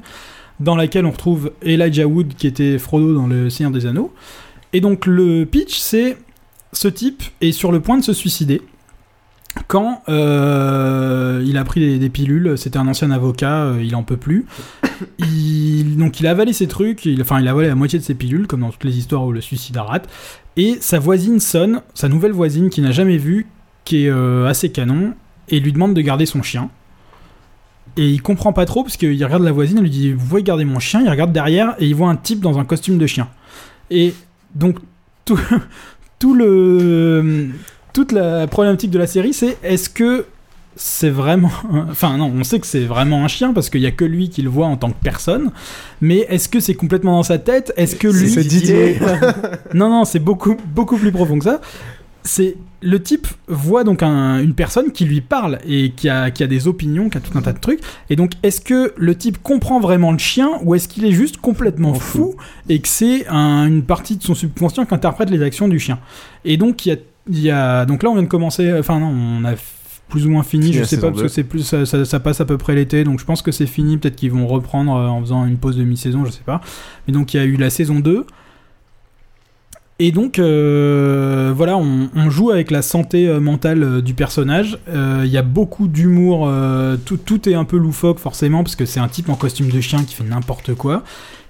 dans 0.61 0.77
laquelle 0.77 1.07
on 1.07 1.11
retrouve 1.11 1.53
Elijah 1.63 2.07
Wood, 2.07 2.35
qui 2.35 2.47
était 2.47 2.79
Frodo 2.79 3.15
dans 3.15 3.27
Le 3.27 3.51
Seigneur 3.51 3.73
des 3.73 3.87
Anneaux. 3.87 4.13
Et 4.73 4.81
donc 4.81 5.07
le 5.07 5.45
pitch, 5.45 5.79
c'est 5.79 6.17
ce 6.73 6.89
type 6.89 7.23
est 7.41 7.53
sur 7.53 7.71
le 7.73 7.81
point 7.81 7.97
de 7.97 8.03
se 8.03 8.13
suicider 8.13 8.61
quand 9.69 10.03
euh, 10.09 11.43
il 11.47 11.57
a 11.57 11.65
pris 11.65 11.99
des, 11.99 12.09
pilules, 12.09 12.59
c'était 12.59 12.79
un 12.79 12.89
ancien 12.89 13.11
avocat, 13.11 13.65
euh, 13.65 13.83
il 13.83 13.95
en 13.95 14.03
peut 14.03 14.17
plus. 14.17 14.47
Donc 15.19 16.21
il 16.21 16.27
a 16.27 16.31
avalé 16.31 16.53
ses 16.53 16.67
trucs, 16.67 17.09
enfin 17.21 17.41
il 17.41 17.49
a 17.49 17.53
avalé 17.53 17.69
la 17.69 17.75
moitié 17.75 17.99
de 17.99 18.05
ses 18.05 18.15
pilules, 18.15 18.47
comme 18.47 18.61
dans 18.61 18.71
toutes 18.71 18.85
les 18.85 18.99
histoires 18.99 19.25
où 19.25 19.33
le 19.33 19.41
suicide 19.41 19.77
rate. 19.77 20.09
Et 20.57 20.79
sa 20.81 20.99
voisine 20.99 21.41
sonne, 21.41 21.83
sa 21.95 22.09
nouvelle 22.09 22.33
voisine 22.33 22.69
qu'il 22.71 22.85
n'a 22.85 22.93
jamais 22.93 23.17
vue, 23.17 23.47
qui 23.85 24.07
est 24.07 24.11
euh, 24.11 24.47
assez 24.47 24.71
canon, 24.71 25.15
et 25.49 25.61
lui 25.61 25.73
demande 25.73 25.95
de 25.95 26.01
garder 26.01 26.27
son 26.27 26.43
chien. 26.43 26.71
Et 27.97 28.09
il 28.09 28.23
comprend 28.23 28.53
pas 28.53 28.67
trop 28.67 28.83
parce 28.83 28.97
qu'il 28.97 29.23
regarde 29.23 29.45
la 29.45 29.53
voisine, 29.53 29.79
elle 29.79 29.85
lui 29.85 29.91
dit 29.91 30.13
Vous 30.13 30.27
pouvez 30.27 30.43
garder 30.43 30.65
mon 30.65 30.81
chien 30.81 31.01
Il 31.01 31.09
regarde 31.09 31.33
derrière 31.33 31.75
et 31.79 31.87
il 31.87 31.95
voit 31.95 32.09
un 32.09 32.17
type 32.17 32.41
dans 32.41 32.59
un 32.59 32.65
costume 32.65 32.99
de 32.99 33.07
chien. 33.07 33.29
Et 33.91 34.15
donc 34.55 34.79
tout 35.25 35.39
le 36.35 37.51
toute 37.95 38.13
la 38.13 38.47
problématique 38.47 38.91
de 38.91 38.99
la 38.99 39.07
série, 39.07 39.33
c'est 39.33 39.57
est-ce 39.63 39.89
que 39.89 40.27
c'est 40.77 41.09
vraiment. 41.11 41.51
Enfin, 41.91 42.17
non, 42.19 42.33
on 42.37 42.45
sait 42.45 42.59
que 42.61 42.67
c'est 42.67 42.85
vraiment 42.85 43.25
un 43.25 43.29
chien 43.29 43.53
parce 43.55 43.71
qu'il 43.71 43.81
y 43.81 43.87
a 43.87 43.93
que 43.93 44.05
lui 44.05 44.29
qui 44.29 44.43
le 44.43 44.51
voit 44.51 44.67
en 44.67 44.77
tant 44.77 44.91
que 44.91 45.01
personne. 45.03 45.51
Mais 46.03 46.27
est-ce 46.29 46.49
que 46.49 46.59
c'est 46.61 46.75
complètement 46.75 47.13
dans 47.17 47.23
sa 47.23 47.39
tête? 47.39 47.73
Est-ce 47.77 47.97
que 47.97 48.09
lui. 48.09 48.29
C'est 48.29 48.45
Didier. 48.45 48.99
non, 49.75 49.89
non, 49.89 50.05
c'est 50.05 50.19
beaucoup, 50.19 50.57
beaucoup 50.75 50.97
plus 50.99 51.13
profond 51.13 51.39
que 51.39 51.45
ça. 51.45 51.61
C'est 52.25 52.57
le 52.81 53.03
type 53.03 53.27
voit 53.49 53.85
donc 53.85 54.03
un- 54.03 54.39
une 54.41 54.55
personne 54.55 54.91
qui 54.93 55.05
lui 55.05 55.21
parle 55.21 55.59
et 55.67 55.93
qui 55.95 56.09
a, 56.09 56.31
qui 56.31 56.43
a 56.43 56.47
des 56.47 56.67
opinions, 56.69 57.09
qui 57.09 57.19
a 57.19 57.21
tout 57.21 57.37
un 57.39 57.43
tas 57.43 57.53
de 57.53 57.59
trucs. 57.61 57.81
Et 58.11 58.17
donc, 58.17 58.33
est-ce 58.43 58.61
que 58.61 58.93
le 58.97 59.15
type 59.15 59.39
comprend 59.43 59.79
vraiment 59.79 60.11
le 60.11 60.19
chien 60.19 60.51
ou 60.65 60.75
est-ce 60.75 60.89
qu'il 60.89 61.05
est 61.05 61.13
juste 61.13 61.37
complètement 61.39 61.95
fou 61.95 62.35
et 62.69 62.81
que 62.81 62.89
c'est 62.89 63.27
un- 63.29 63.67
une 63.67 63.83
partie 63.85 64.17
de 64.17 64.23
son 64.23 64.35
subconscient 64.35 64.85
qui 64.87 64.95
interprète 64.95 65.31
les 65.31 65.43
actions 65.43 65.69
du 65.69 65.79
chien? 65.79 65.99
Et 66.45 66.57
donc, 66.57 66.85
il 66.85 66.89
y 66.91 66.93
a, 66.93 66.97
il 67.31 67.41
y 67.41 67.51
a- 67.51 67.85
donc 67.87 68.03
là, 68.03 68.11
on 68.11 68.15
vient 68.15 68.23
de 68.23 68.29
commencer. 68.29 68.73
Enfin, 68.79 69.01
non, 69.01 69.09
on 69.09 69.45
a 69.45 69.55
plus 70.09 70.27
ou 70.27 70.31
moins 70.31 70.43
fini. 70.43 70.67
Fini 70.67 70.79
je 70.79 70.85
sais 70.85 70.97
pas 71.01 71.09
parce 71.11 71.23
que 71.23 71.29
c'est 71.29 71.45
plus 71.45 71.63
ça, 71.63 71.87
ça- 71.87 72.05
ça 72.05 72.21
passe 72.21 72.41
à 72.41 72.45
peu 72.45 72.59
près 72.59 72.75
l'été, 72.75 73.05
donc 73.05 73.19
je 73.21 73.25
pense 73.25 73.41
que 73.43 73.51
c'est 73.53 73.67
fini. 73.67 73.97
Peut-être 73.97 74.17
qu'ils 74.17 74.31
vont 74.33 74.47
reprendre 74.47 74.95
euh, 74.95 75.09
en 75.09 75.21
faisant 75.21 75.45
une 75.47 75.57
pause 75.57 75.77
de 75.77 75.85
mi-saison, 75.85 76.25
je 76.25 76.31
sais 76.31 76.43
pas. 76.45 76.61
Mais 77.07 77.13
donc, 77.15 77.33
il 77.35 77.39
y 77.39 77.41
a 77.41 77.45
eu 77.45 77.57
la 77.57 77.71
saison 77.71 78.01
2. 78.01 78.27
Et 80.01 80.11
donc, 80.11 80.39
euh, 80.41 81.53
voilà, 81.57 81.77
on, 81.77 82.11
on 82.17 82.29
joue 82.29 82.51
avec 82.51 82.73
la 82.73 82.83
santé 82.83 83.29
euh, 83.29 83.39
mentale 83.39 83.83
euh, 83.85 84.01
du 84.03 84.13
personnage. 84.13 84.77
Euh, 84.89 85.23
Il 85.25 85.31
y 85.31 85.39
a 85.39 85.43
beaucoup 85.43 85.87
d'humour, 85.87 86.47
euh, 86.49 86.97
tout, 86.97 87.17
tout 87.17 87.49
est 87.49 87.55
un 87.55 87.65
peu 87.65 87.77
loufoque 87.77 88.19
forcément, 88.19 88.65
parce 88.65 88.75
que 88.75 88.87
c'est 88.87 88.99
un 89.01 89.07
type 89.09 89.29
en 89.29 89.37
costume 89.37 89.69
de 89.71 89.81
chien 89.81 90.03
qui 90.03 90.15
fait 90.17 90.25
n'importe 90.25 90.75
quoi. 90.75 91.05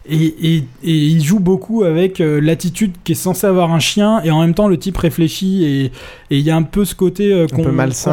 Et, 0.07 0.17
et- 0.27 0.65
et 0.83 0.95
il 0.99 1.23
joue 1.25 1.41
beaucoup 1.41 1.83
avec 1.83 2.21
euh, 2.21 2.39
l'attitude 2.39 2.93
qui 3.05 3.13
est 3.13 3.15
censée 3.15 3.47
avoir 3.47 3.73
un 3.73 3.79
chien, 3.79 4.21
et 4.23 4.31
en 4.31 4.41
même 4.43 4.53
temps 4.53 4.69
le 4.69 4.77
type 4.79 4.99
réfléchit, 4.99 5.65
et 5.65 5.85
et 6.31 6.39
il 6.39 6.41
y 6.41 6.51
a 6.51 6.57
un 6.57 6.63
peu 6.63 6.85
ce 6.85 6.95
côté 6.95 7.33
euh, 7.33 7.47
qu'on 7.47 7.63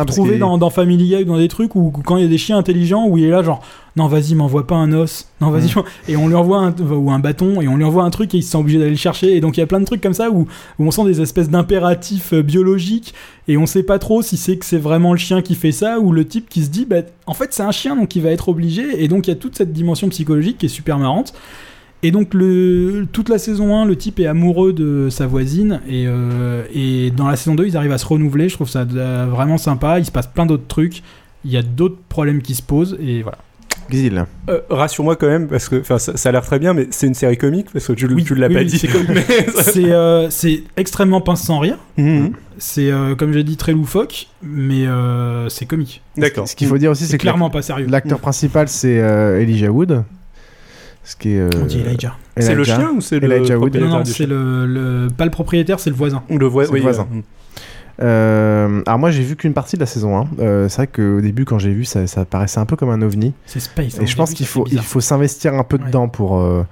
retrouvait 0.03 0.29
qu'il- 0.31 0.39
dans, 0.39 0.57
dans 0.57 0.69
Family 0.69 1.03
Guy 1.09 1.15
ou 1.23 1.25
dans 1.25 1.37
des 1.37 1.49
trucs 1.49 1.75
où 1.75 1.91
quand 2.05 2.15
il 2.15 2.23
y 2.23 2.25
a 2.25 2.29
des 2.29 2.37
chiens 2.37 2.57
intelligents, 2.57 3.05
où 3.07 3.17
il 3.17 3.25
est 3.25 3.29
là 3.29 3.43
genre 3.43 3.61
non 3.97 4.07
vas-y 4.07 4.35
m'envoie 4.35 4.65
pas 4.67 4.75
un 4.75 4.93
os, 4.93 5.27
non 5.41 5.49
vas-y 5.49 5.65
Mm. 5.71 5.83
et 6.07 6.15
on 6.15 6.29
lui 6.29 6.35
envoie 6.35 6.59
un, 6.59 6.73
ou 6.93 7.11
un 7.11 7.19
bâton 7.19 7.59
et 7.59 7.67
on 7.67 7.75
lui 7.75 7.83
envoie 7.83 8.03
un 8.05 8.09
truc 8.09 8.33
et 8.33 8.37
il 8.37 8.43
se 8.43 8.51
sent 8.51 8.57
obligé 8.57 8.77
d'aller 8.79 8.91
le 8.91 8.95
chercher. 8.95 9.35
Et 9.35 9.41
donc 9.41 9.57
il 9.57 9.59
y 9.59 9.63
a 9.63 9.67
plein 9.67 9.81
de 9.81 9.85
trucs 9.85 9.99
comme 9.99 10.13
ça 10.13 10.29
où, 10.31 10.47
où 10.79 10.85
on 10.85 10.91
sent 10.91 11.03
des 11.03 11.19
espèces 11.19 11.49
d'impératifs 11.49 12.31
euh, 12.31 12.41
biologiques 12.41 13.13
et 13.49 13.57
on 13.57 13.65
sait 13.65 13.83
pas 13.83 13.99
trop 13.99 14.21
si 14.21 14.37
c'est 14.37 14.55
que 14.55 14.65
c'est 14.65 14.77
vraiment 14.77 15.11
le 15.11 15.19
chien 15.19 15.41
qui 15.41 15.55
fait 15.55 15.73
ça 15.73 15.99
ou 15.99 16.13
le 16.13 16.25
type 16.25 16.47
qui 16.47 16.63
se 16.63 16.69
dit 16.69 16.85
bah 16.85 17.01
en 17.25 17.33
fait 17.33 17.53
c'est 17.53 17.63
un 17.63 17.71
chien 17.71 17.97
donc 17.97 18.15
il 18.15 18.21
va 18.21 18.29
être 18.31 18.47
obligé. 18.47 19.03
Et 19.03 19.09
donc 19.09 19.27
il 19.27 19.31
y 19.31 19.33
a 19.33 19.35
toute 19.35 19.57
cette 19.57 19.73
dimension 19.73 20.07
psychologique 20.07 20.57
qui 20.59 20.67
est 20.67 20.69
super 20.69 20.97
marrante 20.97 21.33
et 22.03 22.11
donc 22.11 22.33
le, 22.33 23.05
toute 23.11 23.29
la 23.29 23.37
saison 23.37 23.75
1, 23.75 23.85
le 23.85 23.95
type 23.95 24.19
est 24.19 24.25
amoureux 24.25 24.73
de 24.73 25.09
sa 25.09 25.27
voisine 25.27 25.81
et, 25.87 26.05
euh, 26.07 26.63
et 26.73 27.11
dans 27.11 27.27
la 27.27 27.35
saison 27.35 27.55
2, 27.55 27.65
ils 27.67 27.77
arrivent 27.77 27.91
à 27.91 27.97
se 27.97 28.05
renouveler. 28.05 28.49
Je 28.49 28.55
trouve 28.55 28.69
ça 28.69 28.85
euh, 28.95 29.27
vraiment 29.29 29.57
sympa. 29.57 29.99
Il 29.99 30.05
se 30.05 30.11
passe 30.11 30.27
plein 30.27 30.45
d'autres 30.45 30.67
trucs. 30.67 31.03
Il 31.45 31.51
y 31.51 31.57
a 31.57 31.61
d'autres 31.63 31.97
problèmes 32.09 32.41
qui 32.41 32.55
se 32.55 32.61
posent 32.61 32.97
et 33.01 33.21
voilà. 33.21 33.37
Euh, 34.49 34.59
Rassure-moi 34.69 35.15
quand 35.15 35.27
même, 35.27 35.47
parce 35.47 35.67
que 35.69 35.83
ça, 35.83 35.99
ça 35.99 36.29
a 36.29 36.31
l'air 36.31 36.43
très 36.45 36.59
bien, 36.59 36.73
mais 36.73 36.87
c'est 36.91 37.07
une 37.07 37.13
série 37.13 37.37
comique, 37.37 37.67
parce 37.71 37.87
que 37.87 37.93
tu, 37.93 38.05
Oui, 38.07 38.23
tu 38.23 38.35
l'as 38.35 38.47
oui, 38.47 38.53
pas 38.53 38.59
oui, 38.61 38.65
dit. 38.67 38.77
c'est 38.77 38.89
euh, 39.91 40.29
extrêmement 40.77 41.21
pince 41.21 41.41
sans 41.43 41.59
rire. 41.59 41.77
Mhm. 41.97 42.31
C'est 42.57 42.91
euh, 42.91 43.15
comme 43.15 43.33
j'ai 43.33 43.43
dit 43.43 43.57
très 43.57 43.73
loufoque, 43.73 44.27
mais 44.43 44.85
euh, 44.85 45.49
c'est 45.49 45.65
comique. 45.65 46.01
D'accord. 46.15 46.47
Ce 46.47 46.55
qu'il 46.55 46.67
faut 46.67 46.77
dire 46.77 46.91
aussi, 46.91 47.05
c'est 47.05 47.17
que 47.17 47.21
clairement 47.23 47.49
pas 47.49 47.61
sérieux. 47.61 47.87
L'acteur 47.89 48.19
principal, 48.19 48.67
c'est 48.67 48.99
euh, 48.99 49.41
Elijah 49.41 49.71
Wood. 49.71 50.03
Ce 51.03 51.15
qui 51.15 51.33
est. 51.33 51.39
euh, 51.39 51.49
On 51.61 51.65
dit 51.65 51.79
Elijah. 51.79 52.15
C'est 52.37 52.53
le 52.53 52.61
Elijah. 52.61 52.75
chien 52.77 52.91
ou 52.95 53.01
c'est 53.01 53.19
le 53.19 53.31
Elijah 53.31 53.57
Wood. 53.57 53.75
Non, 53.77 53.87
non, 53.87 54.05
c'est 54.05 54.13
chien. 54.13 54.27
le, 54.27 54.65
le- 54.65 55.07
pas 55.15 55.25
le 55.25 55.31
propriétaire, 55.31 55.79
c'est 55.79 55.89
le 55.89 55.95
voisin. 55.95 56.23
Le, 56.29 56.47
oui, 56.47 56.65
le 56.71 56.79
voisin. 56.81 57.07
euh, 57.13 57.21
Euh, 58.01 58.81
alors 58.87 58.97
moi 58.99 59.11
j'ai 59.11 59.21
vu 59.21 59.35
qu'une 59.35 59.53
partie 59.53 59.75
de 59.75 59.81
la 59.81 59.85
saison 59.85 60.17
1. 60.17 60.27
Euh, 60.39 60.69
c'est 60.69 60.77
vrai 60.77 60.87
qu'au 60.87 61.21
début 61.21 61.45
quand 61.45 61.59
j'ai 61.59 61.71
vu 61.73 61.85
ça, 61.85 62.07
ça 62.07 62.25
paraissait 62.25 62.59
un 62.59 62.65
peu 62.65 62.75
comme 62.75 62.89
un 62.89 63.01
ovni. 63.01 63.33
C'est 63.45 63.59
space. 63.59 63.97
hein, 63.99 64.03
Et 64.03 64.07
je 64.07 64.15
pense 64.15 64.29
début, 64.29 64.37
qu'il 64.37 64.47
faut, 64.47 64.65
il 64.71 64.79
faut 64.79 65.01
s'investir 65.01 65.53
un 65.53 65.63
peu 65.63 65.77
dedans 65.77 66.07
pour, 66.07 66.39
euh, 66.39 66.65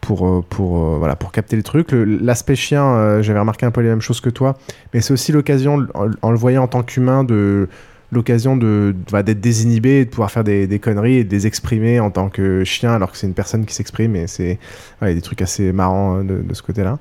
pour, 0.00 0.44
pour, 0.44 0.76
voilà, 0.98 1.16
pour 1.16 1.32
capter 1.32 1.56
les 1.56 1.62
trucs. 1.62 1.90
Le- 1.92 2.04
L'aspect 2.04 2.54
chien, 2.54 2.84
euh, 2.84 3.22
j'avais 3.22 3.40
remarqué 3.40 3.66
un 3.66 3.70
peu 3.70 3.80
les 3.80 3.88
mêmes 3.88 4.00
choses 4.02 4.20
que 4.20 4.30
toi, 4.30 4.56
mais 4.94 5.00
c'est 5.00 5.12
aussi 5.12 5.32
l'occasion, 5.32 5.86
en, 5.94 6.10
en 6.20 6.30
le 6.30 6.36
voyant 6.36 6.62
en 6.64 6.68
tant 6.68 6.82
qu'humain, 6.82 7.24
de 7.24 7.68
l'occasion 8.12 8.56
de 8.56 8.94
bah, 9.10 9.22
d'être 9.22 9.40
désinhibé, 9.40 10.00
et 10.00 10.04
de 10.04 10.10
pouvoir 10.10 10.30
faire 10.30 10.44
des, 10.44 10.66
des 10.66 10.78
conneries 10.78 11.16
et 11.16 11.24
de 11.24 11.30
les 11.30 11.46
exprimer 11.46 11.98
en 11.98 12.10
tant 12.10 12.28
que 12.28 12.62
chien, 12.62 12.92
alors 12.92 13.10
que 13.10 13.16
c'est 13.16 13.26
une 13.26 13.34
personne 13.34 13.64
qui 13.64 13.74
s'exprime 13.74 14.14
et 14.14 14.26
c'est 14.26 14.58
ouais, 15.00 15.14
des 15.14 15.22
trucs 15.22 15.42
assez 15.42 15.72
marrants 15.72 16.18
euh, 16.18 16.22
de, 16.22 16.42
de 16.42 16.54
ce 16.54 16.62
côté-là. 16.62 16.98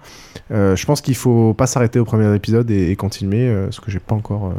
Euh, 0.51 0.75
je 0.75 0.85
pense 0.85 1.01
qu'il 1.01 1.15
faut 1.15 1.53
pas 1.53 1.67
s'arrêter 1.67 1.99
au 1.99 2.05
premier 2.05 2.33
épisode 2.33 2.71
et, 2.71 2.89
et 2.91 2.95
continuer, 2.95 3.47
euh, 3.49 3.69
ce 3.71 3.81
que 3.81 3.91
j'ai 3.91 3.99
pas 3.99 4.15
encore. 4.15 4.53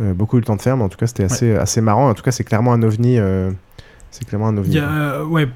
euh, 0.00 0.14
beaucoup 0.14 0.36
eu 0.36 0.40
le 0.40 0.46
temps 0.46 0.56
de 0.56 0.62
faire, 0.62 0.76
mais 0.76 0.84
en 0.84 0.88
tout 0.88 0.98
cas, 0.98 1.06
c'était 1.06 1.24
assez, 1.24 1.54
assez 1.54 1.80
marrant. 1.80 2.08
En 2.08 2.14
tout 2.14 2.22
cas, 2.22 2.30
c'est 2.30 2.44
clairement 2.44 2.72
un 2.72 2.82
ovni. 2.82 3.18
c'est 4.10 4.24
clairement 4.26 4.48
un 4.48 4.56
ovni. 4.56 4.74
Il 4.74 4.78
y 4.78 4.80
a, 4.80 5.24
ouais, 5.24 5.48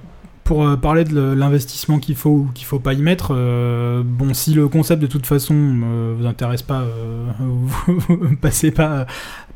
pour 0.47 0.65
euh, 0.65 0.77
parler 0.77 1.05
de 1.05 1.35
l'investissement 1.35 1.99
qu'il 1.99 2.15
faut 2.15 2.31
ou 2.31 2.49
qu'il 2.55 2.67
faut 2.67 2.79
pas 2.79 2.95
y 2.95 3.03
mettre, 3.03 3.35
euh, 3.35 4.03
bon, 4.05 4.33
si 4.33 4.55
le 4.55 4.69
concept 4.69 5.03
de 5.03 5.09
toute 5.09 5.27
façon 5.27 5.55
euh, 5.55 6.15
vous 6.17 6.25
intéresse 6.25 6.63
pas, 6.63 6.83
euh, 6.83 7.27
vous, 7.89 8.37
passez 8.41 8.71
pas, 8.71 9.07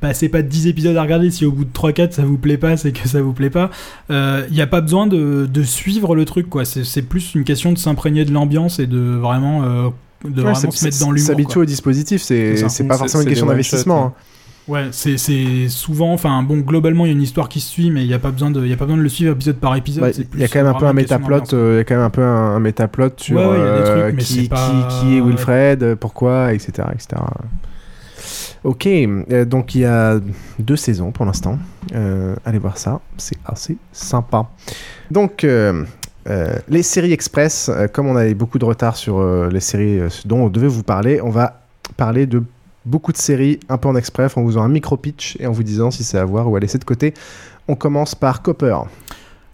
passez 0.01 0.29
pas 0.29 0.43
10 0.43 0.67
épisodes 0.67 0.97
à 0.97 1.03
regarder. 1.03 1.31
Si 1.31 1.47
au 1.47 1.53
bout 1.53 1.65
de 1.65 1.71
3-4 1.71 2.11
ça 2.11 2.25
vous 2.25 2.39
plaît 2.39 2.59
pas, 2.59 2.77
c'est 2.77 2.91
que 2.91 3.09
ça 3.09 3.23
vous 3.23 3.33
plaît 3.33 3.51
pas. 3.51 3.71
Il 4.11 4.53
n'y 4.53 4.61
a 4.61 4.67
pas 4.67 4.81
besoin 4.81 5.07
de, 5.07 5.49
de 5.51 5.63
suivre 5.63 6.17
le 6.17 6.25
truc, 6.25 6.51
quoi. 6.51 6.65
C'est 6.65 7.03
plus 7.03 7.37
une 7.37 7.45
question 7.45 7.73
de 7.73 7.79
s'imprégner 7.79 8.25
de 8.25 8.33
l'ambiance 8.33 8.81
et 8.81 8.89
de 8.89 8.99
vraiment, 8.99 9.63
de 9.63 10.43
Ouais, 10.43 10.53
vraiment 10.53 10.71
se 10.71 10.85
mettre 10.85 10.99
dans 10.99 11.13
l'humour. 11.13 11.27
S'habituer 11.29 11.61
au 11.61 11.65
dispositif, 11.65 12.21
c'est 12.21 12.87
pas 12.89 12.99
forcément 12.99 13.23
une 13.23 13.29
question 13.29 13.47
d'investissement. 13.47 14.13
Ouais, 14.71 14.89
c'est 14.93 15.17
souvent, 15.69 16.13
enfin 16.13 16.43
bon, 16.45 16.59
globalement 16.59 17.05
il 17.05 17.09
y 17.09 17.11
a 17.11 17.17
une 17.17 17.23
histoire 17.23 17.49
qui 17.49 17.59
se 17.61 17.69
suit, 17.69 17.91
mais 17.91 18.03
il 18.03 18.07
n'y 18.07 18.15
a 18.15 18.19
pas 18.21 18.31
besoin 18.31 18.51
de, 18.53 18.65
il 18.65 18.73
a 18.73 18.77
pas 18.77 18.85
besoin 18.85 18.99
de 18.99 19.03
le 19.03 19.09
suivre 19.09 19.33
épisode 19.33 19.57
par 19.57 19.75
épisode. 19.75 20.05
Bah, 20.05 20.25
Il 20.35 20.41
y 20.41 20.45
a 20.45 20.49
quand 20.49 20.61
même 20.63 20.69
un 20.75 20.79
peu 20.79 20.87
un 20.87 20.93
métaplot, 20.93 21.43
euh, 21.55 21.73
il 21.75 21.77
y 21.79 21.81
a 21.81 21.85
quand 21.85 21.95
même 21.97 22.05
un 22.05 22.11
peu 22.11 22.23
un, 22.23 22.55
un 22.57 22.61
métaplot 22.61 23.11
sur 23.17 23.37
Ouais, 23.37 23.45
ouais, 23.47 23.57
euh, 23.59 24.09
trucs, 24.11 24.19
qui, 24.21 24.49
pas- 24.49 25.03
est 25.05 25.21
Wilfred, 25.21 25.95
pourquoi, 25.97 26.53
etc., 26.53 26.89
etc. 26.95 27.21
Ok, 28.63 28.87
euh, 28.87 29.45
donc 29.47 29.75
il 29.75 29.81
y 29.81 29.85
a 29.87 30.21
deux 30.59 30.77
saisons 30.77 31.11
pour 31.13 31.25
l'instant. 31.25 31.59
Euh, 31.95 32.37
allez 32.45 32.59
voir 32.59 32.77
ça, 32.77 33.01
c'est 33.17 33.39
assez 33.45 33.77
sympa. 33.91 34.47
Donc, 35.11 35.45
euh, 35.45 35.85
les 36.69 36.83
séries 36.83 37.13
express, 37.13 37.71
euh, 37.73 37.89
comme 37.89 38.07
on 38.07 38.17
avait 38.17 38.35
beaucoup 38.35 38.59
de 38.59 38.65
retard 38.67 38.97
sur 38.97 39.19
euh, 39.19 39.49
les 39.51 39.61
séries 39.61 40.01
dont 40.27 40.45
on 40.45 40.49
devait 40.49 40.69
vous 40.69 40.83
parler, 40.83 41.21
on 41.23 41.31
va 41.31 41.63
parler 41.97 42.27
de 42.27 42.43
beaucoup 42.85 43.13
de 43.13 43.19
séries 43.19 43.61
un 43.69 43.79
peu 43.79 43.89
en 43.89 43.97
express 43.97 44.37
en 44.37 44.43
vous 44.43 44.49
faisant 44.49 44.63
un 44.63 44.69
micro-pitch 44.69 45.37
et 45.41 45.47
en 45.47 45.53
vous 45.53 45.63
disant 45.63 45.91
si 45.91 46.05
c'est 46.05 46.19
à 46.19 46.25
voir 46.25 46.51
ou 46.51 46.57
à 46.57 46.61
laisser 46.61 46.79
de 46.79 46.85
côté. 46.85 47.15
On 47.69 47.77
commence 47.77 48.15
par 48.15 48.43
Copper. 48.43 48.77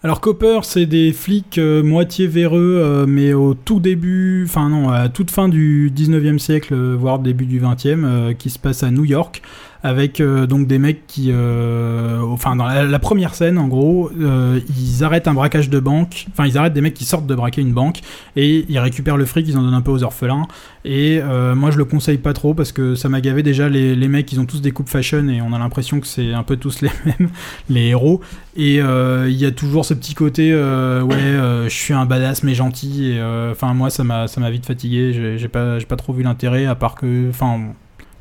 Alors 0.02 0.20
Copper, 0.20 0.60
c'est 0.62 0.86
des 0.86 1.12
flics 1.12 1.58
euh, 1.58 1.82
moitié 1.82 2.26
véreux, 2.26 2.80
euh, 2.80 3.06
mais 3.08 3.32
au 3.32 3.54
tout 3.54 3.80
début, 3.80 4.44
enfin 4.46 4.68
non, 4.68 4.90
à 4.90 5.08
toute 5.08 5.30
fin 5.30 5.48
du 5.48 5.90
19e 5.90 6.38
siècle, 6.38 6.74
euh, 6.74 6.96
voire 6.96 7.18
début 7.18 7.46
du 7.46 7.60
20e, 7.60 8.04
euh, 8.04 8.32
qui 8.32 8.50
se 8.50 8.58
passe 8.58 8.82
à 8.82 8.90
New 8.90 9.04
York, 9.04 9.42
avec 9.82 10.20
euh, 10.20 10.46
donc 10.46 10.66
des 10.66 10.78
mecs 10.78 11.06
qui, 11.06 11.30
euh, 11.30 12.20
enfin 12.22 12.56
dans 12.56 12.66
la, 12.66 12.98
première 12.98 13.34
scène, 13.34 13.58
en 13.58 13.68
gros, 13.68 14.10
euh, 14.20 14.60
ils 14.76 15.04
arrêtent 15.04 15.28
un 15.28 15.34
braquage 15.34 15.70
de 15.70 15.78
banque, 15.80 16.26
enfin 16.32 16.46
ils 16.46 16.58
arrêtent 16.58 16.72
des 16.72 16.80
mecs 16.80 16.94
qui 16.94 17.04
sortent 17.04 17.26
de 17.26 17.34
braquer 17.34 17.60
une 17.60 17.72
banque 17.72 18.00
et 18.36 18.64
ils 18.68 18.78
récupèrent 18.78 19.16
le 19.16 19.26
fric, 19.26 19.46
ils 19.48 19.56
en 19.56 19.62
donnent 19.62 19.74
un 19.74 19.82
peu 19.82 19.90
aux 19.90 20.02
orphelins. 20.02 20.46
Et 20.84 21.20
moi 21.56 21.70
je 21.72 21.78
le 21.78 21.84
conseille 21.84 22.18
pas 22.18 22.32
trop 22.32 22.54
parce 22.54 22.70
que 22.70 22.94
ça 22.94 23.08
m'a 23.08 23.20
gavé 23.20 23.42
déjà 23.42 23.68
les, 23.68 23.96
les 23.96 24.08
mecs, 24.08 24.30
ils 24.32 24.38
ont 24.38 24.46
tous 24.46 24.60
des 24.60 24.70
coupes 24.70 24.88
fashion 24.88 25.28
et 25.28 25.40
on 25.42 25.52
a 25.52 25.58
l'impression 25.58 25.98
que 25.98 26.06
c'est 26.06 26.32
un 26.32 26.44
peu 26.44 26.56
tous 26.56 26.80
les 26.82 26.90
mêmes, 27.04 27.30
les 27.68 27.88
héros. 27.88 28.20
Et 28.56 28.76
il 28.76 29.36
y 29.36 29.44
a 29.44 29.50
toujours 29.50 29.84
ce 29.84 29.94
petit 29.94 30.14
côté, 30.14 30.54
ouais, 30.54 31.64
je 31.64 31.68
suis 31.68 31.94
un 31.94 32.06
badass 32.06 32.42
mais 32.44 32.54
gentil. 32.54 33.10
Et 33.10 33.22
enfin 33.50 33.74
moi 33.74 33.90
ça 33.90 34.04
m'a 34.04 34.28
ça 34.28 34.40
m'a 34.40 34.50
vite 34.50 34.66
fatigué. 34.66 35.36
J'ai 35.36 35.48
pas 35.48 35.78
pas 35.88 35.96
trop 35.96 36.12
vu 36.12 36.22
l'intérêt 36.22 36.66
à 36.66 36.74
part 36.74 36.94
que, 36.94 37.28
enfin 37.30 37.74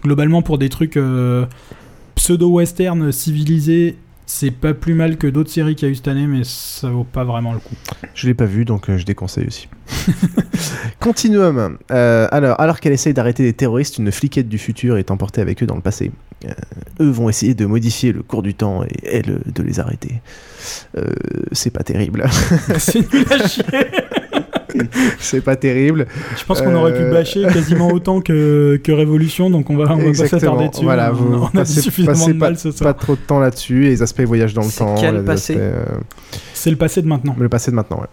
globalement 0.06 0.44
pour 0.44 0.60
des 0.60 0.70
trucs 0.70 0.98
euh, 0.98 1.46
pseudo-western 2.16 3.12
civilisés, 3.12 3.98
c'est 4.28 4.52
pas 4.52 4.74
plus 4.74 4.94
mal 4.94 5.18
que 5.18 5.28
d'autres 5.28 5.50
séries 5.50 5.76
qu'il 5.76 5.88
y 5.88 5.90
a 5.90 5.92
eu 5.92 5.96
cette 5.96 6.08
année, 6.08 6.28
mais 6.28 6.42
ça 6.44 6.90
vaut 6.90 7.04
pas 7.04 7.24
vraiment 7.24 7.54
le 7.54 7.60
coup. 7.60 7.76
Je 8.14 8.28
l'ai 8.28 8.34
pas 8.34 8.46
vu, 8.46 8.66
donc 8.66 8.90
euh, 8.90 8.98
je 8.98 9.06
déconseille 9.06 9.48
aussi. 9.48 9.68
Continuum. 11.00 11.78
Euh, 11.92 12.28
alors, 12.32 12.60
alors 12.60 12.80
qu'elle 12.80 12.94
essaye 12.94 13.14
d'arrêter 13.14 13.44
des 13.44 13.54
terroristes, 13.54 13.98
une 13.98 14.12
fliquette 14.12 14.48
du 14.48 14.58
futur 14.58 14.98
est 14.98 15.12
emportée 15.12 15.42
avec 15.42 15.62
eux 15.62 15.66
dans 15.66 15.76
le 15.76 15.82
passé. 15.82 16.12
Euh, 16.46 16.52
eux 17.02 17.10
vont 17.10 17.30
essayer 17.30 17.54
de 17.56 17.66
modifier 17.66 18.12
le 18.12 18.22
cours 18.22 18.44
du 18.44 18.54
temps 18.54 18.84
et 18.84 19.18
elle 19.18 19.42
de 19.46 19.64
les 19.64 19.80
arrêter. 19.80 20.22
C'est 21.52 21.72
pas 21.72 21.84
terrible. 21.84 22.26
c'est 22.78 23.12
nul 23.14 23.26
à 23.32 23.48
chier. 23.48 23.64
c'est 25.20 25.42
pas 25.42 25.56
terrible. 25.56 26.06
Je 26.38 26.44
pense 26.46 26.62
qu'on 26.62 26.74
aurait 26.76 26.94
pu 26.94 27.04
Euh, 27.04 27.12
bâcher 27.12 27.42
quasiment 27.44 27.88
autant 27.94 28.22
que, 28.22 28.80
que 28.84 28.92
Révolution, 28.92 29.50
donc 29.50 29.70
on 29.70 29.76
va, 29.78 29.84
on 29.92 29.96
va 29.98 30.04
pas 30.04 30.08
Exactement. 30.10 30.40
s'attarder 30.40 30.70
dessus. 30.70 30.84
Voilà, 30.84 31.12
on, 31.12 31.16
vous 31.16 31.34
on 31.44 31.48
a 31.48 31.52
passez, 31.52 31.82
suffisamment 31.82 32.18
passez 32.20 32.34
de 32.34 32.40
pas, 32.40 32.46
mal 32.48 32.58
ce 32.58 32.72
soir. 32.72 32.94
pas 32.94 33.00
trop 33.00 33.16
de 33.16 33.22
temps 33.22 33.40
là-dessus. 33.40 33.86
et 33.86 33.90
Les 33.90 34.02
aspects 34.02 34.22
voyage 34.22 34.54
dans 34.54 34.64
le 34.64 34.72
temps. 34.72 34.96
quel 35.00 35.16
les 35.18 35.22
passé 35.22 35.56
euh, 35.58 35.84
C'est 36.54 36.70
le 36.72 36.78
passé 36.78 37.02
de 37.02 37.08
maintenant. 37.08 37.36
Le 37.40 37.50
passé 37.50 37.72
de 37.72 37.76
maintenant, 37.76 37.98
ouais. 38.02 38.08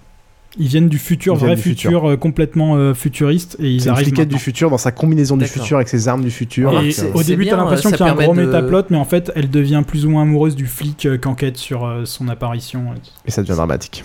Ils 0.59 0.66
viennent 0.68 0.90
du 0.90 0.98
futur, 0.98 1.34
viennent 1.36 1.47
vrai 1.47 1.56
du 1.56 1.62
futur, 1.62 1.90
futur. 1.93 2.10
euh, 2.10 2.16
complètement 2.18 2.76
euh, 2.76 2.93
futuriste, 2.93 3.56
et 3.59 3.70
ils 3.70 3.80
C'est 3.80 3.86
une 3.86 3.93
arrivent 3.94 4.09
maintenant. 4.18 4.36
du 4.36 4.39
futur 4.39 4.68
dans 4.68 4.76
sa 4.76 4.93
combinaison 4.93 5.39
du 5.39 5.47
futur 5.47 5.76
avec 5.78 5.89
ses 5.89 6.09
armes 6.09 6.22
du 6.22 6.30
futur. 6.30 6.78
Et 6.82 6.93
au 7.14 7.22
début, 7.22 7.47
t'as 7.47 7.56
l'impression 7.56 7.90
qu'il 7.90 8.05
y 8.05 8.09
a 8.09 8.12
un 8.12 8.14
gros 8.14 8.34
de- 8.34 8.44
métaplot, 8.44 8.82
mais 8.90 8.98
en 8.98 9.06
fait, 9.06 9.32
elle 9.34 9.48
devient 9.48 9.82
plus 9.86 10.05
ou 10.05 10.10
moins 10.10 10.22
amoureuse 10.24 10.55
du 10.55 10.66
flic 10.66 11.06
euh, 11.06 11.16
qu'enquête 11.16 11.56
sur 11.56 11.86
euh, 11.86 12.05
son 12.05 12.28
apparition. 12.28 12.84
Et 13.24 13.30
ça 13.30 13.40
devient 13.40 13.55
dramatique. 13.56 14.05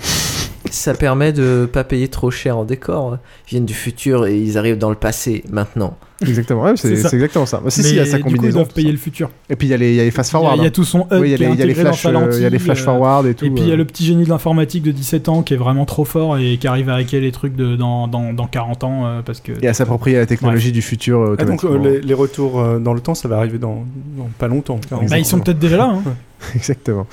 Ça 0.72 0.94
permet 0.94 1.34
de 1.34 1.68
pas 1.72 1.84
payer 1.84 2.08
trop 2.08 2.32
cher 2.32 2.58
en 2.58 2.66
décor. 2.66 3.18
Ils 3.48 3.50
viennent 3.52 3.66
du 3.66 3.74
futur 3.74 4.26
et 4.26 4.38
ils 4.38 4.58
arrivent 4.58 4.78
dans 4.78 4.90
le 4.90 4.96
passé 4.96 5.44
maintenant. 5.52 5.98
Exactement, 6.22 6.64
ouais, 6.64 6.72
c'est 6.76 6.96
C'est 6.96 6.96
ça. 7.04 7.10
c'est 7.10 7.16
exactement 7.18 7.46
ça. 7.46 7.62
Si, 7.68 7.82
Mais 7.82 7.88
si, 7.88 7.90
il 7.92 7.98
y 7.98 8.00
a 8.00 8.06
sa 8.08 8.18
du 8.18 8.24
coup, 8.24 8.44
ils 8.44 8.52
doivent 8.52 8.74
payer 8.74 8.88
ça. 8.88 8.92
le 8.94 8.98
futur. 8.98 9.30
Et 9.52 9.56
puis 9.56 9.68
il 9.68 9.72
y 9.72 9.74
a 9.76 9.78
les, 9.78 9.92
il 9.92 9.96
y 9.98 10.00
a 10.00 10.04
les 10.04 10.10
fast 10.10 10.32
forward. 10.32 10.56
Il 10.58 10.62
y 10.62 10.66
a 10.66 10.68
hein. 10.68 10.72
tout 10.72 10.84
son 10.84 11.06
Oui, 11.12 11.20
il 11.20 11.28
y 11.28 11.34
il 11.36 11.42
y 11.42 11.46
euh, 11.46 11.50
il 11.54 11.60
y 11.60 11.62
a 11.62 11.66
les 11.66 11.74
lentille, 11.76 12.60
flash 12.60 12.82
euh, 12.82 12.86
forward 12.86 13.28
et 13.28 13.36
tout. 13.36 13.46
Et 13.46 13.52
puis 13.52 13.62
il 13.62 13.68
y 13.68 13.70
a 13.70 13.76
euh. 13.76 13.78
le 13.78 13.86
petit 13.86 14.04
génie 14.04 14.24
de 14.24 14.30
l'informatique 14.30 14.82
de 14.82 14.92
17 14.92 15.30
ans 15.30 15.44
qui 15.44 15.54
est 15.54 15.58
vraiment 15.58 15.86
trop 15.86 16.06
fort 16.06 16.40
et 16.40 16.58
qui 16.58 16.68
arrive 16.68 16.90
à 16.90 16.96
hacker 16.96 17.22
les 17.22 17.32
trucs 17.32 17.56
de, 17.56 17.76
dans, 17.76 18.08
dans, 18.08 18.34
dans 18.34 18.48
40 18.48 18.84
ans 18.84 19.06
euh, 19.06 19.22
parce 19.24 19.42
que. 19.42 19.52
Et 19.62 19.68
à 19.68 19.76
s'approprier 19.76 20.18
la 20.18 20.26
technologie 20.26 20.72
du 20.72 20.82
futur 20.82 21.20
euh, 21.20 21.36
Ah, 21.38 21.46
donc 21.46 21.64
euh, 21.64 21.78
les, 21.78 22.02
les 22.02 22.14
retours 22.16 22.60
euh, 22.60 22.80
dans 22.80 22.96
le 22.96 23.00
temps, 23.00 23.14
ça 23.14 23.28
va 23.28 23.38
arriver 23.38 23.60
dans, 23.60 23.86
dans 24.18 24.30
pas 24.40 24.48
longtemps. 24.48 24.80
Bah, 24.90 25.20
ils 25.20 25.26
sont 25.26 25.40
peut-être 25.40 25.60
déjà 25.60 25.78
là. 25.78 25.94
hein. 26.04 26.16
Exactement. 26.56 27.08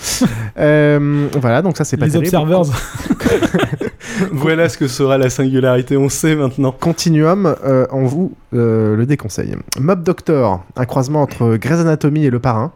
Euh, 0.59 1.29
voilà, 1.41 1.63
donc 1.63 1.77
ça 1.77 1.85
c'est 1.85 1.97
pas 1.97 2.07
Les 2.07 2.13
terrible. 2.13 2.37
observers. 2.37 2.63
voilà 4.33 4.69
ce 4.69 4.79
que 4.79 4.87
sera 4.89 5.19
la 5.19 5.31
singularité, 5.31 5.97
on 5.97 6.09
sait 6.09 6.37
maintenant. 6.37 6.73
Continuum, 6.73 7.55
euh, 7.65 7.87
on 7.91 8.05
vous 8.05 8.33
euh, 8.55 8.97
le 8.97 9.07
déconseille. 9.07 9.57
Mob 9.81 10.03
Doctor, 10.03 10.65
un 10.77 10.85
croisement 10.85 11.23
entre 11.23 11.57
Grey's 11.57 11.81
Anatomy 11.81 12.27
et 12.27 12.31
le 12.31 12.39
parrain. 12.39 12.73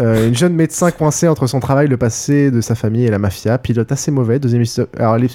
Euh, 0.00 0.28
une 0.28 0.34
jeune 0.36 0.54
médecin 0.54 0.90
coincée 0.90 1.28
entre 1.28 1.46
son 1.46 1.60
travail, 1.60 1.88
le 1.88 1.96
passé 1.96 2.50
de 2.50 2.60
sa 2.60 2.74
famille 2.74 3.04
et 3.04 3.10
la 3.10 3.18
mafia. 3.18 3.58
Pilote 3.58 3.92
assez 3.92 4.10
mauvais. 4.10 4.38
Deuxième 4.38 4.62
épisode- 4.62 4.88
Alors 4.98 5.18
les, 5.18 5.28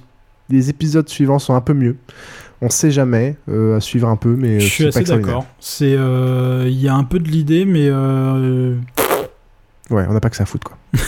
les 0.49 0.69
épisodes 0.69 1.07
suivants 1.07 1.39
sont 1.39 1.53
un 1.53 1.61
peu 1.61 1.73
mieux. 1.73 1.97
On 2.59 2.71
sait 2.71 2.89
jamais 2.89 3.38
euh, 3.49 3.77
à 3.77 3.79
suivre 3.81 4.07
un 4.09 4.15
peu, 4.15 4.35
mais 4.35 4.59
Je 4.59 4.67
suis 4.67 4.88
assez 4.88 5.03
d'accord. 5.03 5.45
C'est, 5.59 5.93
euh, 5.95 6.65
il 6.67 6.81
y 6.81 6.88
a 6.88 6.95
un 6.95 7.03
peu 7.03 7.19
de 7.19 7.27
l'idée, 7.29 7.65
mais 7.65 7.88
euh, 7.88 8.73
Ouais, 9.89 10.05
on 10.09 10.14
n'a 10.14 10.19
pas 10.19 10.30
que 10.30 10.35
ça 10.35 10.43
à 10.43 10.45
foutre 10.45 10.68
quoi. 10.69 10.77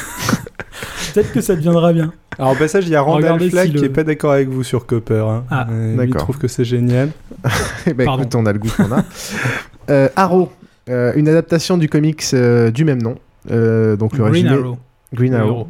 peut-être 1.14 1.32
que 1.34 1.42
ça 1.42 1.56
deviendra 1.56 1.92
bien. 1.94 2.14
Alors 2.38 2.54
au 2.54 2.56
passage, 2.56 2.86
il 2.88 2.92
y 2.92 2.96
a 2.96 3.02
Randall 3.02 3.40
Flagg 3.50 3.68
si 3.68 3.74
qui 3.74 3.80
le- 3.80 3.86
est 3.86 3.90
pas 3.90 4.04
d'accord 4.04 4.32
avec 4.32 4.48
vous 4.50 4.64
sur 4.64 4.86
Copper. 4.86 5.26
hein. 5.28 5.44
Ah, 5.50 5.68
Euh, 5.70 6.06
il 6.08 6.14
trouve 6.16 6.38
que 6.38 6.48
c'est 6.48 6.64
génial. 6.66 7.10
Eh 7.88 7.94
ben, 7.94 8.08
écoute, 8.10 8.34
on 8.36 8.46
a 8.46 8.54
le 8.54 8.60
goût 8.60 8.70
qu'on 8.76 8.92
a. 8.92 9.04
Euh, 9.90 10.08
Arrow, 10.16 10.52
euh, 10.90 11.12
une 11.16 11.28
adaptation 11.28 11.78
du 11.78 11.90
comics 11.90 12.24
euh, 12.34 12.72
du 12.72 12.86
même 12.86 13.02
nom. 13.02 13.16
Euh, 13.52 13.96
donc 13.96 14.18
le 14.18 14.24
Green 14.30 14.46
résumé- 14.48 14.60
Arrow. 14.64 14.78
Green 15.14 15.34
Arrow. 15.34 15.56
Moi, 15.58 15.68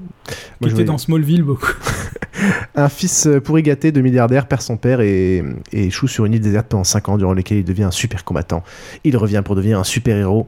Qui 0.63 0.69
je 0.69 0.73
était 0.75 0.83
dans 0.83 0.97
Smallville 0.97 1.43
beaucoup. 1.43 1.71
Un 2.75 2.89
fils 2.89 3.27
pourri 3.43 3.63
gâté 3.63 3.91
de 3.91 4.01
milliardaire 4.01 4.47
perd 4.47 4.61
son 4.61 4.77
père 4.77 5.01
et, 5.01 5.43
et 5.73 5.85
échoue 5.87 6.07
sur 6.07 6.25
une 6.25 6.33
île 6.33 6.41
déserte 6.41 6.67
pendant 6.67 6.83
5 6.83 7.09
ans, 7.09 7.17
durant 7.17 7.33
lesquels 7.33 7.57
il 7.59 7.65
devient 7.65 7.83
un 7.83 7.91
super 7.91 8.23
combattant. 8.23 8.63
Il 9.03 9.17
revient 9.17 9.41
pour 9.43 9.55
devenir 9.55 9.79
un 9.79 9.83
super 9.83 10.15
héros. 10.17 10.47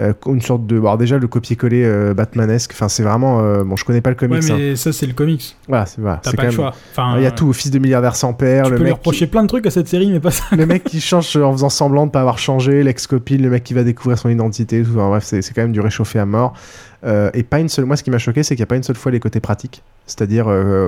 Euh, 0.00 0.14
une 0.26 0.40
sorte 0.40 0.66
de. 0.66 0.78
Alors, 0.78 0.96
déjà, 0.96 1.18
le 1.18 1.26
copier-coller 1.26 1.84
euh, 1.84 2.14
Batmanesque. 2.14 2.70
Enfin, 2.72 2.88
c'est 2.88 3.02
vraiment. 3.02 3.40
euh, 3.42 3.64
bon, 3.64 3.76
je 3.76 3.84
connais 3.84 4.00
pas 4.00 4.08
le 4.10 4.16
comics. 4.16 4.42
ouais, 4.42 4.50
hein. 4.50 4.56
mais 4.58 4.76
ça 4.76 4.92
c'est 4.92 5.04
le 5.06 5.12
comics. 5.12 5.56
Voilà, 5.68 5.84
c'est 5.84 6.00
voilà, 6.00 6.20
T'as 6.22 6.30
pas 6.30 6.36
quand 6.38 6.42
le 6.44 6.48
même- 6.48 6.56
choix. 6.56 6.72
Enfin, 6.92 7.14
il 7.18 7.22
y 7.22 7.26
a 7.26 7.30
tout, 7.30 7.52
fils 7.52 7.70
de 7.70 7.78
milliardaire 7.78 8.16
sans 8.16 8.32
père, 8.32 8.64
Tu 8.64 8.70
le 8.70 8.76
peux 8.76 8.82
lui 8.84 8.90
mec, 8.90 8.98
reprocher 8.98 9.26
plein 9.26 9.42
de 9.42 9.48
trucs 9.48 9.66
à 9.66 9.70
cette 9.70 9.88
série, 9.88 10.10
mais 10.10 10.20
pas 10.20 10.30
ça. 10.30 10.44
qui, 10.48 10.56
le 10.56 10.64
mec 10.64 10.84
qui 10.84 11.00
change 11.02 11.36
en 11.36 11.52
faisant 11.52 11.68
semblant 11.68 12.06
de 12.06 12.12
pas 12.12 12.20
avoir 12.20 12.38
changé, 12.38 12.82
l'ex-copine, 12.82 13.42
le 13.42 13.50
mec 13.50 13.62
qui 13.62 13.74
va 13.74 13.82
découvrir 13.84 14.18
son 14.18 14.30
identité, 14.30 14.82
tout. 14.82 14.92
Enfin, 14.94 15.08
bref, 15.08 15.24
c'est 15.24 15.42
quand 15.54 15.62
même 15.62 15.72
du 15.72 15.80
réchauffé 15.80 16.18
à 16.18 16.24
mort. 16.24 16.54
Euh, 17.02 17.30
et 17.32 17.42
pas 17.42 17.60
une 17.60 17.70
seule. 17.70 17.86
Moi, 17.86 17.96
ce 17.96 18.02
qui 18.02 18.10
m'a 18.10 18.18
choqué, 18.18 18.42
c'est 18.42 18.54
qu'il 18.54 18.60
n'y 18.62 18.64
a 18.64 18.66
pas 18.66 18.76
une 18.76 18.82
seule 18.82 18.96
fois 18.96 19.10
les 19.10 19.20
côtés 19.20 19.40
pratiques. 19.40 19.82
C'est-à-dire 20.06 20.46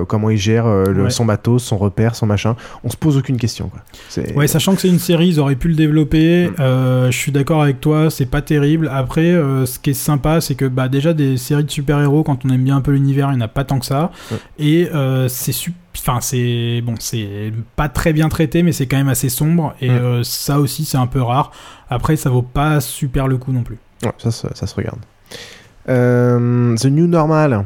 comment 0.09 0.29
il 0.29 0.37
gère 0.37 0.67
le- 0.67 1.03
Ouais. 1.05 1.09
son 1.09 1.23
matos, 1.23 1.63
son 1.63 1.77
repère, 1.77 2.13
son 2.13 2.25
machin. 2.25 2.55
On 2.83 2.89
se 2.89 2.97
pose 2.97 3.15
aucune 3.17 3.37
question. 3.37 3.69
Quoi. 3.69 3.81
Ouais, 4.35 4.47
sachant 4.47 4.75
que 4.75 4.81
c'est 4.81 4.89
une 4.89 4.99
série, 4.99 5.27
ils 5.29 5.39
auraient 5.39 5.55
pu 5.55 5.69
le 5.69 5.75
développer. 5.75 6.49
Mm. 6.49 6.55
Je 7.09 7.17
suis 7.17 7.31
d'accord 7.31 7.63
avec 7.63 7.79
toi, 7.79 8.09
c'est 8.09 8.25
pas 8.25 8.41
terrible. 8.41 8.62
Après, 8.91 9.21
euh, 9.31 9.65
ce 9.65 9.79
qui 9.79 9.91
est 9.91 9.93
sympa, 9.93 10.41
c'est 10.41 10.55
que 10.55 10.65
bah, 10.65 10.87
déjà 10.89 11.13
des 11.13 11.37
séries 11.37 11.63
de 11.63 11.71
super-héros, 11.71 12.23
quand 12.23 12.45
on 12.45 12.49
aime 12.49 12.63
bien 12.63 12.77
un 12.77 12.81
peu 12.81 12.91
l'univers, 12.91 13.29
il 13.31 13.37
n'y 13.37 13.41
en 13.41 13.45
a 13.45 13.47
pas 13.47 13.63
tant 13.63 13.79
que 13.79 13.85
ça. 13.85 14.11
Ouais. 14.31 14.37
Et 14.59 14.89
euh, 14.93 15.27
c'est 15.27 15.53
Enfin, 15.95 16.19
c'est 16.21 16.81
bon, 16.83 16.95
c'est 16.99 17.53
pas 17.75 17.87
très 17.87 18.13
bien 18.13 18.27
traité, 18.27 18.63
mais 18.63 18.71
c'est 18.71 18.87
quand 18.87 18.97
même 18.97 19.09
assez 19.09 19.29
sombre. 19.29 19.75
Et 19.79 19.89
euh, 19.91 20.23
ça 20.23 20.59
aussi, 20.59 20.85
c'est 20.85 20.97
un 20.97 21.05
peu 21.07 21.21
rare. 21.21 21.51
Après, 21.89 22.15
ça 22.15 22.29
vaut 22.31 22.41
pas 22.41 22.81
super 22.81 23.27
le 23.27 23.37
coup 23.37 23.51
non 23.51 23.61
plus. 23.63 23.77
Ouais, 24.03 24.11
ça, 24.17 24.31
se- 24.31 24.47
ça 24.55 24.65
se 24.67 24.73
regarde. 24.75 24.99
Euh, 25.89 26.75
The 26.77 26.85
New 26.85 27.07
Normal. 27.07 27.65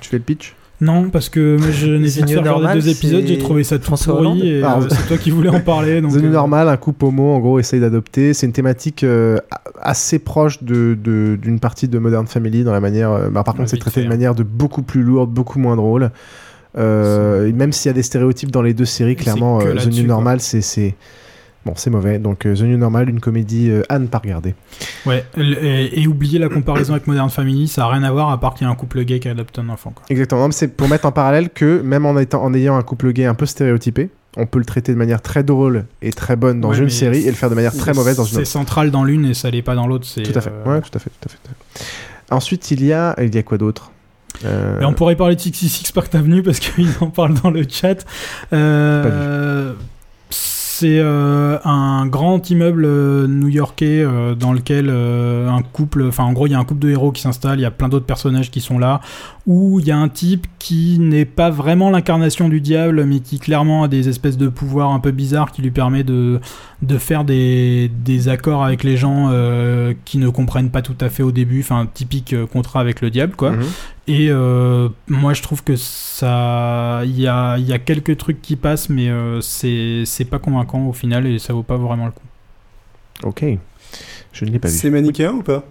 Tu 0.00 0.08
fais 0.10 0.16
le 0.18 0.22
pitch? 0.24 0.54
Non, 0.82 1.08
parce 1.10 1.28
que 1.30 1.56
moi, 1.56 1.70
je 1.70 1.86
n'ai 1.96 2.08
regarder 2.24 2.42
Normal, 2.50 2.78
deux 2.80 2.88
épisodes, 2.90 3.24
j'ai 3.26 3.38
trouvé 3.38 3.64
ça 3.64 3.78
tout 3.78 3.84
François 3.84 4.16
pourri 4.16 4.48
et 4.48 4.64
euh, 4.64 4.88
c'est 4.90 5.06
toi 5.06 5.16
qui 5.16 5.30
voulais 5.30 5.48
en 5.48 5.60
parler. 5.60 6.00
Donc, 6.02 6.12
The 6.12 6.16
New 6.16 6.28
euh, 6.28 6.32
Normal, 6.32 6.68
un 6.68 6.76
couple 6.76 7.04
homo, 7.06 7.32
en 7.34 7.38
gros, 7.38 7.58
essaye 7.58 7.80
d'adopter. 7.80 8.34
C'est 8.34 8.46
une 8.46 8.52
thématique 8.52 9.04
euh, 9.04 9.38
assez 9.80 10.18
proche 10.18 10.62
de- 10.62 10.98
de- 11.02 11.38
d'une 11.40 11.60
partie 11.60 11.88
de 11.88 11.98
Modern 11.98 12.26
Family 12.26 12.64
dans 12.64 12.72
la 12.72 12.80
manière. 12.80 13.10
euh, 13.12 13.28
bah, 13.30 13.44
par 13.44 13.54
contre, 13.54 13.68
c'est 13.70 13.76
traité 13.78 14.02
de 14.02 14.08
manière 14.08 14.34
de 14.34 14.42
beaucoup 14.42 14.82
plus 14.82 15.02
lourde, 15.02 15.30
beaucoup 15.30 15.58
moins 15.58 15.76
drôle. 15.76 16.10
Même 16.76 17.72
s'il 17.72 17.88
y 17.88 17.90
a 17.90 17.94
des 17.94 18.02
stéréotypes 18.02 18.50
dans 18.50 18.62
les 18.62 18.74
deux 18.74 18.84
séries, 18.84 19.14
clairement, 19.16 19.58
là-dessus, 19.60 20.02
New. 20.02 20.08
Normal, 20.08 20.40
c'est. 20.40 20.94
C'est- 21.64 21.68
Bon, 21.70 21.74
c'est 21.76 21.90
mauvais. 21.90 22.18
Donc, 22.18 22.46
euh, 22.46 22.54
The 22.56 22.62
New 22.62 22.76
Normal, 22.76 23.08
une 23.08 23.20
comédie 23.20 23.70
euh, 23.70 23.82
à 23.88 23.98
ne 23.98 24.06
pas 24.06 24.18
regarder. 24.18 24.54
Ouais, 25.06 25.24
et, 25.36 26.02
et 26.02 26.06
oublier 26.06 26.38
la 26.38 26.48
comparaison 26.48 26.92
avec 26.94 27.06
Modern 27.06 27.30
Family, 27.30 27.68
ça 27.68 27.84
a 27.86 27.88
rien 27.90 28.02
à 28.02 28.10
voir 28.10 28.30
à 28.30 28.40
part 28.40 28.54
qu'il 28.54 28.66
y 28.66 28.68
a 28.68 28.72
un 28.72 28.76
couple 28.76 29.04
gay 29.04 29.20
qui 29.20 29.28
adopte 29.28 29.58
un 29.58 29.68
enfant. 29.68 29.90
Quoi. 29.94 30.04
Exactement. 30.10 30.50
C'est 30.50 30.68
pour 30.68 30.88
mettre 30.88 31.06
en 31.06 31.12
parallèle 31.12 31.50
que 31.50 31.80
même 31.82 32.04
en, 32.06 32.18
étant, 32.18 32.42
en 32.42 32.52
ayant 32.54 32.76
un 32.76 32.82
couple 32.82 33.12
gay 33.12 33.24
un 33.26 33.34
peu 33.34 33.46
stéréotypé, 33.46 34.10
on 34.36 34.46
peut 34.46 34.58
le 34.58 34.64
traiter 34.64 34.92
de 34.92 34.98
manière 34.98 35.20
très 35.22 35.42
drôle 35.44 35.84
et 36.00 36.10
très 36.12 36.36
bonne 36.36 36.60
dans 36.60 36.70
Ouais, 36.70 36.78
une 36.78 36.88
série 36.88 37.22
et 37.26 37.30
le 37.30 37.36
faire 37.36 37.50
de 37.50 37.54
manière 37.54 37.76
très 37.76 37.92
mauvaise 37.92 38.16
dans 38.16 38.24
une 38.24 38.30
C'est 38.32 38.38
autre. 38.38 38.48
central 38.48 38.90
dans 38.90 39.04
l'une 39.04 39.26
et 39.26 39.34
ça 39.34 39.50
l'est 39.50 39.60
pas 39.62 39.74
dans 39.74 39.86
l'autre. 39.86 40.06
c'est, 40.06 40.22
Tout 40.22 40.36
à 40.36 40.40
fait. 40.40 40.50
euh, 40.66 40.74
Ouais, 40.76 40.80
tout 40.80 40.90
à 40.94 40.98
fait, 40.98 41.10
tout 41.20 41.28
à 41.28 41.28
fait. 41.28 41.84
Ensuite, 42.30 42.70
il 42.70 42.82
y 42.84 42.92
a, 42.94 43.14
il 43.22 43.34
y 43.34 43.38
a 43.38 43.42
quoi 43.42 43.58
d'autre? 43.58 43.90
Euh, 44.46 44.80
on 44.82 44.94
pourrait 44.94 45.14
parler 45.16 45.36
de 45.36 45.40
666 45.40 45.92
Park 45.92 46.14
Avenue 46.14 46.42
parce 46.42 46.58
qu'ils 46.60 46.88
en 47.00 47.08
parlent 47.08 47.34
dans 47.42 47.50
le 47.50 47.64
chat. 47.68 48.04
Euh, 48.54 49.74
c'est 50.82 50.98
euh, 50.98 51.58
un 51.62 52.06
grand 52.06 52.50
immeuble 52.50 52.84
euh, 52.84 53.28
new-yorkais 53.28 54.02
euh, 54.02 54.34
dans 54.34 54.52
lequel 54.52 54.90
un 54.90 55.62
couple, 55.62 56.08
enfin 56.08 56.24
en 56.24 56.32
gros 56.32 56.48
il 56.48 56.50
y 56.50 56.54
a 56.54 56.58
un 56.58 56.64
couple 56.64 56.80
de 56.80 56.90
héros 56.90 57.12
qui 57.12 57.22
s'installe, 57.22 57.60
il 57.60 57.62
y 57.62 57.66
a 57.66 57.70
plein 57.70 57.88
d'autres 57.88 58.04
personnages 58.04 58.50
qui 58.50 58.60
sont 58.60 58.80
là, 58.80 59.00
où 59.46 59.80
il 59.80 59.86
y 59.86 59.90
a 59.90 59.96
un 59.96 60.08
type 60.08 60.46
qui 60.58 60.98
n'est 61.00 61.24
pas 61.24 61.50
vraiment 61.50 61.90
l'incarnation 61.90 62.48
du 62.48 62.60
diable, 62.60 63.04
mais 63.04 63.18
qui 63.18 63.40
clairement 63.40 63.82
a 63.82 63.88
des 63.88 64.08
espèces 64.08 64.36
de 64.36 64.48
pouvoirs 64.48 64.90
un 64.90 65.00
peu 65.00 65.10
bizarres 65.10 65.50
qui 65.50 65.62
lui 65.62 65.72
permet 65.72 66.04
de, 66.04 66.40
de 66.82 66.98
faire 66.98 67.24
des, 67.24 67.90
des 68.04 68.28
accords 68.28 68.64
avec 68.64 68.84
les 68.84 68.96
gens 68.96 69.30
euh, 69.30 69.94
qui 70.04 70.18
ne 70.18 70.28
comprennent 70.28 70.70
pas 70.70 70.82
tout 70.82 70.96
à 71.00 71.08
fait 71.08 71.24
au 71.24 71.32
début, 71.32 71.60
enfin 71.60 71.88
typique 71.92 72.34
euh, 72.34 72.46
contrat 72.46 72.80
avec 72.80 73.00
le 73.00 73.10
diable 73.10 73.34
quoi. 73.34 73.50
Mhm. 73.50 73.64
Et 74.08 74.28
euh, 74.30 74.88
moi, 75.06 75.32
je 75.32 75.42
trouve 75.42 75.62
que 75.62 75.76
ça, 75.76 77.02
il 77.04 77.20
y 77.20 77.28
a, 77.28 77.56
il 77.58 77.66
y 77.66 77.72
a 77.72 77.78
quelques 77.78 78.16
trucs 78.16 78.42
qui 78.42 78.56
passent, 78.56 78.88
mais 78.88 79.08
euh, 79.08 79.40
c'est, 79.40 80.24
pas 80.28 80.40
convaincant 80.40 80.86
au 80.86 80.92
final 80.92 81.26
et 81.26 81.38
ça 81.38 81.52
vaut 81.52 81.62
pas 81.62 81.76
vraiment 81.76 82.06
le 82.06 82.12
coup. 82.12 82.26
Ok. 83.22 83.44
Je 84.32 84.44
ne 84.44 84.50
l'ai 84.50 84.58
pas 84.58 84.68
vu. 84.68 84.74
C'est 84.74 84.90
manichéen 84.90 85.32
ou 85.32 85.42
pas? 85.42 85.64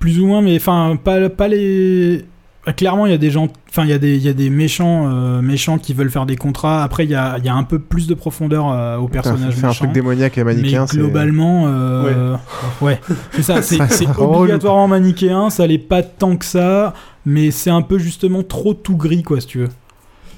Plus 0.00 0.18
ou 0.20 0.26
moins, 0.26 0.42
mais 0.42 0.56
enfin, 0.56 0.98
pas, 1.02 1.28
pas 1.30 1.46
les. 1.46 2.24
Clairement, 2.76 3.06
il 3.06 3.12
y 3.12 3.14
a 3.14 3.18
des 3.18 3.30
gens, 3.30 3.48
enfin, 3.70 3.84
il 3.84 3.90
y 3.90 3.92
a 3.92 3.98
des, 3.98 4.16
il 4.16 4.22
y 4.22 4.28
a 4.28 4.32
des 4.34 4.50
méchants, 4.50 5.08
euh, 5.10 5.40
méchants 5.40 5.78
qui 5.78 5.94
veulent 5.94 6.10
faire 6.10 6.26
des 6.26 6.36
contrats. 6.36 6.82
Après, 6.82 7.04
il 7.04 7.10
y 7.10 7.14
a, 7.14 7.36
il 7.38 7.44
y 7.44 7.48
a 7.48 7.54
un 7.54 7.62
peu 7.64 7.78
plus 7.78 8.06
de 8.06 8.12
profondeur 8.14 8.70
euh, 8.70 8.98
au 8.98 9.06
Putain, 9.08 9.22
personnage. 9.22 9.54
fait 9.54 9.66
un 9.66 9.70
truc 9.72 9.92
démoniaque 9.92 10.36
et 10.36 10.44
manichéen, 10.44 10.82
Mais 10.82 10.86
c'est- 10.88 10.96
globalement, 10.98 11.64
euh, 11.68 12.36
ouais, 12.82 13.00
c'est 13.32 13.42
ça. 13.42 13.62
C'est, 13.62 13.76
Ça, 13.78 13.88
c'est 13.88 14.06
obligatoirement 14.18 14.88
manichéen. 14.88 15.48
Ça 15.48 15.66
l'est 15.66 15.78
pas 15.78 16.02
tant 16.02 16.36
que 16.36 16.44
ça, 16.44 16.92
mais 17.24 17.50
c'est 17.50 17.70
un 17.70 17.82
peu 17.82 17.98
justement 17.98 18.42
trop 18.42 18.74
tout 18.74 18.96
gris, 18.96 19.22
quoi, 19.22 19.40
si 19.40 19.46
tu 19.46 19.58
veux. 19.60 19.68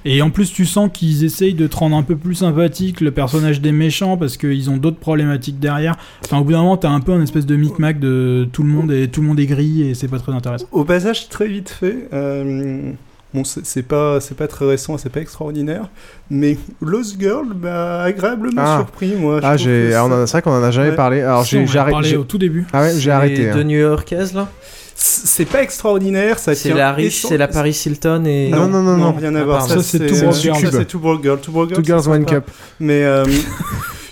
Et 0.05 0.21
en 0.23 0.31
plus, 0.31 0.53
tu 0.53 0.67
sens 0.67 0.91
qu'ils 0.93 1.25
essayent 1.25 1.55
de 1.55 1.67
te 1.67 1.77
rendre 1.77 1.97
un 1.97 2.03
peu 2.03 2.17
plus 2.17 2.35
sympathique 2.37 3.01
le 3.01 3.11
personnage 3.13 3.61
des 3.61 3.73
méchants 3.73 4.17
parce 4.17 4.37
qu'ils 4.37 4.69
ont 4.71 4.77
d'autres 4.77 4.99
problématiques 4.99 5.61
derrière. 5.61 5.97
Enfin, 6.25 6.39
au 6.39 6.45
bout 6.45 6.53
d'un 6.53 6.59
moment, 6.63 6.77
t'as 6.77 6.91
un 6.91 7.01
peu 7.01 7.13
un 7.13 7.23
espèce 7.23 7.47
de 7.47 7.57
micmac 7.57 8.01
de 8.01 8.49
tout 8.53 8.63
le 8.63 8.69
monde 8.69 8.91
et 8.93 9.09
tout 9.09 9.21
le 9.21 9.27
monde 9.29 9.39
est 9.41 9.47
gris 9.47 9.83
et 9.83 9.95
c'est 9.95 10.09
pas 10.09 10.19
très 10.19 10.33
intéressant. 10.33 10.67
Au 10.73 10.85
passage, 10.85 11.29
très 11.29 11.47
vite 11.47 11.69
fait, 11.71 12.09
euh, 12.13 12.91
bon, 13.33 13.45
c'est 13.45 13.83
pas, 13.87 14.21
c'est 14.21 14.37
pas 14.37 14.49
très 14.49 14.67
récent, 14.67 14.99
c'est 14.99 15.09
pas 15.11 15.21
extraordinaire, 15.21 15.89
mais 16.31 16.57
Lost 16.81 17.21
Girl 17.21 17.47
m'a 17.55 18.03
agréablement 18.03 18.61
Ah. 18.65 18.79
surpris, 18.79 19.15
moi. 19.15 19.41
je 19.41 19.47
Ah, 19.47 19.57
j'ai, 19.57 19.95
ah, 19.95 20.05
on 20.05 20.09
en 20.09 20.13
a- 20.23 20.27
c'est- 20.27 20.33
vrai 20.33 20.43
qu'on 20.43 20.51
en 20.59 20.63
a 20.65 20.71
jamais 20.73 20.91
Ouais. 20.91 20.97
parlé. 20.97 21.21
Alors, 21.21 21.45
Si, 21.45 21.51
j'ai, 21.67 21.79
on 21.79 21.95
en 21.95 22.03
j'ai 22.03 22.17
au 22.17 22.25
tout 22.25 22.39
début. 22.39 22.67
Ah 22.73 22.83
ouais, 22.83 22.95
j'ai 22.99 23.11
arrêté. 23.11 23.37
Les 23.43 23.49
hein. 23.51 23.55
deux 23.55 23.63
New-Yorkaises 23.63 24.35
là? 24.35 24.49
C'est 24.95 25.47
pas 25.47 25.63
extraordinaire, 25.63 26.39
ça 26.39 26.55
C'est 26.55 26.69
tient 26.69 26.77
la 26.77 26.93
riche, 26.93 27.23
c'est 27.27 27.37
la 27.39 27.49
Paris 27.49 27.81
Hilton 27.87 28.25
et. 28.27 28.49
Non, 28.51 28.67
non, 28.69 28.83
non, 28.83 28.97
non. 28.97 29.13
rien 29.13 29.35
à 29.35 29.41
Ah, 29.41 29.45
voir. 29.45 29.59
pardon. 29.67 29.75
Ça, 29.77 29.83
c'est 29.83 30.09
Girls. 30.09 30.59
c'est 30.71 30.85
Two 30.87 30.99
Broke 31.01 31.23
Girls. 31.23 31.41
Two 31.41 31.53
Broke 31.53 31.85
Girls, 31.85 32.03
c'est 32.03 32.09
One. 32.11 32.25
Cup. 32.25 32.51
Mais 32.79 33.03
euh, 33.05 33.25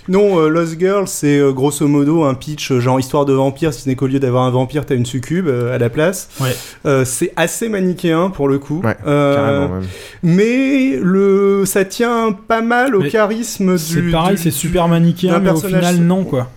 non, 0.09 0.40
euh, 0.40 0.48
Lost 0.48 0.78
Girl, 0.81 1.07
c'est 1.07 1.39
euh, 1.39 1.52
grosso 1.52 1.86
modo 1.86 2.24
un 2.24 2.35
pitch 2.35 2.73
euh, 2.73 2.81
genre 2.81 2.98
histoire 2.98 3.24
de 3.27 3.32
vampire, 3.32 3.73
si 3.73 3.82
ce 3.82 3.89
n'est 3.89 3.94
qu'au 3.94 4.07
lieu 4.09 4.19
d'avoir 4.19 4.44
un 4.44 4.51
vampire, 4.51 4.85
t'as 4.86 4.94
une 4.97 5.07
succube 5.07 5.47
euh, 5.47 5.74
à 5.74 5.78
la 5.78 5.90
place. 5.90 6.28
Ouais. 6.40 6.57
Euh, 6.86 7.05
c'est 7.05 7.32
assez 7.36 7.69
manichéen 7.69 8.31
pour 8.31 8.48
le 8.48 8.59
coup. 8.59 8.81
Ouais, 8.82 8.97
Euh, 9.07 9.36
carrément, 9.36 9.74
même. 9.77 9.86
Mais 10.23 10.97
le, 11.01 11.65
ça 11.66 11.85
tient 11.85 12.32
pas 12.48 12.62
mal 12.62 12.97
au 12.97 13.01
Mais 13.02 13.11
charisme 13.11 13.77
C'est 13.78 14.01
du. 14.01 14.11
pareil, 14.11 14.36
du- 14.36 14.43
c'est 14.43 14.51
super 14.51 14.89
manichéen, 14.89 15.39
mais 15.39 15.51
au 15.51 15.57
final, 15.61 15.97
non, 15.98 16.24
quoi. 16.24 16.51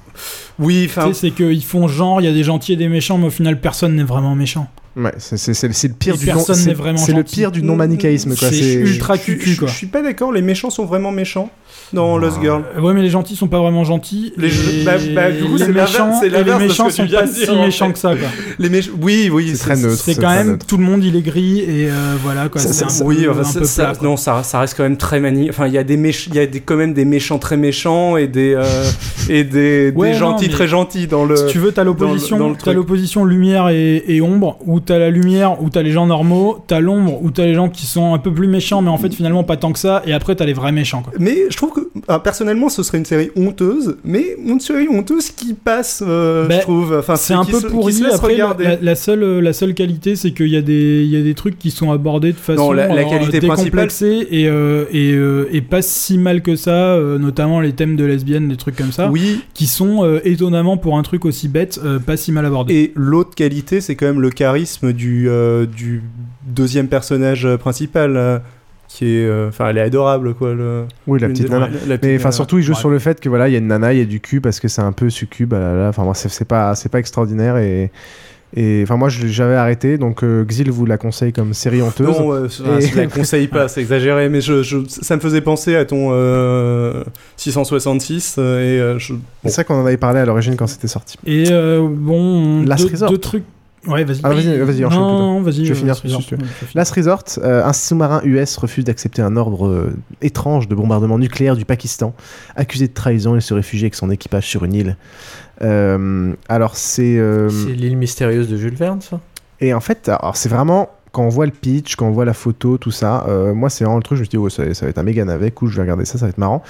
Oui, 0.59 0.87
Tu 0.91 0.99
enfin. 0.99 1.13
sais, 1.13 1.19
c'est 1.19 1.31
qu'ils 1.31 1.63
font 1.63 1.87
genre, 1.87 2.21
il 2.21 2.25
y 2.25 2.27
a 2.27 2.33
des 2.33 2.43
gentils 2.43 2.73
et 2.73 2.77
des 2.77 2.87
méchants, 2.89 3.17
mais 3.17 3.27
au 3.27 3.31
final, 3.31 3.59
personne 3.59 3.95
n'est 3.95 4.03
vraiment 4.03 4.35
méchant. 4.35 4.67
Ouais, 4.95 5.11
c'est, 5.17 5.37
c'est, 5.37 5.55
c'est, 5.55 5.73
c'est 5.73 5.87
le 5.87 5.95
pire 5.95 6.13
Et 6.13 6.17
du 6.19 6.27
non. 6.31 6.39
C'est, 6.45 6.53
c'est 6.53 6.69
le 6.73 6.75
gentil. 7.17 7.35
pire 7.35 7.51
du 7.51 7.63
non 7.63 7.75
manichéisme, 7.75 8.35
quoi. 8.35 8.49
C'est 8.49 8.53
C'est 8.61 8.73
ultra 8.75 9.15
je, 9.15 9.21
cucu, 9.21 9.53
je- 9.53 9.59
quoi. 9.59 9.67
je 9.67 9.73
suis 9.73 9.87
pas 9.87 10.03
d'accord, 10.03 10.31
les 10.31 10.43
méchants 10.43 10.69
sont 10.69 10.85
vraiment 10.85 11.11
méchants 11.11 11.49
dans 11.93 12.15
Lost 12.19 12.39
Girl. 12.41 12.63
Euh, 12.77 12.79
Ouais, 12.81 12.93
mais 12.93 13.01
les 13.01 13.09
gentils 13.09 13.35
sont 13.35 13.47
pas 13.47 13.57
vraiment 13.59 13.83
gentils. 13.83 14.33
Les 14.37 14.49
bah- 14.85 14.91
bah, 15.15 15.31
du 15.31 15.45
coup, 15.45 15.53
les 15.57 15.65
c'est 15.65 15.71
méchants, 15.71 16.11
c'est 16.21 16.29
les 16.29 16.43
méchants 16.43 16.87
tu 16.89 16.93
sont 16.93 17.07
pas 17.07 17.25
si 17.25 17.49
en 17.49 17.65
méchants 17.65 17.91
que 17.91 17.97
ça, 17.97 18.15
quoi. 18.15 18.27
Les 18.59 18.69
méch- 18.69 18.91
Oui, 19.01 19.31
oui, 19.33 19.53
C'est 19.55 19.63
très 19.63 19.75
neutre. 19.77 19.95
C'est 19.99 20.13
quand 20.13 20.29
même 20.29 20.47
neutre. 20.51 20.65
tout 20.67 20.77
le 20.77 20.83
monde 20.83 21.03
il 21.03 21.15
est 21.15 21.21
gris 21.23 21.61
et 21.61 21.89
euh, 21.89 22.15
voilà 22.21 22.49
quoi. 22.49 22.61
Ça, 22.61 22.87
C'est 22.89 23.03
oui, 23.03 23.25
non, 24.03 24.15
ça, 24.15 24.43
ça 24.43 24.59
reste 24.59 24.75
quand 24.77 24.83
même 24.83 24.97
très 24.97 25.19
mani. 25.19 25.49
Enfin, 25.49 25.65
il 25.65 25.73
y 25.73 25.77
a 25.79 25.83
des 25.83 25.97
méch- 25.97 26.27
il 26.29 26.35
y 26.35 26.39
a 26.39 26.45
des, 26.45 26.59
quand 26.59 26.75
même 26.75 26.93
des 26.93 27.05
méchants 27.05 27.39
très 27.39 27.57
méchants 27.57 28.15
et 28.15 28.27
des 28.27 28.53
euh, 28.55 28.63
et 29.29 29.43
des, 29.43 29.91
Ouais, 29.95 30.09
des 30.09 30.13
non, 30.13 30.19
gentils 30.19 30.42
très 30.49 30.67
gentils 30.67 31.07
dans 31.07 31.25
le. 31.25 31.35
Si 31.35 31.45
tu 31.47 31.59
veux, 31.59 31.71
t'as 31.71 31.83
l'opposition, 31.83 32.55
t'as 32.55 32.73
l'opposition 32.73 33.25
lumière 33.25 33.69
et, 33.69 34.03
et 34.07 34.21
ombre, 34.21 34.57
où 34.65 34.79
t'as 34.79 34.97
la 34.99 35.09
lumière, 35.09 35.61
où 35.61 35.69
t'as 35.69 35.81
les 35.81 35.91
gens 35.91 36.05
normaux, 36.07 36.63
t'as 36.67 36.79
l'ombre, 36.79 37.19
où 37.23 37.31
t'as 37.31 37.45
les 37.45 37.53
gens 37.53 37.69
qui 37.69 37.85
sont 37.85 38.13
un 38.13 38.17
peu 38.19 38.31
plus 38.33 38.47
méchants, 38.47 38.81
mais 38.81 38.89
en 38.89 38.97
fait 38.97 39.13
finalement 39.13 39.43
pas 39.43 39.57
tant 39.57 39.71
que 39.73 39.79
ça, 39.79 40.01
et 40.05 40.13
après 40.13 40.35
t'as 40.35 40.45
les 40.45 40.53
vrais 40.53 40.71
méchants. 40.71 41.01
Quoi. 41.03 41.13
Mais 41.19 41.37
je 41.49 41.57
trouve 41.57 41.71
que 41.73 41.81
ah, 42.07 42.19
personnellement, 42.19 42.69
ce 42.69 42.83
serait 42.83 42.97
une 42.97 43.05
série 43.05 43.29
honteuse, 43.35 43.97
mais 44.03 44.35
une 44.45 44.59
série 44.59 44.87
honteuse 44.89 45.29
qui 45.31 45.53
passe, 45.53 46.03
euh, 46.05 46.47
Ben, 46.47 46.57
je 46.57 46.61
trouve. 46.61 46.95
Enfin, 46.99 47.15
c'est 47.15 47.33
un 47.33 47.45
peu 47.45 47.61
pourri. 47.61 48.01
Après, 48.11 48.37
la, 48.81 48.95
seule, 48.95 49.23
euh, 49.23 49.41
la 49.41 49.53
seule 49.53 49.73
qualité, 49.73 50.15
c'est 50.15 50.31
qu'il 50.31 50.47
y, 50.47 50.57
a 50.57 50.61
des- 50.61 51.03
il 51.03 51.09
y 51.09 51.17
a 51.17 51.21
des 51.21 51.33
trucs 51.33 51.57
qui 51.59 51.71
sont 51.71 51.91
abordés 51.91 52.31
de 52.31 52.37
façon 52.37 52.65
Non, 52.67 52.71
la- 52.71 52.87
la 52.87 52.93
alors, 52.93 53.09
qualité 53.11 53.39
décomplexée 53.39 54.27
et, 54.31 54.47
euh, 54.47 54.85
et, 54.91 55.13
euh, 55.13 55.47
et 55.51 55.61
pas 55.61 55.81
si 55.81 56.17
mal 56.17 56.41
que 56.41 56.55
ça, 56.55 56.71
euh, 56.71 57.17
notamment 57.17 57.59
les 57.59 57.73
thèmes 57.73 57.95
de 57.95 58.03
lesbiennes, 58.05 58.49
des 58.49 58.57
trucs 58.57 58.75
comme 58.75 58.91
ça, 58.91 59.09
Oui. 59.09 59.41
qui 59.53 59.67
sont 59.67 60.03
euh, 60.03 60.19
étonnamment 60.33 60.77
pour 60.77 60.97
un 60.97 61.03
truc 61.03 61.25
aussi 61.25 61.47
bête, 61.47 61.79
euh, 61.83 61.99
pas 61.99 62.17
si 62.17 62.31
mal 62.31 62.45
abordés. 62.45 62.73
Et 62.75 62.91
l'autre 62.95 63.35
qualité, 63.35 63.81
c'est 63.81 63.95
quand 63.95 64.05
même 64.05 64.21
le 64.21 64.29
charisme 64.29 64.91
du, 64.93 65.29
euh, 65.29 65.65
du 65.65 66.03
deuxième 66.45 66.87
personnage 66.87 67.45
euh, 67.45 67.57
principal, 67.57 68.17
euh, 68.17 68.39
qui 68.89 69.05
est, 69.05 69.25
euh, 69.25 69.47
enfin, 69.49 69.69
elle 69.69 69.77
est 69.77 69.81
adorable, 69.81 70.33
quoi. 70.35 70.53
Le... 70.53 70.83
Oui, 71.07 71.19
la 71.19 71.27
petite 71.29 71.49
nana. 71.49 71.67
la- 71.67 71.71
la 71.71 71.97
petite 71.97 72.03
Mais 72.03 72.15
enfin, 72.15 72.23
nana. 72.25 72.31
surtout, 72.31 72.57
il 72.57 72.63
joue 72.63 72.73
Ouais. 72.73 72.79
sur 72.79 72.89
le 72.89 72.99
fait 72.99 73.19
que 73.19 73.29
voilà, 73.29 73.47
il 73.49 73.53
y 73.53 73.55
a 73.55 73.59
une 73.59 73.67
nana, 73.67 73.91
il 73.93 73.99
y 73.99 74.01
a 74.01 74.05
du 74.05 74.19
cul 74.19 74.39
parce 74.41 74.59
que 74.59 74.67
c'est 74.67 74.81
un 74.81 74.91
peu 74.91 75.09
succube. 75.09 75.53
ah. 75.53 75.87
Enfin, 75.89 76.11
c'est 76.13 76.47
pas, 76.47 76.75
c'est 76.75 76.89
pas 76.89 76.99
extraordinaire 76.99 77.57
et. 77.57 77.91
Et 78.55 78.81
enfin, 78.83 78.97
moi, 78.97 79.09
je- 79.09 79.25
j'avais 79.27 79.55
arrêté, 79.55 79.97
donc 79.97 80.23
euh, 80.23 80.43
Xil 80.45 80.69
vous 80.69 80.85
la 80.85 80.97
conseille 80.97 81.33
comme 81.33 81.53
série 81.55 81.81
honteuse. 81.81 82.05
Non, 82.07 82.27
ouais, 82.27 82.39
Et- 82.79 82.87
je 82.87 82.95
la 82.95 83.07
conseille 83.07 83.47
pas, 83.47 83.67
c'est 83.67 83.81
exagéré, 83.81 84.29
mais 84.29 84.41
je, 84.41 84.61
je- 84.61 84.77
ça 84.87 85.15
me 85.15 85.21
faisait 85.21 85.41
penser 85.41 85.75
à 85.75 85.85
ton 85.85 86.09
euh, 86.11 87.03
666 87.37 88.35
euh, 88.37 88.59
et 88.59 88.79
euh. 88.79 89.15
C'est 89.43 89.49
ça 89.49 89.63
qu'on 89.63 89.75
en 89.81 89.85
avait 89.85 89.97
parlé 89.97 90.19
à 90.19 90.25
l'origine 90.25 90.55
quand 90.55 90.67
c'était 90.67 90.87
sorti. 90.87 91.17
Et 91.25 91.45
euh, 91.51 91.87
bon, 91.89 92.63
Last 92.63 92.85
deux, 92.85 92.91
Resort. 92.91 93.09
deux 93.09 93.17
trucs. 93.17 93.43
Ouais, 93.85 94.05
vas-y. 94.05 94.19
Ah, 94.23 94.29
vas-y, 94.29 94.57
vas-y, 94.59 94.85
enchaîne 94.85 94.99
Non, 94.99 95.07
plutôt. 95.09 95.19
non, 95.19 95.41
vas-y. 95.41 95.55
Je 95.55 95.61
vais 95.63 95.71
euh, 95.71 95.75
finir 95.75 95.95
ce 95.97 96.03
Resort. 96.03 96.21
Last 96.73 96.93
Resort, 96.95 97.23
euh, 97.39 97.65
un 97.65 97.73
sous-marin 97.73 98.21
US 98.23 98.55
refuse 98.55 98.85
d'accepter 98.85 99.21
un 99.21 99.35
ordre 99.35 99.67
euh, 99.67 99.93
étrange 100.21 100.69
de 100.69 100.75
bombardement 100.75 101.19
nucléaire 101.19 101.57
du 101.57 101.65
Pakistan. 101.65 102.15
Accusé 102.55 102.87
de 102.87 102.93
trahison, 102.93 103.35
il 103.35 103.41
se 103.41 103.53
réfugie 103.53 103.83
avec 103.83 103.95
son 103.95 104.09
équipage 104.09 104.47
sur 104.47 104.63
une 104.63 104.73
île. 104.73 104.97
Euh, 105.61 106.33
alors 106.49 106.75
c'est... 106.75 107.17
euh, 107.17 107.49
C'est 107.49 107.73
l'île 107.73 107.97
mystérieuse 107.97 108.49
de 108.49 108.57
Jules 108.57 108.75
Verne, 108.75 109.01
ça? 109.01 109.19
Et 109.59 109.73
en 109.73 109.79
fait, 109.79 110.09
alors 110.09 110.35
c'est 110.35 110.49
vraiment 110.49 110.89
quand 111.11 111.23
on 111.23 111.29
voit 111.29 111.45
le 111.45 111.51
pitch, 111.51 111.95
quand 111.95 112.07
on 112.07 112.11
voit 112.11 112.25
la 112.25 112.33
photo, 112.33 112.79
tout 112.79 112.89
ça, 112.89 113.23
euh, 113.27 113.53
moi 113.53 113.69
c'est 113.69 113.83
vraiment 113.83 113.97
le 113.97 114.03
truc, 114.03 114.17
je 114.17 114.23
me 114.23 114.27
dit, 114.27 114.37
oh, 114.37 114.49
ça, 114.49 114.73
ça 114.73 114.85
va 114.85 114.89
être 114.89 114.97
un 114.97 115.03
méga 115.03 115.23
navet, 115.23 115.51
cool, 115.51 115.69
je 115.69 115.75
vais 115.75 115.83
regarder 115.83 116.05
ça, 116.05 116.17
ça 116.17 116.25
va 116.25 116.29
être 116.29 116.39
marrant. 116.39 116.63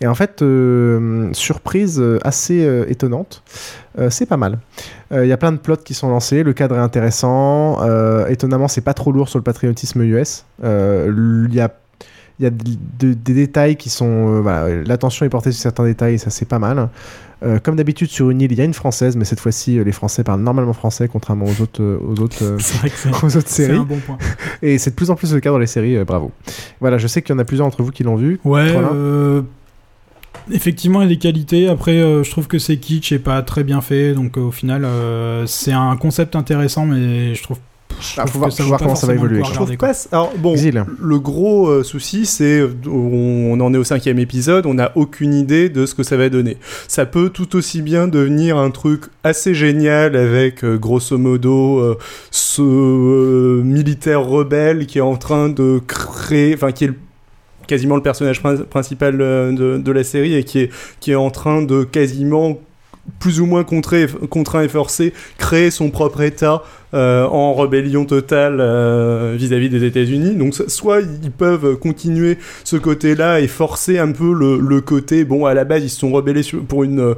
Et 0.00 0.06
en 0.06 0.14
fait, 0.14 0.40
euh, 0.40 1.28
surprise 1.34 2.02
assez 2.24 2.64
euh, 2.64 2.86
étonnante, 2.88 3.42
c'est 4.08 4.24
pas 4.24 4.38
mal. 4.38 4.58
Il 5.12 5.26
y 5.26 5.32
a 5.32 5.36
plein 5.36 5.52
de 5.52 5.58
plots 5.58 5.76
qui 5.76 5.92
sont 5.92 6.08
lancés, 6.08 6.42
le 6.42 6.54
cadre 6.54 6.76
est 6.76 6.80
intéressant, 6.80 7.78
étonnamment 8.28 8.68
c'est 8.68 8.80
pas 8.80 8.94
trop 8.94 9.12
lourd 9.12 9.28
sur 9.28 9.38
le 9.38 9.42
patriotisme 9.42 10.00
US. 10.02 10.46
Il 10.62 11.48
y 11.52 11.60
a 11.60 11.70
Il 12.40 12.44
y 12.44 12.46
a 12.46 12.50
de- 12.50 12.56
de- 12.98 13.12
des 13.14 13.34
détails 13.34 13.76
qui 13.76 13.90
sont. 13.90 14.06
euh, 14.36 14.40
voilà, 14.40 14.82
l'attention 14.84 15.24
est 15.26 15.28
portée 15.28 15.52
sur 15.52 15.60
certains 15.62 15.84
détails 15.84 16.14
et 16.14 16.18
ça 16.18 16.30
c'est 16.30 16.48
pas 16.48 16.58
mal. 16.58 16.88
Euh, 17.42 17.58
comme 17.58 17.76
d'habitude 17.76 18.08
sur 18.10 18.28
une 18.30 18.40
île, 18.42 18.52
il 18.52 18.58
y 18.58 18.60
a 18.60 18.64
une 18.64 18.74
française, 18.74 19.16
mais 19.16 19.24
cette 19.24 19.40
fois-ci 19.40 19.78
euh, 19.78 19.82
les 19.84 19.92
Français 19.92 20.24
parlent 20.24 20.40
normalement 20.42 20.72
français, 20.74 21.08
contrairement 21.08 21.46
aux 21.46 21.62
autres, 21.62 21.82
aux 21.82 22.20
autres, 22.20 22.56
aux 23.24 23.36
autres 23.36 23.48
séries. 23.48 23.76
un 23.78 23.82
bon 23.84 23.98
point. 23.98 24.18
Et 24.62 24.76
c'est 24.78 24.90
de 24.90 24.94
plus 24.96 25.10
en 25.10 25.16
plus 25.16 25.32
le 25.34 25.40
cas 25.40 25.50
dans 25.50 25.58
les 25.58 25.66
séries. 25.66 26.02
bravo. 26.04 26.32
Voilà, 26.80 26.98
je 26.98 27.06
sais 27.06 27.22
qu'il 27.22 27.34
y 27.34 27.36
en 27.36 27.38
a 27.38 27.44
plusieurs 27.44 27.66
d'entre 27.66 27.82
vous 27.82 27.90
qui 27.92 28.02
l'ont 28.04 28.16
vu. 28.16 28.40
Ouais, 28.44 28.74
effectivement, 30.52 31.00
il 31.00 31.04
y 31.04 31.06
a 31.06 31.08
des 31.10 31.18
qualités. 31.18 31.68
Après, 31.68 31.92
euh, 32.00 32.22
je 32.24 32.30
trouve 32.30 32.46
que 32.46 32.58
c'est 32.58 32.76
kitsch 32.78 33.12
et 33.12 33.18
pas 33.18 33.42
très 33.42 33.64
bien 33.64 33.80
fait. 33.80 34.14
Donc, 34.14 34.36
euh, 34.36 34.42
au 34.42 34.50
final, 34.50 34.84
euh, 34.84 35.46
c'est 35.46 35.72
un 35.72 35.96
concept 35.96 36.36
intéressant, 36.36 36.86
mais 36.86 37.34
je 37.34 37.42
trouve. 37.42 37.58
Faut 38.00 38.38
voir- 38.38 38.78
comment 38.78 38.94
ça 38.94 39.06
va 39.06 39.14
évoluer. 39.14 39.42
Je 39.44 39.52
trouve 39.52 39.76
pas. 39.76 39.92
Alors 40.12 40.32
bon, 40.38 40.52
Exil. 40.52 40.84
le 41.00 41.18
gros 41.18 41.68
euh, 41.68 41.82
souci, 41.82 42.26
c'est 42.26 42.60
euh, 42.60 42.68
on, 42.86 43.58
on 43.58 43.60
en 43.60 43.72
est 43.74 43.78
au 43.78 43.84
cinquième 43.84 44.18
épisode, 44.18 44.66
on 44.66 44.74
n'a 44.74 44.92
aucune 44.94 45.34
idée 45.34 45.68
de 45.68 45.86
ce 45.86 45.94
que 45.94 46.02
ça 46.02 46.16
va 46.16 46.28
donner. 46.28 46.56
Ça 46.88 47.06
peut 47.06 47.28
tout 47.30 47.56
aussi 47.56 47.82
bien 47.82 48.08
devenir 48.08 48.56
un 48.58 48.70
truc 48.70 49.04
assez 49.24 49.54
génial 49.54 50.16
avec 50.16 50.64
euh, 50.64 50.76
grosso 50.78 51.16
modo 51.18 51.78
euh, 51.80 51.98
ce 52.30 52.62
euh, 52.62 53.62
militaire 53.62 54.22
rebelle 54.24 54.86
qui 54.86 54.98
est 54.98 55.02
en 55.02 55.16
train 55.16 55.48
de 55.48 55.80
créer, 55.86 56.54
enfin 56.54 56.72
qui 56.72 56.84
est 56.84 56.88
le- 56.88 56.94
quasiment 57.66 57.96
le 57.96 58.02
personnage 58.02 58.40
prin- 58.40 58.56
principal 58.68 59.16
de, 59.16 59.78
de 59.78 59.92
la 59.92 60.02
série 60.04 60.34
et 60.34 60.42
qui 60.44 60.58
est 60.60 60.70
qui 60.98 61.12
est 61.12 61.16
en 61.16 61.30
train 61.30 61.62
de 61.62 61.84
quasiment 61.84 62.58
plus 63.18 63.40
ou 63.40 63.46
moins 63.46 63.64
contraint, 63.64 64.62
et 64.62 64.68
forcé, 64.68 65.12
créer 65.38 65.70
son 65.70 65.90
propre 65.90 66.20
État 66.22 66.62
euh, 66.94 67.24
en 67.24 67.54
rébellion 67.54 68.04
totale 68.04 68.58
euh, 68.60 69.34
vis-à-vis 69.36 69.68
des 69.68 69.84
États-Unis. 69.84 70.34
Donc, 70.36 70.54
so- 70.54 70.68
soit 70.68 71.00
ils 71.22 71.30
peuvent 71.30 71.76
continuer 71.76 72.38
ce 72.64 72.76
côté-là 72.76 73.40
et 73.40 73.46
forcer 73.48 73.98
un 73.98 74.12
peu 74.12 74.32
le, 74.32 74.80
côté, 74.80 75.24
bon, 75.24 75.46
à 75.46 75.54
la 75.54 75.64
base, 75.64 75.84
ils 75.84 75.90
se 75.90 76.00
sont 76.00 76.10
rebellés 76.10 76.42
pour 76.68 76.84
une 76.84 77.14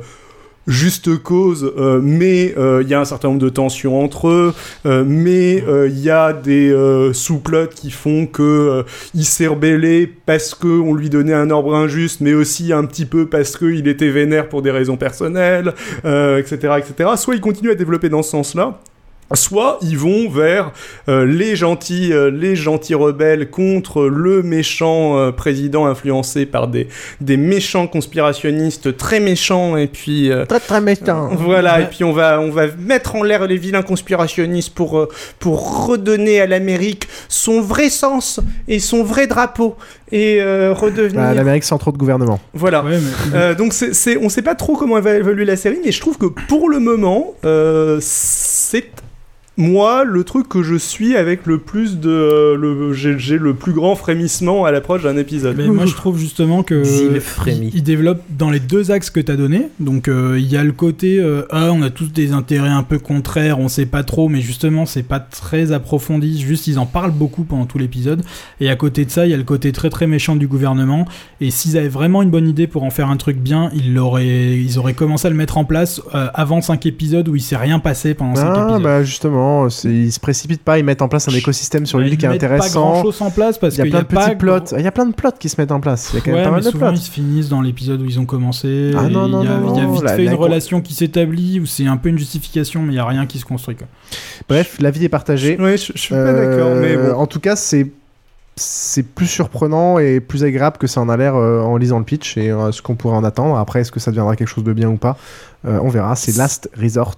juste 0.67 1.17
cause, 1.23 1.73
euh, 1.77 2.01
mais 2.03 2.55
euh, 2.57 2.83
il 2.83 2.89
y 2.89 2.95
a 2.95 3.01
un 3.01 3.05
certain 3.05 3.29
nombre 3.29 3.41
de 3.41 3.49
tensions 3.49 4.03
entre 4.03 4.29
eux, 4.29 4.55
euh, 4.87 5.05
mais 5.07 5.63
euh, 5.67 5.89
il 5.89 5.99
y 6.01 6.11
a 6.11 6.33
des 6.33 6.71
euh, 6.71 7.13
sous-plots 7.13 7.69
qui 7.75 7.91
font 7.91 8.27
que 8.27 8.43
euh, 8.43 8.83
il 9.15 9.25
s'est 9.25 9.47
rebellé 9.47 10.11
parce 10.27 10.55
que 10.55 10.69
on 10.69 10.95
lui 10.95 11.11
donnait 11.11 11.35
un 11.35 11.51
ordre 11.51 11.75
injuste, 11.75 12.21
mais 12.21 12.35
aussi 12.35 12.73
un 12.73 12.85
petit 12.85 13.07
peu 13.07 13.27
parce 13.27 13.57
qu'il 13.57 13.89
était 13.89 14.11
vénère 14.11 14.49
pour 14.49 14.63
des 14.63 14.71
raisons 14.71 14.97
personnelles, 14.97 15.75
euh, 16.05 16.39
etc., 16.39 16.75
etc. 16.79 17.11
Soit 17.17 17.35
ils 17.35 17.41
continuent 17.41 17.73
à 17.73 17.75
développer 17.75 18.09
dans 18.09 18.23
ce 18.23 18.31
sens-là, 18.31 18.81
soit 19.35 19.79
ils 19.83 19.97
vont 19.99 20.29
vers 20.31 20.73
euh, 21.09 21.25
les 21.25 21.57
gentils 21.57 22.13
euh, 22.13 22.31
les 22.31 22.57
gentils 22.57 22.95
rebelles 22.95 23.51
contre 23.51 24.05
le 24.05 24.43
méchant 24.43 25.19
euh, 25.19 25.31
président 25.33 25.87
influencé 25.87 26.47
par 26.47 26.69
des 26.69 26.89
des 27.21 27.37
méchants 27.37 27.87
conspirationnistes 27.87 28.97
très 28.97 29.21
méchants 29.21 29.77
et 29.77 29.87
puis 29.87 30.31
euh, 30.31 30.45
Très 30.47 30.61
très 30.61 30.81
méchant. 30.81 31.29
voilà 31.35 31.77
Ouais. 31.77 31.83
et 31.85 31.87
puis 31.87 32.05
on 32.05 32.13
va 32.13 32.41
on 32.41 32.51
va 32.51 32.67
mettre 32.79 33.15
en 33.17 33.23
l'air 33.23 33.47
les 33.47 33.57
vilains 33.57 33.83
conspirationnistes 33.83 34.75
pour 34.75 34.99
euh, 34.99 35.09
pour 35.39 35.87
redonner 35.87 36.41
à 36.41 36.47
l'Amérique 36.47 37.09
son 37.29 37.61
vrai 37.61 37.89
sens 37.91 38.41
et 38.69 38.79
son 38.79 39.03
vrai 39.05 39.27
drapeau 39.27 39.77
et 40.11 40.41
euh, 40.43 40.73
redevenir 40.75 41.21
Bah, 41.23 41.35
L'Amérique 41.35 41.65
sans 41.65 41.79
trop 41.79 41.91
de 41.93 41.97
gouvernement. 41.97 42.39
voilà. 42.53 42.83
Ouais, 42.85 42.99
mais- 42.99 43.39
Euh, 43.39 43.55
donc 43.55 43.73
c'est, 43.73 43.95
c'est, 43.95 44.19
on 44.19 44.29
sait 44.29 44.43
pas 44.43 44.55
trop 44.55 44.77
comment 44.77 45.01
va 45.01 45.15
évoluer 45.15 45.45
la 45.47 45.57
série, 45.57 45.79
mais 45.85 45.91
je 45.91 46.01
trouve 46.01 46.19
que 46.19 46.27
pour 46.27 46.69
le 46.69 46.79
moment, 46.81 47.35
euh, 47.47 47.99
c'est 48.03 48.91
moi 49.59 50.05
le 50.05 50.25
truc 50.25 50.49
que 50.49 50.63
je 50.63 50.75
suis 50.77 51.15
avec 51.17 51.47
le 51.47 51.59
plus 51.59 51.99
de, 51.99 52.09
euh, 52.09 52.57
le, 52.57 52.93
j'ai, 52.95 53.39
le 53.39 53.55
plus 53.55 53.73
grand 53.73 53.95
frémissement 53.97 54.65
à 54.65 54.71
l'approche 54.71 55.03
d'un 55.03 55.17
épisode. 55.17 55.57
Mais 55.59 55.67
moi, 55.69 55.87
je 55.87 55.95
trouve 55.95 56.19
justement 56.19 56.63
que 56.63 56.83
frémit. 57.21 57.69
il, 57.69 57.77
il 57.77 57.83
développe 57.83 58.23
dans 58.31 58.51
les 58.51 58.61
deux 58.61 58.91
axes 58.91 59.11
que 59.11 59.21
tu 59.21 59.31
as 59.31 59.37
donné. 59.37 59.69
Donc, 59.79 60.09
euh, 60.09 60.37
il 60.39 60.47
y 60.51 60.57
a 60.57 60.65
le 60.65 60.73
côté 60.73 61.19
euh, 61.21 61.43
ah, 61.51 61.71
on 61.73 61.83
a 61.83 61.91
tous 61.91 62.07
des 62.13 62.33
intérêts 62.33 62.69
un 62.69 62.83
peu 62.83 62.99
contraires, 62.99 63.59
on 63.59 63.69
sait 63.69 63.87
pas 63.87 64.03
trop, 64.05 64.29
mais 64.29 64.41
justement, 64.41 64.87
c'est 64.87 65.03
pas 65.03 65.21
très 65.21 65.73
approfondi. 65.73 66.41
Juste, 66.41 66.67
ils 66.67 66.79
en 66.79 66.87
parlent 66.87 67.13
beaucoup 67.13 67.45
pendant 67.45 67.67
tout 67.67 67.79
l'épisode. 67.79 68.23
Et 68.61 68.71
à 68.71 68.77
côté 68.77 69.05
de 69.05 69.11
ça, 69.11 69.27
il 69.27 69.31
y 69.31 69.35
a 69.35 69.39
le 69.39 69.43
côté 69.45 69.73
très 69.73 69.91
très 69.91 70.07
méchant 70.07 70.35
du 70.37 70.47
gouvernement. 70.47 71.07
Et 71.41 71.51
s'ils 71.51 71.77
avaient 71.77 71.89
vraiment 71.89 72.23
une 72.23 72.31
bonne 72.31 72.49
idée 72.49 72.67
pour 72.67 72.85
en 72.85 72.91
faire 72.91 73.11
un 73.11 73.17
truc 73.17 73.37
bien, 73.37 73.71
ils 73.75 73.93
l'auraient, 73.93 74.57
ils 74.59 74.79
auraient 74.79 74.95
commencé 74.95 75.27
à 75.27 75.31
le 75.31 75.37
mettre 75.37 75.59
en 75.59 75.65
place 75.65 76.01
euh, 76.15 76.29
avant 76.35 76.61
5 76.63 76.87
épisodes 76.87 77.29
où 77.29 77.37
il 77.37 77.43
s'est 77.43 77.57
rien 77.57 77.79
passé 77.81 78.15
pendant 78.15 78.35
5 78.37 78.47
Ah, 78.55 78.63
épisodes. 78.65 78.83
bah 78.83 79.03
justement, 79.05 79.42
c'est- 79.71 79.89
ils 79.89 80.13
se 80.13 80.21
précipitent 80.21 80.63
pas, 80.63 80.79
ils 80.79 80.85
mettent 80.85 81.03
en 81.03 81.09
place 81.09 81.29
un 81.29 81.33
écosystème 81.33 81.87
sur 81.87 81.99
Bah, 81.99 82.05
l'île 82.05 82.17
qui 82.19 82.25
est 82.27 82.29
intéressant. 82.29 82.83
Pas 82.83 82.91
grand 82.93 83.03
chose 83.03 83.23
en 83.23 83.31
place 83.31 83.59
parce 83.59 83.75
Il 83.75 83.79
y 83.79 83.81
a 83.81 83.85
qu'il 83.85 83.91
plein 83.93 84.01
y 84.01 84.03
de 84.03 84.17
a 84.19 84.27
petits 84.29 84.37
plots. 84.37 84.77
Il 84.79 84.83
y 84.85 84.87
a 84.87 84.93
plein 84.93 85.07
de 85.07 85.15
plots 85.15 85.31
qui 85.39 85.49
se 85.49 85.61
mettent 85.61 85.73
en 85.73 85.81
place. 85.81 86.11
Il 86.13 86.17
y 86.17 86.19
a 86.19 86.25
quand 86.25 86.33
même 86.33 86.45
pas 86.45 86.51
mal 86.51 86.63
de 86.65 86.71
souvent 86.71 86.87
plots. 86.89 86.97
ils 86.97 87.01
se 87.03 87.11
finissent 87.11 87.49
dans 87.49 87.61
l'épisode 87.63 88.01
où 88.03 88.05
ils 88.07 88.19
ont 88.21 88.27
commencé. 88.27 88.93
Ah 88.97 89.09
non, 89.09 89.29
non, 89.29 89.43
il 89.43 89.49
y 89.49 89.53
a, 89.53 89.57
non, 89.59 89.75
il 89.75 89.79
y 89.79 89.81
a 89.81 89.85
non, 89.87 89.93
vite 89.93 90.03
la- 90.03 90.17
fait 90.17 90.25
la- 90.25 90.33
une 90.33 90.39
relation 90.39 90.81
qui 90.81 90.95
s'établit 90.95 91.61
où 91.61 91.67
c'est 91.67 91.87
un 91.87 91.97
peu 91.97 92.09
une 92.09 92.19
justification, 92.19 92.83
mais 92.83 92.93
il 92.93 92.97
y 92.97 93.01
a 93.01 93.07
rien 93.07 93.27
qui 93.27 93.39
se 93.39 93.45
construit. 93.45 93.77
Quoi. 93.77 93.87
Bref, 94.49 94.77
l'avis 94.81 95.05
est 95.05 95.09
partagé. 95.09 95.57
Ouais, 95.61 95.77
je, 95.77 95.93
je 95.95 95.99
suis 95.99 96.15
pas 96.15 96.21
Euh, 96.21 96.57
d'accord, 96.57 96.75
mais 96.81 96.97
bon. 96.97 97.19
En 97.19 97.27
tout 97.27 97.41
cas, 97.41 97.57
c'est 97.57 97.91
c'est 98.55 99.03
plus 99.03 99.27
surprenant 99.29 99.99
et 99.99 100.21
plus 100.21 100.45
agréable 100.45 100.77
que 100.77 100.87
ça 100.87 101.01
en 101.01 101.09
a 101.09 101.17
l'air 101.17 101.37
euh, 101.37 101.63
en 101.63 101.79
lisant 101.79 101.99
le 101.99 102.05
pitch 102.05 102.37
et 102.37 102.51
euh, 102.51 102.71
ce 102.71 102.83
qu'on 102.83 102.97
pourrait 102.97 103.17
en 103.17 103.25
attendre. 103.25 103.57
Après, 103.57 103.81
est-ce 103.81 103.91
que 103.91 103.99
ça 103.99 104.11
deviendra 104.11 104.37
quelque 104.37 104.49
chose 104.49 104.63
de 104.63 104.75
bien 104.75 104.91
ou 104.91 104.99
pas? 104.99 105.17
Euh, 105.67 105.79
On 105.83 105.89
verra. 105.89 106.17
C'est 106.17 106.37
Last 106.37 106.69
Resort. 106.79 107.17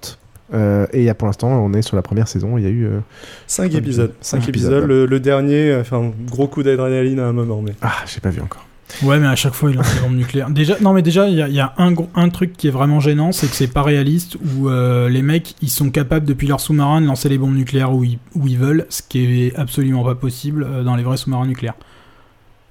Euh, 0.54 0.86
et 0.92 1.00
il 1.00 1.04
y 1.04 1.08
a 1.10 1.14
pour 1.14 1.26
l'instant, 1.26 1.48
on 1.48 1.72
est 1.74 1.82
sur 1.82 1.96
la 1.96 2.02
première 2.02 2.28
saison. 2.28 2.56
Il 2.58 2.64
y 2.64 2.66
a 2.66 2.70
eu 2.70 2.86
euh, 2.86 3.00
5 3.48 3.74
épisodes. 3.74 4.12
5 4.20 4.40
Cinq 4.42 4.48
épisodes. 4.48 4.72
épisodes, 4.72 4.88
Le, 4.88 5.06
le 5.06 5.20
dernier, 5.20 5.70
euh, 5.70 5.80
enfin, 5.80 6.12
gros 6.26 6.46
coup 6.48 6.62
d'adrénaline 6.62 7.18
à 7.20 7.26
un 7.26 7.32
moment, 7.32 7.60
mais. 7.62 7.72
Ah, 7.82 7.92
j'ai 8.06 8.20
pas 8.20 8.30
vu 8.30 8.40
encore. 8.40 8.64
Ouais, 9.02 9.18
mais 9.18 9.26
à 9.26 9.34
chaque 9.34 9.54
fois 9.54 9.70
il 9.70 9.76
lance 9.76 9.92
des 9.94 10.00
bombes 10.02 10.14
nucléaires. 10.14 10.50
Déjà, 10.50 10.76
non, 10.80 10.92
mais 10.92 11.02
déjà 11.02 11.26
il 11.26 11.34
y 11.34 11.42
a, 11.42 11.48
il 11.48 11.54
y 11.54 11.58
a 11.60 11.72
un, 11.78 11.90
gros- 11.90 12.10
un 12.14 12.28
truc 12.28 12.52
qui 12.56 12.68
est 12.68 12.70
vraiment 12.70 13.00
gênant, 13.00 13.32
c'est 13.32 13.48
que 13.48 13.56
c'est 13.56 13.66
pas 13.72 13.82
réaliste 13.82 14.36
où 14.36 14.68
euh, 14.68 15.08
les 15.08 15.22
mecs 15.22 15.56
ils 15.62 15.70
sont 15.70 15.90
capables 15.90 16.26
depuis 16.26 16.46
leur 16.46 16.60
sous-marin 16.60 17.00
de 17.00 17.06
lancer 17.06 17.28
les 17.28 17.38
bombes 17.38 17.56
nucléaires 17.56 17.92
où 17.92 18.04
ils, 18.04 18.18
où 18.36 18.46
ils 18.46 18.58
veulent, 18.58 18.86
ce 18.90 19.02
qui 19.02 19.46
est 19.46 19.56
absolument 19.56 20.04
pas 20.04 20.14
possible 20.14 20.64
euh, 20.68 20.84
dans 20.84 20.94
les 20.94 21.02
vrais 21.02 21.16
sous-marins 21.16 21.46
nucléaires. 21.46 21.74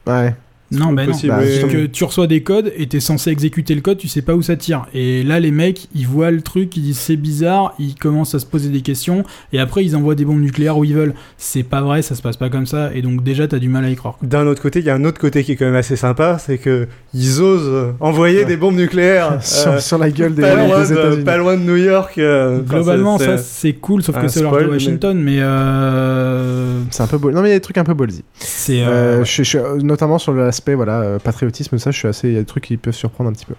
Ouais. 0.08 0.34
Non, 0.78 0.94
ben 0.94 1.06
non. 1.06 1.12
possible, 1.12 1.34
Bah, 1.34 1.40
oui. 1.42 1.58
C'est 1.62 1.68
que 1.68 1.86
tu 1.86 2.04
reçois 2.04 2.28
des 2.28 2.42
codes 2.44 2.72
et 2.78 2.88
t'es 2.88 3.00
censé 3.00 3.30
exécuter 3.32 3.76
le 3.76 3.82
code, 3.82 3.98
tu 3.98 4.08
sais 4.08 4.22
pas 4.22 4.34
où 4.36 4.42
ça 4.42 4.56
tire. 4.56 4.86
Et 4.94 5.24
là, 5.24 5.40
les 5.40 5.52
mecs, 5.52 5.88
ils 5.96 6.08
voient 6.08 6.32
le 6.32 6.42
truc, 6.42 6.76
ils 6.78 6.84
disent 6.84 6.98
c'est 7.00 7.16
bizarre, 7.16 7.74
ils 7.80 7.96
commencent 7.96 8.36
à 8.36 8.40
se 8.40 8.46
poser 8.46 8.70
des 8.70 8.82
questions, 8.82 9.24
et 9.52 9.60
après 9.60 9.84
ils 9.86 9.96
envoient 9.96 10.16
des 10.16 10.26
bombes 10.26 10.42
nucléaires 10.42 10.78
où 10.78 10.84
ils 10.84 10.94
veulent. 10.96 11.14
C'est 11.38 11.64
pas 11.64 11.82
vrai, 11.82 12.02
ça 12.02 12.16
se 12.16 12.22
passe 12.22 12.38
pas 12.38 12.50
comme 12.50 12.66
ça, 12.66 12.92
et 12.94 13.02
donc 13.02 13.24
déjà 13.24 13.48
t'as 13.48 13.60
du 13.60 13.70
mal 13.70 13.86
à 13.86 13.90
y 13.90 13.96
croire. 13.96 14.18
D'un 14.22 14.48
autre 14.48 14.62
côté, 14.62 14.80
il 14.80 14.86
y 14.86 14.90
a 14.90 14.96
un 14.96 15.06
autre 15.06 15.20
côté 15.20 15.44
qui 15.44 15.52
est 15.54 15.56
quand 15.56 15.66
même 15.66 15.76
assez 15.76 15.96
sympa, 15.96 16.38
c'est 16.40 16.58
que 16.58 16.88
ils 17.14 17.42
osent 17.42 17.94
envoyer 18.00 18.40
Ouais. 18.40 18.46
des 18.46 18.58
bombes 18.58 18.76
nucléaires 18.76 19.38
sur, 19.44 19.72
euh, 19.74 19.80
sur 19.80 19.98
la 19.98 20.10
gueule 20.10 20.34
des, 20.36 20.42
pas, 20.42 20.56
loin 20.56 20.84
des 20.84 21.18
de, 21.18 21.24
pas 21.24 21.38
loin 21.38 21.56
de 21.58 21.62
New 21.64 21.76
York. 21.78 22.18
euh, 22.18 22.60
Globalement, 22.62 23.18
ça 23.20 23.38
c'est- 23.38 23.74
cool, 23.74 24.02
sauf 24.04 24.20
que 24.20 24.28
c'est 24.28 24.40
spoil, 24.40 24.64
de 24.64 24.68
mais- 24.68 24.74
Washington, 24.74 25.18
mais 25.20 25.38
euh, 25.40 26.80
C'est 26.92 27.04
un 27.04 27.08
peu 27.08 27.18
bol- 27.18 27.34
Non, 27.34 27.42
mais 27.42 27.50
il 27.50 27.52
y 27.52 27.56
a 27.56 27.58
des 27.58 27.62
trucs 27.62 27.78
un 27.78 27.84
peu 27.84 27.94
ballsy. 27.94 28.24
c'est. 28.40 28.82
Euh, 28.84 28.88
euh, 28.90 29.20
ouais. 29.20 29.26
je- 29.26 29.44
je- 29.44 29.82
notamment 29.82 30.18
sur 30.20 30.34
l'aspect 30.34 30.63
voilà, 30.72 31.02
euh, 31.02 31.20
patriotisme, 31.20 31.78
ça, 31.78 31.92
je 31.92 31.98
suis 31.98 32.08
assez. 32.08 32.30
Il 32.30 32.34
y 32.34 32.38
a 32.38 32.40
des 32.40 32.46
trucs 32.46 32.64
qui 32.64 32.78
peuvent 32.78 32.94
surprendre 32.94 33.30
un 33.30 33.34
petit 33.34 33.46
peu. 33.46 33.56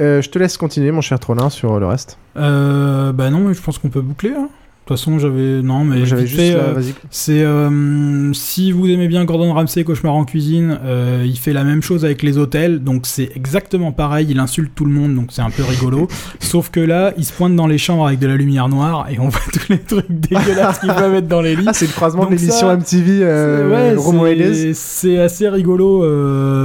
Euh, 0.00 0.20
je 0.20 0.28
te 0.28 0.38
laisse 0.38 0.56
continuer, 0.56 0.90
mon 0.90 1.00
cher 1.00 1.18
Trollin, 1.20 1.50
sur 1.50 1.78
le 1.78 1.86
reste. 1.86 2.18
Euh, 2.36 3.12
bah 3.12 3.30
non, 3.30 3.52
je 3.52 3.60
pense 3.62 3.78
qu'on 3.78 3.88
peut 3.90 4.00
boucler. 4.00 4.32
hein. 4.36 4.48
De 4.90 4.96
toute 4.96 5.04
façon, 5.04 5.20
j'avais. 5.20 5.62
Non, 5.62 5.84
mais. 5.84 6.04
J'avais 6.04 6.26
juste. 6.26 6.40
euh. 6.40 6.74
C'est 7.10 7.42
euh, 7.44 8.32
si 8.32 8.72
vous 8.72 8.88
aimez 8.88 9.06
bien 9.06 9.24
Gordon 9.24 9.52
Ramsay 9.54 9.84
Cauchemar 9.84 10.14
en 10.14 10.24
cuisine, 10.24 10.80
euh, 10.84 11.22
il 11.24 11.38
fait 11.38 11.52
la 11.52 11.62
même 11.62 11.80
chose 11.80 12.04
avec 12.04 12.22
les 12.24 12.38
hôtels, 12.38 12.82
donc 12.82 13.02
c'est 13.06 13.30
exactement 13.36 13.92
pareil. 13.92 14.26
Il 14.28 14.40
insulte 14.40 14.72
tout 14.74 14.84
le 14.84 14.90
monde, 14.90 15.14
donc 15.14 15.28
c'est 15.30 15.42
un 15.42 15.50
peu 15.50 15.62
rigolo. 15.62 16.08
Sauf 16.40 16.70
que 16.70 16.80
là, 16.80 17.12
il 17.16 17.24
se 17.24 17.32
pointe 17.32 17.54
dans 17.54 17.68
les 17.68 17.78
chambres 17.78 18.04
avec 18.08 18.18
de 18.18 18.26
la 18.26 18.34
lumière 18.34 18.68
noire 18.68 19.06
et 19.08 19.20
on 19.20 19.28
voit 19.28 19.40
tous 19.52 19.68
les 19.68 19.78
trucs 19.78 20.10
dégueulasses 20.10 20.80
qu'il 20.80 20.92
peut 20.92 21.08
mettre 21.08 21.28
dans 21.28 21.40
les 21.40 21.54
lits. 21.54 21.66
Ah, 21.68 21.72
c'est 21.72 21.86
le 21.86 21.92
croisement 21.92 22.24
de 22.24 22.30
Donc 22.30 22.40
l'émission 22.40 22.66
ça, 22.68 22.76
MTV 22.76 23.20
euh, 23.22 23.94
Ouais, 23.94 24.74
c'est- 24.74 25.18
assez 25.20 25.48
rigolo. 25.48 26.00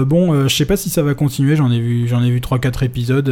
bon, 0.05 0.47
je 0.47 0.55
sais 0.55 0.65
pas 0.65 0.77
si 0.77 0.89
ça 0.89 1.03
va 1.03 1.13
continuer. 1.13 1.55
J'en 1.55 1.69
ai 1.71 1.79
vu, 1.79 2.07
j'en 2.07 2.23
ai 2.23 2.31
vu 2.31 2.39
3-4 2.39 2.83
épisodes. 2.85 3.31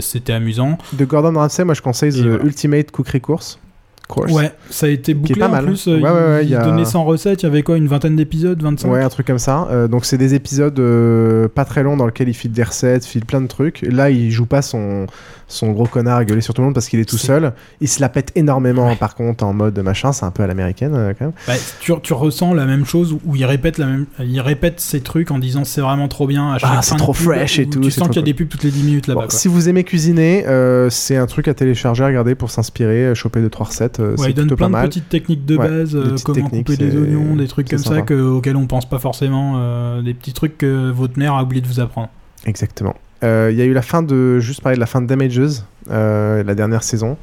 C'était 0.00 0.32
amusant. 0.32 0.76
De 0.92 1.04
Gordon 1.04 1.38
Ramsay, 1.38 1.64
moi 1.64 1.74
je 1.74 1.82
conseille 1.82 2.10
The. 2.12 2.42
Ultimate 2.44 2.90
Cookery 2.90 3.20
Course. 3.20 3.60
Course. 4.06 4.32
Ouais, 4.32 4.52
ça 4.70 4.86
a 4.86 4.90
été 4.90 5.14
bouclé 5.14 5.36
pas 5.40 5.48
en 5.48 5.52
mal. 5.52 5.64
plus. 5.64 5.88
euh, 5.88 5.96
Ouais, 5.98 6.02
ouais, 6.02 6.10
ouais, 6.10 6.42
il, 6.44 6.48
il 6.48 6.52
y 6.52 6.54
a- 6.56 6.62
donnait 6.62 6.84
100 6.84 7.04
recettes. 7.04 7.42
Il 7.42 7.46
y 7.46 7.48
avait 7.48 7.62
quoi, 7.62 7.76
une 7.78 7.88
vingtaine 7.88 8.16
d'épisodes, 8.16 8.62
25 8.62 8.90
Ouais, 8.90 9.02
un 9.02 9.08
truc 9.08 9.26
comme 9.26 9.38
ça. 9.38 9.66
Euh, 9.70 9.88
donc 9.88 10.04
c'est 10.04 10.18
des 10.18 10.34
épisodes 10.34 10.78
euh, 10.78 11.48
pas 11.48 11.64
très 11.64 11.82
longs 11.82 11.96
dans 11.96 12.06
lesquels 12.06 12.28
il 12.28 12.34
file 12.34 12.52
des 12.52 12.62
recettes, 12.64 13.06
file 13.06 13.24
plein 13.24 13.40
de 13.40 13.46
trucs. 13.46 13.80
Là, 13.82 14.10
il 14.10 14.30
joue 14.30 14.44
pas 14.46 14.60
son, 14.62 15.06
son 15.54 15.72
gros 15.72 15.86
connard 15.86 16.18
à 16.18 16.24
gueuler 16.24 16.40
sur 16.40 16.52
tout 16.54 16.60
le 16.60 16.66
monde 16.66 16.74
parce 16.74 16.88
qu'il 16.88 17.00
est 17.00 17.08
tout 17.08 17.18
seul. 17.18 17.52
Il 17.80 17.88
se 17.88 18.00
la 18.00 18.08
pète 18.08 18.32
énormément 18.34 18.94
par 18.96 19.14
contre 19.14 19.44
en 19.44 19.52
mode 19.52 19.78
machin, 19.78 20.12
c'est 20.12 20.24
un 20.24 20.30
peu 20.30 20.42
à 20.42 20.46
l'américaine 20.46 20.92
euh, 20.94 21.12
quand 21.18 21.26
même. 21.26 21.34
Bah, 21.46 21.54
tu, 21.80 21.92
tu 22.02 22.12
ressens 22.12 22.54
la 22.54 22.66
même 22.66 22.84
chose 22.84 23.16
où 23.24 23.36
il 23.36 23.44
répète 23.44 23.78
la 23.78 23.86
même, 23.86 24.06
il 24.20 24.40
répète 24.40 24.80
ces 24.80 25.00
trucs 25.00 25.30
en 25.30 25.38
disant 25.38 25.64
c'est 25.64 25.80
vraiment 25.80 26.08
trop 26.08 26.26
bien. 26.26 26.52
À 26.52 26.58
chaque 26.58 26.70
Ah, 26.74 26.82
c'est 26.82 26.96
trop 26.96 27.12
pub, 27.12 27.22
fresh 27.24 27.58
et 27.58 27.66
tout, 27.68 27.80
Tu 27.80 27.90
sens 27.90 28.08
qu'il 28.08 28.16
y 28.16 28.18
a 28.18 28.22
cool. 28.22 28.24
des 28.24 28.34
pubs 28.34 28.48
toutes 28.48 28.64
les 28.64 28.70
10 28.70 28.82
minutes 28.82 29.06
là-bas. 29.06 29.22
Bon, 29.22 29.26
si 29.30 29.48
vous 29.48 29.68
aimez 29.68 29.84
cuisiner, 29.84 30.46
euh, 30.46 30.90
c'est 30.90 31.16
un 31.16 31.26
truc 31.26 31.48
à 31.48 31.54
télécharger, 31.54 32.04
à 32.04 32.06
regarder 32.08 32.34
pour 32.34 32.50
s'inspirer, 32.50 33.06
euh, 33.06 33.14
choper 33.14 33.40
2 33.40 33.48
trois 33.50 33.66
recettes. 33.66 33.96
fait, 33.98 34.02
euh, 34.02 34.10
Ouais, 34.12 34.24
c'est 34.24 34.30
il 34.30 34.34
donne 34.34 34.48
plein 34.54 34.66
de 34.66 34.72
mal. 34.72 34.88
petites 34.88 35.08
techniques 35.08 35.44
de 35.46 35.56
Ouais, 35.56 35.68
base, 35.68 35.92
petites 35.92 36.24
comment 36.24 36.48
couper 36.48 36.76
des 36.76 36.96
oignons, 36.96 37.36
des 37.36 37.46
trucs 37.48 37.68
comme 37.68 37.78
ça 37.78 38.02
que, 38.02 38.14
auxquels 38.14 38.56
on 38.56 38.66
pense 38.66 38.88
pas 38.88 38.98
forcément, 38.98 40.00
des 40.02 40.14
petits 40.14 40.32
trucs 40.32 40.58
que 40.58 40.90
votre 40.90 41.18
mère 41.18 41.34
a 41.34 41.42
oublié 41.42 41.60
de 41.62 41.66
vous 41.66 41.80
apprendre. 41.80 42.08
Exactement. 42.46 42.94
Euh, 43.24 43.48
Il 43.50 43.58
y 43.58 43.62
a 43.62 43.64
eu 43.64 43.72
la 43.72 43.82
fin 43.82 44.02
de. 44.02 44.38
Juste 44.38 44.60
parler 44.60 44.76
de 44.76 44.80
la 44.80 44.86
fin 44.86 45.00
de 45.00 45.06
Damages, 45.06 45.62
euh, 45.90 46.42
la 46.44 46.54
dernière 46.54 46.82
saison. 46.82 47.16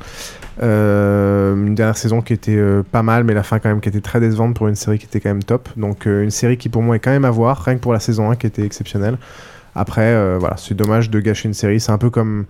Euh, 0.62 1.56
une 1.56 1.76
dernière 1.76 1.98
saison 1.98 2.22
qui 2.22 2.34
était 2.34 2.60
pas 2.92 3.04
mal, 3.04 3.24
mais 3.24 3.34
la 3.34 3.44
fin 3.44 3.60
quand 3.60 3.70
même 3.70 3.80
qui 3.82 3.90
était 3.90 4.02
très 4.02 4.20
décevante 4.20 4.56
pour 4.56 4.68
une 4.68 4.76
série 4.76 5.00
qui 5.00 5.06
était 5.06 5.20
quand 5.20 5.30
même 5.30 5.44
top. 5.44 5.70
Donc 5.78 6.06
une 6.06 6.32
série 6.32 6.58
qui 6.58 6.70
pour 6.70 6.82
moi 6.82 6.96
est 6.98 7.00
quand 7.00 7.12
même 7.12 7.26
à 7.26 7.32
voir, 7.32 7.58
rien 7.64 7.76
que 7.76 7.80
pour 7.82 7.94
la 7.94 8.00
saison 8.00 8.30
1 8.32 8.36
qui 8.36 8.48
était 8.48 8.64
exceptionnelle. 8.64 9.18
Après, 9.76 10.38
voilà, 10.38 10.58
c'est 10.58 10.76
dommage 10.76 11.10
de 11.10 11.20
gâcher 11.20 11.48
une 11.48 11.54
série. 11.54 11.80
C'est 11.80 11.92
un 11.92 11.98
peu 11.98 12.10
comme. 12.10 12.46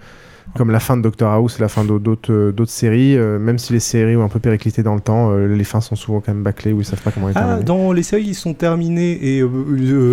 Comme 0.57 0.72
la 0.72 0.82
fin 0.82 0.98
de 0.98 1.02
Doctor 1.02 1.32
House 1.32 1.57
et 1.60 1.61
la 1.61 1.69
fin 1.69 1.86
d'au- 1.86 1.98
d'autres 1.99 2.65
séries, 2.65 3.15
même 3.18 3.57
si 3.57 3.72
les 3.72 3.80
séries 3.80 4.18
ont 4.18 4.23
un 4.26 4.28
peu 4.28 4.40
périclité 4.40 4.84
dans 4.84 4.95
le 4.95 4.99
temps, 4.99 5.34
les 5.38 5.64
fins 5.64 5.80
sont 5.80 5.95
souvent 5.95 6.19
quand 6.19 6.34
même 6.34 6.44
bâclées 6.44 6.73
où 6.73 6.82
ils 6.82 6.84
savent 6.86 6.99
pas 7.02 7.11
comment 7.11 7.28
les 7.28 7.34
Ah, 7.38 7.41
terminer. 7.41 7.64
dans 7.64 7.94
les 7.94 8.03
séries 8.03 8.26
qui 8.26 8.34
sont 8.34 8.53
terminées 8.53 9.38
et 9.38 9.44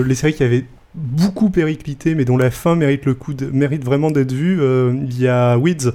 les 0.06 0.14
séries 0.14 0.34
qui 0.34 0.44
avaient 0.44 0.64
beaucoup 0.94 1.50
périclité 1.50 2.14
mais 2.14 2.24
dont 2.24 2.36
la 2.36 2.50
fin 2.50 2.74
mérite 2.74 3.04
le 3.04 3.14
coup 3.14 3.34
de- 3.34 3.46
mérite 3.50 3.84
vraiment 3.84 4.10
d'être 4.10 4.32
vue, 4.32 4.58
euh, 4.60 4.94
il 5.08 5.20
y 5.20 5.28
a 5.28 5.56
Weeds. 5.58 5.92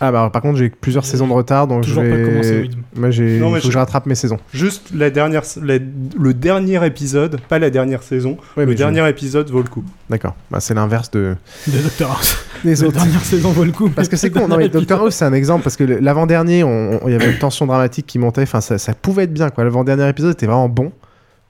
Ah 0.00 0.12
bah 0.12 0.20
alors, 0.20 0.30
par 0.30 0.42
contre 0.42 0.58
j'ai 0.58 0.68
plusieurs 0.68 1.04
saisons 1.04 1.26
de 1.26 1.32
retard 1.32 1.66
donc 1.66 1.82
toujours 1.82 2.04
je 2.04 2.10
pas 2.10 2.16
vais... 2.16 2.24
commencé 2.24 2.60
Weeds. 2.60 2.76
Moi 2.94 3.10
j'ai 3.10 3.38
Non, 3.40 3.48
il 3.48 3.54
mais 3.54 3.58
faut 3.60 3.62
que 3.62 3.68
je- 3.68 3.72
je 3.72 3.78
rattrape 3.78 4.06
mes 4.06 4.14
saisons. 4.14 4.38
Juste 4.54 4.90
la 4.94 5.10
dernière, 5.10 5.42
la- 5.62 5.78
le 5.78 6.34
dernier 6.34 6.84
épisode, 6.86 7.40
pas 7.48 7.58
la 7.58 7.70
dernière 7.70 8.02
saison, 8.04 8.36
Ouais, 8.56 8.64
le 8.64 8.72
je- 8.72 8.76
dernier 8.76 9.08
épisode 9.08 9.50
vaut 9.50 9.62
le 9.62 9.68
coup. 9.68 9.82
D'accord, 10.08 10.36
bah, 10.52 10.60
c'est 10.60 10.74
l'inverse 10.74 11.10
de... 11.10 11.34
De 11.66 11.78
Doctor 11.78 12.12
House. 12.12 12.36
La 12.64 12.72
autres. 12.72 12.92
dernière 12.92 13.24
saison 13.24 13.50
vaut 13.50 13.64
le 13.64 13.72
coup. 13.72 13.88
Parce 13.88 14.08
que 14.08 14.16
c'est 14.16 14.30
con, 14.30 14.46
non 14.46 14.56
mais 14.56 14.68
Doctor 14.68 15.00
House 15.00 15.14
c'est 15.16 15.24
un 15.24 15.32
exemple 15.32 15.64
parce 15.64 15.76
que 15.76 15.84
l'avant-dernier, 15.84 16.62
on- 16.64 17.00
il 17.06 17.12
y 17.12 17.16
avait 17.16 17.32
une 17.32 17.38
tension 17.38 17.66
dramatique 17.66 18.06
qui 18.06 18.18
montait, 18.20 18.42
enfin 18.42 18.60
ça, 18.60 18.78
ça 18.78 18.94
pouvait 18.94 19.24
être 19.24 19.32
bien 19.34 19.50
quoi. 19.50 19.64
L'avant-dernier 19.64 20.08
épisode 20.08 20.32
était 20.32 20.46
vraiment 20.46 20.68
bon 20.68 20.92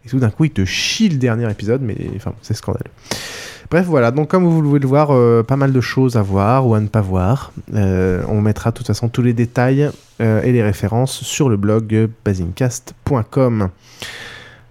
et 0.05 0.09
tout 0.09 0.19
d'un 0.19 0.31
coup 0.31 0.45
il 0.45 0.51
te 0.51 0.65
chie 0.65 1.09
le 1.09 1.17
dernier 1.17 1.51
épisode, 1.51 1.83
mais 1.83 1.97
enfin 2.17 2.33
c'est 2.43 2.55
scandaleux. 2.55 2.91
Bref 3.71 3.85
voilà, 3.85 4.11
donc 4.11 4.29
comme 4.29 4.45
vous 4.45 4.63
pouvez 4.63 4.79
le 4.79 4.89
voir, 4.89 5.11
euh, 5.11 5.43
pas 5.43 5.57
mal 5.57 5.73
de 5.73 5.81
choses 5.83 6.17
à 6.17 6.23
voir 6.23 6.67
ou 6.67 6.75
à 6.75 6.81
ne 6.81 6.89
pas 6.89 7.03
voir. 7.03 7.53
Euh, 7.75 8.23
on 8.29 8.41
mettra 8.41 8.71
de 8.71 8.77
toute 8.77 8.87
façon 8.87 9.11
tous 9.11 9.21
les 9.21 9.35
détails 9.35 9.91
euh, 10.23 10.43
et 10.43 10.53
les 10.53 10.63
références 10.63 11.23
sur 11.23 11.51
le 11.51 11.59
blog 11.59 12.09
basincast.com. 12.25 13.69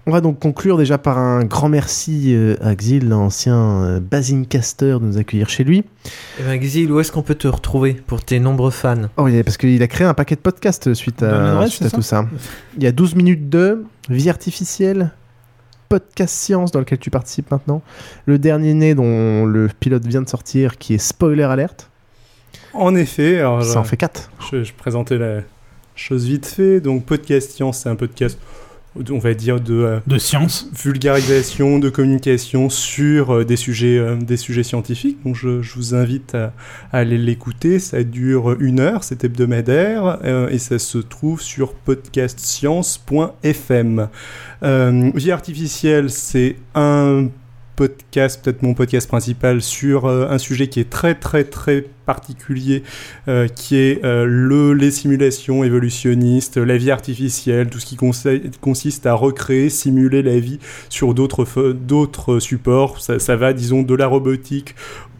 On 0.09 0.11
va 0.11 0.21
donc 0.21 0.39
conclure 0.39 0.77
déjà 0.77 0.97
par 0.97 1.17
un 1.17 1.43
grand 1.43 1.67
merci 1.67 2.33
euh, 2.33 2.55
à 2.61 2.73
Xil, 2.75 3.09
l'ancien 3.09 3.57
euh, 3.83 3.99
Basincaster, 3.99 4.93
de 5.01 5.05
nous 5.05 5.17
accueillir 5.17 5.49
chez 5.49 5.65
lui. 5.65 5.83
Eh 6.39 6.43
ben, 6.43 6.57
Xil, 6.57 6.89
où 6.93 7.01
est-ce 7.01 7.11
qu'on 7.11 7.23
peut 7.23 7.35
te 7.35 7.49
retrouver 7.49 7.93
pour 7.93 8.23
tes 8.23 8.39
nombreux 8.39 8.71
fans? 8.71 9.09
Oh, 9.17 9.23
oui, 9.23 9.43
parce 9.43 9.57
qu'il 9.57 9.83
a 9.83 9.87
créé 9.87 10.07
un 10.07 10.13
paquet 10.13 10.35
de 10.35 10.39
podcasts 10.39 10.93
suite 10.93 11.19
Bonne 11.19 11.29
à, 11.33 11.51
adresse, 11.51 11.71
suite 11.71 11.87
à 11.87 11.89
tout 11.89 12.01
ça. 12.01 12.25
Il 12.77 12.83
y 12.83 12.87
a 12.87 12.93
12 12.93 13.15
minutes 13.15 13.49
de 13.49 13.83
vie 14.09 14.29
artificielle, 14.29 15.11
podcast 15.89 16.33
science 16.33 16.71
dans 16.71 16.79
lequel 16.79 16.99
tu 16.99 17.09
participes 17.09 17.51
maintenant, 17.51 17.81
le 18.27 18.39
dernier 18.39 18.73
né 18.73 18.95
dont 18.95 19.45
le 19.45 19.67
pilote 19.77 20.05
vient 20.07 20.21
de 20.21 20.29
sortir 20.29 20.77
qui 20.77 20.93
est 20.93 20.99
spoiler 20.99 21.43
alerte. 21.43 21.89
En 22.73 22.95
effet, 22.95 23.39
alors, 23.39 23.61
Ça 23.61 23.73
je- 23.73 23.77
en 23.79 23.83
fait 23.83 23.97
quatre. 23.97 24.29
Je, 24.53 24.63
je 24.63 24.71
présentais 24.73 25.17
la 25.17 25.41
chose 25.95 26.25
vite 26.27 26.45
fait. 26.45 26.79
Donc, 26.79 27.03
Podcast 27.05 27.51
Science, 27.51 27.79
c'est 27.79 27.89
un 27.89 27.95
podcast, 27.97 28.39
on 29.09 29.19
va 29.19 29.33
dire, 29.33 29.59
de, 29.59 29.73
euh, 29.73 29.99
de 30.07 30.17
science, 30.17 30.69
vulgarisation, 30.83 31.79
de 31.79 31.89
communication 31.89 32.69
sur 32.69 33.33
euh, 33.33 33.45
des, 33.45 33.55
sujets, 33.55 33.97
euh, 33.97 34.15
des 34.15 34.37
sujets 34.37 34.63
scientifiques. 34.63 35.17
Donc, 35.23 35.35
je, 35.35 35.61
je 35.61 35.75
vous 35.75 35.95
invite 35.95 36.35
à, 36.35 36.53
à 36.91 36.99
aller 36.99 37.17
l'écouter. 37.17 37.79
Ça 37.79 38.03
dure 38.03 38.55
une 38.59 38.79
heure, 38.79 39.03
c'est 39.03 39.23
hebdomadaire, 39.23 40.19
euh, 40.23 40.49
et 40.49 40.59
ça 40.59 40.79
se 40.79 40.97
trouve 40.97 41.41
sur 41.41 41.73
podcastscience.fm. 41.73 44.09
Euh, 44.63 45.11
Vie 45.15 45.31
artificielle, 45.31 46.09
c'est 46.09 46.55
un 46.75 47.27
podcast, 47.77 48.43
peut-être 48.43 48.63
mon 48.63 48.73
podcast 48.73 49.07
principal, 49.07 49.61
sur 49.61 50.05
euh, 50.05 50.27
un 50.27 50.39
sujet 50.39 50.67
qui 50.67 50.81
est 50.81 50.89
très 50.89 51.15
très 51.15 51.45
très 51.45 51.85
particulier, 52.05 52.83
euh, 53.27 53.47
qui 53.47 53.75
est 53.75 54.03
euh, 54.03 54.25
le, 54.25 54.73
les 54.73 54.91
simulations 54.91 55.63
évolutionnistes, 55.63 56.57
la 56.57 56.77
vie 56.77 56.89
artificielle, 56.89 57.69
tout 57.69 57.79
ce 57.79 57.85
qui 57.85 57.95
consi- 57.95 58.41
consiste 58.61 59.05
à 59.05 59.13
recréer, 59.13 59.69
simuler 59.69 60.23
la 60.23 60.39
vie 60.39 60.59
sur 60.89 61.13
d'autres 61.13 62.39
supports. 62.39 62.99
Ça 62.99 63.35
va, 63.35 63.53
disons, 63.53 63.83
de 63.83 63.93
la 63.93 64.07
robotique 64.07 64.73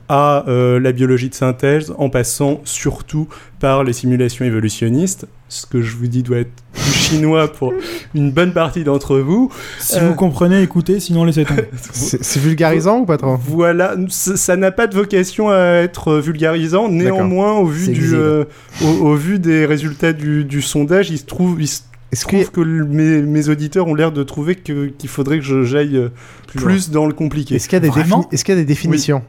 à 0.10 0.46
euh, 0.48 0.80
la 0.80 0.92
biologie 0.94 1.30
de 1.30 1.34
synthèse, 1.36 1.94
en 1.98 2.10
passant 2.10 2.62
surtout 2.64 3.28
par 3.60 3.84
les 3.84 3.94
simulations 3.94 4.46
évolutionnistes. 4.46 5.28
Ce 5.50 5.66
que 5.66 5.82
je 5.82 5.96
vous 5.96 6.08
dis 6.08 6.24
doit 6.24 6.38
être 6.40 6.52
du 6.76 6.82
chinois 6.94 7.52
pour 7.52 7.74
une 8.16 8.32
bonne 8.32 8.52
partie 8.54 8.84
d'entre 8.84 9.18
vous. 9.20 9.52
Si 9.80 9.98
Euh, 9.98 10.10
vous 10.10 10.16
comprenez, 10.16 10.62
écoutez, 10.62 11.00
sinon 11.00 11.24
laissez 11.26 11.46
tomber. 11.46 11.66
C'est 11.92 12.40
vulgarisant 12.40 13.00
ou 13.00 13.06
pas 13.06 13.18
trop? 13.18 13.38
Voilà, 13.38 13.96
ça 14.10 14.56
n'a 14.58 14.72
pas 14.72 14.88
de 14.88 14.96
vocation 14.96 15.50
à 15.50 15.58
être 15.84 16.16
vulgarisant. 16.20 16.90
Néanmoins, 16.90 17.54
au 17.54 17.66
vu, 17.66 17.92
du, 17.92 18.14
euh, 18.16 18.46
au, 18.84 18.88
au 18.88 19.16
vu 19.16 19.40
des 19.40 19.66
résultats 19.66 20.14
du, 20.14 20.44
du 20.46 20.62
sondage, 20.62 21.10
il 21.10 21.18
se 21.18 21.26
trouve, 21.26 21.62
il 21.62 21.68
se 21.68 21.82
trouve 22.22 22.50
que 22.52 22.62
le- 22.62 22.86
mes, 22.86 23.22
mes 23.22 23.50
auditeurs 23.50 23.88
ont 23.88 23.96
l'air 23.96 24.12
de 24.12 24.24
trouver 24.24 24.56
qu'il 24.56 24.92
faudrait 25.10 25.40
que 25.40 25.46
je- 25.46 25.64
j'aille 25.64 25.98
euh, 25.98 26.10
plus, 26.56 26.90
dans 26.92 27.06
le 27.08 27.14
compliqué. 27.14 27.56
Est-ce 27.56 27.68
qu'il 27.70 27.76
y 27.76 27.78
a 27.78 27.80
des, 27.82 27.90
défini- 27.90 28.26
est-ce 28.32 28.44
qu'il 28.46 28.54
y 28.54 28.58
a 28.58 28.62
des 28.62 28.66
définitions? 28.66 29.22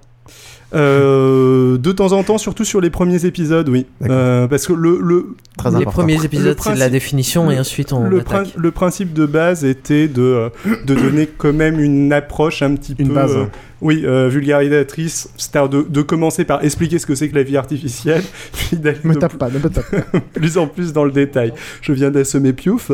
Euh, 0.75 1.79
de 1.79 1.93
temps 1.93 2.13
en 2.13 2.23
temps, 2.23 2.37
surtout 2.39 2.65
sur 2.65 2.81
les 2.81 2.91
premiers 2.91 3.25
épisodes, 3.25 3.69
oui. 3.69 3.87
Euh, 4.09 4.47
parce 4.47 4.67
que 4.67 4.73
le, 4.75 4.99
le 5.01 5.29
Très 5.57 5.71
Les 5.79 5.85
premiers 5.85 6.25
épisodes, 6.25 6.57
c'est 6.61 6.75
de 6.75 6.79
la 6.79 6.89
définition, 6.91 7.51
et 7.51 7.59
ensuite 7.59 7.93
on 7.93 8.05
le, 8.09 8.21
prin- 8.21 8.45
le 8.57 8.71
principe 8.71 9.13
de 9.13 9.27
base 9.27 9.65
était 9.65 10.07
de, 10.09 10.23
euh, 10.23 10.49
de 10.87 10.95
donner 10.95 11.27
quand 11.27 11.53
même 11.53 11.81
une 11.81 12.13
approche 12.13 12.63
un 12.63 12.75
petit 12.77 12.95
Une 12.99 13.09
peu, 13.09 13.15
base. 13.15 13.35
euh, 13.37 13.45
oui, 13.81 14.03
euh, 14.05 14.29
vulgarisatrice, 14.29 15.31
c'est-à-dire 15.37 15.69
de, 15.69 15.83
de 15.89 16.03
commencer 16.03 16.45
par 16.45 16.65
expliquer 16.65 16.99
ce 16.99 17.07
que 17.07 17.15
c'est 17.15 17.29
que 17.29 17.37
la 17.37 17.45
vie 17.45 17.57
artificielle, 17.57 18.23
puis 18.53 18.77
d'aller 18.77 18.99
Me 19.05 19.15
tape 19.15 19.37
pas, 19.37 19.51
ne 19.51 19.59
me 19.59 19.69
tape 19.69 19.91
pas. 19.91 20.21
plus 20.35 20.59
en 20.59 20.67
plus 20.67 20.93
dans 20.93 21.05
le 21.05 21.13
détail. 21.13 21.53
Je 21.81 21.93
viens 21.93 22.11
d'assommer 22.11 22.53
Piouf. 22.53 22.91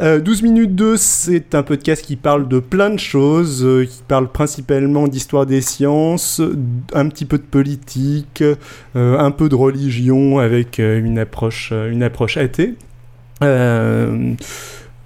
Euh, 0.00 0.20
12 0.20 0.42
minutes 0.42 0.74
2, 0.74 0.96
c'est 0.96 1.54
un 1.54 1.62
podcast 1.62 2.04
qui 2.04 2.16
parle 2.16 2.48
de 2.48 2.58
plein 2.58 2.90
de 2.90 2.98
choses, 2.98 3.64
euh, 3.64 3.84
qui 3.84 4.02
parle 4.06 4.30
principalement 4.30 5.06
d'histoire 5.08 5.46
des 5.46 5.60
sciences, 5.60 6.40
un 6.92 7.08
petit 7.08 7.24
peu 7.24 7.38
de 7.38 7.42
politique, 7.42 8.42
euh, 8.42 9.18
un 9.18 9.30
peu 9.30 9.48
de 9.48 9.54
religion 9.54 10.38
avec 10.38 10.80
euh, 10.80 10.98
une 10.98 11.18
approche, 11.18 11.72
une 11.72 12.02
approche 12.02 12.36
athée. 12.36 12.74
Euh, 13.42 14.34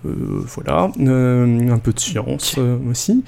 euh, 0.04 0.10
voilà, 0.46 0.90
euh, 1.00 1.70
un 1.70 1.78
peu 1.78 1.92
de 1.92 2.00
science 2.00 2.56
euh, 2.58 2.76
aussi. 2.90 3.24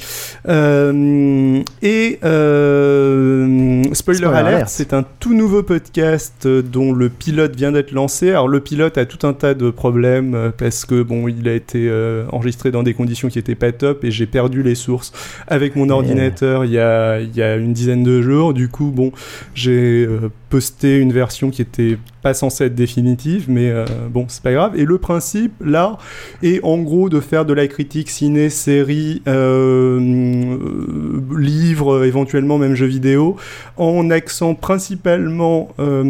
Euh, 0.48 1.62
et 1.82 2.18
euh, 2.24 3.82
spoiler, 3.92 4.18
Spoiler 4.18 4.24
alert, 4.26 4.46
alert. 4.48 4.68
c'est 4.68 4.92
un 4.92 5.04
tout 5.20 5.34
nouveau 5.34 5.62
podcast 5.62 6.46
dont 6.46 6.92
le 6.92 7.08
pilote 7.08 7.56
vient 7.56 7.72
d'être 7.72 7.92
lancé. 7.92 8.30
Alors 8.30 8.48
le 8.48 8.60
pilote 8.60 8.98
a 8.98 9.06
tout 9.06 9.26
un 9.26 9.32
tas 9.32 9.54
de 9.54 9.70
problèmes 9.70 10.52
parce 10.56 10.84
que 10.84 11.02
bon, 11.02 11.28
il 11.28 11.48
a 11.48 11.54
été 11.54 11.88
euh, 11.88 12.24
enregistré 12.32 12.70
dans 12.70 12.82
des 12.82 12.94
conditions 12.94 13.28
qui 13.28 13.38
étaient 13.38 13.54
pas 13.54 13.72
top 13.72 14.04
et 14.04 14.10
j'ai 14.10 14.26
perdu 14.26 14.62
les 14.62 14.74
sources 14.74 15.12
avec 15.46 15.76
mon 15.76 15.88
ordinateur 15.90 16.64
il 16.64 16.72
y 16.72 16.78
a 16.78 17.20
il 17.20 17.34
y 17.36 17.42
a 17.42 17.56
une 17.56 17.72
dizaine 17.72 18.02
de 18.02 18.22
jours. 18.22 18.54
Du 18.54 18.68
coup, 18.68 18.90
bon, 18.90 19.12
j'ai 19.54 20.06
euh, 20.06 20.30
posté 20.48 20.96
une 20.96 21.12
version 21.12 21.50
qui 21.50 21.62
était 21.62 21.98
pas 22.22 22.34
censée 22.34 22.64
être 22.64 22.74
définitive, 22.74 23.46
mais 23.48 23.70
euh, 23.70 23.84
bon, 24.10 24.26
c'est 24.28 24.42
pas 24.42 24.52
grave. 24.52 24.76
Et 24.76 24.84
le 24.84 24.98
principe 24.98 25.52
là 25.64 25.98
est 26.42 26.62
en 26.64 26.78
gros 26.78 27.08
de 27.08 27.20
faire 27.20 27.44
de 27.44 27.52
la 27.52 27.66
critique 27.66 28.10
ciné, 28.10 28.50
série, 28.50 29.22
euh, 29.26 30.00
euh, 30.00 31.20
livres, 31.38 32.04
éventuellement 32.04 32.58
même 32.58 32.74
jeux 32.74 32.86
vidéo, 32.86 33.36
en 33.76 34.10
axant 34.10 34.54
principalement 34.54 35.68
euh, 35.78 36.02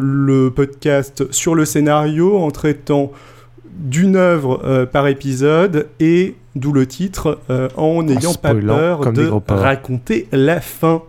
le 0.00 0.50
podcast 0.50 1.30
sur 1.32 1.54
le 1.54 1.64
scénario, 1.64 2.36
en 2.36 2.50
traitant 2.50 3.12
d'une 3.76 4.14
œuvre 4.14 4.84
par 4.92 5.08
épisode 5.08 5.88
et 5.98 6.36
d'où 6.54 6.72
le 6.72 6.86
titre 6.86 7.40
en 7.76 8.04
n'ayant 8.04 8.34
pas 8.34 8.54
peur 8.54 9.12
de 9.12 9.28
raconter 9.48 10.28
la 10.30 10.60
fin. 10.60 11.02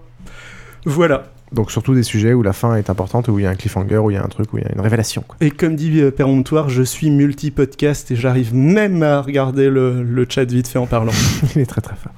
Voilà. 0.84 1.26
Donc 1.56 1.72
surtout 1.72 1.96
des 1.96 2.04
sujets 2.04 2.34
où 2.34 2.44
la 2.44 2.54
fin 2.54 2.76
est 2.76 2.90
importante, 2.90 3.28
où 3.30 3.40
il 3.40 3.44
y 3.44 3.46
a 3.46 3.50
un 3.50 3.56
cliffhanger, 3.56 3.98
où 3.98 4.12
il 4.12 4.16
y 4.16 4.18
a 4.18 4.24
un 4.24 4.28
truc, 4.28 4.52
où 4.54 4.58
il 4.58 4.64
y 4.64 4.68
a 4.68 4.72
une 4.74 4.82
révélation. 4.82 5.24
quoi. 5.28 5.38
Et 5.42 5.50
comme 5.52 5.76
dit 5.76 6.02
euh, 6.02 6.12
Péremptoire, 6.12 6.70
je 6.70 6.84
suis 6.84 7.10
multi-podcast 7.10 8.12
et 8.12 8.16
j'arrive 8.16 8.54
même 8.54 9.02
à 9.04 9.22
regarder 9.22 9.70
le, 9.70 10.04
le 10.04 10.26
chat 10.28 10.44
vite 10.46 10.68
fait 10.68 10.80
en 10.80 10.86
parlant. 10.86 11.12
Il 11.56 11.62
est 11.62 11.66
très 11.66 11.82
très 11.82 11.96
fort. 11.96 12.12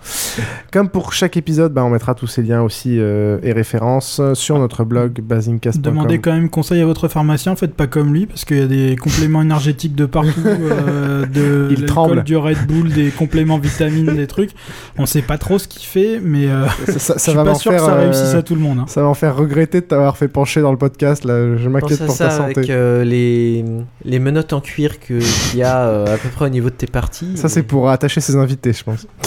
Comme 0.71 0.89
pour 0.89 1.13
chaque 1.13 1.37
épisode, 1.37 1.73
bah, 1.73 1.83
on 1.83 1.89
mettra 1.89 2.15
tous 2.15 2.27
ces 2.27 2.41
liens 2.43 2.61
aussi 2.61 2.97
euh, 2.99 3.37
et 3.43 3.51
références 3.53 4.21
sur 4.33 4.57
notre 4.59 4.83
blog 4.83 5.21
basincast.com. 5.21 5.81
Demandez 5.81 6.19
quand 6.19 6.33
même 6.33 6.49
conseil 6.49 6.81
à 6.81 6.85
votre 6.85 7.07
pharmacien, 7.07 7.55
faites 7.55 7.73
pas 7.75 7.87
comme 7.87 8.13
lui, 8.13 8.25
parce 8.25 8.43
qu'il 8.45 8.57
y 8.57 8.61
a 8.61 8.67
des 8.67 8.95
compléments 8.95 9.41
énergétiques 9.41 9.95
de 9.95 10.05
partout, 10.05 10.31
euh, 10.45 11.25
de 11.25 11.67
Il 11.71 11.85
tremble. 11.85 12.23
du 12.23 12.35
Red 12.35 12.65
Bull, 12.67 12.89
des 12.91 13.09
compléments 13.11 13.59
vitamines, 13.59 14.15
des 14.15 14.27
trucs. 14.27 14.51
On 14.97 15.05
sait 15.05 15.21
pas 15.21 15.37
trop 15.37 15.59
ce 15.59 15.67
qu'il 15.67 15.85
fait, 15.87 16.19
mais 16.23 16.47
euh, 16.47 16.65
Ça, 16.87 16.99
ça- 16.99 17.13
je 17.17 17.19
suis 17.21 17.33
va 17.33 17.43
pas 17.43 17.55
sûr 17.55 17.71
faire, 17.71 17.81
que 17.81 17.85
ça 17.85 17.95
réussisse 17.95 18.33
à 18.33 18.41
tout 18.41 18.55
le 18.55 18.61
monde. 18.61 18.79
hein. 18.79 18.85
Ça 18.87 19.01
va 19.01 19.07
en 19.07 19.13
faire 19.13 19.26
faire 19.27 19.35
regretter 19.35 19.81
de 19.81 19.85
t'avoir 19.85 20.15
fait 20.17 20.27
pencher 20.27 20.61
dans 20.61 20.71
le 20.71 20.77
podcast. 20.77 21.25
Là, 21.25 21.57
je 21.57 21.67
m'inquiète 21.69 22.05
pour 22.05 22.15
ça 22.15 22.25
ta 22.29 22.31
santé. 22.31 22.59
avec 22.59 22.69
euh, 22.69 23.03
les, 23.03 23.65
les 24.05 24.19
menottes 24.19 24.53
en 24.53 24.61
cuir 24.61 24.99
qu'il 24.99 25.19
y 25.55 25.63
a 25.63 25.87
euh, 25.87 26.15
à 26.15 26.17
peu 26.17 26.29
près 26.29 26.45
au 26.45 26.49
niveau 26.49 26.69
de 26.69 26.75
tes 26.75 26.87
parties. 26.87 27.35
Ça, 27.35 27.49
c'est 27.49 27.63
pour 27.63 27.89
attacher 27.89 28.21
ses 28.21 28.35
invités, 28.35 28.73
je 28.73 28.83
pense. 28.83 29.07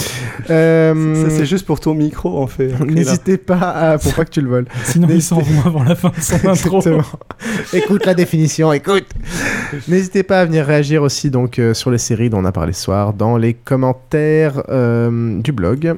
Euh, 0.49 1.23
Ça, 1.23 1.29
c'est 1.29 1.45
juste 1.45 1.65
pour 1.67 1.79
ton 1.79 1.93
micro, 1.93 2.41
en 2.41 2.47
fait. 2.47 2.73
N'hésitez 2.85 3.37
pas 3.37 3.59
à... 3.59 3.97
pour 3.99 4.13
pas 4.15 4.25
que 4.25 4.31
tu 4.31 4.41
le 4.41 4.49
voles. 4.49 4.65
Sinon, 4.85 5.07
ils 5.11 5.21
s'en 5.21 5.39
vont 5.39 5.61
avant 5.67 5.83
la 5.83 5.93
fin 5.93 6.09
de 6.09 6.19
son 6.19 6.35
intro. 6.47 6.77
Exactement. 6.77 7.03
écoute 7.73 8.05
la 8.05 8.13
définition, 8.15 8.73
écoute. 8.73 9.05
N'hésitez 9.87 10.23
pas 10.23 10.39
à 10.39 10.45
venir 10.45 10.65
réagir 10.65 11.03
aussi 11.03 11.29
donc 11.29 11.59
euh, 11.59 11.73
sur 11.75 11.91
les 11.91 11.97
séries 11.99 12.29
dont 12.29 12.39
on 12.39 12.45
a 12.45 12.51
parlé 12.51 12.73
ce 12.73 12.81
soir 12.81 13.13
dans 13.13 13.37
les 13.37 13.53
commentaires 13.53 14.63
euh, 14.69 15.39
du 15.41 15.51
blog. 15.51 15.95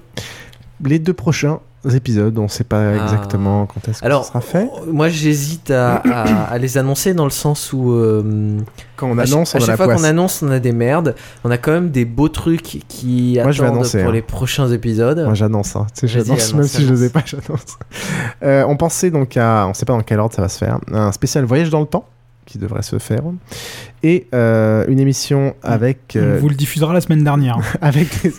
Les 0.84 1.00
deux 1.00 1.14
prochains 1.14 1.60
épisodes, 1.90 2.38
on 2.38 2.44
ne 2.44 2.48
sait 2.48 2.64
pas 2.64 2.80
Ah. 2.82 3.04
exactement 3.04 3.66
quand 3.66 3.88
est-ce 3.90 4.02
que 4.02 4.10
ça 4.10 4.24
sera 4.24 4.42
fait. 4.42 4.70
Moi, 4.92 5.10
j'hésite 5.10 5.70
à, 5.72 5.96
à- 5.98 6.44
à 6.52 6.58
les 6.58 6.78
annoncer 6.78 7.14
dans 7.14 7.26
le 7.26 7.30
sens 7.32 7.74
où. 7.74 7.92
euh, 7.92 8.58
Quand 8.96 9.08
on 9.10 9.18
annonce, 9.18 9.54
on 9.56 9.60
à 9.60 9.64
a 9.64 9.66
chaque 9.66 9.76
fois 9.78 9.94
qu'on 9.94 10.04
annonce, 10.04 10.42
on 10.44 10.52
a 10.52 10.60
des 10.60 10.72
merdes. 10.72 11.16
On 11.44 11.52
a 11.52 11.58
quand 11.58 11.72
même 11.72 11.90
des 11.92 12.06
beaux 12.06 12.30
trucs 12.30 12.82
qui 12.88 13.38
Moi, 13.42 13.52
je 13.52 13.62
vais 13.62 13.68
attendent 13.68 13.80
annoncer, 13.80 14.00
pour 14.00 14.10
hein. 14.10 14.14
les 14.14 14.22
prochains 14.22 14.70
épisodes. 14.72 15.20
Moi 15.24 15.34
j'annonce, 15.34 15.76
hein. 15.76 15.88
Tu 15.94 16.08
sais, 16.08 16.24
j'annonce, 16.24 16.54
même 16.54 16.64
si 16.64 16.84
je 16.86 16.90
n'osais 16.90 17.06
annonce. 17.06 17.12
pas, 17.12 17.24
j'annonce. 17.26 17.78
Euh, 18.44 18.64
on 18.68 18.78
pensait 18.78 19.12
donc 19.12 19.36
à, 19.38 19.68
on 19.68 19.74
sait 19.74 19.86
pas 19.86 19.94
dans 19.94 20.02
quel 20.02 20.20
ordre 20.20 20.34
ça 20.36 20.42
va 20.42 20.50
se 20.50 20.58
faire, 20.58 20.80
un 20.92 21.12
spécial 21.12 21.44
voyage 21.46 21.70
dans 21.70 21.80
le 21.82 21.86
temps 21.86 22.06
qui 22.46 22.58
devrait 22.58 22.82
se 22.84 23.00
faire 23.00 23.22
et 24.06 24.28
euh, 24.36 24.86
une 24.90 25.00
émission 25.00 25.56
avec 25.64 26.16
euh, 26.18 26.38
On 26.38 26.42
vous 26.42 26.50
le 26.50 26.56
diffusera 26.56 26.94
la 26.94 27.00
semaine 27.02 27.24
dernière. 27.24 27.60
avec 27.82 28.10
des, 28.22 28.34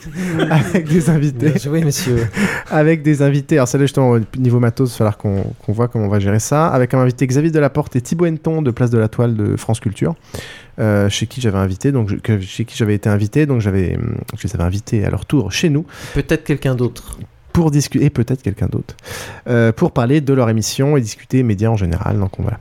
avec 0.51 0.87
des 0.87 1.09
invités. 1.11 1.51
Bien 1.51 1.57
joué, 1.59 1.83
messieurs. 1.85 2.29
avec 2.71 3.03
des 3.03 3.23
invités. 3.23 3.57
Alors, 3.57 3.69
celle-là, 3.69 3.87
justement, 3.87 4.11
au 4.11 4.19
niveau 4.39 4.61
matos, 4.61 4.91
il 4.91 4.93
va 4.93 4.97
falloir 4.99 5.17
qu'on 5.17 5.43
qu'on 5.65 5.73
voit 5.73 5.89
comment 5.89 6.05
on 6.05 6.09
va 6.11 6.19
gérer 6.21 6.39
ça. 6.39 6.69
Avec 6.69 6.93
un 6.93 6.99
invité 6.99 7.27
Xavier 7.27 7.51
Delaporte 7.51 7.97
et 7.97 8.01
Thibaut 8.03 8.27
Henton 8.27 8.61
de 8.61 8.71
Place 8.71 8.91
de 8.91 8.99
la 8.99 9.09
Toile 9.09 9.37
de 9.37 9.57
France 9.57 9.81
Culture, 9.81 10.15
euh, 10.79 11.09
chez 11.09 11.27
qui 11.27 11.41
j'avais 11.41 11.59
invité, 11.59 11.93
donc 11.93 12.11
je- 12.11 12.17
que- 12.17 12.41
chez 12.41 12.65
qui 12.67 12.77
j'avais 12.77 12.95
été 12.95 13.09
invité, 13.09 13.47
donc 13.47 13.61
j'avais, 13.63 13.97
hum, 13.97 14.17
je 14.37 14.47
les 14.47 14.55
avais 14.55 14.65
invités 14.65 15.05
à 15.05 15.11
leur 15.11 15.25
tour 15.25 15.51
chez 15.51 15.71
nous 15.71 15.87
Peut-être 16.13 16.45
quelqu'un 16.45 16.75
d'autre. 16.75 17.19
Pour 17.55 17.71
discuter, 17.71 18.05
et 18.05 18.11
peut-être 18.11 18.43
quelqu'un 18.43 18.67
d'autre, 18.67 18.97
euh, 19.47 19.71
pour 19.71 19.93
parler 19.93 20.21
de 20.21 20.35
leur 20.35 20.51
émission 20.51 20.97
et 20.97 21.01
discuter 21.01 21.45
médias 21.45 21.71
en 21.71 21.77
général. 21.77 22.19
Donc 22.19 22.33
voilà. 22.39 22.59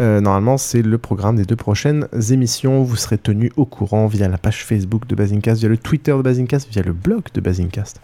Euh, 0.00 0.22
normalement, 0.22 0.56
c'est 0.56 0.80
le 0.80 0.96
programme 0.96 1.36
des 1.36 1.44
deux 1.44 1.54
prochaines 1.54 2.08
émissions. 2.30 2.82
Vous 2.82 2.96
serez 2.96 3.18
tenus 3.18 3.52
au 3.56 3.66
courant 3.66 4.06
via 4.06 4.28
la 4.28 4.38
page 4.38 4.64
Facebook 4.64 5.06
de 5.06 5.14
Basingcast, 5.14 5.60
via 5.60 5.68
le 5.68 5.76
Twitter 5.76 6.12
de 6.12 6.22
Basingcast, 6.22 6.70
via 6.70 6.82
le 6.82 6.94
blog 6.94 7.24
de 7.34 7.42
Basingcast. 7.42 8.00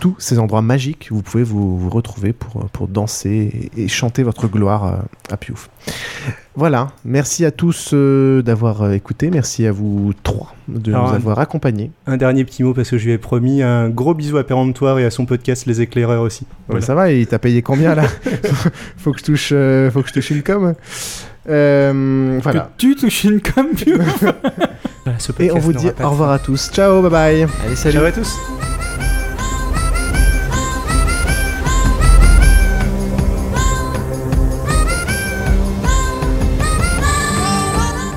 Tous 0.00 0.14
ces 0.18 0.38
endroits 0.38 0.62
magiques, 0.62 1.08
vous 1.10 1.22
pouvez 1.22 1.44
vous, 1.44 1.78
vous 1.78 1.88
retrouver 1.90 2.32
pour, 2.32 2.66
pour 2.70 2.88
danser 2.88 3.70
et, 3.76 3.84
et 3.84 3.88
chanter 3.88 4.22
votre 4.22 4.48
gloire 4.48 4.84
euh, 4.84 4.96
à 5.32 5.36
Piouf. 5.36 5.70
Voilà, 6.56 6.88
merci 7.04 7.44
à 7.44 7.50
tous 7.50 7.90
euh, 7.94 8.40
d'avoir 8.42 8.82
euh, 8.82 8.92
écouté, 8.92 9.28
merci 9.30 9.66
à 9.66 9.72
vous 9.72 10.12
trois 10.22 10.54
de 10.68 10.92
Alors, 10.92 11.08
nous 11.08 11.14
avoir 11.14 11.38
accompagnés. 11.40 11.90
Un 12.06 12.16
dernier 12.16 12.44
petit 12.44 12.62
mot 12.62 12.74
parce 12.74 12.90
que 12.90 12.98
je 12.98 13.06
lui 13.06 13.12
ai 13.12 13.18
promis 13.18 13.62
un 13.62 13.88
gros 13.88 14.14
bisou 14.14 14.36
à 14.36 14.44
Péremptoire 14.44 14.98
et 15.00 15.04
à 15.04 15.10
son 15.10 15.26
podcast 15.26 15.66
Les 15.66 15.80
Éclaireurs 15.80 16.22
aussi. 16.22 16.42
Ouais, 16.44 16.56
Voilà. 16.68 16.86
ça 16.86 16.94
va, 16.94 17.10
il 17.10 17.26
t'a 17.26 17.38
payé 17.40 17.62
combien 17.62 17.94
là 17.94 18.04
faut, 18.98 19.12
que 19.12 19.18
je 19.18 19.24
touche, 19.24 19.50
euh, 19.52 19.90
faut 19.90 20.02
que 20.02 20.08
je 20.08 20.14
touche 20.14 20.30
une 20.30 20.42
com. 20.42 20.74
Euh, 21.48 22.38
voilà. 22.42 22.60
Que 22.60 22.66
tu 22.78 22.94
touches 22.96 23.24
une 23.24 23.40
com, 23.40 23.66
Voilà, 25.04 25.18
Et 25.40 25.50
on 25.52 25.58
vous 25.58 25.72
dit 25.72 25.88
au 26.02 26.08
revoir 26.10 26.30
à 26.30 26.38
tous. 26.38 26.70
Ciao, 26.72 27.02
bye 27.02 27.10
bye. 27.10 27.46
Allez, 27.66 27.76
salut. 27.76 27.96
Ciao 27.96 28.04
à 28.06 28.12
tous. 28.12 28.38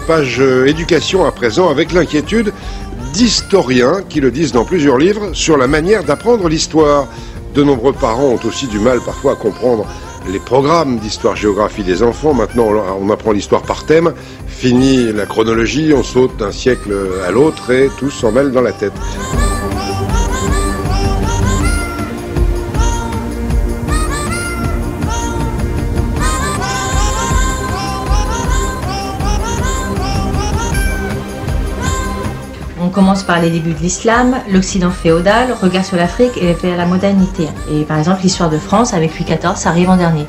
Page 0.08 0.38
euh, 0.40 0.66
éducation 0.68 1.26
à 1.26 1.34
présent 1.34 1.69
avec 1.69 1.92
l'inquiétude 1.92 2.53
d'historiens 3.11 4.02
qui 4.08 4.22
le 4.22 4.32
disent 4.32 4.53
dans 4.53 4.64
plusieurs 4.64 4.98
livres 4.98 5.34
sur 5.34 5.58
la 5.58 5.68
manière 5.68 6.06
d'apprendre 6.06 6.48
l'histoire. 6.48 7.08
De 7.53 7.61
nombreux 7.61 7.92
parents 7.92 8.30
ont 8.30 8.48
aussi 8.48 8.68
du 8.68 8.80
mal 8.80 9.02
parfois 9.02 9.34
à 9.34 9.36
comprendre 9.36 9.86
les 10.32 10.40
programmes 10.40 10.98
d'histoire-géographie 11.00 11.84
des 11.84 12.03
enfants. 12.03 12.34
Maintenant, 12.34 12.69
on 13.02 13.10
apprend 13.10 13.34
l'histoire 13.34 13.64
par 13.64 13.86
thème. 13.86 14.14
Fini 14.48 15.11
la 15.11 15.26
chronologie, 15.26 15.94
on 15.94 16.03
saute 16.03 16.38
d'un 16.38 16.53
siècle 16.53 16.94
à 17.27 17.32
l'autre 17.32 17.69
et 17.72 17.90
tout 18.00 18.10
s'en 18.10 18.32
mêle 18.32 18.52
dans 18.52 18.61
la 18.61 18.72
tête. 18.72 18.94
Commence 32.98 33.22
par 33.22 33.40
les 33.40 33.51
débuts 33.51 33.76
de 33.76 33.80
l'islam, 33.80 34.38
l'Occident 34.51 34.90
féodal, 34.90 35.53
regard 35.61 35.85
sur 35.85 35.98
l'Afrique 35.98 36.35
et 36.42 36.53
vers 36.53 36.76
la 36.76 36.88
modernité. 36.88 37.48
Et 37.72 37.84
par 37.84 38.00
exemple, 38.00 38.22
l'histoire 38.24 38.50
de 38.50 38.58
France 38.58 38.92
avec 38.95 39.11
Louis 39.19 39.26
XIV, 39.26 39.67
arrive 39.67 39.92
en 39.92 39.98
dernier. 39.98 40.26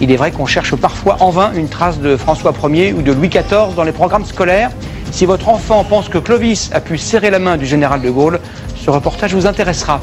Il 0.00 0.12
est 0.12 0.16
vrai 0.16 0.30
qu'on 0.30 0.46
cherche 0.46 0.76
parfois 0.76 1.16
en 1.18 1.30
vain 1.30 1.50
une 1.56 1.68
trace 1.68 1.98
de 1.98 2.16
François 2.16 2.52
Ier 2.62 2.92
ou 2.92 3.02
de 3.02 3.10
Louis 3.10 3.28
XIV 3.28 3.74
dans 3.74 3.82
les 3.82 3.90
programmes 3.90 4.24
scolaires. 4.24 4.70
Si 5.10 5.26
votre 5.26 5.48
enfant 5.48 5.82
pense 5.82 6.08
que 6.08 6.18
Clovis 6.18 6.70
a 6.72 6.80
pu 6.80 6.96
serrer 6.96 7.30
la 7.30 7.40
main 7.40 7.56
du 7.56 7.66
général 7.66 8.02
de 8.02 8.10
Gaulle, 8.10 8.40
ce 8.84 8.90
reportage 8.90 9.34
vous 9.34 9.46
intéressera. 9.46 9.98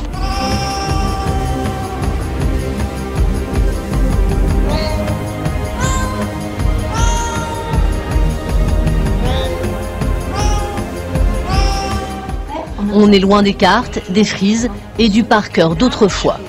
On 12.93 13.11
est 13.11 13.19
loin 13.19 13.43
des 13.43 13.53
cartes, 13.53 14.00
des 14.10 14.24
frises 14.24 14.68
et 14.98 15.10
du 15.10 15.24
par 15.24 15.51
cœur 15.51 15.76
d'autrefois. 15.76 16.40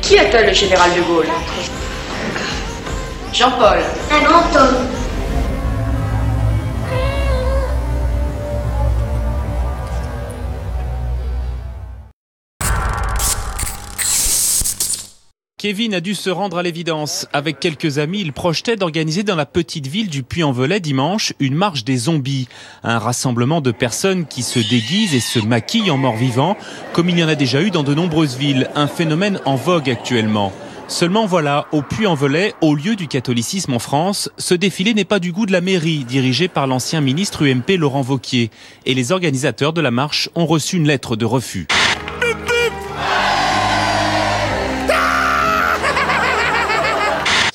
Qui 0.00 0.16
appelle 0.16 0.46
le 0.46 0.54
général 0.54 0.90
de 0.94 1.02
Gaulle? 1.02 1.26
Jean-Paul. 3.32 3.78
Un 4.12 4.24
grand 4.24 4.60
homme. 4.60 4.99
Kevin 15.60 15.92
a 15.92 16.00
dû 16.00 16.14
se 16.14 16.30
rendre 16.30 16.56
à 16.56 16.62
l'évidence. 16.62 17.26
Avec 17.34 17.60
quelques 17.60 17.98
amis, 17.98 18.22
il 18.22 18.32
projetait 18.32 18.76
d'organiser 18.76 19.24
dans 19.24 19.36
la 19.36 19.44
petite 19.44 19.88
ville 19.88 20.08
du 20.08 20.22
Puy-en-Velay 20.22 20.80
dimanche 20.80 21.34
une 21.38 21.54
marche 21.54 21.84
des 21.84 21.98
zombies. 21.98 22.48
Un 22.82 22.98
rassemblement 22.98 23.60
de 23.60 23.70
personnes 23.70 24.24
qui 24.24 24.42
se 24.42 24.58
déguisent 24.58 25.14
et 25.14 25.20
se 25.20 25.38
maquillent 25.38 25.90
en 25.90 25.98
morts-vivants, 25.98 26.56
comme 26.94 27.10
il 27.10 27.18
y 27.18 27.22
en 27.22 27.28
a 27.28 27.34
déjà 27.34 27.60
eu 27.60 27.70
dans 27.70 27.82
de 27.82 27.92
nombreuses 27.92 28.38
villes, 28.38 28.70
un 28.74 28.86
phénomène 28.86 29.38
en 29.44 29.56
vogue 29.56 29.90
actuellement. 29.90 30.50
Seulement 30.88 31.26
voilà, 31.26 31.66
au 31.72 31.82
Puy-en-Velay, 31.82 32.54
au 32.62 32.74
lieu 32.74 32.96
du 32.96 33.06
catholicisme 33.06 33.74
en 33.74 33.78
France, 33.78 34.30
ce 34.38 34.54
défilé 34.54 34.94
n'est 34.94 35.04
pas 35.04 35.18
du 35.18 35.30
goût 35.30 35.44
de 35.44 35.52
la 35.52 35.60
mairie, 35.60 36.04
dirigée 36.04 36.48
par 36.48 36.68
l'ancien 36.68 37.02
ministre 37.02 37.46
UMP 37.46 37.76
Laurent 37.76 38.00
Vauquier. 38.00 38.50
Et 38.86 38.94
les 38.94 39.12
organisateurs 39.12 39.74
de 39.74 39.82
la 39.82 39.90
marche 39.90 40.30
ont 40.34 40.46
reçu 40.46 40.78
une 40.78 40.86
lettre 40.86 41.16
de 41.16 41.26
refus. 41.26 41.66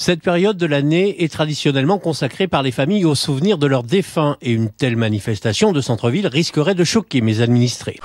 Cette 0.05 0.21
période 0.21 0.55
de 0.55 0.67
l'année 0.67 1.23
est 1.23 1.33
traditionnellement 1.33 1.97
consacrée 1.97 2.47
par 2.47 2.61
les 2.61 2.69
familles 2.69 3.05
au 3.05 3.15
souvenir 3.15 3.57
de 3.57 3.65
leurs 3.65 3.81
défunts 3.81 4.37
et 4.39 4.51
une 4.51 4.69
telle 4.69 4.97
manifestation 4.97 5.71
de 5.71 5.81
centre-ville 5.81 6.27
risquerait 6.27 6.75
de 6.75 6.83
choquer 6.83 7.21
mes 7.21 7.41
administrés. 7.41 7.97